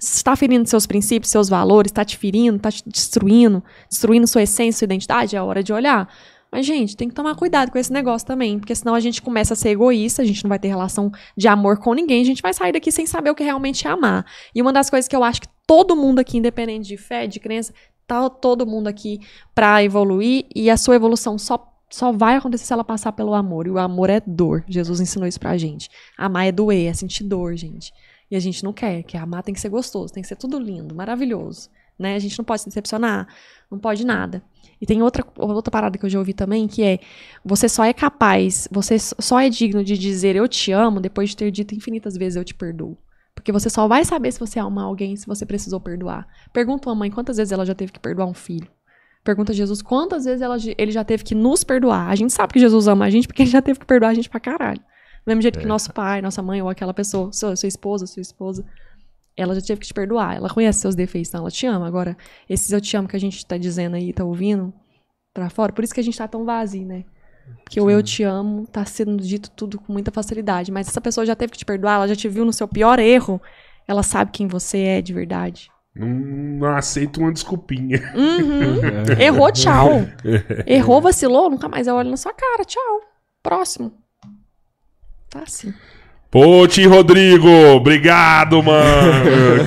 se 0.00 0.16
está 0.16 0.34
ferindo 0.34 0.66
seus 0.66 0.86
princípios, 0.86 1.30
seus 1.30 1.46
valores, 1.46 1.90
está 1.90 2.02
te 2.02 2.16
ferindo, 2.16 2.56
está 2.56 2.70
te 2.70 2.82
destruindo, 2.88 3.62
destruindo 3.86 4.26
sua 4.26 4.42
essência, 4.42 4.78
sua 4.78 4.86
identidade, 4.86 5.36
é 5.36 5.42
hora 5.42 5.62
de 5.62 5.74
olhar. 5.74 6.10
Mas, 6.52 6.66
gente, 6.66 6.96
tem 6.96 7.08
que 7.08 7.14
tomar 7.14 7.36
cuidado 7.36 7.70
com 7.70 7.78
esse 7.78 7.92
negócio 7.92 8.26
também, 8.26 8.58
porque 8.58 8.74
senão 8.74 8.94
a 8.94 9.00
gente 9.00 9.22
começa 9.22 9.54
a 9.54 9.56
ser 9.56 9.70
egoísta, 9.70 10.22
a 10.22 10.24
gente 10.24 10.42
não 10.42 10.48
vai 10.48 10.58
ter 10.58 10.68
relação 10.68 11.12
de 11.36 11.46
amor 11.46 11.78
com 11.78 11.94
ninguém, 11.94 12.22
a 12.22 12.26
gente 12.26 12.42
vai 12.42 12.52
sair 12.52 12.72
daqui 12.72 12.90
sem 12.90 13.06
saber 13.06 13.30
o 13.30 13.34
que 13.34 13.44
realmente 13.44 13.86
é 13.86 13.90
amar. 13.90 14.26
E 14.54 14.60
uma 14.60 14.72
das 14.72 14.90
coisas 14.90 15.06
que 15.06 15.14
eu 15.14 15.22
acho 15.22 15.42
que 15.42 15.48
todo 15.66 15.94
mundo 15.94 16.18
aqui, 16.18 16.38
independente 16.38 16.88
de 16.88 16.96
fé, 16.96 17.26
de 17.26 17.38
crença, 17.38 17.72
tá 18.06 18.28
todo 18.28 18.66
mundo 18.66 18.88
aqui 18.88 19.20
pra 19.54 19.84
evoluir 19.84 20.46
e 20.54 20.68
a 20.68 20.76
sua 20.76 20.96
evolução 20.96 21.38
só 21.38 21.66
só 21.92 22.12
vai 22.12 22.36
acontecer 22.36 22.66
se 22.66 22.72
ela 22.72 22.84
passar 22.84 23.10
pelo 23.10 23.34
amor. 23.34 23.66
E 23.66 23.70
o 23.70 23.78
amor 23.78 24.10
é 24.10 24.22
dor. 24.24 24.64
Jesus 24.68 25.00
ensinou 25.00 25.26
isso 25.26 25.40
pra 25.40 25.58
gente. 25.58 25.90
Amar 26.16 26.46
é 26.46 26.52
doer, 26.52 26.88
é 26.88 26.92
sentir 26.92 27.24
dor, 27.24 27.56
gente. 27.56 27.92
E 28.30 28.36
a 28.36 28.40
gente 28.40 28.62
não 28.62 28.72
quer, 28.72 29.02
que 29.02 29.16
amar 29.16 29.42
tem 29.42 29.52
que 29.52 29.60
ser 29.60 29.68
gostoso, 29.70 30.12
tem 30.12 30.22
que 30.22 30.28
ser 30.28 30.36
tudo 30.36 30.56
lindo, 30.56 30.94
maravilhoso. 30.94 31.68
Né? 32.00 32.14
A 32.14 32.18
gente 32.18 32.38
não 32.38 32.44
pode 32.44 32.62
se 32.62 32.68
decepcionar, 32.68 33.28
não 33.70 33.78
pode 33.78 34.04
nada. 34.04 34.42
E 34.80 34.86
tem 34.86 35.02
outra, 35.02 35.22
outra 35.36 35.70
parada 35.70 35.98
que 35.98 36.04
eu 36.06 36.08
já 36.08 36.18
ouvi 36.18 36.32
também, 36.32 36.66
que 36.66 36.82
é 36.82 36.98
você 37.44 37.68
só 37.68 37.84
é 37.84 37.92
capaz, 37.92 38.66
você 38.72 38.98
só 38.98 39.38
é 39.38 39.50
digno 39.50 39.84
de 39.84 39.98
dizer 39.98 40.34
eu 40.34 40.48
te 40.48 40.72
amo 40.72 40.98
depois 41.00 41.28
de 41.30 41.36
ter 41.36 41.50
dito 41.50 41.74
infinitas 41.74 42.16
vezes 42.16 42.36
eu 42.36 42.44
te 42.44 42.54
perdoo. 42.54 42.96
Porque 43.34 43.52
você 43.52 43.68
só 43.68 43.86
vai 43.86 44.04
saber 44.04 44.32
se 44.32 44.40
você 44.40 44.58
ama 44.58 44.82
alguém 44.82 45.14
se 45.16 45.26
você 45.26 45.44
precisou 45.44 45.78
perdoar. 45.80 46.26
Pergunta 46.52 46.88
uma 46.88 46.94
mãe 46.94 47.10
quantas 47.10 47.36
vezes 47.36 47.52
ela 47.52 47.64
já 47.66 47.74
teve 47.74 47.92
que 47.92 48.00
perdoar 48.00 48.26
um 48.26 48.34
filho. 48.34 48.66
Pergunta 49.22 49.52
a 49.52 49.54
Jesus 49.54 49.82
quantas 49.82 50.24
vezes 50.24 50.40
ela- 50.40 50.56
ele 50.78 50.90
já 50.90 51.04
teve 51.04 51.22
que 51.22 51.34
nos 51.34 51.62
perdoar. 51.62 52.08
A 52.08 52.14
gente 52.14 52.32
sabe 52.32 52.54
que 52.54 52.58
Jesus 52.58 52.88
ama 52.88 53.04
a 53.04 53.10
gente 53.10 53.26
porque 53.28 53.42
ele 53.42 53.50
já 53.50 53.60
teve 53.60 53.78
que 53.78 53.84
perdoar 53.86 54.08
a 54.10 54.14
gente 54.14 54.30
pra 54.30 54.40
caralho. 54.40 54.80
Do 54.80 55.28
mesmo 55.28 55.42
jeito 55.42 55.58
que 55.58 55.66
nosso 55.68 55.92
pai, 55.92 56.22
nossa 56.22 56.42
mãe 56.42 56.62
ou 56.62 56.68
aquela 56.70 56.94
pessoa, 56.94 57.30
sua, 57.32 57.54
sua 57.54 57.68
esposa, 57.68 58.06
sua 58.06 58.22
esposa, 58.22 58.64
ela 59.42 59.54
já 59.54 59.60
teve 59.60 59.80
que 59.80 59.86
te 59.86 59.94
perdoar. 59.94 60.36
Ela 60.36 60.48
conhece 60.48 60.80
seus 60.80 60.94
defeitos, 60.94 61.30
então 61.30 61.40
ela 61.40 61.50
te 61.50 61.66
ama. 61.66 61.86
Agora, 61.86 62.16
esses 62.48 62.70
eu 62.72 62.80
te 62.80 62.96
amo 62.96 63.08
que 63.08 63.16
a 63.16 63.20
gente 63.20 63.44
tá 63.44 63.56
dizendo 63.56 63.96
aí, 63.96 64.12
tá 64.12 64.24
ouvindo 64.24 64.72
pra 65.32 65.48
fora, 65.48 65.72
por 65.72 65.84
isso 65.84 65.94
que 65.94 66.00
a 66.00 66.04
gente 66.04 66.18
tá 66.18 66.26
tão 66.26 66.44
vazio, 66.44 66.86
né? 66.86 67.04
Porque 67.64 67.80
o 67.80 67.90
eu 67.90 68.02
te 68.02 68.22
amo 68.22 68.66
tá 68.66 68.84
sendo 68.84 69.22
dito 69.22 69.50
tudo 69.50 69.78
com 69.80 69.92
muita 69.92 70.10
facilidade. 70.10 70.70
Mas 70.70 70.88
essa 70.88 71.00
pessoa 71.00 71.26
já 71.26 71.34
teve 71.34 71.52
que 71.52 71.58
te 71.58 71.64
perdoar, 71.64 71.94
ela 71.96 72.08
já 72.08 72.16
te 72.16 72.28
viu 72.28 72.44
no 72.44 72.52
seu 72.52 72.68
pior 72.68 72.98
erro, 72.98 73.40
ela 73.86 74.02
sabe 74.02 74.30
quem 74.30 74.46
você 74.46 74.78
é 74.78 75.02
de 75.02 75.12
verdade. 75.12 75.70
Não, 75.94 76.08
não 76.08 76.76
aceito 76.76 77.20
uma 77.20 77.32
desculpinha. 77.32 78.12
Uhum. 78.14 78.80
Errou, 79.18 79.50
tchau. 79.52 79.88
Errou, 80.66 81.00
vacilou, 81.00 81.50
nunca 81.50 81.68
mais 81.68 81.86
eu 81.86 81.94
olho 81.94 82.10
na 82.10 82.16
sua 82.16 82.32
cara, 82.32 82.64
tchau. 82.64 83.00
Próximo. 83.42 83.92
Tá 85.28 85.42
assim. 85.42 85.72
Pô, 86.30 86.64
Tim 86.68 86.86
Rodrigo, 86.86 87.48
obrigado, 87.74 88.62
mano. 88.62 89.10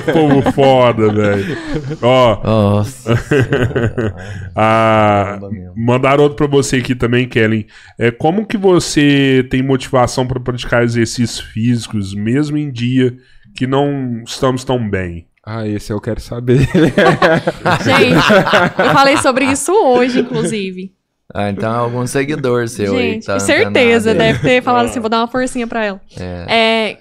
Que 0.04 0.12
povo 0.12 0.52
foda, 0.52 1.12
velho. 1.12 1.58
Ó, 2.00 2.42
Nossa. 2.42 3.12
a... 4.56 5.24
Caramba 5.26 5.50
mesmo. 5.50 5.74
mandaram 5.76 6.22
outro 6.22 6.36
pra 6.36 6.46
você 6.46 6.76
aqui 6.76 6.94
também, 6.94 7.28
Kellen. 7.28 7.66
É, 7.98 8.10
como 8.10 8.46
que 8.46 8.56
você 8.56 9.46
tem 9.50 9.62
motivação 9.62 10.26
pra 10.26 10.40
praticar 10.40 10.82
exercícios 10.82 11.38
físicos, 11.38 12.14
mesmo 12.14 12.56
em 12.56 12.72
dia 12.72 13.14
que 13.54 13.66
não 13.66 14.22
estamos 14.26 14.64
tão 14.64 14.88
bem? 14.88 15.26
Ah, 15.44 15.68
esse 15.68 15.92
eu 15.92 16.00
quero 16.00 16.20
saber. 16.20 16.60
Gente, 17.84 18.78
eu 18.78 18.92
falei 18.94 19.18
sobre 19.18 19.44
isso 19.44 19.70
hoje, 19.72 20.20
inclusive. 20.20 20.92
Ah, 21.34 21.50
então 21.50 21.72
é 21.74 21.78
algum 21.78 22.06
seguidor 22.06 22.68
seu 22.68 22.94
aí. 22.96 23.12
Gente, 23.14 23.20
que 23.22 23.26
tá 23.26 23.40
certeza, 23.40 24.10
antenado 24.10 24.22
aí. 24.22 24.32
deve 24.34 24.38
ter 24.38 24.62
falado 24.62 24.86
assim, 24.86 25.00
vou 25.00 25.10
dar 25.10 25.18
uma 25.18 25.26
forcinha 25.26 25.66
pra 25.66 25.84
ela. 25.84 26.00
É. 26.16 26.46
É, 26.48 26.98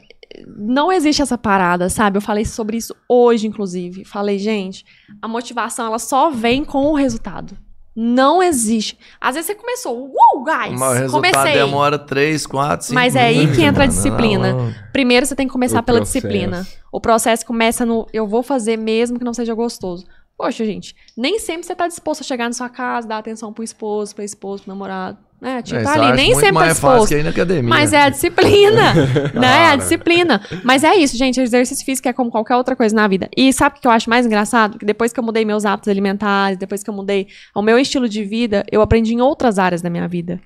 não 0.58 0.92
existe 0.92 1.22
essa 1.22 1.38
parada, 1.38 1.88
sabe? 1.90 2.18
Eu 2.18 2.22
falei 2.22 2.44
sobre 2.44 2.78
isso 2.78 2.96
hoje, 3.08 3.46
inclusive. 3.48 4.04
Falei, 4.06 4.40
gente, 4.40 4.84
a 5.22 5.28
motivação 5.28 5.86
ela 5.86 6.00
só 6.00 6.32
vem 6.32 6.66
com 6.66 6.88
o 6.88 6.96
resultado. 6.96 7.56
Não 7.96 8.42
existe. 8.42 8.98
Às 9.22 9.36
vezes 9.36 9.46
você 9.46 9.54
começou, 9.56 10.08
uh, 10.08 10.44
guys, 10.44 10.80
Mas 10.80 10.98
o 10.98 11.00
resultado 11.00 11.32
comecei. 11.36 11.54
demora 11.54 12.00
3, 12.00 12.48
4, 12.48 12.88
5 12.88 12.96
Mas 12.96 13.16
é 13.16 13.22
aí 13.22 13.54
que 13.54 13.62
entra 13.62 13.84
a 13.84 13.88
disciplina. 13.88 14.52
Não, 14.52 14.74
Primeiro 14.92 15.28
você 15.28 15.36
tem 15.36 15.46
que 15.46 15.54
começar 15.54 15.80
O 15.80 15.84
pela 15.84 16.00
processo. 16.00 16.28
disciplina. 16.28 16.66
O 16.92 17.00
processo 17.00 17.46
começa 17.46 17.86
no 17.86 18.08
eu 18.12 18.26
vou 18.26 18.42
fazer 18.42 18.78
mesmo 18.78 19.20
que 19.20 19.24
não 19.26 19.32
seja 19.34 19.54
gostoso. 19.54 20.08
Poxa, 20.38 20.66
gente, 20.66 20.96
nem 21.16 21.40
sempre 21.40 21.66
você 21.66 21.76
tá 21.76 21.88
disposto 21.88 22.22
a 22.22 22.24
chegar 22.24 22.46
na 22.46 22.54
sua 22.54 22.68
casa, 22.70 23.08
dar 23.08 23.20
atenção 23.20 23.54
pro 23.54 23.64
esposo, 23.64 24.16
pra 24.16 24.24
esposa, 24.24 24.64
pro 24.64 24.72
namorado. 24.74 25.18
Né? 25.40 25.62
Tipo, 25.62 25.80
É, 25.80 25.84
tá 25.84 25.94
ali. 25.94 26.16
Nem 26.16 26.34
sempre 26.34 26.48
tá 26.48 26.54
mais 26.54 26.80
fácil 26.80 26.90
disposto. 26.90 27.10
que 27.10 27.20
ir 27.20 27.24
na 27.24 27.30
academia. 27.30 27.70
Mas 27.70 27.92
é 27.94 28.02
a 28.02 28.10
disciplina, 28.10 28.94
né? 29.36 29.48
É 29.48 29.66
a 29.68 29.76
disciplina. 29.76 30.42
Mas 30.64 30.84
é 30.84 30.96
isso, 30.96 31.18
gente. 31.18 31.40
Exercício 31.40 31.86
físico 31.86 32.08
é 32.08 32.14
como 32.14 32.32
qualquer 32.32 32.56
outra 32.56 32.76
coisa 32.76 32.96
na 32.96 33.08
vida. 33.08 33.30
E 33.36 33.52
sabe 33.52 33.78
o 33.78 33.82
que 33.82 33.88
eu 33.88 33.92
acho 33.92 34.10
mais 34.10 34.26
engraçado? 34.26 34.80
Que 34.80 34.86
depois 34.86 35.12
que 35.12 35.20
eu 35.20 35.24
mudei 35.24 35.44
meus 35.44 35.66
hábitos 35.66 35.90
alimentares, 35.90 36.58
depois 36.58 36.82
que 36.82 36.90
eu 36.90 36.94
mudei 36.94 37.28
o 37.54 37.62
meu 37.62 37.78
estilo 37.78 38.08
de 38.08 38.24
vida, 38.24 38.66
eu 38.72 38.82
aprendi 38.82 39.14
em 39.14 39.22
outras 39.22 39.60
áreas 39.60 39.82
da 39.82 39.90
minha 39.90 40.08
vida. 40.08 40.40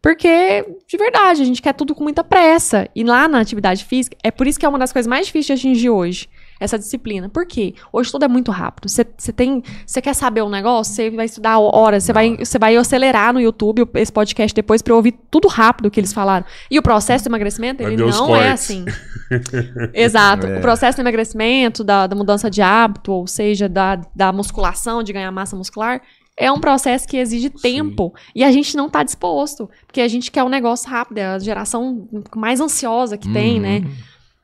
Porque, 0.00 0.64
de 0.86 0.96
verdade, 0.96 1.42
a 1.42 1.44
gente 1.44 1.60
quer 1.60 1.72
tudo 1.72 1.92
com 1.92 2.04
muita 2.04 2.22
pressa. 2.22 2.88
E 2.94 3.02
lá 3.02 3.26
na 3.26 3.40
atividade 3.40 3.84
física, 3.84 4.16
é 4.22 4.30
por 4.30 4.46
isso 4.46 4.58
que 4.60 4.64
é 4.64 4.68
uma 4.68 4.78
das 4.78 4.92
coisas 4.92 5.08
mais 5.08 5.26
difíceis 5.26 5.60
de 5.60 5.66
atingir 5.66 5.90
hoje. 5.90 6.28
Essa 6.58 6.78
disciplina. 6.78 7.28
Por 7.28 7.46
quê? 7.46 7.74
Hoje 7.92 8.10
tudo 8.10 8.24
é 8.24 8.28
muito 8.28 8.50
rápido. 8.50 8.88
Você 8.88 9.04
tem. 9.04 9.62
Você 9.86 10.00
quer 10.00 10.14
saber 10.14 10.42
um 10.42 10.48
negócio? 10.48 10.94
Você 10.94 11.10
vai 11.10 11.26
estudar 11.26 11.58
horas, 11.58 12.04
você 12.04 12.12
vai, 12.12 12.36
você 12.36 12.58
vai 12.58 12.76
acelerar 12.76 13.32
no 13.34 13.40
YouTube 13.40 13.86
esse 13.94 14.10
podcast 14.12 14.54
depois 14.54 14.80
pra 14.80 14.94
ouvir 14.94 15.12
tudo 15.30 15.48
rápido 15.48 15.90
que 15.90 16.00
eles 16.00 16.12
falaram. 16.12 16.46
E 16.70 16.78
o 16.78 16.82
processo 16.82 17.24
de 17.24 17.28
emagrecimento, 17.28 17.82
ele 17.82 17.96
não 17.96 18.34
é 18.34 18.48
cortes. 18.48 18.52
assim. 18.52 18.84
Exato. 19.92 20.46
É. 20.46 20.58
O 20.58 20.60
processo 20.60 20.96
de 20.96 21.02
emagrecimento, 21.02 21.84
da, 21.84 22.06
da 22.06 22.16
mudança 22.16 22.50
de 22.50 22.62
hábito, 22.62 23.12
ou 23.12 23.26
seja, 23.26 23.68
da, 23.68 24.00
da 24.14 24.32
musculação, 24.32 25.02
de 25.02 25.12
ganhar 25.12 25.30
massa 25.30 25.56
muscular, 25.56 26.00
é 26.38 26.50
um 26.52 26.60
processo 26.60 27.06
que 27.08 27.16
exige 27.16 27.48
tempo. 27.50 28.14
E 28.34 28.44
a 28.44 28.52
gente 28.52 28.76
não 28.76 28.88
tá 28.90 29.02
disposto. 29.02 29.68
Porque 29.86 30.00
a 30.00 30.08
gente 30.08 30.30
quer 30.30 30.44
um 30.44 30.48
negócio 30.48 30.88
rápido, 30.88 31.18
é 31.18 31.26
a 31.26 31.38
geração 31.38 32.06
mais 32.34 32.60
ansiosa 32.60 33.16
que 33.16 33.30
tem, 33.32 33.56
Uhum. 33.56 33.60
né? 33.62 33.84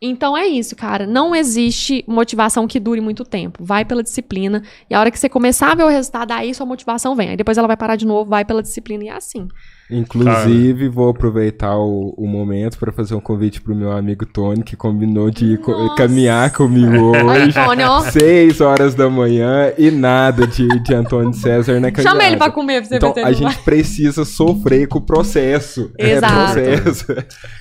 Então 0.04 0.36
é 0.36 0.44
isso, 0.48 0.74
cara. 0.74 1.06
Não 1.06 1.32
existe 1.32 2.04
motivação 2.08 2.66
que 2.66 2.80
dure 2.80 3.00
muito 3.00 3.24
tempo. 3.24 3.62
Vai 3.62 3.84
pela 3.84 4.02
disciplina. 4.02 4.60
E 4.90 4.94
a 4.94 4.98
hora 4.98 5.12
que 5.12 5.18
você 5.18 5.28
começar 5.28 5.70
a 5.70 5.74
ver 5.76 5.84
o 5.84 5.88
resultado, 5.88 6.32
aí 6.32 6.52
sua 6.52 6.66
motivação 6.66 7.14
vem. 7.14 7.28
Aí 7.28 7.36
depois 7.36 7.56
ela 7.56 7.68
vai 7.68 7.76
parar 7.76 7.94
de 7.94 8.04
novo, 8.04 8.28
vai 8.28 8.44
pela 8.44 8.60
disciplina 8.60 9.04
e 9.04 9.08
é 9.08 9.12
assim. 9.12 9.46
Inclusive, 9.92 10.88
vou 10.88 11.08
aproveitar 11.10 11.76
o, 11.76 12.14
o 12.16 12.26
momento 12.26 12.78
para 12.78 12.92
fazer 12.92 13.14
um 13.14 13.20
convite 13.20 13.60
pro 13.60 13.74
meu 13.74 13.92
amigo 13.92 14.24
Tony, 14.26 14.62
que 14.62 14.76
combinou 14.76 15.30
de 15.30 15.56
co- 15.58 15.72
Nossa. 15.72 15.94
caminhar 15.96 16.50
comigo 16.52 17.12
hoje. 17.16 17.58
Antônio. 17.58 18.00
Seis 18.10 18.60
horas 18.60 18.94
da 18.94 19.08
manhã 19.08 19.72
e 19.78 19.90
nada 19.90 20.46
de, 20.46 20.66
de 20.82 20.94
Antônio 20.94 21.32
César 21.34 21.80
na 21.80 21.90
caminhada. 21.90 22.02
Chama 22.18 22.24
ele 22.24 22.36
pra 22.36 22.50
comer 22.50 22.80
pra 22.80 22.88
você 22.88 22.96
Então, 22.96 23.12
ver 23.14 23.20
a 23.20 23.24
vai. 23.24 23.34
gente 23.34 23.58
precisa 23.58 24.24
sofrer 24.24 24.86
com 24.88 24.98
o 24.98 25.02
processo. 25.02 25.90
Exato. 25.98 26.58
É 26.58 26.76
processo. 26.78 27.06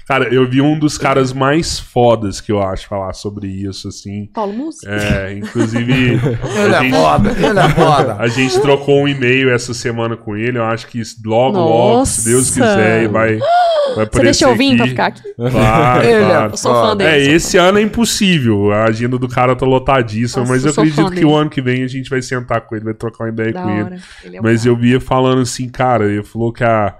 Cara, 0.07 0.33
eu 0.33 0.49
vi 0.49 0.61
um 0.61 0.77
dos 0.77 0.97
caras 0.97 1.31
mais 1.33 1.79
fodas 1.79 2.41
que 2.41 2.51
eu 2.51 2.61
acho 2.61 2.87
falar 2.87 3.13
sobre 3.13 3.47
isso, 3.47 3.87
assim. 3.87 4.27
Paulo 4.33 4.53
Musi? 4.53 4.79
É, 4.87 5.33
inclusive. 5.33 5.91
Ele 6.61 6.75
a 6.75 6.79
é 6.79 6.83
gente- 6.83 6.95
foda, 6.95 7.31
ele 7.31 7.59
é 7.59 7.69
foda. 7.69 8.15
A 8.19 8.27
gente 8.27 8.59
trocou 8.59 9.01
um 9.03 9.07
e-mail 9.07 9.49
essa 9.49 9.73
semana 9.73 10.15
com 10.17 10.35
ele. 10.35 10.57
Eu 10.57 10.63
acho 10.65 10.87
que 10.87 11.01
logo, 11.25 11.57
logo, 11.57 12.05
se 12.21 12.29
Deus 12.29 12.49
quiser, 12.51 13.07
vai, 13.09 13.37
vai 13.95 14.05
Você 14.11 14.21
deixa 14.21 14.45
eu 14.45 14.55
vir 14.55 14.67
aqui. 14.69 14.77
pra 14.77 14.87
ficar 14.87 15.05
aqui? 15.07 15.33
Claro, 15.35 16.03
Ele 16.03 16.13
é 16.13 16.25
claro. 16.25 16.53
Eu 16.53 16.57
sou 16.57 16.73
fã 16.73 16.95
dele. 16.97 17.09
É, 17.09 17.33
esse 17.35 17.57
ano 17.57 17.77
é 17.77 17.81
impossível. 17.81 18.71
A 18.71 18.85
agenda 18.85 19.17
do 19.17 19.27
cara 19.27 19.55
tá 19.55 19.65
lotadíssima, 19.65 20.41
Nossa, 20.41 20.53
mas 20.53 20.65
eu 20.65 20.71
acredito 20.71 20.95
que 21.11 21.25
o 21.25 21.27
dele. 21.29 21.33
ano 21.33 21.49
que 21.49 21.61
vem 21.61 21.83
a 21.83 21.87
gente 21.87 22.09
vai 22.09 22.21
sentar 22.21 22.61
com 22.61 22.75
ele, 22.75 22.85
vai 22.85 22.93
trocar 22.93 23.25
uma 23.25 23.29
ideia 23.29 23.51
Da 23.51 23.61
com 23.63 23.69
ele. 23.69 23.83
hora. 23.83 23.97
Ele 24.23 24.37
é 24.37 24.39
um 24.39 24.43
Mas 24.43 24.61
cara. 24.61 24.69
eu 24.71 24.75
via 24.77 24.99
falando 25.01 25.41
assim, 25.41 25.69
cara, 25.69 26.05
ele 26.05 26.23
falou 26.23 26.53
que 26.53 26.63
a, 26.63 26.95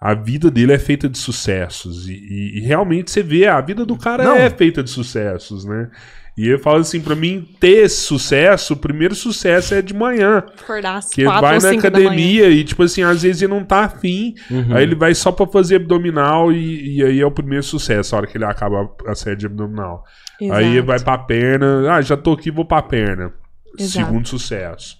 a 0.00 0.14
vida 0.14 0.50
dele 0.50 0.72
é 0.72 0.78
feita 0.78 1.08
de 1.08 1.18
sucessos. 1.18 2.08
E, 2.08 2.12
e- 2.14 2.58
e 2.58 2.60
realmente 2.66 3.10
você 3.10 3.22
vê, 3.22 3.46
a 3.46 3.60
vida 3.60 3.84
do 3.86 3.96
cara 3.96 4.24
Não. 4.24 4.36
é 4.36 4.50
feita 4.50 4.82
de 4.82 4.90
sucessos, 4.90 5.64
né? 5.64 5.88
E 6.36 6.48
ele 6.48 6.58
fala 6.58 6.80
assim, 6.80 7.00
pra 7.00 7.14
mim 7.14 7.48
ter 7.60 7.88
sucesso, 7.88 8.74
o 8.74 8.76
primeiro 8.76 9.14
sucesso 9.14 9.72
é 9.72 9.80
de 9.80 9.94
manhã. 9.94 10.38
acordar 10.38 10.96
às 10.96 11.08
Que 11.08 11.24
vai 11.24 11.60
na 11.60 11.70
academia 11.70 12.48
e, 12.50 12.64
tipo 12.64 12.82
assim, 12.82 13.02
às 13.02 13.22
vezes 13.22 13.40
ele 13.40 13.52
não 13.52 13.64
tá 13.64 13.84
afim. 13.84 14.34
Uhum. 14.50 14.74
Aí 14.74 14.82
ele 14.82 14.96
vai 14.96 15.14
só 15.14 15.30
pra 15.30 15.46
fazer 15.46 15.76
abdominal 15.76 16.52
e, 16.52 16.96
e 16.96 17.04
aí 17.04 17.20
é 17.20 17.26
o 17.26 17.30
primeiro 17.30 17.62
sucesso, 17.62 18.14
a 18.14 18.18
hora 18.18 18.26
que 18.26 18.36
ele 18.36 18.44
acaba 18.44 18.90
a 19.06 19.14
série 19.14 19.36
de 19.36 19.46
abdominal. 19.46 20.04
Aí 20.40 20.64
ele 20.64 20.78
Exato. 20.78 20.86
vai 20.86 21.00
pra 21.00 21.18
perna. 21.18 21.94
Ah, 21.94 22.02
já 22.02 22.16
tô 22.16 22.32
aqui, 22.32 22.50
vou 22.50 22.64
pra 22.64 22.82
perna. 22.82 23.32
Exato. 23.78 24.06
Segundo 24.06 24.28
sucesso. 24.28 24.98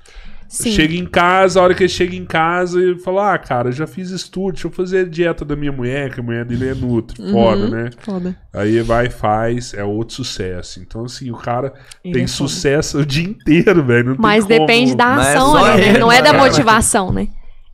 Sim. 0.49 0.71
Chega 0.73 0.95
em 0.95 1.07
casa, 1.07 1.59
a 1.59 1.63
hora 1.63 1.75
que 1.75 1.83
ele 1.83 1.89
chega 1.89 2.15
em 2.15 2.25
casa, 2.25 2.81
ele 2.81 2.99
fala: 2.99 3.35
Ah, 3.35 3.39
cara, 3.39 3.73
já 3.73 3.87
fiz 3.87 4.11
estudo, 4.11 4.53
deixa 4.53 4.67
eu 4.69 4.71
fazer 4.71 4.99
a 5.01 5.05
dieta 5.05 5.45
da 5.45 5.57
minha 5.57 5.73
mulher, 5.73 6.13
que 6.13 6.21
a 6.21 6.23
mulher 6.23 6.45
dele 6.45 6.69
é 6.69 6.75
nutri. 6.75 7.21
Uhum. 7.23 7.33
Foda, 7.33 7.69
né? 7.71 7.91
Foda. 7.99 8.37
Aí 8.53 8.75
ele 8.75 8.83
vai 8.83 9.07
e 9.07 9.11
faz, 9.11 9.75
é 9.75 9.83
outro 9.83 10.15
sucesso. 10.17 10.81
Então, 10.81 11.05
assim, 11.05 11.31
o 11.31 11.37
cara 11.37 11.73
Ele 12.05 12.15
tem 12.15 12.25
é 12.25 12.27
sucesso 12.27 12.99
o 12.99 13.07
dia 13.07 13.25
inteiro, 13.25 13.85
velho. 13.85 14.05
não 14.11 14.15
tem 14.15 14.23
Mas 14.23 14.45
como. 14.45 14.59
depende 14.61 14.95
da 14.95 15.07
Mas 15.17 15.27
é 15.27 15.31
ação 15.37 15.55
né? 15.65 15.89
ele, 15.89 15.99
Não 15.99 16.13
é 16.13 16.23
da 16.23 16.31
cara. 16.33 16.39
motivação, 16.45 17.13
né? 17.13 17.29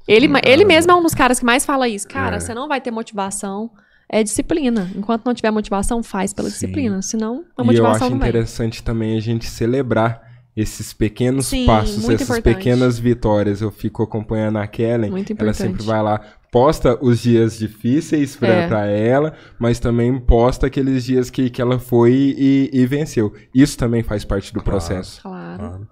Ele, 0.08 0.28
ele 0.44 0.64
mesmo 0.64 0.90
é 0.90 0.94
um 0.94 1.02
dos 1.02 1.14
caras 1.14 1.38
que 1.38 1.44
mais 1.44 1.64
fala 1.64 1.86
isso. 1.88 2.08
Cara, 2.08 2.36
É. 2.36 2.40
você 2.40 2.52
não 2.54 2.66
vai 2.66 2.80
ter 2.80 2.90
motivação. 2.90 3.70
É 4.12 4.24
disciplina. 4.24 4.90
Enquanto 4.96 5.24
não 5.24 5.32
tiver 5.32 5.52
motivação, 5.52 6.02
faz 6.02 6.32
pela 6.32 6.48
Sim. 6.48 6.54
disciplina. 6.54 7.00
Senão, 7.00 7.44
a 7.56 7.60
E 7.60 7.62
eu 7.62 7.64
motivação 7.64 8.06
acho 8.08 8.10
não 8.10 8.16
interessante 8.16 8.82
também 8.82 9.16
a 9.16 9.20
gente 9.20 9.46
celebrar 9.46 10.20
esses 10.60 10.92
pequenos 10.92 11.46
Sim, 11.46 11.66
passos, 11.66 12.08
essas 12.08 12.22
importante. 12.38 12.42
pequenas 12.42 12.98
vitórias. 12.98 13.60
Eu 13.60 13.70
fico 13.70 14.02
acompanhando 14.02 14.58
a 14.58 14.66
Kellen. 14.66 15.10
Muito 15.10 15.34
Ela 15.38 15.52
sempre 15.54 15.82
vai 15.82 16.02
lá, 16.02 16.20
posta 16.52 16.98
os 17.00 17.20
dias 17.20 17.58
difíceis 17.58 18.36
pra, 18.36 18.48
É. 18.48 18.66
pra 18.68 18.86
ela, 18.86 19.34
mas 19.58 19.78
também 19.78 20.18
posta 20.18 20.66
aqueles 20.66 21.04
dias 21.04 21.30
que, 21.30 21.48
que 21.50 21.60
ela 21.62 21.78
foi 21.78 22.12
e, 22.36 22.70
e 22.72 22.86
venceu. 22.86 23.32
Isso 23.54 23.78
também 23.78 24.02
faz 24.02 24.24
parte 24.24 24.52
do 24.52 24.62
processo. 24.62 25.22
Claro. 25.22 25.58
Claro. 25.58 25.88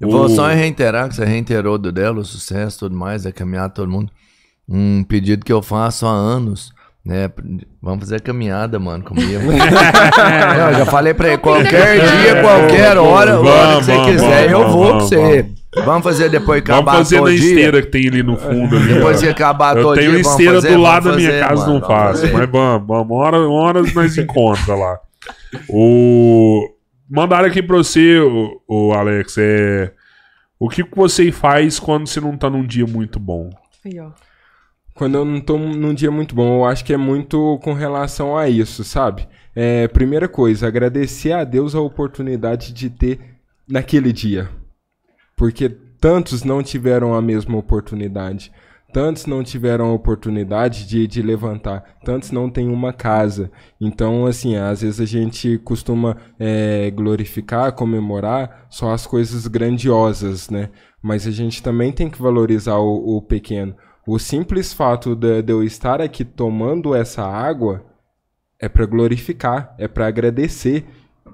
Eu 0.00 0.10
vou 0.10 0.24
O- 0.24 0.28
só 0.28 0.48
reiterar 0.48 1.08
que 1.08 1.14
você 1.14 1.24
reiterou 1.24 1.78
do 1.78 1.92
dela, 1.92 2.18
o 2.20 2.24
sucesso, 2.24 2.80
tudo 2.80 2.96
mais, 2.96 3.22
da 3.22 3.30
caminhada, 3.32 3.72
todo 3.74 3.88
mundo. 3.90 4.10
Um 4.68 5.04
pedido 5.04 5.44
que 5.44 5.52
eu 5.52 5.62
faço 5.62 6.06
há 6.06 6.10
anos, 6.10 6.72
né? 7.04 7.30
Vamos 7.80 8.00
fazer 8.00 8.16
a 8.16 8.20
caminhada, 8.20 8.78
mano, 8.78 9.02
comigo. 9.04 9.42
Não, 9.42 10.68
eu 10.70 10.74
já 10.78 10.86
falei 10.86 11.12
pra 11.14 11.28
ele, 11.28 11.38
qualquer 11.38 12.00
dia, 12.00 12.40
qualquer 12.42 12.96
hora, 12.96 13.34
a 13.34 13.40
hora 13.40 13.76
que 13.78 13.84
você 13.84 13.92
Vamos, 13.94 14.10
quiser, 14.10 14.50
eu 14.50 14.58
vamos, 14.58 14.72
vou 14.72 14.84
com 14.84 14.92
vamos, 14.98 15.08
você. 15.08 15.46
Vamos 15.84 16.02
fazer 16.04 16.28
depois 16.28 16.60
que 16.62 16.68
Vamos 16.70 16.82
acabar 16.82 16.98
fazer 16.98 17.16
todo 17.16 17.30
na 17.30 17.36
dia. 17.36 17.48
esteira 17.48 17.82
que 17.82 17.88
tem 17.88 18.06
ali 18.08 18.22
no 18.22 18.36
fundo. 18.36 18.76
Ali, 18.76 18.94
Depois 18.94 19.20
que 19.22 19.28
acabar 19.28 19.76
Eu 19.76 19.82
todo 19.82 19.94
tenho 19.96 20.10
dia, 20.12 20.22
vamos 20.22 20.30
esteira 20.30 20.54
fazer, 20.54 20.68
do 20.68 20.72
vamos 20.74 20.88
lado 20.88 21.10
da 21.10 21.16
minha 21.16 21.28
fazer, 21.30 21.40
casa, 21.40 21.54
mano, 21.54 21.72
não 21.72 21.80
vamos 21.80 21.88
faço. 21.88 22.20
fazer. 22.20 22.32
Mas 22.32 22.50
vamos, 22.50 22.86
vamos. 22.86 23.06
Uma 23.10 23.16
hora, 23.16 23.38
uma 23.40 23.60
hora 23.60 23.82
nós 23.94 24.18
encontra 24.18 24.74
lá. 24.74 24.98
O... 25.68 26.68
Mandaram 27.10 27.46
aqui 27.46 27.62
pra 27.62 27.76
você, 27.78 28.18
o, 28.20 28.60
o 28.68 28.92
Alex, 28.92 29.36
é... 29.38 29.92
O 30.58 30.68
que 30.68 30.84
que 30.84 30.96
você 30.96 31.32
faz 31.32 31.80
quando 31.80 32.06
você 32.06 32.20
não 32.20 32.36
tá 32.36 32.48
num 32.48 32.64
dia 32.64 32.86
muito 32.86 33.18
bom? 33.18 33.50
Aí, 33.84 33.98
ó. 33.98 34.10
Quando 34.94 35.16
eu 35.16 35.24
não 35.24 35.40
tô 35.40 35.56
num 35.56 35.94
dia 35.94 36.10
muito 36.10 36.34
bom, 36.34 36.58
eu 36.58 36.64
acho 36.64 36.84
que 36.84 36.92
é 36.92 36.96
muito 36.96 37.58
com 37.62 37.72
relação 37.72 38.36
a 38.36 38.48
isso, 38.48 38.84
sabe? 38.84 39.26
É, 39.54 39.88
primeira 39.88 40.28
coisa, 40.28 40.66
agradecer 40.66 41.32
a 41.32 41.44
Deus 41.44 41.74
a 41.74 41.80
oportunidade 41.80 42.72
de 42.72 42.90
ter 42.90 43.20
naquele 43.68 44.12
dia. 44.12 44.48
Porque 45.36 45.68
tantos 46.00 46.44
não 46.44 46.62
tiveram 46.62 47.14
a 47.14 47.22
mesma 47.22 47.56
oportunidade. 47.56 48.52
Tantos 48.92 49.24
não 49.24 49.42
tiveram 49.42 49.86
a 49.86 49.92
oportunidade 49.94 50.86
de, 50.86 51.06
de 51.06 51.22
levantar. 51.22 51.98
Tantos 52.04 52.30
não 52.30 52.50
têm 52.50 52.68
uma 52.68 52.92
casa. 52.92 53.50
Então, 53.80 54.26
assim, 54.26 54.56
às 54.56 54.82
vezes 54.82 55.00
a 55.00 55.06
gente 55.06 55.56
costuma 55.58 56.18
é, 56.38 56.90
glorificar, 56.90 57.72
comemorar 57.72 58.66
só 58.68 58.92
as 58.92 59.06
coisas 59.06 59.46
grandiosas, 59.46 60.50
né? 60.50 60.68
Mas 61.02 61.26
a 61.26 61.30
gente 61.30 61.62
também 61.62 61.90
tem 61.90 62.10
que 62.10 62.20
valorizar 62.20 62.76
o, 62.76 63.16
o 63.16 63.22
pequeno. 63.22 63.74
O 64.06 64.18
simples 64.18 64.72
fato 64.72 65.14
de, 65.14 65.42
de 65.42 65.52
eu 65.52 65.62
estar 65.62 66.00
aqui 66.00 66.24
tomando 66.24 66.94
essa 66.94 67.22
água 67.22 67.84
é 68.58 68.68
para 68.68 68.84
glorificar, 68.84 69.74
é 69.78 69.86
para 69.86 70.06
agradecer. 70.06 70.84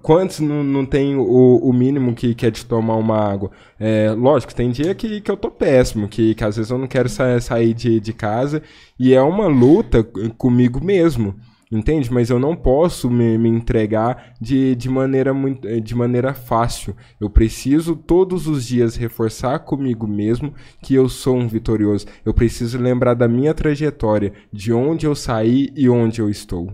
Quantos 0.02 0.40
não, 0.40 0.62
não 0.62 0.86
tem 0.86 1.16
o, 1.16 1.56
o 1.56 1.72
mínimo 1.72 2.14
que 2.14 2.34
quer 2.34 2.50
de 2.50 2.64
tomar 2.64 2.96
uma 2.96 3.18
água? 3.18 3.50
É, 3.80 4.10
lógico, 4.10 4.54
tem 4.54 4.70
dia 4.70 4.94
que, 4.94 5.20
que 5.20 5.30
eu 5.30 5.36
tô 5.36 5.50
péssimo, 5.50 6.08
que, 6.08 6.34
que 6.34 6.44
às 6.44 6.56
vezes 6.56 6.70
eu 6.70 6.78
não 6.78 6.86
quero 6.86 7.08
sa 7.08 7.40
sair 7.40 7.74
de, 7.74 7.98
de 8.00 8.12
casa 8.12 8.62
e 8.98 9.14
é 9.14 9.22
uma 9.22 9.46
luta 9.46 10.04
comigo 10.36 10.82
mesmo. 10.82 11.34
Entende? 11.70 12.10
Mas 12.10 12.30
eu 12.30 12.38
não 12.38 12.56
posso 12.56 13.10
me, 13.10 13.36
me 13.36 13.48
entregar 13.48 14.34
de, 14.40 14.74
de, 14.74 14.88
maneira 14.88 15.34
muito, 15.34 15.68
de 15.80 15.94
maneira 15.94 16.32
fácil. 16.32 16.96
Eu 17.20 17.28
preciso 17.28 17.94
todos 17.94 18.46
os 18.46 18.66
dias 18.66 18.96
reforçar 18.96 19.58
comigo 19.60 20.06
mesmo 20.06 20.54
que 20.82 20.94
eu 20.94 21.08
sou 21.08 21.36
um 21.36 21.46
vitorioso. 21.46 22.06
Eu 22.24 22.32
preciso 22.32 22.78
lembrar 22.78 23.14
da 23.14 23.28
minha 23.28 23.52
trajetória, 23.52 24.32
de 24.50 24.72
onde 24.72 25.06
eu 25.06 25.14
saí 25.14 25.70
e 25.76 25.88
onde 25.90 26.20
eu 26.20 26.30
estou. 26.30 26.72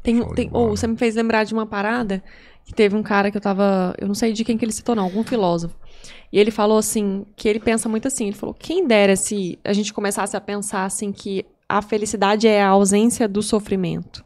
Tem, 0.00 0.20
tem, 0.34 0.50
ou 0.52 0.70
você 0.70 0.86
me 0.86 0.96
fez 0.96 1.14
lembrar 1.14 1.44
de 1.44 1.54
uma 1.54 1.66
parada 1.66 2.22
que 2.64 2.74
teve 2.74 2.96
um 2.96 3.02
cara 3.02 3.30
que 3.30 3.36
eu 3.36 3.40
tava. 3.40 3.94
Eu 3.98 4.06
não 4.06 4.14
sei 4.14 4.32
de 4.32 4.44
quem 4.44 4.56
que 4.56 4.64
ele 4.64 4.72
citou, 4.72 4.94
não, 4.94 5.04
algum 5.04 5.22
filósofo. 5.22 5.76
E 6.32 6.38
ele 6.38 6.50
falou 6.50 6.78
assim, 6.78 7.26
que 7.36 7.48
ele 7.48 7.60
pensa 7.60 7.88
muito 7.88 8.08
assim, 8.08 8.26
ele 8.26 8.36
falou, 8.36 8.54
quem 8.54 8.86
dera 8.86 9.14
se 9.16 9.58
a 9.62 9.72
gente 9.72 9.92
começasse 9.92 10.36
a 10.36 10.40
pensar 10.40 10.84
assim 10.84 11.12
que 11.12 11.44
a 11.72 11.80
felicidade 11.80 12.46
é 12.46 12.62
a 12.62 12.68
ausência 12.68 13.26
do 13.26 13.42
sofrimento. 13.42 14.22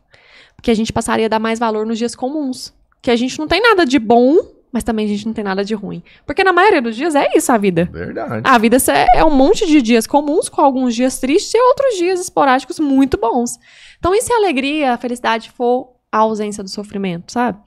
Porque 0.57 0.71
a 0.71 0.75
gente 0.75 0.93
passaria 0.93 1.27
a 1.27 1.29
dar 1.29 1.39
mais 1.39 1.61
valor 1.61 1.87
nos 1.87 1.97
dias 1.97 2.17
comuns. 2.17 2.75
Que 3.01 3.09
a 3.09 3.15
gente 3.15 3.39
não 3.39 3.47
tem 3.47 3.63
nada 3.63 3.87
de 3.87 4.01
bom, 4.01 4.39
mas 4.73 4.83
também 4.83 5.07
a 5.07 5.09
gente 5.09 5.25
não 5.27 5.33
tem 5.33 5.45
nada 5.45 5.65
de 5.65 5.73
ruim. 5.73 6.03
Porque 6.27 6.43
na 6.43 6.53
maioria 6.53 6.83
dos 6.83 6.97
dias 6.97 7.15
é 7.15 7.29
isso 7.37 7.53
a 7.53 7.57
vida. 7.57 7.89
Verdade. 7.93 8.43
A 8.43 8.59
vida 8.59 8.79
é 9.15 9.25
um 9.25 9.31
monte 9.31 9.65
de 9.65 9.81
dias 9.81 10.09
comuns, 10.09 10.49
com 10.49 10.61
alguns 10.61 10.93
dias 10.93 11.21
tristes 11.21 11.55
e 11.55 11.59
outros 11.59 11.97
dias 11.97 12.19
esporádicos 12.19 12.81
muito 12.81 13.17
bons. 13.17 13.59
Então, 13.99 14.13
e 14.13 14.21
se 14.21 14.33
a 14.33 14.37
alegria, 14.37 14.95
a 14.95 14.99
felicidade 14.99 15.51
for 15.51 15.96
a 16.17 16.21
ausência 16.21 16.63
do 16.65 16.71
sofrimento, 16.71 17.31
sabe? 17.33 17.59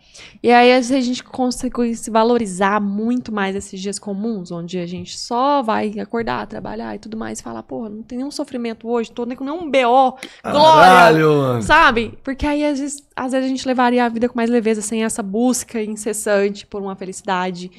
E 0.42 0.52
aí, 0.52 0.74
a 0.74 0.82
gente 0.82 1.24
consegue 1.24 1.96
se 1.96 2.10
valorizar 2.10 2.82
muito 2.82 3.32
mais 3.32 3.56
esses 3.56 3.80
dias 3.80 4.00
comuns, 4.00 4.52
onde 4.52 4.80
a 4.80 4.88
gente 4.88 5.18
só 5.18 5.62
vai 5.62 6.00
acordar, 6.00 6.48
trabalhar 6.48 6.96
e 6.96 7.00
tudo 7.00 7.16
mais, 7.16 7.40
e 7.40 7.44
falar, 7.44 7.62
porra, 7.64 7.90
não 7.90 8.02
tem 8.02 8.18
nenhum 8.18 8.32
sofrimento 8.32 8.90
hoje, 8.90 9.12
tô 9.12 9.26
nem 9.26 9.38
com 9.38 9.44
nenhum 9.44 9.70
BO, 9.70 10.18
glória! 10.44 10.90
Caralho, 10.90 11.38
mano. 11.38 11.62
Sabe? 11.62 12.18
Porque 12.24 12.46
aí, 12.46 12.66
às 12.66 12.80
vezes, 12.80 13.08
às 13.16 13.32
vezes, 13.32 13.46
a 13.46 13.50
gente 13.50 13.68
levaria 13.68 14.04
a 14.04 14.10
vida 14.10 14.28
com 14.28 14.36
mais 14.36 14.50
leveza, 14.50 14.82
sem 14.82 15.04
essa 15.04 15.22
busca 15.22 15.82
incessante 15.82 16.66
por 16.66 16.82
uma 16.82 16.96
felicidade 16.96 17.70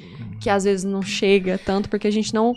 que 0.41 0.49
às 0.49 0.65
vezes 0.65 0.85
não 0.85 1.03
chega 1.03 1.59
tanto, 1.59 1.89
porque 1.89 2.07
a 2.07 2.13
gente 2.13 2.33
não 2.33 2.53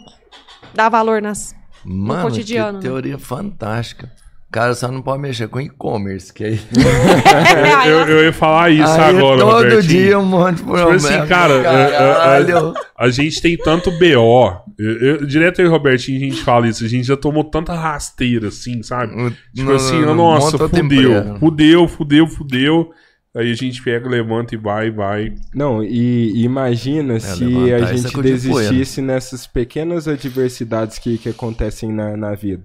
dá 0.74 0.88
valor 0.88 1.22
nas. 1.22 1.56
Mano, 1.84 2.30
cotidiano, 2.30 2.80
que 2.80 2.86
né? 2.86 2.90
teoria 2.90 3.18
fantástica. 3.20 4.10
Cara, 4.54 4.76
só 4.76 4.88
não 4.88 5.02
pode 5.02 5.20
mexer 5.20 5.48
com 5.48 5.60
e-commerce, 5.60 6.32
que 6.32 6.44
aí... 6.44 6.60
Eu, 7.90 8.08
eu- 8.08 8.24
ia 8.26 8.32
falar 8.32 8.70
isso 8.70 8.84
aí 8.84 9.18
agora, 9.18 9.40
todo 9.40 9.52
Robertinho. 9.52 9.82
dia 9.82 10.20
um 10.20 10.26
monte 10.26 10.58
de 10.58 10.64
problema. 10.64 10.94
assim, 10.96 11.28
cara, 11.28 11.54
é- 11.56 11.60
é- 11.60 11.98
Caralho. 11.98 12.74
A 12.96 13.10
gente 13.10 13.42
tem 13.42 13.58
tanto 13.58 13.90
BO. 13.90 14.62
Eu, 14.78 15.00
eu- 15.02 15.26
direto 15.26 15.60
eu 15.60 15.66
e 15.66 15.70
Robertinho 15.70 16.18
a 16.18 16.20
gente 16.30 16.44
fala 16.44 16.68
isso. 16.68 16.86
A 16.86 16.88
gente 16.88 17.08
já 17.08 17.18
tomou 17.18 17.44
tanta 17.44 17.74
rasteira, 17.74 18.50
assim, 18.50 18.84
sabe? 18.84 19.12
Tipo 19.56 19.70
Não, 19.70 19.76
assim, 19.76 20.02
nossa, 20.02 20.58
fudeu, 20.70 21.38
fudeu, 21.40 21.88
fudeu, 21.88 22.28
fudeu. 22.28 22.90
Aí 23.36 23.52
a 23.52 23.56
gente 23.56 23.82
pega, 23.82 24.08
levanta 24.08 24.54
e 24.54 24.58
vai, 24.60 24.92
vai. 24.92 25.34
Não, 25.56 25.84
e 25.84 26.44
imagina 26.44 27.20
se 27.20 27.44
levantar 27.44 27.88
a 27.88 27.94
essa 27.96 28.10
gente 28.10 28.22
desistisse 28.22 29.02
nessas 29.02 29.48
pequenas 29.48 30.08
adversidades 30.08 31.00
que, 31.00 31.18
que 31.18 31.30
acontecem 31.30 31.92
na, 31.92 32.16
na 32.16 32.36
vida. 32.36 32.64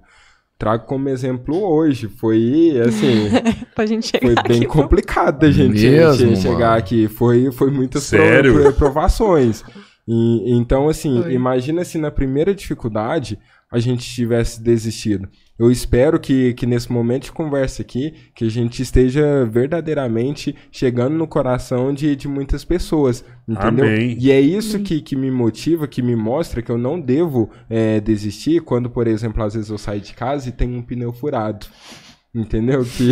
Trago 0.59 0.85
como 0.85 1.07
exemplo 1.09 1.63
hoje. 1.63 2.07
Foi, 2.09 2.73
assim, 2.85 3.29
pra 3.73 3.85
gente 3.87 4.05
chegar 4.07 4.27
foi 4.27 4.35
bem 4.47 4.57
aqui. 4.57 4.65
complicado 4.67 5.39
da 5.39 5.49
gente 5.49 5.81
Mesmo, 5.81 6.35
chegar 6.35 6.57
mano. 6.71 6.77
aqui. 6.77 7.07
Foi, 7.07 7.49
foi 7.51 7.71
muitas 7.71 8.09
pro- 8.09 8.19
Sério? 8.19 8.53
pro- 8.53 8.73
provações. 8.73 9.63
E, 10.07 10.51
então, 10.53 10.89
assim, 10.89 11.21
Foi. 11.23 11.33
imagina 11.33 11.83
se 11.85 11.97
na 11.97 12.11
primeira 12.11 12.53
dificuldade 12.53 13.39
a 13.71 13.79
gente 13.79 14.03
tivesse 14.03 14.61
desistido. 14.61 15.29
Eu 15.59 15.69
espero 15.69 16.17
que, 16.17 16.53
que 16.53 16.65
nesse 16.65 16.89
momento 16.89 17.23
de 17.25 17.31
conversa 17.33 17.81
aqui, 17.81 18.13
que 18.33 18.45
a 18.45 18.49
gente 18.49 18.81
esteja 18.81 19.45
verdadeiramente 19.45 20.55
chegando 20.71 21.15
no 21.15 21.27
coração 21.27 21.93
de, 21.93 22.15
de 22.15 22.29
muitas 22.29 22.63
pessoas, 22.63 23.25
entendeu? 23.45 23.85
Amém. 23.85 24.15
E 24.17 24.31
é 24.31 24.39
isso 24.39 24.79
que, 24.79 25.01
que 25.01 25.17
me 25.17 25.29
motiva, 25.29 25.85
que 25.85 26.01
me 26.01 26.15
mostra 26.15 26.61
que 26.61 26.71
eu 26.71 26.77
não 26.77 26.97
devo 26.97 27.49
é, 27.69 27.99
desistir 27.99 28.61
quando, 28.61 28.89
por 28.89 29.05
exemplo, 29.05 29.43
às 29.43 29.53
vezes 29.53 29.69
eu 29.69 29.77
saio 29.77 29.99
de 29.99 30.13
casa 30.13 30.47
e 30.47 30.53
tem 30.53 30.73
um 30.73 30.81
pneu 30.81 31.11
furado. 31.11 31.67
Entendeu? 32.33 32.85
Que... 32.85 33.11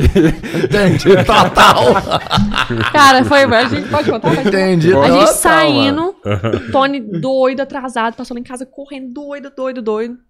Entendi, 0.64 1.16
total. 1.26 1.96
Cara, 2.94 3.26
foi. 3.26 3.44
A 3.44 3.68
gente 3.68 3.90
pode 3.90 4.10
contar? 4.10 4.34
Pode? 4.34 4.48
Entendi, 4.48 4.94
A 4.94 4.96
total, 4.96 5.12
gente 5.12 5.26
mano. 5.26 5.34
saindo, 5.38 6.16
Tony 6.72 7.02
doido, 7.02 7.62
atrasado, 7.62 8.16
passou 8.16 8.36
lá 8.36 8.40
em 8.40 8.44
casa 8.44 8.66
correndo, 8.66 9.12
doido, 9.12 9.52
doido, 9.54 9.82
doido. 9.82 10.27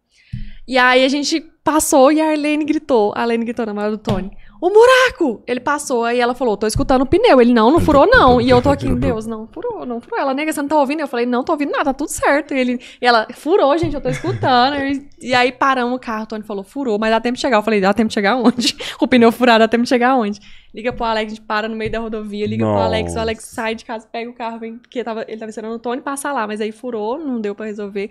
E 0.67 0.77
aí 0.77 1.05
a 1.05 1.07
gente 1.07 1.39
passou 1.63 2.11
e 2.11 2.19
a 2.19 2.29
Arlene 2.29 2.65
gritou. 2.65 3.13
A 3.15 3.21
Arlene 3.21 3.45
gritou 3.45 3.65
na 3.65 3.73
maior 3.73 3.91
do 3.91 3.97
Tony. 3.97 4.31
O 4.59 4.71
buraco! 4.71 5.43
Ele 5.45 5.59
passou, 5.59 6.03
aí 6.03 6.19
ela 6.19 6.33
falou, 6.33 6.57
tô 6.57 6.65
escutando 6.65 7.03
o 7.03 7.05
pneu. 7.05 7.39
Ele, 7.39 7.53
não, 7.53 7.69
não 7.69 7.79
furou 7.79 8.07
não. 8.07 8.41
E 8.41 8.49
eu 8.49 8.61
tô 8.61 8.69
aqui, 8.69 8.89
Deus, 8.95 9.27
não 9.27 9.47
furou, 9.47 9.85
não 9.85 10.01
furou. 10.01 10.19
Ela, 10.19 10.33
nega, 10.33 10.51
você 10.51 10.61
não 10.61 10.67
tá 10.67 10.77
ouvindo? 10.79 11.01
Eu 11.01 11.07
falei, 11.07 11.25
não, 11.25 11.43
tô 11.43 11.51
ouvindo 11.51 11.71
nada, 11.71 11.85
tá 11.85 11.93
tudo 11.93 12.09
certo. 12.09 12.53
E, 12.53 12.59
ele, 12.59 12.79
e 13.01 13.05
ela, 13.05 13.27
furou, 13.33 13.77
gente, 13.77 13.93
eu 13.93 14.01
tô 14.01 14.09
escutando. 14.09 14.77
E, 14.77 15.07
e 15.21 15.33
aí 15.35 15.51
paramos 15.51 15.95
o 15.95 15.99
carro, 15.99 16.23
o 16.23 16.27
Tony 16.27 16.43
falou, 16.43 16.63
furou, 16.63 16.97
mas 16.97 17.11
dá 17.11 17.21
tempo 17.21 17.35
de 17.35 17.41
chegar. 17.41 17.57
Eu 17.57 17.63
falei, 17.63 17.79
dá 17.79 17.93
tempo 17.93 18.07
de 18.07 18.13
chegar 18.13 18.35
onde? 18.35 18.75
O 18.99 19.07
pneu 19.07 19.31
furado, 19.31 19.59
dá 19.59 19.67
tempo 19.67 19.83
de 19.83 19.89
chegar 19.89 20.15
onde? 20.15 20.39
Liga 20.73 20.91
pro 20.91 21.05
Alex, 21.05 21.31
a 21.31 21.35
gente 21.35 21.45
para 21.45 21.69
no 21.69 21.75
meio 21.75 21.91
da 21.91 21.99
rodovia, 21.99 22.47
liga 22.47 22.65
pro 22.65 22.77
Alex, 22.77 23.11
o 23.11 23.15
Nossa. 23.15 23.21
Alex 23.21 23.43
sai 23.45 23.75
de 23.75 23.85
casa, 23.85 24.07
pega 24.11 24.29
o 24.29 24.33
carro, 24.33 24.59
vem, 24.59 24.77
porque 24.77 25.03
tava, 25.03 25.23
ele 25.27 25.37
tava 25.37 25.49
esperando 25.49 25.75
o 25.75 25.79
Tony 25.79 26.01
passar 26.01 26.33
lá, 26.33 26.47
mas 26.47 26.61
aí 26.61 26.71
furou, 26.71 27.19
não 27.19 27.39
deu 27.39 27.53
pra 27.53 27.67
resolver. 27.67 28.09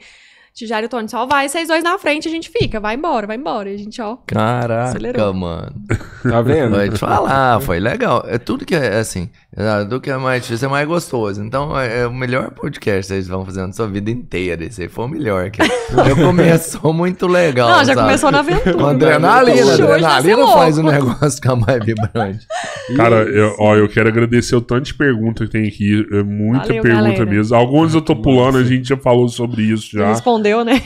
Tijário 0.56 0.86
e 0.86 0.88
Tony, 0.88 1.06
só 1.06 1.26
vai, 1.26 1.50
vocês 1.50 1.68
dois 1.68 1.84
na 1.84 1.98
frente, 1.98 2.26
a 2.26 2.30
gente 2.30 2.48
fica, 2.48 2.80
vai 2.80 2.94
embora, 2.94 3.26
vai 3.26 3.36
embora. 3.36 3.68
E 3.70 3.74
a 3.74 3.78
gente, 3.78 4.00
ó, 4.00 4.16
Caraca, 4.26 4.84
Acelerou. 4.88 5.34
mano. 5.34 5.74
Tá 6.22 6.40
vendo? 6.40 6.74
Vou 6.74 6.88
te 6.88 6.98
falar, 6.98 7.60
foi 7.60 7.78
legal. 7.78 8.24
É 8.26 8.38
tudo 8.38 8.64
que 8.64 8.74
é 8.74 8.96
assim, 8.96 9.28
é, 9.54 9.84
do 9.84 9.98
que 10.00 10.10
é 10.10 10.16
mais 10.18 10.42
difícil 10.42 10.68
é 10.68 10.70
mais 10.70 10.86
gostoso. 10.86 11.42
Então 11.42 11.78
é, 11.78 12.00
é 12.00 12.06
o 12.06 12.12
melhor 12.12 12.50
podcast 12.50 13.02
que 13.02 13.06
vocês 13.08 13.26
vão 13.26 13.44
fazer 13.44 13.66
na 13.66 13.72
sua 13.72 13.86
vida 13.86 14.10
inteira. 14.10 14.64
Esse 14.64 14.82
aí 14.82 14.88
foi 14.88 15.06
o 15.06 15.08
melhor. 15.08 15.50
Que 15.50 15.62
eu 16.08 16.16
começou 16.16 16.92
muito 16.92 17.26
legal. 17.26 17.68
Não, 17.68 17.78
já 17.78 17.94
sabe? 17.94 18.00
começou 18.02 18.30
na 18.30 18.40
aventura. 18.40 18.74
Com 18.74 18.86
adrenalina, 18.86 19.72
adrenalina 19.74 20.46
faz 20.48 20.78
o 20.78 20.82
louco. 20.82 20.96
negócio 20.98 21.30
ficar 21.32 21.56
mais 21.56 21.84
vibrante. 21.84 22.46
Cara, 22.96 23.16
eu, 23.24 23.56
ó, 23.58 23.74
eu 23.76 23.88
quero 23.88 24.08
agradecer 24.08 24.54
o 24.54 24.60
tanto 24.60 24.84
de 24.84 24.94
pergunta 24.94 25.44
que 25.44 25.50
tem 25.50 25.66
aqui. 25.66 26.06
É 26.12 26.22
muita 26.22 26.66
Valeu, 26.66 26.82
pergunta 26.82 27.02
galera. 27.04 27.26
mesmo. 27.26 27.56
Alguns 27.56 27.94
eu 27.94 28.02
tô 28.02 28.14
pulando, 28.14 28.58
a 28.58 28.64
gente 28.64 28.88
já 28.88 28.96
falou 28.96 29.28
sobre 29.28 29.62
isso 29.62 29.90
já. 29.90 30.08
Respondeu, 30.08 30.45
né? 30.64 30.80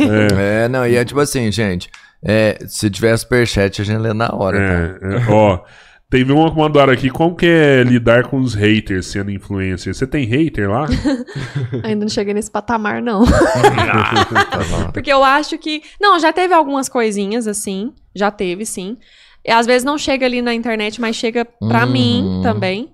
É, 0.64 0.68
não, 0.68 0.86
e 0.86 0.96
é 0.96 1.04
tipo 1.04 1.20
assim, 1.20 1.50
gente. 1.52 1.90
é, 2.22 2.58
se 2.66 2.90
tiver 2.90 3.16
superchat, 3.16 3.80
a 3.80 3.84
gente 3.84 3.98
lê 3.98 4.12
na 4.12 4.28
hora, 4.34 4.58
tá? 5.00 5.06
É, 5.08 5.14
é, 5.16 5.32
ó. 5.32 5.60
Teve 6.10 6.32
uma 6.32 6.50
que 6.50 6.58
mandaram 6.58 6.92
aqui, 6.92 7.08
como 7.08 7.36
que 7.36 7.46
é 7.46 7.84
lidar 7.84 8.24
com 8.24 8.40
os 8.40 8.52
haters 8.52 9.06
sendo 9.06 9.30
influencer? 9.30 9.94
Você 9.94 10.08
tem 10.08 10.24
hater 10.24 10.68
lá? 10.68 10.86
Ainda 11.84 12.04
não 12.04 12.08
cheguei 12.08 12.34
nesse 12.34 12.50
patamar, 12.50 13.00
não. 13.00 13.22
Tá 14.50 14.58
bom. 14.68 14.90
Porque 14.92 15.12
eu 15.12 15.22
acho 15.22 15.56
que. 15.58 15.82
Não, 16.00 16.18
já 16.18 16.32
teve 16.32 16.52
algumas 16.52 16.88
coisinhas 16.88 17.46
assim. 17.46 17.92
Já 18.14 18.28
teve, 18.30 18.66
sim. 18.66 18.96
E 19.46 19.50
às 19.52 19.66
vezes 19.66 19.84
não 19.84 19.96
chega 19.96 20.26
ali 20.26 20.42
na 20.42 20.52
internet, 20.52 21.00
mas 21.00 21.14
chega 21.16 21.44
pra 21.44 21.86
Uhum. 21.86 21.92
mim 21.92 22.40
também. 22.42 22.90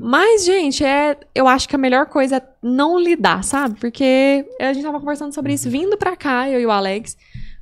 Mas, 0.00 0.44
gente, 0.44 0.84
é, 0.84 1.16
eu 1.34 1.46
acho 1.46 1.68
que 1.68 1.76
a 1.76 1.78
melhor 1.78 2.06
coisa 2.06 2.36
é 2.36 2.42
não 2.62 2.98
lidar, 2.98 3.44
sabe? 3.44 3.78
Porque 3.78 4.44
a 4.60 4.72
gente 4.72 4.82
tava 4.84 4.98
conversando 4.98 5.32
sobre 5.32 5.52
isso 5.52 5.70
vindo 5.70 5.96
pra 5.96 6.16
cá, 6.16 6.48
eu 6.48 6.60
e 6.60 6.66
o 6.66 6.70
Alex. 6.70 7.16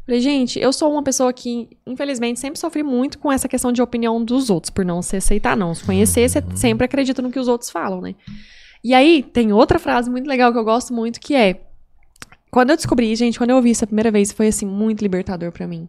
Falei, 0.04 0.20
gente, 0.20 0.58
eu 0.58 0.72
sou 0.72 0.92
uma 0.92 1.02
pessoa 1.02 1.32
que, 1.32 1.68
infelizmente, 1.86 2.38
sempre 2.38 2.60
sofri 2.60 2.82
muito 2.82 3.18
com 3.18 3.30
essa 3.30 3.48
questão 3.48 3.72
de 3.72 3.82
opinião 3.82 4.24
dos 4.24 4.50
outros, 4.50 4.70
por 4.70 4.84
não 4.84 5.02
se 5.02 5.16
aceitar, 5.16 5.56
não. 5.56 5.74
Se 5.74 5.84
conhecer, 5.84 6.28
você 6.28 6.42
sempre 6.54 6.84
acredita 6.84 7.20
no 7.20 7.30
que 7.30 7.40
os 7.40 7.48
outros 7.48 7.70
falam, 7.70 8.00
né? 8.00 8.14
E 8.84 8.94
aí, 8.94 9.22
tem 9.22 9.52
outra 9.52 9.80
frase 9.80 10.08
muito 10.08 10.28
legal 10.28 10.52
que 10.52 10.58
eu 10.58 10.64
gosto 10.64 10.94
muito, 10.94 11.18
que 11.18 11.34
é... 11.34 11.60
Quando 12.52 12.70
eu 12.70 12.76
descobri, 12.76 13.14
gente, 13.16 13.36
quando 13.36 13.50
eu 13.50 13.56
ouvi 13.56 13.70
isso 13.70 13.82
a 13.82 13.86
primeira 13.86 14.10
vez, 14.10 14.30
foi, 14.30 14.46
assim, 14.46 14.64
muito 14.64 15.02
libertador 15.02 15.50
pra 15.50 15.66
mim. 15.66 15.88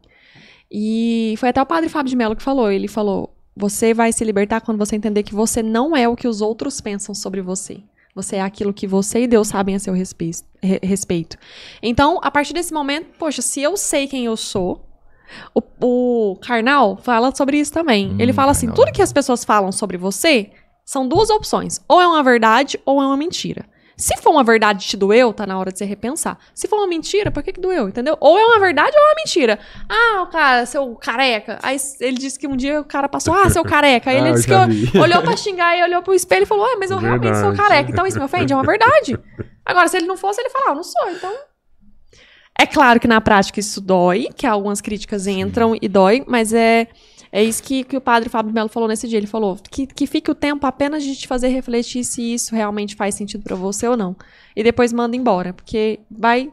E 0.69 1.35
foi 1.37 1.49
até 1.49 1.61
o 1.61 1.65
padre 1.65 1.87
Fábio 1.87 2.09
de 2.09 2.15
Mello 2.15 2.35
que 2.35 2.41
falou. 2.41 2.71
Ele 2.71 2.87
falou, 2.87 3.36
você 3.57 3.93
vai 3.93 4.11
se 4.13 4.23
libertar 4.23 4.61
quando 4.61 4.77
você 4.77 4.95
entender 4.95 5.23
que 5.23 5.33
você 5.35 5.61
não 5.63 5.95
é 5.95 6.07
o 6.07 6.15
que 6.15 6.27
os 6.27 6.41
outros 6.41 6.79
pensam 6.81 7.13
sobre 7.15 7.41
você. 7.41 7.79
Você 8.15 8.37
é 8.37 8.41
aquilo 8.41 8.73
que 8.73 8.87
você 8.87 9.23
e 9.23 9.27
Deus 9.27 9.47
sabem 9.49 9.75
a 9.75 9.79
seu 9.79 9.93
respe- 9.93 10.31
re- 10.61 10.79
respeito. 10.81 11.37
Então, 11.83 12.19
a 12.23 12.31
partir 12.31 12.53
desse 12.53 12.73
momento, 12.73 13.07
poxa, 13.19 13.41
se 13.41 13.61
eu 13.61 13.77
sei 13.77 14.07
quem 14.07 14.25
eu 14.25 14.35
sou, 14.35 14.83
o, 15.53 15.61
o 16.31 16.35
Karnal 16.37 16.97
fala 16.97 17.33
sobre 17.35 17.59
isso 17.59 17.71
também. 17.71 18.11
Hum, 18.11 18.15
Ele 18.19 18.33
fala 18.33 18.51
assim: 18.51 18.67
Karnal. 18.67 18.85
tudo 18.85 18.95
que 18.95 19.01
as 19.01 19.13
pessoas 19.13 19.43
falam 19.45 19.71
sobre 19.71 19.97
você 19.97 20.49
são 20.85 21.07
duas 21.07 21.29
opções. 21.29 21.79
Ou 21.87 22.01
é 22.01 22.07
uma 22.07 22.23
verdade 22.23 22.79
ou 22.85 23.01
é 23.01 23.05
uma 23.05 23.17
mentira. 23.17 23.65
Se 23.97 24.15
for 24.17 24.29
uma 24.29 24.43
verdade 24.43 24.83
e 24.83 24.87
te 24.87 24.95
doeu, 24.95 25.33
tá 25.33 25.47
na 25.47 25.57
hora 25.57 25.71
de 25.71 25.79
você 25.79 25.85
repensar. 25.85 26.37
Se 26.53 26.67
for 26.67 26.75
uma 26.77 26.85
mentira, 26.87 27.31
por 27.31 27.41
que, 27.41 27.51
que 27.51 27.59
doeu? 27.59 27.89
Entendeu? 27.89 28.15
Ou 28.19 28.37
é 28.37 28.45
uma 28.45 28.59
verdade 28.59 28.91
ou 28.95 29.01
é 29.03 29.05
uma 29.07 29.15
mentira. 29.15 29.57
Ah, 29.89 30.21
o 30.21 30.27
cara, 30.27 30.65
seu 30.67 30.93
careca. 30.95 31.57
Aí 31.63 31.77
ele 31.99 32.15
disse 32.17 32.37
que 32.37 32.47
um 32.47 32.55
dia 32.55 32.79
o 32.79 32.85
cara 32.85 33.09
passou, 33.09 33.33
ah, 33.33 33.49
seu 33.49 33.63
careca. 33.63 34.11
Aí 34.11 34.17
Ah, 34.17 34.19
ele 34.19 34.29
eu 34.29 34.33
disse 34.35 34.45
que 34.47 34.53
eu- 34.53 35.01
olhou 35.01 35.21
pra 35.23 35.35
xingar 35.35 35.75
e 35.75 35.81
olhou 35.83 36.03
pro 36.03 36.13
espelho 36.13 36.43
e 36.43 36.45
falou, 36.45 36.63
ah, 36.65 36.75
mas 36.79 36.91
eu 36.91 36.97
realmente 36.99 37.37
sou 37.37 37.47
Verdade. 37.49 37.69
careca. 37.69 37.91
Então 37.91 38.05
isso 38.05 38.19
me 38.19 38.25
ofende? 38.25 38.53
É 38.53 38.55
uma 38.55 38.63
verdade. 38.63 39.17
Agora, 39.65 39.87
se 39.87 39.97
ele 39.97 40.05
não 40.05 40.15
fosse, 40.15 40.39
ele 40.41 40.49
fala, 40.51 40.65
ah, 40.67 40.71
eu 40.71 40.75
não 40.75 40.83
sou, 40.83 41.09
então. 41.09 41.33
É 42.59 42.65
claro 42.65 42.99
que 42.99 43.07
na 43.07 43.19
prática 43.19 43.59
isso 43.59 43.79
dói, 43.81 44.29
que 44.35 44.45
algumas 44.47 44.79
críticas 44.81 45.27
entram 45.27 45.75
e 45.79 45.87
dói, 45.87 46.23
mas 46.27 46.53
é, 46.53 46.87
é 47.37 47.43
isso 47.43 47.61
que, 47.61 47.83
que 47.83 47.95
o 47.95 48.01
padre 48.01 48.29
Fábio 48.29 48.51
Melo 48.51 48.67
falou 48.67 48.89
nesse 48.89 49.07
dia. 49.07 49.19
Ele 49.19 49.27
falou 49.27 49.59
que, 49.69 49.85
que 49.85 50.07
fique 50.07 50.31
o 50.31 50.33
tempo 50.33 50.65
apenas 50.65 51.03
de 51.03 51.15
te 51.15 51.27
fazer 51.27 51.49
refletir 51.49 52.03
se 52.03 52.33
isso 52.33 52.55
realmente 52.55 52.95
faz 52.95 53.13
sentido 53.13 53.43
pra 53.43 53.55
você 53.55 53.87
ou 53.87 53.95
não. 53.95 54.15
E 54.55 54.63
depois 54.63 54.91
manda 54.91 55.15
embora, 55.15 55.53
porque 55.53 55.99
vai. 56.09 56.51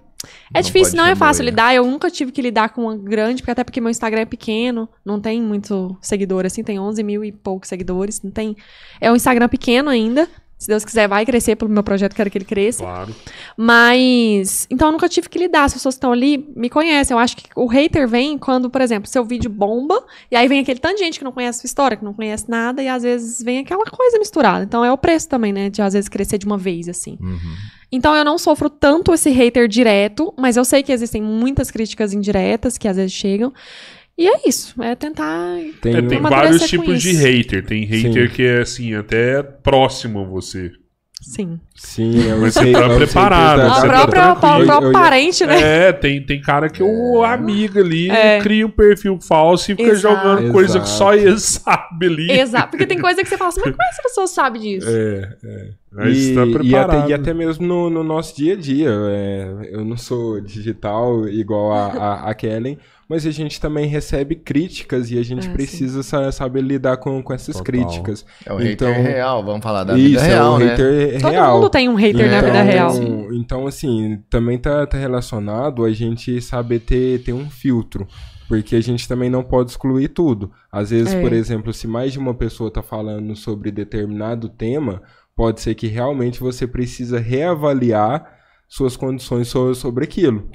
É 0.53 0.59
Não 0.59 0.61
difícil, 0.61 0.99
não 0.99 1.07
é 1.07 1.17
fácil 1.17 1.43
lidar. 1.43 1.75
Eu 1.75 1.87
nunca 1.87 2.11
tive 2.11 2.31
que 2.31 2.43
lidar 2.43 2.69
com 2.69 2.83
uma 2.83 2.97
grande, 2.99 3.41
porque 3.41 3.53
até 3.53 3.65
porque 3.65 3.81
meu 3.81 3.89
Instagram 3.89 4.21
é 4.21 4.27
pequeno, 4.27 4.87
não 5.03 5.19
tem 5.19 5.41
muito 5.41 5.97
seguidor 6.03 6.45
assim, 6.45 6.63
tem 6.63 6.79
11 6.79 7.03
mil 7.03 7.25
e 7.25 7.33
poucos 7.33 7.71
seguidores, 7.71 8.21
não 8.21 8.31
tem. 8.31 8.55
É 9.01 9.11
um 9.11 9.17
Instagram 9.17 9.49
pequeno 9.49 9.89
ainda. 9.89 10.29
Se 10.65 10.69
Deus 10.69 10.83
quiser, 10.83 11.07
vai 11.07 11.27
crescer 11.27 11.57
pelo 11.57 11.71
meu 11.71 11.83
projeto, 11.83 12.17
quero 12.17 12.31
que 12.31 12.39
ele 12.39 12.45
cresça. 12.47 12.83
Claro. 12.83 13.15
Mas. 13.55 14.67
Então 14.71 14.89
eu 14.89 14.93
nunca 14.93 15.11
tive 15.11 15.29
que 15.29 15.39
lidar. 15.39 15.65
As 15.65 15.75
pessoas 15.75 15.95
que 15.95 15.99
estão 15.99 16.11
ali 16.11 16.51
me 16.57 16.71
conhecem. 16.71 17.15
Eu 17.15 17.19
acho 17.19 17.37
que 17.37 17.51
o 17.55 17.67
hater 17.67 18.09
vem 18.09 18.39
quando, 18.39 18.71
por 18.71 18.81
exemplo, 18.81 19.07
seu 19.07 19.23
vídeo 19.27 19.51
bomba, 19.51 20.03
e 20.31 20.37
aí 20.37 20.49
vem 20.49 20.61
aquele 20.61 20.81
tanto 20.81 20.95
de 20.95 21.01
gente 21.01 21.19
que 21.19 21.25
não 21.25 21.33
conhece 21.33 21.61
sua 21.61 21.67
história, 21.67 21.99
que 21.99 22.05
não 22.05 22.15
conhece 22.15 22.49
nada, 22.49 22.83
e 22.83 22.89
às 22.89 23.03
vezes 23.03 23.43
vem 23.43 23.59
aquela 23.59 23.85
coisa 23.85 24.19
misturada. 24.19 24.65
Então 24.65 24.83
é 24.83 24.91
o 24.91 24.97
preço 24.97 25.29
também, 25.29 25.53
né? 25.53 25.69
De 25.69 25.83
às 25.83 25.93
vezes 25.93 26.09
crescer 26.09 26.39
de 26.39 26.47
uma 26.47 26.57
vez, 26.57 26.89
assim. 26.89 27.19
Uhum. 27.21 27.39
Então 27.93 28.17
eu 28.17 28.25
não 28.25 28.39
sofro 28.39 28.71
tanto 28.71 29.13
esse 29.13 29.29
hater 29.29 29.69
direto, 29.69 30.33
mas 30.35 30.57
eu 30.57 30.65
sei 30.65 30.83
que 30.83 30.93
existem 30.93 31.21
muitas 31.21 31.71
críticas 31.71 32.15
indiretas 32.15 32.79
que 32.79 32.89
às 32.89 32.97
vezes 32.97 33.13
chegam. 33.13 33.53
E 34.17 34.29
é 34.29 34.49
isso. 34.49 34.81
É 34.83 34.95
tentar. 34.95 35.57
Tem, 35.81 35.97
É, 35.97 36.03
tem 36.03 36.21
vários 36.21 36.63
tipos 36.69 37.03
de 37.03 37.13
hater. 37.13 37.65
Tem 37.65 37.85
hater 37.85 38.29
Sim. 38.29 38.35
que 38.35 38.43
é, 38.45 38.61
assim, 38.61 38.95
até 38.95 39.43
próximo 39.43 40.21
a 40.21 40.25
você. 40.25 40.71
Sim. 41.21 41.59
Sim, 41.75 42.29
eu 42.29 42.37
Mas 42.39 42.53
sei. 42.53 42.67
você 42.67 42.73
tá 42.73 42.87
sei 42.89 42.97
preparado, 42.99 43.63
você 43.75 43.81
tá 43.89 44.07
própria, 44.07 44.33
o 44.33 44.67
próprio 44.67 44.93
parente, 44.93 45.47
né? 45.47 45.87
É, 45.89 45.93
tem, 45.93 46.23
tem 46.23 46.39
cara 46.39 46.69
que 46.69 46.83
o 46.83 47.23
amigo 47.25 47.79
ali 47.79 48.11
É. 48.11 48.41
cria 48.43 48.67
um 48.67 48.71
perfil 48.71 49.19
falso 49.19 49.73
e 49.73 49.75
fica 49.75 49.89
Exato. 49.89 50.15
jogando 50.17 50.53
coisa 50.53 50.79
que 50.79 50.85
Exato. 50.85 50.99
só 50.99 51.15
ele 51.15 51.39
sabe 51.41 52.07
ali. 52.07 52.31
Exato. 52.31 52.69
Porque 52.71 52.87
tem 52.87 53.01
coisa 53.01 53.23
que 53.23 53.29
você 53.29 53.39
fala 53.39 53.49
assim, 53.49 53.61
mas 53.65 53.71
como 53.71 53.83
é 53.83 53.87
que 53.87 53.93
essa 53.95 54.03
pessoa 54.03 54.27
sabe 54.27 54.59
disso? 54.59 54.87
É, 54.87 55.37
é. 55.45 55.69
Aí 55.97 56.13
E, 56.13 56.15
você 56.15 56.35
tá 56.35 56.45
e 56.47 56.53
preparado. 56.53 56.99
até, 56.99 57.11
e 57.11 57.15
até 57.15 57.33
mesmo 57.33 57.67
no, 57.67 57.89
no 57.89 58.05
nosso 58.05 58.37
dia 58.37 58.53
a 58.53 58.57
dia. 58.57 58.91
é, 58.91 59.71
eu 59.73 59.83
não 59.83 59.97
sou 59.97 60.41
digital 60.43 61.27
igual 61.29 61.73
a, 61.73 61.87
a, 61.87 62.31
a 62.31 62.35
Kellen, 62.35 62.77
mas 63.09 63.27
a 63.27 63.31
gente 63.31 63.61
também 63.61 63.87
recebe 63.87 64.35
críticas 64.35 65.11
e 65.11 65.19
a 65.19 65.23
gente 65.23 65.49
Ah, 65.49 65.53
precisa 65.53 66.03
sa- 66.03 66.31
saber 66.33 66.63
lidar 66.63 66.97
com, 66.97 67.23
com 67.23 67.33
essas 67.33 67.57
Total. 67.57 67.65
críticas. 67.65 68.25
É 68.47 68.53
o 68.53 68.61
Então- 68.63 68.89
hater 68.93 69.03
real, 69.05 69.45
vamos 69.45 69.63
falar 69.63 69.85
da 69.85 69.95
Isso, 69.99 70.09
vida 70.11 70.23
real, 70.23 70.53
é 70.53 70.55
o 70.55 70.59
né? 70.59 70.65
hater 70.71 71.21
Todo 71.23 71.31
real. 71.33 71.55
mundo 71.57 71.71
tem 71.71 71.89
um 71.89 71.95
hater 71.95 72.31
na 72.31 72.41
vida 72.41 72.63
real. 72.63 72.93
Então, 73.33 73.67
assim, 73.67 74.23
também 74.31 74.59
tá, 74.59 74.87
tá 74.87 74.97
relacionado 74.97 75.85
a 75.85 75.93
gente 75.93 76.41
saber 76.41 76.81
ter, 76.81 77.23
ter 77.23 77.33
um 77.33 77.49
filtro. 77.51 78.07
Porque 78.47 78.77
a 78.77 78.81
gente 78.81 79.09
também 79.09 79.31
não 79.31 79.43
pode 79.43 79.71
excluir 79.71 80.09
tudo. 80.09 80.53
Às 80.71 80.91
vezes, 80.91 81.15
É. 81.15 81.21
por 81.21 81.33
exemplo, 81.33 81.73
se 81.73 81.87
mais 81.87 82.13
de 82.13 82.19
uma 82.19 82.35
pessoa 82.35 82.71
tá 82.71 82.83
falando 82.83 83.35
sobre 83.35 83.71
determinado 83.71 84.51
tema, 84.51 85.01
pode 85.35 85.63
ser 85.63 85.75
que 85.75 85.87
realmente 85.87 86.39
você 86.41 86.67
precisa 86.67 87.19
reavaliar 87.19 88.25
suas 88.69 88.97
condições 88.97 89.49
so- 89.49 89.75
sobre 89.75 90.05
aquilo. 90.05 90.47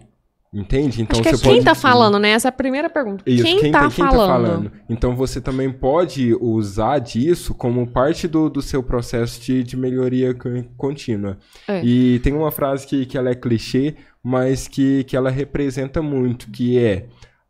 Entende? 0.51 1.03
Então 1.03 1.19
Acho 1.19 1.21
que 1.21 1.29
é 1.29 1.37
você 1.37 1.43
quem 1.43 1.53
pode. 1.53 1.65
tá 1.65 1.75
falando, 1.75 2.17
né? 2.17 2.31
Essa 2.31 2.47
é 2.47 2.49
a 2.49 2.51
primeira 2.51 2.89
pergunta. 2.89 3.23
Isso, 3.27 3.43
quem, 3.43 3.71
tá, 3.71 3.87
falando? 3.89 4.71
Então 4.89 5.15
você 5.15 5.39
também 5.39 5.71
pode 5.71 6.33
usar 6.33 6.97
disso 6.97 7.53
como 7.53 7.85
parte 7.85 8.27
do, 8.27 8.49
do 8.49 8.59
seu 8.59 8.81
processo 8.81 9.39
de, 9.41 9.63
de 9.63 9.77
melhoria 9.77 10.33
con- 10.33 10.63
contínua. 10.75 11.37
É. 11.67 11.85
E 11.85 12.17
tem 12.19 12.33
uma 12.33 12.49
frase 12.49 12.87
que, 12.87 13.05
que 13.05 13.15
ela 13.15 13.29
é 13.29 13.35
clichê, 13.35 13.95
mas 14.23 14.67
que, 14.67 15.03
que 15.03 15.15
ela 15.15 15.29
representa 15.29 16.01
muito, 16.01 16.49
que 16.49 16.79
é 16.79 17.05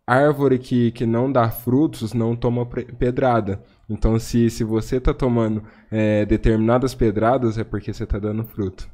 árvore 0.06 0.60
que, 0.60 0.92
que 0.92 1.06
não 1.06 1.32
dá 1.32 1.50
frutos 1.50 2.14
não 2.14 2.36
toma 2.36 2.66
pedrada. 2.66 3.62
Então 3.90 4.20
se, 4.20 4.50
se 4.50 4.64
você 4.64 5.00
tá 5.00 5.14
tomando 5.14 5.64
é, 5.90 6.26
determinadas 6.26 6.94
pedradas 6.94 7.58
é 7.58 7.64
porque 7.64 7.94
você 7.94 8.06
tá 8.06 8.20
dando 8.20 8.44
fruto. 8.44 8.90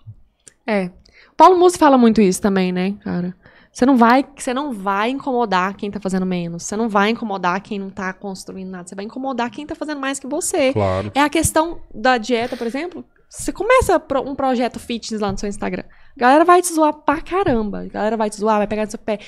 É. 0.67 0.91
Paulo 1.35 1.57
Musi 1.57 1.77
fala 1.77 1.97
muito 1.97 2.21
isso 2.21 2.41
também, 2.41 2.71
né, 2.71 2.95
cara? 3.03 3.33
Você 3.75 3.85
não 3.85 3.97
vai, 3.97 4.25
você 4.33 4.53
não 4.53 4.71
vai 4.71 5.09
incomodar 5.09 5.75
quem 5.75 5.91
tá 5.91 5.99
fazendo 5.99 6.25
menos. 6.25 6.63
Você 6.63 6.77
não 6.77 6.87
vai 6.87 7.09
incomodar 7.09 7.59
quem 7.59 7.77
não 7.77 7.89
tá 7.89 8.13
construindo 8.13 8.69
nada. 8.69 8.87
Você 8.87 8.95
vai 8.95 9.03
incomodar 9.03 9.51
quem 9.51 9.67
tá 9.67 9.75
fazendo 9.75 9.99
mais 9.99 10.17
que 10.17 10.25
você. 10.25 10.71
Claro. 10.71 11.11
É 11.13 11.19
a 11.19 11.27
questão 11.27 11.81
da 11.93 12.17
dieta, 12.17 12.55
por 12.55 12.65
exemplo. 12.65 13.03
Você 13.29 13.51
começa 13.51 14.01
um 14.25 14.33
projeto 14.33 14.79
fitness 14.79 15.19
lá 15.19 15.29
no 15.29 15.37
seu 15.37 15.49
Instagram. 15.49 15.83
A 16.15 16.19
galera 16.19 16.45
vai 16.45 16.61
te 16.61 16.73
zoar 16.73 16.93
pra 16.93 17.19
caramba. 17.19 17.81
A 17.81 17.87
galera 17.87 18.15
vai 18.15 18.29
te 18.29 18.37
zoar, 18.37 18.59
vai 18.59 18.67
pegar 18.67 18.85
no 18.85 18.91
seu 18.91 18.99
pé. 18.99 19.19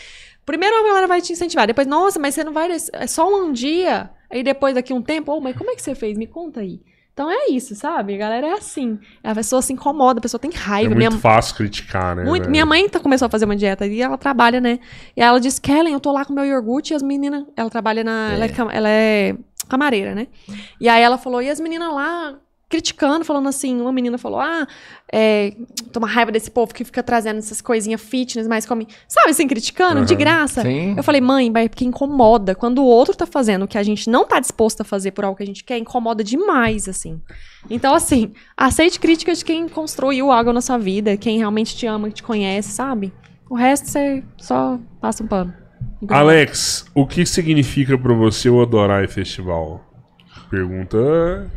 Primeiro 0.45 0.78
a 0.78 0.88
galera 0.88 1.07
vai 1.07 1.22
te 1.22 1.34
incentivar. 1.34 1.68
Depois, 1.68 1.86
nossa, 1.86 2.18
mas 2.18 2.34
você 2.34 2.41
não 2.45 2.53
vai. 2.53 2.69
É 2.94 3.06
só 3.06 3.28
um 3.28 3.52
dia. 3.52 4.10
Aí 4.32 4.44
depois, 4.44 4.76
daqui 4.76 4.94
um 4.94 5.02
tempo, 5.02 5.34
ô, 5.34 5.41
mas 5.41 5.57
como 5.57 5.72
é 5.72 5.76
que 5.76 5.82
você 5.82 5.94
fez? 5.94 6.18
Me 6.18 6.26
conta 6.26 6.61
aí. 6.61 6.80
Então 7.18 7.31
é 7.31 7.49
isso, 7.49 7.73
sabe? 7.73 8.14
A 8.14 8.18
galera 8.18 8.45
é 8.45 8.53
assim. 8.53 8.99
A 9.23 9.34
pessoa 9.34 9.60
se 9.60 9.73
incomoda, 9.73 10.19
a 10.19 10.22
pessoa 10.22 10.39
tem 10.39 10.52
É 10.53 10.56
raiva. 10.56 10.94
muito 10.94 10.98
Minha, 11.10 11.19
fácil 11.19 11.56
criticar, 11.56 12.15
né? 12.15 12.23
muito- 12.23 12.41
velho? 12.44 12.52
minha 12.52 12.64
mãe 12.64 12.88
tá, 12.88 12.99
começou 12.99 13.26
a 13.26 13.30
fazer 13.30 13.45
uma 13.45 13.56
dieta 13.56 13.88
e 13.88 13.99
ela 13.99 14.19
trabalha, 14.19 14.61
né? 14.61 14.77
E 15.15 15.22
ela 15.23 15.39
disse, 15.39 15.60
Kellen, 15.60 15.94
eu 15.94 15.99
tô 15.99 16.11
lá 16.11 16.23
com 16.23 16.31
meu 16.31 16.45
iogurte 16.45 16.94
e 16.94 16.95
as 16.95 17.02
meninas. 17.02 17.44
Ela 17.56 17.72
trabalha 17.72 18.03
na. 18.03 18.34
Ela, 18.34 18.45
é, 18.45 18.49
cam- 18.49 18.69
ela 18.72 18.88
é 18.88 19.35
camareira, 19.68 20.14
né? 20.14 20.27
E 20.80 20.88
aí 20.88 21.02
ela 21.02 21.18
falou, 21.18 21.41
e 21.41 21.49
as 21.49 21.60
meninas 21.60 21.91
lá 21.91 22.35
criticando, 22.69 23.23
falando 23.23 23.48
assim, 23.48 23.80
uma 23.80 23.94
menina 23.94 24.18
falou, 24.18 24.39
ah, 24.39 24.68
é, 25.11 25.53
toma 25.94 26.06
raiva 26.06 26.31
desse 26.31 26.52
povo 26.52 26.73
que 26.73 26.84
fica 26.84 27.02
trazendo 27.02 27.38
essas 27.38 27.61
coisinhas 27.61 28.02
fitness, 28.02 28.48
mas 28.48 28.65
come. 28.65 28.88
Sabe 29.07 29.30
assim, 29.30 29.48
criticando, 29.48 30.03
de 30.03 30.14
Aham. 30.14 30.19
graça. 30.19 30.61
Sim. 30.64 30.94
Eu 30.98 31.03
falei, 31.03 31.22
mãe, 31.22 31.52
vai 31.52 31.69
porque 31.69 31.85
incomoda. 31.85 32.53
Quando 32.53 32.80
o 32.80 32.85
outro 32.85 33.15
tá 33.15 33.26
fazendo 33.26 33.64
o 33.64 33.68
que 33.68 33.77
a 33.77 33.84
gente 33.84 34.10
não 34.10 34.26
tá 34.26 34.39
disposto 34.39 34.81
a 34.81 34.84
fazer 34.84 35.11
por 35.11 35.23
algo 35.23 35.38
que 35.38 35.44
a 35.44 35.45
gente 35.45 35.64
quer, 35.64 35.77
incomoda 35.77 36.23
demais, 36.23 36.89
assim. 36.89 37.22
Então, 37.69 37.94
assim, 37.94 38.34
aceite 38.56 38.99
críticas 38.99 39.39
de 39.39 39.45
quem 39.45 39.68
construiu 39.69 40.31
algo 40.31 40.52
na 40.52 40.61
sua 40.61 40.77
vida, 40.77 41.15
quem 41.15 41.38
realmente 41.38 41.76
te 41.76 41.85
ama, 41.85 42.10
que 42.10 42.15
te 42.15 42.23
conhece, 42.23 42.72
sabe? 42.72 43.14
O 43.49 43.56
resto 43.56 43.88
você 43.88 44.23
só 44.38 44.77
passa 44.99 45.23
um 45.23 45.27
pano. 45.27 45.53
Alex, 46.10 46.85
o 46.94 47.07
que 47.07 47.26
significa 47.26 47.98
pra 47.98 48.14
você 48.14 48.49
o 48.49 48.61
Adorai 48.61 49.07
Festival? 49.07 49.84
Pergunta. 50.49 51.49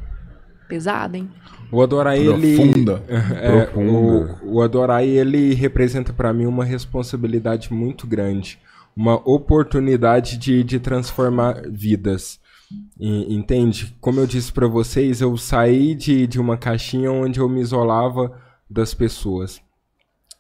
Pesado, 0.71 1.17
hein? 1.17 1.29
O 1.73 1.83
Adorai, 1.83 2.19
ele. 2.21 2.57
Profunda. 2.57 3.03
É, 3.09 3.67
Profunda. 3.67 4.39
o, 4.45 4.55
o 4.55 4.63
Adorai, 4.63 5.07
ele 5.09 5.53
representa 5.55 6.13
pra 6.13 6.33
mim 6.33 6.47
uma 6.47 6.65
responsabilidade 6.65 7.73
muito 7.73 8.07
grande. 8.07 8.59
Uma 8.97 9.17
oportunidade 9.29 10.37
de, 10.39 10.65
de 10.65 10.79
transformar 10.81 11.63
vidas. 11.69 12.39
E- 12.99 13.35
entende? 13.35 13.95
Como 14.01 14.21
eu 14.21 14.27
disse 14.27 14.53
pra 14.53 14.67
vocês, 14.67 15.21
eu 15.21 15.37
saí 15.37 15.95
de, 15.95 16.27
de 16.27 16.41
uma 16.41 16.57
caixinha 16.57 17.11
onde 17.13 17.41
eu 17.41 17.49
me 17.49 17.61
isolava 17.61 18.33
das 18.69 18.95
pessoas. 18.95 19.61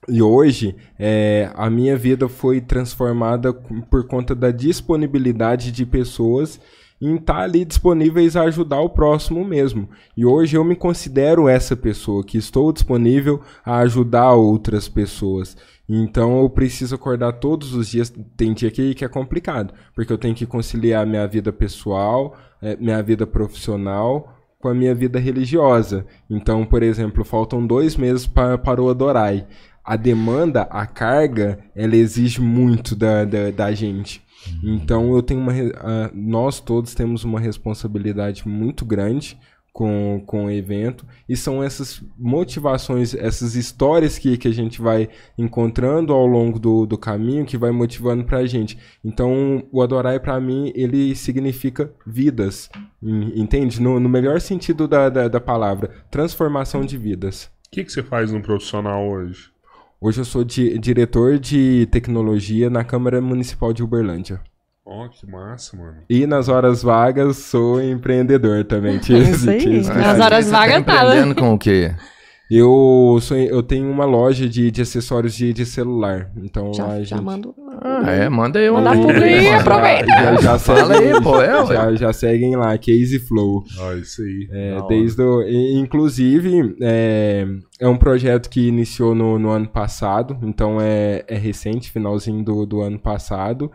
E 0.08 0.22
hoje, 0.22 0.74
é, 0.98 1.50
a 1.54 1.68
minha 1.68 1.96
vida 1.96 2.28
foi 2.28 2.60
transformada 2.60 3.52
por 3.52 4.06
conta 4.06 4.34
da 4.34 4.50
disponibilidade 4.50 5.70
de 5.70 5.84
pessoas 5.84 6.58
em 7.00 7.16
estar 7.16 7.40
ali 7.40 7.64
disponíveis 7.64 8.36
a 8.36 8.42
ajudar 8.42 8.80
o 8.80 8.90
próximo 8.90 9.44
mesmo. 9.44 9.88
E 10.16 10.26
hoje 10.26 10.56
eu 10.56 10.64
me 10.64 10.76
considero 10.76 11.48
essa 11.48 11.74
pessoa 11.74 12.24
que 12.24 12.36
estou 12.36 12.72
disponível 12.72 13.40
a 13.64 13.78
ajudar 13.78 14.32
outras 14.34 14.88
pessoas. 14.88 15.56
Então 15.88 16.40
eu 16.40 16.50
preciso 16.50 16.94
acordar 16.94 17.32
todos 17.32 17.74
os 17.74 17.88
dias. 17.88 18.12
Tem 18.36 18.52
dia 18.52 18.70
que, 18.70 18.94
que 18.94 19.04
é 19.04 19.08
complicado, 19.08 19.72
porque 19.94 20.12
eu 20.12 20.18
tenho 20.18 20.34
que 20.34 20.46
conciliar 20.46 21.06
minha 21.06 21.26
vida 21.26 21.52
pessoal, 21.52 22.36
eh, 22.62 22.76
minha 22.78 23.02
vida 23.02 23.26
profissional 23.26 24.36
com 24.60 24.68
a 24.68 24.74
minha 24.74 24.94
vida 24.94 25.18
religiosa. 25.18 26.06
Então, 26.28 26.64
por 26.64 26.82
exemplo, 26.82 27.24
faltam 27.24 27.66
dois 27.66 27.96
meses 27.96 28.26
pa, 28.26 28.58
para 28.58 28.82
o 28.82 28.90
Adorai. 28.90 29.46
A 29.82 29.96
demanda, 29.96 30.62
a 30.70 30.86
carga, 30.86 31.58
ela 31.74 31.96
exige 31.96 32.40
muito 32.40 32.94
da, 32.94 33.24
da, 33.24 33.50
da 33.50 33.72
gente. 33.72 34.22
Então, 34.62 35.14
eu 35.14 35.22
tenho 35.22 35.40
uma. 35.40 35.52
ah, 35.76 36.10
nós 36.14 36.60
todos 36.60 36.94
temos 36.94 37.24
uma 37.24 37.40
responsabilidade 37.40 38.46
muito 38.48 38.84
grande 38.84 39.38
com, 39.72 40.22
com 40.26 40.46
o 40.46 40.50
evento. 40.50 41.06
E 41.28 41.36
são 41.36 41.62
essas 41.62 42.02
motivações, 42.18 43.14
essas 43.14 43.54
histórias 43.54 44.18
que, 44.18 44.36
que 44.36 44.48
a 44.48 44.52
gente 44.52 44.80
vai 44.82 45.08
encontrando 45.38 46.12
ao 46.12 46.26
longo 46.26 46.58
do, 46.58 46.86
do 46.86 46.98
caminho 46.98 47.46
que 47.46 47.56
vai 47.56 47.70
motivando 47.70 48.24
pra 48.24 48.44
gente. 48.46 48.76
Então, 49.04 49.64
o 49.70 49.80
Adorai, 49.82 50.18
pra 50.18 50.40
mim, 50.40 50.72
ele 50.74 51.14
significa 51.14 51.92
vidas. 52.06 52.68
en- 53.02 53.40
Entende? 53.40 53.80
No, 53.80 53.98
no 54.00 54.08
melhor 54.08 54.40
sentido 54.40 54.86
da, 54.88 55.08
da, 55.08 55.28
da 55.28 55.40
palavra. 55.40 55.90
Transformação 56.10 56.84
de 56.84 56.96
vidas. 56.98 57.44
O 57.68 57.70
que, 57.70 57.84
que 57.84 57.92
você 57.92 58.02
faz 58.02 58.32
no 58.32 58.42
profissional 58.42 59.08
hoje? 59.08 59.48
Hoje 60.00 60.20
eu 60.20 60.24
sou 60.24 60.42
di- 60.44 60.78
diretor 60.78 61.38
de 61.38 61.86
tecnologia 61.90 62.70
na 62.70 62.82
Câmara 62.82 63.20
Municipal 63.20 63.72
de 63.72 63.82
Uberlândia. 63.82 64.40
Ó, 64.84 65.06
que 65.08 65.26
massa, 65.30 65.76
mano. 65.76 65.98
E 66.08 66.26
nas 66.26 66.48
horas 66.48 66.82
vagas 66.82 67.36
sou 67.36 67.80
empreendedor 67.82 68.64
também. 68.64 68.94
Aí. 69.46 69.58
tinha 69.60 69.82
Nas 69.94 70.18
horas 70.18 70.50
vagas 70.50 70.84
tá 70.84 71.04
empreendendo 71.04 71.34
com 71.34 71.52
o 71.54 71.58
quê? 71.58 71.94
Eu, 72.50 73.18
sou, 73.20 73.36
eu 73.36 73.62
tenho 73.62 73.88
uma 73.88 74.04
loja 74.04 74.48
de, 74.48 74.72
de 74.72 74.82
acessórios 74.82 75.34
de, 75.34 75.52
de 75.52 75.64
celular. 75.64 76.32
Então 76.36 76.66
lá 76.66 76.72
Já, 76.72 76.86
a 76.86 77.02
já 77.02 77.16
gente... 77.16 77.24
mando. 77.24 77.54
Ah, 77.80 78.10
é, 78.10 78.28
manda 78.28 78.58
aí 78.58 78.68
Manda 78.68 78.90
um 78.90 79.02
publi, 79.02 79.22
aí, 79.22 79.48
aproveita. 79.50 80.06
Já, 80.06 80.36
já 80.36 80.58
Fala 80.58 80.94
seguem, 80.94 81.12
aí, 81.12 81.22
pô, 81.22 81.40
é, 81.40 81.66
já, 81.66 81.94
já 81.94 82.12
seguem 82.12 82.56
lá, 82.56 82.76
Case 82.76 83.20
Flow. 83.20 83.62
Ó, 83.78 83.92
isso 83.92 84.22
aí. 84.22 84.48
É, 84.50 84.78
desde 84.88 85.22
o, 85.22 85.42
inclusive, 85.78 86.76
é, 86.82 87.46
é 87.78 87.86
um 87.86 87.96
projeto 87.96 88.50
que 88.50 88.66
iniciou 88.66 89.14
no, 89.14 89.38
no 89.38 89.50
ano 89.50 89.68
passado, 89.68 90.36
então 90.42 90.80
é, 90.80 91.24
é 91.28 91.36
recente, 91.36 91.90
finalzinho 91.90 92.44
do, 92.44 92.66
do 92.66 92.80
ano 92.80 92.98
passado. 92.98 93.70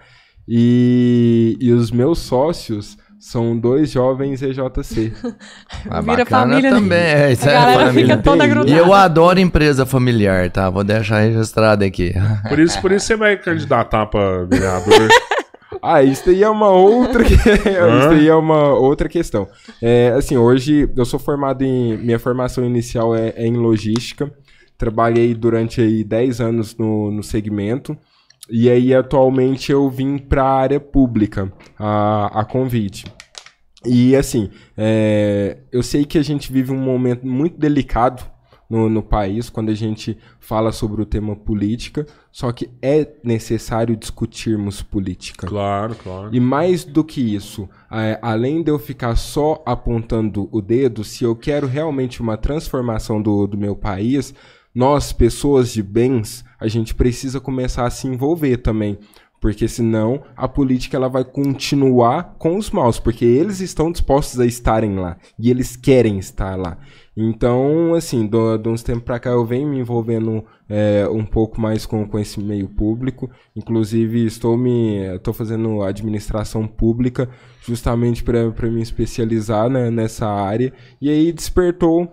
E, 0.48 1.58
e 1.60 1.72
os 1.72 1.92
meus 1.92 2.20
sócios 2.20 2.98
são 3.28 3.58
dois 3.58 3.90
jovens 3.92 4.42
EJC. 4.42 5.14
Ah, 5.90 6.02
Vira 6.02 6.18
bacana 6.18 6.26
família, 6.26 6.72
né? 6.72 6.78
também. 6.78 6.98
É, 7.00 7.32
isso 7.32 7.48
A 7.48 7.52
é 7.52 7.54
galera 7.54 7.86
família. 7.88 8.16
fica 8.18 8.24
toda 8.24 8.48
grudada. 8.48 8.72
E 8.72 8.78
eu 8.78 8.94
adoro 8.94 9.40
empresa 9.40 9.86
familiar, 9.86 10.50
tá? 10.50 10.70
Vou 10.70 10.84
deixar 10.84 11.20
registrado 11.22 11.84
aqui. 11.84 12.14
Por 12.50 12.60
isso, 12.60 12.80
por 12.82 12.92
isso 12.92 13.06
você 13.08 13.16
vai 13.16 13.38
candidatar 13.38 14.06
pra 14.08 14.44
vereador. 14.46 15.10
Ah, 15.82 16.02
isso 16.02 16.26
daí 16.26 16.42
é 16.42 16.50
uma 16.50 16.70
outra, 16.72 17.24
que- 17.24 17.34
isso 17.36 18.10
daí 18.10 18.28
é 18.28 18.34
uma 18.34 18.74
outra 18.74 19.08
questão. 19.08 19.48
É, 19.80 20.14
assim, 20.18 20.36
hoje 20.36 20.90
eu 20.98 21.06
sou 21.06 21.20
formado 21.20 21.62
em, 21.64 21.96
minha 21.98 22.18
formação 22.18 22.66
inicial 22.66 23.16
é, 23.16 23.34
é 23.36 23.46
em 23.46 23.56
logística. 23.56 24.32
Trabalhei 24.80 25.36
durante 25.36 25.82
aí 25.82 26.04
10 26.04 26.42
anos 26.42 26.76
no, 26.76 27.12
no 27.12 27.22
segmento. 27.22 27.96
E 28.50 28.70
aí, 28.70 28.94
atualmente, 28.94 29.72
eu 29.72 29.90
vim 29.90 30.18
para 30.18 30.44
a 30.44 30.54
área 30.54 30.80
pública, 30.80 31.52
a, 31.78 32.42
a 32.42 32.46
convite. 32.46 33.06
E 33.86 34.16
assim, 34.16 34.50
é, 34.76 35.58
eu 35.72 35.84
sei 35.84 36.06
que 36.06 36.18
a 36.18 36.24
gente 36.24 36.52
vive 36.52 36.72
um 36.72 36.78
momento 36.78 37.26
muito 37.26 37.58
delicado 37.58 38.24
no, 38.70 38.90
no 38.90 39.04
país 39.04 39.50
quando 39.50 39.70
a 39.70 39.76
gente 39.76 40.18
fala 40.40 40.72
sobre 40.72 41.02
o 41.02 41.06
tema 41.06 41.36
política, 41.36 42.06
só 42.32 42.52
que 42.52 42.70
é 42.82 43.08
necessário 43.24 43.96
discutirmos 43.96 44.82
política. 44.82 45.48
claro, 45.48 45.96
claro. 45.96 46.36
E 46.36 46.40
mais 46.40 46.84
do 46.84 47.04
que 47.04 47.22
isso, 47.22 47.70
é, 47.92 48.20
além 48.22 48.64
de 48.64 48.72
eu 48.72 48.80
ficar 48.80 49.16
só 49.16 49.62
apontando 49.66 50.50
o 50.52 50.62
dedo, 50.62 51.04
se 51.04 51.24
eu 51.24 51.36
quero 51.36 51.68
realmente 51.68 52.22
uma 52.22 52.38
transformação 52.38 53.22
do, 53.22 53.46
do 53.48 53.58
meu 53.58 53.76
país, 53.76 54.34
nós, 54.76 55.14
pessoas 55.14 55.72
de 55.72 55.82
bens, 55.82 56.44
a 56.60 56.68
gente 56.68 56.94
precisa 56.94 57.40
começar 57.40 57.86
a 57.86 57.90
se 57.90 58.08
envolver 58.08 58.58
também. 58.58 59.00
Porque 59.40 59.68
senão 59.68 60.24
a 60.36 60.48
política 60.48 60.98
ela 60.98 61.08
vai 61.08 61.24
continuar 61.24 62.36
com 62.40 62.58
os 62.58 62.72
maus, 62.72 63.00
porque 63.00 63.24
eles 63.24 63.60
estão 63.60 63.92
dispostos 63.92 64.40
a 64.40 64.46
estarem 64.46 64.96
lá 64.98 65.18
e 65.38 65.52
eles 65.52 65.76
querem 65.76 66.18
estar 66.18 66.56
lá. 66.56 66.80
Então, 67.16 67.94
assim, 67.94 68.28
de 68.28 68.68
uns 68.68 68.82
tempos 68.82 69.04
pra 69.04 69.20
cá 69.20 69.30
eu 69.30 69.46
venho 69.46 69.70
me 69.70 69.80
envolvendo 69.80 70.44
é, 70.68 71.08
um 71.10 71.24
pouco 71.24 71.62
mais 71.62 71.86
com, 71.86 72.08
com 72.08 72.18
esse 72.18 72.40
meio 72.40 72.68
público. 72.68 73.30
Inclusive, 73.56 74.26
estou 74.26 74.58
me 74.58 75.16
estou 75.16 75.34
fazendo 75.34 75.84
administração 75.84 76.68
pública 76.68 77.30
justamente 77.62 78.24
para 78.24 78.70
me 78.70 78.82
especializar 78.82 79.70
né, 79.70 79.92
nessa 79.92 80.28
área. 80.28 80.74
E 81.00 81.10
aí 81.10 81.32
despertou 81.32 82.12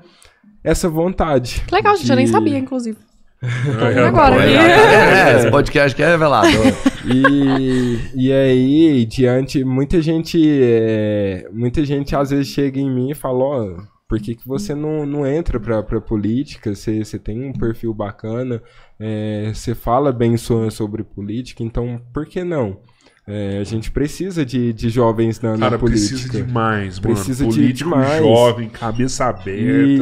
essa 0.65 0.89
vontade. 0.89 1.63
Que 1.67 1.75
legal, 1.75 1.97
gente. 1.97 2.11
Eu 2.11 2.17
nem 2.17 2.25
de- 2.27 2.31
sabia, 2.31 2.59
inclusive. 2.59 2.99
É, 3.43 4.07
agora, 4.07 4.37
é, 4.47 5.33
É, 5.33 5.37
esse 5.37 5.51
podcast 5.51 5.97
que 5.97 6.03
é 6.03 6.07
revelador. 6.11 6.65
E, 7.05 7.99
e 8.15 8.33
aí, 8.33 9.05
diante, 9.05 9.65
muita 9.65 10.01
gente, 10.01 10.39
é, 10.63 11.49
muita 11.53 11.85
gente 11.85 12.15
às 12.15 12.31
vezes 12.31 12.47
chega 12.47 12.79
em 12.79 12.89
mim 12.89 13.11
e 13.11 13.15
fala, 13.15 13.43
ó, 13.45 13.77
por 14.09 14.21
que, 14.21 14.37
que 14.37 14.47
você 14.47 14.75
não, 14.77 15.05
não 15.05 15.27
entra 15.27 15.59
pra, 15.59 15.83
pra 15.83 16.01
política? 16.01 16.73
Você, 16.75 17.05
você 17.05 17.19
tem 17.19 17.45
um 17.45 17.53
perfil 17.53 17.93
bacana, 17.93 18.63
é, 19.01 19.51
você 19.53 19.75
fala 19.75 20.13
bem 20.13 20.37
so- 20.37 20.71
sobre 20.71 21.03
política, 21.03 21.65
então 21.65 22.01
por 22.15 22.25
que 22.27 22.45
não? 22.45 22.79
É, 23.27 23.59
a 23.59 23.65
gente 23.65 23.91
precisa 23.91 24.45
de, 24.45 24.73
de 24.73 24.89
jovens 24.89 25.41
na, 25.41 25.53
na 25.53 25.59
Cara, 25.67 25.79
política. 25.79 26.17
precisa 26.17 26.45
demais, 26.45 26.99
mano. 26.99 27.15
Precisa 27.15 27.47
de 27.47 27.55
Político 27.55 27.91
demais. 27.91 28.19
jovem, 28.23 28.69
cabeça 28.69 29.27
aberta. 29.27 29.53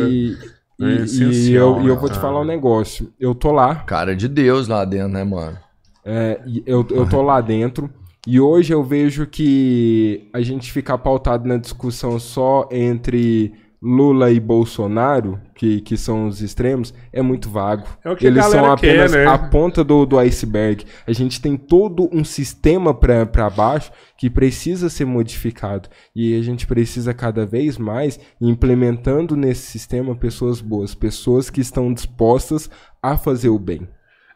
E, 0.09 0.37
É 0.81 0.85
e- 0.85 1.51
e 1.51 1.53
eu, 1.53 1.83
e 1.83 1.87
eu 1.87 1.95
né, 1.95 2.01
vou 2.01 2.09
te 2.09 2.13
cara? 2.13 2.21
falar 2.23 2.41
um 2.41 2.45
negócio. 2.47 3.13
Eu 3.21 3.35
tô 3.35 3.53
lá, 3.53 3.75
Cara 3.77 4.17
de 4.17 4.27
Deus 4.27 4.67
lá 4.69 4.85
dentro, 4.87 5.09
né, 5.13 5.23
mano? 5.25 5.59
É, 6.03 6.41
eu, 6.65 6.87
eu 6.91 7.07
tô 7.07 7.21
lá 7.21 7.43
dentro 7.43 7.91
e 8.27 8.41
hoje 8.41 8.73
eu 8.73 8.83
vejo 8.83 9.27
que 9.27 10.29
a 10.33 10.41
gente 10.41 10.73
ficar 10.73 10.97
pautado 10.97 11.47
na 11.47 11.59
discussão 11.59 12.19
só 12.19 12.67
entre 12.73 13.53
Lula 13.83 14.31
e 14.31 14.39
Bolsonaro, 14.39 15.41
que, 15.55 15.81
que 15.81 15.97
são 15.97 16.27
os 16.27 16.43
extremos, 16.43 16.93
é 17.11 17.23
muito 17.23 17.49
vago. 17.49 17.87
É 18.05 18.11
o 18.11 18.17
que 18.17 18.27
Eles 18.27 18.45
são 18.45 18.53
galera 18.53 18.77
quer, 18.77 18.91
apenas 18.91 19.13
né? 19.13 19.27
a 19.27 19.39
ponta 19.39 19.83
do, 19.83 20.05
do 20.05 20.19
iceberg. 20.19 20.85
A 21.07 21.13
gente 21.13 21.41
tem 21.41 21.57
todo 21.57 22.09
um 22.13 22.23
sistema 22.23 22.93
para 22.93 23.49
baixo 23.49 23.91
que 24.19 24.29
precisa 24.29 24.91
ser 24.91 25.07
modificado. 25.07 25.89
E 26.15 26.39
a 26.39 26.43
gente 26.43 26.67
precisa 26.67 27.15
cada 27.15 27.47
vez 27.47 27.79
mais 27.79 28.21
implementando 28.39 29.35
nesse 29.35 29.63
sistema 29.63 30.15
pessoas 30.15 30.61
boas, 30.61 30.95
pessoas 30.95 31.49
que 31.49 31.63
estão 31.63 31.93
dispostas 31.93 32.69
a 33.03 33.17
fazer 33.17 33.49
o 33.49 33.59
bem. 33.59 33.89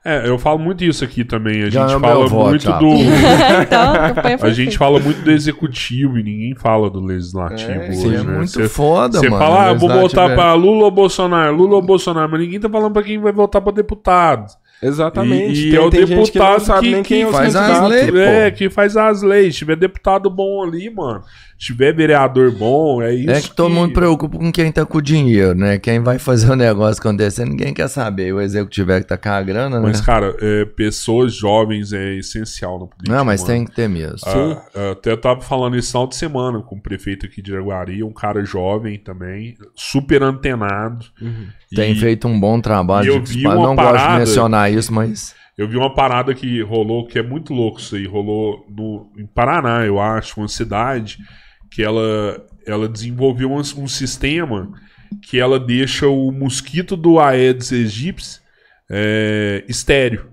É, 0.07 0.29
eu 0.29 0.39
falo 0.39 0.59
muito 0.59 0.85
isso 0.85 1.03
aqui 1.03 1.25
também. 1.25 1.63
A 1.63 1.71
Já 1.71 1.89
gente 1.89 1.97
é 1.97 2.01
fala 2.01 2.27
voto, 2.27 2.49
muito 2.51 2.71
do. 2.73 2.89
então, 3.63 4.47
a 4.47 4.51
gente 4.51 4.77
fala 4.77 5.01
muito 5.01 5.23
do 5.23 5.31
executivo 5.31 6.19
e 6.19 6.23
ninguém 6.23 6.55
fala 6.55 6.91
do 6.91 7.01
legislativo 7.01 7.71
É, 7.71 7.89
hoje, 7.89 7.93
isso 7.93 8.07
é 8.15 8.23
né? 8.23 8.37
muito 8.37 8.51
Você- 8.51 8.69
foda, 8.69 9.19
Você 9.19 9.29
mano. 9.31 9.43
fala, 9.43 9.71
ah, 9.71 9.73
vou 9.73 9.89
votar 9.89 10.31
é- 10.31 10.35
pra 10.35 10.53
Lula 10.53 10.85
ou 10.85 10.91
Bolsonaro, 10.91 11.57
Lula 11.57 11.77
ou 11.77 11.83
Bolsonaro, 11.83 12.31
mas 12.31 12.41
ninguém 12.41 12.61
tá 12.61 12.69
falando 12.69 12.93
pra 12.93 13.03
quem 13.03 13.19
vai 13.19 13.33
votar 13.33 13.63
pra 13.63 13.73
deputado. 13.73 14.45
Exatamente. 14.87 15.61
E- 15.61 15.69
e 15.69 15.71
tem, 15.71 15.79
é 15.79 15.83
o 15.83 15.91
tem 15.91 16.01
gente 16.07 16.09
que 16.33 16.39
não 16.39 16.47
deputado 16.47 16.61
sabe 16.65 16.87
que- 16.89 16.93
nem 16.95 17.03
quem 17.03 17.23
que 17.25 17.29
é 17.29 17.33
faz 17.33 17.57
as 17.57 17.89
leis. 17.89 18.11
pô. 18.11 18.17
É, 18.19 18.51
que 18.51 18.71
faz 18.71 18.97
as 18.97 19.23
leis. 19.23 19.55
Se 19.55 19.59
tiver 19.61 19.77
deputado 19.77 20.29
bom 20.31 20.63
ali, 20.63 20.91
mano. 20.91 21.23
Se 21.59 21.67
tiver 21.67 21.95
vereador 21.95 22.51
bom, 22.51 23.01
é 23.01 23.15
isso. 23.15 23.31
É 23.31 23.41
que 23.41 23.55
todo 23.55 23.71
mundo 23.71 23.93
preocupa 23.95 24.37
com 24.37 24.51
quem 24.53 24.73
tá 24.73 24.85
com 24.85 24.99
o 24.99 25.03
dinheiro, 25.03 25.55
né? 25.55 25.79
Quem 25.79 26.01
vai 26.01 26.19
fazer 26.19 26.51
o 26.51 26.57
negócio 26.57 27.01
acontecer, 27.01 27.45
ninguém 27.47 27.73
quer 27.73 27.89
saber. 27.89 28.35
O 28.35 28.41
executivo 28.41 28.91
é 28.93 29.01
que 29.01 29.07
tá 29.07 29.17
com 29.17 29.29
a 29.29 29.41
grana, 29.41 29.77
né? 29.79 29.83
Mas, 29.87 30.01
cara, 30.01 30.35
é, 30.41 30.65
pessoas 30.65 31.33
jovens 31.33 31.93
é 31.93 32.15
essencial 32.17 32.73
no 32.79 32.89
político. 32.89 33.17
Não, 33.17 33.25
mas 33.25 33.41
mano. 33.43 33.53
tem 33.55 33.65
que 33.65 33.71
ter 33.71 33.89
mesmo. 33.89 34.19
Ah, 34.27 34.63
ah, 34.75 34.91
até 34.93 35.13
eu 35.13 35.17
tava 35.17 35.41
falando 35.43 35.77
isso 35.77 35.93
final 35.93 36.09
de 36.09 36.17
semana 36.17 36.61
com 36.61 36.75
o 36.75 36.81
prefeito 36.83 37.25
aqui 37.25 37.41
de 37.41 37.53
Jaguari, 37.53 38.03
um 38.03 38.13
cara 38.13 38.45
jovem 38.45 38.99
também, 38.99 39.55
super 39.77 40.25
antenado. 40.25 41.07
Tem 41.75 41.93
E 41.93 41.95
feito 41.97 42.27
um 42.29 42.39
bom 42.39 42.61
trabalho. 42.61 43.13
eu 43.15 43.21
de 43.21 43.31
vi 43.31 43.35
disparo. 43.37 43.59
uma 43.61 43.69
Não 43.69 43.77
gosto 43.77 43.93
de 43.93 43.99
parada- 43.99 44.19
mencionar 44.19 44.73
isso, 44.75 44.93
mas. 44.93 45.35
Eu 45.57 45.69
vi 45.69 45.77
uma 45.77 45.95
parada 45.95 46.35
que 46.35 46.61
rolou, 46.63 47.07
que 47.07 47.19
é 47.19 47.23
muito 47.23 47.55
louco 47.55 47.79
isso 47.79 47.95
aí, 47.95 48.07
rolou 48.07 48.67
no, 48.69 49.13
em 49.17 49.25
Paraná, 49.27 49.87
eu 49.87 50.01
acho, 50.01 50.41
uma 50.41 50.49
cidade, 50.49 51.19
que 51.71 51.83
ela, 51.83 52.45
ela 52.67 52.89
desenvolveu 52.89 53.51
um, 53.53 53.59
um 53.59 53.89
sistema 53.89 54.73
que 55.23 55.39
ela 55.39 55.61
deixa 55.61 56.09
o 56.09 56.33
mosquito 56.33 56.97
do 56.97 57.21
Aedes 57.21 57.73
aegypti 57.73 58.41
é, 58.91 59.65
estéreo. 59.69 60.29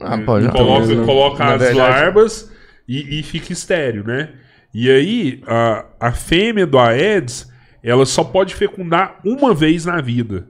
Ah, 0.00 0.16
já 0.40 0.50
coloca 0.50 0.86
mesmo. 0.86 1.04
coloca 1.06 1.44
Na 1.44 1.54
as 1.54 1.60
verdade- 1.62 1.78
larvas 1.78 2.52
e, 2.86 3.18
e 3.18 3.22
fica 3.22 3.52
estéreo, 3.52 4.04
né? 4.04 4.34
E 4.72 4.90
aí, 4.90 5.42
a, 5.46 5.86
a 5.98 6.12
fêmea 6.12 6.66
do 6.66 6.78
Aedes, 6.78 7.50
ela 7.82 8.04
só 8.04 8.22
pode 8.22 8.54
fecundar 8.54 9.18
uma 9.24 9.54
vez 9.54 9.86
na 9.86 10.00
vida. 10.00 10.46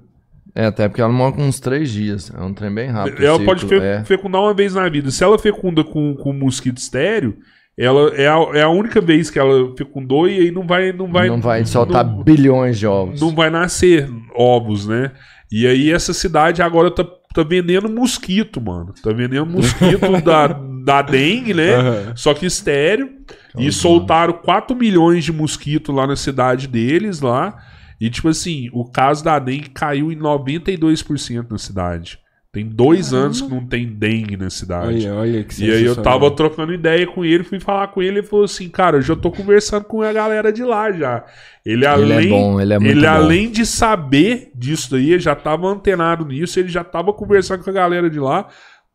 É, 0.58 0.66
até 0.66 0.88
porque 0.88 1.00
ela 1.00 1.12
morre 1.12 1.36
com 1.36 1.44
uns 1.46 1.60
três 1.60 1.88
dias. 1.90 2.32
É 2.36 2.42
um 2.42 2.52
trem 2.52 2.74
bem 2.74 2.88
rápido. 2.90 3.22
ela 3.24 3.38
ciclo, 3.38 3.46
pode 3.46 3.66
fe- 3.66 3.78
é. 3.80 4.02
fecundar 4.04 4.42
uma 4.42 4.52
vez 4.52 4.74
na 4.74 4.88
vida. 4.88 5.08
Se 5.12 5.22
ela 5.22 5.38
fecunda 5.38 5.84
com, 5.84 6.16
com 6.16 6.32
mosquito 6.32 6.78
estéreo, 6.78 7.36
ela 7.78 8.10
é 8.16 8.26
a, 8.26 8.36
é 8.54 8.62
a 8.62 8.68
única 8.68 9.00
vez 9.00 9.30
que 9.30 9.38
ela 9.38 9.72
fecundou 9.76 10.28
e 10.28 10.36
aí 10.40 10.50
não 10.50 10.66
vai. 10.66 10.92
Não 10.92 11.06
vai, 11.12 11.28
não 11.28 11.40
vai 11.40 11.64
soltar 11.64 12.04
não- 12.04 12.24
bilhões 12.24 12.76
de 12.76 12.88
ovos. 12.88 13.20
não 13.20 13.32
vai 13.34 13.50
nascer 13.50 14.10
ovos, 14.34 14.84
né? 14.86 15.12
E 15.50 15.64
aí 15.64 15.92
essa 15.92 16.12
cidade 16.12 16.60
agora 16.60 16.90
tá, 16.90 17.04
tá 17.32 17.42
vendendo 17.44 17.88
mosquito, 17.88 18.60
mano. 18.60 18.92
Tá 19.00 19.12
vendendo 19.12 19.46
mosquito 19.46 20.10
da, 20.24 20.48
da 20.48 21.02
dengue, 21.02 21.54
né? 21.54 21.74
Aham. 21.76 22.12
Só 22.16 22.34
que 22.34 22.46
estéreo. 22.46 23.10
E 23.56 23.70
soltaram 23.72 24.32
4 24.34 24.74
milhões 24.76 25.24
de 25.24 25.32
mosquitos 25.32 25.94
lá 25.94 26.04
na 26.06 26.16
cidade 26.16 26.66
deles 26.66 27.20
lá. 27.20 27.56
E 28.00 28.08
tipo 28.10 28.28
assim, 28.28 28.68
o 28.72 28.84
caso 28.84 29.24
da 29.24 29.38
dengue 29.38 29.70
caiu 29.70 30.12
em 30.12 30.16
92% 30.16 31.50
na 31.50 31.58
cidade. 31.58 32.18
Tem 32.50 32.66
dois 32.66 33.12
anos 33.12 33.42
que 33.42 33.48
não 33.48 33.66
tem 33.66 33.86
dengue 33.86 34.36
na 34.36 34.48
cidade. 34.48 35.06
Olha, 35.06 35.14
olha 35.14 35.44
que 35.44 35.62
E 35.62 35.70
aí 35.70 35.84
eu 35.84 35.94
tava 35.94 36.30
trocando 36.30 36.72
ideia 36.72 37.06
com 37.06 37.22
ele, 37.22 37.44
fui 37.44 37.60
falar 37.60 37.88
com 37.88 38.02
ele 38.02 38.20
e 38.20 38.22
falou 38.22 38.46
assim, 38.46 38.70
cara, 38.70 38.96
eu 38.96 39.02
já 39.02 39.14
tô 39.14 39.30
conversando 39.30 39.84
com 39.84 40.02
a 40.02 40.12
galera 40.12 40.50
de 40.50 40.64
lá 40.64 40.90
já. 40.90 41.24
Ele 41.64 41.86
além, 41.86 42.10
Ele 42.10 42.26
é 42.26 42.30
bom, 42.30 42.60
ele 42.60 42.72
é 42.72 42.78
muito 42.78 42.90
ele, 42.90 43.00
bom. 43.02 43.06
além 43.06 43.50
de 43.50 43.66
saber 43.66 44.50
disso 44.54 44.92
daí, 44.92 45.12
ele 45.12 45.20
já 45.20 45.34
tava 45.34 45.68
antenado 45.68 46.24
nisso, 46.24 46.58
ele 46.58 46.68
já 46.68 46.82
tava 46.82 47.12
conversando 47.12 47.62
com 47.62 47.68
a 47.68 47.74
galera 47.74 48.08
de 48.08 48.18
lá 48.18 48.48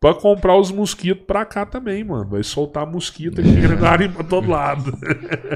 pra 0.04 0.12
comprar 0.12 0.54
os 0.58 0.70
mosquitos 0.70 1.24
pra 1.26 1.46
cá 1.46 1.64
também, 1.64 2.04
mano. 2.04 2.26
Vai 2.28 2.42
soltar 2.42 2.86
mosquito 2.86 3.40
aqui 3.40 3.52
granarem 3.58 4.10
pra 4.10 4.22
todo 4.22 4.50
lado. 4.50 4.92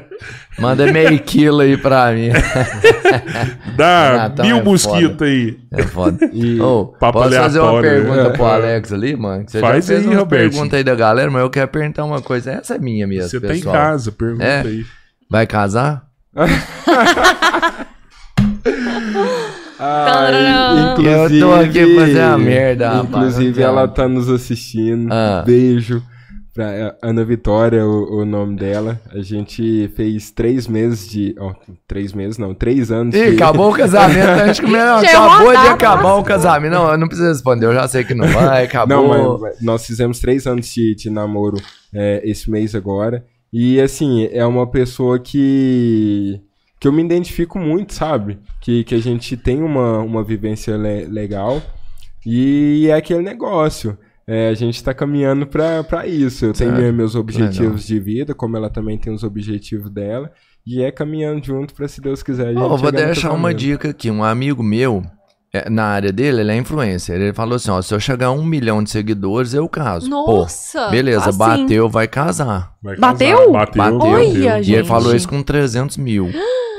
Manda 0.59 0.91
meio 0.91 1.21
quilo 1.21 1.61
aí 1.61 1.77
pra 1.77 2.13
mim. 2.13 2.31
Dá 3.77 4.25
Ah, 4.25 4.31
então 4.33 4.47
mil 4.47 4.57
é 4.57 4.63
mosquitos 4.63 5.21
aí. 5.27 5.59
É 5.71 5.83
foda. 5.83 6.31
E- 6.33 6.59
Ô, 6.61 6.87
Papo 6.99 7.19
posso 7.19 7.35
fazer 7.37 7.61
uma 7.61 7.79
pergunta 7.83 8.23
né? 8.25 8.31
pro 8.31 8.45
Alex 8.47 8.91
ali, 8.91 9.15
mano? 9.15 9.45
Você 9.47 9.61
Faz 9.61 9.85
já 9.85 9.95
fez 9.95 10.01
aí, 10.07 10.07
uma 10.15 10.21
Robertinho. 10.21 10.51
pergunta 10.53 10.77
aí 10.77 10.85
da 10.85 10.95
galera, 10.95 11.31
mas 11.31 11.43
eu 11.43 11.51
quero 11.51 11.69
perguntar 11.69 12.05
uma 12.07 12.23
coisa. 12.23 12.51
Essa 12.53 12.77
é 12.77 12.79
minha 12.79 13.07
mesmo, 13.07 13.29
Você 13.29 13.41
tá 13.41 13.49
pessoal. 13.49 13.75
em 13.75 13.79
casa, 13.79 14.11
pergunta 14.13 14.45
É. 14.45 14.61
aí. 14.63 14.85
Vai 15.31 15.47
casar? 15.47 16.09
Ai, 19.79 20.95
Eu 20.99 21.41
tô 21.41 21.53
aqui 21.55 21.95
fazer 21.97 22.21
a 22.21 22.37
merda, 22.39 22.89
rapaz, 22.91 23.09
Inclusive, 23.09 23.61
não 23.61 23.69
ela 23.69 23.81
quero. 23.83 23.93
tá 23.93 24.09
nos 24.09 24.29
assistindo. 24.29 25.13
Ah. 25.13 25.43
Beijo 25.47 26.03
pra 26.55 26.97
Ana 27.01 27.25
Vitória, 27.25 27.87
o, 27.87 28.21
o 28.21 28.25
nome 28.25 28.57
dela. 28.57 29.01
A 29.15 29.21
gente 29.21 29.89
fez 29.95 30.31
três 30.33 30.67
meses 30.67 31.09
de. 31.09 31.35
Ó, 31.39 31.53
três 31.87 32.13
meses, 32.13 32.37
não, 32.39 32.53
três 32.53 32.91
anos. 32.91 33.15
Ih, 33.15 33.31
de- 33.31 33.37
acabou 33.37 33.71
o 33.71 33.75
casamento. 33.75 34.29
A 34.29 34.47
gente 34.49 34.63
come- 34.63 34.77
Já 34.77 35.01
é 35.03 35.15
acabou 35.17 35.51
de 35.53 35.69
acabar 35.69 36.15
o 36.17 36.25
casamento. 36.25 36.73
Não, 36.73 36.91
eu 36.91 36.99
não 36.99 37.07
preciso 37.07 37.29
responder. 37.29 37.67
Eu 37.67 37.75
já 37.75 37.87
sei 37.87 38.03
que 38.03 38.15
não 38.15 38.27
vai. 38.27 38.65
Acabou. 38.67 39.09
Não, 39.17 39.39
mas 39.39 39.63
nós 39.63 39.87
fizemos 39.87 40.19
três 40.19 40.47
anos 40.47 40.67
de, 40.75 40.95
de 40.97 41.09
namoro 41.11 41.57
é, 41.95 42.21
esse 42.29 42.51
mês 42.51 42.75
agora. 42.75 43.25
E 43.53 43.81
assim, 43.81 44.29
é 44.33 44.45
uma 44.45 44.67
pessoa 44.69 45.19
que. 45.21 46.41
Que 46.81 46.87
eu 46.89 46.93
me 46.93 47.03
identifico 47.03 47.59
muito, 47.59 47.93
sabe? 47.95 48.39
Que, 48.61 48.85
que 48.85 48.95
a 48.95 49.01
gente 49.01 49.37
tem 49.37 49.63
uma, 49.63 49.99
uma 49.99 50.23
vivência 50.23 50.77
le- 50.77 51.07
legal. 51.07 51.61
E 52.25 52.87
é 52.89 52.95
aquele 52.95 53.23
negócio. 53.23 53.97
É, 54.27 54.49
a 54.51 54.55
gente 54.55 54.83
tá 54.85 54.93
caminhando 54.93 55.47
pra 55.47 56.07
isso. 56.07 56.45
Eu 56.45 56.53
tenho 56.53 56.93
meus 56.93 57.15
objetivos 57.15 57.87
de 57.87 57.99
vida, 57.99 58.35
como 58.35 58.57
ela 58.57 58.69
também 58.69 58.99
tem 58.99 59.13
os 59.13 59.23
objetivos 59.25 59.91
dela. 59.91 60.31
E 60.67 60.83
é 60.83 60.91
caminhando 60.91 61.43
junto 61.45 61.73
pra, 61.75 61.89
se 61.89 61.99
Deus 62.01 62.23
quiser, 62.23 62.49
a 62.49 62.53
gente 62.53 62.59
Ó, 62.63 62.75
eu 62.75 62.77
vou 62.77 62.93
deixar 62.93 63.33
uma 63.33 63.55
dica 63.55 63.89
aqui. 63.89 64.11
Um 64.11 64.23
amigo 64.23 64.63
meu, 64.63 65.03
na 65.71 65.85
área 65.87 66.13
dele, 66.13 66.41
ele 66.43 66.53
é 66.53 66.57
influencer. 66.57 67.17
Ele 67.21 67.33
falou 67.33 67.57
assim: 67.57 67.71
ó, 67.71 67.81
se 67.81 67.95
eu 67.95 67.99
chegar 68.01 68.27
a 68.27 68.31
um 68.33 68.45
milhão 68.45 68.83
de 68.83 68.91
seguidores, 68.91 69.55
eu 69.55 69.69
caso. 69.69 70.09
Nossa, 70.09 70.85
Pô, 70.87 70.91
beleza, 70.91 71.31
assim. 71.31 71.39
bateu, 71.39 71.89
vai 71.89 72.07
casar. 72.07 72.73
Vai 72.83 72.97
Bateu? 72.97 73.51
Bateu, 73.53 73.83
Bateu. 73.83 73.99
Olha, 74.01 74.25
E 74.25 74.47
ele 74.47 74.63
gente. 74.63 74.87
falou 74.89 75.15
isso 75.15 75.29
com 75.29 75.43
300 75.43 75.97
mil. 75.97 76.31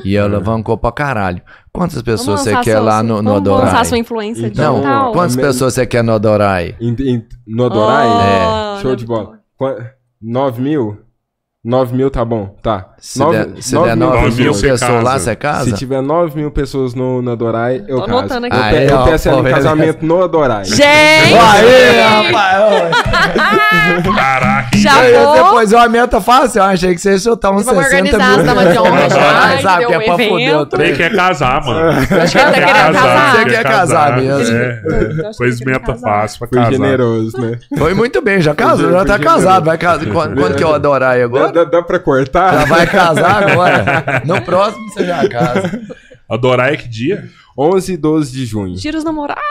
E 0.06 0.16
ela 0.16 0.28
alavancou 0.30 0.78
pra 0.78 0.92
caralho. 0.94 1.42
Quantas 1.74 2.02
pessoas 2.02 2.42
você 2.42 2.56
quer 2.62 2.80
lá 2.80 3.04
no, 3.04 3.22
no 3.22 3.34
Vamos 3.34 3.50
lançar 3.50 3.66
Adorai? 3.68 3.86
sua 3.86 3.98
influência 3.98 4.48
Então, 4.48 4.76
digital. 4.76 5.12
Quantas 5.12 5.36
Me- 5.36 5.42
pessoas 5.42 5.74
você 5.74 5.86
quer 5.86 6.04
no 6.04 6.14
Adorai? 6.14 6.76
Em- 6.80 6.96
em- 7.00 7.26
no 7.46 7.66
Adorai? 7.66 8.08
Oh, 8.08 8.82
Show 8.82 8.92
na 8.92 8.96
de 8.96 9.06
bola. 9.06 9.40
Qua- 9.58 9.92
9 10.22 10.62
mil? 10.62 11.00
9 11.62 11.94
mil 11.96 12.10
tá 12.10 12.24
bom, 12.24 12.56
tá. 12.64 12.94
Se 13.00 13.20
Nove- 13.20 13.38
der, 13.46 13.62
se 13.62 13.74
nove 13.76 13.88
der 13.88 13.96
mil 13.98 14.08
9 14.08 14.18
pessoas. 14.20 14.40
mil 14.40 14.54
Você 14.54 14.68
pessoas 14.70 15.04
lá, 15.04 15.20
você 15.20 15.36
casa? 15.36 15.66
Se 15.66 15.74
tiver 15.74 16.02
9 16.02 16.36
mil 16.36 16.52
pessoas 16.52 16.94
no, 16.94 17.22
no 17.22 17.32
Adorai, 17.32 17.84
eu 17.88 18.02
Tô 18.02 18.06
caso. 18.06 18.46
aqui. 18.46 18.56
Eu, 18.56 18.62
Aí, 18.64 18.88
pe- 18.88 18.94
eu 18.94 18.98
ó, 18.98 19.04
peço 19.08 19.28
ela 19.30 19.38
pô, 19.38 19.42
em 19.42 19.44
beleza. 19.46 19.64
casamento 19.70 20.06
no 20.06 20.24
Adorai. 20.24 20.66
Gente! 20.66 20.84
Aê, 21.34 22.02
rapaz! 22.02 22.92
Caraca, 24.16 24.70
Já 24.78 25.00
Aí, 25.00 25.14
vou. 25.14 25.34
Depois 25.36 25.74
uma 25.74 25.88
meta 25.88 26.22
fácil, 26.22 26.60
eu 26.60 26.64
achei 26.66 26.94
que 26.94 27.02
você 27.02 27.12
ia 27.12 27.20
chutar 27.20 27.52
uns 27.52 27.66
Vamos 27.66 27.84
60 27.86 27.98
organizar 28.06 28.30
mil. 28.30 28.40
as 28.40 28.46
damas 28.46 28.72
de 28.74 28.80
honra 28.80 29.60
Sabe, 29.62 29.86
que 29.86 29.94
é 29.94 30.00
pra 30.00 30.14
fuder 30.18 30.58
o 30.58 30.66
trem. 30.66 30.96
Quer 30.96 31.16
casar, 31.16 31.64
mano. 31.66 31.90
Acho 32.00 32.08
que 32.10 32.38
ele 32.38 32.52
tá 32.52 32.52
querendo 32.54 32.94
casar. 32.94 33.36
Você 33.36 33.46
quer 33.46 33.64
casar 33.64 34.18
mesmo. 34.18 34.58
É. 34.58 34.82
Eu 35.26 35.32
Pois 35.38 35.60
meta 35.62 35.96
fácil 35.96 36.40
pra 36.40 36.48
casar. 36.48 36.72
generoso, 36.72 37.40
né? 37.40 37.58
Foi 37.78 37.94
muito 37.94 38.22
bem, 38.22 38.42
já 38.42 38.54
casou, 38.56 38.92
já 38.92 39.06
tá 39.06 39.16
Foi 39.16 39.24
casado. 39.26 39.66
Vai 39.66 39.78
casar. 39.78 40.06
Quando, 40.08 40.40
quando 40.40 40.56
que 40.56 40.64
eu 40.64 40.74
adorar 40.74 41.12
aí 41.14 41.20
Dá, 41.20 41.26
agora? 41.26 41.52
dá, 41.52 41.64
dá 41.66 41.82
pra 41.82 42.00
cortar? 42.00 42.54
Já 42.60 42.66
vai 42.66 42.86
casar 42.90 43.50
agora. 43.50 44.24
No 44.26 44.42
próximo 44.42 44.90
você 44.90 45.06
já 45.06 45.28
casa. 45.28 45.82
Adorar 46.30 46.74
é 46.74 46.78
que 46.78 46.88
dia? 46.88 47.28
11 47.58 47.94
e 47.94 47.98
12 47.98 48.32
de 48.32 48.46
junho. 48.46 48.76
Tira 48.76 48.98
os 48.98 49.04
namorados. 49.04 49.44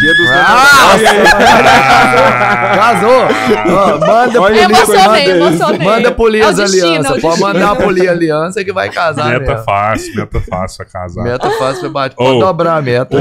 Dia 0.00 0.14
dos 0.14 0.30
Ah, 0.30 0.96
namorados. 0.96 2.20
Casou! 2.76 3.28
Ó, 3.68 3.98
manda 4.06 4.40
Olha 4.40 4.60
Emocionei, 4.62 5.28
manda 5.28 5.30
emocionei. 5.46 5.78
manda 5.86 6.10
polir 6.12 6.42
É 6.44 6.52
destino, 6.52 7.06
é 7.16 7.20
Pode 7.20 7.40
mandar 7.40 7.76
polir 7.76 8.08
a 8.08 8.12
aliança 8.12 8.64
que 8.64 8.72
vai 8.72 8.88
casar 8.88 9.28
Meta 9.38 9.50
mesmo. 9.52 9.64
fácil, 9.64 10.14
meta 10.16 10.40
fácil 10.40 10.76
pra 10.78 10.86
casar. 11.00 11.24
Meta 11.24 11.50
fácil, 11.52 11.90
bate. 11.90 12.16
Pode 12.16 12.36
Oh. 12.36 12.38
dobrar 12.40 12.76
a 12.76 12.82
meta. 12.82 13.16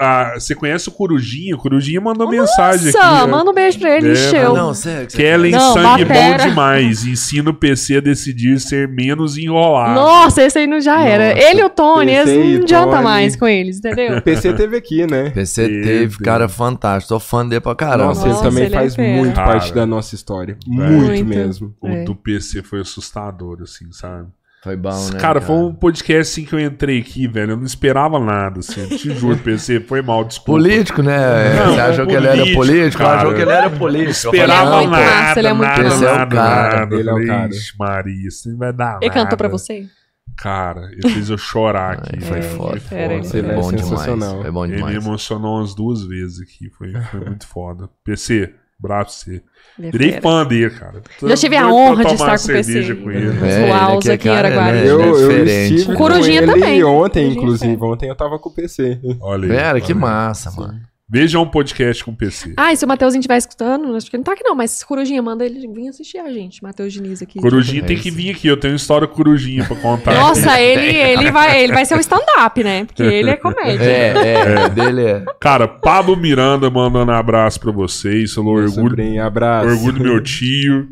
Ah, 0.00 0.32
você 0.38 0.54
conhece 0.54 0.88
o 0.88 0.92
Corujinho? 0.92 1.56
O 1.56 1.58
Corujinho 1.58 2.00
mandou 2.02 2.28
mensagem 2.28 2.86
Nossa, 2.92 2.98
aqui. 2.98 3.22
ó. 3.22 3.26
manda 3.26 3.50
um 3.50 3.54
beijo 3.54 3.78
pra 3.78 3.96
ele, 3.96 4.08
É, 4.08 4.12
encheu. 4.12 4.54
Ah, 4.54 4.58
não, 4.58 4.74
sério. 4.74 5.06
que 5.06 5.12
você 5.12 5.18
Kellen 5.18 5.52
Não, 5.52 5.72
sangue 5.74 6.04
batera. 6.04 6.38
bom 6.38 6.48
demais. 6.48 7.04
Ensina 7.04 7.50
o 7.50 7.54
PC 7.54 7.96
a 7.96 8.00
decidir 8.00 8.58
ser 8.60 8.88
menos 8.88 9.36
enrolado. 9.36 9.94
Nossa, 9.94 10.42
esse 10.42 10.58
aí 10.58 10.66
não 10.66 10.80
já 10.80 11.02
era. 11.02 11.34
Nossa, 11.34 11.48
ele 11.50 11.60
e 11.60 11.64
o 11.64 11.68
Tony, 11.70 12.12
eles 12.14 12.56
não 12.56 12.62
adianta 12.62 12.90
Tony. 12.90 13.02
mais 13.04 13.36
com 13.36 13.46
eles, 13.46 13.78
entendeu? 13.78 14.18
O 14.18 14.22
PC 14.22 14.52
teve 14.54 14.76
aqui, 14.76 15.06
né? 15.06 15.09
PC 15.32 15.68
Meu 15.68 15.82
teve, 15.82 15.98
Deus. 16.06 16.16
cara, 16.18 16.48
fantástico. 16.48 17.14
Tô 17.14 17.20
fã 17.20 17.46
dele 17.46 17.60
pra 17.60 17.74
caramba. 17.74 18.04
Nossa, 18.06 18.22
ele 18.22 18.30
Nossa, 18.32 18.42
também 18.44 18.64
ele 18.64 18.74
é 18.74 18.78
faz 18.78 18.94
fera. 18.94 19.16
muito 19.16 19.34
Cara. 19.34 19.46
parte 19.52 19.74
da 19.74 19.86
nossa 19.86 20.14
história. 20.14 20.56
Muito, 20.66 21.06
Muito. 21.06 21.24
mesmo. 21.26 21.74
O 21.80 21.88
É. 21.88 22.04
do 22.04 22.14
PC 22.14 22.62
foi 22.62 22.80
assustador, 22.80 23.58
assim, 23.62 23.90
sabe? 23.92 24.28
Foi 24.62 24.76
bom, 24.76 24.90
né? 25.10 25.18
cara, 25.18 25.40
foi 25.40 25.56
um 25.56 25.72
podcast 25.72 26.20
assim 26.20 26.44
que 26.46 26.54
eu 26.54 26.60
entrei 26.60 26.98
aqui, 27.00 27.26
velho. 27.26 27.52
Eu 27.52 27.56
não 27.56 27.64
esperava 27.64 28.20
nada, 28.20 28.60
assim. 28.60 28.86
Te 28.88 29.10
juro, 29.14 29.38
PC, 29.42 29.80
foi 29.80 30.02
mal, 30.02 30.22
desculpa. 30.22 30.52
Político, 30.60 31.02
né? 31.02 31.54
Não, 31.54 31.72
Você 31.72 31.80
achou 31.80 32.06
que 32.06 32.12
ele 32.12 32.26
era 32.26 32.52
político, 32.52 33.02
cara. 33.02 33.16
Achou 33.20 33.32
que 33.34 33.40
ele 33.40 33.50
era 33.50 33.70
político. 33.70 34.26
Não 34.26 34.32
esperava 34.34 34.68
Ele 34.68 34.74
é 34.74 34.76
muito 34.80 34.90
nada, 34.90 35.10
massa, 35.22 35.38
ele 35.40 35.48
é 35.48 35.52
muito 35.54 35.66
nada, 35.70 35.80
é 35.82 35.88
nada, 36.18 36.36
cara, 36.36 36.78
nada. 36.80 36.94
ele 36.94 37.08
é 37.08 37.12
o 37.14 37.26
cara. 37.26 37.48
"Ixi, 37.48 37.72
Maria, 37.78 38.28
isso 38.28 38.50
não 38.50 38.58
vai 38.58 38.72
dar 38.74 38.98
Ele 39.00 39.08
cantou 39.10 39.24
nada." 39.24 39.36
pra 39.38 39.48
você? 39.48 39.86
Cara, 40.42 40.88
ele 40.92 41.08
fez 41.12 41.28
eu 41.30 41.36
chorar 41.38 41.92
aqui. 41.98 42.10
Ai, 42.14 42.20
foi 42.20 42.40
velho. 42.40 42.56
foda. 42.56 42.80
fera, 42.80 43.14
ele 43.14 43.24
Foi 43.24 43.40
é 43.40 43.42
bom 43.42 43.70
demais. 43.72 43.80
sensacional. 43.88 44.42
Foi 44.42 44.50
bom 44.50 44.64
Ele 44.64 44.72
me 44.72 44.78
demais. 44.78 44.96
emocionou 45.04 45.58
umas 45.58 45.74
duas 45.74 46.02
vezes 46.04 46.40
aqui. 46.40 46.70
Foi, 46.70 46.92
foi 47.10 47.20
muito 47.20 47.46
foda. 47.46 47.88
PC, 48.04 48.52
braço 48.78 49.20
você. 49.24 49.42
Ele 49.78 49.88
é 49.88 49.90
Virei 49.90 50.20
fã 50.20 50.46
dele, 50.46 50.70
cara. 50.70 51.02
Já 51.22 51.36
tive 51.36 51.56
a 51.56 51.68
honra 51.68 52.04
de 52.04 52.14
estar 52.14 52.38
com 52.38 52.44
o 52.44 52.46
PC. 52.48 52.94
com 52.96 53.10
ele. 53.10 53.26
É, 53.26 53.30
Os 53.30 53.42
ele 53.42 53.70
Uaus 53.70 53.98
aqui 53.98 54.10
é 54.10 54.12
aqui 54.14 54.28
em 54.28 54.32
Araguari. 54.32 54.76
né? 54.78 54.90
Eu, 54.90 55.00
é 55.00 55.04
eu 55.40 55.44
estive 55.46 55.82
O 55.82 55.86
com 55.86 55.94
Corujinha 55.94 56.38
ele 56.42 56.46
também. 56.52 56.84
ontem, 56.84 57.22
Corujinha 57.34 57.42
inclusive. 57.42 57.74
é 57.82 57.84
Ontem 57.86 58.08
eu 58.08 58.14
tava 58.16 58.38
com 58.38 58.48
o 58.48 58.52
PC. 58.54 58.98
Olha 59.20 59.50
aí. 59.52 59.58
Cara, 59.58 59.80
que 59.80 59.94
massa, 59.94 60.50
mano. 60.52 60.80
Veja 61.12 61.40
um 61.40 61.46
podcast 61.46 62.04
com 62.04 62.14
PC. 62.14 62.54
Ah, 62.56 62.72
e 62.72 62.76
se 62.76 62.84
o 62.84 62.88
Matheusinho 62.88 63.18
estiver 63.18 63.36
escutando, 63.36 63.96
acho 63.96 64.08
que 64.08 64.14
ele 64.14 64.20
não 64.20 64.24
tá 64.24 64.32
aqui 64.32 64.44
não, 64.44 64.54
mas 64.54 64.84
Corujinha, 64.84 65.20
manda 65.20 65.44
ele 65.44 65.66
vir 65.66 65.88
assistir 65.88 66.18
a 66.18 66.30
gente, 66.30 66.62
Matheus 66.62 66.92
Diniz 66.92 67.20
aqui. 67.20 67.40
Corujinha 67.40 67.82
É 67.82 67.84
tem 67.84 67.94
isso. 67.94 68.04
que 68.04 68.12
vir 68.12 68.30
aqui. 68.30 68.46
Eu 68.46 68.56
tenho 68.56 68.76
história 68.76 69.08
corujinha 69.08 69.64
pra 69.64 69.74
contar. 69.74 70.14
Nossa, 70.14 70.58
ele, 70.62 70.96
ele, 70.96 71.32
vai, 71.32 71.64
ele 71.64 71.72
vai 71.72 71.84
ser 71.84 71.96
um 71.96 72.00
stand-up, 72.00 72.62
né? 72.62 72.84
Porque 72.84 73.02
ele 73.02 73.28
é 73.28 73.36
comédia. 73.36 73.82
É, 73.82 74.64
é, 74.64 74.68
dele 74.68 75.02
é. 75.04 75.24
Cara, 75.40 75.66
Pablo 75.66 76.16
Miranda 76.16 76.70
mandando 76.70 77.10
abraço 77.10 77.58
pra 77.58 77.72
vocês. 77.72 78.36
Meu 78.36 78.46
orgulho, 78.46 78.70
sobrinho, 78.70 79.24
abraço. 79.24 79.68
orgulho 79.68 79.98
do 79.98 80.04
meu 80.04 80.22
tio. 80.22 80.86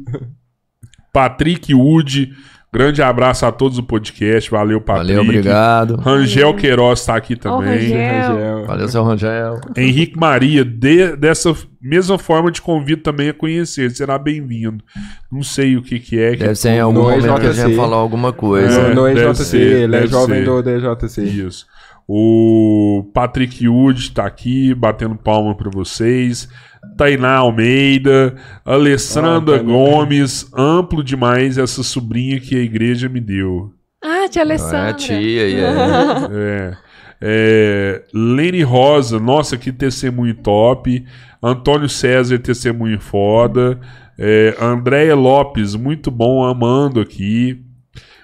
Patrick 1.13 1.73
Wood. 1.73 2.33
Grande 2.71 3.03
abraço 3.03 3.47
a 3.47 3.51
todos 3.53 3.79
do 3.79 3.83
podcast. 3.83 4.51
Valeu, 4.51 4.79
Patrick. 4.79 5.15
Valeu, 5.15 5.23
obrigado. 5.23 5.97
Rangel 5.97 6.53
Queiroz 6.55 7.05
tá 7.07 7.17
aqui 7.17 7.35
também. 7.35 7.91
Rangel. 7.91 8.29
Rangel. 8.37 8.67
Valeu, 8.67 8.89
seu 8.89 9.03
Rangel. 9.05 9.61
Henrique 9.75 10.19
Maria, 10.19 10.65
de- 10.67 11.17
dessa 11.17 11.55
mesma 11.81 12.19
forma 12.19 12.53
te 12.53 12.61
convido 12.61 13.03
também 13.03 13.31
a 13.31 13.33
conhecer, 13.35 13.91
será 13.91 14.19
bem-vindo. 14.19 14.85
Não 15.33 15.43
sei 15.43 15.77
o 15.79 15.83
que 15.83 15.99
que 15.99 16.21
é. 16.21 16.33
que 16.33 16.37
Deve 16.39 16.57
ser 16.57 16.71
em 16.71 16.81
algum 16.81 17.03
momento 17.05 17.41
que 17.41 17.47
a 17.47 17.53
gente 17.53 17.75
falou 17.75 17.99
alguma 17.99 18.35
coisa. 18.35 18.81
É, 18.81 18.95
no 18.95 19.09
EJC, 19.09 19.57
ele 19.57 19.97
é 19.97 20.07
jovem 20.07 20.41
ser. 20.41 20.45
do 20.45 20.63
DJC. 20.63 21.23
Isso. 21.23 21.67
O 22.07 23.11
Patrick 23.15 23.67
Wood 23.69 24.13
tá 24.13 24.27
aqui, 24.27 24.75
batendo 24.75 25.15
palma 25.15 25.55
pra 25.55 25.71
vocês. 25.71 26.49
Tainá 26.97 27.37
Almeida, 27.37 28.35
Alessandra 28.65 29.57
Ah, 29.57 29.59
Tainá. 29.59 29.73
Gomes, 29.73 30.51
amplo 30.57 31.03
demais 31.03 31.59
essa 31.59 31.83
sobrinha 31.83 32.41
que 32.41 32.57
a 32.57 32.61
igreja 32.61 33.09
me 33.09 33.21
deu. 33.21 33.73
Ah, 34.03 34.29
tia 34.29 34.43
É 34.43 34.45
Alessandra. 34.45 34.95
tia, 34.95 35.49
e 35.49 35.55
é. 35.57 35.69
É. 36.31 36.77
É, 37.21 38.05
Lene 38.15 38.63
Rosa, 38.63 39.19
nossa, 39.19 39.57
que 39.57 39.73
testemunho 39.73 40.35
top. 40.35 41.05
Antônio 41.43 41.89
César, 41.89 42.39
testemunho 42.39 43.01
foda. 43.01 43.79
É, 44.17 44.57
Andréia 44.61 45.15
Lopes, 45.17 45.75
muito 45.75 46.11
bom, 46.11 46.45
amando 46.45 47.01
aqui. 47.01 47.61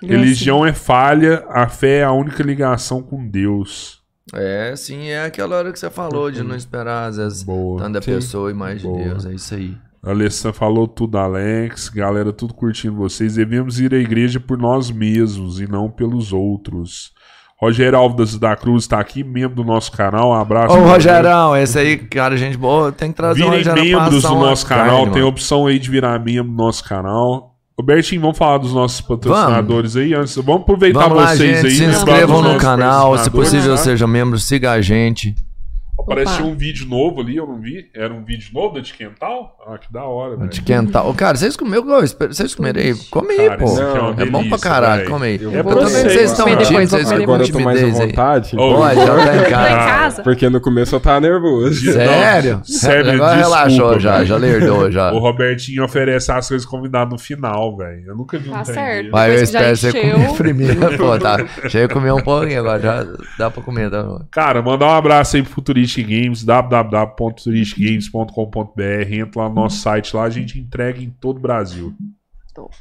Religião 0.02 0.64
é 0.66 0.72
falha, 0.72 1.44
a 1.48 1.66
fé 1.66 1.98
é 2.00 2.04
a 2.04 2.12
única 2.12 2.42
ligação 2.42 3.02
com 3.02 3.26
Deus. 3.26 4.00
É, 4.32 4.74
sim, 4.76 5.08
é 5.08 5.24
aquela 5.24 5.56
hora 5.56 5.72
que 5.72 5.78
você 5.78 5.90
falou 5.90 6.30
de 6.30 6.42
não 6.42 6.56
esperar, 6.56 7.08
às 7.08 7.16
vezes, 7.18 7.42
Boa. 7.42 7.82
tanto 7.82 7.92
da 7.94 8.02
Sim. 8.02 8.14
pessoa 8.14 8.50
e 8.50 8.54
mais 8.54 8.80
de 8.80 8.86
Boa. 8.86 9.02
Deus. 9.02 9.26
É 9.26 9.34
isso 9.34 9.54
aí. 9.54 9.76
A 10.02 10.10
Alessandra 10.10 10.58
falou 10.58 10.86
tudo, 10.86 11.18
Alex. 11.18 11.88
Galera, 11.88 12.32
tudo 12.32 12.54
curtindo 12.54 12.96
vocês. 12.96 13.34
Devemos 13.34 13.80
ir 13.80 13.94
à 13.94 13.98
igreja 13.98 14.38
por 14.38 14.58
nós 14.58 14.90
mesmos 14.90 15.60
e 15.60 15.66
não 15.66 15.90
pelos 15.90 16.32
outros. 16.32 17.12
Rogério 17.56 17.98
Alves 17.98 18.38
da 18.38 18.54
Cruz 18.56 18.84
está 18.84 18.98
aqui, 18.98 19.24
membro 19.24 19.56
do 19.56 19.64
nosso 19.64 19.90
canal. 19.92 20.30
Um 20.30 20.34
abraço. 20.34 20.76
Ô, 20.76 20.80
Rogerão, 20.84 21.56
esse 21.56 21.78
aí, 21.78 21.96
cara, 21.96 22.36
gente 22.36 22.56
boa, 22.58 22.92
tem 22.92 23.10
que 23.10 23.16
trazer 23.16 23.42
o 23.42 23.50
Virem 23.50 23.64
pra 23.64 23.74
membros 23.76 24.22
do 24.22 24.34
nosso 24.34 24.66
carne, 24.66 24.90
canal. 24.90 25.10
Tem 25.10 25.22
a 25.22 25.26
opção 25.26 25.66
aí 25.66 25.78
de 25.78 25.90
virar 25.90 26.18
membro 26.18 26.50
do 26.50 26.56
nosso 26.56 26.84
canal. 26.84 27.53
Robertinho, 27.76 28.20
vamos 28.20 28.38
falar 28.38 28.58
dos 28.58 28.72
nossos 28.72 29.00
patrocinadores 29.00 29.96
aí 29.96 30.14
antes. 30.14 30.36
Vamos 30.36 30.62
aproveitar 30.62 31.08
Vamos 31.08 31.16
lá, 31.16 31.34
vocês 31.34 31.56
gente, 31.56 31.66
aí. 31.66 31.72
se 31.72 31.84
inscrevam 31.84 32.40
no 32.40 32.56
canal, 32.56 33.18
se 33.18 33.28
possível 33.30 33.72
tá? 33.72 33.78
seja 33.78 34.06
membro, 34.06 34.38
siga 34.38 34.72
a 34.72 34.80
gente. 34.80 35.34
Apareceu 36.04 36.44
Opa. 36.44 36.52
um 36.52 36.56
vídeo 36.56 36.86
novo 36.86 37.20
ali, 37.20 37.36
eu 37.36 37.46
não 37.46 37.60
vi. 37.60 37.86
Era 37.94 38.12
um 38.12 38.24
vídeo 38.24 38.48
novo 38.52 38.74
da 38.74 38.80
de 38.80 38.92
Quental? 38.92 39.56
Ah, 39.66 39.78
que 39.78 39.92
da 39.92 40.04
hora, 40.04 40.36
velho. 40.36 40.50
De 40.50 40.60
quental. 40.62 41.12
Cara, 41.14 41.36
vocês 41.36 41.56
comeram, 41.56 41.84
vocês 41.84 42.54
comeram 42.54 42.80
aí? 42.80 42.94
Come 43.10 43.30
aí, 43.32 43.46
Cara, 43.48 43.58
pô. 43.58 43.64
isso 43.64 43.82
aqui 43.82 43.96
é 43.96 44.00
uma 44.00 44.10
É 44.10 44.24
bom 44.26 44.30
pra 44.30 44.38
delícia, 44.42 44.58
caralho, 44.58 44.96
velho. 45.00 45.10
come 45.10 45.26
aí. 45.26 45.38
Eu 45.42 45.52
Eu 45.52 45.64
também, 45.64 45.86
vocês, 45.88 46.30
estão 46.30 46.46
depois, 46.46 46.90
vocês 46.90 47.08
ficam 47.08 47.22
Agora 47.22 47.42
eu 47.44 47.52
tô 47.52 47.60
mais 47.60 47.82
à 47.82 47.86
vontade. 47.86 48.56
Pode, 48.56 48.94
já 49.00 49.16
tá 49.16 49.36
em 49.36 49.40
Tá 49.50 49.76
casa. 49.76 50.22
Porque 50.22 50.48
no 50.50 50.60
começo 50.60 50.94
eu 50.94 51.00
tava 51.00 51.20
nervoso. 51.20 51.80
Sério? 51.92 52.60
Sério, 52.64 53.12
Agora 53.12 53.36
desculpa, 53.36 53.56
relaxou 53.56 53.98
já, 54.00 54.24
já 54.24 54.36
lerdou 54.36 54.90
já. 54.90 55.12
O 55.12 55.18
Robertinho 55.18 55.84
oferece 55.84 56.30
as 56.30 56.46
coisas 56.48 56.66
convidadas 56.66 57.10
no 57.12 57.18
final, 57.18 57.76
velho. 57.76 58.04
Eu 58.08 58.16
nunca 58.16 58.38
vi 58.38 58.50
um 58.50 58.52
Tá 58.52 58.64
certo. 58.64 59.10
Vai, 59.10 59.30
eu 59.30 59.42
espero 59.42 59.76
você 59.76 59.92
comer 59.92 60.32
primeiro, 60.34 60.80
pô, 60.98 61.18
tá. 61.18 61.38
Chega 61.68 61.86
a 61.86 61.88
comer 61.88 62.12
um 62.12 62.20
pouquinho 62.22 62.60
agora, 62.60 62.80
já 62.80 63.06
dá 63.38 63.50
pra 63.50 63.62
comer, 63.62 63.90
tá? 63.90 64.04
Cara, 64.30 64.60
mandar 64.62 64.86
um 64.86 64.92
abraço 64.94 65.36
aí 65.36 65.42
pro 65.42 65.52
Futuristic 65.94 66.06
Games, 66.06 66.44
www.futuristicgames.com.br. 66.44 69.12
Entra 69.12 69.42
lá 69.42 69.48
no 69.48 69.54
nosso 69.54 69.78
site 69.78 70.16
lá, 70.16 70.24
a 70.24 70.30
gente 70.30 70.58
entrega 70.58 71.00
em 71.00 71.10
todo 71.10 71.36
o 71.36 71.40
Brasil. 71.40 71.94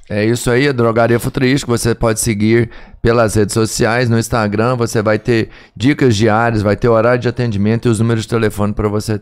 É 0.07 0.23
isso 0.23 0.51
aí, 0.51 0.71
Drogaria 0.71 1.19
Futurística. 1.19 1.71
Você 1.71 1.95
pode 1.95 2.19
seguir 2.19 2.69
pelas 3.01 3.33
redes 3.35 3.53
sociais, 3.53 4.07
no 4.09 4.19
Instagram. 4.19 4.75
Você 4.75 5.01
vai 5.01 5.17
ter 5.17 5.49
dicas 5.75 6.15
diárias, 6.15 6.61
vai 6.61 6.75
ter 6.75 6.89
horário 6.89 7.19
de 7.19 7.27
atendimento 7.27 7.87
e 7.87 7.91
os 7.91 7.99
números 7.99 8.21
de 8.23 8.29
telefone 8.29 8.71
para 8.73 8.87
você 8.87 9.19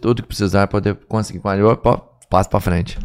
tudo 0.00 0.22
que 0.22 0.28
precisar 0.28 0.68
poder 0.68 0.94
conseguir 1.08 1.40
a 1.44 1.76
Passa 2.34 2.48
pra 2.48 2.58
frente. 2.58 2.98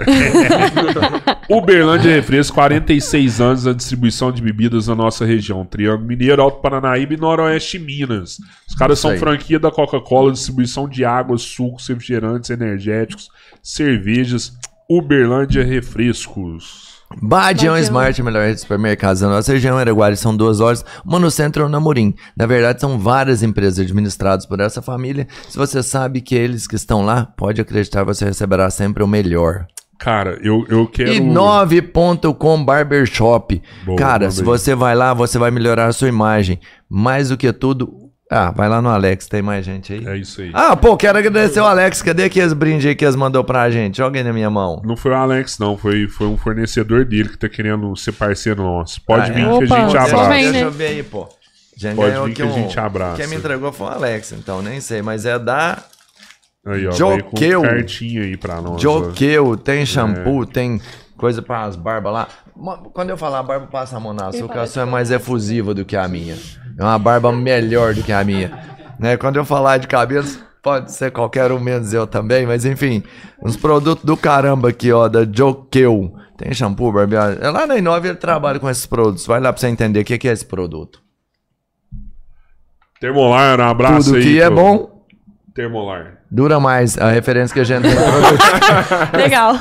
Uberlândia 1.47 2.15
Refresco, 2.15 2.55
46 2.55 3.39
anos 3.39 3.63
da 3.63 3.73
distribuição 3.73 4.31
de 4.31 4.41
bebidas 4.41 4.87
na 4.87 4.95
nossa 4.95 5.23
região. 5.23 5.63
Triângulo 5.63 6.07
Mineiro, 6.07 6.41
Alto 6.41 6.61
Paranaíba 6.61 7.13
e 7.13 7.17
Noroeste 7.17 7.77
Minas. 7.77 8.39
Os 8.67 8.73
caras 8.73 8.97
Isso 8.97 9.03
são 9.03 9.11
aí. 9.11 9.19
franquia 9.19 9.59
da 9.59 9.69
Coca-Cola, 9.69 10.31
distribuição 10.31 10.89
de 10.89 11.05
águas, 11.05 11.43
sucos, 11.43 11.87
refrigerantes, 11.87 12.49
energéticos, 12.49 13.29
cervejas. 13.61 14.57
Uberlândia 14.89 15.63
Refrescos. 15.63 16.88
Badião 17.21 17.73
Badião. 17.73 17.77
Smart, 17.77 18.21
a 18.21 18.23
melhor 18.23 18.43
rede 18.43 18.55
de 18.55 18.61
supermercados 18.61 19.21
da 19.21 19.29
nossa 19.29 19.51
região. 19.51 19.77
Araguari 19.77 20.15
são 20.15 20.35
duas 20.35 20.59
lojas, 20.59 20.85
uma 21.03 21.19
no 21.19 21.31
centro 21.31 21.61
e 21.61 21.63
uma 21.63 21.69
na 21.69 21.79
Morim. 21.79 22.13
Na 22.37 22.45
verdade, 22.45 22.79
são 22.79 22.99
várias 22.99 23.41
empresas 23.41 23.79
administradas 23.79 24.45
por 24.45 24.59
essa 24.59 24.81
família. 24.81 25.27
Se 25.47 25.57
você 25.57 25.81
sabe 25.81 26.21
que 26.21 26.35
eles 26.35 26.67
que 26.67 26.75
estão 26.75 27.03
lá, 27.03 27.25
pode 27.35 27.59
acreditar, 27.59 28.03
você 28.03 28.25
receberá 28.25 28.69
sempre 28.69 29.03
o 29.03 29.07
melhor. 29.07 29.65
Cara, 29.97 30.39
eu, 30.41 30.65
eu 30.69 30.87
quero. 30.87 31.11
E 31.11 31.19
9.com 31.19 32.63
Barbershop. 32.63 33.61
Boa, 33.85 33.97
Cara, 33.97 34.31
se 34.31 34.41
você 34.41 34.73
vai 34.73 34.95
lá, 34.95 35.13
você 35.13 35.37
vai 35.37 35.51
melhorar 35.51 35.87
a 35.87 35.91
sua 35.91 36.07
imagem. 36.07 36.59
Mais 36.89 37.29
do 37.29 37.37
que 37.37 37.51
tudo. 37.51 38.08
Ah, 38.31 38.51
vai 38.51 38.69
lá 38.69 38.79
no 38.79 38.89
Alex, 38.89 39.27
tem 39.27 39.41
mais 39.41 39.65
gente 39.65 39.91
aí. 39.91 40.05
É 40.07 40.15
isso 40.15 40.41
aí. 40.41 40.51
Ah, 40.53 40.75
pô, 40.75 40.95
quero 40.95 41.17
agradecer 41.17 41.59
o 41.61 41.65
Alex. 41.65 42.01
Cadê 42.03 42.25
aqueles 42.25 42.53
brindes 42.53 42.85
aí 42.85 42.93
que 42.95 43.03
eles 43.03 43.15
mandou 43.15 43.43
pra 43.43 43.71
gente? 43.71 43.97
Joga 43.97 44.19
aí 44.19 44.23
na 44.23 44.31
minha 44.31 44.51
mão. 44.51 44.79
Não 44.85 44.95
foi 44.95 45.11
o 45.11 45.15
Alex, 45.15 45.57
não. 45.57 45.75
Foi, 45.75 46.07
foi 46.07 46.27
um 46.27 46.37
fornecedor 46.37 47.05
dele 47.05 47.29
que 47.29 47.37
tá 47.39 47.49
querendo 47.49 47.95
ser 47.95 48.11
parceiro 48.11 48.61
nosso. 48.61 49.01
Pode 49.01 49.31
Ah, 49.31 49.33
vir 49.33 49.41
é? 49.41 49.43
que 49.45 49.49
a 49.49 49.53
Opa, 49.55 49.65
gente 49.65 49.91
só 49.91 49.97
abraça. 49.97 50.29
vem, 50.29 50.45
né? 50.45 50.51
Deixa 50.51 50.65
eu 50.65 50.71
ver 50.71 50.87
aí, 50.87 51.03
pô. 51.03 51.27
Já 51.75 51.95
Pode 51.95 52.19
vir 52.27 52.33
que 52.35 52.41
a 52.41 52.45
um- 52.45 52.53
gente 52.53 52.79
abraça. 52.79 53.15
Quem 53.17 53.27
me 53.27 53.35
entregou 53.37 53.71
foi 53.71 53.87
o 53.87 53.89
Alex, 53.89 54.31
então, 54.33 54.61
nem 54.61 54.79
sei. 54.79 55.01
Mas 55.01 55.25
é 55.25 55.39
da 55.39 55.83
Aí, 56.67 56.85
ó. 56.87 56.91
Joqueu. 56.91 57.61
Cartinha 57.63 58.21
aí 58.21 58.37
pra 58.37 58.61
nós. 58.61 58.79
Joqueu. 58.79 59.53
É. 59.55 59.57
Tem 59.57 59.85
shampoo, 59.87 60.45
tem 60.45 60.79
coisa 61.17 61.41
para 61.41 61.63
as 61.63 61.75
barbas 61.75 62.13
lá. 62.13 62.27
Quando 62.93 63.09
eu 63.09 63.17
falar 63.17 63.41
barba, 63.41 63.65
passa 63.67 63.95
a 63.97 63.99
mão 63.99 64.13
na 64.13 64.31
sua, 64.31 64.47
que 64.49 64.57
a 64.57 64.67
sua 64.67 64.83
é 64.83 64.85
mais 64.85 65.09
efusiva 65.09 65.73
do 65.73 65.83
que 65.85 65.95
a 65.95 66.05
minha. 66.07 66.35
É 66.79 66.83
uma 66.83 66.97
barba 66.97 67.29
melhor 67.31 67.93
do 67.93 68.01
que 68.01 68.13
a 68.13 68.23
minha. 68.23 68.57
Né? 68.97 69.17
Quando 69.17 69.35
eu 69.35 69.43
falar 69.43 69.77
de 69.77 69.87
cabelos, 69.87 70.39
pode 70.63 70.93
ser 70.93 71.11
qualquer 71.11 71.51
um 71.51 71.59
menos 71.59 71.93
eu 71.93 72.07
também, 72.07 72.45
mas 72.45 72.63
enfim. 72.63 73.03
Uns 73.43 73.57
produtos 73.57 74.05
do 74.05 74.15
caramba 74.15 74.69
aqui, 74.69 74.89
ó, 74.91 75.09
da 75.09 75.25
Joqueu. 75.29 76.15
Tem 76.37 76.53
shampoo, 76.53 76.93
barbear. 76.93 77.37
É 77.41 77.49
lá 77.49 77.67
na 77.67 77.77
Inove 77.77 78.07
ele 78.07 78.17
trabalha 78.17 78.59
com 78.59 78.69
esses 78.69 78.85
produtos. 78.85 79.27
Vai 79.27 79.41
lá 79.41 79.51
pra 79.51 79.59
você 79.59 79.67
entender 79.67 79.99
o 79.99 80.05
que 80.05 80.17
que 80.17 80.29
é 80.29 80.31
esse 80.31 80.45
produto. 80.45 81.01
Termolar, 83.01 83.59
um 83.59 83.63
abraço 83.63 84.05
Tudo 84.05 84.17
aí. 84.17 84.23
que 84.23 84.41
é 84.41 84.49
bom, 84.49 85.05
Termolar. 85.53 86.18
Dura 86.29 86.59
mais. 86.59 86.97
A 86.97 87.09
referência 87.09 87.53
que 87.53 87.59
a 87.59 87.63
gente 87.63 87.83
tem. 87.83 87.91
Legal. 89.19 89.55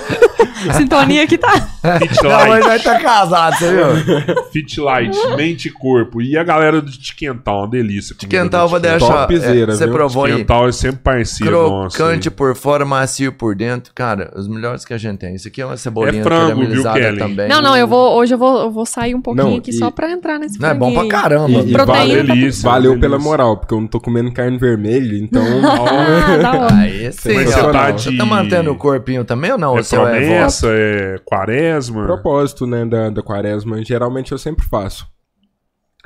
Sintonia 0.76 1.26
que 1.26 1.38
tá. 1.38 1.52
Fit 1.98 2.22
Minha 2.22 2.38
mãe 2.38 2.48
vai 2.48 2.60
Light. 2.62 2.76
estar 2.78 3.00
casada, 3.00 3.56
você 3.56 3.70
viu? 3.70 4.44
Fit 4.50 4.80
Light, 4.80 5.16
mente 5.36 5.68
e 5.68 5.70
corpo. 5.70 6.20
E 6.20 6.36
a 6.36 6.42
galera 6.42 6.80
do 6.82 6.90
Tiquental, 6.90 7.60
uma 7.60 7.68
delícia. 7.68 8.14
Quental, 8.28 8.62
eu 8.64 8.68
vou 8.68 8.80
deixar. 8.80 9.26
Topzera, 9.26 9.72
é, 9.72 9.76
Você 9.76 9.84
viu? 9.84 9.94
provou 9.94 10.24
aí. 10.24 10.32
Tiquental 10.32 10.68
é 10.68 10.72
sempre 10.72 10.98
parceiro 11.02 11.68
nosso. 11.70 11.96
Crocante 11.96 12.30
por 12.30 12.56
fora, 12.56 12.84
macio 12.84 13.32
por 13.32 13.54
dentro. 13.54 13.92
Cara, 13.94 14.32
os 14.36 14.48
melhores 14.48 14.84
que 14.84 14.92
a 14.92 14.98
gente 14.98 15.18
tem. 15.18 15.34
Isso 15.36 15.46
aqui 15.46 15.62
é 15.62 15.66
uma 15.66 15.76
cebolinha 15.76 16.20
É 16.20 16.24
frango, 16.24 16.46
viu, 16.46 16.54
caramelizada 16.56 17.00
Kelly? 17.00 17.18
também. 17.18 17.48
Não, 17.48 17.62
não, 17.62 17.76
eu 17.76 17.86
vou, 17.86 18.16
hoje 18.16 18.34
eu 18.34 18.38
vou, 18.38 18.62
eu 18.62 18.70
vou 18.70 18.84
sair 18.84 19.14
um 19.14 19.22
pouquinho 19.22 19.46
Não, 19.50 19.56
aqui 19.56 19.70
e- 19.70 19.74
só 19.74 19.90
pra 19.92 20.10
entrar 20.10 20.38
nesse 20.40 20.60
Não, 20.60 20.68
é 20.70 20.74
bom 20.74 20.92
pra 20.92 21.06
caramba. 21.06 21.50
E- 21.50 21.70
e 21.70 21.72
Proteína 21.72 21.84
vale- 22.22 22.22
delícia, 22.24 22.68
Valeu 22.68 22.90
delícia. 22.92 23.00
pela 23.08 23.18
moral, 23.22 23.56
porque 23.58 23.72
eu 23.74 23.80
não 23.80 23.86
tô 23.86 24.00
comendo 24.00 24.32
carne 24.32 24.58
vermelha, 24.58 25.16
então. 25.16 25.42
Ah, 25.68 26.36
da 26.38 26.57
Aí 26.70 27.12
sim, 27.12 27.34
Mas 27.34 27.48
ó. 27.48 27.62
você 27.66 27.72
tá 27.72 27.92
Você 27.92 28.10
de- 28.10 28.16
tá 28.18 28.24
mantendo 28.24 28.72
o 28.72 28.76
corpinho 28.76 29.24
também 29.24 29.52
ou 29.52 29.58
não? 29.58 29.76
É 29.76 29.80
o 29.80 29.84
seu 29.84 30.06
é 30.06 30.18
promessa, 30.18 30.66
é 30.70 31.18
quaresma. 31.24 32.04
propósito, 32.04 32.66
né, 32.66 32.84
da, 32.84 33.10
da 33.10 33.22
quaresma, 33.22 33.82
geralmente 33.84 34.32
eu 34.32 34.38
sempre 34.38 34.64
faço. 34.66 35.06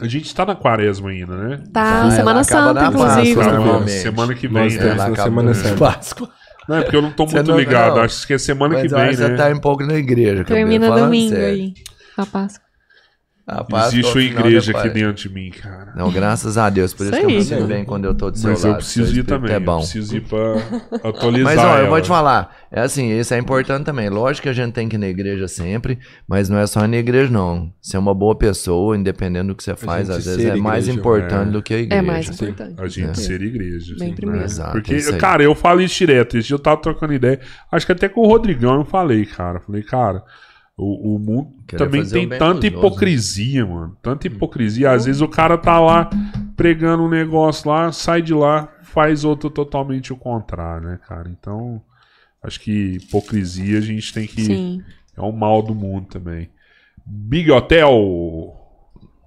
A 0.00 0.08
gente 0.08 0.34
tá 0.34 0.44
na 0.47 0.55
quaresma 0.56 1.10
ainda, 1.10 1.36
né? 1.36 1.62
Tá, 1.72 2.05
Ah, 2.05 2.10
Semana 2.10 2.42
Santa, 2.44 2.86
inclusive. 2.86 3.34
Páscoa, 3.36 3.81
Tá. 3.81 3.89
Semana 3.89 4.34
que 4.34 4.48
vem, 4.48 4.62
Nós 4.62 4.76
né? 4.76 4.94
na 4.94 5.14
Semana 5.16 5.48
na 5.50 5.55
Santa. 5.55 5.76
Páscoa. 5.78 6.28
Não, 6.68 6.76
é 6.76 6.82
porque 6.82 6.97
eu 6.97 7.02
não 7.02 7.10
tô 7.12 7.26
Você 7.26 7.36
muito 7.36 7.50
não- 7.50 7.58
ligado. 7.58 7.97
não. 7.97 8.02
Acho 8.02 8.26
que 8.26 8.32
é 8.34 8.39
semana 8.39 8.74
Mas 8.74 8.82
que 8.82 8.89
vem, 8.89 9.08
que 9.10 9.16
você 9.16 9.28
né? 9.28 9.36
tá 9.36 9.48
um 9.48 9.60
pouco 9.60 9.84
na 9.84 9.94
igreja. 9.94 10.44
Termina 10.44 10.90
domingo 10.90 11.34
sério. 11.34 11.47
aí. 11.47 11.74
A 12.16 12.24
Páscoa. 12.24 12.61
A 13.60 13.64
Páscoa 13.64 13.89
Existe 13.98 14.10
é 14.18 14.20
uma 14.20 14.22
igreja 14.40 14.78
aqui 14.78 14.89
dentro 14.90 15.14
de 15.14 15.28
mim, 15.28 15.50
cara. 15.50 15.92
Não, 15.97 16.10
graças 16.10 16.56
a 16.58 16.68
Deus. 16.70 16.92
Por 16.94 17.05
isso, 17.06 17.12
Isso 17.14 17.20
que 17.26 17.32
eu 17.32 17.36
me 17.36 17.44
sinto 17.44 17.64
bem 17.66 17.84
quando 17.84 18.05
eu 18.06 18.14
tô 18.14 18.31
do 18.31 18.39
seu 18.39 18.50
Mas 18.50 18.62
lado. 18.62 18.72
eu 18.72 18.76
preciso 18.76 19.18
ir 19.18 19.24
também. 19.24 19.52
É 19.52 19.60
bom. 19.60 19.74
Eu 19.74 19.78
preciso 19.78 20.16
ir 20.16 20.20
pra 20.22 20.55
atualizar. 21.05 21.55
Mas 21.56 21.58
ó, 21.58 21.78
eu 21.78 21.86
vou 21.86 21.97
ela. 21.97 22.00
te 22.00 22.08
falar, 22.08 22.56
é 22.70 22.81
assim, 22.81 23.10
isso 23.18 23.34
é 23.34 23.39
importante 23.39 23.84
também. 23.84 24.08
Lógico 24.08 24.44
que 24.44 24.48
a 24.48 24.52
gente 24.52 24.72
tem 24.72 24.89
que 24.89 24.97
ir 24.97 24.98
na 24.98 25.08
igreja 25.08 25.47
sempre, 25.48 25.98
mas 26.26 26.48
não 26.48 26.58
é 26.58 26.66
só 26.66 26.84
ir 26.84 26.89
na 26.89 26.97
igreja, 26.97 27.31
não. 27.31 27.72
Ser 27.81 27.98
uma 27.98 28.14
boa 28.14 28.34
pessoa, 28.34 28.97
independente 28.97 29.47
do 29.48 29.55
que 29.55 29.62
você 29.62 29.74
faz, 29.76 30.08
às 30.10 30.24
vezes 30.24 30.40
ser 30.42 30.52
é 30.52 30.56
mais 30.56 30.84
igreja, 30.86 31.00
importante 31.00 31.48
é. 31.48 31.52
do 31.52 31.62
que 31.62 31.74
a 31.74 31.78
igreja. 31.78 32.02
É 32.02 32.02
mais 32.05 32.28
importante. 32.28 32.74
A 32.81 32.89
gente 32.89 33.10
É. 33.10 33.14
ser 33.14 33.42
igreja. 33.42 33.94
Bem 33.98 34.08
assim, 34.08 34.14
primeiro. 34.16 34.40
né? 34.40 34.47
Exato, 34.47 34.72
Porque, 34.72 34.94
é 34.94 35.12
cara, 35.16 35.42
eu 35.42 35.55
falo 35.55 35.81
isso 35.81 35.97
direto. 35.97 36.36
Esse 36.39 36.48
dia 36.48 36.55
eu 36.55 36.58
tava 36.58 36.81
trocando 36.81 37.12
ideia. 37.12 37.40
Acho 37.70 37.86
que 37.86 37.92
até 37.92 38.08
com 38.08 38.20
o 38.22 38.26
Rodrigão 38.26 38.74
eu 38.76 38.84
falei, 38.84 39.24
cara. 39.26 39.60
Falei, 39.60 39.82
cara, 39.82 40.22
o, 40.76 41.17
o 41.17 41.18
mundo 41.18 41.52
Querer 41.67 41.84
também 41.84 42.05
tem 42.07 42.28
bem 42.28 42.39
tanta 42.39 42.62
né? 42.62 42.67
hipocrisia, 42.68 43.67
mano. 43.67 43.97
Tanta 44.02 44.26
hipocrisia. 44.26 44.91
Às 44.91 45.05
vezes 45.05 45.20
o 45.20 45.28
cara 45.28 45.59
tá 45.59 45.78
lá 45.78 46.09
pregando 46.57 47.02
um 47.02 47.09
negócio 47.09 47.70
lá, 47.70 47.92
sai 47.92 48.23
de 48.23 48.33
lá, 48.33 48.68
faz 48.83 49.25
outro 49.25 49.51
totalmente 49.51 50.12
o 50.12 50.17
contrário, 50.17 50.89
né, 50.89 50.99
cara? 51.07 51.28
Então, 51.28 51.83
acho 52.42 52.60
que 52.60 52.97
hipocrisia 52.97 53.78
a 53.78 53.83
gente 53.83 54.12
tem 54.12 54.26
que. 54.26 54.44
Sim. 54.44 54.83
É 55.17 55.20
um 55.20 55.33
mal 55.33 55.62
do 55.62 55.75
mundo 55.75 56.07
também. 56.07 56.51
Big 57.05 57.51
Hotel. 57.51 58.59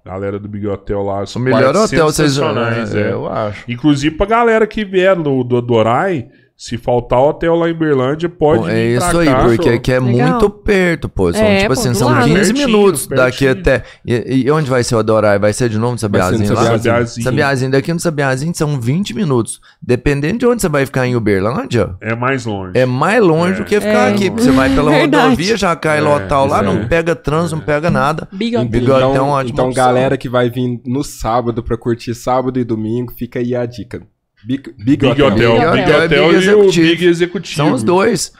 Galera 0.04 0.38
do 0.38 0.48
Big 0.48 0.66
Hotel 0.66 1.02
lá. 1.02 1.24
O 1.34 1.38
melhor 1.38 1.74
hotel 1.76 2.06
vocês 2.06 2.38
é, 2.38 3.00
é. 3.00 3.12
eu 3.12 3.28
acho. 3.28 3.64
Inclusive 3.68 4.16
pra 4.16 4.26
galera 4.26 4.66
que 4.66 4.84
vier 4.84 5.16
do, 5.16 5.42
do 5.42 5.56
Adorai, 5.56 6.28
Se 6.58 6.78
faltar 6.78 7.20
hotel 7.20 7.54
lá 7.54 7.68
em 7.68 7.74
Berlândia, 7.74 8.30
pode 8.30 8.64
vir 8.64 8.72
é 8.72 8.86
isso 8.96 9.10
pra 9.10 9.20
aí, 9.20 9.26
cá, 9.26 9.44
porque 9.44 9.68
aqui 9.68 9.92
é 9.92 10.00
Legal. 10.00 10.28
muito 10.30 10.48
perto, 10.48 11.06
pô. 11.06 11.30
São, 11.30 11.42
É, 11.42 11.56
tipo 11.60 11.66
pô, 11.66 11.72
assim, 11.80 11.92
são 11.92 12.08
lado. 12.08 12.24
15 12.24 12.34
Pertinho, 12.34 12.66
minutos 12.66 13.06
daqui 13.08 13.44
pertinho. 13.44 13.50
até. 13.74 13.82
E, 14.06 14.44
e 14.46 14.50
onde 14.50 14.70
vai 14.70 14.82
ser 14.82 14.94
o 14.94 14.98
Adorai? 14.98 15.38
Vai 15.38 15.52
ser 15.52 15.68
de 15.68 15.78
novo 15.78 15.92
no 15.92 15.98
Sabiazinho 15.98 16.48
no 16.48 16.54
lá? 16.54 16.78
Sabiazinho. 16.78 17.24
Sabiazinho. 17.24 17.70
Daqui 17.72 17.92
no 17.92 18.00
Sabiazinho 18.00 18.54
são 18.54 18.80
20 18.80 19.14
minutos. 19.14 19.60
Dependendo 19.82 20.38
de 20.38 20.46
onde 20.46 20.62
você 20.62 20.68
vai 20.70 20.86
ficar 20.86 21.06
em 21.06 21.14
Uberlândia, 21.14 21.94
É 22.00 22.14
mais 22.14 22.46
longe. 22.46 22.72
é 22.74 22.86
mais 22.86 23.22
longe 23.22 23.60
do 23.60 23.64
que 23.66 23.78
ficar 23.78 24.08
É. 24.08 24.12
aqui. 24.14 24.30
Você 24.30 24.50
vai 24.50 24.70
pela 24.74 24.90
Verdade. 24.96 25.24
rodovia, 25.24 25.56
já 25.58 25.76
cai 25.76 25.98
É, 25.98 26.00
lotal 26.00 26.46
lá, 26.46 26.62
não 26.62 26.78
aí. 26.78 26.86
pega 26.86 27.14
trânsito, 27.14 27.56
não 27.56 27.62
pega 27.64 27.90
nada. 27.90 28.26
Big 28.32 28.56
é 28.56 28.62
Então, 28.62 29.42
então 29.44 29.70
galera 29.74 30.16
que 30.16 30.28
vai 30.28 30.48
vir 30.48 30.80
no 30.86 31.04
sábado 31.04 31.62
pra 31.62 31.76
curtir 31.76 32.14
sábado 32.14 32.58
e 32.58 32.64
domingo, 32.64 33.12
fica 33.12 33.40
aí 33.40 33.54
a 33.54 33.66
dica. 33.66 34.00
Big, 34.46 34.62
Big, 34.78 34.96
Big 34.96 35.06
Hotel, 35.06 35.30
Big 35.32 35.40
Big 35.40 35.56
Hotel 35.56 36.04
Hotel, 36.04 36.28
Big 36.28 36.46
e 36.46 36.54
o. 36.54 36.72
Big 36.72 37.06
Executivo. 37.06 37.56
São 37.56 37.72
os 37.72 37.82
dois. 37.82 38.32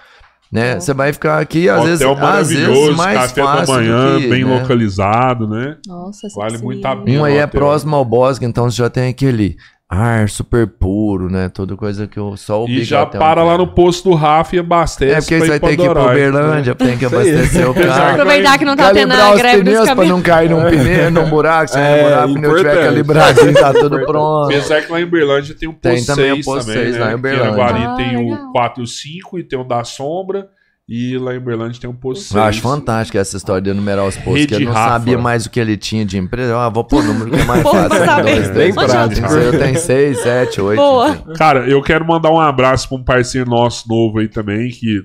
Né? 0.52 0.78
Você 0.78 0.94
vai 0.94 1.12
ficar 1.12 1.40
aqui, 1.40 1.68
às 1.68 1.82
vezes, 1.84 2.06
Hotel 2.06 2.24
às 2.24 2.48
vezes 2.48 2.96
mais 2.96 3.18
café 3.18 3.42
da 3.42 3.46
fácil 3.48 3.74
do 3.74 3.80
manhã, 3.80 4.20
que, 4.20 4.28
bem 4.28 4.44
né? 4.44 4.60
localizado, 4.60 5.48
né? 5.48 5.76
Nossa, 5.84 6.28
Vale 6.36 6.58
muito 6.58 6.86
a 6.86 6.94
pena. 6.94 7.20
Um 7.20 7.24
aí 7.24 7.36
é 7.36 7.44
hotel. 7.44 7.60
próximo 7.60 7.96
ao 7.96 8.04
Bosque, 8.04 8.44
então 8.44 8.70
você 8.70 8.76
já 8.76 8.88
tem 8.88 9.08
aquele 9.08 9.56
ar 9.88 10.28
super 10.28 10.66
puro, 10.66 11.30
né? 11.30 11.48
Toda 11.48 11.76
coisa 11.76 12.08
que 12.08 12.18
o 12.18 12.36
só 12.36 12.64
o 12.64 12.68
E 12.68 12.82
já 12.82 13.06
para 13.06 13.40
tem. 13.42 13.50
lá 13.50 13.56
no 13.56 13.68
posto 13.68 14.10
do 14.10 14.16
Rafa 14.16 14.56
e 14.56 14.58
abastece. 14.58 15.12
É 15.12 15.20
porque 15.20 15.38
você 15.40 15.46
vai 15.46 15.60
ter 15.60 15.76
que 15.76 15.82
ir 15.82 15.90
pra 15.90 15.94
Dorai. 16.00 16.14
Uberlândia, 16.16 16.74
tem 16.74 16.98
que 16.98 17.04
abastecer 17.06 17.70
o 17.70 17.72
carro. 17.74 18.10
Aproveitar 18.12 18.58
que 18.58 18.64
não 18.64 18.74
tá 18.76 18.92
tendo 18.92 19.12
a 19.12 19.32
os 19.32 19.38
greve 19.38 19.62
dos 19.62 19.64
pneus 19.64 19.84
pra 19.86 19.94
caminhões. 19.94 20.10
não 20.16 20.22
cair 20.22 20.50
num 20.50 20.62
pneu, 20.70 21.10
num 21.12 21.30
buraco. 21.30 21.70
Se 21.70 21.78
É, 21.78 22.00
é, 22.00 22.02
buraco, 22.02 22.30
o 22.30 22.34
pneu 22.34 22.56
tiver 22.56 22.60
importante. 22.60 22.84
calibradinho, 22.86 23.54
tá 23.54 23.72
tudo 23.74 24.04
pronto. 24.06 24.44
Apesar 24.46 24.82
que 24.82 24.90
lá 24.92 25.00
em 25.00 25.04
Uberlândia 25.04 25.54
tem 25.54 25.68
um 25.68 25.72
Tem 25.72 25.92
posto 25.96 26.06
também 26.06 26.32
6 26.34 26.46
o 26.46 26.50
posto 26.50 26.66
também, 26.66 26.82
6 26.84 26.96
né? 26.96 27.04
lá 27.04 27.12
em 27.12 27.14
Uberlândia. 27.14 27.52
Guari 27.54 27.82
Ah, 27.84 27.94
tem 27.96 28.16
o 28.16 28.30
legal. 28.30 28.52
4 28.52 28.80
e 28.80 28.84
o 28.84 28.86
5 28.88 29.38
e 29.38 29.44
tem 29.44 29.58
o 29.58 29.64
da 29.64 29.84
Sombra. 29.84 30.48
E 30.88 31.18
lá 31.18 31.34
em 31.34 31.38
Uberlândia 31.38 31.80
tem 31.80 31.90
um 31.90 31.94
posto 31.96 32.22
6. 32.26 32.34
Eu 32.36 32.42
acho 32.44 32.60
fantástico 32.60 33.18
essa 33.18 33.36
história 33.36 33.60
de 33.60 33.70
enumerar 33.70 34.04
os 34.06 34.14
postos, 34.16 34.34
Rede 34.34 34.56
que 34.56 34.62
eu 34.62 34.66
não 34.66 34.72
Rafa. 34.72 34.90
sabia 34.92 35.18
mais 35.18 35.44
o 35.44 35.50
que 35.50 35.58
ele 35.58 35.76
tinha 35.76 36.04
de 36.04 36.16
empresa. 36.16 36.56
Ah, 36.56 36.68
vou 36.68 36.84
pôr 36.84 37.02
o 37.02 37.06
número 37.08 37.30
que 37.32 37.40
é 37.40 37.44
mais 37.44 37.60
Pô, 37.64 37.70
fácil. 37.72 37.88
pra 37.88 38.06
saber. 38.06 38.22
Dois, 38.36 38.50
três, 38.50 38.54
Bem 38.54 38.72
quatro, 38.74 38.92
prático. 38.92 39.28
cinco, 39.28 39.40
Eu 39.40 39.58
tenho 39.58 39.78
seis, 39.80 40.20
sete, 40.22 40.60
oito. 40.60 40.78
Boa. 40.78 41.08
enfim. 41.10 41.32
Cara, 41.36 41.68
eu 41.68 41.82
quero 41.82 42.06
mandar 42.06 42.30
um 42.30 42.38
abraço 42.40 42.88
pra 42.88 42.98
um 42.98 43.02
parceiro 43.02 43.50
nosso 43.50 43.88
novo 43.88 44.20
aí 44.20 44.28
também, 44.28 44.68
que 44.68 45.02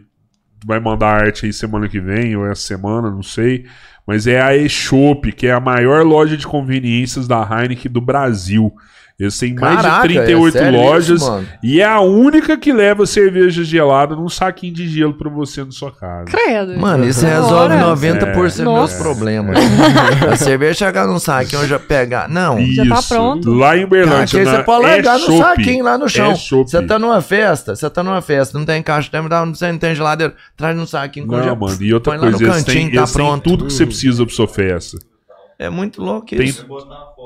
vai 0.63 0.79
mandar 0.79 1.23
arte 1.23 1.47
aí 1.47 1.53
semana 1.53 1.89
que 1.89 1.99
vem, 1.99 2.35
ou 2.35 2.45
essa 2.45 2.61
semana, 2.61 3.09
não 3.09 3.23
sei. 3.23 3.65
Mas 4.05 4.27
é 4.27 4.39
a 4.39 4.55
eShop, 4.55 5.31
que 5.31 5.47
é 5.47 5.51
a 5.51 5.59
maior 5.59 6.05
loja 6.05 6.37
de 6.37 6.45
conveniências 6.45 7.27
da 7.27 7.41
Heineken 7.41 7.91
do 7.91 8.01
Brasil. 8.01 8.71
Eles 9.21 9.37
têm 9.37 9.53
mais 9.53 9.75
Caraca, 9.75 10.07
de 10.07 10.13
38 10.15 10.57
é 10.57 10.71
lojas 10.71 11.21
isso, 11.21 11.43
e 11.61 11.79
é 11.79 11.85
a 11.85 11.99
única 12.01 12.57
que 12.57 12.73
leva 12.73 13.05
cerveja 13.05 13.63
gelada 13.63 14.15
num 14.15 14.27
saquinho 14.27 14.73
de 14.73 14.87
gelo 14.87 15.13
pra 15.13 15.29
você 15.29 15.63
na 15.63 15.69
sua 15.69 15.91
casa. 15.91 16.25
Credo. 16.25 16.79
Mano, 16.79 17.05
isso 17.05 17.23
resolve 17.23 17.75
hora. 17.75 17.95
90% 17.95 18.33
dos 18.33 18.35
meus 18.41 18.57
Nossa. 18.65 18.97
problemas. 18.97 19.57
a 20.31 20.35
cerveja 20.37 20.85
chegar 20.85 21.05
num 21.05 21.19
saquinho, 21.19 21.61
eu 21.61 21.67
já 21.67 21.77
pegar. 21.77 22.27
Não. 22.27 22.59
Já 22.65 22.83
tá 22.87 23.01
pronto. 23.07 23.53
Lá 23.53 23.77
em 23.77 23.81
aí 23.91 24.05
na 24.07 24.25
você 24.25 24.63
pode 24.63 24.83
largar 24.87 25.19
no 25.19 25.25
eShop. 25.25 25.37
saquinho 25.37 25.83
lá 25.83 25.97
no 25.99 26.09
chão. 26.09 26.31
eShop. 26.31 26.69
Você 26.71 26.81
tá 26.81 26.97
numa 26.97 27.21
festa, 27.21 27.75
você 27.75 27.89
tá 27.91 28.01
numa 28.01 28.21
festa, 28.23 28.57
não 28.57 28.65
tem 28.65 28.81
caixa, 28.81 29.07
tem, 29.11 29.21
não 29.21 29.51
tem, 29.53 29.71
não 29.71 29.77
tem 29.77 29.93
geladeira, 29.93 30.33
traz 30.57 30.75
no 30.75 30.87
saquinho, 30.87 31.27
Não, 31.27 31.35
congela, 31.35 31.55
mano, 31.55 31.77
e 31.79 31.93
outra 31.93 32.17
coisa, 32.17 32.37
no 32.37 32.43
eles 32.43 32.63
têm, 32.63 32.73
cantinho, 32.73 32.91
tá 32.91 32.97
eles 33.01 33.11
têm 33.11 33.23
pronto. 33.23 33.43
tudo 33.43 33.65
que 33.67 33.73
você 33.73 33.85
precisa 33.85 34.25
pra 34.25 34.33
sua 34.33 34.47
festa. 34.47 34.97
É 35.63 35.69
muito 35.69 36.01
louco 36.01 36.25
Tem- 36.27 36.41
isso. 36.43 36.65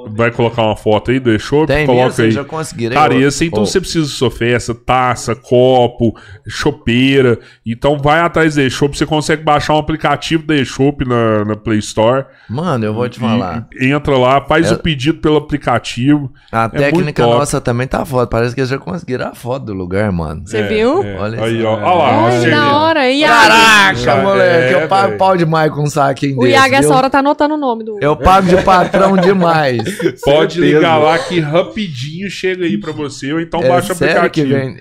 Vai 0.09 0.29
colocar 0.29 0.63
uma 0.63 0.75
foto 0.75 1.09
aí 1.09 1.19
do 1.21 1.31
eShop? 1.31 1.65
Tem 1.67 1.85
Coloca 1.85 2.05
mesmo, 2.07 2.09
aí. 2.23 2.31
vocês 2.31 2.33
já 2.33 2.43
conseguiram. 2.43 2.93
Cara, 2.93 3.13
Eu- 3.13 3.21
e 3.21 3.25
assim, 3.25 3.45
então 3.45 3.63
Oh, 3.63 3.65
você 3.65 3.79
precisa 3.79 4.07
sua 4.07 4.29
festa, 4.29 4.75
taça, 4.75 5.33
copo, 5.35 6.13
chopeira. 6.45 7.39
Então 7.65 7.97
vai 7.97 8.19
atrás 8.19 8.55
da 8.55 8.63
eShop, 8.63 8.97
você 8.97 9.05
consegue 9.05 9.43
baixar 9.43 9.73
um 9.73 9.77
aplicativo 9.77 10.45
da 10.45 10.55
eShop 10.55 11.05
na, 11.07 11.45
na 11.45 11.55
Play 11.55 11.79
Store. 11.79 12.25
Mano, 12.49 12.85
eu 12.85 12.93
vou 12.93 13.07
te 13.07 13.19
falar. 13.19 13.67
entra 13.79 14.17
lá, 14.17 14.41
faz 14.41 14.69
É- 14.71 14.73
o 14.75 14.79
pedido 14.79 15.19
pelo 15.19 15.37
aplicativo. 15.37 16.31
A 16.51 16.63
muito 16.63 16.77
técnica 16.77 17.25
nossa 17.25 17.61
também 17.61 17.87
tá 17.87 18.03
foda. 18.05 18.27
Parece 18.27 18.53
que 18.53 18.61
eles 18.61 18.69
já 18.69 18.77
conseguiram 18.77 19.27
a 19.29 19.33
foto 19.35 19.65
do 19.65 19.73
lugar, 19.73 20.11
mano. 20.11 20.43
Você 20.45 20.61
viu? 20.63 21.03
É, 21.03 21.17
Olha 21.19 21.43
aí, 21.43 21.57
isso. 21.59 21.67
ó. 21.67 21.73
Olha 21.73 21.83
lá, 21.83 21.93
ó, 22.23 22.27
Ai, 22.27 22.39
vê. 22.39 22.53
hora. 22.53 23.09
E 23.11 23.21
Caraca, 23.23 24.15
moleque, 24.21 24.73
é, 24.75 24.83
eu 24.83 24.87
pago 24.87 25.07
velho. 25.07 25.17
pau 25.19 25.37
demais 25.37 25.71
com 25.71 25.83
um 25.83 25.87
saquinho 25.87 26.37
O 26.39 26.45
Iago 26.47 26.75
essa 26.75 26.93
hora 26.95 27.09
tá 27.09 27.19
anotando 27.19 27.55
o 27.55 27.57
nome 27.57 27.83
do. 27.83 27.97
Eu 28.01 28.15
pago 28.25 28.47
de 28.47 28.61
patrão 28.63 29.15
demais. 29.15 29.83
Pode 30.23 30.55
Certeza. 30.55 30.75
ligar 30.75 30.97
lá 30.97 31.17
que 31.19 31.39
rapidinho 31.39 32.29
chega 32.29 32.65
aí 32.65 32.77
pra 32.77 32.91
você, 32.91 33.31
ou 33.31 33.39
então 33.39 33.61
é 33.61 33.67
baixa 33.69 33.93
o 33.93 33.95
aplicativo. 33.95 34.49
vem... 34.49 34.77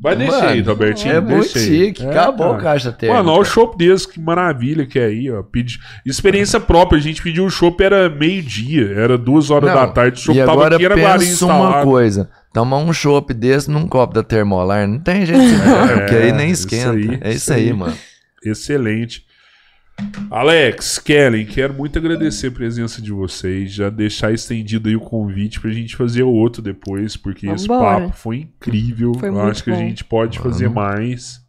Vai 0.00 0.16
deixar 0.16 0.32
Mano, 0.32 0.48
aí, 0.48 0.60
Robertinho. 0.62 1.14
É 1.14 1.20
muito 1.20 1.56
chique. 1.56 2.04
É, 2.04 2.10
Acabou 2.10 2.48
cara. 2.48 2.58
o 2.58 2.62
caixa 2.62 2.90
térmica. 2.90 3.22
Mano, 3.22 3.30
olha 3.34 3.42
o 3.42 3.44
chopp 3.44 3.78
desse, 3.78 4.08
que 4.08 4.18
maravilha 4.18 4.84
que 4.84 4.98
é 4.98 5.04
aí, 5.04 5.30
ó. 5.30 5.44
Pedi... 5.44 5.78
Experiência 6.04 6.58
própria, 6.58 6.98
a 6.98 7.00
gente 7.00 7.22
pediu 7.22 7.44
o 7.44 7.50
chopp, 7.50 7.80
era 7.84 8.08
meio-dia, 8.10 8.94
era 8.96 9.16
duas 9.16 9.48
horas 9.48 9.70
Não, 9.70 9.76
da 9.76 9.86
tarde, 9.86 10.18
o 10.18 10.24
chopp 10.24 10.36
e 10.36 10.40
tava 10.40 10.52
agora 10.52 10.74
aqui, 10.74 10.84
era 10.84 10.96
pensa 10.96 11.46
uma 11.46 11.84
coisa. 11.84 12.28
Tomar 12.52 12.78
um 12.78 12.92
chopp 12.92 13.32
desse 13.32 13.70
num 13.70 13.86
copo 13.86 14.12
da 14.12 14.24
termolar, 14.24 14.88
não 14.88 14.98
tem 14.98 15.24
jeito 15.24 15.40
ver, 15.40 15.94
porque 16.02 16.16
aí 16.16 16.32
nem 16.32 16.48
É, 16.48 16.50
isso 16.50 16.66
esquenta. 16.66 16.90
aí, 16.90 17.18
é 17.20 17.28
isso 17.28 17.36
isso 17.36 17.52
aí, 17.52 17.66
aí. 17.68 17.72
mano. 17.72 17.94
Excelente. 18.44 19.24
Alex, 20.30 20.98
Kellen, 20.98 21.44
quero 21.44 21.74
muito 21.74 21.98
agradecer 21.98 22.46
a 22.48 22.50
presença 22.50 23.00
de 23.02 23.12
vocês, 23.12 23.70
já 23.72 23.90
deixar 23.90 24.32
estendido 24.32 24.88
aí 24.88 24.96
o 24.96 25.00
convite 25.00 25.60
pra 25.60 25.70
gente 25.70 25.94
fazer 25.94 26.22
o 26.22 26.30
outro 26.32 26.62
depois, 26.62 27.16
porque 27.16 27.46
esse 27.48 27.68
papo 27.68 28.10
foi 28.14 28.38
incrível. 28.38 29.12
Foi 29.18 29.28
Eu 29.28 29.34
muito 29.34 29.50
acho 29.50 29.64
que 29.64 29.70
a 29.70 29.74
bom. 29.74 29.80
gente 29.80 30.04
pode 30.04 30.38
fazer 30.38 30.68
mais. 30.70 31.40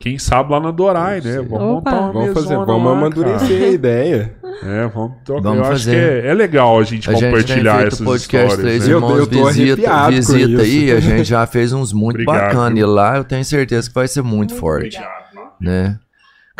Quem 0.00 0.16
sabe 0.16 0.52
lá 0.52 0.60
na 0.60 0.70
Dorai, 0.70 1.20
né? 1.20 1.36
Vamos 1.42 1.52
Opa. 1.52 1.90
montar 1.90 2.00
uma 2.00 2.12
Vamos 2.12 2.34
fazer, 2.34 2.54
vamos 2.56 2.84
lá, 2.84 2.92
amadurecer 2.92 3.62
a 3.64 3.68
ideia. 3.68 4.34
cara. 4.40 4.48
É, 4.60 4.88
vamos 4.88 5.18
trocar. 5.24 5.42
Vamos 5.42 5.58
Eu 5.58 5.72
acho 5.72 5.84
fazer. 5.84 5.90
que 6.20 6.26
é, 6.26 6.30
é 6.30 6.34
legal 6.34 6.80
a 6.80 6.82
gente 6.82 7.08
A 7.08 7.12
gente 7.12 7.24
compartilhar 7.26 7.74
feito 7.76 7.86
essas 7.94 8.00
podcast 8.00 8.46
histórias. 8.48 8.58
Três 8.66 8.88
né? 8.88 8.92
Eu- 8.92 8.96
Irmãos 8.98 9.18
eu 9.18 9.26
tô 9.28 9.46
Visita, 9.46 10.10
visita 10.10 10.62
aí, 10.62 10.90
a 10.90 10.98
gente 11.00 11.24
já 11.24 11.46
fez 11.46 11.72
uns 11.72 11.92
muito 11.92 12.14
Obrigado, 12.22 12.40
bacanas. 12.56 12.76
E 12.78 12.82
lá 12.84 13.18
eu 13.18 13.22
tenho 13.24 13.44
certeza 13.44 13.88
que 13.88 13.94
vai 13.94 14.08
ser 14.08 14.22
muito 14.22 14.56
forte, 14.56 14.98
né? 15.60 15.96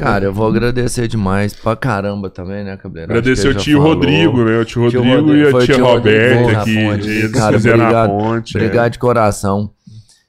Cara, 0.05 0.25
eu 0.27 0.33
vou 0.33 0.47
agradecer 0.47 1.09
demais 1.09 1.52
pra 1.55 1.75
caramba 1.75 2.31
também, 2.31 2.65
né, 2.65 2.77
Cabreiro? 2.77 3.10
Acho 3.12 3.18
Agradecer 3.20 3.49
o 3.49 3.55
tio 3.55 3.78
falou. 3.78 3.94
Rodrigo, 3.94 4.44
né? 4.44 4.59
O 4.59 4.65
tio 4.65 4.89
Tio 4.91 5.02
Rodrigo 5.02 5.35
e 5.35 5.44
Rodrigo, 5.44 5.59
a 5.59 5.60
tia 5.67 5.75
tio 5.75 5.85
Rodrigo 5.85 6.35
Roberta 6.35 6.59
ponte. 6.60 7.09
eles 7.09 7.33
Cara, 7.33 7.57
obrigado. 7.57 8.10
ponte. 8.10 8.57
é. 8.57 8.60
Obrigado 8.60 8.93
de 8.93 8.99
coração. 8.99 9.70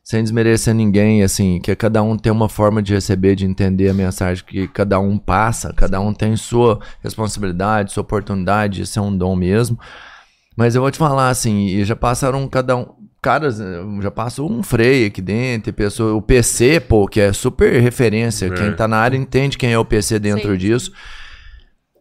Sem 0.04 0.24
desmerecer 0.24 0.74
ninguém, 0.74 1.22
assim, 1.22 1.60
que 1.62 1.76
cada 1.76 2.02
um 2.02 2.18
tem 2.18 2.32
uma 2.32 2.50
forma 2.50 2.82
de 2.82 2.96
receber, 2.96 3.36
de 3.36 3.46
entender 3.46 3.90
a 3.90 3.94
mensagem 3.94 4.44
que 4.44 4.68
cada 4.68 5.00
um 5.00 5.20
passa, 5.20 5.72
cada 5.72 6.00
um 6.02 6.12
tem 6.12 6.36
sua 6.36 6.80
responsabilidade, 7.04 7.92
sua 7.94 8.02
oportunidade, 8.02 8.82
isso 8.82 8.98
é 8.98 9.02
um 9.04 9.16
dom 9.16 9.36
mesmo. 9.36 9.78
Mas 10.58 10.74
eu 10.74 10.82
vou 10.82 10.90
te 10.90 10.98
falar, 10.98 11.30
assim, 11.30 11.68
e 11.68 11.86
já 11.86 11.96
passaram 11.96 12.48
cada 12.48 12.76
um. 12.76 12.88
Caras, 13.22 13.60
eh, 13.60 13.82
já 14.02 14.10
passou 14.10 14.50
um 14.50 14.64
freio 14.64 15.08
aqui 15.08 15.22
dentro, 15.22 15.74
pessoa, 15.74 16.14
o 16.14 16.22
PC, 16.22 16.80
pô, 16.80 17.06
que 17.08 17.20
é 17.20 17.34
super 17.34 17.82
referência. 17.82 18.46
É. 18.48 18.50
Quem 18.50 18.74
tá 18.74 18.88
na 18.88 18.98
área 18.98 19.18
entende 19.18 19.58
quem 19.58 19.74
é 19.74 19.78
o 19.78 19.84
PC 19.84 20.20
dentro 20.20 20.52
Sim. 20.54 20.58
disso. 20.58 20.92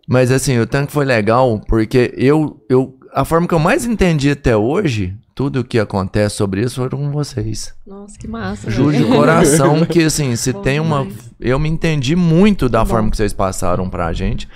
Mas 0.08 0.30
assim, 0.30 0.58
o 0.58 0.66
tanque 0.66 0.92
foi 0.92 1.05
legal 1.05 1.60
porque 1.68 2.14
eu, 2.16 2.64
eu. 2.68 2.97
A 3.12 3.24
forma 3.24 3.47
que 3.48 3.55
eu 3.55 3.58
mais 3.58 3.84
entendi 3.84 4.30
até 4.30 4.56
hoje, 4.56 5.14
tudo 5.34 5.60
o 5.60 5.64
que 5.64 5.78
acontece 5.78 6.36
sobre 6.36 6.62
isso 6.62 6.76
foram 6.76 7.10
vocês. 7.10 7.74
Nossa, 7.86 8.18
que 8.18 8.28
massa. 8.28 8.70
Juro 8.70 8.97
de 8.97 9.05
coração 9.10 9.84
que 9.84 10.05
assim, 10.05 10.34
se 10.36 10.52
Bom 10.52 10.62
tem 10.62 10.78
uma. 10.80 11.00
demais. 11.05 11.30
Eu 11.40 11.58
me 11.58 11.68
entendi 11.68 12.14
muito 12.16 12.68
da 12.68 12.84
Bom. 12.84 12.90
forma 12.90 13.10
que 13.10 13.16
vocês 13.16 13.32
passaram 13.32 13.90
pra 13.90 14.12
gente. 14.12 14.48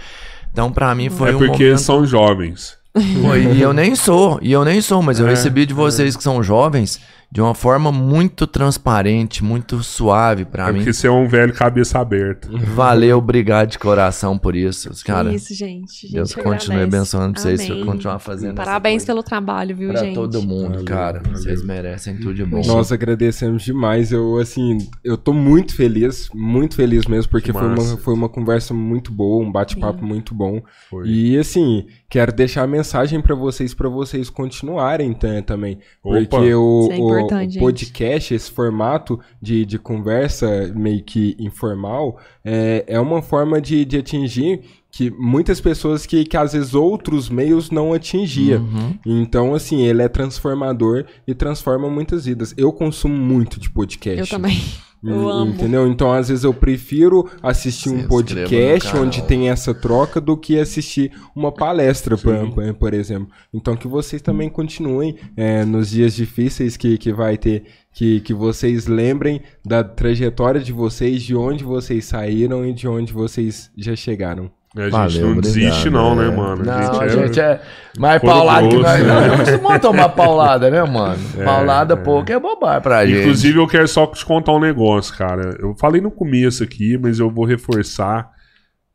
Então, 0.53 0.71
pra 0.73 0.95
mim, 0.95 1.09
foi 1.11 1.31
É 1.33 1.35
um 1.35 1.39
porque 1.39 1.65
momento. 1.65 1.79
são 1.81 2.07
jovens. 2.07 2.77
E 2.95 3.61
eu 3.61 3.73
nem 3.73 3.95
sou, 3.95 4.39
e 4.43 4.53
eu 4.53 4.65
nem 4.65 4.81
sou, 4.83 5.03
mas 5.03 5.19
eu 5.19 5.27
É, 5.27 5.31
recebi 5.31 5.65
de 5.65 5.73
vocês 5.73 6.15
que 6.17 6.23
são 6.23 6.43
jovens 6.43 7.01
de 7.31 7.41
uma 7.41 7.55
forma 7.55 7.91
muito 7.91 8.47
transparente, 8.47 9.43
muito 9.43 9.83
suave 9.83 10.45
pra 10.45 10.69
É 10.69 10.73
mim. 10.73 10.79
porque 10.81 10.93
você 10.93 11.07
é 11.07 11.11
um 11.11 11.27
velho 11.27 11.55
cabeça 11.55 11.99
aberta. 11.99 12.47
Valeu, 12.53 13.17
obrigado 13.17 13.71
de 13.71 13.79
coração 13.79 14.37
por 14.37 14.55
isso, 14.55 14.91
cara. 15.07 15.33
Isso, 15.33 15.55
gente. 15.55 16.03
gente 16.03 16.13
Deus 16.13 16.35
continue 16.35 16.83
abençoando 16.83 17.41
vocês 17.41 17.59
Amém. 17.71 17.87
continuar 17.87 18.19
fazendo 18.19 18.49
essa 18.53 18.57
Parabéns 18.67 18.97
coisa. 18.97 19.07
pelo 19.07 19.23
trabalho, 19.23 19.75
viu, 19.75 19.89
Pra 19.93 20.05
gente? 20.05 20.15
todo 20.15 20.43
mundo, 20.43 20.85
cara. 20.85 21.23
Vocês 21.33 21.65
merecem 21.65 22.19
tudo 22.19 22.35
de 22.35 22.45
bom. 22.45 22.61
Nós 22.67 22.93
agradecemos 22.93 23.63
demais. 23.63 24.13
Eu, 24.13 24.37
assim, 24.37 24.77
eu 25.03 25.17
tô 25.17 25.33
muito 25.33 25.75
feliz, 25.75 26.29
muito 26.35 26.77
feliz 26.77 27.07
mesmo, 27.07 27.31
porque 27.31 27.51
Que 27.51 27.59
foi 27.59 27.67
uma, 27.67 27.97
foi 27.97 28.13
uma 28.13 28.29
conversa 28.29 28.75
muito 28.75 29.11
boa, 29.11 29.43
um 29.43 29.51
bate-papo 29.51 30.05
muito 30.05 30.35
bom. 30.35 30.61
Foi. 30.91 31.09
E, 31.09 31.39
assim, 31.39 31.87
quero 32.13 32.31
deixar 32.31 32.63
a 32.63 32.67
mensagem 32.67 33.23
pra 33.23 33.35
vocês, 33.35 33.73
pra 33.73 33.89
vocês 33.89 34.29
continuarem 34.29 35.15
ta- 35.15 35.41
também. 35.41 35.79
Opa. 36.05 36.19
Porque 36.29 36.55
o, 36.55 36.89
é 36.93 36.99
o- 36.99 37.25
o 37.27 37.39
gente. 37.41 37.59
podcast, 37.59 38.35
esse 38.35 38.51
formato 38.51 39.19
de, 39.41 39.65
de 39.65 39.79
conversa 39.79 40.71
meio 40.77 41.03
que 41.03 41.35
informal, 41.39 42.19
é, 42.45 42.85
é 42.87 43.01
uma 43.01 43.23
forma 43.23 43.63
de, 43.63 43.83
de 43.87 43.97
atingir 43.97 44.61
que 44.91 45.11
muitas 45.11 45.59
pessoas 45.59 46.05
que, 46.05 46.27
que 46.27 46.37
às 46.37 46.53
vezes 46.53 46.75
outros 46.75 47.31
meios 47.31 47.71
não 47.71 47.95
atingia. 47.95 48.59
Uhum. 48.61 48.99
Então, 49.07 49.55
assim, 49.55 49.81
ele 49.81 50.03
é 50.03 50.09
transformador 50.09 51.07
e 51.27 51.35
transforma 51.35 51.89
muitas 51.89 52.27
vidas. 52.27 52.53
Eu 52.59 52.71
consumo 52.75 53.17
muito 53.17 53.59
de 53.59 53.71
podcast. 53.71 54.21
Eu 54.21 54.27
também. 54.27 54.61
Eu 55.05 55.15
Hum, 55.17 55.29
amo. 55.29 55.51
Entendeu? 55.53 55.87
Então, 55.89 56.13
às 56.13 56.29
vezes, 56.29 56.45
eu 56.45 56.55
prefiro 56.55 57.29
assistir 57.43 57.89
Se 57.89 57.95
um 57.95 58.07
podcast 58.07 58.97
onde 58.97 59.23
tem 59.23 59.51
essa 59.51 59.75
troca 59.75 60.21
do 60.21 60.37
que 60.37 60.59
assistir 60.59 61.11
uma 61.35 61.51
palestra, 61.51 62.17
por, 62.17 62.33
por- 62.53 62.75
por 62.75 62.95
exemplo. 62.95 63.29
Então, 63.53 63.75
que 63.77 63.89
vocês 63.89 64.23
também 64.23 64.49
continuem 64.49 65.17
é, 65.37 65.65
nos 65.65 65.91
dias 65.91 66.15
difíceis 66.15 66.77
que, 66.77 66.97
que 66.99 67.13
vai 67.13 67.37
ter, 67.37 67.65
que, 67.93 68.21
que 68.21 68.33
vocês 68.33 68.87
lembrem 68.87 69.41
da 69.65 69.83
trajetória 69.83 70.61
de 70.61 70.73
vocês, 70.73 71.21
de 71.23 71.35
onde 71.35 71.65
vocês 71.65 72.05
saíram 72.05 72.65
e 72.65 72.73
de 72.73 72.87
onde 72.87 73.13
vocês 73.13 73.71
já 73.77 73.97
chegaram. 73.97 74.51
A 74.75 74.81
gente 74.85 74.91
Valeu, 74.91 75.35
não 75.35 75.41
desiste, 75.41 75.91
não, 75.91 76.15
né, 76.15 76.29
é. 76.29 76.31
mano? 76.31 76.65
Não, 76.65 76.73
a 76.73 77.03
a 77.03 77.09
gente 77.09 77.21
é. 77.21 77.27
gente 77.27 77.41
é 77.41 77.61
mais 77.99 78.21
Couro 78.21 78.37
paulado 78.37 78.69
que 78.71 78.77
nós. 78.77 79.03
né? 79.03 79.29
Não, 79.29 79.37
costumamos 79.37 79.81
tomar 79.83 80.09
paulada, 80.09 80.71
né, 80.71 80.83
mano? 80.83 81.19
É, 81.39 81.45
paulada 81.45 81.93
é. 81.93 81.97
pouco 81.97 82.33
é 82.33 82.41
bobagem 82.41 82.81
pra 82.81 83.07
gente. 83.07 83.21
Inclusive, 83.21 83.59
eu 83.59 83.67
quero 83.67 83.87
só 83.87 84.07
te 84.07 84.25
contar 84.25 84.53
um 84.53 84.61
negócio, 84.61 85.15
cara. 85.15 85.57
Eu 85.61 85.75
falei 85.79 86.01
no 86.01 86.11
começo 86.11 86.65
aqui, 86.65 86.97
mas 86.97 87.19
eu 87.19 87.31
vou 87.31 87.45
reforçar. 87.45 88.31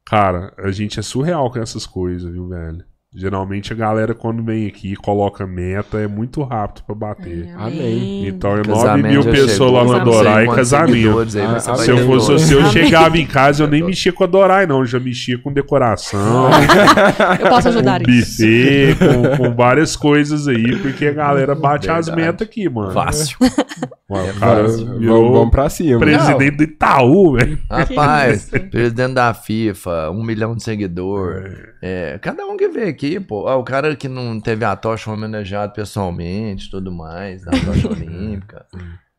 Cara, 0.04 0.52
a 0.58 0.72
gente 0.72 1.00
é 1.00 1.04
surreal 1.04 1.52
com 1.52 1.60
essas 1.60 1.86
coisas, 1.86 2.32
viu, 2.32 2.48
velho? 2.48 2.84
Geralmente 3.20 3.74
a 3.74 3.76
galera, 3.76 4.14
quando 4.14 4.44
vem 4.44 4.68
aqui 4.68 4.94
e 4.94 4.96
coloca 4.96 5.48
meta, 5.48 5.98
é 5.98 6.08
muito 6.08 6.44
rápido 6.44 6.84
pra 6.86 6.94
bater. 6.94 7.50
Amém. 7.58 8.28
Então 8.28 8.52
é 8.52 8.58
9 8.58 8.68
Casamento 8.68 9.08
mil 9.12 9.22
já 9.24 9.32
pessoas 9.32 9.72
lá 9.74 9.80
não 9.84 9.90
sei 9.90 10.00
Adorai 10.02 10.46
e 10.46 10.50
casamento. 10.56 11.20
aí, 11.20 11.42
Ah, 11.42 11.60
Se 11.78 11.90
eu 11.90 12.06
fosse 12.06 12.32
você, 12.32 12.54
eu 12.54 12.66
chegava 12.68 13.18
em 13.18 13.26
casa, 13.26 13.64
eu 13.64 13.68
nem 13.68 13.82
mexia 13.82 14.14
com 14.14 14.24
Adorai, 14.24 14.68
não. 14.68 14.82
Eu 14.82 14.86
já 14.86 15.00
mexia 15.00 15.36
com 15.40 15.52
decoração, 15.52 16.50
Eu 17.42 17.50
posso 17.50 17.70
ajudar 17.70 18.04
com 18.04 18.12
isso. 18.12 18.38
buffet, 18.44 18.96
com, 19.00 19.38
com 19.50 19.56
várias 19.56 19.96
coisas 19.96 20.48
aí, 20.48 20.76
porque 20.78 21.08
a 21.08 21.14
galera 21.14 21.56
bate 21.56 21.90
as 21.90 22.06
Verdade. 22.06 22.28
metas 22.28 22.48
aqui, 22.48 22.70
mano. 22.70 22.92
Fácil. 22.92 23.38
Mano, 24.10 24.26
É 24.26 24.32
o 24.32 24.36
cara 24.40 24.64
fácil. 24.64 24.86
Vamos, 24.86 25.00
virou 25.02 25.34
vamos 25.34 25.52
pra 25.52 25.70
cima. 25.70 26.00
presidente 26.00 26.56
do 26.56 26.64
Itaú, 26.64 27.34
velho. 27.34 27.60
Rapaz, 27.70 28.50
presidente 28.72 29.14
da 29.14 29.34
FIFA, 29.34 30.12
um 30.12 30.24
milhão 30.24 30.56
de 30.56 30.64
seguidor. 30.64 31.44
É, 31.82 32.18
cada 32.22 32.46
um 32.46 32.56
que 32.56 32.70
vê 32.70 32.86
aqui, 32.86 33.07
pô. 33.28 33.48
Ah, 33.48 33.56
o 33.56 33.64
cara 33.64 33.96
que 33.96 34.08
não 34.08 34.40
teve 34.40 34.64
a 34.66 34.76
tocha 34.76 35.12
homenageado 35.12 35.74
pessoalmente, 35.74 36.70
tudo 36.70 36.92
mais, 36.92 37.44
da 37.46 37.52
tocha 37.52 37.88
olímpica. 37.92 38.66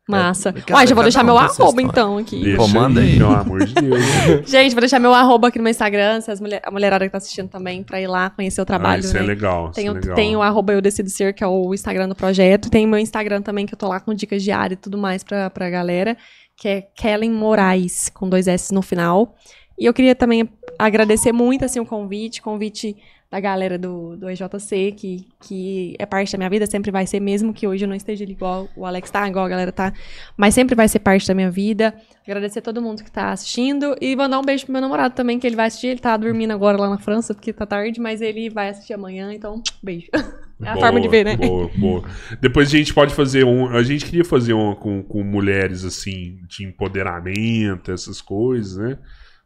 Massa. 0.07 0.51
Cara, 0.51 0.73
Uai, 0.73 0.87
já 0.87 0.95
vou 0.95 1.03
deixar 1.03 1.21
um 1.21 1.25
meu 1.27 1.37
arroba 1.37 1.81
então 1.83 2.17
aqui. 2.17 2.41
Deixa 2.41 2.57
Pô, 2.57 2.67
manda 2.67 2.99
aí. 2.99 3.17
Pelo 3.19 3.29
amor 3.31 3.63
de 3.63 3.75
Deus. 3.75 4.01
Gente, 4.49 4.71
vou 4.71 4.79
deixar 4.79 4.97
meu 4.99 5.13
arroba 5.13 5.49
aqui 5.49 5.59
no 5.59 5.63
meu 5.63 5.69
Instagram, 5.69 6.19
se 6.21 6.31
as 6.31 6.41
mulher, 6.41 6.61
a 6.65 6.71
mulherada 6.71 7.05
que 7.05 7.11
tá 7.11 7.19
assistindo 7.19 7.47
também, 7.47 7.83
pra 7.83 8.01
ir 8.01 8.07
lá 8.07 8.27
conhecer 8.31 8.59
o 8.59 8.63
Ah, 8.63 8.65
trabalho, 8.65 9.01
isso 9.01 9.13
né? 9.13 9.19
é 9.19 9.23
legal. 9.23 9.65
Isso 9.65 9.73
Tem, 9.75 9.85
é 9.85 9.91
o- 9.91 9.93
legal. 9.93 10.15
tem 10.15 10.35
o 10.35 10.41
arroba 10.41 10.73
Eu 10.73 10.81
Decido 10.81 11.11
Ser, 11.11 11.31
que 11.33 11.43
é 11.43 11.47
o 11.47 11.71
Instagram 11.75 12.09
do 12.09 12.15
projeto. 12.15 12.71
Tem 12.71 12.85
o 12.85 12.89
meu 12.89 12.97
Instagram 12.97 13.43
também, 13.43 13.67
que 13.67 13.73
eu 13.75 13.77
tô 13.77 13.87
lá 13.87 13.99
com 13.99 14.11
dicas 14.15 14.41
diárias 14.41 14.79
e 14.79 14.81
tudo 14.81 14.97
mais 14.97 15.23
pra, 15.23 15.47
pra 15.51 15.69
galera, 15.69 16.17
que 16.57 16.67
é 16.67 16.81
Kellen 16.97 17.31
Moraes, 17.31 18.09
com 18.11 18.27
dois 18.27 18.47
S 18.47 18.73
no 18.73 18.81
final. 18.81 19.35
E 19.77 19.85
eu 19.85 19.93
queria 19.93 20.15
também 20.15 20.49
agradecer 20.79 21.33
muito, 21.33 21.65
assim, 21.65 21.79
o 21.79 21.85
convite, 21.85 22.41
convite 22.41 22.95
da 23.29 23.39
galera 23.39 23.77
do, 23.77 24.15
do 24.17 24.27
EJC, 24.27 24.93
que, 24.93 25.27
que 25.39 25.95
é 25.99 26.05
parte 26.05 26.31
da 26.31 26.37
minha 26.37 26.49
vida, 26.49 26.65
sempre 26.65 26.89
vai 26.89 27.05
ser, 27.05 27.19
mesmo 27.19 27.53
que 27.53 27.67
hoje 27.67 27.85
eu 27.85 27.87
não 27.87 27.95
esteja 27.95 28.23
igual 28.23 28.67
o 28.75 28.85
Alex 28.85 29.11
tá, 29.11 29.27
igual 29.27 29.45
a 29.45 29.49
galera 29.49 29.71
tá, 29.71 29.93
mas 30.35 30.55
sempre 30.55 30.73
vai 30.73 30.87
ser 30.87 30.99
parte 30.99 31.27
da 31.27 31.35
minha 31.35 31.51
vida. 31.51 31.93
Agradecer 32.25 32.59
a 32.59 32.61
todo 32.61 32.81
mundo 32.81 33.03
que 33.03 33.11
tá 33.11 33.31
assistindo 33.31 33.95
e 34.01 34.15
mandar 34.15 34.39
um 34.39 34.43
beijo 34.43 34.65
pro 34.65 34.71
meu 34.73 34.81
namorado 34.81 35.13
também, 35.13 35.37
que 35.37 35.45
ele 35.45 35.55
vai 35.55 35.67
assistir. 35.67 35.87
Ele 35.87 35.99
tá 35.99 36.15
dormindo 36.17 36.51
agora 36.51 36.77
lá 36.77 36.89
na 36.89 36.97
França, 36.97 37.33
porque 37.35 37.53
tá 37.53 37.65
tarde, 37.65 37.99
mas 37.99 38.21
ele 38.21 38.49
vai 38.49 38.69
assistir 38.69 38.93
amanhã, 38.93 39.31
então, 39.33 39.61
beijo. 39.83 40.07
É 40.61 40.67
a 40.67 40.73
Boa, 40.73 40.87
forma 40.87 40.99
de 40.99 41.07
ver, 41.07 41.23
né? 41.23 41.37
Boa, 41.37 41.71
boa. 41.77 42.03
Depois 42.41 42.67
a 42.67 42.71
gente 42.71 42.93
pode 42.93 43.15
fazer 43.15 43.45
um. 43.45 43.69
A 43.69 43.81
gente 43.81 44.03
queria 44.03 44.25
fazer 44.25 44.53
um 44.53 44.75
com, 44.75 45.01
com 45.01 45.23
mulheres, 45.23 45.85
assim, 45.85 46.37
de 46.49 46.65
empoderamento, 46.65 47.93
essas 47.93 48.19
coisas, 48.21 48.75
né? 48.75 48.97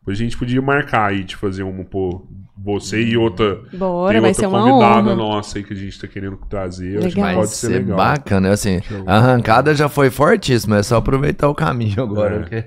Depois 0.04 0.20
a 0.20 0.24
gente 0.24 0.38
podia 0.38 0.62
marcar 0.62 1.12
aí 1.12 1.24
de 1.24 1.36
fazer 1.36 1.64
uma 1.64 1.84
por 1.86 2.28
você 2.58 3.02
e 3.02 3.16
outra. 3.18 3.60
Bora, 3.74 4.12
tem 4.14 4.22
vai 4.22 4.30
outra 4.32 4.34
ser 4.34 4.48
uma 4.48 4.60
convidada 4.64 5.08
honra. 5.12 5.16
nossa 5.16 5.58
aí 5.58 5.64
que 5.64 5.74
a 5.74 5.76
gente 5.78 6.00
tá 6.00 6.08
querendo 6.08 6.38
trazer. 6.50 6.98
Acho 6.98 7.08
que 7.10 7.16
Legal. 7.16 7.24
pode 7.26 7.38
Vai 7.38 7.48
ser 7.48 7.68
ser 7.68 7.74
legal. 7.80 7.98
bacana, 7.98 8.50
assim. 8.52 8.82
A 9.08 9.18
arrancada 9.18 9.74
já 9.74 9.88
foi 9.88 10.10
fortíssima, 10.10 10.78
é 10.78 10.84
só 10.84 10.98
aproveitar 10.98 11.48
o 11.48 11.56
caminho 11.56 12.04
agora. 12.04 12.36
É. 12.36 12.40
porque- 12.40 12.66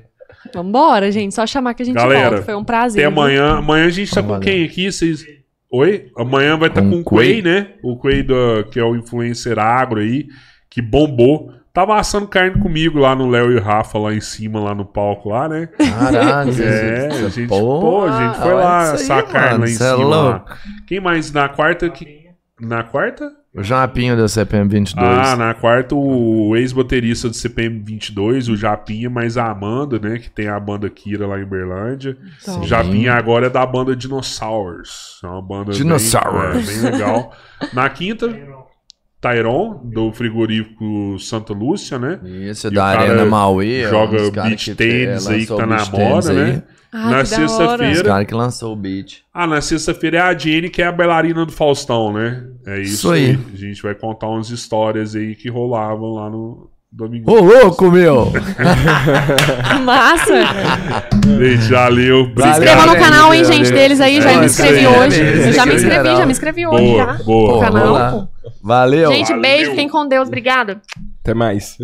Vambora, 0.55 1.11
gente. 1.11 1.35
Só 1.35 1.47
chamar 1.47 1.75
que 1.75 1.83
a 1.83 1.87
gente 1.87 1.97
Galera, 1.97 2.31
volta. 2.31 2.45
Foi 2.45 2.55
um 2.55 2.65
prazer. 2.65 3.05
Até 3.05 3.11
viu? 3.13 3.21
amanhã. 3.21 3.57
Amanhã 3.59 3.87
a 3.87 3.91
gente 3.91 4.11
tá 4.15 4.23
com 4.23 4.29
Valeu. 4.29 4.43
quem 4.43 4.65
aqui? 4.65 4.91
Vocês. 4.91 5.25
Oi? 5.71 6.07
Amanhã 6.17 6.57
vai 6.57 6.69
estar 6.69 6.83
Com 6.83 6.91
com 6.91 6.97
o 6.97 7.01
o 7.01 7.05
Quay. 7.05 7.27
Quay, 7.29 7.43
né? 7.43 7.69
O 7.83 7.97
Quay, 7.99 8.23
do, 8.23 8.65
que 8.71 8.79
é 8.79 8.85
o 8.85 8.95
influencer 8.95 9.59
agro 9.59 10.01
aí, 10.01 10.27
que 10.71 10.81
bombou. 10.81 11.51
Tava 11.77 12.01
assando 12.01 12.27
carne 12.27 12.59
comigo 12.59 12.99
lá 12.99 13.15
no 13.15 13.29
Léo 13.29 13.53
e 13.53 13.61
Rafa, 13.61 13.99
lá 13.99 14.15
em 14.15 14.21
cima, 14.21 14.59
lá 14.59 14.75
no 14.75 14.87
palco, 14.87 15.29
lá, 15.29 15.47
né? 15.47 15.67
Caralho, 15.67 16.51
É, 16.63 17.07
a 17.09 17.29
gente, 17.29 17.49
Porra, 17.49 17.81
pô, 17.81 18.05
a 18.07 18.27
gente 18.27 18.39
foi 18.41 18.55
lá 18.55 18.93
assar 18.93 19.23
carne 19.27 19.51
mano, 19.51 19.61
lá 19.65 19.69
em 19.69 19.73
é 19.75 19.77
cima. 19.77 19.97
lá. 20.09 20.23
louco. 20.31 20.57
Quem 20.87 21.01
mais? 21.01 21.31
Na 21.33 21.51
quarta 21.51 21.87
que. 21.91 22.31
Na 22.59 22.83
quarta? 22.83 23.31
O 23.55 23.63
Japinho 23.63 24.17
da 24.17 24.27
CPM 24.27 24.69
22. 24.71 25.07
Ah, 25.07 25.37
na 25.37 25.53
quarta 25.53 25.95
o 25.95 26.57
ex-baterista 26.57 27.29
do 27.29 27.35
CPM 27.37 27.83
22, 27.85 28.49
o 28.49 28.57
Japinha, 28.57 29.11
mais 29.11 29.37
a 29.37 29.51
Amanda, 29.51 29.99
né? 29.99 30.19
Que 30.19 30.31
tem 30.31 30.49
a 30.49 30.59
banda 30.59 30.89
Kira 30.89 31.27
lá 31.27 31.39
em 31.39 31.45
Berlândia. 31.45 32.17
Então, 32.43 32.63
Sim. 32.63 32.67
Japinha 32.69 33.13
agora 33.15 33.47
é 33.47 33.51
da 33.51 33.65
banda 33.67 33.95
Dinosaurs. 33.95 35.21
É 35.23 35.27
uma 35.27 35.43
banda 35.43 35.65
bem- 35.73 35.75
Dinosaurs. 35.75 36.57
é, 36.69 36.73
bem, 36.83 36.91
legal. 36.93 37.33
Na 37.73 37.89
quinta, 37.91 38.27
Tyron, 39.29 39.81
do 39.85 40.13
frigorífico 40.13 41.19
Santa 41.19 41.53
Lúcia, 41.53 41.99
né? 41.99 42.21
Isso, 42.25 42.69
E 42.69 42.71
da 42.71 42.81
o 42.91 42.93
cara 42.97 43.01
Arena 43.13 43.25
Maui. 43.27 43.83
é 43.83 43.89
joga 43.89 44.31
beach 44.31 44.75
tênis 44.75 45.27
aí 45.27 45.47
que 45.47 45.55
tá 45.57 45.67
na 45.67 45.85
moda, 45.87 46.33
né? 46.33 46.63
Ah, 46.93 47.11
Na 47.11 47.25
sexta-feira- 47.25 47.93
Os 47.93 48.03
caras 48.03 48.27
que 48.27 48.35
lançou 48.35 48.73
o 48.73 48.77
beat. 48.77 49.19
Ah, 49.35 49.47
na 49.47 49.61
sexta-feira 49.61 50.19
é 50.19 50.21
a 50.21 50.39
Jenny, 50.39 50.71
que 50.71 50.81
é 50.81 50.87
a 50.87 50.93
bailarina 50.93 51.45
do 51.45 51.53
Faustão, 51.53 52.13
né? 52.13 52.47
É 52.67 52.81
isso, 52.81 52.93
Isso 52.95 53.11
aí. 53.11 53.25
aí. 53.31 53.39
A 53.53 53.57
gente 53.57 53.83
vai 53.83 53.95
contar 53.95 54.29
umas 54.29 54.49
histórias 54.51 55.15
aí 55.15 55.35
que 55.35 55.49
rolavam 55.51 56.15
lá 56.15 56.31
no 56.31 56.71
domingo. 56.97 57.31
Ô, 57.31 57.41
louco, 57.41 57.91
meu! 57.91 58.33
Massa! 59.85 60.35
Gente, 61.39 61.71
valeu. 61.71 62.21
Obrigado. 62.21 62.35
Valeu, 62.35 62.51
Inscreva 62.53 62.87
no 62.87 62.97
canal, 62.99 63.35
hein, 63.35 63.43
valeu. 63.43 63.59
gente, 63.59 63.73
deles 63.73 64.01
aí. 64.01 64.21
Já 64.23 64.33
É, 64.33 64.39
me 64.39 64.47
inscrevi 64.47 64.79
aí, 64.79 64.87
hoje. 64.87 65.21
é, 65.23 65.49
Eu 65.49 65.53
já 65.53 65.67
me 65.67 65.75
inscrevi, 65.75 66.05
já 66.17 66.27
me 66.27 66.33
inscrevi 66.33 66.67
hoje 66.67 66.85
Boa, 66.85 66.99
já. 67.05 67.13
boa. 67.25 67.53
No 67.55 67.61
canal. 67.61 68.29
Valeu! 68.63 69.13
Gente, 69.13 69.29
Valeu. 69.29 69.43
beijo, 69.43 69.71
fiquem 69.71 69.89
com 69.89 70.07
Deus. 70.09 70.27
Obrigada. 70.29 70.81
Até 71.23 71.35
mais. 71.35 71.77